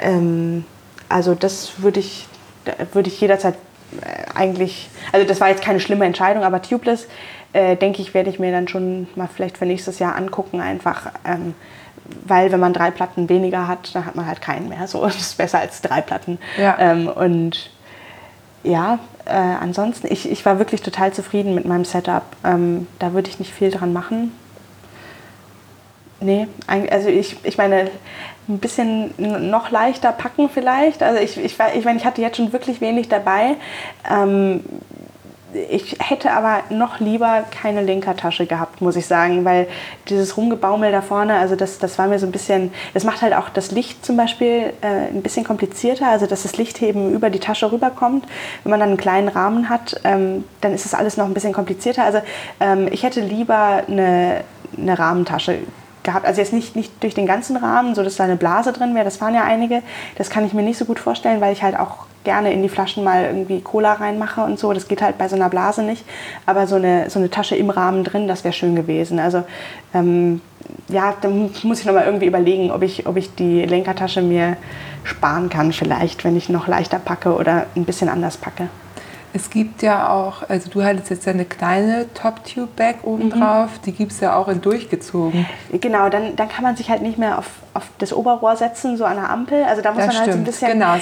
ähm, 0.00 0.64
also 1.08 1.34
das 1.34 1.82
würde 1.82 2.00
ich, 2.00 2.26
würde 2.92 3.08
ich 3.08 3.20
jederzeit 3.20 3.54
äh, 4.00 4.34
eigentlich, 4.34 4.88
also 5.12 5.26
das 5.26 5.40
war 5.40 5.48
jetzt 5.48 5.62
keine 5.62 5.80
schlimme 5.80 6.04
Entscheidung, 6.04 6.44
aber 6.44 6.62
tubeless, 6.62 7.06
äh, 7.52 7.76
denke 7.76 8.02
ich, 8.02 8.14
werde 8.14 8.30
ich 8.30 8.38
mir 8.38 8.52
dann 8.52 8.68
schon 8.68 9.06
mal 9.14 9.28
vielleicht 9.32 9.58
für 9.58 9.66
nächstes 9.66 9.98
Jahr 9.98 10.16
angucken, 10.16 10.60
einfach. 10.60 11.12
Ähm, 11.24 11.54
weil 12.26 12.52
wenn 12.52 12.60
man 12.60 12.72
drei 12.72 12.90
Platten 12.90 13.28
weniger 13.28 13.68
hat, 13.68 13.94
dann 13.94 14.06
hat 14.06 14.14
man 14.14 14.26
halt 14.26 14.40
keinen 14.40 14.68
mehr. 14.68 14.86
So, 14.86 15.02
das 15.04 15.16
ist 15.16 15.38
besser 15.38 15.60
als 15.60 15.80
drei 15.80 16.00
Platten. 16.00 16.38
Ja. 16.58 16.76
Ähm, 16.78 17.08
und 17.08 17.70
ja, 18.62 18.98
äh, 19.26 19.30
ansonsten, 19.30 20.10
ich, 20.10 20.30
ich 20.30 20.44
war 20.44 20.58
wirklich 20.58 20.82
total 20.82 21.12
zufrieden 21.12 21.54
mit 21.54 21.66
meinem 21.66 21.84
Setup. 21.84 22.24
Ähm, 22.44 22.86
da 22.98 23.12
würde 23.12 23.28
ich 23.28 23.38
nicht 23.38 23.52
viel 23.52 23.70
dran 23.70 23.92
machen. 23.92 24.32
Nee, 26.20 26.46
also 26.66 27.08
ich, 27.10 27.36
ich 27.44 27.58
meine, 27.58 27.90
ein 28.48 28.58
bisschen 28.58 29.12
noch 29.18 29.70
leichter 29.70 30.12
packen 30.12 30.48
vielleicht. 30.48 31.02
Also 31.02 31.20
ich, 31.20 31.36
ich, 31.36 31.58
ich 31.74 31.84
meine, 31.84 31.98
ich 31.98 32.06
hatte 32.06 32.22
jetzt 32.22 32.38
schon 32.38 32.52
wirklich 32.52 32.80
wenig 32.80 33.08
dabei. 33.08 33.56
Ähm, 34.10 34.64
ich 35.54 35.96
hätte 36.00 36.32
aber 36.32 36.60
noch 36.70 37.00
lieber 37.00 37.44
keine 37.50 37.82
Lenkertasche 37.82 38.46
gehabt, 38.46 38.80
muss 38.80 38.96
ich 38.96 39.06
sagen, 39.06 39.44
weil 39.44 39.68
dieses 40.08 40.36
Rumgebaumel 40.36 40.92
da 40.92 41.00
vorne, 41.00 41.36
also 41.36 41.56
das, 41.56 41.78
das 41.78 41.98
war 41.98 42.06
mir 42.08 42.18
so 42.18 42.26
ein 42.26 42.32
bisschen, 42.32 42.72
das 42.92 43.04
macht 43.04 43.22
halt 43.22 43.34
auch 43.34 43.48
das 43.48 43.70
Licht 43.70 44.04
zum 44.04 44.16
Beispiel 44.16 44.72
äh, 44.80 45.08
ein 45.12 45.22
bisschen 45.22 45.44
komplizierter, 45.44 46.08
also 46.08 46.26
dass 46.26 46.42
das 46.42 46.56
Licht 46.56 46.82
eben 46.82 47.12
über 47.12 47.30
die 47.30 47.38
Tasche 47.38 47.70
rüberkommt. 47.70 48.26
Wenn 48.62 48.70
man 48.70 48.80
dann 48.80 48.90
einen 48.90 48.98
kleinen 48.98 49.28
Rahmen 49.28 49.68
hat, 49.68 50.00
ähm, 50.04 50.44
dann 50.60 50.72
ist 50.74 50.84
das 50.84 50.94
alles 50.94 51.16
noch 51.16 51.26
ein 51.26 51.34
bisschen 51.34 51.52
komplizierter. 51.52 52.04
Also 52.04 52.20
ähm, 52.60 52.88
ich 52.90 53.02
hätte 53.02 53.20
lieber 53.20 53.84
eine, 53.88 54.42
eine 54.76 54.98
Rahmentasche 54.98 55.58
gehabt. 56.04 56.26
Also 56.26 56.40
jetzt 56.40 56.52
nicht, 56.52 56.76
nicht 56.76 57.02
durch 57.02 57.14
den 57.14 57.26
ganzen 57.26 57.56
Rahmen, 57.56 57.94
so 57.94 58.02
dass 58.02 58.16
da 58.16 58.24
eine 58.24 58.36
Blase 58.36 58.72
drin 58.72 58.94
wäre, 58.94 59.04
das 59.04 59.20
waren 59.20 59.34
ja 59.34 59.42
einige. 59.42 59.82
Das 60.16 60.30
kann 60.30 60.46
ich 60.46 60.52
mir 60.52 60.62
nicht 60.62 60.78
so 60.78 60.84
gut 60.84 60.98
vorstellen, 60.98 61.40
weil 61.40 61.52
ich 61.52 61.62
halt 61.62 61.78
auch 61.78 62.06
gerne 62.22 62.52
in 62.52 62.62
die 62.62 62.68
Flaschen 62.68 63.04
mal 63.04 63.24
irgendwie 63.24 63.60
Cola 63.60 63.94
reinmache 63.94 64.42
und 64.42 64.58
so. 64.58 64.72
Das 64.72 64.88
geht 64.88 65.02
halt 65.02 65.18
bei 65.18 65.28
so 65.28 65.36
einer 65.36 65.48
Blase 65.48 65.82
nicht. 65.82 66.04
Aber 66.46 66.66
so 66.66 66.76
eine, 66.76 67.10
so 67.10 67.18
eine 67.18 67.30
Tasche 67.30 67.56
im 67.56 67.70
Rahmen 67.70 68.04
drin, 68.04 68.28
das 68.28 68.44
wäre 68.44 68.54
schön 68.54 68.76
gewesen. 68.76 69.18
Also 69.18 69.44
ähm, 69.92 70.40
ja, 70.88 71.14
dann 71.20 71.50
muss 71.62 71.80
ich 71.80 71.86
nochmal 71.86 72.06
irgendwie 72.06 72.26
überlegen, 72.26 72.70
ob 72.70 72.82
ich, 72.82 73.06
ob 73.06 73.16
ich 73.16 73.34
die 73.34 73.64
Lenkertasche 73.64 74.22
mir 74.22 74.56
sparen 75.04 75.50
kann 75.50 75.72
vielleicht, 75.72 76.24
wenn 76.24 76.36
ich 76.36 76.48
noch 76.48 76.66
leichter 76.66 76.98
packe 76.98 77.34
oder 77.34 77.66
ein 77.76 77.84
bisschen 77.84 78.08
anders 78.08 78.36
packe. 78.36 78.68
Es 79.36 79.50
gibt 79.50 79.82
ja 79.82 80.10
auch, 80.10 80.48
also 80.48 80.70
du 80.70 80.84
hattest 80.84 81.10
jetzt 81.10 81.26
ja 81.26 81.32
eine 81.32 81.44
kleine 81.44 82.06
Top-Tube-Bag 82.14 82.98
obendrauf, 83.02 83.66
mhm. 83.66 83.82
die 83.84 83.92
gibt 83.92 84.12
es 84.12 84.20
ja 84.20 84.36
auch 84.36 84.46
in 84.46 84.60
durchgezogen. 84.60 85.44
Genau, 85.72 86.08
dann, 86.08 86.36
dann 86.36 86.48
kann 86.48 86.62
man 86.62 86.76
sich 86.76 86.88
halt 86.88 87.02
nicht 87.02 87.18
mehr 87.18 87.38
auf, 87.38 87.50
auf 87.74 87.82
das 87.98 88.12
Oberrohr 88.12 88.54
setzen, 88.54 88.96
so 88.96 89.04
an 89.04 89.16
der 89.16 89.28
Ampel. 89.28 89.64
Also 89.64 89.82
da 89.82 89.90
muss 89.90 90.06
das 90.06 90.14
man 90.14 90.22
halt 90.22 90.32
so 90.32 90.38
ein 90.38 90.44
bisschen, 90.44 90.70
genau, 90.70 90.94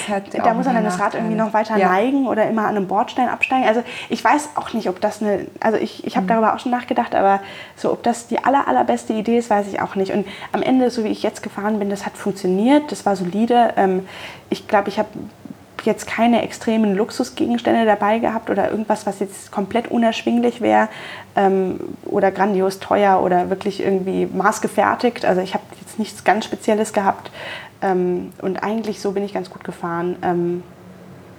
da 0.43 0.53
muss 0.55 0.65
man 0.65 0.73
dann 0.73 0.83
das 0.83 0.99
Rad 0.99 1.13
irgendwie 1.13 1.35
noch 1.35 1.53
weiter 1.53 1.77
ja. 1.77 1.89
neigen 1.89 2.27
oder 2.27 2.49
immer 2.49 2.63
an 2.63 2.75
einem 2.75 2.87
Bordstein 2.87 3.29
absteigen. 3.29 3.67
Also 3.67 3.83
ich 4.09 4.23
weiß 4.23 4.49
auch 4.55 4.73
nicht, 4.73 4.89
ob 4.89 4.99
das 4.99 5.21
eine, 5.21 5.45
also 5.59 5.77
ich, 5.77 6.03
ich 6.07 6.15
habe 6.15 6.23
mhm. 6.23 6.29
darüber 6.29 6.55
auch 6.55 6.59
schon 6.59 6.71
nachgedacht, 6.71 7.13
aber 7.13 7.39
so, 7.75 7.91
ob 7.91 8.01
das 8.01 8.25
die 8.25 8.43
aller, 8.43 8.67
allerbeste 8.67 9.13
Idee 9.13 9.37
ist, 9.37 9.51
weiß 9.51 9.67
ich 9.67 9.79
auch 9.79 9.93
nicht. 9.93 10.11
Und 10.11 10.25
am 10.53 10.63
Ende, 10.63 10.89
so 10.89 11.03
wie 11.03 11.09
ich 11.09 11.21
jetzt 11.21 11.43
gefahren 11.43 11.77
bin, 11.77 11.91
das 11.91 12.07
hat 12.07 12.17
funktioniert, 12.17 12.91
das 12.91 13.05
war 13.05 13.15
solide. 13.15 13.73
Ähm, 13.77 14.07
ich 14.49 14.67
glaube, 14.67 14.89
ich 14.89 14.97
habe 14.97 15.09
jetzt 15.85 16.07
keine 16.07 16.41
extremen 16.41 16.95
Luxusgegenstände 16.95 17.85
dabei 17.85 18.19
gehabt 18.19 18.49
oder 18.49 18.71
irgendwas, 18.71 19.05
was 19.05 19.19
jetzt 19.19 19.51
komplett 19.51 19.89
unerschwinglich 19.89 20.61
wäre 20.61 20.89
ähm, 21.35 21.79
oder 22.05 22.31
grandios 22.31 22.79
teuer 22.79 23.21
oder 23.21 23.49
wirklich 23.49 23.81
irgendwie 23.81 24.25
maßgefertigt. 24.25 25.25
Also 25.25 25.41
ich 25.41 25.53
habe 25.53 25.63
jetzt 25.79 25.99
nichts 25.99 26.23
ganz 26.23 26.45
Spezielles 26.45 26.93
gehabt 26.93 27.31
ähm, 27.81 28.31
und 28.41 28.63
eigentlich 28.63 28.99
so 29.01 29.11
bin 29.11 29.23
ich 29.23 29.33
ganz 29.33 29.49
gut 29.49 29.63
gefahren. 29.63 30.15
Ähm, 30.21 30.63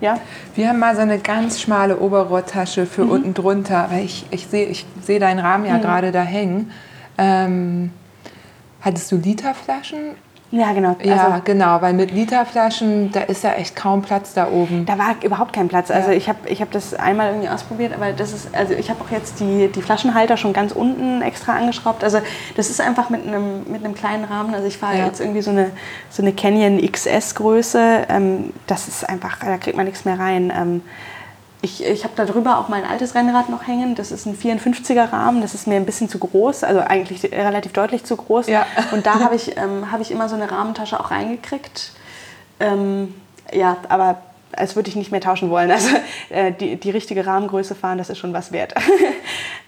ja. 0.00 0.18
Wir 0.54 0.68
haben 0.68 0.78
mal 0.78 0.94
so 0.94 1.02
eine 1.02 1.18
ganz 1.18 1.60
schmale 1.60 1.98
Oberrohrtasche 1.98 2.86
für 2.86 3.04
mhm. 3.04 3.10
unten 3.10 3.34
drunter, 3.34 3.88
weil 3.90 4.04
ich, 4.04 4.26
ich 4.30 4.46
sehe 4.46 4.66
ich 4.66 4.86
seh 5.02 5.18
deinen 5.18 5.38
Rahmen 5.38 5.64
ja 5.64 5.78
mhm. 5.78 5.82
gerade 5.82 6.12
da 6.12 6.22
hängen. 6.22 6.70
Ähm, 7.16 7.90
hattest 8.80 9.10
du 9.12 9.16
Literflaschen 9.16 10.16
ja, 10.50 10.72
genau. 10.72 10.94
Ja, 11.02 11.26
also, 11.26 11.42
genau, 11.44 11.82
weil 11.82 11.94
mit 11.94 12.12
Literflaschen, 12.12 13.10
da 13.10 13.20
ist 13.22 13.42
ja 13.42 13.52
echt 13.54 13.74
kaum 13.74 14.02
Platz 14.02 14.34
da 14.34 14.48
oben. 14.48 14.86
Da 14.86 14.98
war 14.98 15.16
überhaupt 15.24 15.52
kein 15.52 15.68
Platz. 15.68 15.90
Also 15.90 16.10
ja. 16.10 16.16
ich 16.16 16.28
habe 16.28 16.48
ich 16.48 16.60
hab 16.60 16.70
das 16.70 16.94
einmal 16.94 17.30
irgendwie 17.30 17.48
ausprobiert, 17.48 17.92
aber 17.92 18.12
das 18.12 18.32
ist, 18.32 18.54
also 18.54 18.72
ich 18.72 18.88
habe 18.88 19.02
auch 19.02 19.10
jetzt 19.10 19.40
die, 19.40 19.68
die 19.68 19.82
Flaschenhalter 19.82 20.36
schon 20.36 20.52
ganz 20.52 20.72
unten 20.72 21.22
extra 21.22 21.56
angeschraubt. 21.56 22.04
Also 22.04 22.20
das 22.56 22.70
ist 22.70 22.80
einfach 22.80 23.10
mit 23.10 23.26
einem, 23.26 23.64
mit 23.70 23.84
einem 23.84 23.94
kleinen 23.94 24.24
Rahmen. 24.24 24.54
Also 24.54 24.68
ich 24.68 24.78
fahre 24.78 24.98
ja. 24.98 25.06
jetzt 25.06 25.20
irgendwie 25.20 25.42
so 25.42 25.50
eine, 25.50 25.70
so 26.08 26.22
eine 26.22 26.32
Canyon 26.32 26.80
XS 26.80 27.34
Größe. 27.34 28.06
Ähm, 28.08 28.52
das 28.66 28.86
ist 28.86 29.08
einfach, 29.08 29.38
da 29.40 29.56
kriegt 29.56 29.76
man 29.76 29.86
nichts 29.86 30.04
mehr 30.04 30.18
rein. 30.18 30.82
Ich, 31.65 31.82
ich 31.82 32.05
habe 32.05 32.12
da 32.15 32.27
drüber 32.27 32.59
auch 32.59 32.69
mein 32.69 32.85
altes 32.85 33.15
Rennrad 33.15 33.49
noch 33.49 33.66
hängen. 33.66 33.95
Das 33.95 34.12
ist 34.12 34.27
ein 34.27 34.36
54er 34.36 35.11
Rahmen. 35.11 35.41
Das 35.41 35.55
ist 35.55 35.66
mir 35.66 35.77
ein 35.77 35.86
bisschen 35.86 36.11
zu 36.11 36.19
groß, 36.19 36.62
also 36.62 36.81
eigentlich 36.81 37.32
relativ 37.32 37.73
deutlich 37.73 38.05
zu 38.05 38.19
groß. 38.19 38.49
Ja. 38.49 38.66
Und 38.93 39.07
da 39.07 39.20
habe 39.20 39.35
ich, 39.35 39.57
ähm, 39.57 39.91
hab 39.91 40.03
ich 40.03 40.11
immer 40.11 40.28
so 40.28 40.35
eine 40.35 40.51
Rahmentasche 40.51 41.01
auch 41.01 41.11
reingekriegt. 41.11 41.93
Ähm, 42.61 43.15
ja, 43.51 43.78
aber 43.89 44.19
als 44.53 44.77
würde 44.77 44.91
ich 44.91 44.97
nicht 44.97 45.11
mehr 45.11 45.23
tauschen 45.23 45.49
wollen. 45.49 45.70
Also 45.70 45.89
äh, 46.28 46.53
die, 46.53 46.77
die 46.77 46.91
richtige 46.91 47.27
Rahmengröße 47.27 47.74
fahren, 47.74 47.97
das 47.97 48.11
ist 48.11 48.19
schon 48.19 48.35
was 48.35 48.53
wert. 48.53 48.74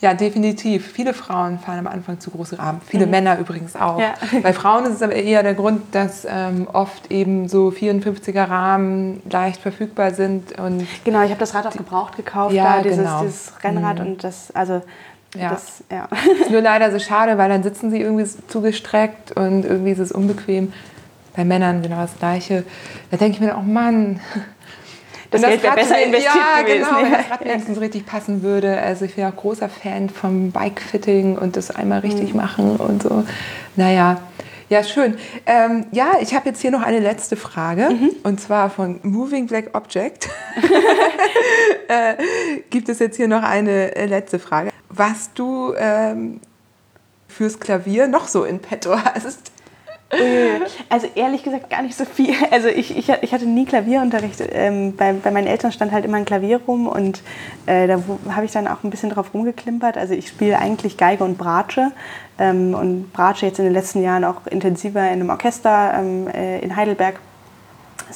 Ja, 0.00 0.14
definitiv. 0.14 0.86
Viele 0.86 1.12
Frauen 1.12 1.58
fahren 1.58 1.80
am 1.80 1.86
Anfang 1.86 2.20
zu 2.20 2.30
große 2.30 2.58
Rahmen. 2.58 2.80
Viele 2.86 3.04
mhm. 3.04 3.10
Männer 3.10 3.38
übrigens 3.38 3.76
auch. 3.76 4.00
Ja. 4.00 4.14
Bei 4.42 4.52
Frauen 4.52 4.84
ist 4.84 4.94
es 4.94 5.02
aber 5.02 5.14
eher 5.14 5.42
der 5.42 5.54
Grund, 5.54 5.94
dass 5.94 6.26
ähm, 6.28 6.66
oft 6.72 7.10
eben 7.10 7.48
so 7.48 7.68
54er 7.68 8.48
Rahmen 8.48 9.22
leicht 9.28 9.60
verfügbar 9.60 10.12
sind. 10.12 10.58
Und 10.58 10.86
genau, 11.04 11.22
ich 11.22 11.30
habe 11.30 11.40
das 11.40 11.54
Rad 11.54 11.66
auch 11.66 11.76
gebraucht 11.76 12.16
gekauft, 12.16 12.54
ja, 12.54 12.76
da, 12.76 12.82
dieses, 12.82 12.98
genau. 12.98 13.22
dieses 13.22 13.52
Rennrad 13.62 13.98
mhm. 13.98 14.06
und 14.06 14.24
das, 14.24 14.50
also 14.52 14.80
ja. 15.34 15.50
Das, 15.50 15.84
ja. 15.90 16.08
Ist 16.40 16.50
nur 16.50 16.60
leider 16.60 16.90
so 16.90 16.98
schade, 16.98 17.38
weil 17.38 17.48
dann 17.48 17.62
sitzen 17.62 17.90
sie 17.90 18.00
irgendwie 18.00 18.28
zugestreckt 18.48 19.32
und 19.32 19.64
irgendwie 19.64 19.92
ist 19.92 19.98
es 19.98 20.12
unbequem. 20.12 20.72
Bei 21.36 21.44
Männern 21.44 21.80
genau 21.82 22.00
das 22.00 22.18
Gleiche. 22.18 22.64
Da 23.10 23.16
denke 23.16 23.36
ich 23.36 23.40
mir, 23.40 23.56
oh 23.56 23.62
Mann, 23.62 24.18
das, 25.30 25.42
das 25.42 25.50
Geld 25.50 25.62
wäre 25.62 25.74
besser 25.74 26.02
investiert 26.02 26.34
ja, 26.34 26.62
gewesen. 26.62 26.86
Genau, 26.88 27.02
wenn 27.02 27.12
das 27.12 27.30
Rad 27.30 27.44
wenigstens 27.44 27.76
ja. 27.76 27.82
richtig 27.82 28.06
passen 28.06 28.42
würde. 28.42 28.80
Also 28.80 29.04
ich 29.04 29.14
bin 29.14 29.24
auch 29.24 29.36
großer 29.36 29.68
Fan 29.68 30.10
vom 30.10 30.50
Bike-Fitting 30.50 31.38
und 31.38 31.56
das 31.56 31.70
einmal 31.70 32.00
richtig 32.00 32.30
mhm. 32.34 32.40
machen 32.40 32.76
und 32.76 33.02
so. 33.02 33.24
Naja, 33.76 34.20
ja, 34.70 34.84
schön. 34.84 35.18
Ähm, 35.46 35.86
ja, 35.90 36.12
ich 36.20 36.32
habe 36.34 36.48
jetzt 36.48 36.60
hier 36.60 36.70
noch 36.70 36.82
eine 36.82 37.00
letzte 37.00 37.36
Frage 37.36 37.90
mhm. 37.90 38.10
und 38.22 38.40
zwar 38.40 38.70
von 38.70 39.00
Moving 39.02 39.46
Black 39.46 39.70
Object. 39.74 40.28
äh, 41.88 42.14
gibt 42.70 42.88
es 42.88 43.00
jetzt 43.00 43.16
hier 43.16 43.26
noch 43.28 43.42
eine 43.42 43.96
äh, 43.96 44.06
letzte 44.06 44.38
Frage? 44.38 44.70
Was 44.88 45.32
du 45.34 45.74
ähm, 45.76 46.40
fürs 47.28 47.58
Klavier 47.58 48.06
noch 48.06 48.28
so 48.28 48.44
in 48.44 48.60
petto 48.60 48.96
hast? 48.96 49.50
Also 50.88 51.06
ehrlich 51.14 51.44
gesagt 51.44 51.70
gar 51.70 51.82
nicht 51.82 51.96
so 51.96 52.04
viel. 52.04 52.34
Also 52.50 52.68
ich, 52.68 52.96
ich, 52.96 53.08
ich 53.08 53.32
hatte 53.32 53.46
nie 53.46 53.64
Klavierunterricht. 53.64 54.42
Ähm, 54.52 54.96
bei, 54.96 55.12
bei 55.12 55.30
meinen 55.30 55.46
Eltern 55.46 55.70
stand 55.72 55.92
halt 55.92 56.04
immer 56.04 56.16
ein 56.16 56.24
Klavier 56.24 56.60
rum 56.66 56.88
und 56.88 57.22
äh, 57.66 57.86
da 57.86 58.02
habe 58.30 58.44
ich 58.44 58.50
dann 58.50 58.66
auch 58.66 58.82
ein 58.82 58.90
bisschen 58.90 59.10
drauf 59.10 59.32
rumgeklimpert. 59.32 59.96
Also 59.96 60.14
ich 60.14 60.28
spiele 60.28 60.58
eigentlich 60.58 60.96
Geige 60.96 61.22
und 61.22 61.38
Bratsche 61.38 61.92
ähm, 62.38 62.74
und 62.74 63.12
Bratsche 63.12 63.46
jetzt 63.46 63.58
in 63.58 63.64
den 63.66 63.74
letzten 63.74 64.02
Jahren 64.02 64.24
auch 64.24 64.46
intensiver 64.46 65.00
in 65.00 65.20
einem 65.20 65.30
Orchester 65.30 65.94
ähm, 65.94 66.28
äh, 66.28 66.58
in 66.60 66.74
Heidelberg. 66.74 67.20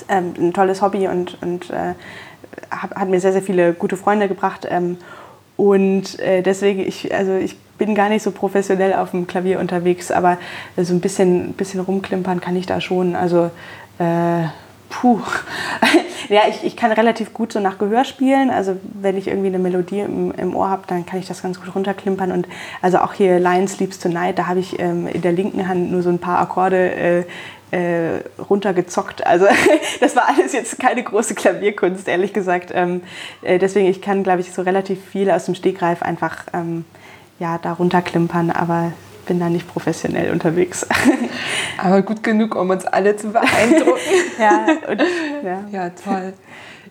Ähm, 0.09 0.35
ein 0.37 0.53
tolles 0.53 0.83
Hobby 0.83 1.07
und, 1.07 1.41
und 1.41 1.71
äh, 1.71 1.95
hat, 2.71 2.91
hat, 2.97 3.09
mir 3.09 3.21
sehr, 3.21 3.33
sehr 3.33 3.43
viele 3.43 3.73
gute 3.73 3.97
Freunde 3.97 4.27
gebracht. 4.27 4.67
Ähm, 4.69 4.99
und 5.57 6.19
äh, 6.19 6.43
deswegen, 6.43 6.81
ich, 6.81 7.15
also 7.15 7.35
ich 7.37 7.57
bin 7.79 7.95
gar 7.95 8.09
nicht 8.09 8.23
so 8.23 8.31
professionell 8.31 8.95
auf 8.95 9.11
dem 9.11 9.27
Klavier 9.27 9.61
unterwegs, 9.61 10.11
aber 10.11 10.39
so 10.77 10.95
ein 10.95 11.01
bisschen, 11.01 11.53
bisschen 11.55 11.81
rumklimpern 11.81 12.41
kann 12.41 12.57
ich 12.57 12.67
da 12.67 12.81
schon. 12.81 13.17
Also, 13.17 13.51
äh, 13.99 14.45
puh. 14.89 15.21
ja, 16.29 16.43
ich, 16.49 16.65
ich 16.65 16.77
kann 16.77 16.93
relativ 16.93 17.35
gut 17.35 17.53
so 17.53 17.61
nach 17.61 17.79
Gehör 17.79 18.05
spielen. 18.05 18.51
Also, 18.51 18.77
wenn 18.95 19.17
ich 19.17 19.29
irgendwie 19.29 19.49
eine 19.49 19.59
Melodie 19.59 20.01
im, 20.01 20.33
im 20.33 20.55
Ohr 20.55 20.71
habe, 20.71 20.83
dann 20.87 21.05
kann 21.07 21.19
ich 21.19 21.27
das 21.27 21.43
ganz 21.43 21.61
gut 21.61 21.75
runterklimpern. 21.75 22.33
Und 22.33 22.47
also 22.81 22.99
auch 22.99 23.13
hier 23.13 23.41
Lion 23.41 23.69
Sleeps 23.69 23.99
Tonight, 23.99 24.39
da 24.39 24.47
habe 24.47 24.61
ich 24.61 24.79
ähm, 24.79 25.07
in 25.07 25.23
der 25.23 25.33
linken 25.33 25.67
Hand 25.69 25.91
nur 25.91 26.03
so 26.03 26.11
ein 26.11 26.19
paar 26.19 26.39
Akkorde. 26.39 26.93
Äh, 26.95 27.25
äh, 27.71 28.21
runtergezockt. 28.49 29.27
Also 29.27 29.47
das 30.01 30.15
war 30.15 30.29
alles 30.29 30.53
jetzt 30.53 30.79
keine 30.79 31.03
große 31.03 31.35
Klavierkunst, 31.35 32.07
ehrlich 32.07 32.33
gesagt. 32.33 32.71
Ähm, 32.73 33.03
äh, 33.43 33.59
deswegen, 33.59 33.89
ich 33.89 34.01
kann, 34.01 34.23
glaube 34.23 34.43
ich, 34.43 34.53
so 34.53 34.63
relativ 34.63 35.05
viel 35.05 35.29
aus 35.29 35.47
dem 35.47 35.57
Stegreif 35.57 36.03
einfach 36.03 36.45
ähm, 36.53 36.85
ja, 37.39 37.59
da 37.59 37.73
runterklimpern, 37.73 38.51
aber 38.51 38.93
bin 39.27 39.41
da 39.41 39.49
nicht 39.49 39.67
professionell 39.67 40.31
unterwegs. 40.33 40.87
aber 41.79 42.03
gut 42.03 42.23
genug, 42.23 42.55
um 42.55 42.71
uns 42.71 42.85
alle 42.85 43.17
zu 43.17 43.31
beeindrucken. 43.31 44.01
ja, 44.39 44.67
und, 44.89 45.03
ja. 45.43 45.65
ja, 45.71 45.91
toll. 45.91 46.35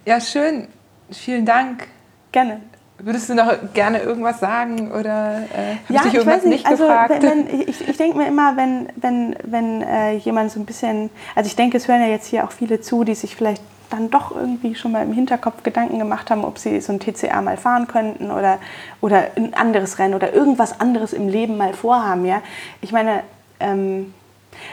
Ja, 0.05 0.19
schön. 0.19 0.67
Vielen 1.11 1.45
Dank. 1.45 1.87
Gerne. 2.31 2.61
Würdest 2.97 3.29
du 3.29 3.35
noch 3.35 3.51
gerne 3.73 3.99
irgendwas 3.99 4.39
sagen 4.39 4.91
oder 4.91 5.43
äh, 5.53 5.73
ja, 5.89 5.95
ich 5.95 6.01
dich 6.03 6.13
irgendwas 6.13 6.43
ich 6.43 6.49
nicht, 6.49 6.57
nicht 6.59 6.67
also, 6.67 6.85
gefragt? 6.85 7.21
Wenn, 7.21 7.47
wenn, 7.47 7.59
ich, 7.67 7.87
ich 7.87 7.97
denke 7.97 8.17
mir 8.17 8.27
immer, 8.27 8.55
wenn, 8.55 8.87
wenn, 8.95 9.35
wenn 9.43 9.81
äh, 9.81 10.13
jemand 10.13 10.51
so 10.51 10.59
ein 10.59 10.65
bisschen, 10.65 11.09
also 11.35 11.47
ich 11.47 11.55
denke, 11.55 11.77
es 11.77 11.87
hören 11.87 12.01
ja 12.01 12.07
jetzt 12.07 12.27
hier 12.27 12.45
auch 12.45 12.51
viele 12.51 12.81
zu, 12.81 13.03
die 13.03 13.15
sich 13.15 13.35
vielleicht 13.35 13.61
dann 13.89 14.09
doch 14.09 14.35
irgendwie 14.35 14.75
schon 14.75 14.91
mal 14.91 15.03
im 15.03 15.13
Hinterkopf 15.13 15.63
Gedanken 15.63 15.99
gemacht 15.99 16.31
haben, 16.31 16.43
ob 16.43 16.57
sie 16.57 16.81
so 16.81 16.93
ein 16.93 16.99
TCR 16.99 17.41
mal 17.41 17.57
fahren 17.57 17.87
könnten 17.87 18.31
oder, 18.31 18.59
oder 19.01 19.27
ein 19.35 19.53
anderes 19.53 19.99
Rennen 19.99 20.13
oder 20.13 20.33
irgendwas 20.33 20.79
anderes 20.79 21.13
im 21.13 21.27
Leben 21.27 21.57
mal 21.57 21.73
vorhaben. 21.73 22.25
Ja? 22.25 22.41
Ich 22.81 22.91
meine, 22.91 23.23
ähm, 23.59 24.13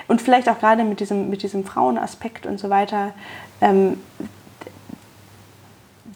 und 0.08 0.20
vielleicht 0.20 0.48
auch 0.48 0.58
gerade 0.58 0.84
mit 0.84 1.00
diesem, 1.00 1.30
mit 1.30 1.42
diesem 1.42 1.64
Frauenaspekt 1.64 2.46
und 2.46 2.58
so 2.58 2.70
weiter. 2.70 3.12
Ähm, 3.60 3.98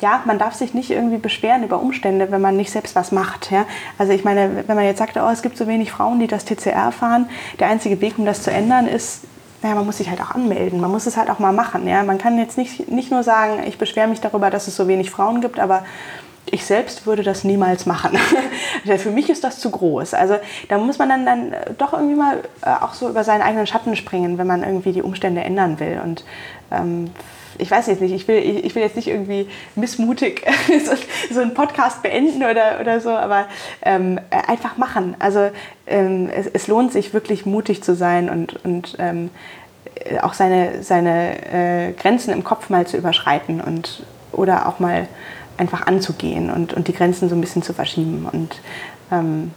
ja, 0.01 0.23
man 0.25 0.39
darf 0.39 0.55
sich 0.55 0.75
nicht 0.75 0.91
irgendwie 0.91 1.19
beschweren 1.19 1.63
über 1.63 1.81
Umstände, 1.81 2.31
wenn 2.31 2.41
man 2.41 2.57
nicht 2.57 2.71
selbst 2.71 2.97
was 2.97 3.13
macht. 3.13 3.51
Ja? 3.51 3.65
Also 3.97 4.13
ich 4.13 4.25
meine, 4.25 4.65
wenn 4.67 4.77
man 4.77 4.85
jetzt 4.85 4.99
sagt, 4.99 5.17
oh, 5.17 5.29
es 5.29 5.43
gibt 5.43 5.57
so 5.57 5.67
wenig 5.67 5.93
Frauen, 5.93 6.19
die 6.19 6.27
das 6.27 6.45
TCR 6.45 6.93
fahren, 6.93 7.29
der 7.59 7.69
einzige 7.69 8.01
Weg, 8.01 8.19
um 8.19 8.27
das 8.27 8.43
zu 8.43 8.51
ändern, 8.51 8.87
ist, 8.87 9.23
naja, 9.65 9.77
man 9.77 9.87
muss 9.87 9.97
sich 9.97 10.11
halt 10.11 10.21
auch 10.21 10.33
anmelden. 10.33 10.79
Man 10.79 10.91
muss 10.91 11.07
es 11.07 11.17
halt 11.17 11.31
auch 11.31 11.39
mal 11.39 11.53
machen. 11.53 11.89
Ja? 11.89 12.03
Man 12.03 12.19
kann 12.19 12.37
jetzt 12.37 12.59
nicht, 12.59 12.91
nicht 12.91 13.11
nur 13.11 13.23
sagen, 13.23 13.63
ich 13.67 13.79
beschwere 13.79 14.07
mich 14.07 14.21
darüber, 14.21 14.51
dass 14.51 14.69
es 14.69 14.77
so 14.77 14.89
wenig 14.89 15.11
Frauen 15.11 15.41
gibt, 15.41 15.59
aber 15.59 15.87
ich 16.51 16.67
selbst 16.67 17.07
würde 17.07 17.23
das 17.23 17.45
niemals 17.45 17.87
machen. 17.87 18.19
Für 18.99 19.11
mich 19.11 19.31
ist 19.31 19.43
das 19.43 19.61
zu 19.61 19.71
groß. 19.71 20.13
Also 20.13 20.37
da 20.69 20.77
muss 20.77 20.99
man 20.99 21.09
dann, 21.09 21.25
dann 21.25 21.55
doch 21.79 21.95
irgendwie 21.95 22.15
mal 22.15 22.43
äh, 22.61 22.75
auch 22.79 22.93
so 22.93 23.09
über 23.09 23.25
seinen 23.25 23.41
eigenen 23.41 23.67
Schatten 23.67 23.97
springen, 23.97 24.37
wenn 24.37 24.47
man 24.47 24.63
irgendwie 24.63 24.93
die 24.93 25.01
Umstände 25.01 25.41
ändern 25.41 25.81
will. 25.81 25.99
Und 26.05 26.27
ähm, 26.71 27.11
ich 27.59 27.71
weiß 27.71 27.87
jetzt 27.87 28.01
nicht, 28.01 28.13
ich 28.13 28.27
will, 28.29 28.39
ich, 28.39 28.75
will 28.75 28.83
jetzt 28.83 28.97
nicht 28.97 29.09
irgendwie 29.09 29.49
missmutig 29.75 30.47
so, 30.85 30.93
so, 31.35 31.41
einen 31.41 31.55
Podcast 31.55 32.03
beenden 32.03 32.43
oder, 32.43 32.81
oder 32.81 33.01
so, 33.01 33.11
aber 33.11 33.47
ähm, 33.83 34.21
einfach 34.31 34.77
machen. 34.77 35.17
Also 35.19 35.51
ähm, 35.87 36.29
es, 36.35 36.47
es, 36.47 36.67
lohnt 36.67 36.93
sich 36.93 37.15
wirklich 37.15 37.47
mutig 37.47 37.83
zu 37.83 37.95
sein 37.95 38.29
und, 38.31 38.65
und 38.65 38.97
ähm, 38.99 39.31
auch 40.23 40.35
seine, 40.35 40.83
seine 40.83 41.53
äh, 41.53 41.93
Grenzen 41.93 42.33
im 42.33 42.45
Kopf 42.45 42.71
mal 42.71 42.87
zu 42.87 42.97
überschreiten 42.97 43.61
und 43.61 44.05
oder 44.33 44.69
auch 44.69 44.81
mal 44.81 45.09
einfach 45.57 45.87
anzugehen 45.87 46.51
und, 46.51 46.73
und 46.75 46.89
die 46.89 46.93
Grenzen 46.93 47.29
so 47.29 47.35
ein 47.35 47.41
bisschen 47.41 47.63
zu 47.63 47.73
verschieben. 47.73 48.29
Und 48.31 48.61
ähm, 49.13 49.53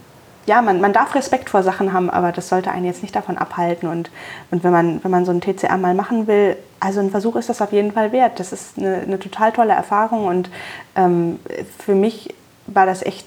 ja, 0.48 0.62
man, 0.62 0.80
man 0.80 0.92
darf 0.92 1.14
Respekt 1.14 1.50
vor 1.50 1.62
Sachen 1.62 1.92
haben, 1.92 2.08
aber 2.08 2.32
das 2.32 2.48
sollte 2.48 2.70
einen 2.70 2.86
jetzt 2.86 3.02
nicht 3.02 3.14
davon 3.14 3.36
abhalten. 3.36 3.88
Und, 3.88 4.10
und 4.50 4.64
wenn, 4.64 4.72
man, 4.72 5.04
wenn 5.04 5.10
man 5.10 5.24
so 5.24 5.30
ein 5.30 5.40
TCR 5.42 5.76
mal 5.76 5.94
machen 5.94 6.26
will, 6.26 6.56
also 6.80 7.00
ein 7.00 7.10
Versuch 7.10 7.36
ist 7.36 7.50
das 7.50 7.60
auf 7.60 7.72
jeden 7.72 7.92
Fall 7.92 8.12
wert. 8.12 8.40
Das 8.40 8.52
ist 8.52 8.78
eine, 8.78 8.96
eine 8.96 9.18
total 9.18 9.52
tolle 9.52 9.74
Erfahrung 9.74 10.26
und 10.26 10.50
ähm, 10.96 11.38
für 11.78 11.94
mich 11.94 12.34
war 12.66 12.86
das 12.86 13.02
echt 13.02 13.26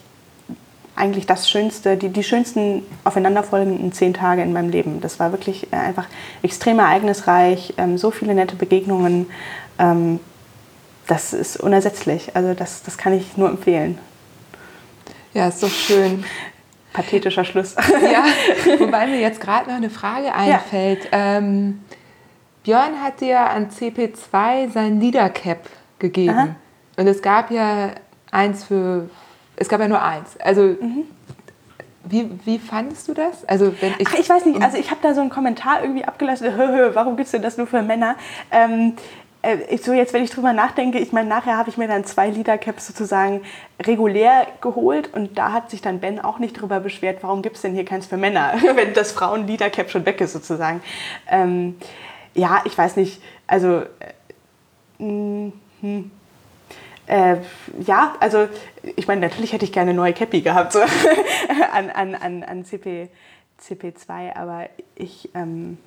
eigentlich 0.95 1.25
das 1.25 1.49
Schönste, 1.49 1.95
die, 1.95 2.09
die 2.09 2.23
schönsten 2.23 2.83
aufeinanderfolgenden 3.03 3.93
zehn 3.93 4.13
Tage 4.13 4.41
in 4.41 4.51
meinem 4.51 4.69
Leben. 4.69 4.99
Das 4.99 5.19
war 5.19 5.31
wirklich 5.31 5.71
äh, 5.71 5.75
einfach 5.75 6.07
extrem 6.41 6.79
ereignisreich, 6.79 7.75
ähm, 7.77 7.97
so 7.97 8.11
viele 8.11 8.33
nette 8.33 8.55
Begegnungen. 8.55 9.27
Ähm, 9.79 10.19
das 11.07 11.33
ist 11.33 11.57
unersetzlich. 11.57 12.35
Also 12.35 12.53
das, 12.53 12.83
das 12.83 12.97
kann 12.97 13.13
ich 13.13 13.37
nur 13.37 13.49
empfehlen. 13.49 13.99
Ja, 15.33 15.47
ist 15.47 15.63
doch 15.63 15.69
schön. 15.69 16.25
Pathetischer 16.93 17.45
Schluss. 17.45 17.75
Ja, 17.75 18.25
wobei 18.79 19.07
mir 19.07 19.19
jetzt 19.19 19.39
gerade 19.39 19.69
noch 19.69 19.77
eine 19.77 19.89
Frage 19.89 20.33
einfällt. 20.33 21.05
Ja. 21.11 21.37
Ähm, 21.37 21.81
Björn 22.63 23.01
hat 23.01 23.21
dir 23.21 23.39
an 23.39 23.69
CP2 23.69 24.71
sein 24.71 24.99
Leader-Cap 24.99 25.67
gegeben. 25.99 26.37
Aha. 26.37 26.55
Und 26.97 27.07
es 27.07 27.21
gab 27.21 27.49
ja 27.49 27.91
eins 28.29 28.65
für, 28.65 29.09
es 29.55 29.69
gab 29.69 29.79
ja 29.79 29.87
nur 29.87 30.01
eins. 30.01 30.37
Also 30.37 30.61
mhm. 30.63 31.05
Wie, 32.03 32.29
wie 32.45 32.57
fandest 32.57 33.07
du 33.07 33.13
das? 33.13 33.47
Also 33.47 33.73
wenn 33.79 33.93
ich, 33.99 34.07
Ach, 34.07 34.15
ich 34.15 34.27
weiß 34.27 34.45
nicht, 34.45 34.61
also 34.61 34.77
ich 34.77 34.89
habe 34.89 34.99
da 35.03 35.13
so 35.13 35.21
einen 35.21 35.29
Kommentar 35.29 35.81
irgendwie 35.83 36.03
abgelassen, 36.03 36.47
warum 36.93 37.15
gibt 37.15 37.27
es 37.27 37.31
denn 37.31 37.43
das 37.43 37.57
nur 37.57 37.67
für 37.67 37.83
Männer? 37.83 38.15
Ähm, 38.49 38.93
äh, 38.93 39.01
so 39.81 39.93
jetzt, 39.93 40.13
wenn 40.13 40.23
ich 40.23 40.29
drüber 40.29 40.53
nachdenke, 40.53 40.99
ich 40.99 41.11
meine, 41.11 41.27
nachher 41.27 41.57
habe 41.57 41.69
ich 41.69 41.77
mir 41.77 41.87
dann 41.87 42.05
zwei 42.05 42.29
Leader-Caps 42.29 42.87
sozusagen 42.87 43.41
regulär 43.81 44.47
geholt 44.61 45.13
und 45.13 45.37
da 45.37 45.51
hat 45.51 45.71
sich 45.71 45.81
dann 45.81 45.99
Ben 45.99 46.19
auch 46.19 46.37
nicht 46.37 46.53
drüber 46.53 46.79
beschwert, 46.79 47.23
warum 47.23 47.41
gibt 47.41 47.55
es 47.55 47.63
denn 47.63 47.73
hier 47.73 47.85
keins 47.85 48.05
für 48.05 48.17
Männer, 48.17 48.53
wenn 48.75 48.93
das 48.93 49.11
Frauen-Leader-Cap 49.11 49.89
schon 49.89 50.05
weg 50.05 50.21
ist 50.21 50.33
sozusagen. 50.33 50.81
Ähm, 51.27 51.77
ja, 52.35 52.61
ich 52.65 52.77
weiß 52.77 52.97
nicht, 52.97 53.21
also 53.47 53.81
äh, 53.81 53.83
hm, 54.99 56.11
äh, 57.07 57.37
ja, 57.85 58.15
also 58.19 58.47
ich 58.95 59.07
meine, 59.07 59.21
natürlich 59.21 59.53
hätte 59.53 59.65
ich 59.65 59.73
gerne 59.73 59.93
neue 59.93 60.13
Cappy 60.13 60.41
gehabt 60.41 60.73
so, 60.73 60.79
an, 61.73 61.89
an, 61.89 62.15
an, 62.15 62.43
an 62.43 62.63
CP, 62.63 63.09
CP2, 63.59 64.35
aber 64.35 64.69
ich, 64.95 65.29
ähm, 65.33 65.79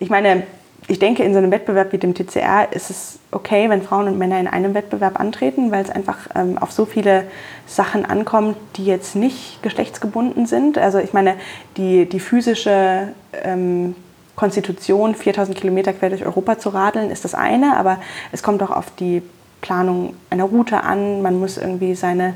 ich 0.00 0.10
meine, 0.10 0.42
ich 0.88 0.98
denke, 0.98 1.22
in 1.22 1.32
so 1.32 1.38
einem 1.38 1.50
Wettbewerb 1.50 1.92
wie 1.92 1.98
dem 1.98 2.14
TCR 2.14 2.72
ist 2.72 2.88
es 2.88 3.18
okay, 3.30 3.68
wenn 3.68 3.82
Frauen 3.82 4.08
und 4.08 4.16
Männer 4.16 4.40
in 4.40 4.46
einem 4.48 4.72
Wettbewerb 4.72 5.20
antreten, 5.20 5.70
weil 5.70 5.84
es 5.84 5.90
einfach 5.90 6.16
ähm, 6.34 6.56
auf 6.56 6.72
so 6.72 6.86
viele 6.86 7.24
Sachen 7.66 8.06
ankommt, 8.06 8.56
die 8.76 8.86
jetzt 8.86 9.14
nicht 9.14 9.62
geschlechtsgebunden 9.62 10.46
sind. 10.46 10.78
Also 10.78 10.98
ich 10.98 11.12
meine, 11.12 11.34
die, 11.76 12.06
die 12.06 12.20
physische 12.20 13.08
ähm, 13.44 13.94
Konstitution, 14.34 15.14
4000 15.14 15.58
Kilometer 15.58 15.92
quer 15.92 16.08
durch 16.08 16.24
Europa 16.24 16.58
zu 16.58 16.70
radeln, 16.70 17.10
ist 17.10 17.24
das 17.24 17.34
eine, 17.34 17.76
aber 17.76 17.98
es 18.32 18.42
kommt 18.42 18.62
auch 18.62 18.70
auf 18.70 18.86
die 18.98 19.22
Planung 19.60 20.14
einer 20.30 20.44
Route 20.44 20.84
an. 20.84 21.20
Man 21.20 21.38
muss 21.38 21.58
irgendwie 21.58 21.94
seine, 21.94 22.34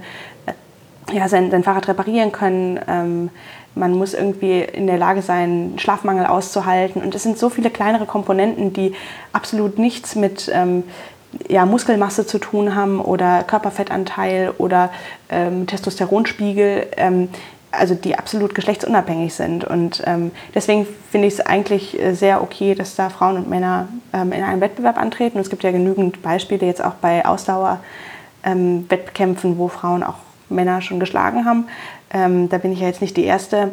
ja, 1.12 1.28
sein, 1.28 1.50
sein 1.50 1.62
Fahrrad 1.62 1.88
reparieren 1.88 2.32
können. 2.32 2.80
Ähm, 2.88 3.30
man 3.74 3.92
muss 3.92 4.14
irgendwie 4.14 4.60
in 4.60 4.86
der 4.86 4.98
Lage 4.98 5.22
sein, 5.22 5.74
Schlafmangel 5.78 6.26
auszuhalten. 6.26 7.02
Und 7.02 7.14
es 7.14 7.22
sind 7.22 7.38
so 7.38 7.48
viele 7.48 7.70
kleinere 7.70 8.06
Komponenten, 8.06 8.72
die 8.72 8.94
absolut 9.32 9.78
nichts 9.78 10.14
mit 10.14 10.50
ähm, 10.52 10.84
ja, 11.48 11.64
Muskelmasse 11.64 12.26
zu 12.26 12.38
tun 12.38 12.74
haben 12.74 13.00
oder 13.00 13.42
Körperfettanteil 13.44 14.52
oder 14.58 14.90
ähm, 15.30 15.66
Testosteronspiegel, 15.66 16.88
ähm, 16.96 17.28
also 17.70 17.94
die 17.94 18.18
absolut 18.18 18.54
geschlechtsunabhängig 18.54 19.32
sind. 19.32 19.64
Und 19.64 20.02
ähm, 20.06 20.32
deswegen 20.54 20.86
finde 21.10 21.28
ich 21.28 21.34
es 21.34 21.40
eigentlich 21.40 21.98
äh, 21.98 22.14
sehr 22.14 22.42
okay, 22.42 22.74
dass 22.74 22.96
da 22.96 23.08
Frauen 23.08 23.36
und 23.36 23.48
Männer 23.48 23.88
ähm, 24.12 24.32
in 24.32 24.42
einem 24.42 24.60
Wettbewerb 24.60 24.98
antreten. 24.98 25.38
Und 25.38 25.42
es 25.42 25.48
gibt 25.48 25.62
ja 25.62 25.70
genügend 25.70 26.20
Beispiele 26.20 26.66
jetzt 26.66 26.84
auch 26.84 26.94
bei 26.94 27.24
Ausdauerwettkämpfen, 27.24 29.56
wo 29.56 29.68
Frauen 29.68 30.02
auch 30.02 30.16
Männer 30.54 30.82
schon 30.82 31.00
geschlagen 31.00 31.44
haben. 31.44 31.66
Ähm, 32.12 32.48
da 32.48 32.58
bin 32.58 32.72
ich 32.72 32.80
ja 32.80 32.86
jetzt 32.86 33.00
nicht 33.00 33.16
die 33.16 33.24
Erste. 33.24 33.72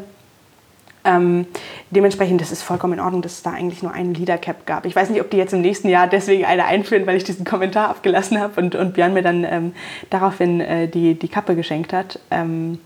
Ähm, 1.05 1.47
dementsprechend, 1.91 2.41
das 2.41 2.51
ist 2.51 2.61
vollkommen 2.61 2.93
in 2.93 2.99
Ordnung, 2.99 3.21
dass 3.21 3.33
es 3.33 3.43
da 3.43 3.51
eigentlich 3.51 3.81
nur 3.81 3.93
einen 3.93 4.13
Leader-Cap 4.13 4.65
gab. 4.65 4.85
Ich 4.85 4.95
weiß 4.95 5.09
nicht, 5.09 5.21
ob 5.21 5.29
die 5.29 5.37
jetzt 5.37 5.53
im 5.53 5.61
nächsten 5.61 5.87
Jahr 5.87 6.07
deswegen 6.07 6.45
eine 6.45 6.65
einführen, 6.65 7.07
weil 7.07 7.15
ich 7.15 7.23
diesen 7.23 7.45
Kommentar 7.45 7.89
abgelassen 7.89 8.39
habe 8.39 8.59
und, 8.61 8.75
und 8.75 8.93
Björn 8.93 9.13
mir 9.13 9.23
dann 9.23 9.45
ähm, 9.45 9.73
daraufhin 10.09 10.59
äh, 10.59 10.87
die, 10.87 11.15
die 11.17 11.27
Kappe 11.29 11.55
geschenkt 11.55 11.93
hat. 11.93 12.19
Ähm, 12.31 12.79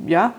ja, 0.00 0.34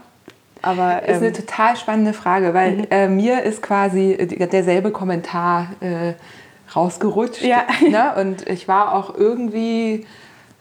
aber. 0.61 1.03
ist 1.03 1.17
eine 1.17 1.27
ähm, 1.27 1.33
total 1.33 1.75
spannende 1.75 2.13
Frage, 2.13 2.53
weil 2.53 2.71
mhm. 2.73 2.87
äh, 2.91 3.07
mir 3.07 3.43
ist 3.43 3.61
quasi 3.61 4.15
derselbe 4.51 4.91
Kommentar 4.91 5.69
äh, 5.79 6.13
rausgerutscht. 6.75 7.41
Ja. 7.41 7.65
Ne? 7.81 8.13
Und 8.21 8.47
ich 8.47 8.67
war 8.67 8.93
auch 8.93 9.15
irgendwie 9.15 9.93
äh, 9.93 10.05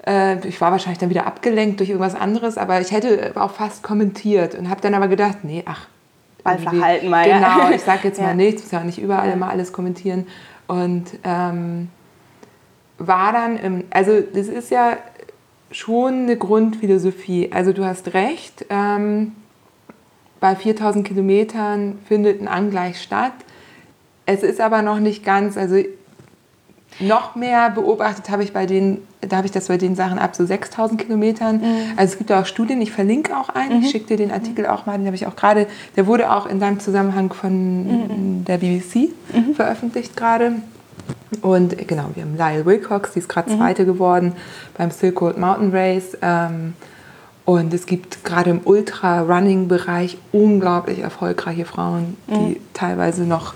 ich 0.06 0.60
war 0.60 0.70
wahrscheinlich 0.70 0.98
dann 0.98 1.10
wieder 1.10 1.26
abgelenkt 1.26 1.81
durch 1.81 1.89
irgendwas 1.89 2.14
anderes, 2.14 2.59
aber 2.59 2.81
ich 2.81 2.93
hätte 2.93 3.32
auch 3.36 3.52
fast 3.52 3.82
kommentiert 3.82 4.55
und 4.55 4.68
habe 4.68 4.81
dann 4.81 4.94
aber 4.94 5.09
gedacht, 5.09 5.39
nee, 5.43 5.62
ach. 5.66 5.86
Mal 6.44 6.59
verhalten 6.59 7.09
mal. 7.09 7.24
Genau, 7.24 7.70
ich 7.74 7.81
sage 7.81 8.09
jetzt 8.09 8.18
ja. 8.20 8.24
mal 8.24 8.35
nichts, 8.35 8.62
muss 8.62 8.70
ja 8.70 8.85
nicht 8.85 8.98
überall 8.98 9.28
ja. 9.28 9.32
immer 9.32 9.48
alles 9.48 9.72
kommentieren. 9.72 10.26
Und 10.66 11.05
ähm, 11.24 11.89
war 12.98 13.32
dann, 13.32 13.56
im, 13.56 13.85
also 13.90 14.20
das 14.20 14.48
ist 14.48 14.70
ja 14.70 14.98
schon 15.70 16.24
eine 16.24 16.36
Grundphilosophie. 16.36 17.51
Also 17.51 17.72
du 17.72 17.85
hast 17.85 18.12
recht, 18.12 18.66
ähm, 18.68 19.32
bei 20.39 20.55
4000 20.55 21.06
Kilometern 21.06 21.98
findet 22.06 22.43
ein 22.43 22.48
Angleich 22.48 23.01
statt. 23.01 23.32
Es 24.26 24.43
ist 24.43 24.60
aber 24.60 24.82
noch 24.82 25.01
nicht 25.01 25.24
ganz, 25.24 25.56
also 25.56 25.76
noch 27.00 27.34
mehr 27.34 27.70
beobachtet 27.70 28.30
habe 28.30 28.44
ich 28.44 28.52
bei 28.52 28.66
den, 28.66 28.98
da 29.20 29.38
habe 29.38 29.46
ich 29.46 29.52
das 29.52 29.68
bei 29.68 29.76
den 29.76 29.96
Sachen 29.96 30.18
ab 30.18 30.36
so 30.36 30.46
6000 30.46 31.00
Kilometern. 31.00 31.56
Mhm. 31.56 31.76
Also 31.96 32.12
es 32.12 32.18
gibt 32.18 32.30
auch 32.30 32.46
Studien, 32.46 32.80
ich 32.80 32.92
verlinke 32.92 33.36
auch 33.36 33.48
einen, 33.48 33.78
mhm. 33.78 33.84
ich 33.84 33.90
schicke 33.90 34.06
dir 34.06 34.16
den 34.16 34.30
Artikel 34.30 34.66
auch 34.66 34.86
mal, 34.86 34.96
den 34.96 35.06
habe 35.06 35.16
ich 35.16 35.26
auch 35.26 35.36
gerade, 35.36 35.66
der 35.96 36.06
wurde 36.06 36.30
auch 36.30 36.46
in 36.46 36.60
seinem 36.60 36.80
Zusammenhang 36.80 37.32
von 37.32 37.86
mhm. 37.86 38.44
der 38.44 38.58
BBC 38.58 39.10
mhm. 39.32 39.54
veröffentlicht 39.54 40.16
gerade. 40.16 40.52
Und 41.42 41.76
genau, 41.88 42.10
wir 42.14 42.22
haben 42.22 42.36
Lyle 42.36 42.64
Wilcox, 42.64 43.12
die 43.12 43.18
ist 43.18 43.28
gerade 43.28 43.50
mhm. 43.50 43.58
Zweite 43.58 43.84
geworden 43.84 44.32
beim 44.76 44.90
Silk 44.90 45.20
Road 45.20 45.36
Mountain 45.36 45.70
Race. 45.72 46.16
Ähm, 46.22 46.74
und 47.44 47.74
es 47.74 47.84
gibt 47.84 48.24
gerade 48.24 48.50
im 48.50 48.60
Ultra-Running-Bereich 48.64 50.16
unglaublich 50.32 51.00
erfolgreiche 51.00 51.66
Frauen, 51.66 52.16
die 52.26 52.34
mhm. 52.34 52.56
teilweise 52.72 53.24
noch 53.24 53.52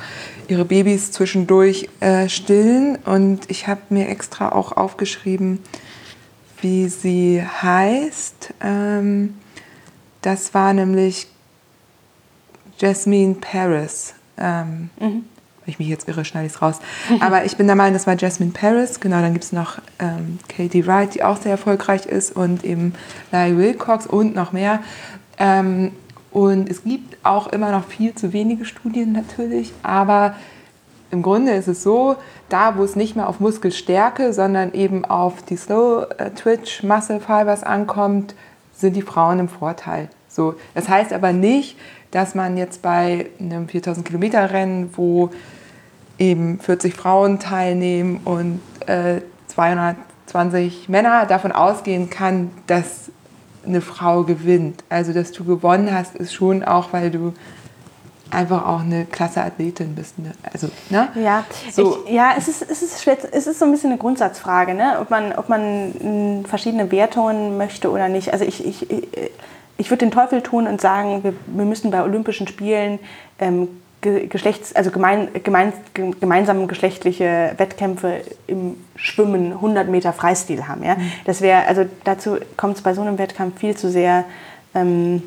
ihre 0.49 0.65
Babys 0.65 1.13
zwischendurch 1.13 1.89
äh, 2.01 2.29
stillen. 2.29 2.97
Und 2.97 3.51
ich 3.51 3.69
habe 3.69 3.81
mir 3.91 4.09
extra 4.09 4.51
auch 4.51 4.73
aufgeschrieben, 4.73 5.61
wie 6.61 6.89
sie 6.89 7.43
heißt. 7.43 8.55
Ähm, 8.61 9.37
das 10.23 10.55
war 10.55 10.73
nämlich 10.73 11.29
Jasmine 12.79 13.35
Paris. 13.35 14.15
Ähm, 14.37 14.91
mhm. 14.99 15.25
Wenn 15.65 15.73
ich 15.73 15.79
mich 15.79 15.89
jetzt 15.89 16.09
irre, 16.09 16.25
schneide 16.25 16.47
ich 16.47 16.55
es 16.55 16.63
raus. 16.63 16.79
Aber 17.21 17.45
ich 17.45 17.57
bin 17.57 17.67
der 17.67 17.77
Meinung, 17.77 17.93
das 17.93 18.07
war 18.07 18.17
Jasmine 18.17 18.53
Paris. 18.53 19.01
Genau, 19.01 19.21
dann 19.21 19.35
gibt 19.35 19.45
es 19.45 19.53
noch 19.53 19.79
ähm, 19.99 20.39
Katie 20.49 20.87
Wright, 20.87 21.15
die 21.15 21.23
auch 21.23 21.37
sehr 21.37 21.53
erfolgreich 21.53 22.07
ist. 22.07 22.35
Und 22.35 22.65
eben 22.65 22.95
Larry 23.33 23.57
Wilcox 23.59 24.07
und 24.07 24.35
noch 24.35 24.53
mehr. 24.53 24.81
Ähm, 25.39 25.93
und 26.31 26.69
es 26.69 26.85
gibt 26.85 27.17
auch 27.25 27.49
immer 27.49 27.71
noch 27.71 27.85
viel 27.85 28.15
zu 28.15 28.33
wenige 28.33 28.65
Studien 28.65 29.13
natürlich, 29.13 29.73
aber 29.83 30.35
im 31.11 31.23
Grunde 31.23 31.53
ist 31.53 31.69
es 31.69 31.83
so, 31.83 32.17
da 32.49 32.77
wo 32.77 32.85
es 32.85 32.95
nicht 32.95 33.17
mehr 33.17 33.29
auf 33.29 33.41
Muskelstärke, 33.41 34.33
sondern 34.33 34.75
eben 34.75 35.05
auf 35.05 35.43
die 35.43 35.57
Slow 35.57 36.07
äh, 36.19 36.31
Twitch 36.31 36.83
Muscle 36.83 37.21
Fibers 37.21 37.63
ankommt, 37.63 38.35
sind 38.75 38.95
die 38.95 39.03
Frauen 39.03 39.39
im 39.39 39.49
Vorteil. 39.49 40.11
So, 40.29 40.55
das 40.75 40.89
heißt 40.89 41.13
aber 41.13 41.33
nicht, 41.33 41.79
dass 42.11 42.35
man 42.35 42.57
jetzt 42.57 42.83
bei 42.83 43.31
einem 43.41 43.69
4000 43.69 44.07
Kilometer 44.07 44.51
Rennen, 44.51 44.91
wo 44.95 45.31
eben 46.19 46.61
40 46.61 46.95
Frauen 46.95 47.39
teilnehmen 47.39 48.21
und 48.25 48.61
äh, 48.87 49.23
200 49.47 49.97
20 50.29 50.89
Männer 50.89 51.27
davon 51.27 51.53
ausgehen 51.53 52.11
kann, 52.11 52.51
dass 52.67 53.11
eine 53.69 53.81
Frau 53.81 54.25
gewinnt. 54.25 54.83
Also, 54.89 55.13
dass 55.13 55.33
du 55.33 55.45
gewonnen 55.45 55.93
hast, 55.93 56.17
ist 56.17 56.35
schon 56.35 56.65
auch, 56.65 56.93
weil 56.93 57.11
du 57.11 57.35
einfach 58.31 58.67
auch 58.67 58.81
eine 58.81 59.07
klasse 59.07 59.43
Athletin 59.43 59.95
bist. 59.95 60.19
Ne? 60.19 60.33
Also, 60.53 60.69
ne? 60.91 61.09
Ja, 61.15 61.45
so. 61.71 62.05
ich, 62.05 62.13
ja 62.13 62.35
es, 62.37 62.49
ist, 62.49 62.63
es, 62.63 62.83
ist 62.83 63.03
schwer, 63.03 63.17
es 63.33 63.47
ist 63.47 63.59
so 63.59 63.65
ein 63.65 63.71
bisschen 63.71 63.91
eine 63.91 63.99
Grundsatzfrage, 63.99 64.75
ne? 64.75 64.99
ob 65.01 65.11
man, 65.11 65.33
ob 65.33 65.49
man 65.49 66.45
verschiedene 66.47 66.91
Wertungen 66.91 67.57
möchte 67.57 67.91
oder 67.91 68.09
nicht. 68.09 68.33
Also 68.33 68.45
ich, 68.45 68.65
ich, 68.67 68.87
ich 69.77 69.91
würde 69.91 70.05
den 70.05 70.11
Teufel 70.11 70.43
tun 70.43 70.67
und 70.67 70.81
sagen, 70.81 71.25
wir, 71.25 71.35
wir 71.47 71.65
müssen 71.65 71.91
bei 71.91 72.03
Olympischen 72.03 72.47
Spielen 72.49 72.99
ähm, 73.39 73.69
Geschlechts, 74.01 74.77
also 74.77 74.93
gemein, 74.93 75.29
gemein, 75.43 75.73
gemeinsam 75.95 76.69
geschlechtliche 76.69 77.55
Wettkämpfe 77.57 78.21
im 78.47 78.77
Schwimmen 78.95 79.53
100 79.53 79.89
Meter 79.89 80.13
Freistil 80.13 80.69
haben. 80.69 80.85
Ja? 80.85 80.95
Mhm. 80.95 81.13
Das 81.25 81.41
wäre, 81.41 81.67
also 81.67 81.85
dazu 82.05 82.37
kommt 82.57 82.77
es 82.77 82.83
bei 82.83 82.95
so 82.95 83.01
einem 83.01 83.19
Wettkampf 83.19 83.59
viel 83.59 83.77
zu 83.77 83.91
sehr 83.91 84.25
ähm, 84.75 85.25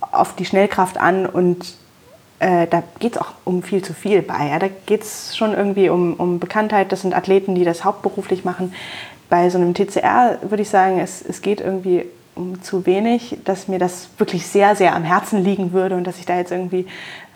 auf 0.00 0.34
die 0.34 0.44
Schnellkraft 0.44 0.98
an 0.98 1.26
und 1.26 1.76
äh, 2.40 2.66
da 2.66 2.82
geht 2.98 3.14
es 3.14 3.18
auch 3.20 3.32
um 3.44 3.62
viel 3.62 3.82
zu 3.82 3.94
viel 3.94 4.22
bei. 4.22 4.48
Ja? 4.48 4.58
Da 4.58 4.68
geht 4.86 5.02
es 5.02 5.36
schon 5.36 5.54
irgendwie 5.54 5.88
um, 5.88 6.14
um 6.14 6.40
Bekanntheit. 6.40 6.90
Das 6.90 7.02
sind 7.02 7.14
Athleten, 7.14 7.54
die 7.54 7.64
das 7.64 7.84
hauptberuflich 7.84 8.44
machen. 8.44 8.74
Bei 9.28 9.48
so 9.48 9.58
einem 9.58 9.74
TCR 9.74 10.38
würde 10.42 10.62
ich 10.62 10.70
sagen, 10.70 10.98
es, 10.98 11.22
es 11.22 11.40
geht 11.40 11.60
irgendwie 11.60 12.04
um 12.38 12.62
zu 12.62 12.86
wenig, 12.86 13.38
dass 13.44 13.68
mir 13.68 13.78
das 13.78 14.08
wirklich 14.16 14.46
sehr, 14.46 14.76
sehr 14.76 14.94
am 14.94 15.02
Herzen 15.02 15.42
liegen 15.42 15.72
würde 15.72 15.96
und 15.96 16.04
dass 16.04 16.18
ich 16.18 16.26
da 16.26 16.38
jetzt 16.38 16.52
irgendwie 16.52 16.86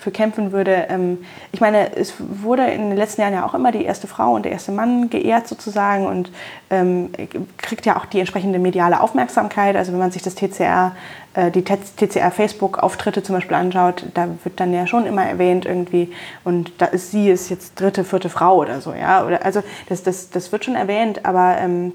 für 0.02 0.10
kämpfen 0.10 0.52
würde. 0.52 0.86
Ähm, 0.88 1.24
ich 1.52 1.60
meine, 1.60 1.94
es 1.96 2.14
wurde 2.18 2.66
in 2.66 2.90
den 2.90 2.96
letzten 2.96 3.20
Jahren 3.20 3.34
ja 3.34 3.46
auch 3.46 3.54
immer 3.54 3.70
die 3.70 3.84
erste 3.84 4.08
Frau 4.08 4.34
und 4.34 4.44
der 4.44 4.52
erste 4.52 4.72
Mann 4.72 5.10
geehrt 5.10 5.46
sozusagen 5.46 6.06
und 6.06 6.32
ähm, 6.70 7.10
kriegt 7.58 7.86
ja 7.86 7.96
auch 7.96 8.06
die 8.06 8.18
entsprechende 8.18 8.58
mediale 8.58 9.00
Aufmerksamkeit. 9.00 9.76
Also 9.76 9.92
wenn 9.92 10.00
man 10.00 10.10
sich 10.10 10.22
das 10.22 10.34
TCR, 10.34 10.96
äh, 11.34 11.50
die 11.52 11.62
TCR-Facebook-Auftritte 11.62 13.22
zum 13.22 13.36
Beispiel 13.36 13.56
anschaut, 13.56 14.06
da 14.14 14.28
wird 14.42 14.58
dann 14.58 14.72
ja 14.72 14.88
schon 14.88 15.06
immer 15.06 15.24
erwähnt 15.24 15.66
irgendwie 15.66 16.12
und 16.42 16.72
da 16.78 16.86
ist 16.86 17.12
sie 17.12 17.30
ist 17.30 17.48
jetzt 17.48 17.80
dritte, 17.80 18.02
vierte 18.02 18.28
Frau 18.28 18.56
oder 18.56 18.80
so, 18.80 18.92
ja. 18.92 19.24
Oder, 19.24 19.44
also 19.44 19.62
das, 19.88 20.02
das, 20.02 20.30
das 20.30 20.50
wird 20.50 20.64
schon 20.64 20.74
erwähnt, 20.74 21.24
aber 21.24 21.58
ähm, 21.58 21.92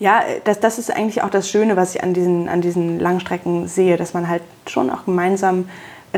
ja, 0.00 0.22
das, 0.42 0.58
das 0.58 0.80
ist 0.80 0.90
eigentlich 0.90 1.22
auch 1.22 1.30
das 1.30 1.48
Schöne, 1.48 1.76
was 1.76 1.94
ich 1.94 2.02
an 2.02 2.12
diesen, 2.12 2.48
an 2.48 2.60
diesen 2.60 2.98
Langstrecken 2.98 3.68
sehe, 3.68 3.96
dass 3.96 4.14
man 4.14 4.26
halt 4.26 4.42
schon 4.66 4.90
auch 4.90 5.04
gemeinsam 5.04 5.68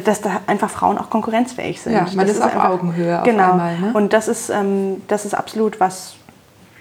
dass 0.02 0.20
da 0.20 0.40
einfach 0.46 0.70
Frauen 0.70 0.98
auch 0.98 1.08
konkurrenzfähig 1.08 1.80
sind. 1.80 1.92
Ja, 1.92 2.06
man 2.14 2.26
das 2.26 2.36
ist, 2.36 2.42
auf 2.42 2.52
einfach, 2.52 2.70
Augenhöhe 2.70 3.18
auf 3.18 3.24
genau. 3.24 3.52
einmal. 3.52 3.78
Ne? 3.78 3.92
Und 3.94 4.12
das 4.12 4.28
ist, 4.28 4.50
ähm, 4.50 5.02
das 5.06 5.24
ist 5.24 5.34
absolut 5.34 5.78
was, 5.78 6.14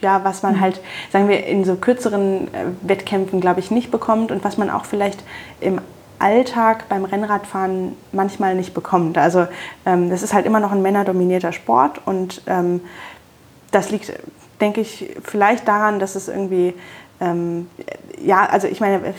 ja, 0.02 0.23
was 0.23 0.41
man 0.41 0.56
mhm. 0.56 0.61
halt, 0.61 0.81
sagen 1.11 1.27
wir, 1.30 1.45
in 1.45 1.64
so 1.64 1.76
kürzeren 1.76 2.48
äh, 2.53 2.65
Wettkämpfen, 2.81 3.40
glaube 3.40 3.60
ich, 3.60 3.69
nicht 3.69 3.91
bekommt 3.91 4.31
und 4.31 4.44
was 4.44 4.57
man 4.57 4.69
auch 4.69 4.85
vielleicht 4.85 5.23
im 5.60 5.80
Alltag 6.19 6.90
beim 6.90 7.06
Rennradfahren 7.06 7.95
manchmal 8.11 8.56
nicht 8.56 8.73
bekommt. 8.73 9.18
Also 9.18 9.48
ähm, 9.85 10.10
das 10.10 10.23
ist 10.23 10.34
halt 10.34 10.45
immer 10.45 10.60
noch 10.60 10.72
ein 10.72 10.81
männerdominierter 10.81 11.52
Sport 11.52 12.02
und 12.06 12.41
ähm, 12.48 12.81
das 13.72 13.91
liegt, 13.91 14.14
denke 14.61 14.81
ich, 14.81 15.15
vielleicht 15.23 15.68
daran, 15.68 15.99
dass 15.99 16.15
es 16.15 16.30
irgendwie 16.30 16.73
ähm, 17.23 17.69
ja, 18.21 18.45
also 18.45 18.67
ich 18.67 18.79
meine, 18.79 19.13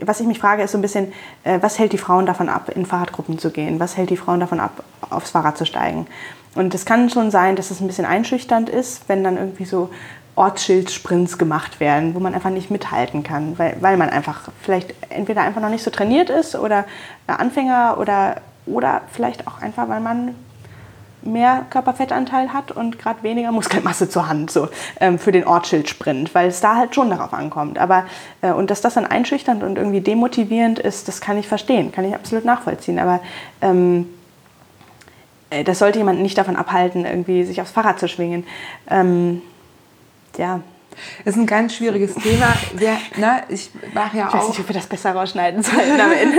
was 0.00 0.20
ich 0.20 0.26
mich 0.26 0.38
frage, 0.38 0.62
ist 0.62 0.72
so 0.72 0.78
ein 0.78 0.82
bisschen, 0.82 1.12
äh, 1.44 1.58
was 1.60 1.78
hält 1.78 1.92
die 1.92 1.98
Frauen 1.98 2.26
davon 2.26 2.48
ab, 2.48 2.70
in 2.74 2.86
Fahrradgruppen 2.86 3.38
zu 3.38 3.50
gehen? 3.50 3.80
Was 3.80 3.96
hält 3.96 4.10
die 4.10 4.16
Frauen 4.16 4.40
davon 4.40 4.60
ab, 4.60 4.82
aufs 5.10 5.30
Fahrrad 5.30 5.56
zu 5.56 5.64
steigen? 5.64 6.06
Und 6.54 6.74
es 6.74 6.84
kann 6.84 7.10
schon 7.10 7.30
sein, 7.30 7.56
dass 7.56 7.70
es 7.70 7.80
ein 7.80 7.86
bisschen 7.86 8.04
einschüchternd 8.04 8.68
ist, 8.68 9.08
wenn 9.08 9.22
dann 9.22 9.36
irgendwie 9.36 9.64
so 9.64 9.90
Ortsschildsprints 10.36 11.38
gemacht 11.38 11.80
werden, 11.80 12.14
wo 12.14 12.20
man 12.20 12.34
einfach 12.34 12.50
nicht 12.50 12.70
mithalten 12.70 13.22
kann, 13.22 13.58
weil, 13.58 13.76
weil 13.80 13.96
man 13.96 14.10
einfach 14.10 14.48
vielleicht 14.62 14.94
entweder 15.10 15.42
einfach 15.42 15.60
noch 15.60 15.68
nicht 15.68 15.84
so 15.84 15.90
trainiert 15.90 16.30
ist 16.30 16.56
oder 16.56 16.86
Anfänger 17.26 17.96
oder, 17.98 18.36
oder 18.66 19.02
vielleicht 19.12 19.46
auch 19.46 19.60
einfach, 19.60 19.88
weil 19.88 20.00
man 20.00 20.34
mehr 21.22 21.66
Körperfettanteil 21.70 22.52
hat 22.52 22.72
und 22.72 22.98
gerade 22.98 23.22
weniger 23.22 23.52
Muskelmasse 23.52 24.08
zur 24.08 24.28
Hand 24.28 24.50
so 24.50 24.68
ähm, 25.00 25.18
für 25.18 25.32
den 25.32 25.46
Ortsschildsprint, 25.46 26.34
weil 26.34 26.48
es 26.48 26.60
da 26.60 26.76
halt 26.76 26.94
schon 26.94 27.10
darauf 27.10 27.32
ankommt. 27.32 27.78
Aber 27.78 28.04
äh, 28.42 28.52
und 28.52 28.70
dass 28.70 28.80
das 28.80 28.94
dann 28.94 29.06
einschüchternd 29.06 29.62
und 29.62 29.76
irgendwie 29.76 30.00
demotivierend 30.00 30.78
ist, 30.78 31.08
das 31.08 31.20
kann 31.20 31.38
ich 31.38 31.48
verstehen, 31.48 31.92
kann 31.92 32.04
ich 32.04 32.14
absolut 32.14 32.44
nachvollziehen. 32.44 32.98
Aber 32.98 33.20
ähm, 33.60 34.06
äh, 35.50 35.64
das 35.64 35.78
sollte 35.78 35.98
jemand 35.98 36.20
nicht 36.20 36.38
davon 36.38 36.56
abhalten, 36.56 37.04
irgendwie 37.04 37.44
sich 37.44 37.60
aufs 37.60 37.72
Fahrrad 37.72 37.98
zu 37.98 38.08
schwingen. 38.08 38.46
Ähm, 38.88 39.42
ja. 40.38 40.60
Das 41.24 41.34
ist 41.34 41.40
ein 41.40 41.46
ganz 41.46 41.74
schwieriges 41.74 42.14
Thema. 42.14 42.52
Wir, 42.74 42.96
na, 43.16 43.42
ich 43.48 43.70
mache 43.94 44.18
ja 44.18 44.28
ich 44.28 44.34
weiß 44.34 44.42
auch. 44.42 44.48
nicht, 44.48 44.60
ob 44.60 44.68
wir 44.68 44.74
das 44.74 44.86
besser 44.86 45.12
rausschneiden 45.12 45.62
sollten 45.62 46.00
am 46.00 46.12
Ende. 46.12 46.38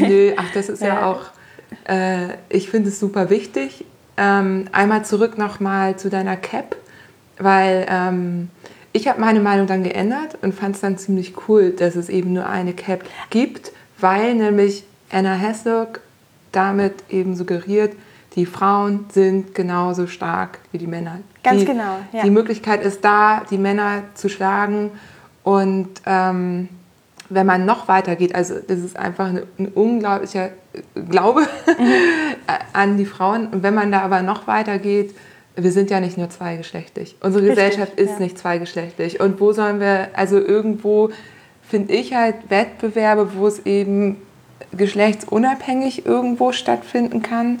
Nö, 0.00 0.32
ach, 0.36 0.50
das 0.52 0.68
ist 0.68 0.82
ja, 0.82 0.88
ja 0.88 1.06
auch. 1.06 1.20
Äh, 1.88 2.34
ich 2.48 2.68
finde 2.68 2.90
es 2.90 2.98
super 2.98 3.30
wichtig. 3.30 3.84
Ähm, 4.22 4.66
einmal 4.70 5.04
zurück 5.04 5.36
nochmal 5.36 5.96
zu 5.96 6.08
deiner 6.08 6.36
Cap, 6.36 6.76
weil 7.38 7.86
ähm, 7.88 8.50
ich 8.92 9.08
habe 9.08 9.20
meine 9.20 9.40
Meinung 9.40 9.66
dann 9.66 9.82
geändert 9.82 10.38
und 10.42 10.54
fand 10.54 10.76
es 10.76 10.80
dann 10.80 10.96
ziemlich 10.96 11.34
cool, 11.48 11.70
dass 11.70 11.96
es 11.96 12.08
eben 12.08 12.32
nur 12.32 12.46
eine 12.46 12.72
Cap 12.72 13.02
gibt, 13.30 13.72
weil 13.98 14.36
nämlich 14.36 14.84
Anna 15.10 15.34
Heslock 15.34 16.00
damit 16.52 16.94
eben 17.08 17.34
suggeriert, 17.34 17.94
die 18.36 18.46
Frauen 18.46 19.06
sind 19.12 19.56
genauso 19.56 20.06
stark 20.06 20.60
wie 20.70 20.78
die 20.78 20.86
Männer. 20.86 21.18
Ganz 21.42 21.60
die, 21.60 21.66
genau. 21.66 21.98
Ja. 22.12 22.22
Die 22.22 22.30
Möglichkeit 22.30 22.84
ist 22.84 23.04
da, 23.04 23.42
die 23.50 23.58
Männer 23.58 24.04
zu 24.14 24.28
schlagen 24.28 24.92
und 25.42 25.88
ähm, 26.06 26.68
wenn 27.34 27.46
man 27.46 27.64
noch 27.64 27.88
weiter 27.88 28.16
geht, 28.16 28.34
also 28.34 28.54
das 28.66 28.80
ist 28.80 28.96
einfach 28.96 29.28
ein, 29.28 29.42
ein 29.58 29.68
unglaublicher 29.68 30.50
Glaube 31.08 31.42
mhm. 31.42 31.92
an 32.72 32.96
die 32.96 33.06
Frauen. 33.06 33.48
Und 33.48 33.62
wenn 33.62 33.74
man 33.74 33.92
da 33.92 34.00
aber 34.00 34.22
noch 34.22 34.46
weiter 34.46 34.78
geht, 34.78 35.14
wir 35.56 35.72
sind 35.72 35.90
ja 35.90 36.00
nicht 36.00 36.16
nur 36.16 36.30
zweigeschlechtlich. 36.30 37.16
Unsere 37.20 37.44
Richtig, 37.44 37.56
Gesellschaft 37.56 37.98
ist 37.98 38.12
ja. 38.12 38.18
nicht 38.20 38.38
zweigeschlechtlich. 38.38 39.20
Und 39.20 39.40
wo 39.40 39.52
sollen 39.52 39.80
wir, 39.80 40.08
also 40.14 40.38
irgendwo 40.38 41.10
finde 41.68 41.92
ich 41.92 42.14
halt 42.14 42.36
Wettbewerbe, 42.48 43.32
wo 43.36 43.46
es 43.46 43.66
eben 43.66 44.16
geschlechtsunabhängig 44.72 46.06
irgendwo 46.06 46.52
stattfinden 46.52 47.22
kann, 47.22 47.60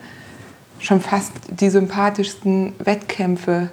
schon 0.78 1.00
fast 1.00 1.32
die 1.48 1.70
sympathischsten 1.70 2.72
Wettkämpfe 2.78 3.70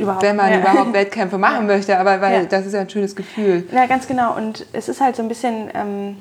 Überhaupt. 0.00 0.22
Wenn 0.22 0.36
man 0.36 0.50
ja. 0.50 0.58
überhaupt 0.58 0.92
Wettkämpfe 0.92 1.38
machen 1.38 1.68
ja. 1.68 1.74
möchte, 1.74 1.98
aber 1.98 2.20
weil 2.20 2.42
ja. 2.42 2.44
das 2.44 2.66
ist 2.66 2.72
ja 2.72 2.80
ein 2.80 2.90
schönes 2.90 3.14
Gefühl. 3.14 3.66
Ja, 3.72 3.86
ganz 3.86 4.06
genau. 4.06 4.36
Und 4.36 4.66
es 4.72 4.88
ist 4.88 5.00
halt 5.00 5.16
so 5.16 5.22
ein 5.22 5.28
bisschen, 5.28 5.70
ähm, 5.74 6.16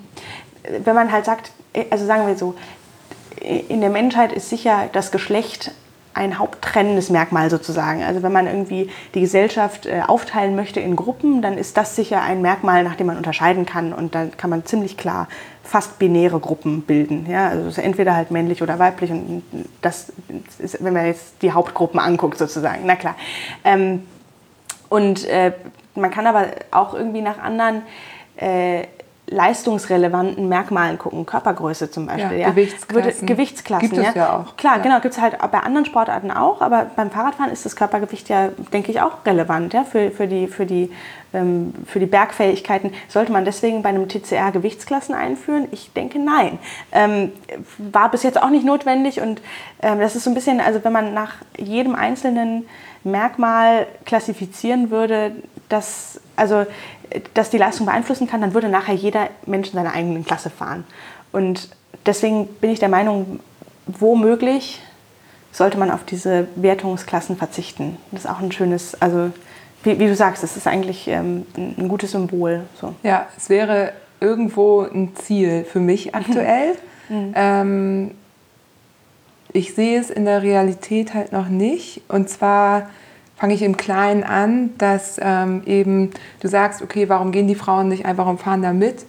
wenn 0.84 0.96
man 0.96 1.12
halt 1.12 1.26
sagt, 1.26 1.52
also 1.90 2.06
sagen 2.06 2.28
wir 2.28 2.36
so, 2.36 2.56
in 3.42 3.82
der 3.82 3.90
Menschheit 3.90 4.34
ist 4.34 4.50
sicher 4.50 4.90
das 4.92 5.12
Geschlecht 5.12 5.72
ein 6.14 6.38
haupttrennendes 6.38 7.10
Merkmal 7.10 7.50
sozusagen. 7.50 8.04
Also 8.04 8.24
wenn 8.24 8.34
man 8.34 8.48
irgendwie 8.48 8.90
die 9.14 9.22
Gesellschaft 9.22 9.86
äh, 9.86 10.02
aufteilen 10.06 10.56
möchte 10.56 10.80
in 10.80 10.96
Gruppen, 10.96 11.42
dann 11.42 11.58
ist 11.58 11.78
das 11.78 11.96
sicher 11.96 12.22
ein 12.22 12.42
Merkmal, 12.42 12.84
nach 12.84 12.96
dem 12.96 13.08
man 13.08 13.18
unterscheiden 13.18 13.66
kann 13.66 13.94
und 13.94 14.16
dann 14.16 14.36
kann 14.36 14.50
man 14.50 14.66
ziemlich 14.66 14.98
klar 14.98 15.30
fast 15.70 16.00
binäre 16.00 16.40
Gruppen 16.40 16.82
bilden. 16.82 17.28
Ja? 17.30 17.50
Also 17.50 17.80
entweder 17.82 18.16
halt 18.16 18.32
männlich 18.32 18.64
oder 18.64 18.80
weiblich 18.80 19.12
und 19.12 19.44
das 19.82 20.12
ist, 20.58 20.84
wenn 20.84 20.94
man 20.94 21.06
jetzt 21.06 21.41
die 21.44 21.52
Hauptgruppen 21.52 22.00
anguckt 22.00 22.40
sozusagen, 22.40 22.82
na 22.86 22.96
klar. 22.96 23.16
Ähm, 23.64 24.04
und 24.90 25.26
äh, 25.26 25.54
man 25.94 26.10
kann 26.10 26.26
aber 26.26 26.48
auch 26.72 26.96
irgendwie 26.96 27.22
nach 27.22 27.38
anderen 27.38 27.84
äh, 28.38 28.88
leistungsrelevanten 29.28 30.50
Merkmalen 30.50 30.98
gucken, 30.98 31.26
Körpergröße 31.26 31.91
zum 31.91 32.08
Beispiel. 32.08 32.40
Ja, 32.40 32.48
ja. 32.48 32.50
Gewichtsklassen. 32.50 33.28
Gewichtsklassen. 33.28 33.90
Gibt 33.90 34.02
ja. 34.02 34.10
es 34.10 34.16
ja 34.16 34.36
auch. 34.36 34.58
Klar, 34.58 34.78
ja. 34.78 34.82
genau, 34.82 35.00
gibt 35.02 35.14
es 35.14 35.22
halt 35.22 35.38
bei 35.52 35.60
anderen 35.60 35.86
Sportarten 35.86 36.32
auch, 36.32 36.62
aber 36.62 36.88
beim 36.96 37.12
Fahrradfahren 37.12 37.52
ist 37.52 37.64
das 37.64 37.76
Körpergewicht 37.76 38.28
ja, 38.30 38.50
denke 38.74 38.91
ich, 38.91 39.02
auch 39.02 39.24
relevant 39.26 39.74
ja, 39.74 39.84
für, 39.84 40.10
für, 40.10 40.28
die, 40.28 40.48
für, 40.48 40.66
die, 40.66 40.91
für 41.32 42.00
die 42.00 42.08
Bergfähigkeiten. 42.08 42.92
Sollte 43.08 43.32
man 43.32 43.46
deswegen 43.46 43.84
bei 43.84 43.90
einem 43.90 44.10
TCR 44.10 44.52
Gewichtsklassen 44.52 45.14
einführen? 45.14 45.68
Ich 45.72 45.94
denke, 45.94 46.18
nein. 46.18 46.58
Ähm, 46.92 47.32
war 47.78 48.10
bis 48.10 48.24
jetzt 48.24 48.42
auch 48.42 48.50
nicht 48.50 48.66
notwendig 48.66 49.22
und 49.22 49.42
ähm, 49.82 50.00
das 50.00 50.16
ist 50.16 50.24
so 50.24 50.32
ein 50.32 50.34
bisschen, 50.34 50.60
also 50.60 50.84
wenn 50.84 50.94
man 50.94 51.14
nach 51.14 51.36
jedem 51.58 51.94
einzelnen 51.94 52.66
Merkmal 53.04 53.88
klassifizieren 54.06 54.90
würde, 54.90 55.32
dass, 55.70 56.20
also 56.36 56.66
das 57.34 57.50
die 57.50 57.58
Leistung 57.58 57.86
beeinflussen 57.86 58.28
kann, 58.28 58.42
dann 58.42 58.54
würde 58.54 58.70
nachher 58.70 58.96
jeder 58.96 59.30
Mensch 59.46 59.70
in 59.70 59.76
seiner 59.76 59.94
eigenen 59.94 60.26
Klasse 60.26 60.50
fahren. 60.50 60.84
Und 61.32 61.70
deswegen 62.06 62.48
bin 62.56 62.72
ich 62.72 62.80
der 62.80 62.90
Meinung, 62.90 63.40
womöglich 63.86 64.82
sollte 65.52 65.78
man 65.78 65.92
auf 65.92 66.04
diese 66.04 66.48
Wertungsklassen 66.56 67.38
verzichten. 67.38 67.98
Das 68.12 68.26
ist 68.26 68.30
auch 68.30 68.40
ein 68.40 68.52
schönes, 68.52 69.00
also 69.02 69.32
wie, 69.84 70.00
wie 70.00 70.08
du 70.08 70.16
sagst, 70.16 70.44
das 70.44 70.58
ist 70.58 70.68
eigentlich 70.68 71.08
ähm, 71.08 71.46
ein 71.56 71.88
gutes 71.88 72.12
Symbol. 72.12 72.62
So. 72.80 72.96
Ja, 73.04 73.28
es 73.38 73.50
wäre 73.50 73.94
irgendwo 74.20 74.82
ein 74.82 75.16
Ziel 75.16 75.64
für 75.64 75.80
mich 75.80 76.16
aktuell. 76.16 76.76
Mhm. 77.10 77.34
Ähm, 77.36 78.12
ich 79.52 79.74
sehe 79.74 80.00
es 80.00 80.10
in 80.10 80.26
der 80.26 80.44
Realität 80.44 81.14
halt 81.14 81.32
noch 81.32 81.50
nicht. 81.50 82.02
Und 82.08 82.30
zwar 82.30 82.90
fange 83.36 83.54
ich 83.54 83.62
im 83.62 83.78
Kleinen 83.78 84.24
an, 84.24 84.72
dass 84.78 85.18
ähm, 85.22 85.64
eben 85.66 86.12
du 86.42 86.48
sagst, 86.48 86.82
okay, 86.82 87.10
warum 87.10 87.32
gehen 87.32 87.48
die 87.48 87.56
Frauen 87.56 87.88
nicht 87.88 88.06
einfach 88.06 88.28
und 88.28 88.40
fahren 88.40 88.62
da 88.62 88.74
mit? 88.74 89.06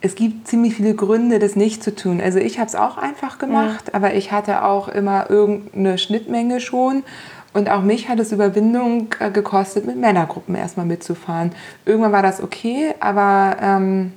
Es 0.00 0.14
gibt 0.14 0.46
ziemlich 0.46 0.74
viele 0.74 0.94
Gründe, 0.94 1.38
das 1.38 1.56
nicht 1.56 1.82
zu 1.82 1.94
tun. 1.94 2.20
Also 2.20 2.38
ich 2.38 2.58
habe 2.58 2.68
es 2.68 2.74
auch 2.74 2.98
einfach 2.98 3.38
gemacht, 3.38 3.88
ja. 3.88 3.94
aber 3.94 4.14
ich 4.14 4.32
hatte 4.32 4.62
auch 4.62 4.88
immer 4.88 5.30
irgendeine 5.30 5.98
Schnittmenge 5.98 6.60
schon. 6.60 7.04
Und 7.54 7.70
auch 7.70 7.82
mich 7.82 8.08
hat 8.08 8.18
es 8.18 8.32
Überwindung 8.32 9.14
äh, 9.20 9.30
gekostet, 9.30 9.86
mit 9.86 9.96
Männergruppen 9.96 10.54
erstmal 10.56 10.86
mitzufahren. 10.86 11.52
Irgendwann 11.86 12.12
war 12.12 12.22
das 12.22 12.42
okay, 12.42 12.94
aber 13.00 13.56
ähm, 13.62 14.12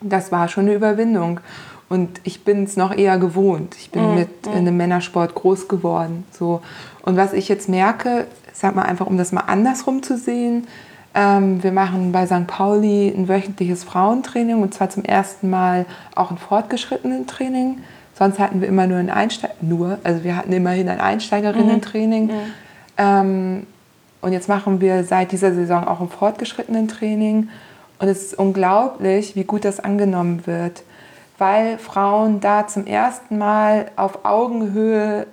das 0.00 0.32
war 0.32 0.48
schon 0.48 0.64
eine 0.64 0.74
Überwindung. 0.74 1.40
Und 1.88 2.20
ich 2.24 2.44
bin 2.44 2.64
es 2.64 2.76
noch 2.76 2.94
eher 2.94 3.18
gewohnt. 3.18 3.76
Ich 3.78 3.90
bin 3.90 4.10
mhm. 4.10 4.14
mit 4.16 4.46
in 4.46 4.52
einem 4.52 4.76
Männersport 4.76 5.34
groß 5.34 5.68
geworden. 5.68 6.24
So. 6.32 6.60
Und 7.02 7.16
was 7.16 7.32
ich 7.32 7.48
jetzt 7.48 7.68
merke, 7.68 8.26
sag 8.52 8.74
mal 8.74 8.82
einfach, 8.82 9.06
um 9.06 9.16
das 9.16 9.30
mal 9.30 9.42
andersrum 9.42 10.02
zu 10.02 10.16
sehen, 10.16 10.66
ähm, 11.14 11.62
wir 11.62 11.72
machen 11.72 12.10
bei 12.10 12.26
St. 12.26 12.46
Pauli 12.46 13.12
ein 13.14 13.28
wöchentliches 13.28 13.84
Frauentraining 13.84 14.60
und 14.62 14.74
zwar 14.74 14.90
zum 14.90 15.04
ersten 15.04 15.50
Mal 15.50 15.84
auch 16.14 16.30
ein 16.30 16.38
fortgeschrittenen 16.38 17.26
Training. 17.26 17.78
Sonst 18.18 18.38
hatten 18.38 18.60
wir 18.60 18.68
immer 18.68 18.86
nur 18.86 18.98
ein 18.98 19.10
Einsteiger, 19.10 19.54
nur, 19.60 19.98
also 20.02 20.24
wir 20.24 20.36
hatten 20.36 20.52
immerhin 20.52 20.88
ein 20.88 21.00
Einsteigerinnen-Training. 21.00 22.26
Mhm. 22.26 22.32
Mhm. 22.32 22.52
Ähm, 22.96 23.66
und 24.20 24.32
jetzt 24.32 24.48
machen 24.48 24.80
wir 24.80 25.04
seit 25.04 25.32
dieser 25.32 25.52
Saison 25.52 25.86
auch 25.86 26.00
ein 26.00 26.08
fortgeschrittenen 26.08 26.88
Training. 26.88 27.48
Und 27.98 28.08
es 28.08 28.22
ist 28.22 28.38
unglaublich, 28.38 29.36
wie 29.36 29.44
gut 29.44 29.64
das 29.64 29.80
angenommen 29.80 30.46
wird, 30.46 30.82
weil 31.38 31.78
Frauen 31.78 32.40
da 32.40 32.66
zum 32.66 32.86
ersten 32.86 33.38
Mal 33.38 33.90
auf 33.96 34.24
Augenhöhe 34.24 35.26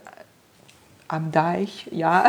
am 1.07 1.31
Deich, 1.31 1.87
ja, 1.91 2.25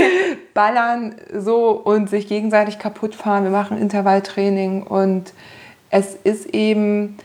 ballern 0.54 1.14
so 1.34 1.70
und 1.70 2.10
sich 2.10 2.28
gegenseitig 2.28 2.78
kaputt 2.78 3.14
fahren. 3.14 3.44
Wir 3.44 3.50
machen 3.50 3.78
Intervalltraining 3.78 4.82
und 4.82 5.32
es 5.90 6.14
ist 6.14 6.46
eben 6.54 7.16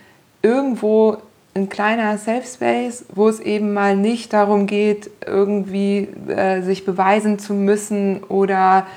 irgendwo 0.42 1.18
ein 1.56 1.70
kleiner 1.70 2.18
Safe 2.18 2.44
Space, 2.46 3.06
wo 3.14 3.30
es 3.30 3.40
eben 3.40 3.74
mal 3.74 3.96
nicht 3.96 4.34
darum 4.34 4.66
geht, 4.66 5.10
irgendwie 5.26 6.08
äh, 6.28 6.62
sich 6.62 6.84
beweisen 6.86 7.38
zu 7.38 7.54
müssen 7.54 8.24
oder 8.24 8.88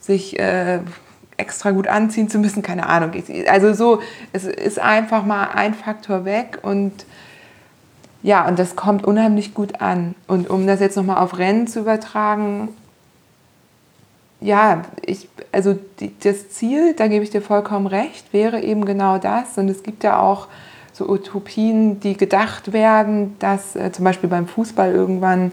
sich 0.00 0.38
äh, 0.38 0.80
extra 1.36 1.72
gut 1.72 1.88
anziehen 1.88 2.30
zu 2.30 2.38
müssen, 2.38 2.62
keine 2.62 2.86
Ahnung. 2.86 3.10
Also 3.48 3.74
so, 3.74 4.00
es 4.32 4.44
ist 4.44 4.78
einfach 4.78 5.24
mal 5.24 5.48
ein 5.52 5.74
Faktor 5.74 6.24
weg 6.24 6.60
und 6.62 7.04
ja, 8.22 8.48
und 8.48 8.58
das 8.58 8.74
kommt 8.74 9.04
unheimlich 9.04 9.54
gut 9.54 9.80
an. 9.80 10.14
Und 10.26 10.50
um 10.50 10.66
das 10.66 10.80
jetzt 10.80 10.96
nochmal 10.96 11.18
auf 11.18 11.38
Rennen 11.38 11.68
zu 11.68 11.80
übertragen, 11.80 12.70
ja, 14.40 14.82
ich, 15.04 15.28
also 15.52 15.78
die, 16.00 16.12
das 16.20 16.50
Ziel, 16.50 16.94
da 16.94 17.06
gebe 17.08 17.22
ich 17.22 17.30
dir 17.30 17.42
vollkommen 17.42 17.86
recht, 17.86 18.32
wäre 18.32 18.62
eben 18.62 18.84
genau 18.84 19.18
das. 19.18 19.56
Und 19.58 19.68
es 19.68 19.82
gibt 19.82 20.02
ja 20.02 20.18
auch 20.18 20.48
so 20.96 21.06
Utopien, 21.06 22.00
die 22.00 22.16
gedacht 22.16 22.72
werden, 22.72 23.36
dass 23.38 23.76
äh, 23.76 23.92
zum 23.92 24.06
Beispiel 24.06 24.30
beim 24.30 24.48
Fußball 24.48 24.92
irgendwann, 24.92 25.52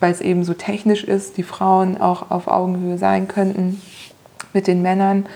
weil 0.00 0.10
es 0.10 0.20
eben 0.20 0.42
so 0.42 0.52
technisch 0.52 1.04
ist, 1.04 1.36
die 1.36 1.44
Frauen 1.44 2.00
auch 2.00 2.32
auf 2.32 2.48
Augenhöhe 2.48 2.98
sein 2.98 3.28
könnten 3.28 3.80
mit 4.52 4.66
den 4.66 4.82
Männern. 4.82 5.26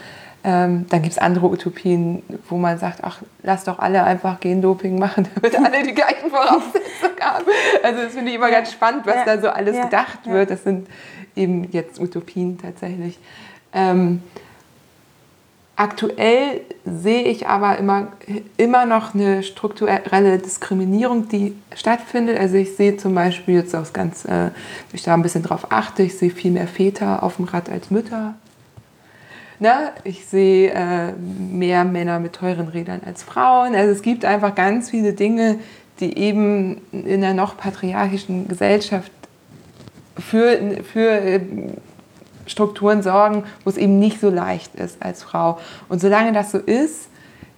Ähm, 0.42 0.86
dann 0.88 1.02
gibt 1.02 1.12
es 1.12 1.18
andere 1.18 1.46
Utopien, 1.46 2.24
wo 2.48 2.56
man 2.56 2.78
sagt, 2.78 3.04
ach, 3.04 3.22
lass 3.44 3.62
doch 3.62 3.78
alle 3.78 4.02
einfach 4.02 4.40
Gendoping 4.40 4.98
machen, 4.98 5.28
damit 5.36 5.56
alle 5.56 5.84
die 5.84 5.94
gleichen 5.94 6.30
Voraussetzungen 6.30 7.20
haben. 7.20 7.44
Also 7.84 8.02
das 8.02 8.14
finde 8.14 8.30
ich 8.30 8.36
immer 8.36 8.50
ganz 8.50 8.72
spannend, 8.72 9.06
was 9.06 9.14
ja. 9.14 9.24
da 9.24 9.40
so 9.40 9.50
alles 9.50 9.76
ja. 9.76 9.84
gedacht 9.84 10.18
ja. 10.24 10.32
wird. 10.32 10.50
Das 10.50 10.64
sind 10.64 10.88
eben 11.36 11.68
jetzt 11.70 12.00
Utopien 12.00 12.58
tatsächlich. 12.58 13.20
Ähm, 13.72 14.20
aktuell 15.78 16.60
sehe 16.84 17.22
ich 17.22 17.46
aber 17.46 17.78
immer, 17.78 18.08
immer 18.56 18.84
noch 18.84 19.14
eine 19.14 19.42
strukturelle 19.42 20.38
Diskriminierung, 20.38 21.28
die 21.28 21.54
stattfindet. 21.74 22.38
Also 22.38 22.56
ich 22.56 22.76
sehe 22.76 22.96
zum 22.96 23.14
Beispiel 23.14 23.54
jetzt 23.54 23.74
aus 23.74 23.92
ganz, 23.92 24.24
äh, 24.26 24.50
ich 24.92 25.02
da 25.02 25.14
ein 25.14 25.22
bisschen 25.22 25.42
drauf 25.42 25.70
achte, 25.70 26.02
ich 26.02 26.18
sehe 26.18 26.30
viel 26.30 26.50
mehr 26.50 26.68
Väter 26.68 27.22
auf 27.22 27.36
dem 27.36 27.46
Rad 27.46 27.70
als 27.70 27.90
Mütter 27.90 28.34
Ne? 29.60 29.90
Ich 30.04 30.26
sehe 30.26 30.70
äh, 30.70 31.12
mehr 31.12 31.84
Männer 31.84 32.20
mit 32.20 32.34
teuren 32.34 32.68
Rädern 32.68 33.00
als 33.04 33.22
Frauen. 33.22 33.74
Also 33.74 33.92
es 33.92 34.02
gibt 34.02 34.24
einfach 34.24 34.54
ganz 34.54 34.90
viele 34.90 35.12
Dinge, 35.14 35.58
die 35.98 36.16
eben 36.16 36.80
in 36.92 37.24
einer 37.24 37.34
noch 37.34 37.56
patriarchischen 37.56 38.46
Gesellschaft 38.46 39.10
für, 40.16 40.78
für 40.84 41.10
äh, 41.10 41.40
Strukturen 42.48 43.02
sorgen, 43.02 43.44
wo 43.64 43.70
es 43.70 43.76
eben 43.76 43.98
nicht 43.98 44.20
so 44.20 44.30
leicht 44.30 44.74
ist 44.74 45.02
als 45.02 45.22
Frau. 45.22 45.58
Und 45.88 46.00
solange 46.00 46.32
das 46.32 46.50
so 46.50 46.58
ist, 46.58 47.08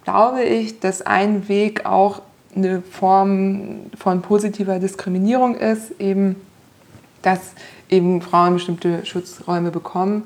glaube 0.05 0.43
ich, 0.43 0.81
dass 0.81 1.03
ein 1.03 1.49
Weg 1.49 1.87
auch 1.87 2.23
eine 2.55 2.83
Form 2.83 3.91
von 3.97 4.23
positiver 4.23 4.79
Diskriminierung 4.79 5.55
ist, 5.55 5.93
eben, 6.01 6.37
dass 7.23 7.53
eben 7.89 8.21
Frauen 8.21 8.55
bestimmte 8.55 9.07
Schutzräume 9.07 9.71
bekommen 9.71 10.25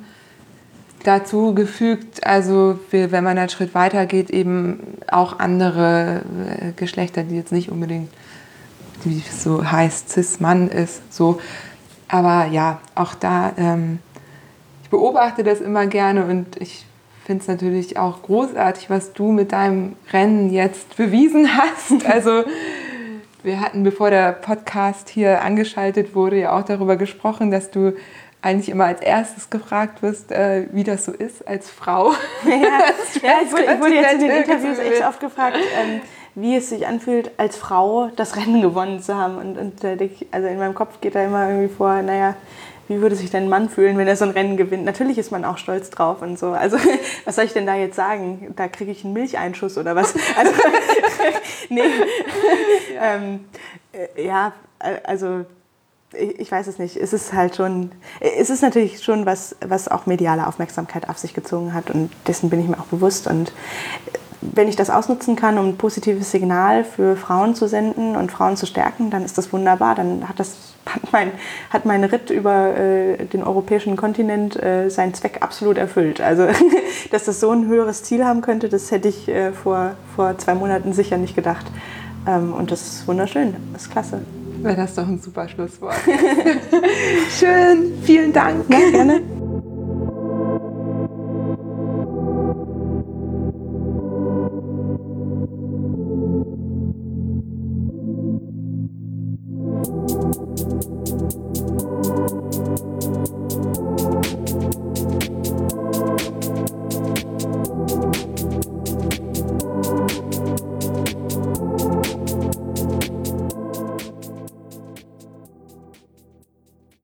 dazu 1.04 1.54
gefügt, 1.54 2.26
also 2.26 2.78
wenn 2.90 3.24
man 3.24 3.38
einen 3.38 3.48
Schritt 3.48 3.74
weiter 3.74 4.06
geht, 4.06 4.30
eben 4.30 4.80
auch 5.06 5.38
andere 5.38 6.22
äh, 6.60 6.72
Geschlechter, 6.72 7.22
die 7.22 7.36
jetzt 7.36 7.52
nicht 7.52 7.70
unbedingt, 7.70 8.10
wie 9.04 9.18
es 9.18 9.42
so 9.42 9.70
heißt, 9.70 10.10
Cis-Mann 10.10 10.68
ist, 10.68 11.02
so. 11.12 11.40
Aber 12.08 12.46
ja, 12.46 12.80
auch 12.94 13.14
da, 13.14 13.52
ähm, 13.56 13.98
beobachte 14.94 15.42
das 15.42 15.60
immer 15.60 15.88
gerne 15.88 16.24
und 16.24 16.56
ich 16.60 16.86
finde 17.24 17.42
es 17.42 17.48
natürlich 17.48 17.98
auch 17.98 18.22
großartig, 18.22 18.90
was 18.90 19.12
du 19.12 19.32
mit 19.32 19.50
deinem 19.50 19.96
Rennen 20.12 20.52
jetzt 20.52 20.96
bewiesen 20.96 21.48
hast. 21.56 22.06
Also 22.08 22.44
wir 23.42 23.60
hatten, 23.60 23.82
bevor 23.82 24.10
der 24.10 24.30
Podcast 24.32 25.08
hier 25.08 25.42
angeschaltet 25.42 26.14
wurde, 26.14 26.38
ja 26.38 26.56
auch 26.56 26.62
darüber 26.62 26.94
gesprochen, 26.94 27.50
dass 27.50 27.72
du 27.72 27.94
eigentlich 28.40 28.68
immer 28.68 28.84
als 28.84 29.00
erstes 29.00 29.50
gefragt 29.50 30.00
wirst, 30.00 30.30
äh, 30.30 30.68
wie 30.70 30.84
das 30.84 31.06
so 31.06 31.12
ist 31.12 31.46
als 31.48 31.68
Frau. 31.68 32.12
Ja, 32.44 32.54
ja 32.54 33.32
ich, 33.44 33.50
wurde, 33.50 33.64
ich 33.64 33.80
wurde 33.80 33.94
jetzt 33.94 34.12
in 34.12 34.20
den 34.20 34.30
Interviews 34.30 34.78
echt 34.78 35.04
oft 35.04 35.18
gefragt, 35.18 35.56
ähm, 35.56 36.02
wie 36.36 36.54
es 36.54 36.68
sich 36.68 36.86
anfühlt, 36.86 37.32
als 37.36 37.56
Frau 37.56 38.10
das 38.14 38.36
Rennen 38.36 38.62
gewonnen 38.62 39.02
zu 39.02 39.16
haben. 39.16 39.38
Und, 39.38 39.58
und 39.58 39.84
also 39.84 40.46
in 40.46 40.58
meinem 40.58 40.74
Kopf 40.74 41.00
geht 41.00 41.16
da 41.16 41.24
immer 41.24 41.48
irgendwie 41.48 41.74
vor, 41.74 42.00
naja, 42.00 42.36
wie 42.88 43.00
würde 43.00 43.16
sich 43.16 43.30
dein 43.30 43.48
Mann 43.48 43.68
fühlen, 43.68 43.96
wenn 43.98 44.08
er 44.08 44.16
so 44.16 44.24
ein 44.24 44.30
Rennen 44.30 44.56
gewinnt? 44.56 44.84
Natürlich 44.84 45.18
ist 45.18 45.30
man 45.30 45.44
auch 45.44 45.58
stolz 45.58 45.90
drauf 45.90 46.22
und 46.22 46.38
so. 46.38 46.52
Also, 46.52 46.76
was 47.24 47.36
soll 47.36 47.44
ich 47.44 47.52
denn 47.52 47.66
da 47.66 47.74
jetzt 47.74 47.96
sagen? 47.96 48.52
Da 48.56 48.68
kriege 48.68 48.90
ich 48.90 49.04
einen 49.04 49.14
Milcheinschuss 49.14 49.78
oder 49.78 49.94
was? 49.96 50.14
Also, 50.36 50.52
nee. 51.68 51.82
Ja. 52.94 53.14
Ähm, 53.14 53.44
äh, 53.92 54.26
ja, 54.26 54.52
also 55.04 55.44
ich 56.12 56.50
weiß 56.50 56.66
es 56.66 56.78
nicht. 56.78 56.96
Es 56.96 57.12
ist 57.12 57.32
halt 57.32 57.56
schon, 57.56 57.90
es 58.20 58.50
ist 58.50 58.62
natürlich 58.62 59.02
schon 59.02 59.26
was, 59.26 59.56
was 59.64 59.88
auch 59.88 60.06
mediale 60.06 60.46
Aufmerksamkeit 60.46 61.08
auf 61.08 61.18
sich 61.18 61.34
gezogen 61.34 61.74
hat 61.74 61.90
und 61.90 62.10
dessen 62.26 62.50
bin 62.50 62.60
ich 62.60 62.68
mir 62.68 62.78
auch 62.78 62.86
bewusst. 62.86 63.26
Und 63.26 63.52
wenn 64.52 64.68
ich 64.68 64.76
das 64.76 64.90
ausnutzen 64.90 65.36
kann, 65.36 65.58
um 65.58 65.68
ein 65.68 65.76
positives 65.76 66.30
Signal 66.30 66.84
für 66.84 67.16
Frauen 67.16 67.54
zu 67.54 67.66
senden 67.66 68.16
und 68.16 68.30
Frauen 68.30 68.56
zu 68.56 68.66
stärken, 68.66 69.10
dann 69.10 69.24
ist 69.24 69.38
das 69.38 69.52
wunderbar. 69.52 69.94
Dann 69.94 70.28
hat, 70.28 70.38
das, 70.38 70.56
hat, 70.86 71.12
mein, 71.12 71.32
hat 71.70 71.86
mein 71.86 72.04
Ritt 72.04 72.30
über 72.30 72.76
äh, 72.76 73.24
den 73.26 73.42
europäischen 73.42 73.96
Kontinent 73.96 74.60
äh, 74.62 74.88
seinen 74.90 75.14
Zweck 75.14 75.38
absolut 75.40 75.78
erfüllt. 75.78 76.20
Also, 76.20 76.46
dass 77.10 77.24
das 77.24 77.40
so 77.40 77.50
ein 77.50 77.66
höheres 77.66 78.02
Ziel 78.02 78.24
haben 78.24 78.40
könnte, 78.40 78.68
das 78.68 78.90
hätte 78.90 79.08
ich 79.08 79.28
äh, 79.28 79.52
vor, 79.52 79.92
vor 80.14 80.36
zwei 80.38 80.54
Monaten 80.54 80.92
sicher 80.92 81.16
nicht 81.16 81.34
gedacht. 81.34 81.66
Ähm, 82.26 82.52
und 82.52 82.70
das 82.70 82.82
ist 82.86 83.08
wunderschön, 83.08 83.54
das 83.72 83.82
ist 83.82 83.90
klasse. 83.90 84.20
Wäre 84.62 84.76
das 84.76 84.94
doch 84.94 85.06
ein 85.06 85.18
super 85.20 85.46
Schlusswort. 85.46 85.96
Schön, 87.38 87.92
vielen 88.02 88.32
Dank. 88.32 88.64
Ja, 88.70 88.90
gerne. 88.90 89.43